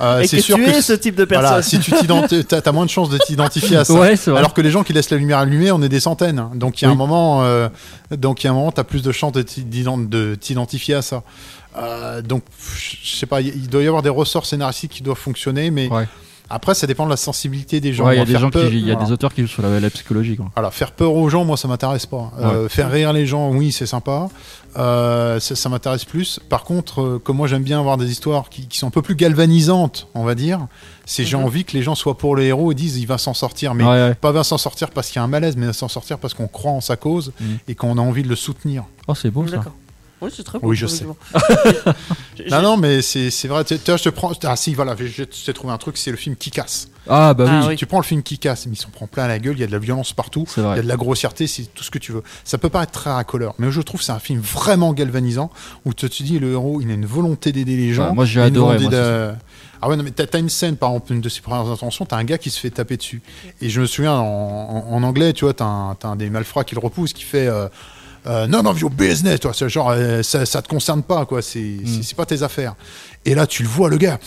Euh, 0.00 0.20
Et 0.20 0.26
c'est 0.26 0.38
que 0.38 0.42
sûr 0.42 0.56
tu 0.56 0.64
que 0.64 0.70
es 0.70 0.82
ce 0.82 0.92
type 0.94 1.14
de 1.14 1.24
voilà, 1.24 1.54
personne. 1.54 1.80
si 1.82 1.90
tu 1.90 1.92
t'as 2.48 2.72
moins 2.72 2.84
de 2.86 2.90
chances 2.90 3.10
de 3.10 3.18
t'identifier 3.18 3.76
à 3.76 3.84
ça. 3.84 3.92
Ouais. 3.94 4.14
Alors 4.28 4.54
que 4.54 4.60
les 4.60 4.70
gens 4.70 4.82
qui 4.82 4.92
laissent 4.92 5.10
la 5.10 5.16
lumière 5.18 5.38
allumée, 5.38 5.70
on 5.72 5.82
est 5.82 5.88
des 5.88 6.00
centaines. 6.00 6.44
Donc 6.54 6.80
il 6.80 6.84
y 6.84 6.86
a 6.86 6.90
Oui. 6.90 6.94
un 6.94 6.98
moment, 6.98 7.42
euh, 7.44 7.68
donc 8.10 8.42
il 8.42 8.46
y 8.46 8.48
a 8.48 8.52
un 8.52 8.54
moment, 8.54 8.72
t'as 8.72 8.84
plus 8.84 9.02
de 9.02 9.12
chances 9.12 9.32
de 9.32 10.34
t'identifier 10.34 10.94
à 10.94 11.02
ça. 11.02 11.22
Euh, 11.78 12.20
donc 12.22 12.42
je 12.76 13.16
sais 13.16 13.26
pas, 13.26 13.40
il 13.40 13.48
il 13.48 13.68
doit 13.68 13.82
y 13.82 13.86
avoir 13.86 14.02
des 14.02 14.08
ressorts 14.10 14.46
scénaristiques 14.46 14.92
qui 14.92 15.02
doivent 15.02 15.18
fonctionner, 15.18 15.70
mais 15.70 15.88
Ouais. 15.88 16.06
Après 16.52 16.74
ça 16.74 16.86
dépend 16.86 17.04
de 17.04 17.10
la 17.10 17.16
sensibilité 17.16 17.80
des 17.80 17.92
gens. 17.92 18.06
Ouais, 18.06 18.16
il 18.16 18.18
y 18.18 18.22
a 18.22 18.24
des 18.24 18.38
gens 18.38 18.50
peur- 18.50 18.68
qui, 18.70 18.76
il 18.78 18.86
y 18.86 18.90
a 18.90 18.94
voilà. 18.94 19.06
des 19.06 19.12
auteurs 19.12 19.32
qui 19.34 19.42
jouent 19.42 19.48
sur 19.48 19.62
la, 19.62 19.80
la 19.80 19.90
psychologie, 19.90 20.36
quoi. 20.36 20.46
Voilà, 20.54 20.70
faire 20.70 20.92
peur 20.92 21.14
aux 21.14 21.28
gens, 21.28 21.44
moi, 21.44 21.56
ça 21.56 21.66
m'intéresse 21.68 22.06
pas. 22.06 22.30
Euh, 22.40 22.62
Ouais. 22.64 22.68
Faire 22.68 22.90
rire 22.90 23.12
les 23.12 23.26
gens, 23.26 23.50
oui, 23.50 23.72
c'est 23.72 23.86
sympa. 23.86 24.28
Euh, 24.78 25.38
ça 25.40 25.54
ça 25.54 25.68
m'intéresse 25.68 26.04
plus. 26.04 26.40
Par 26.48 26.64
contre, 26.64 27.02
euh, 27.02 27.18
comme 27.22 27.36
moi, 27.36 27.46
j'aime 27.46 27.62
bien 27.62 27.78
avoir 27.78 27.96
des 27.98 28.10
histoires 28.10 28.48
qui, 28.48 28.66
qui 28.68 28.78
sont 28.78 28.86
un 28.86 28.90
peu 28.90 29.02
plus 29.02 29.14
galvanisantes, 29.16 30.08
on 30.14 30.24
va 30.24 30.34
dire. 30.34 30.66
C'est 31.04 31.24
j'ai 31.24 31.36
Mhm. 31.36 31.44
envie 31.44 31.64
que 31.64 31.72
les 31.72 31.82
gens 31.82 31.94
soient 31.94 32.16
pour 32.16 32.36
le 32.36 32.44
héros 32.44 32.72
et 32.72 32.74
disent 32.74 32.96
il 32.96 33.06
va 33.06 33.18
s'en 33.18 33.34
sortir, 33.34 33.74
mais 33.74 33.84
Ouais, 33.84 33.90
ouais. 33.90 34.14
pas 34.14 34.32
va 34.32 34.44
s'en 34.44 34.56
sortir 34.58 34.90
parce 34.90 35.08
qu'il 35.08 35.16
y 35.16 35.18
a 35.20 35.24
un 35.24 35.28
malaise, 35.28 35.56
mais 35.56 35.66
va 35.66 35.72
s'en 35.72 35.88
sortir 35.88 36.18
parce 36.18 36.32
qu'on 36.32 36.46
croit 36.46 36.70
en 36.72 36.80
sa 36.80 36.96
cause 36.96 37.32
Mhm. 37.40 37.58
et 37.68 37.74
qu'on 37.74 37.98
a 37.98 38.00
envie 38.00 38.22
de 38.22 38.28
le 38.28 38.36
soutenir. 38.36 38.84
Oh, 39.08 39.14
c'est 39.14 39.30
beau 39.30 39.46
ça. 39.46 39.62
Oui, 40.22 40.30
c'est 40.34 40.42
très 40.44 40.58
beau. 40.58 40.68
Oui, 40.68 40.76
je 40.76 40.86
sais. 40.86 41.04
Non, 42.50 42.62
non, 42.62 42.76
mais 42.76 43.02
c'est 43.02 43.30
c'est 43.30 43.46
vrai. 43.48 43.64
Tu 43.64 43.76
vois, 43.86 43.96
je 43.96 44.04
te 44.04 44.08
prends. 44.08 44.32
Ah, 44.44 44.56
si, 44.56 44.74
voilà, 44.74 44.96
je 44.98 45.22
t'ai 45.24 45.52
trouvé 45.52 45.72
un 45.72 45.78
truc, 45.78 45.96
c'est 45.98 46.10
le 46.10 46.16
film 46.16 46.34
qui 46.36 46.50
casse. 46.50 46.88
Ah, 47.08 47.34
bah 47.34 47.44
oui. 47.44 47.50
Ah, 47.52 47.66
oui. 47.68 47.76
Tu 47.76 47.86
prends 47.86 47.98
le 47.98 48.04
film 48.04 48.22
qui 48.22 48.38
casse, 48.38 48.66
mais 48.66 48.72
il 48.72 48.76
s'en 48.78 48.88
prend 48.88 49.06
plein 49.06 49.26
la 49.28 49.38
gueule, 49.38 49.54
il 49.56 49.60
y 49.60 49.64
a 49.64 49.66
de 49.66 49.72
la 49.72 49.78
violence 49.78 50.12
partout. 50.12 50.44
C'est 50.48 50.60
Il 50.60 50.64
y 50.64 50.78
a 50.80 50.82
de 50.82 50.88
la 50.88 50.96
grossièreté, 50.96 51.46
c'est 51.46 51.64
tout 51.74 51.84
ce 51.84 51.90
que 51.90 51.98
tu 51.98 52.12
veux. 52.12 52.22
Ça 52.44 52.58
peut 52.58 52.68
pas 52.68 52.82
être 52.84 52.92
très 52.92 53.10
racoleur, 53.12 53.54
mais 53.58 53.70
je 53.70 53.80
trouve 53.80 54.00
que 54.00 54.06
c'est 54.06 54.12
un 54.12 54.18
film 54.18 54.40
vraiment 54.40 54.92
galvanisant 54.92 55.50
où 55.84 55.92
tu 55.94 56.08
te 56.08 56.22
dis 56.22 56.38
le 56.38 56.52
héros, 56.52 56.80
il 56.80 56.90
a 56.90 56.94
une 56.94 57.06
volonté 57.06 57.52
d'aider 57.52 57.76
les 57.76 57.92
gens. 57.92 58.08
Ouais, 58.08 58.14
moi, 58.14 58.24
j'ai 58.24 58.40
adoré, 58.40 58.78
moi, 58.78 58.90
de- 58.90 59.32
Ah 59.82 59.88
ouais, 59.88 59.96
non, 59.96 60.04
mais 60.04 60.10
t'as 60.12 60.38
une 60.38 60.48
scène, 60.48 60.76
par 60.76 60.90
exemple, 60.90 61.12
une 61.12 61.20
de 61.20 61.28
ses 61.28 61.40
premières 61.42 61.66
intentions, 61.70 62.06
t'as 62.06 62.16
un 62.16 62.24
gars 62.24 62.38
qui 62.38 62.50
se 62.50 62.58
fait 62.60 62.70
taper 62.70 62.96
dessus. 62.96 63.20
Et 63.60 63.68
je 63.68 63.80
me 63.80 63.86
souviens, 63.86 64.14
en, 64.14 64.24
en- 64.24 64.94
en 64.94 65.02
anglais, 65.02 65.32
tu 65.32 65.44
vois, 65.44 65.54
t'as 65.54 65.64
un, 65.64 65.94
t'as 65.96 66.08
un 66.08 66.16
des 66.16 66.30
malfrats 66.30 66.64
qui 66.64 66.74
le 66.76 66.80
repousse, 66.80 67.12
qui 67.12 67.24
fait 67.24 67.46
euh, 67.48 67.68
euh, 68.26 68.46
None 68.46 68.66
of 68.66 68.78
your 68.80 68.90
business, 68.90 69.40
toi, 69.40 69.52
c'est 69.54 69.68
genre, 69.68 69.90
euh, 69.90 70.22
ça, 70.22 70.46
ça 70.46 70.62
te 70.62 70.68
concerne 70.68 71.02
pas, 71.02 71.24
quoi, 71.26 71.42
c'est 71.42 71.58
Mm. 71.58 72.02
pas 72.16 72.26
tes 72.26 72.42
affaires. 72.42 72.74
Et 73.24 73.34
là, 73.36 73.46
tu 73.46 73.62
le 73.62 73.68
vois, 73.68 73.88
le 73.88 73.98
gars, 73.98 74.18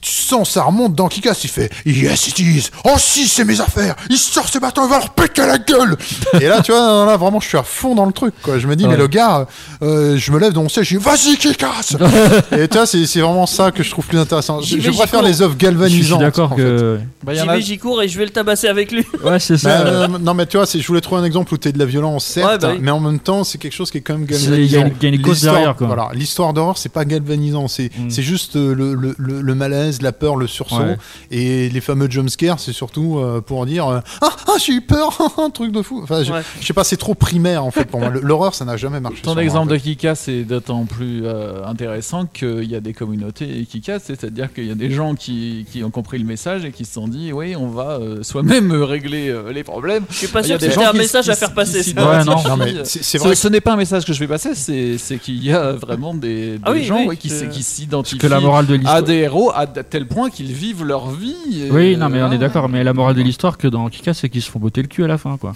tu 0.00 0.12
sens, 0.12 0.50
ça 0.50 0.62
remonte 0.62 0.94
dans 0.94 1.08
Kikas, 1.08 1.40
il 1.42 1.50
fait 1.50 1.70
Yes, 1.84 2.28
it 2.28 2.38
is. 2.38 2.70
Oh, 2.84 2.94
si, 2.96 3.26
c'est 3.26 3.44
mes 3.44 3.60
affaires. 3.60 3.96
Il 4.08 4.16
sort 4.18 4.48
ses 4.48 4.60
bâtons, 4.60 4.84
il 4.86 4.90
va 4.90 4.98
leur 4.98 5.10
péter 5.10 5.44
la 5.46 5.58
gueule. 5.58 5.96
et 6.40 6.46
là, 6.46 6.62
tu 6.62 6.70
vois, 6.70 6.80
non, 6.80 7.00
non, 7.00 7.06
là, 7.06 7.16
vraiment, 7.16 7.40
je 7.40 7.48
suis 7.48 7.58
à 7.58 7.64
fond 7.64 7.94
dans 7.96 8.06
le 8.06 8.12
truc, 8.12 8.32
quoi. 8.42 8.58
Je 8.60 8.66
me 8.68 8.76
dis, 8.76 8.84
Ouais. 8.84 8.90
mais 8.92 8.96
le 8.96 9.08
gars, 9.08 9.46
euh, 9.82 10.16
je 10.16 10.30
me 10.32 10.38
lève 10.38 10.52
de 10.52 10.58
mon 10.58 10.68
siège, 10.68 10.88
je 10.90 10.96
dis 10.98 11.04
Vas-y, 11.04 11.36
Kikas. 11.36 11.96
et 12.56 12.68
tu 12.68 12.76
vois, 12.76 12.86
c'est 12.86 13.04
c'est 13.06 13.20
vraiment 13.20 13.46
ça 13.46 13.72
que 13.72 13.82
je 13.82 13.90
trouve 13.90 14.06
plus 14.06 14.18
intéressant. 14.18 14.60
Je, 14.62 14.76
préfère 14.90 15.22
les 15.22 15.42
œuvres 15.42 15.54
Je 15.58 15.66
suis 15.66 15.72
galvanisantes. 15.74 16.20
d'accord 16.20 16.54
que. 16.54 17.00
Bah, 17.24 17.32
il 17.34 17.38
y 17.38 17.40
J'y 17.40 17.46
vais, 17.48 17.60
j'y 17.60 17.78
cours 17.78 18.00
et 18.02 18.08
je 18.08 18.16
vais 18.16 18.24
le 18.24 18.30
tabasser 18.30 18.68
avec 18.68 18.92
lui. 18.92 19.04
Ouais, 19.24 19.40
c'est 19.40 19.54
Bah, 19.54 19.58
ça. 19.58 19.70
euh, 19.86 20.08
non 20.20 20.34
mais 20.34 20.46
tu 20.46 20.56
vois, 20.56 20.66
je 20.72 20.86
voulais 20.86 21.00
trouver 21.00 21.20
un 21.20 21.24
exemple 21.24 21.52
où 21.52 21.56
t'es 21.56 21.72
de 21.72 21.78
la 21.78 21.84
violence 21.84 22.24
certes, 22.24 22.48
Ouais, 22.52 22.58
bah 22.58 22.68
oui. 22.74 22.78
mais 22.80 22.90
en 22.92 23.00
même 23.00 23.18
temps, 23.18 23.42
c'est 23.44 23.58
quelque 23.58 23.74
chose 23.74 23.90
qui 23.90 23.98
est 23.98 24.02
quand 24.02 24.16
même 24.16 24.26
C'est- 24.30 24.44
il 24.44 24.64
y 24.66 24.76
a 24.76 24.78
galvanisant. 24.78 24.86
une- 24.86 24.92
il 25.00 25.04
y 25.04 25.12
a 25.12 25.14
une 25.16 25.22
cause 25.22 25.42
derrière, 25.42 25.74
quoi. 25.76 25.86
Voilà, 25.88 26.08
l'histoire 26.14 26.52
d'horreur, 26.52 26.78
c'est 26.78 26.88
pas 26.90 27.04
galvanisant, 27.04 27.66
c'est 27.68 27.90
Mm. 27.98 28.10
C'est 28.20 28.26
juste 28.26 28.56
euh, 28.56 28.74
le, 28.74 28.94
le, 28.94 29.14
le- 29.18 29.40
le 29.40 29.54
malaise, 29.54 30.02
la 30.02 30.12
peur, 30.12 30.36
le 30.36 30.46
sursaut. 30.46 30.76
Ouais. 30.82 30.96
Et 31.30 31.68
les 31.70 31.80
fameux 31.80 32.10
jumpscares, 32.10 32.60
c'est 32.60 32.72
surtout 32.72 33.18
euh, 33.18 33.40
pour 33.40 33.64
dire 33.66 33.88
euh, 33.88 34.00
Ah, 34.20 34.30
ah, 34.48 34.52
j'ai 34.64 34.74
eu 34.74 34.80
peur, 34.82 35.16
un 35.38 35.48
truc 35.50 35.72
de 35.72 35.80
fou. 35.82 36.00
Enfin, 36.02 36.22
je, 36.22 36.32
Ouais. 36.32 36.42
je 36.60 36.66
sais 36.66 36.72
pas, 36.74 36.84
c'est 36.84 36.96
trop 36.96 37.14
primaire 37.14 37.64
en 37.64 37.70
fait 37.70 37.84
pour 37.86 38.00
moi. 38.00 38.10
L'horreur, 38.22 38.54
ça 38.54 38.64
n'a 38.64 38.76
jamais 38.76 39.00
marché. 39.00 39.22
Ton 39.22 39.32
moi, 39.34 39.42
exemple 39.42 39.70
en 39.72 39.74
de. 39.74 39.76
Kika, 39.78 40.14
c'est 40.14 40.44
d'autant 40.44 40.84
plus 40.84 41.22
euh, 41.24 41.64
intéressant 41.64 42.26
qu'il 42.26 42.70
y 42.70 42.74
a 42.74 42.80
des 42.80 42.92
communautés 42.92 43.66
cassent, 43.84 44.04
c'est-à-dire 44.04 44.52
qu'il 44.52 44.66
y 44.66 44.70
a 44.70 44.74
des 44.74 44.90
gens 44.90 45.14
qui, 45.14 45.64
qui 45.72 45.82
ont 45.82 45.90
compris 45.90 46.18
le 46.18 46.24
message 46.26 46.64
et 46.64 46.72
qui 46.72 46.84
se 46.84 46.92
sont 46.94 47.08
dit 47.08 47.32
oui, 47.32 47.56
on 47.56 47.68
va 47.68 47.98
euh, 48.00 48.22
soi-même 48.22 48.72
régler 48.72 49.28
euh, 49.30 49.52
les 49.52 49.64
problèmes. 49.64 50.04
Je 50.10 50.16
suis 50.16 50.26
pas 50.26 50.40
Il 50.40 50.44
y 50.44 50.48
sûr 50.48 50.58
que 50.58 50.64
c'était 50.70 50.84
un 50.84 50.92
message 50.92 51.24
qui- 51.24 51.30
à 51.30 51.36
faire 51.36 51.54
passer. 51.54 51.78
Ouais, 51.94 52.24
non. 52.24 52.36
Non, 52.46 52.56
mais 52.58 52.74
c'est 52.84 53.02
c'est 53.02 53.18
Ce, 53.18 53.24
vrai. 53.24 53.34
ce 53.34 53.48
n'est 53.48 53.60
pas 53.60 53.72
un 53.72 53.76
message 53.76 54.04
que 54.04 54.12
je 54.12 54.18
vais 54.20 54.28
passer, 54.28 54.54
c'est 54.54 54.98
c'est 54.98 55.18
qu'il 55.18 55.42
y 55.42 55.52
a 55.52 55.72
vraiment 55.72 56.12
des, 56.14 56.58
des 56.58 56.60
Ah 56.64 56.72
oui, 56.72 56.84
gens 56.84 57.04
oui, 57.06 57.16
qui 57.16 57.30
s'identifient 57.30 58.09
que 58.18 58.26
la 58.26 58.40
morale 58.40 58.66
de 58.66 58.74
à 58.74 58.76
l'histoire. 58.76 59.02
des 59.02 59.14
héros 59.14 59.50
à 59.54 59.66
tel 59.66 60.06
point 60.06 60.30
qu'ils 60.30 60.52
vivent 60.52 60.84
leur 60.84 61.10
vie. 61.10 61.34
et, 61.66 61.70
Oui, 61.70 61.96
non, 61.96 62.08
mais 62.08 62.22
on 62.22 62.30
est 62.32 62.38
d'accord. 62.38 62.68
Mais 62.68 62.82
la 62.84 62.92
morale 62.92 63.14
de 63.14 63.22
l'histoire 63.22 63.58
que 63.58 63.68
dans 63.68 63.88
Kika, 63.88 64.14
c'est 64.14 64.28
qu'ils 64.28 64.42
se 64.42 64.50
font 64.50 64.58
botter 64.58 64.82
le 64.82 64.88
cul 64.88 65.04
à 65.04 65.06
la 65.08 65.18
fin, 65.18 65.36
quoi. 65.36 65.52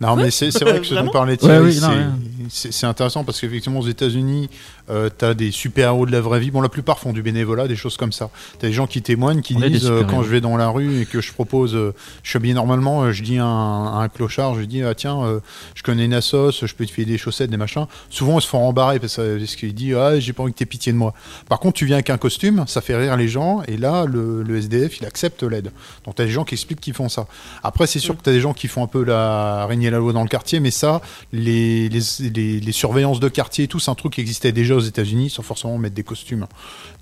Non, 0.00 0.16
mais 0.16 0.30
c'est 0.30 0.50
c'est 0.50 0.64
vrai 0.64 0.80
que 0.80 0.86
ce 0.86 0.94
dont 0.94 1.10
parlait 1.10 1.32
Ouais, 1.32 1.36
Thierry, 1.36 1.64
oui, 1.66 1.80
non, 1.80 1.88
c'est- 1.88 1.94
ouais. 1.96 2.04
c'est 2.48 2.72
c'est 2.72 2.86
intéressant 2.86 3.24
parce 3.24 3.38
qu'effectivement, 3.40 3.80
aux 3.80 3.86
États-Unis, 3.88 4.48
euh, 4.90 5.08
t'as 5.16 5.34
des 5.34 5.50
super-héros 5.50 6.04
de 6.06 6.12
la 6.12 6.20
vraie 6.20 6.40
vie. 6.40 6.50
Bon, 6.50 6.60
la 6.60 6.68
plupart 6.68 6.98
font 6.98 7.12
du 7.12 7.22
bénévolat, 7.22 7.68
des 7.68 7.76
choses 7.76 7.96
comme 7.96 8.12
ça. 8.12 8.30
T'as 8.58 8.66
des 8.66 8.72
gens 8.72 8.86
qui 8.86 9.02
témoignent, 9.02 9.40
qui 9.40 9.54
On 9.56 9.60
disent 9.60 9.86
euh, 9.90 10.02
quand 10.10 10.22
je 10.22 10.28
vais 10.30 10.40
dans 10.40 10.56
la 10.56 10.68
rue 10.68 11.00
et 11.02 11.06
que 11.06 11.20
je 11.20 11.32
propose, 11.32 11.74
euh, 11.74 11.94
je 12.22 12.30
suis 12.30 12.36
habillé 12.36 12.54
normalement, 12.54 13.02
euh, 13.04 13.12
je 13.12 13.22
dis 13.22 13.38
à 13.38 13.44
un, 13.44 13.98
à 13.98 14.02
un 14.02 14.08
clochard, 14.08 14.54
je 14.56 14.62
dis 14.62 14.82
ah 14.82 14.94
tiens, 14.94 15.22
euh, 15.24 15.40
je 15.74 15.82
connais 15.82 16.04
une 16.04 16.14
assos, 16.14 16.50
je 16.66 16.74
peux 16.74 16.84
te 16.86 16.90
filer 16.90 17.06
des 17.06 17.18
chaussettes, 17.18 17.50
des 17.50 17.56
machins. 17.56 17.86
Souvent, 18.10 18.38
ils 18.38 18.42
se 18.42 18.48
font 18.48 18.58
embarrer 18.66 18.98
parce, 18.98 19.16
que- 19.16 19.38
parce 19.38 19.56
qu'il 19.56 19.74
dit 19.74 19.94
ah 19.94 20.18
j'ai 20.18 20.32
pas 20.32 20.42
envie 20.42 20.52
que 20.52 20.58
t'aies 20.58 20.66
pitié 20.66 20.92
de 20.92 20.98
moi. 20.98 21.14
Par 21.48 21.60
contre, 21.60 21.76
tu 21.78 21.86
viens 21.86 21.96
avec 21.96 22.10
un 22.10 22.18
costume, 22.18 22.64
ça 22.66 22.80
fait 22.80 22.96
rire 22.96 23.16
les 23.16 23.28
gens 23.28 23.62
et 23.68 23.76
là, 23.76 24.04
le, 24.06 24.42
le 24.42 24.56
SDF, 24.56 24.98
il 25.00 25.06
accepte 25.06 25.42
l'aide. 25.42 25.70
Donc 26.04 26.16
t'as 26.16 26.24
des 26.24 26.30
gens 26.30 26.44
qui 26.44 26.54
expliquent 26.54 26.80
qu'ils 26.80 26.94
font 26.94 27.08
ça. 27.08 27.26
Après, 27.62 27.86
c'est 27.86 27.98
sûr 27.98 28.16
que 28.16 28.22
t'as 28.22 28.32
des 28.32 28.40
gens 28.40 28.52
qui 28.52 28.66
font 28.68 28.82
un 28.82 28.86
peu 28.88 29.04
la 29.04 29.66
régner 29.66 29.90
la 29.90 29.98
loi 29.98 30.12
dans 30.12 30.22
le 30.22 30.28
quartier, 30.28 30.60
mais 30.60 30.70
ça, 30.70 31.00
les, 31.32 31.88
les, 31.88 32.00
les, 32.34 32.60
les 32.60 32.72
surveillances 32.72 33.20
de 33.20 33.28
quartier 33.28 33.64
et 33.64 33.68
tout, 33.68 33.78
c'est 33.78 33.90
un 33.90 33.94
truc 33.94 34.14
qui 34.14 34.20
existait 34.20 34.52
déjà 34.52 34.74
aux 34.80 34.86
États-Unis 34.86 35.30
sans 35.30 35.42
forcément 35.42 35.78
mettre 35.78 35.94
des 35.94 36.02
costumes. 36.02 36.46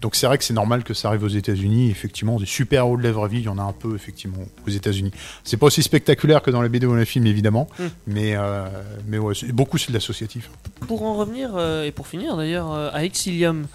Donc 0.01 0.15
c'est 0.15 0.27
vrai 0.27 0.39
que 0.39 0.45
c'est 0.45 0.55
normal 0.55 0.85
que 0.85 0.95
ça 0.95 1.09
arrive 1.09 1.25
aux 1.25 1.29
États-Unis. 1.29 1.91
Effectivement, 1.91 2.39
des 2.39 2.47
super 2.47 2.81
héros 2.85 2.97
de 2.97 3.03
la 3.03 3.13
vraie 3.13 3.29
vie, 3.29 3.39
il 3.39 3.45
y 3.45 3.49
en 3.49 3.59
a 3.59 3.63
un 3.63 3.73
peu 3.73 3.95
effectivement 3.95 4.45
aux 4.67 4.71
États-Unis. 4.71 5.13
C'est 5.45 5.57
pas 5.57 5.67
aussi 5.67 5.83
spectaculaire 5.83 6.43
que 6.43 6.51
dans 6.51 6.63
les 6.63 6.69
BD 6.69 6.87
ou 6.87 6.95
les 6.95 7.05
films 7.05 7.27
évidemment, 7.27 7.69
Mm. 7.79 7.85
mais 8.07 8.35
euh, 8.37 8.67
mais 9.07 9.19
ouais, 9.19 9.35
beaucoup 9.53 9.79
c'est 9.79 9.89
de 9.89 9.95
l'associatif. 9.95 10.51
Pour 10.87 11.03
en 11.03 11.15
revenir, 11.15 11.51
euh, 11.57 11.85
et 11.85 11.93
pour 11.93 12.07
finir 12.07 12.37
d'ailleurs, 12.37 12.73
euh, 12.73 12.91
à 12.93 13.05
Exilium, 13.05 13.67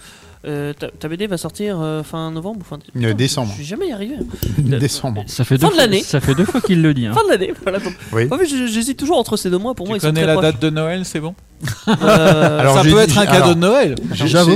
euh, 0.45 0.73
ta, 0.73 0.89
ta 0.89 1.07
BD 1.07 1.27
va 1.27 1.37
sortir 1.37 1.79
euh, 1.81 2.03
fin 2.03 2.31
novembre 2.31 2.59
ou 2.61 2.63
fin 2.63 2.75
Euh, 2.77 2.91
Putain, 2.93 3.13
décembre. 3.13 3.49
Je 3.51 3.55
suis 3.55 3.65
jamais 3.65 3.87
y 3.87 3.91
arrivé. 3.93 4.15
Décembre. 4.57 5.23
Ça 5.27 5.43
fait 5.43 5.57
Fin 5.57 5.67
deux 5.67 5.73
de 5.73 5.77
l'année. 5.77 6.01
Ça 6.03 6.19
fait 6.19 6.35
deux 6.35 6.45
fois 6.45 6.61
qu'il 6.61 6.81
le 6.81 6.93
dit. 6.93 7.05
hein. 7.07 7.13
Fin 7.15 7.23
de 7.25 7.29
l'année, 7.29 7.53
voilà. 7.63 7.79
Donc, 7.79 7.93
Oui. 8.11 8.27
Mais 8.29 8.45
j- 8.45 8.67
j'hésite 8.67 8.97
toujours 8.97 9.17
entre 9.17 9.37
ces 9.37 9.49
deux 9.49 9.57
mois. 9.57 9.73
Pour 9.73 9.87
moi, 9.87 9.97
Tu 9.97 9.99
ils 9.99 10.01
sont 10.01 10.07
connais 10.13 10.21
très 10.21 10.27
la 10.27 10.33
proches. 10.33 10.45
date 10.53 10.61
de 10.61 10.69
Noël, 10.69 11.05
c'est 11.05 11.19
bon 11.19 11.33
Euh, 11.87 12.59
Alors, 12.59 12.75
Ça 12.75 12.81
peut 12.83 12.89
dit- 12.89 12.95
être 12.97 13.17
un 13.17 13.21
alors, 13.21 13.33
cadeau 13.33 13.53
de 13.53 13.59
Noël. 13.59 13.95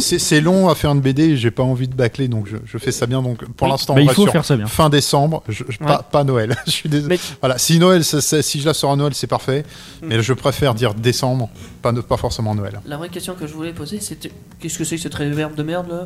C'est- 0.02 0.42
long 0.42 0.70
à 0.70 0.76
faire 0.76 0.92
une 0.92 1.02
BD, 1.02 1.36
j'ai 1.38 1.52
pas 1.52 1.64
envie 1.64 1.88
de 1.88 1.96
bâcler, 1.96 2.28
donc 2.28 2.48
je, 2.48 2.58
je 2.66 2.78
fais 2.78 2.92
ça 2.92 3.06
bien. 3.08 3.22
Donc 3.22 3.44
pour 3.46 3.68
Oui, 3.68 3.72
l'instant, 3.72 3.96
mais 3.96 4.02
on 4.02 4.06
il 4.06 4.10
faut 4.12 4.24
sur 4.24 4.32
faire 4.32 4.46
ça 4.46 4.56
bien. 4.56 4.68
fin 4.68 4.90
décembre, 4.90 5.42
je- 5.50 5.64
je- 5.70 5.78
pas, 5.80 6.04
pas 6.04 6.24
Noël. 6.24 6.56
je 6.66 6.72
suis 6.72 6.90
désolé. 6.90 7.16
Mais- 7.16 7.36
Voilà, 7.42 7.58
si 7.58 7.80
Noël, 7.80 8.04
ça- 8.04 8.22
ça- 8.22 8.42
si 8.42 8.60
je 8.60 8.66
la 8.66 8.74
sors 8.74 8.92
à 8.92 8.96
Noël, 8.96 9.14
c'est 9.16 9.28
parfait. 9.28 9.64
Mm. 10.02 10.08
Mais 10.08 10.22
je 10.22 10.34
préfère 10.34 10.74
dire 10.74 10.94
décembre, 10.94 11.50
pas, 11.82 11.92
pas 11.94 12.18
forcément 12.18 12.54
Noël. 12.56 12.80
La 12.86 12.98
vraie 12.98 13.10
question 13.10 13.34
que 13.36 13.48
je 13.48 13.54
voulais 13.54 13.74
poser, 13.74 14.00
c'était 14.00 14.32
qu'est-ce 14.60 14.78
que 14.78 14.84
c'est 14.84 14.98
que 14.98 15.02
cette 15.02 15.16
réverb 15.16 15.56
de 15.56 15.64
merde? 15.64 15.77
Là 15.90 16.06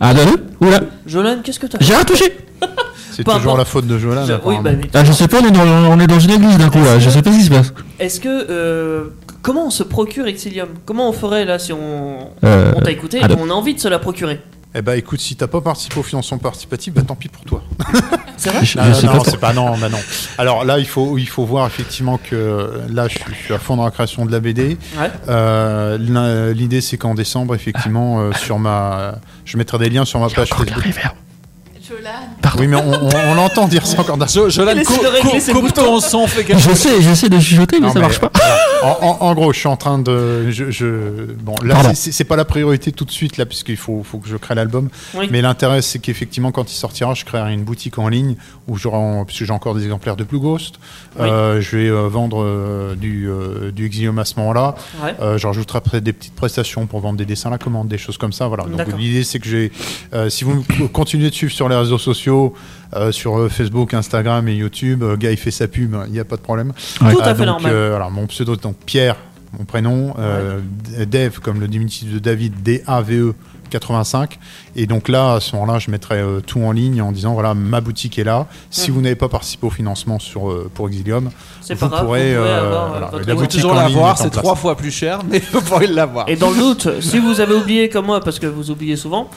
Ah, 0.00 0.14
deux 0.14 0.22
Oula, 0.60 0.80
Jolan, 1.06 1.36
qu'est-ce 1.42 1.58
que 1.58 1.66
t'as 1.66 1.78
j'ai 1.80 1.94
rien 1.94 2.04
touché 2.04 2.36
C'est 3.12 3.22
toujours 3.24 3.38
importe. 3.40 3.58
la 3.58 3.64
faute 3.64 3.86
de 3.86 3.98
Jolan. 3.98 4.24
Je- 4.26 4.32
Oui, 4.32 4.36
apparemment. 4.56 4.62
bah, 4.62 4.70
mais- 4.72 4.90
Ah, 4.94 5.04
je 5.04 5.12
sais 5.12 5.28
pas, 5.28 5.38
on 5.42 5.46
est 5.46 5.50
dans, 5.50 5.62
on 5.64 6.00
est 6.00 6.06
dans 6.06 6.18
une 6.18 6.30
église 6.32 6.58
d'un 6.58 6.68
coup 6.70 6.78
là, 6.82 6.98
je 6.98 7.08
sais 7.10 7.22
pas 7.22 7.30
ce 7.32 7.36
qui 7.38 7.44
se 7.44 7.50
passe. 7.50 7.72
Est-ce 8.00 8.20
que 8.20 8.46
euh, 8.50 9.04
comment 9.42 9.66
on 9.66 9.70
se 9.70 9.82
procure 9.82 10.26
Exilium? 10.26 10.68
Comment 10.84 11.08
on 11.08 11.12
ferait 11.12 11.44
là 11.44 11.58
si 11.58 11.72
on 11.72 12.30
Euh, 12.44 12.72
on 12.76 12.80
t'a 12.80 12.90
écouté 12.90 13.18
et 13.18 13.22
on 13.38 13.50
a 13.50 13.52
envie 13.52 13.74
de 13.74 13.80
se 13.80 13.88
la 13.88 13.98
procurer? 13.98 14.40
Eh 14.76 14.82
bah 14.82 14.96
écoute, 14.96 15.20
si 15.20 15.36
t'as 15.36 15.46
pas 15.46 15.60
participé 15.60 16.00
au 16.00 16.02
financement 16.02 16.38
participatif, 16.38 16.92
bah 16.94 17.02
tant 17.06 17.14
pis 17.14 17.28
pour 17.28 17.44
toi. 17.44 17.62
C'est 18.36 18.50
vrai 18.50 18.64
Je- 18.64 18.78
Non, 18.78 18.84
je 18.92 19.06
non, 19.06 19.22
c'est 19.24 19.38
pas 19.38 19.52
non, 19.52 19.78
bah 19.78 19.88
non. 19.88 19.98
Alors 20.38 20.64
là, 20.64 20.80
il 20.80 20.86
faut, 20.86 21.16
il 21.18 21.28
faut 21.28 21.44
voir 21.44 21.66
effectivement 21.68 22.18
que 22.18 22.82
là, 22.90 23.06
je 23.06 23.16
suis, 23.18 23.32
je 23.38 23.44
suis 23.44 23.54
à 23.54 23.60
fond 23.60 23.76
dans 23.76 23.84
la 23.84 23.92
création 23.92 24.26
de 24.26 24.32
la 24.32 24.40
BD. 24.40 24.76
Ouais. 24.98 25.10
Euh, 25.28 26.52
L'idée, 26.52 26.80
c'est 26.80 26.96
qu'en 26.98 27.14
décembre, 27.14 27.54
effectivement, 27.54 28.20
euh, 28.20 28.32
sur 28.32 28.58
ma, 28.58 29.14
je 29.44 29.56
mettrai 29.56 29.78
des 29.78 29.88
liens 29.90 30.04
sur 30.04 30.18
ma 30.18 30.28
page 30.28 30.48
Facebook. 30.48 30.84
Oui, 32.58 32.66
mais 32.68 32.76
on, 32.76 32.92
on, 32.92 33.08
on 33.30 33.34
l'entend 33.34 33.66
dire 33.68 33.86
ça 33.86 34.00
encore 34.00 34.16
Jo- 34.28 34.48
Jolan, 34.48 34.74
cou- 34.84 35.40
ses 35.40 35.52
coupe 35.52 35.72
ton 35.72 36.00
son, 36.00 36.26
fais 36.26 36.44
quelque 36.44 36.58
Je 36.60 36.68
chose. 36.70 36.78
sais, 36.78 37.02
j'essaie 37.02 37.28
de 37.28 37.38
chuchoter, 37.40 37.80
mais 37.80 37.86
Non, 37.88 37.92
ça 37.92 37.98
mais, 37.98 38.06
marche 38.06 38.20
pas. 38.20 38.30
En, 38.82 38.98
en- 39.02 39.16
en 39.22 39.34
gros, 39.34 39.52
je 39.52 39.58
suis 39.58 39.68
en 39.68 39.76
train 39.76 39.98
de. 39.98 40.50
Je, 40.50 40.70
je- 40.70 41.32
bon, 41.40 41.54
là, 41.64 41.94
c'est- 41.94 42.24
pas 42.24 42.36
la 42.36 42.44
priorité 42.44 42.92
tout 42.92 43.04
de 43.04 43.10
suite, 43.10 43.36
là, 43.36 43.44
puisqu'il 43.46 43.76
faut, 43.76 44.02
faut 44.04 44.18
que 44.18 44.28
je 44.28 44.36
crée 44.36 44.54
l'album. 44.54 44.88
Oui. 45.14 45.28
Mais 45.30 45.42
l'intérêt, 45.42 45.82
c'est 45.82 45.98
qu'effectivement, 45.98 46.52
quand 46.52 46.70
il 46.70 46.74
sortira, 46.76 47.14
je 47.14 47.24
créerai 47.24 47.52
une 47.52 47.64
boutique 47.64 47.98
en 47.98 48.08
ligne 48.08 48.36
où 48.68 48.76
j'aurai, 48.76 49.24
puisque 49.26 49.44
j'ai 49.44 49.52
encore 49.52 49.74
des 49.74 49.82
exemplaires 49.84 50.16
de 50.16 50.24
Blue 50.24 50.38
Ghost. 50.38 50.76
Oui. 51.18 51.28
Euh, 51.28 51.60
je 51.60 51.76
vais 51.76 51.88
euh, 51.88 52.08
vendre 52.08 52.42
euh, 52.42 52.94
du, 52.94 53.28
euh, 53.28 53.70
du 53.72 53.86
Exilium 53.86 54.18
à 54.18 54.24
ce 54.24 54.34
moment-là. 54.38 54.74
Ouais. 55.02 55.14
Euh, 55.20 55.38
je 55.38 55.46
rajouterai 55.46 55.78
après 55.78 56.00
des 56.00 56.12
petites 56.12 56.34
prestations 56.34 56.86
pour 56.86 57.00
vendre 57.00 57.18
des 57.18 57.24
dessins 57.26 57.48
à 57.48 57.52
la 57.52 57.58
commande, 57.58 57.88
des 57.88 57.98
choses 57.98 58.16
comme 58.18 58.32
ça. 58.32 58.46
Voilà. 58.48 58.64
Donc 58.64 58.86
l'idée, 58.98 59.24
c'est 59.24 59.38
que 59.38 59.48
j'ai. 59.48 59.72
euh, 60.14 60.28
si 60.30 60.44
vous 60.44 60.64
me 60.80 60.86
continuez 60.88 61.28
de 61.30 61.34
suivre 61.34 61.52
sur 61.52 61.68
les 61.68 61.74
réseaux 61.84 61.98
sociaux, 61.98 62.54
euh, 62.96 63.12
sur 63.12 63.38
euh, 63.38 63.48
Facebook, 63.48 63.94
Instagram 63.94 64.46
et 64.48 64.54
YouTube, 64.54 65.02
euh, 65.02 65.16
gars, 65.16 65.30
il 65.30 65.36
fait 65.36 65.50
sa 65.50 65.68
pub, 65.68 65.94
il 66.06 66.12
n'y 66.12 66.18
a 66.20 66.24
pas 66.24 66.36
de 66.36 66.42
problème. 66.42 66.72
Ouais. 67.00 67.12
Tout 67.12 67.20
à 67.20 67.28
Euh, 67.28 67.34
fait 67.34 67.38
donc, 67.46 67.46
normal. 67.62 67.72
euh, 67.72 67.96
alors, 67.96 68.10
mon 68.10 68.26
pseudo, 68.26 68.56
donc 68.56 68.76
Pierre, 68.86 69.16
mon 69.58 69.64
prénom, 69.64 70.14
euh, 70.18 70.60
Dev, 71.10 71.38
comme 71.40 71.60
le 71.60 71.68
diminutif 71.68 72.12
de 72.12 72.18
David, 72.18 72.62
D-A-V-E 72.62 73.34
85. 73.70 74.38
Et 74.76 74.86
donc 74.86 75.08
là, 75.08 75.34
à 75.34 75.40
ce 75.40 75.56
moment-là, 75.56 75.78
je 75.80 75.90
mettrai 75.90 76.16
euh, 76.20 76.40
tout 76.40 76.60
en 76.60 76.70
ligne 76.70 77.00
en 77.02 77.10
disant 77.12 77.34
voilà, 77.34 77.54
ma 77.54 77.80
boutique 77.80 78.18
est 78.18 78.24
là. 78.24 78.46
Si 78.70 78.90
Mhm. 78.90 78.94
vous 78.96 79.02
n'avez 79.02 79.14
pas 79.16 79.28
participé 79.28 79.66
au 79.66 79.70
financement 79.70 80.18
sur, 80.20 80.48
euh, 80.50 80.70
pour 80.72 80.86
Exilium, 80.88 81.30
C'est 81.60 81.74
vous 81.74 81.80
pas 81.80 81.88
grave. 81.88 82.04
pourrez, 82.04 82.34
vous 82.34 82.40
pouvez 82.42 82.50
avoir, 82.52 82.88
voilà, 82.90 83.06
votre 83.06 83.26
la 83.28 83.34
boutique 83.34 83.50
toujours 83.60 83.72
en 83.72 83.74
ligne 83.74 83.84
est 83.90 83.94
l'avoir, 83.94 84.18
c'est 84.18 84.30
trois 84.30 84.54
fois 84.54 84.76
plus 84.76 84.90
cher, 84.92 85.20
mais 85.28 85.40
vous 85.52 85.60
pourrez 85.62 85.86
l'avoir. 85.88 86.28
Et 86.28 86.36
dans 86.36 86.50
le 86.50 86.56
doute, 86.56 87.00
si 87.00 87.18
vous 87.18 87.40
avez 87.40 87.54
oublié 87.54 87.88
comme 87.88 88.06
moi, 88.06 88.20
parce 88.20 88.38
que 88.38 88.46
vous 88.46 88.70
oubliez 88.70 88.96
souvent, 88.96 89.28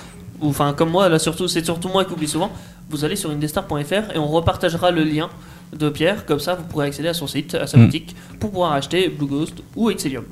ou 0.41 0.49
enfin 0.49 0.73
comme 0.73 0.89
moi, 0.91 1.09
là 1.09 1.19
surtout, 1.19 1.47
c'est 1.47 1.63
surtout 1.65 1.89
moi 1.89 2.05
qui 2.05 2.13
oublie 2.13 2.27
souvent, 2.27 2.51
vous 2.89 3.03
allez 3.05 3.15
sur 3.15 3.29
indestar.fr 3.31 4.15
et 4.15 4.17
on 4.17 4.27
repartagera 4.27 4.91
le 4.91 5.03
lien 5.03 5.29
de 5.77 5.89
Pierre, 5.89 6.25
comme 6.25 6.39
ça 6.39 6.55
vous 6.55 6.63
pourrez 6.63 6.87
accéder 6.87 7.09
à 7.09 7.13
son 7.13 7.27
site, 7.27 7.55
à 7.55 7.67
sa 7.67 7.77
Mm. 7.77 7.85
boutique, 7.85 8.15
pour 8.39 8.51
pouvoir 8.51 8.73
acheter 8.73 9.09
Blue 9.09 9.27
Ghost 9.27 9.55
ou 9.75 9.89
Exilium. 9.89 10.23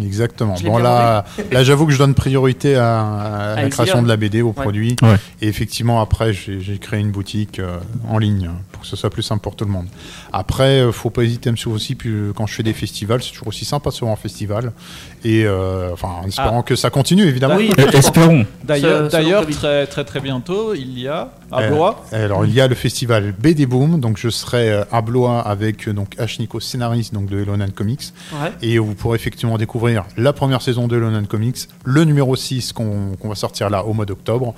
Exactement. 0.00 0.54
Bon, 0.64 0.78
là, 0.78 1.24
là 1.50 1.64
j'avoue 1.64 1.86
que 1.86 1.92
je 1.92 1.98
donne 1.98 2.14
priorité 2.14 2.76
à, 2.76 3.54
à 3.56 3.62
la 3.62 3.68
création 3.68 4.00
de 4.02 4.06
la 4.08 4.16
BD, 4.16 4.42
aux 4.42 4.48
Ouais. 4.48 4.52
produits. 4.52 4.94
Ouais. 5.02 5.16
Et 5.42 5.48
effectivement, 5.48 6.00
après, 6.00 6.32
j'ai 6.32 6.60
j'ai 6.60 6.78
créé 6.78 7.00
une 7.00 7.10
boutique 7.10 7.58
euh, 7.58 7.78
en 8.08 8.18
ligne 8.18 8.50
pour 8.78 8.82
que 8.84 8.88
ce 8.88 8.96
soit 8.96 9.10
plus 9.10 9.24
simple 9.24 9.42
pour 9.42 9.56
tout 9.56 9.64
le 9.64 9.72
monde. 9.72 9.86
Après, 10.32 10.80
euh, 10.82 10.92
faut 10.92 11.10
pas 11.10 11.24
hésiter 11.24 11.48
à 11.48 11.52
me 11.52 11.56
suivre 11.56 11.74
aussi. 11.74 11.96
Puis, 11.96 12.10
euh, 12.10 12.32
quand 12.32 12.46
je 12.46 12.54
fais 12.54 12.62
des 12.62 12.72
festivals, 12.72 13.20
c'est 13.22 13.32
toujours 13.32 13.48
aussi 13.48 13.64
sympa 13.64 13.90
de 13.90 13.94
se 13.94 14.00
voir 14.00 14.12
en 14.12 14.16
festival. 14.16 14.72
Et 15.24 15.44
euh, 15.44 15.90
enfin, 15.92 16.08
en 16.22 16.26
espérant 16.28 16.62
que 16.62 16.76
ça 16.76 16.90
continue, 16.90 17.24
évidemment. 17.24 17.56
Oui, 17.56 17.72
Espérons. 17.92 18.46
D'ailleurs, 18.62 19.46
très, 19.48 19.86
très 19.88 20.04
très 20.04 20.20
bientôt, 20.20 20.74
il 20.74 20.96
y 20.98 21.08
a 21.08 21.32
à 21.50 21.62
Euh, 21.62 21.70
Blois. 21.70 22.04
Alors, 22.12 22.44
il 22.44 22.54
y 22.54 22.60
a 22.60 22.68
le 22.68 22.74
festival 22.76 23.34
BD 23.36 23.66
Boom. 23.66 23.98
Donc, 24.00 24.16
je 24.16 24.28
serai 24.28 24.82
à 24.92 25.00
Blois 25.00 25.40
avec 25.40 25.88
donc 25.88 26.14
H. 26.16 26.38
Nico, 26.40 26.60
scénariste 26.60 27.12
donc, 27.12 27.26
de 27.26 27.40
Elonan 27.40 27.70
Comics. 27.74 28.12
Ouais. 28.32 28.52
Et 28.62 28.78
vous 28.78 28.94
pourrez 28.94 29.16
effectivement 29.16 29.58
découvrir 29.58 30.04
la 30.16 30.32
première 30.32 30.62
saison 30.62 30.86
de 30.86 30.96
Elonan 30.96 31.24
Comics, 31.26 31.68
le 31.84 32.04
numéro 32.04 32.36
6 32.36 32.72
qu'on 32.72 33.16
qu'on 33.18 33.28
va 33.28 33.34
sortir 33.34 33.70
là 33.70 33.84
au 33.84 33.92
mois 33.92 34.06
d'octobre. 34.06 34.54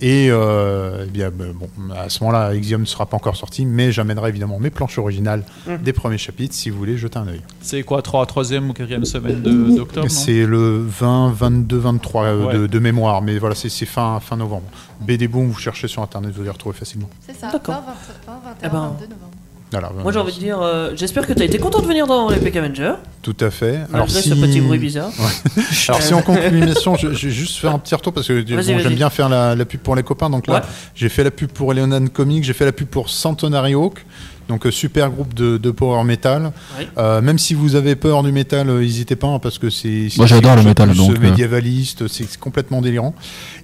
Et 0.00 0.28
euh, 0.30 1.04
eh 1.06 1.10
bien, 1.10 1.30
ben, 1.30 1.52
bon, 1.52 1.68
à 1.94 2.08
ce 2.08 2.22
moment-là, 2.24 2.54
Exium 2.54 2.80
ne 2.82 2.86
sera 2.86 3.06
pas 3.06 3.16
encore 3.16 3.36
sorti, 3.36 3.64
mais 3.64 3.92
j'amènerai 3.92 4.28
évidemment 4.30 4.58
mes 4.58 4.70
planches 4.70 4.98
originales 4.98 5.44
Mm. 5.66 5.76
des 5.82 5.92
premiers 5.92 6.18
chapitres 6.18 6.54
si 6.54 6.68
vous 6.70 6.78
voulez 6.78 6.96
jeter 6.98 7.18
un 7.18 7.28
œil. 7.28 7.40
C'est 7.60 7.82
quoi, 7.84 8.02
3, 8.02 8.26
3e 8.26 8.68
ou 8.68 8.72
4e 8.72 9.04
semaine 9.04 9.40
de- 9.40 9.76
d'octobre 9.76 10.10
C'est 10.10 10.44
le 10.46 10.84
20, 10.86 11.30
22, 11.32 11.78
23 11.78 12.24
euh, 12.24 12.52
de, 12.52 12.58
Ouais. 12.62 12.68
de 12.68 12.78
mémoire, 12.78 13.22
mais 13.22 13.38
voilà, 13.38 13.54
c'est 13.54 13.68
fin, 13.86 14.18
fin 14.20 14.36
novembre. 14.36 14.64
BD 15.00 15.28
Boom, 15.28 15.48
vous 15.48 15.58
cherchez 15.58 15.88
sur 15.88 16.02
internet, 16.02 16.32
vous 16.34 16.40
allez 16.40 16.50
retrouver 16.50 16.76
facilement. 16.76 17.08
C'est 17.26 17.34
ça, 17.36 17.46
20, 17.46 17.52
D'accord. 17.52 17.74
20, 17.74 18.32
20, 18.32 18.40
21, 18.44 18.54
Eh 18.62 18.68
ben, 18.68 18.80
22 18.80 19.06
novembre. 19.06 19.33
Voilà, 19.80 19.90
Moi 20.02 20.12
j'ai 20.12 20.18
envie 20.18 20.32
de 20.34 20.38
dire, 20.38 20.60
euh, 20.62 20.92
j'espère 20.94 21.26
que 21.26 21.32
tu 21.32 21.42
as 21.42 21.44
été 21.44 21.58
content 21.58 21.80
de 21.80 21.86
venir 21.86 22.06
dans 22.06 22.28
les 22.28 22.36
Peck 22.38 22.54
Avengers, 22.56 22.94
Tout 23.22 23.36
à 23.40 23.50
fait. 23.50 23.80
malgré 23.90 24.22
ce 24.22 24.34
petit 24.34 24.60
bruit 24.60 24.78
bizarre. 24.78 25.10
Alors 25.88 26.02
si 26.02 26.14
on 26.14 26.22
conclut 26.22 26.50
l'émission, 26.60 26.94
je, 26.96 27.12
je 27.12 27.26
vais 27.28 27.32
juste 27.32 27.56
faire 27.56 27.74
un 27.74 27.78
petit 27.78 27.94
retour 27.94 28.12
parce 28.12 28.28
que 28.28 28.40
bon, 28.42 28.62
j'aime 28.62 28.94
bien 28.94 29.10
faire 29.10 29.28
la, 29.28 29.54
la 29.54 29.64
pub 29.64 29.80
pour 29.80 29.96
les 29.96 30.02
copains. 30.02 30.30
Donc 30.30 30.46
là, 30.46 30.54
Ouais. 30.54 30.60
j'ai 30.94 31.08
fait 31.08 31.24
la 31.24 31.30
pub 31.30 31.50
pour 31.50 31.74
Leonan 31.74 32.06
Comics, 32.06 32.44
j'ai 32.44 32.52
fait 32.52 32.64
la 32.64 32.72
pub 32.72 32.86
pour 32.88 33.10
Centenary 33.10 33.74
Hawk. 33.74 34.04
Donc 34.46 34.66
euh, 34.66 34.70
super 34.70 35.10
groupe 35.10 35.32
de, 35.32 35.56
de 35.56 35.70
power 35.70 36.04
metal. 36.04 36.52
Oui. 36.78 36.86
Euh, 36.98 37.22
même 37.22 37.38
si 37.38 37.54
vous 37.54 37.76
avez 37.76 37.96
peur 37.96 38.22
du 38.22 38.30
métal, 38.30 38.68
euh, 38.68 38.80
n'hésitez 38.80 39.16
pas 39.16 39.26
hein, 39.28 39.38
parce 39.38 39.58
que 39.58 39.70
c'est. 39.70 40.08
Moi, 40.18 40.26
j'adore 40.26 40.54
le 40.56 40.62
métal, 40.62 40.92
donc, 40.94 41.12
euh, 41.12 41.14
euh. 41.16 41.18
médiévaliste, 41.18 42.08
c'est 42.08 42.36
complètement 42.38 42.82
délirant. 42.82 43.14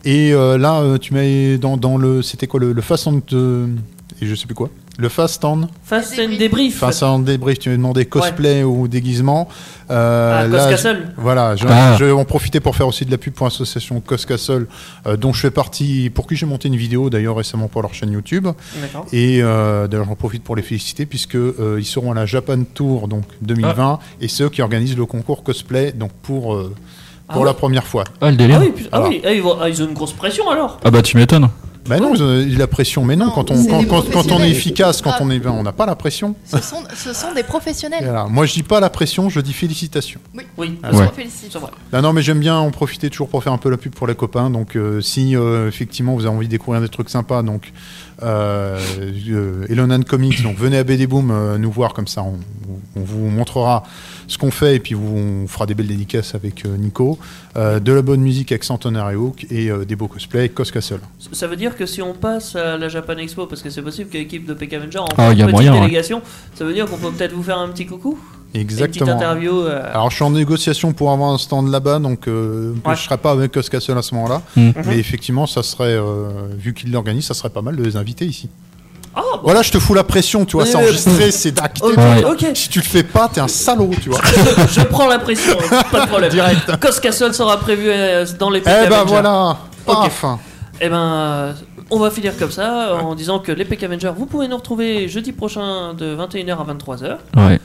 Et 0.06 0.32
euh, 0.32 0.56
là, 0.56 0.80
euh, 0.80 0.96
tu 0.96 1.12
mets 1.12 1.58
dans, 1.58 1.76
dans 1.76 1.98
le, 1.98 2.22
c'était 2.22 2.46
quoi 2.46 2.60
le, 2.60 2.72
le 2.72 2.80
fast 2.82 3.06
and 3.08 3.20
euh, 3.34 3.66
et 4.22 4.26
je 4.26 4.34
sais 4.34 4.46
plus 4.46 4.54
quoi. 4.54 4.70
Le 4.98 5.08
fast 5.08 5.42
and. 5.46 5.68
Fast 5.82 6.18
and 6.18 6.36
débrief. 6.38 6.76
Fast 6.78 7.02
and 7.02 7.20
débrief. 7.20 7.58
Tu 7.58 7.70
m'as 7.70 7.76
demandé 7.76 8.04
cosplay 8.04 8.64
ou 8.64 8.86
déguisement. 8.86 9.48
Euh, 9.90 10.42
Ah, 10.44 10.46
là, 10.46 10.76
je-. 10.76 10.88
Voilà, 11.16 11.56
je, 11.56 11.64
Ah. 11.66 11.96
je 11.98 12.04
vais 12.04 12.10
en 12.12 12.24
profiter 12.26 12.60
pour 12.60 12.76
faire 12.76 12.86
aussi 12.86 13.06
de 13.06 13.10
la 13.10 13.16
pub 13.16 13.32
pour 13.32 13.46
l'association 13.46 14.00
Cos 14.00 14.18
Castle, 14.28 14.66
euh, 15.06 15.16
dont 15.16 15.32
je 15.32 15.40
fais 15.40 15.50
partie, 15.50 16.10
pour 16.10 16.26
qui 16.26 16.36
j'ai 16.36 16.44
monté 16.44 16.68
une 16.68 16.76
vidéo 16.76 17.08
d'ailleurs 17.08 17.36
récemment 17.36 17.68
pour 17.68 17.80
leur 17.80 17.94
chaîne 17.94 18.12
YouTube. 18.12 18.46
D'accord. 18.80 19.06
Et 19.12 19.40
euh, 19.42 19.88
d'ailleurs, 19.88 20.04
j'en 20.06 20.16
profite 20.16 20.44
pour 20.44 20.54
les 20.54 20.62
féliciter 20.62 21.06
puisque 21.06 21.34
euh, 21.36 21.76
ils 21.78 21.86
seront 21.86 22.12
à 22.12 22.14
la 22.14 22.26
Japan 22.26 22.58
Tour 22.74 23.08
donc 23.08 23.24
2020 23.40 24.00
et 24.20 24.28
c'est 24.28 24.42
eux 24.44 24.50
qui 24.50 24.60
organisent 24.60 24.96
le 24.98 25.06
concours 25.06 25.42
cosplay 25.42 25.92
donc 25.92 26.10
pour 26.22 26.54
euh, 26.54 26.74
Ah 27.28 27.32
pour 27.32 27.42
ouais 27.42 27.48
la 27.48 27.54
première 27.54 27.86
fois. 27.86 28.04
Ah, 28.20 28.30
le 28.30 28.36
délire. 28.36 28.58
Ah 28.60 28.64
oui, 28.64 28.72
puis- 28.76 28.88
ah 28.92 28.98
Voilà. 29.00 29.14
oui, 29.14 29.22
ah, 29.24 29.32
ils, 29.32 29.40
vont- 29.42 29.56
ah, 29.62 29.68
ils 29.68 29.82
ont 29.82 29.86
une 29.88 29.94
grosse 29.94 30.12
pression 30.12 30.50
alors. 30.50 30.78
Ah 30.84 30.90
bah 30.90 31.00
tu 31.00 31.16
m'étonnes. 31.16 31.48
Bah 31.90 31.98
non, 31.98 32.14
ils 32.14 32.22
ont 32.54 32.58
la 32.58 32.66
pression, 32.66 33.04
mais 33.04 33.16
non, 33.16 33.30
quand 33.30 33.50
on 33.50 33.64
quand, 33.66 33.80
des 33.80 33.86
quand- 33.86 34.10
quand 34.12 34.30
on 34.30 34.40
est 34.42 34.50
efficace, 34.50 35.02
quand 35.02 35.10
Ah. 35.14 35.18
on 35.22 35.30
est 35.30 35.44
on 35.46 35.62
n'a 35.64 35.72
pas 35.72 35.86
la 35.86 35.96
pression. 35.96 36.36
Ce 36.44 36.58
sont, 36.58 36.84
ce 36.94 37.12
sont 37.12 37.34
des 37.34 37.42
professionnels. 37.42 38.04
Voilà. 38.04 38.26
Moi, 38.26 38.46
je 38.46 38.54
dis 38.54 38.62
pas 38.62 38.78
la 38.78 38.90
pression, 38.90 39.28
je 39.28 39.40
dis 39.40 39.52
félicitations. 39.52 40.20
Oui, 40.34 40.44
Oui, 40.56 40.78
Ah, 40.82 40.92
ouais. 40.94 41.08
Ah 41.92 42.00
non, 42.00 42.12
mais 42.12 42.22
j'aime 42.22 42.38
bien 42.40 42.56
en 42.56 42.70
profiter 42.70 43.10
toujours 43.10 43.28
pour 43.28 43.42
faire 43.42 43.52
un 43.52 43.58
peu 43.58 43.70
la 43.70 43.76
pub 43.76 43.92
pour 43.94 44.06
les 44.06 44.14
copains. 44.14 44.50
Donc, 44.50 44.76
euh, 44.76 45.00
si 45.00 45.36
euh, 45.36 45.68
effectivement 45.68 46.14
vous 46.14 46.26
avez 46.26 46.34
envie 46.36 46.46
de 46.46 46.52
découvrir 46.52 46.80
des 46.80 46.88
trucs 46.88 47.10
sympas, 47.10 47.42
donc 47.42 47.72
euh, 48.22 48.78
euh, 49.28 49.66
Elonan 49.68 50.02
Comics, 50.04 50.42
donc 50.42 50.56
venez 50.58 50.78
à 50.78 50.84
BD 50.84 51.06
Boom 51.08 51.30
euh, 51.30 51.58
nous 51.58 51.72
voir 51.72 51.92
comme 51.92 52.06
ça, 52.06 52.22
on, 52.22 52.38
on 52.96 53.00
vous 53.02 53.26
montrera 53.28 53.82
ce 54.30 54.38
qu'on 54.38 54.50
fait 54.52 54.76
et 54.76 54.78
puis 54.80 54.94
on 54.94 55.46
fera 55.48 55.66
des 55.66 55.74
belles 55.74 55.88
dédicaces 55.88 56.34
avec 56.34 56.64
euh, 56.64 56.76
Nico, 56.76 57.18
Euh, 57.56 57.80
de 57.80 57.92
la 57.92 58.00
bonne 58.00 58.20
musique 58.20 58.52
avec 58.52 58.62
Santonaire 58.62 59.10
et 59.10 59.16
Hook 59.16 59.44
et 59.50 59.70
euh, 59.72 59.84
des 59.84 59.96
beaux 59.96 60.06
cosplays 60.06 60.38
avec 60.40 60.54
Cos 60.54 60.64
Castle. 60.72 61.00
Ça 61.32 61.48
veut 61.48 61.56
dire 61.56 61.76
que 61.76 61.84
si 61.84 62.00
on 62.00 62.14
passe 62.14 62.54
à 62.54 62.76
la 62.78 62.88
Japan 62.88 63.16
Expo, 63.16 63.46
parce 63.46 63.60
que 63.60 63.70
c'est 63.70 63.82
possible 63.82 64.08
que 64.08 64.18
l'équipe 64.18 64.46
de 64.46 64.54
Peck 64.54 64.72
Avenger 64.72 65.00
en 65.00 65.06
Ah, 65.10 65.14
fasse 65.16 65.32
il 65.32 65.38
y 65.38 65.42
a 65.42 65.44
une 65.46 65.50
petite 65.50 65.52
moyen, 65.52 65.72
ouais. 65.72 65.80
délégation, 65.80 66.22
ça 66.54 66.64
veut 66.64 66.72
dire 66.72 66.86
qu'on 66.86 66.96
peut 66.96 67.10
peut-être 67.10 67.32
vous 67.32 67.42
faire 67.42 67.58
un 67.58 67.68
petit 67.70 67.86
coucou 67.86 68.16
Une 68.54 68.60
Exactement. 68.60 69.06
petite 69.06 69.16
interview. 69.16 69.52
euh, 69.62 69.82
Alors 69.92 70.10
je 70.10 70.14
suis 70.14 70.24
en 70.24 70.30
négociation 70.30 70.92
pour 70.92 71.10
avoir 71.10 71.32
un 71.32 71.38
stand 71.38 71.68
là-bas, 71.68 71.98
donc 71.98 72.28
euh, 72.28 72.72
Ouais. 72.86 72.94
je 72.94 73.02
serai 73.02 73.18
pas 73.18 73.32
avec 73.32 73.50
Cos 73.50 73.62
Castle 73.68 73.98
à 73.98 74.02
ce 74.02 74.14
moment-là. 74.14 74.42
Mhm. 74.56 74.72
Mais 74.86 74.98
effectivement, 74.98 75.46
ça 75.48 75.64
serait, 75.64 75.96
euh, 75.96 76.28
vu 76.56 76.72
qu'il 76.72 76.92
l'organise, 76.92 77.24
ça 77.24 77.34
serait 77.34 77.50
pas 77.50 77.62
mal 77.62 77.74
de 77.74 77.82
les 77.82 77.96
inviter 77.96 78.26
ici. 78.26 78.48
Ah, 79.14 79.22
Voilà, 79.42 79.62
je 79.62 79.70
te 79.72 79.78
fous 79.78 79.94
la 79.94 80.04
pression, 80.04 80.44
tu 80.44 80.56
vois, 80.56 80.66
c'est 80.66 80.76
euh, 80.76 80.80
enregistré, 80.84 81.30
c'est 81.32 81.60
acté. 81.60 81.82
Ok, 81.84 81.94
tu 81.94 82.00
vois. 82.22 82.30
ok. 82.32 82.46
Si 82.54 82.68
tu 82.68 82.78
le 82.78 82.84
fais 82.84 83.02
pas, 83.02 83.28
t'es 83.28 83.40
un 83.40 83.48
salaud, 83.48 83.90
tu 84.00 84.08
vois. 84.10 84.20
je 84.70 84.80
prends 84.82 85.08
la 85.08 85.18
pression, 85.18 85.56
pas 85.90 86.02
de 86.02 86.06
problème. 86.08 86.30
Direct. 86.30 86.76
Cos 86.80 87.00
Castle 87.02 87.34
sera 87.34 87.56
prévu 87.58 87.86
euh, 87.88 88.24
dans 88.38 88.50
les 88.50 88.60
Eh 88.60 88.88
ben 88.88 89.04
voilà, 89.04 89.56
Ok. 89.86 89.96
enfin. 90.00 90.38
Eh 90.80 90.88
ben, 90.88 90.96
euh, 90.96 91.52
on 91.90 91.98
va 91.98 92.10
finir 92.10 92.36
comme 92.38 92.52
ça 92.52 92.94
en 93.02 93.14
disant 93.14 93.40
que 93.40 93.50
les 93.52 93.64
Peck 93.64 93.82
Avengers, 93.82 94.12
vous 94.16 94.26
pouvez 94.26 94.46
nous 94.48 94.56
retrouver 94.56 95.08
jeudi 95.08 95.32
prochain 95.32 95.92
de 95.94 96.14
21h 96.16 96.52
à 96.52 96.64
23h. 96.72 97.16
Ouais. 97.36 97.60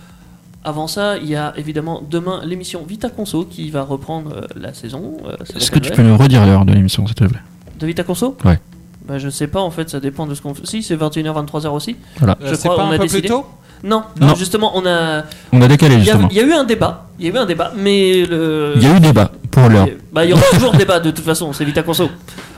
Avant 0.64 0.88
ça, 0.88 1.18
il 1.18 1.30
y 1.30 1.36
a 1.36 1.54
évidemment 1.58 2.02
demain 2.10 2.42
l'émission 2.44 2.84
Vita 2.88 3.10
Conso 3.10 3.46
qui 3.46 3.70
va 3.70 3.84
reprendre 3.84 4.32
euh, 4.36 4.42
la 4.60 4.74
saison. 4.74 5.18
euh, 5.28 5.36
Est-ce 5.56 5.70
que 5.70 5.78
tu 5.78 5.92
peux 5.92 6.02
nous 6.02 6.18
redire 6.18 6.44
l'heure 6.46 6.66
de 6.66 6.74
l'émission, 6.74 7.06
s'il 7.06 7.16
te 7.16 7.24
plaît? 7.24 7.40
De 7.80 7.86
Vita 7.86 8.04
Conso? 8.04 8.36
Ouais. 8.44 8.60
Bah, 9.08 9.18
je 9.20 9.30
sais 9.30 9.48
pas, 9.48 9.62
en 9.62 9.72
fait, 9.72 9.90
ça 9.90 10.00
dépend 10.00 10.26
de 10.26 10.34
ce 10.36 10.42
qu'on 10.42 10.54
fait. 10.54 10.66
Si, 10.66 10.82
c'est 10.84 10.96
21h, 10.96 11.46
23h 11.46 11.68
aussi. 11.70 11.96
Voilà. 12.18 12.38
Je 12.44 12.54
Euh, 12.54 12.58
crois, 12.58 12.76
pas 12.76 12.84
on 12.84 12.88
un 12.88 12.90
a 12.90 12.92
peu 12.94 13.00
plus 13.00 13.08
décidé. 13.10 13.28
tôt? 13.30 13.46
Non, 13.84 14.04
Non. 14.20 14.34
justement, 14.36 14.72
on 14.76 14.86
a. 14.88 15.24
On 15.52 15.62
a 15.62 15.68
décalé, 15.68 15.96
Il 15.96 16.00
y 16.00 16.02
a, 16.02 16.04
justement. 16.14 16.28
il 16.32 16.38
y 16.38 16.40
a 16.40 16.44
eu 16.44 16.54
un 16.54 16.64
débat. 16.64 17.06
Il 17.20 17.28
y 17.28 17.30
a 17.30 17.34
eu 17.34 17.38
un 17.38 17.46
débat, 17.46 17.72
mais 17.78 18.26
le. 18.26 18.74
Il 18.78 18.84
y 18.84 18.88
a 18.88 18.96
eu 18.96 19.00
débat 19.00 19.32
pour 19.52 19.70
l'heure. 19.70 19.88
Bah, 20.12 20.26
il 20.26 20.32
y 20.32 20.34
aura 20.34 20.42
toujours 20.54 20.72
débat 20.74 21.00
de 21.00 21.12
toute 21.12 21.24
façon, 21.26 21.54
c'est 21.54 21.66
Vita 21.66 21.84
Conso. 21.84 22.10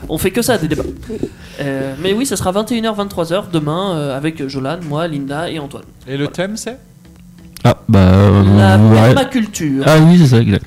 On 0.08 0.16
fait 0.16 0.30
que 0.30 0.40
ça, 0.40 0.56
des 0.56 0.68
débats. 0.68 0.84
Euh, 1.60 1.94
mais 2.00 2.12
oui, 2.14 2.24
ça 2.24 2.36
sera 2.36 2.50
21h, 2.52 2.94
23h 2.96 3.50
demain 3.52 3.94
euh, 3.96 4.16
avec 4.16 4.46
Jolan, 4.48 4.78
moi, 4.88 5.06
Linda 5.08 5.50
et 5.50 5.58
Antoine. 5.58 5.82
Et 6.06 6.16
le 6.16 6.28
thème 6.28 6.56
c'est? 6.56 6.78
Ah 7.64 7.76
bah. 7.88 7.98
euh, 7.98 8.42
La 8.56 8.78
ouais. 8.78 9.14
permaculture. 9.14 9.84
Ah 9.86 9.96
oui, 10.00 10.18
c'est 10.18 10.28
ça, 10.28 10.38
exact. 10.40 10.66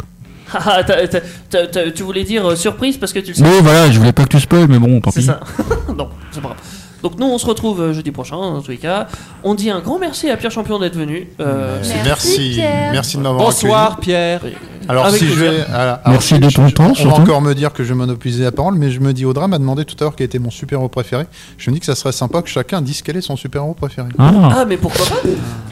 Ah, 0.54 0.84
t'as- 0.84 1.08
t'as- 1.08 1.20
t'as- 1.50 1.68
t'as- 1.68 1.92
tu 1.92 2.04
voulais 2.04 2.24
dire 2.24 2.46
euh, 2.50 2.56
surprise 2.56 2.98
parce 2.98 3.14
que 3.14 3.20
tu 3.20 3.30
le 3.30 3.34
sais. 3.36 3.44
Mais 3.44 3.60
voilà, 3.62 3.90
je 3.92 3.98
voulais 4.00 4.12
pas 4.14 4.24
que 4.24 4.30
tu 4.30 4.40
spoil, 4.40 4.68
mais 4.68 4.80
bon, 4.80 5.00
tant 5.02 5.12
C'est 5.12 5.22
pis. 5.22 5.26
ça. 5.28 5.40
non, 5.98 6.10
c'est 6.32 6.42
pas 6.42 6.50
grave. 6.50 6.58
Donc 7.04 7.18
nous 7.18 7.26
on 7.26 7.40
se 7.40 7.48
retrouve 7.48 7.82
euh, 7.82 7.94
jeudi 7.94 8.12
prochain 8.12 8.36
dans 8.38 8.62
tous 8.62 8.70
les 8.70 8.78
cas. 8.78 9.08
On 9.44 9.56
dit 9.56 9.72
un 9.72 9.80
grand 9.80 9.98
merci 9.98 10.30
à 10.30 10.38
Pierre 10.38 10.52
Champion 10.52 10.78
d'être 10.78 10.96
venu. 10.96 11.28
Euh, 11.40 11.82
Merci, 12.06 12.62
merci, 12.92 13.18
de 13.18 13.24
m'avoir 13.24 13.46
Bonsoir 13.46 13.94
accueilli. 13.94 14.02
Pierre. 14.06 14.42
Alors 14.88 15.06
Avec 15.08 15.20
si 15.20 15.28
je 15.28 15.34
plaisir. 15.34 15.52
vais, 15.52 15.74
alors, 15.74 15.98
Merci 16.06 16.36
alors, 16.36 16.50
de 16.50 16.56
ton 16.56 16.68
je- 16.68 16.74
temps, 16.76 16.84
On 16.86 16.90
va 16.90 16.94
surtout. 16.94 17.22
encore 17.22 17.42
me 17.42 17.56
dire 17.56 17.74
que 17.74 17.84
je 17.84 17.90
vais 17.90 17.96
monopoliser 17.96 18.44
la 18.44 18.52
parole, 18.52 18.76
mais 18.76 18.92
je 18.92 19.00
me 19.00 19.14
dis 19.14 19.26
Audra 19.26 19.48
m'a 19.48 19.58
demandé 19.58 19.84
tout 19.84 19.96
à 20.00 20.04
l'heure 20.04 20.16
quel 20.16 20.26
était 20.26 20.38
mon 20.38 20.52
super-héros 20.52 20.90
préféré. 20.90 21.26
Je 21.58 21.72
me 21.72 21.74
dis 21.74 21.80
que 21.80 21.88
ça 21.88 21.96
serait 21.96 22.12
sympa 22.12 22.44
que 22.44 22.50
chacun 22.50 22.84
dise 22.84 23.02
quel 23.02 23.18
est 23.18 23.22
son 23.22 23.36
super-héros 23.36 23.74
préféré. 23.74 24.10
Ah. 24.20 24.32
Ah 24.58 24.66
mais 24.66 24.78
pourquoi 24.78 25.06
pas? 25.08 25.16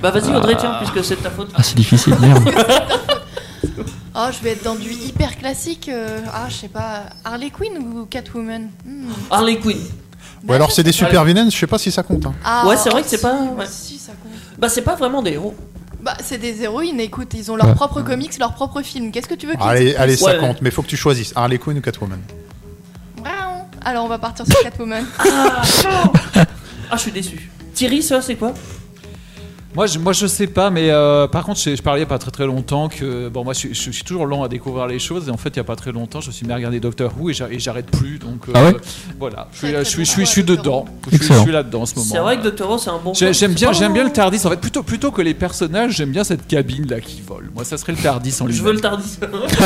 Bah 0.01 0.10
vas-y 0.10 0.35
Audrey 0.35 0.56
tiens 0.60 0.77
puisque 0.80 1.06
c'est 1.06 1.15
de 1.18 1.22
ta 1.22 1.30
faute. 1.30 1.49
Ah, 1.53 1.61
c'est 1.61 1.76
difficile, 1.76 2.15
merde. 2.19 2.49
Oh, 4.22 4.28
je 4.38 4.44
vais 4.44 4.52
être 4.52 4.64
dans 4.64 4.76
du 4.76 4.91
hyper 4.91 5.38
classique. 5.38 5.88
euh, 5.88 6.20
ah, 6.34 6.48
je 6.50 6.56
sais 6.56 6.68
pas, 6.68 7.04
Harley 7.24 7.50
Quinn 7.52 7.78
ou 7.78 8.06
Catwoman? 8.06 8.70
Hmm. 8.86 9.08
Harley 9.32 9.58
Quinn. 9.60 9.78
Ou 10.48 10.54
alors 10.54 10.72
c'est 10.72 10.84
des 10.84 10.91
super 10.91 11.24
vilaines, 11.24 11.50
je 11.52 11.58
sais 11.58 11.68
pas 11.68 11.78
si 11.78 11.91
ça 11.91 12.04
compte. 12.04 12.26
hein. 12.26 12.34
Ah, 12.44 12.66
ouais 12.68 12.76
c'est 12.78 12.90
vrai 12.90 13.02
que 13.02 13.08
c'est 13.08 13.18
si, 13.18 13.22
pas. 13.24 13.34
ouais, 13.58 13.66
si, 13.70 13.98
ça 13.98 14.12
compte. 14.22 14.32
Bah 14.58 14.68
c'est 14.70 14.82
pas 14.82 14.96
vraiment 14.96 15.22
des 15.22 15.32
héros. 15.32 15.56
Bah, 16.02 16.14
c'est 16.24 16.38
des 16.38 16.64
héroïnes, 16.64 17.00
écoute, 17.00 17.34
ils 17.34 17.52
ont 17.52 17.56
leurs 17.58 17.68
Ouais. 17.68 17.76
propres 17.76 18.02
comics, 18.02 18.38
leurs 18.40 18.54
propres 18.54 18.82
films. 18.82 19.12
Qu'est-ce 19.12 19.28
que 19.28 19.34
tu 19.36 19.48
veux 19.48 19.54
qu'ils 19.54 19.62
Allez, 19.68 19.96
allez, 19.96 20.16
ça 20.16 20.28
Ouais. 20.28 20.38
compte, 20.38 20.62
mais 20.62 20.72
faut 20.72 20.82
que 20.82 20.88
tu 20.88 20.96
choisisses 20.98 21.34
Harley 21.36 21.58
Quinn 21.58 21.78
ou 21.78 21.82
Catwoman. 21.82 22.20
Brown. 23.18 23.66
Alors, 23.84 24.06
on 24.06 24.08
va 24.08 24.18
partir 24.18 24.46
sur 24.46 24.62
Catwoman. 24.62 25.06
Ah, 25.20 25.62
ah 26.91 26.96
je 26.96 26.98
suis 27.02 27.12
déçu. 27.12 27.50
Thierry 27.74 28.02
ça 28.02 28.22
c'est 28.22 28.36
quoi? 28.36 28.54
Moi 29.76 29.86
je, 29.86 30.00
moi 30.00 30.14
je 30.14 30.26
sais 30.26 30.48
pas, 30.48 30.72
mais 30.72 30.90
euh, 30.90 31.28
par 31.28 31.44
contre 31.44 31.60
je, 31.60 31.76
je 31.76 31.82
parlais 31.84 32.00
il 32.00 32.04
y 32.04 32.06
a 32.06 32.10
pas 32.10 32.18
très 32.18 32.32
très 32.32 32.48
longtemps 32.48 32.90
que 32.90 33.30
bon 33.30 33.44
moi 33.44 33.54
je, 33.54 33.60
suis- 33.60 33.74
je 33.76 33.91
suis 33.91 34.04
toujours 34.04 34.26
lent 34.26 34.41
à 34.44 34.48
découvrir 34.48 34.88
les 34.88 34.98
choses 34.98 35.28
et 35.28 35.32
en 35.32 35.38
fait 35.38 35.50
il 35.50 35.58
y 35.58 35.60
a 35.60 35.64
pas 35.64 35.76
très 35.76 35.91
longtemps 35.91 36.22
je 36.22 36.28
me 36.28 36.32
suis 36.32 36.44
mis 36.48 36.52
à 36.52 36.56
regarder 36.56 36.80
Doctor 36.80 37.12
Who 37.20 37.30
et 37.30 37.34
j'a- 37.34 37.50
et 37.52 37.60
j'arrête 37.60 37.86
plus 37.86 38.18
donc 38.18 38.50
euh, 38.50 38.54
Ah 38.56 38.64
ouais? 38.66 38.76
voilà 39.20 39.48
je 39.54 39.58
suis, 39.60 39.68
je 39.70 39.84
suis, 39.84 40.06
je 40.06 40.10
suis, 40.12 40.26
je 40.26 40.30
suis 40.32 40.44
dedans 40.44 40.86
je 41.06 41.10
suis, 41.10 41.18
je 41.20 41.24
Excellent. 41.24 41.44
suis 41.44 41.52
là-dedans 41.52 41.82
en 41.84 41.86
ce 41.86 41.96
moment. 41.96 42.08
C'est 42.12 42.18
vrai 42.20 42.38
que 42.40 42.44
Doctor 42.44 42.72
Who 42.72 42.78
c'est 42.80 42.90
un 42.90 42.98
bon. 42.98 43.14
J'aime 43.14 43.54
bien, 43.54 43.72
j'aime 43.72 43.94
bien 43.94 44.04
le 44.04 44.12
Tardis. 44.12 44.41
En 44.46 44.50
fait, 44.50 44.60
plutôt, 44.60 44.82
plutôt 44.84 45.12
que 45.12 45.22
les 45.22 45.34
personnages, 45.36 45.96
j'aime 45.96 46.12
bien 46.12 46.24
cette 46.24 46.48
cabine 46.48 46.88
là 46.90 47.00
qui 47.00 47.22
vole. 47.22 47.50
Moi, 47.54 47.64
ça 47.64 47.78
serait 47.78 47.94
le 47.94 48.00
Tardis 48.00 48.36
en 48.41 48.46
lui 48.48 48.54
Je 48.54 48.64
veux 48.64 48.74
le 48.74 48.80
Tardis. 48.80 49.18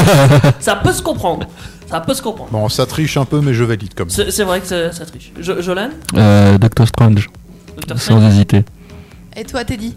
ça 0.59 0.75
peut 0.75 0.91
se 0.93 1.01
comprendre. 1.01 1.47
Ça 1.89 2.01
peut 2.01 2.13
se 2.13 2.21
comprendre. 2.21 2.51
Bon, 2.51 2.67
ça 2.69 2.85
triche 2.85 3.17
un 3.17 3.25
peu, 3.25 3.39
mais 3.41 3.53
je 3.53 3.63
valide 3.63 3.93
comme 3.93 4.09
ça. 4.09 4.25
C'est 4.25 4.31
c'est 4.31 4.43
vrai 4.43 4.59
que 4.61 4.67
ça, 4.67 4.91
ça 4.91 5.05
triche. 5.05 5.31
Jo- 5.39 5.61
Jolan? 5.61 5.89
Euh, 6.15 6.57
Doctor 6.57 6.87
Strange. 6.87 7.29
Doctor 7.77 7.97
Sans 7.99 8.17
Strange? 8.17 8.33
hésiter. 8.33 8.63
Et 9.35 9.43
toi, 9.43 9.63
Teddy 9.65 9.95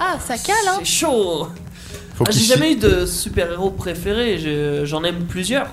Ah, 0.00 0.18
ça 0.20 0.36
cale, 0.38 0.54
hein 0.68 0.76
C'est 0.78 0.84
chaud 0.84 1.48
Ah, 2.20 2.24
J'ai 2.30 2.44
jamais 2.44 2.72
eu 2.72 2.76
de 2.76 3.06
super-héros 3.06 3.70
préféré, 3.70 4.38
je- 4.38 4.84
j'en 4.84 5.02
aime 5.02 5.24
plusieurs. 5.24 5.66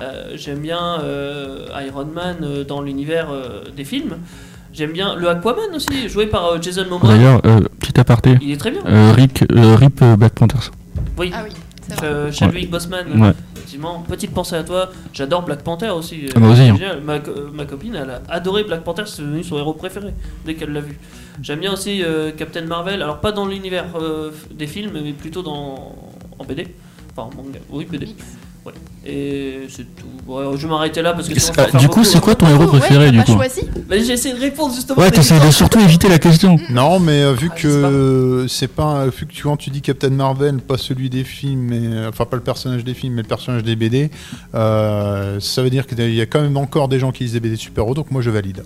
Euh, 0.00 0.32
J'aime 0.36 0.58
bien 0.58 1.00
euh, 1.02 1.66
Iron 1.86 2.04
Man 2.06 2.36
euh, 2.42 2.64
dans 2.64 2.82
l'univers 2.82 3.30
euh, 3.30 3.64
des 3.74 3.84
films. 3.84 4.18
J'aime 4.74 4.92
bien 4.92 5.14
le 5.14 5.28
Aquaman 5.28 5.74
aussi, 5.74 6.08
joué 6.08 6.26
par 6.26 6.46
euh, 6.46 6.58
Jason 6.60 6.86
Momoa. 6.88 7.08
D'ailleurs, 7.08 7.40
euh, 7.46 7.60
petit 7.78 7.98
aparté. 8.00 8.36
Il 8.42 8.50
est 8.50 8.56
très 8.56 8.70
bien. 8.70 8.80
Euh, 8.86 9.12
Rick, 9.14 9.44
euh, 9.52 9.76
Rip 9.76 10.00
euh, 10.02 10.16
Black 10.16 10.32
Panthers. 10.34 10.70
Oui, 11.18 11.30
Ah 11.34 11.42
oui, 11.44 11.52
c'est 11.88 11.94
vrai. 11.96 12.06
Euh, 12.06 12.32
Chadwick 12.32 12.70
Boseman. 12.70 13.20
Ouais. 13.20 13.32
Effectivement, 13.72 14.02
petite 14.06 14.34
pensée 14.34 14.54
à 14.56 14.64
toi. 14.64 14.90
J'adore 15.14 15.42
Black 15.44 15.62
Panther 15.62 15.88
aussi. 15.88 16.26
Ah, 16.36 16.38
moi 16.40 16.50
aussi, 16.50 16.70
C'est 16.78 16.84
hein. 16.84 17.00
Ma, 17.02 17.20
co- 17.20 17.30
ma 17.54 17.64
copine, 17.64 17.94
elle 17.94 18.10
a 18.10 18.20
adoré 18.28 18.64
Black 18.64 18.84
Panther, 18.84 19.04
c'est 19.06 19.22
devenu 19.22 19.42
son 19.42 19.56
héros 19.56 19.72
préféré 19.72 20.12
dès 20.44 20.54
qu'elle 20.54 20.74
l'a 20.74 20.80
vu. 20.82 20.98
J'aime 21.40 21.60
bien 21.60 21.72
aussi 21.72 22.02
euh, 22.04 22.32
Captain 22.32 22.66
Marvel, 22.66 23.00
alors 23.00 23.20
pas 23.20 23.32
dans 23.32 23.46
l'univers 23.46 23.86
euh, 23.98 24.30
des 24.50 24.66
films, 24.66 25.00
mais 25.02 25.12
plutôt 25.14 25.40
dans 25.42 25.96
en 26.38 26.44
BD. 26.44 26.66
Enfin, 27.16 27.30
en 27.32 27.42
manga. 27.42 27.60
Oui, 27.70 27.86
BD. 27.90 28.08
Ouais. 28.64 28.72
Et 29.04 29.66
c'est 29.68 29.82
tout. 29.96 30.06
Ouais, 30.30 30.44
je 30.56 30.62
vais 30.66 30.68
m'arrêter 30.72 31.02
là 31.02 31.12
parce 31.14 31.28
que 31.28 31.38
sinon, 31.40 31.54
Ah, 31.58 31.62
faire 31.64 31.80
du 31.80 31.88
coup, 31.88 31.94
beaucoup, 31.96 32.04
c'est 32.04 32.20
quoi 32.20 32.36
ton 32.36 32.46
héros 32.48 32.66
préféré 32.68 33.10
du 33.10 33.20
coup 33.24 33.34
Bah, 33.34 33.96
J'ai 33.98 34.12
essayé 34.12 34.34
de 34.36 34.40
répondre 34.40 34.72
justement. 34.72 34.98
Ouais, 35.00 35.10
t'essayes 35.10 35.40
de 35.40 35.50
surtout 35.50 35.80
éviter 35.80 36.08
la 36.08 36.20
question. 36.20 36.56
Non, 36.70 37.00
mais 37.00 37.22
euh, 37.22 37.32
vu 37.32 37.50
Ah, 37.52 37.58
que 37.60 38.46
c'est 38.48 38.68
pas, 38.68 39.06
vu 39.06 39.26
que 39.26 39.32
tu 39.32 39.42
quand 39.42 39.56
tu 39.56 39.70
dis 39.70 39.80
Captain 39.82 40.10
Marvel, 40.10 40.58
pas 40.58 40.78
celui 40.78 41.10
des 41.10 41.24
films, 41.24 41.62
mais 41.70 41.80
euh, 41.82 42.08
enfin 42.10 42.24
pas 42.24 42.36
le 42.36 42.42
personnage 42.42 42.84
des 42.84 42.94
films, 42.94 43.14
mais 43.14 43.22
le 43.22 43.28
personnage 43.28 43.64
des 43.64 43.74
BD, 43.74 44.10
euh, 44.54 45.40
ça 45.40 45.62
veut 45.62 45.70
dire 45.70 45.84
qu'il 45.86 46.14
y 46.14 46.20
a 46.20 46.26
quand 46.26 46.40
même 46.40 46.56
encore 46.56 46.86
des 46.86 47.00
gens 47.00 47.10
qui 47.10 47.24
lisent 47.24 47.32
des 47.32 47.40
BD 47.40 47.56
de 47.56 47.60
super-héros, 47.60 47.94
donc 47.94 48.12
moi 48.12 48.22
je 48.22 48.30
valide. 48.30 48.62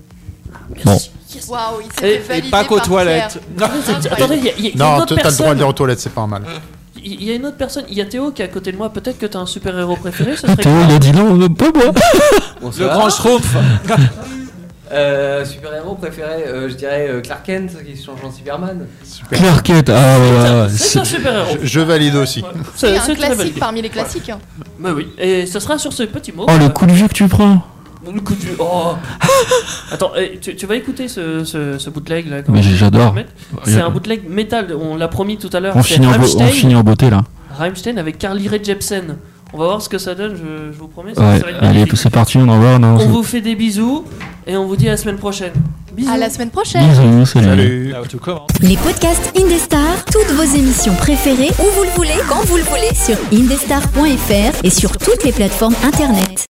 Waouh, 1.49 1.81
il 2.01 2.07
Et- 2.07 2.19
valider 2.19 2.51
pas 2.51 2.65
qu'aux 2.65 2.77
par 2.77 2.87
toilettes. 2.87 3.39
Pierre. 3.57 3.71
Attendez, 4.13 4.37
il 4.39 4.45
y 4.45 4.49
a, 4.49 4.53
il 4.59 4.65
y 4.65 4.69
a 4.69 4.71
une 4.73 4.79
Non, 4.79 4.97
autre 4.99 5.07
t'as 5.07 5.15
le 5.15 5.21
droit 5.21 5.31
de 5.31 5.37
personne. 5.39 5.57
dire 5.59 5.69
aux 5.69 5.73
toilettes, 5.73 6.01
c'est 6.01 6.13
pas 6.13 6.27
mal. 6.27 6.43
Il 7.09 7.23
y 7.25 7.31
a 7.31 7.35
une 7.35 7.47
autre 7.47 7.57
personne. 7.57 7.85
Il 7.89 7.97
y 7.97 8.01
a 8.01 8.05
Théo 8.05 8.33
qui 8.33 8.43
est 8.43 8.45
à 8.47 8.49
côté 8.49 8.73
de 8.73 8.77
moi. 8.77 8.93
Peut-être 8.93 9.19
que 9.19 9.27
t'as 9.27 9.39
un 9.39 9.47
super 9.47 9.79
héros 9.79 9.97
préféré. 9.97 10.37
Ça 10.37 10.49
serait 10.49 10.57
Théo, 10.57 10.73
il 10.89 10.95
a 10.95 10.99
dit 10.99 11.13
non, 11.13 11.49
pas 11.51 11.71
moi. 11.73 11.93
Le 12.63 12.87
grand 12.89 13.09
Schtroumpf. 13.09 13.57
Euh, 14.93 15.45
super-héros 15.45 15.97
préféré, 15.97 16.45
euh, 16.47 16.69
je 16.69 16.75
dirais 16.75 17.09
euh, 17.11 17.21
Clark 17.21 17.45
Kent 17.45 17.73
qui 17.85 17.97
se 17.97 18.07
change 18.07 18.21
en 18.25 18.31
Superman. 18.31 18.87
Clark 19.33 19.67
Kent, 19.67 19.91
ah 19.91 20.17
ouais, 20.21 20.31
ouais, 20.31 20.61
ouais. 20.63 20.69
C'est 20.71 21.01
un 21.01 21.05
super-héros. 21.05 21.57
Je, 21.61 21.67
je 21.67 21.81
valide 21.81 22.15
aussi. 22.15 22.45
C'est 22.77 22.97
un 22.97 23.15
classique 23.17 23.59
parmi 23.59 23.83
les 23.83 23.89
classiques. 23.89 24.31
hein. 24.31 24.39
Bah 24.79 24.91
oui, 24.95 25.09
et 25.19 25.45
ce 25.47 25.59
sera 25.59 25.77
sur 25.77 25.93
ce 25.93 26.05
petit 26.05 26.31
mot. 26.31 26.47
Oh, 26.49 26.53
le 26.57 26.69
coup 26.69 26.87
de 26.87 26.93
vieux 26.93 27.09
que 27.09 27.15
tu 27.15 27.27
prends 27.27 27.63
le 28.13 28.21
coup 28.21 28.35
vieux. 28.35 28.57
Oh 28.59 28.95
Attends, 29.93 30.13
eh, 30.19 30.39
tu, 30.41 30.55
tu 30.57 30.67
vas 30.67 30.77
écouter 30.77 31.09
ce, 31.09 31.45
ce, 31.45 31.79
ce 31.79 31.91
bootleg 31.91 32.29
là 32.29 32.39
Mais 32.49 32.63
j'adore. 32.63 33.15
C'est 33.65 33.81
un 33.81 33.91
bootleg 33.91 34.29
métal, 34.29 34.75
on 34.81 34.97
l'a 34.97 35.09
promis 35.09 35.37
tout 35.39 35.51
à 35.53 35.61
l'heure. 35.61 35.77
On 35.77 35.83
C'est 35.83 35.95
finit, 35.95 36.07
en 36.07 36.13
on 36.21 36.47
finit 36.47 36.75
en 36.77 36.83
beauté 36.83 37.11
là. 37.11 37.25
Rammstein 37.57 37.97
avec 37.99 38.19
Carly 38.19 38.49
Rae 38.49 38.59
Jepsen. 38.63 39.17
On 39.53 39.59
va 39.59 39.65
voir 39.67 39.81
ce 39.81 39.89
que 39.89 39.97
ça 39.97 40.15
donne, 40.15 40.35
je, 40.37 40.73
je 40.73 40.79
vous 40.79 40.89
promets. 40.89 41.15
ça- 41.15 41.21
Ouais, 41.23 41.39
ça 41.39 41.45
va 41.47 41.51
être 41.53 41.63
allez, 41.63 41.85
c'est 41.95 42.11
parti, 42.11 42.37
on 42.37 42.49
envoie. 42.49 42.79
Non, 42.79 42.99
On 43.01 43.07
vous 43.09 43.23
fait 43.23 43.41
des 43.41 43.55
bisous 43.55 44.05
et 44.47 44.57
on 44.57 44.67
vous 44.67 44.77
dit 44.77 44.89
à 44.89 44.91
la 44.93 44.97
semaine 44.97 45.17
prochaine. 45.17 45.53
Bisous. 45.95 46.11
À 46.13 46.19
la 46.19 46.29
semaine 46.29 46.51
prochaine. 46.51 46.83
Bisous, 46.87 47.25
salut. 47.27 47.95
Commence. 48.21 48.49
Les 48.61 48.77
podcasts 48.77 49.33
Indestar, 49.39 50.05
toutes 50.13 50.31
vos 50.35 50.43
émissions 50.57 50.95
préférées, 50.97 51.51
où 51.61 51.63
vous 51.77 51.85
le 51.85 51.91
voulez, 51.95 52.11
quand 52.29 52.45
vous 52.45 52.57
le 52.57 52.65
voulez, 52.65 52.93
sur 52.95 53.17
indestar.fr 53.33 54.65
et 54.65 54.71
sur 54.71 54.99
toutes 54.99 55.25
les 55.25 55.33
plateformes 55.33 55.75
internet. 55.85 56.47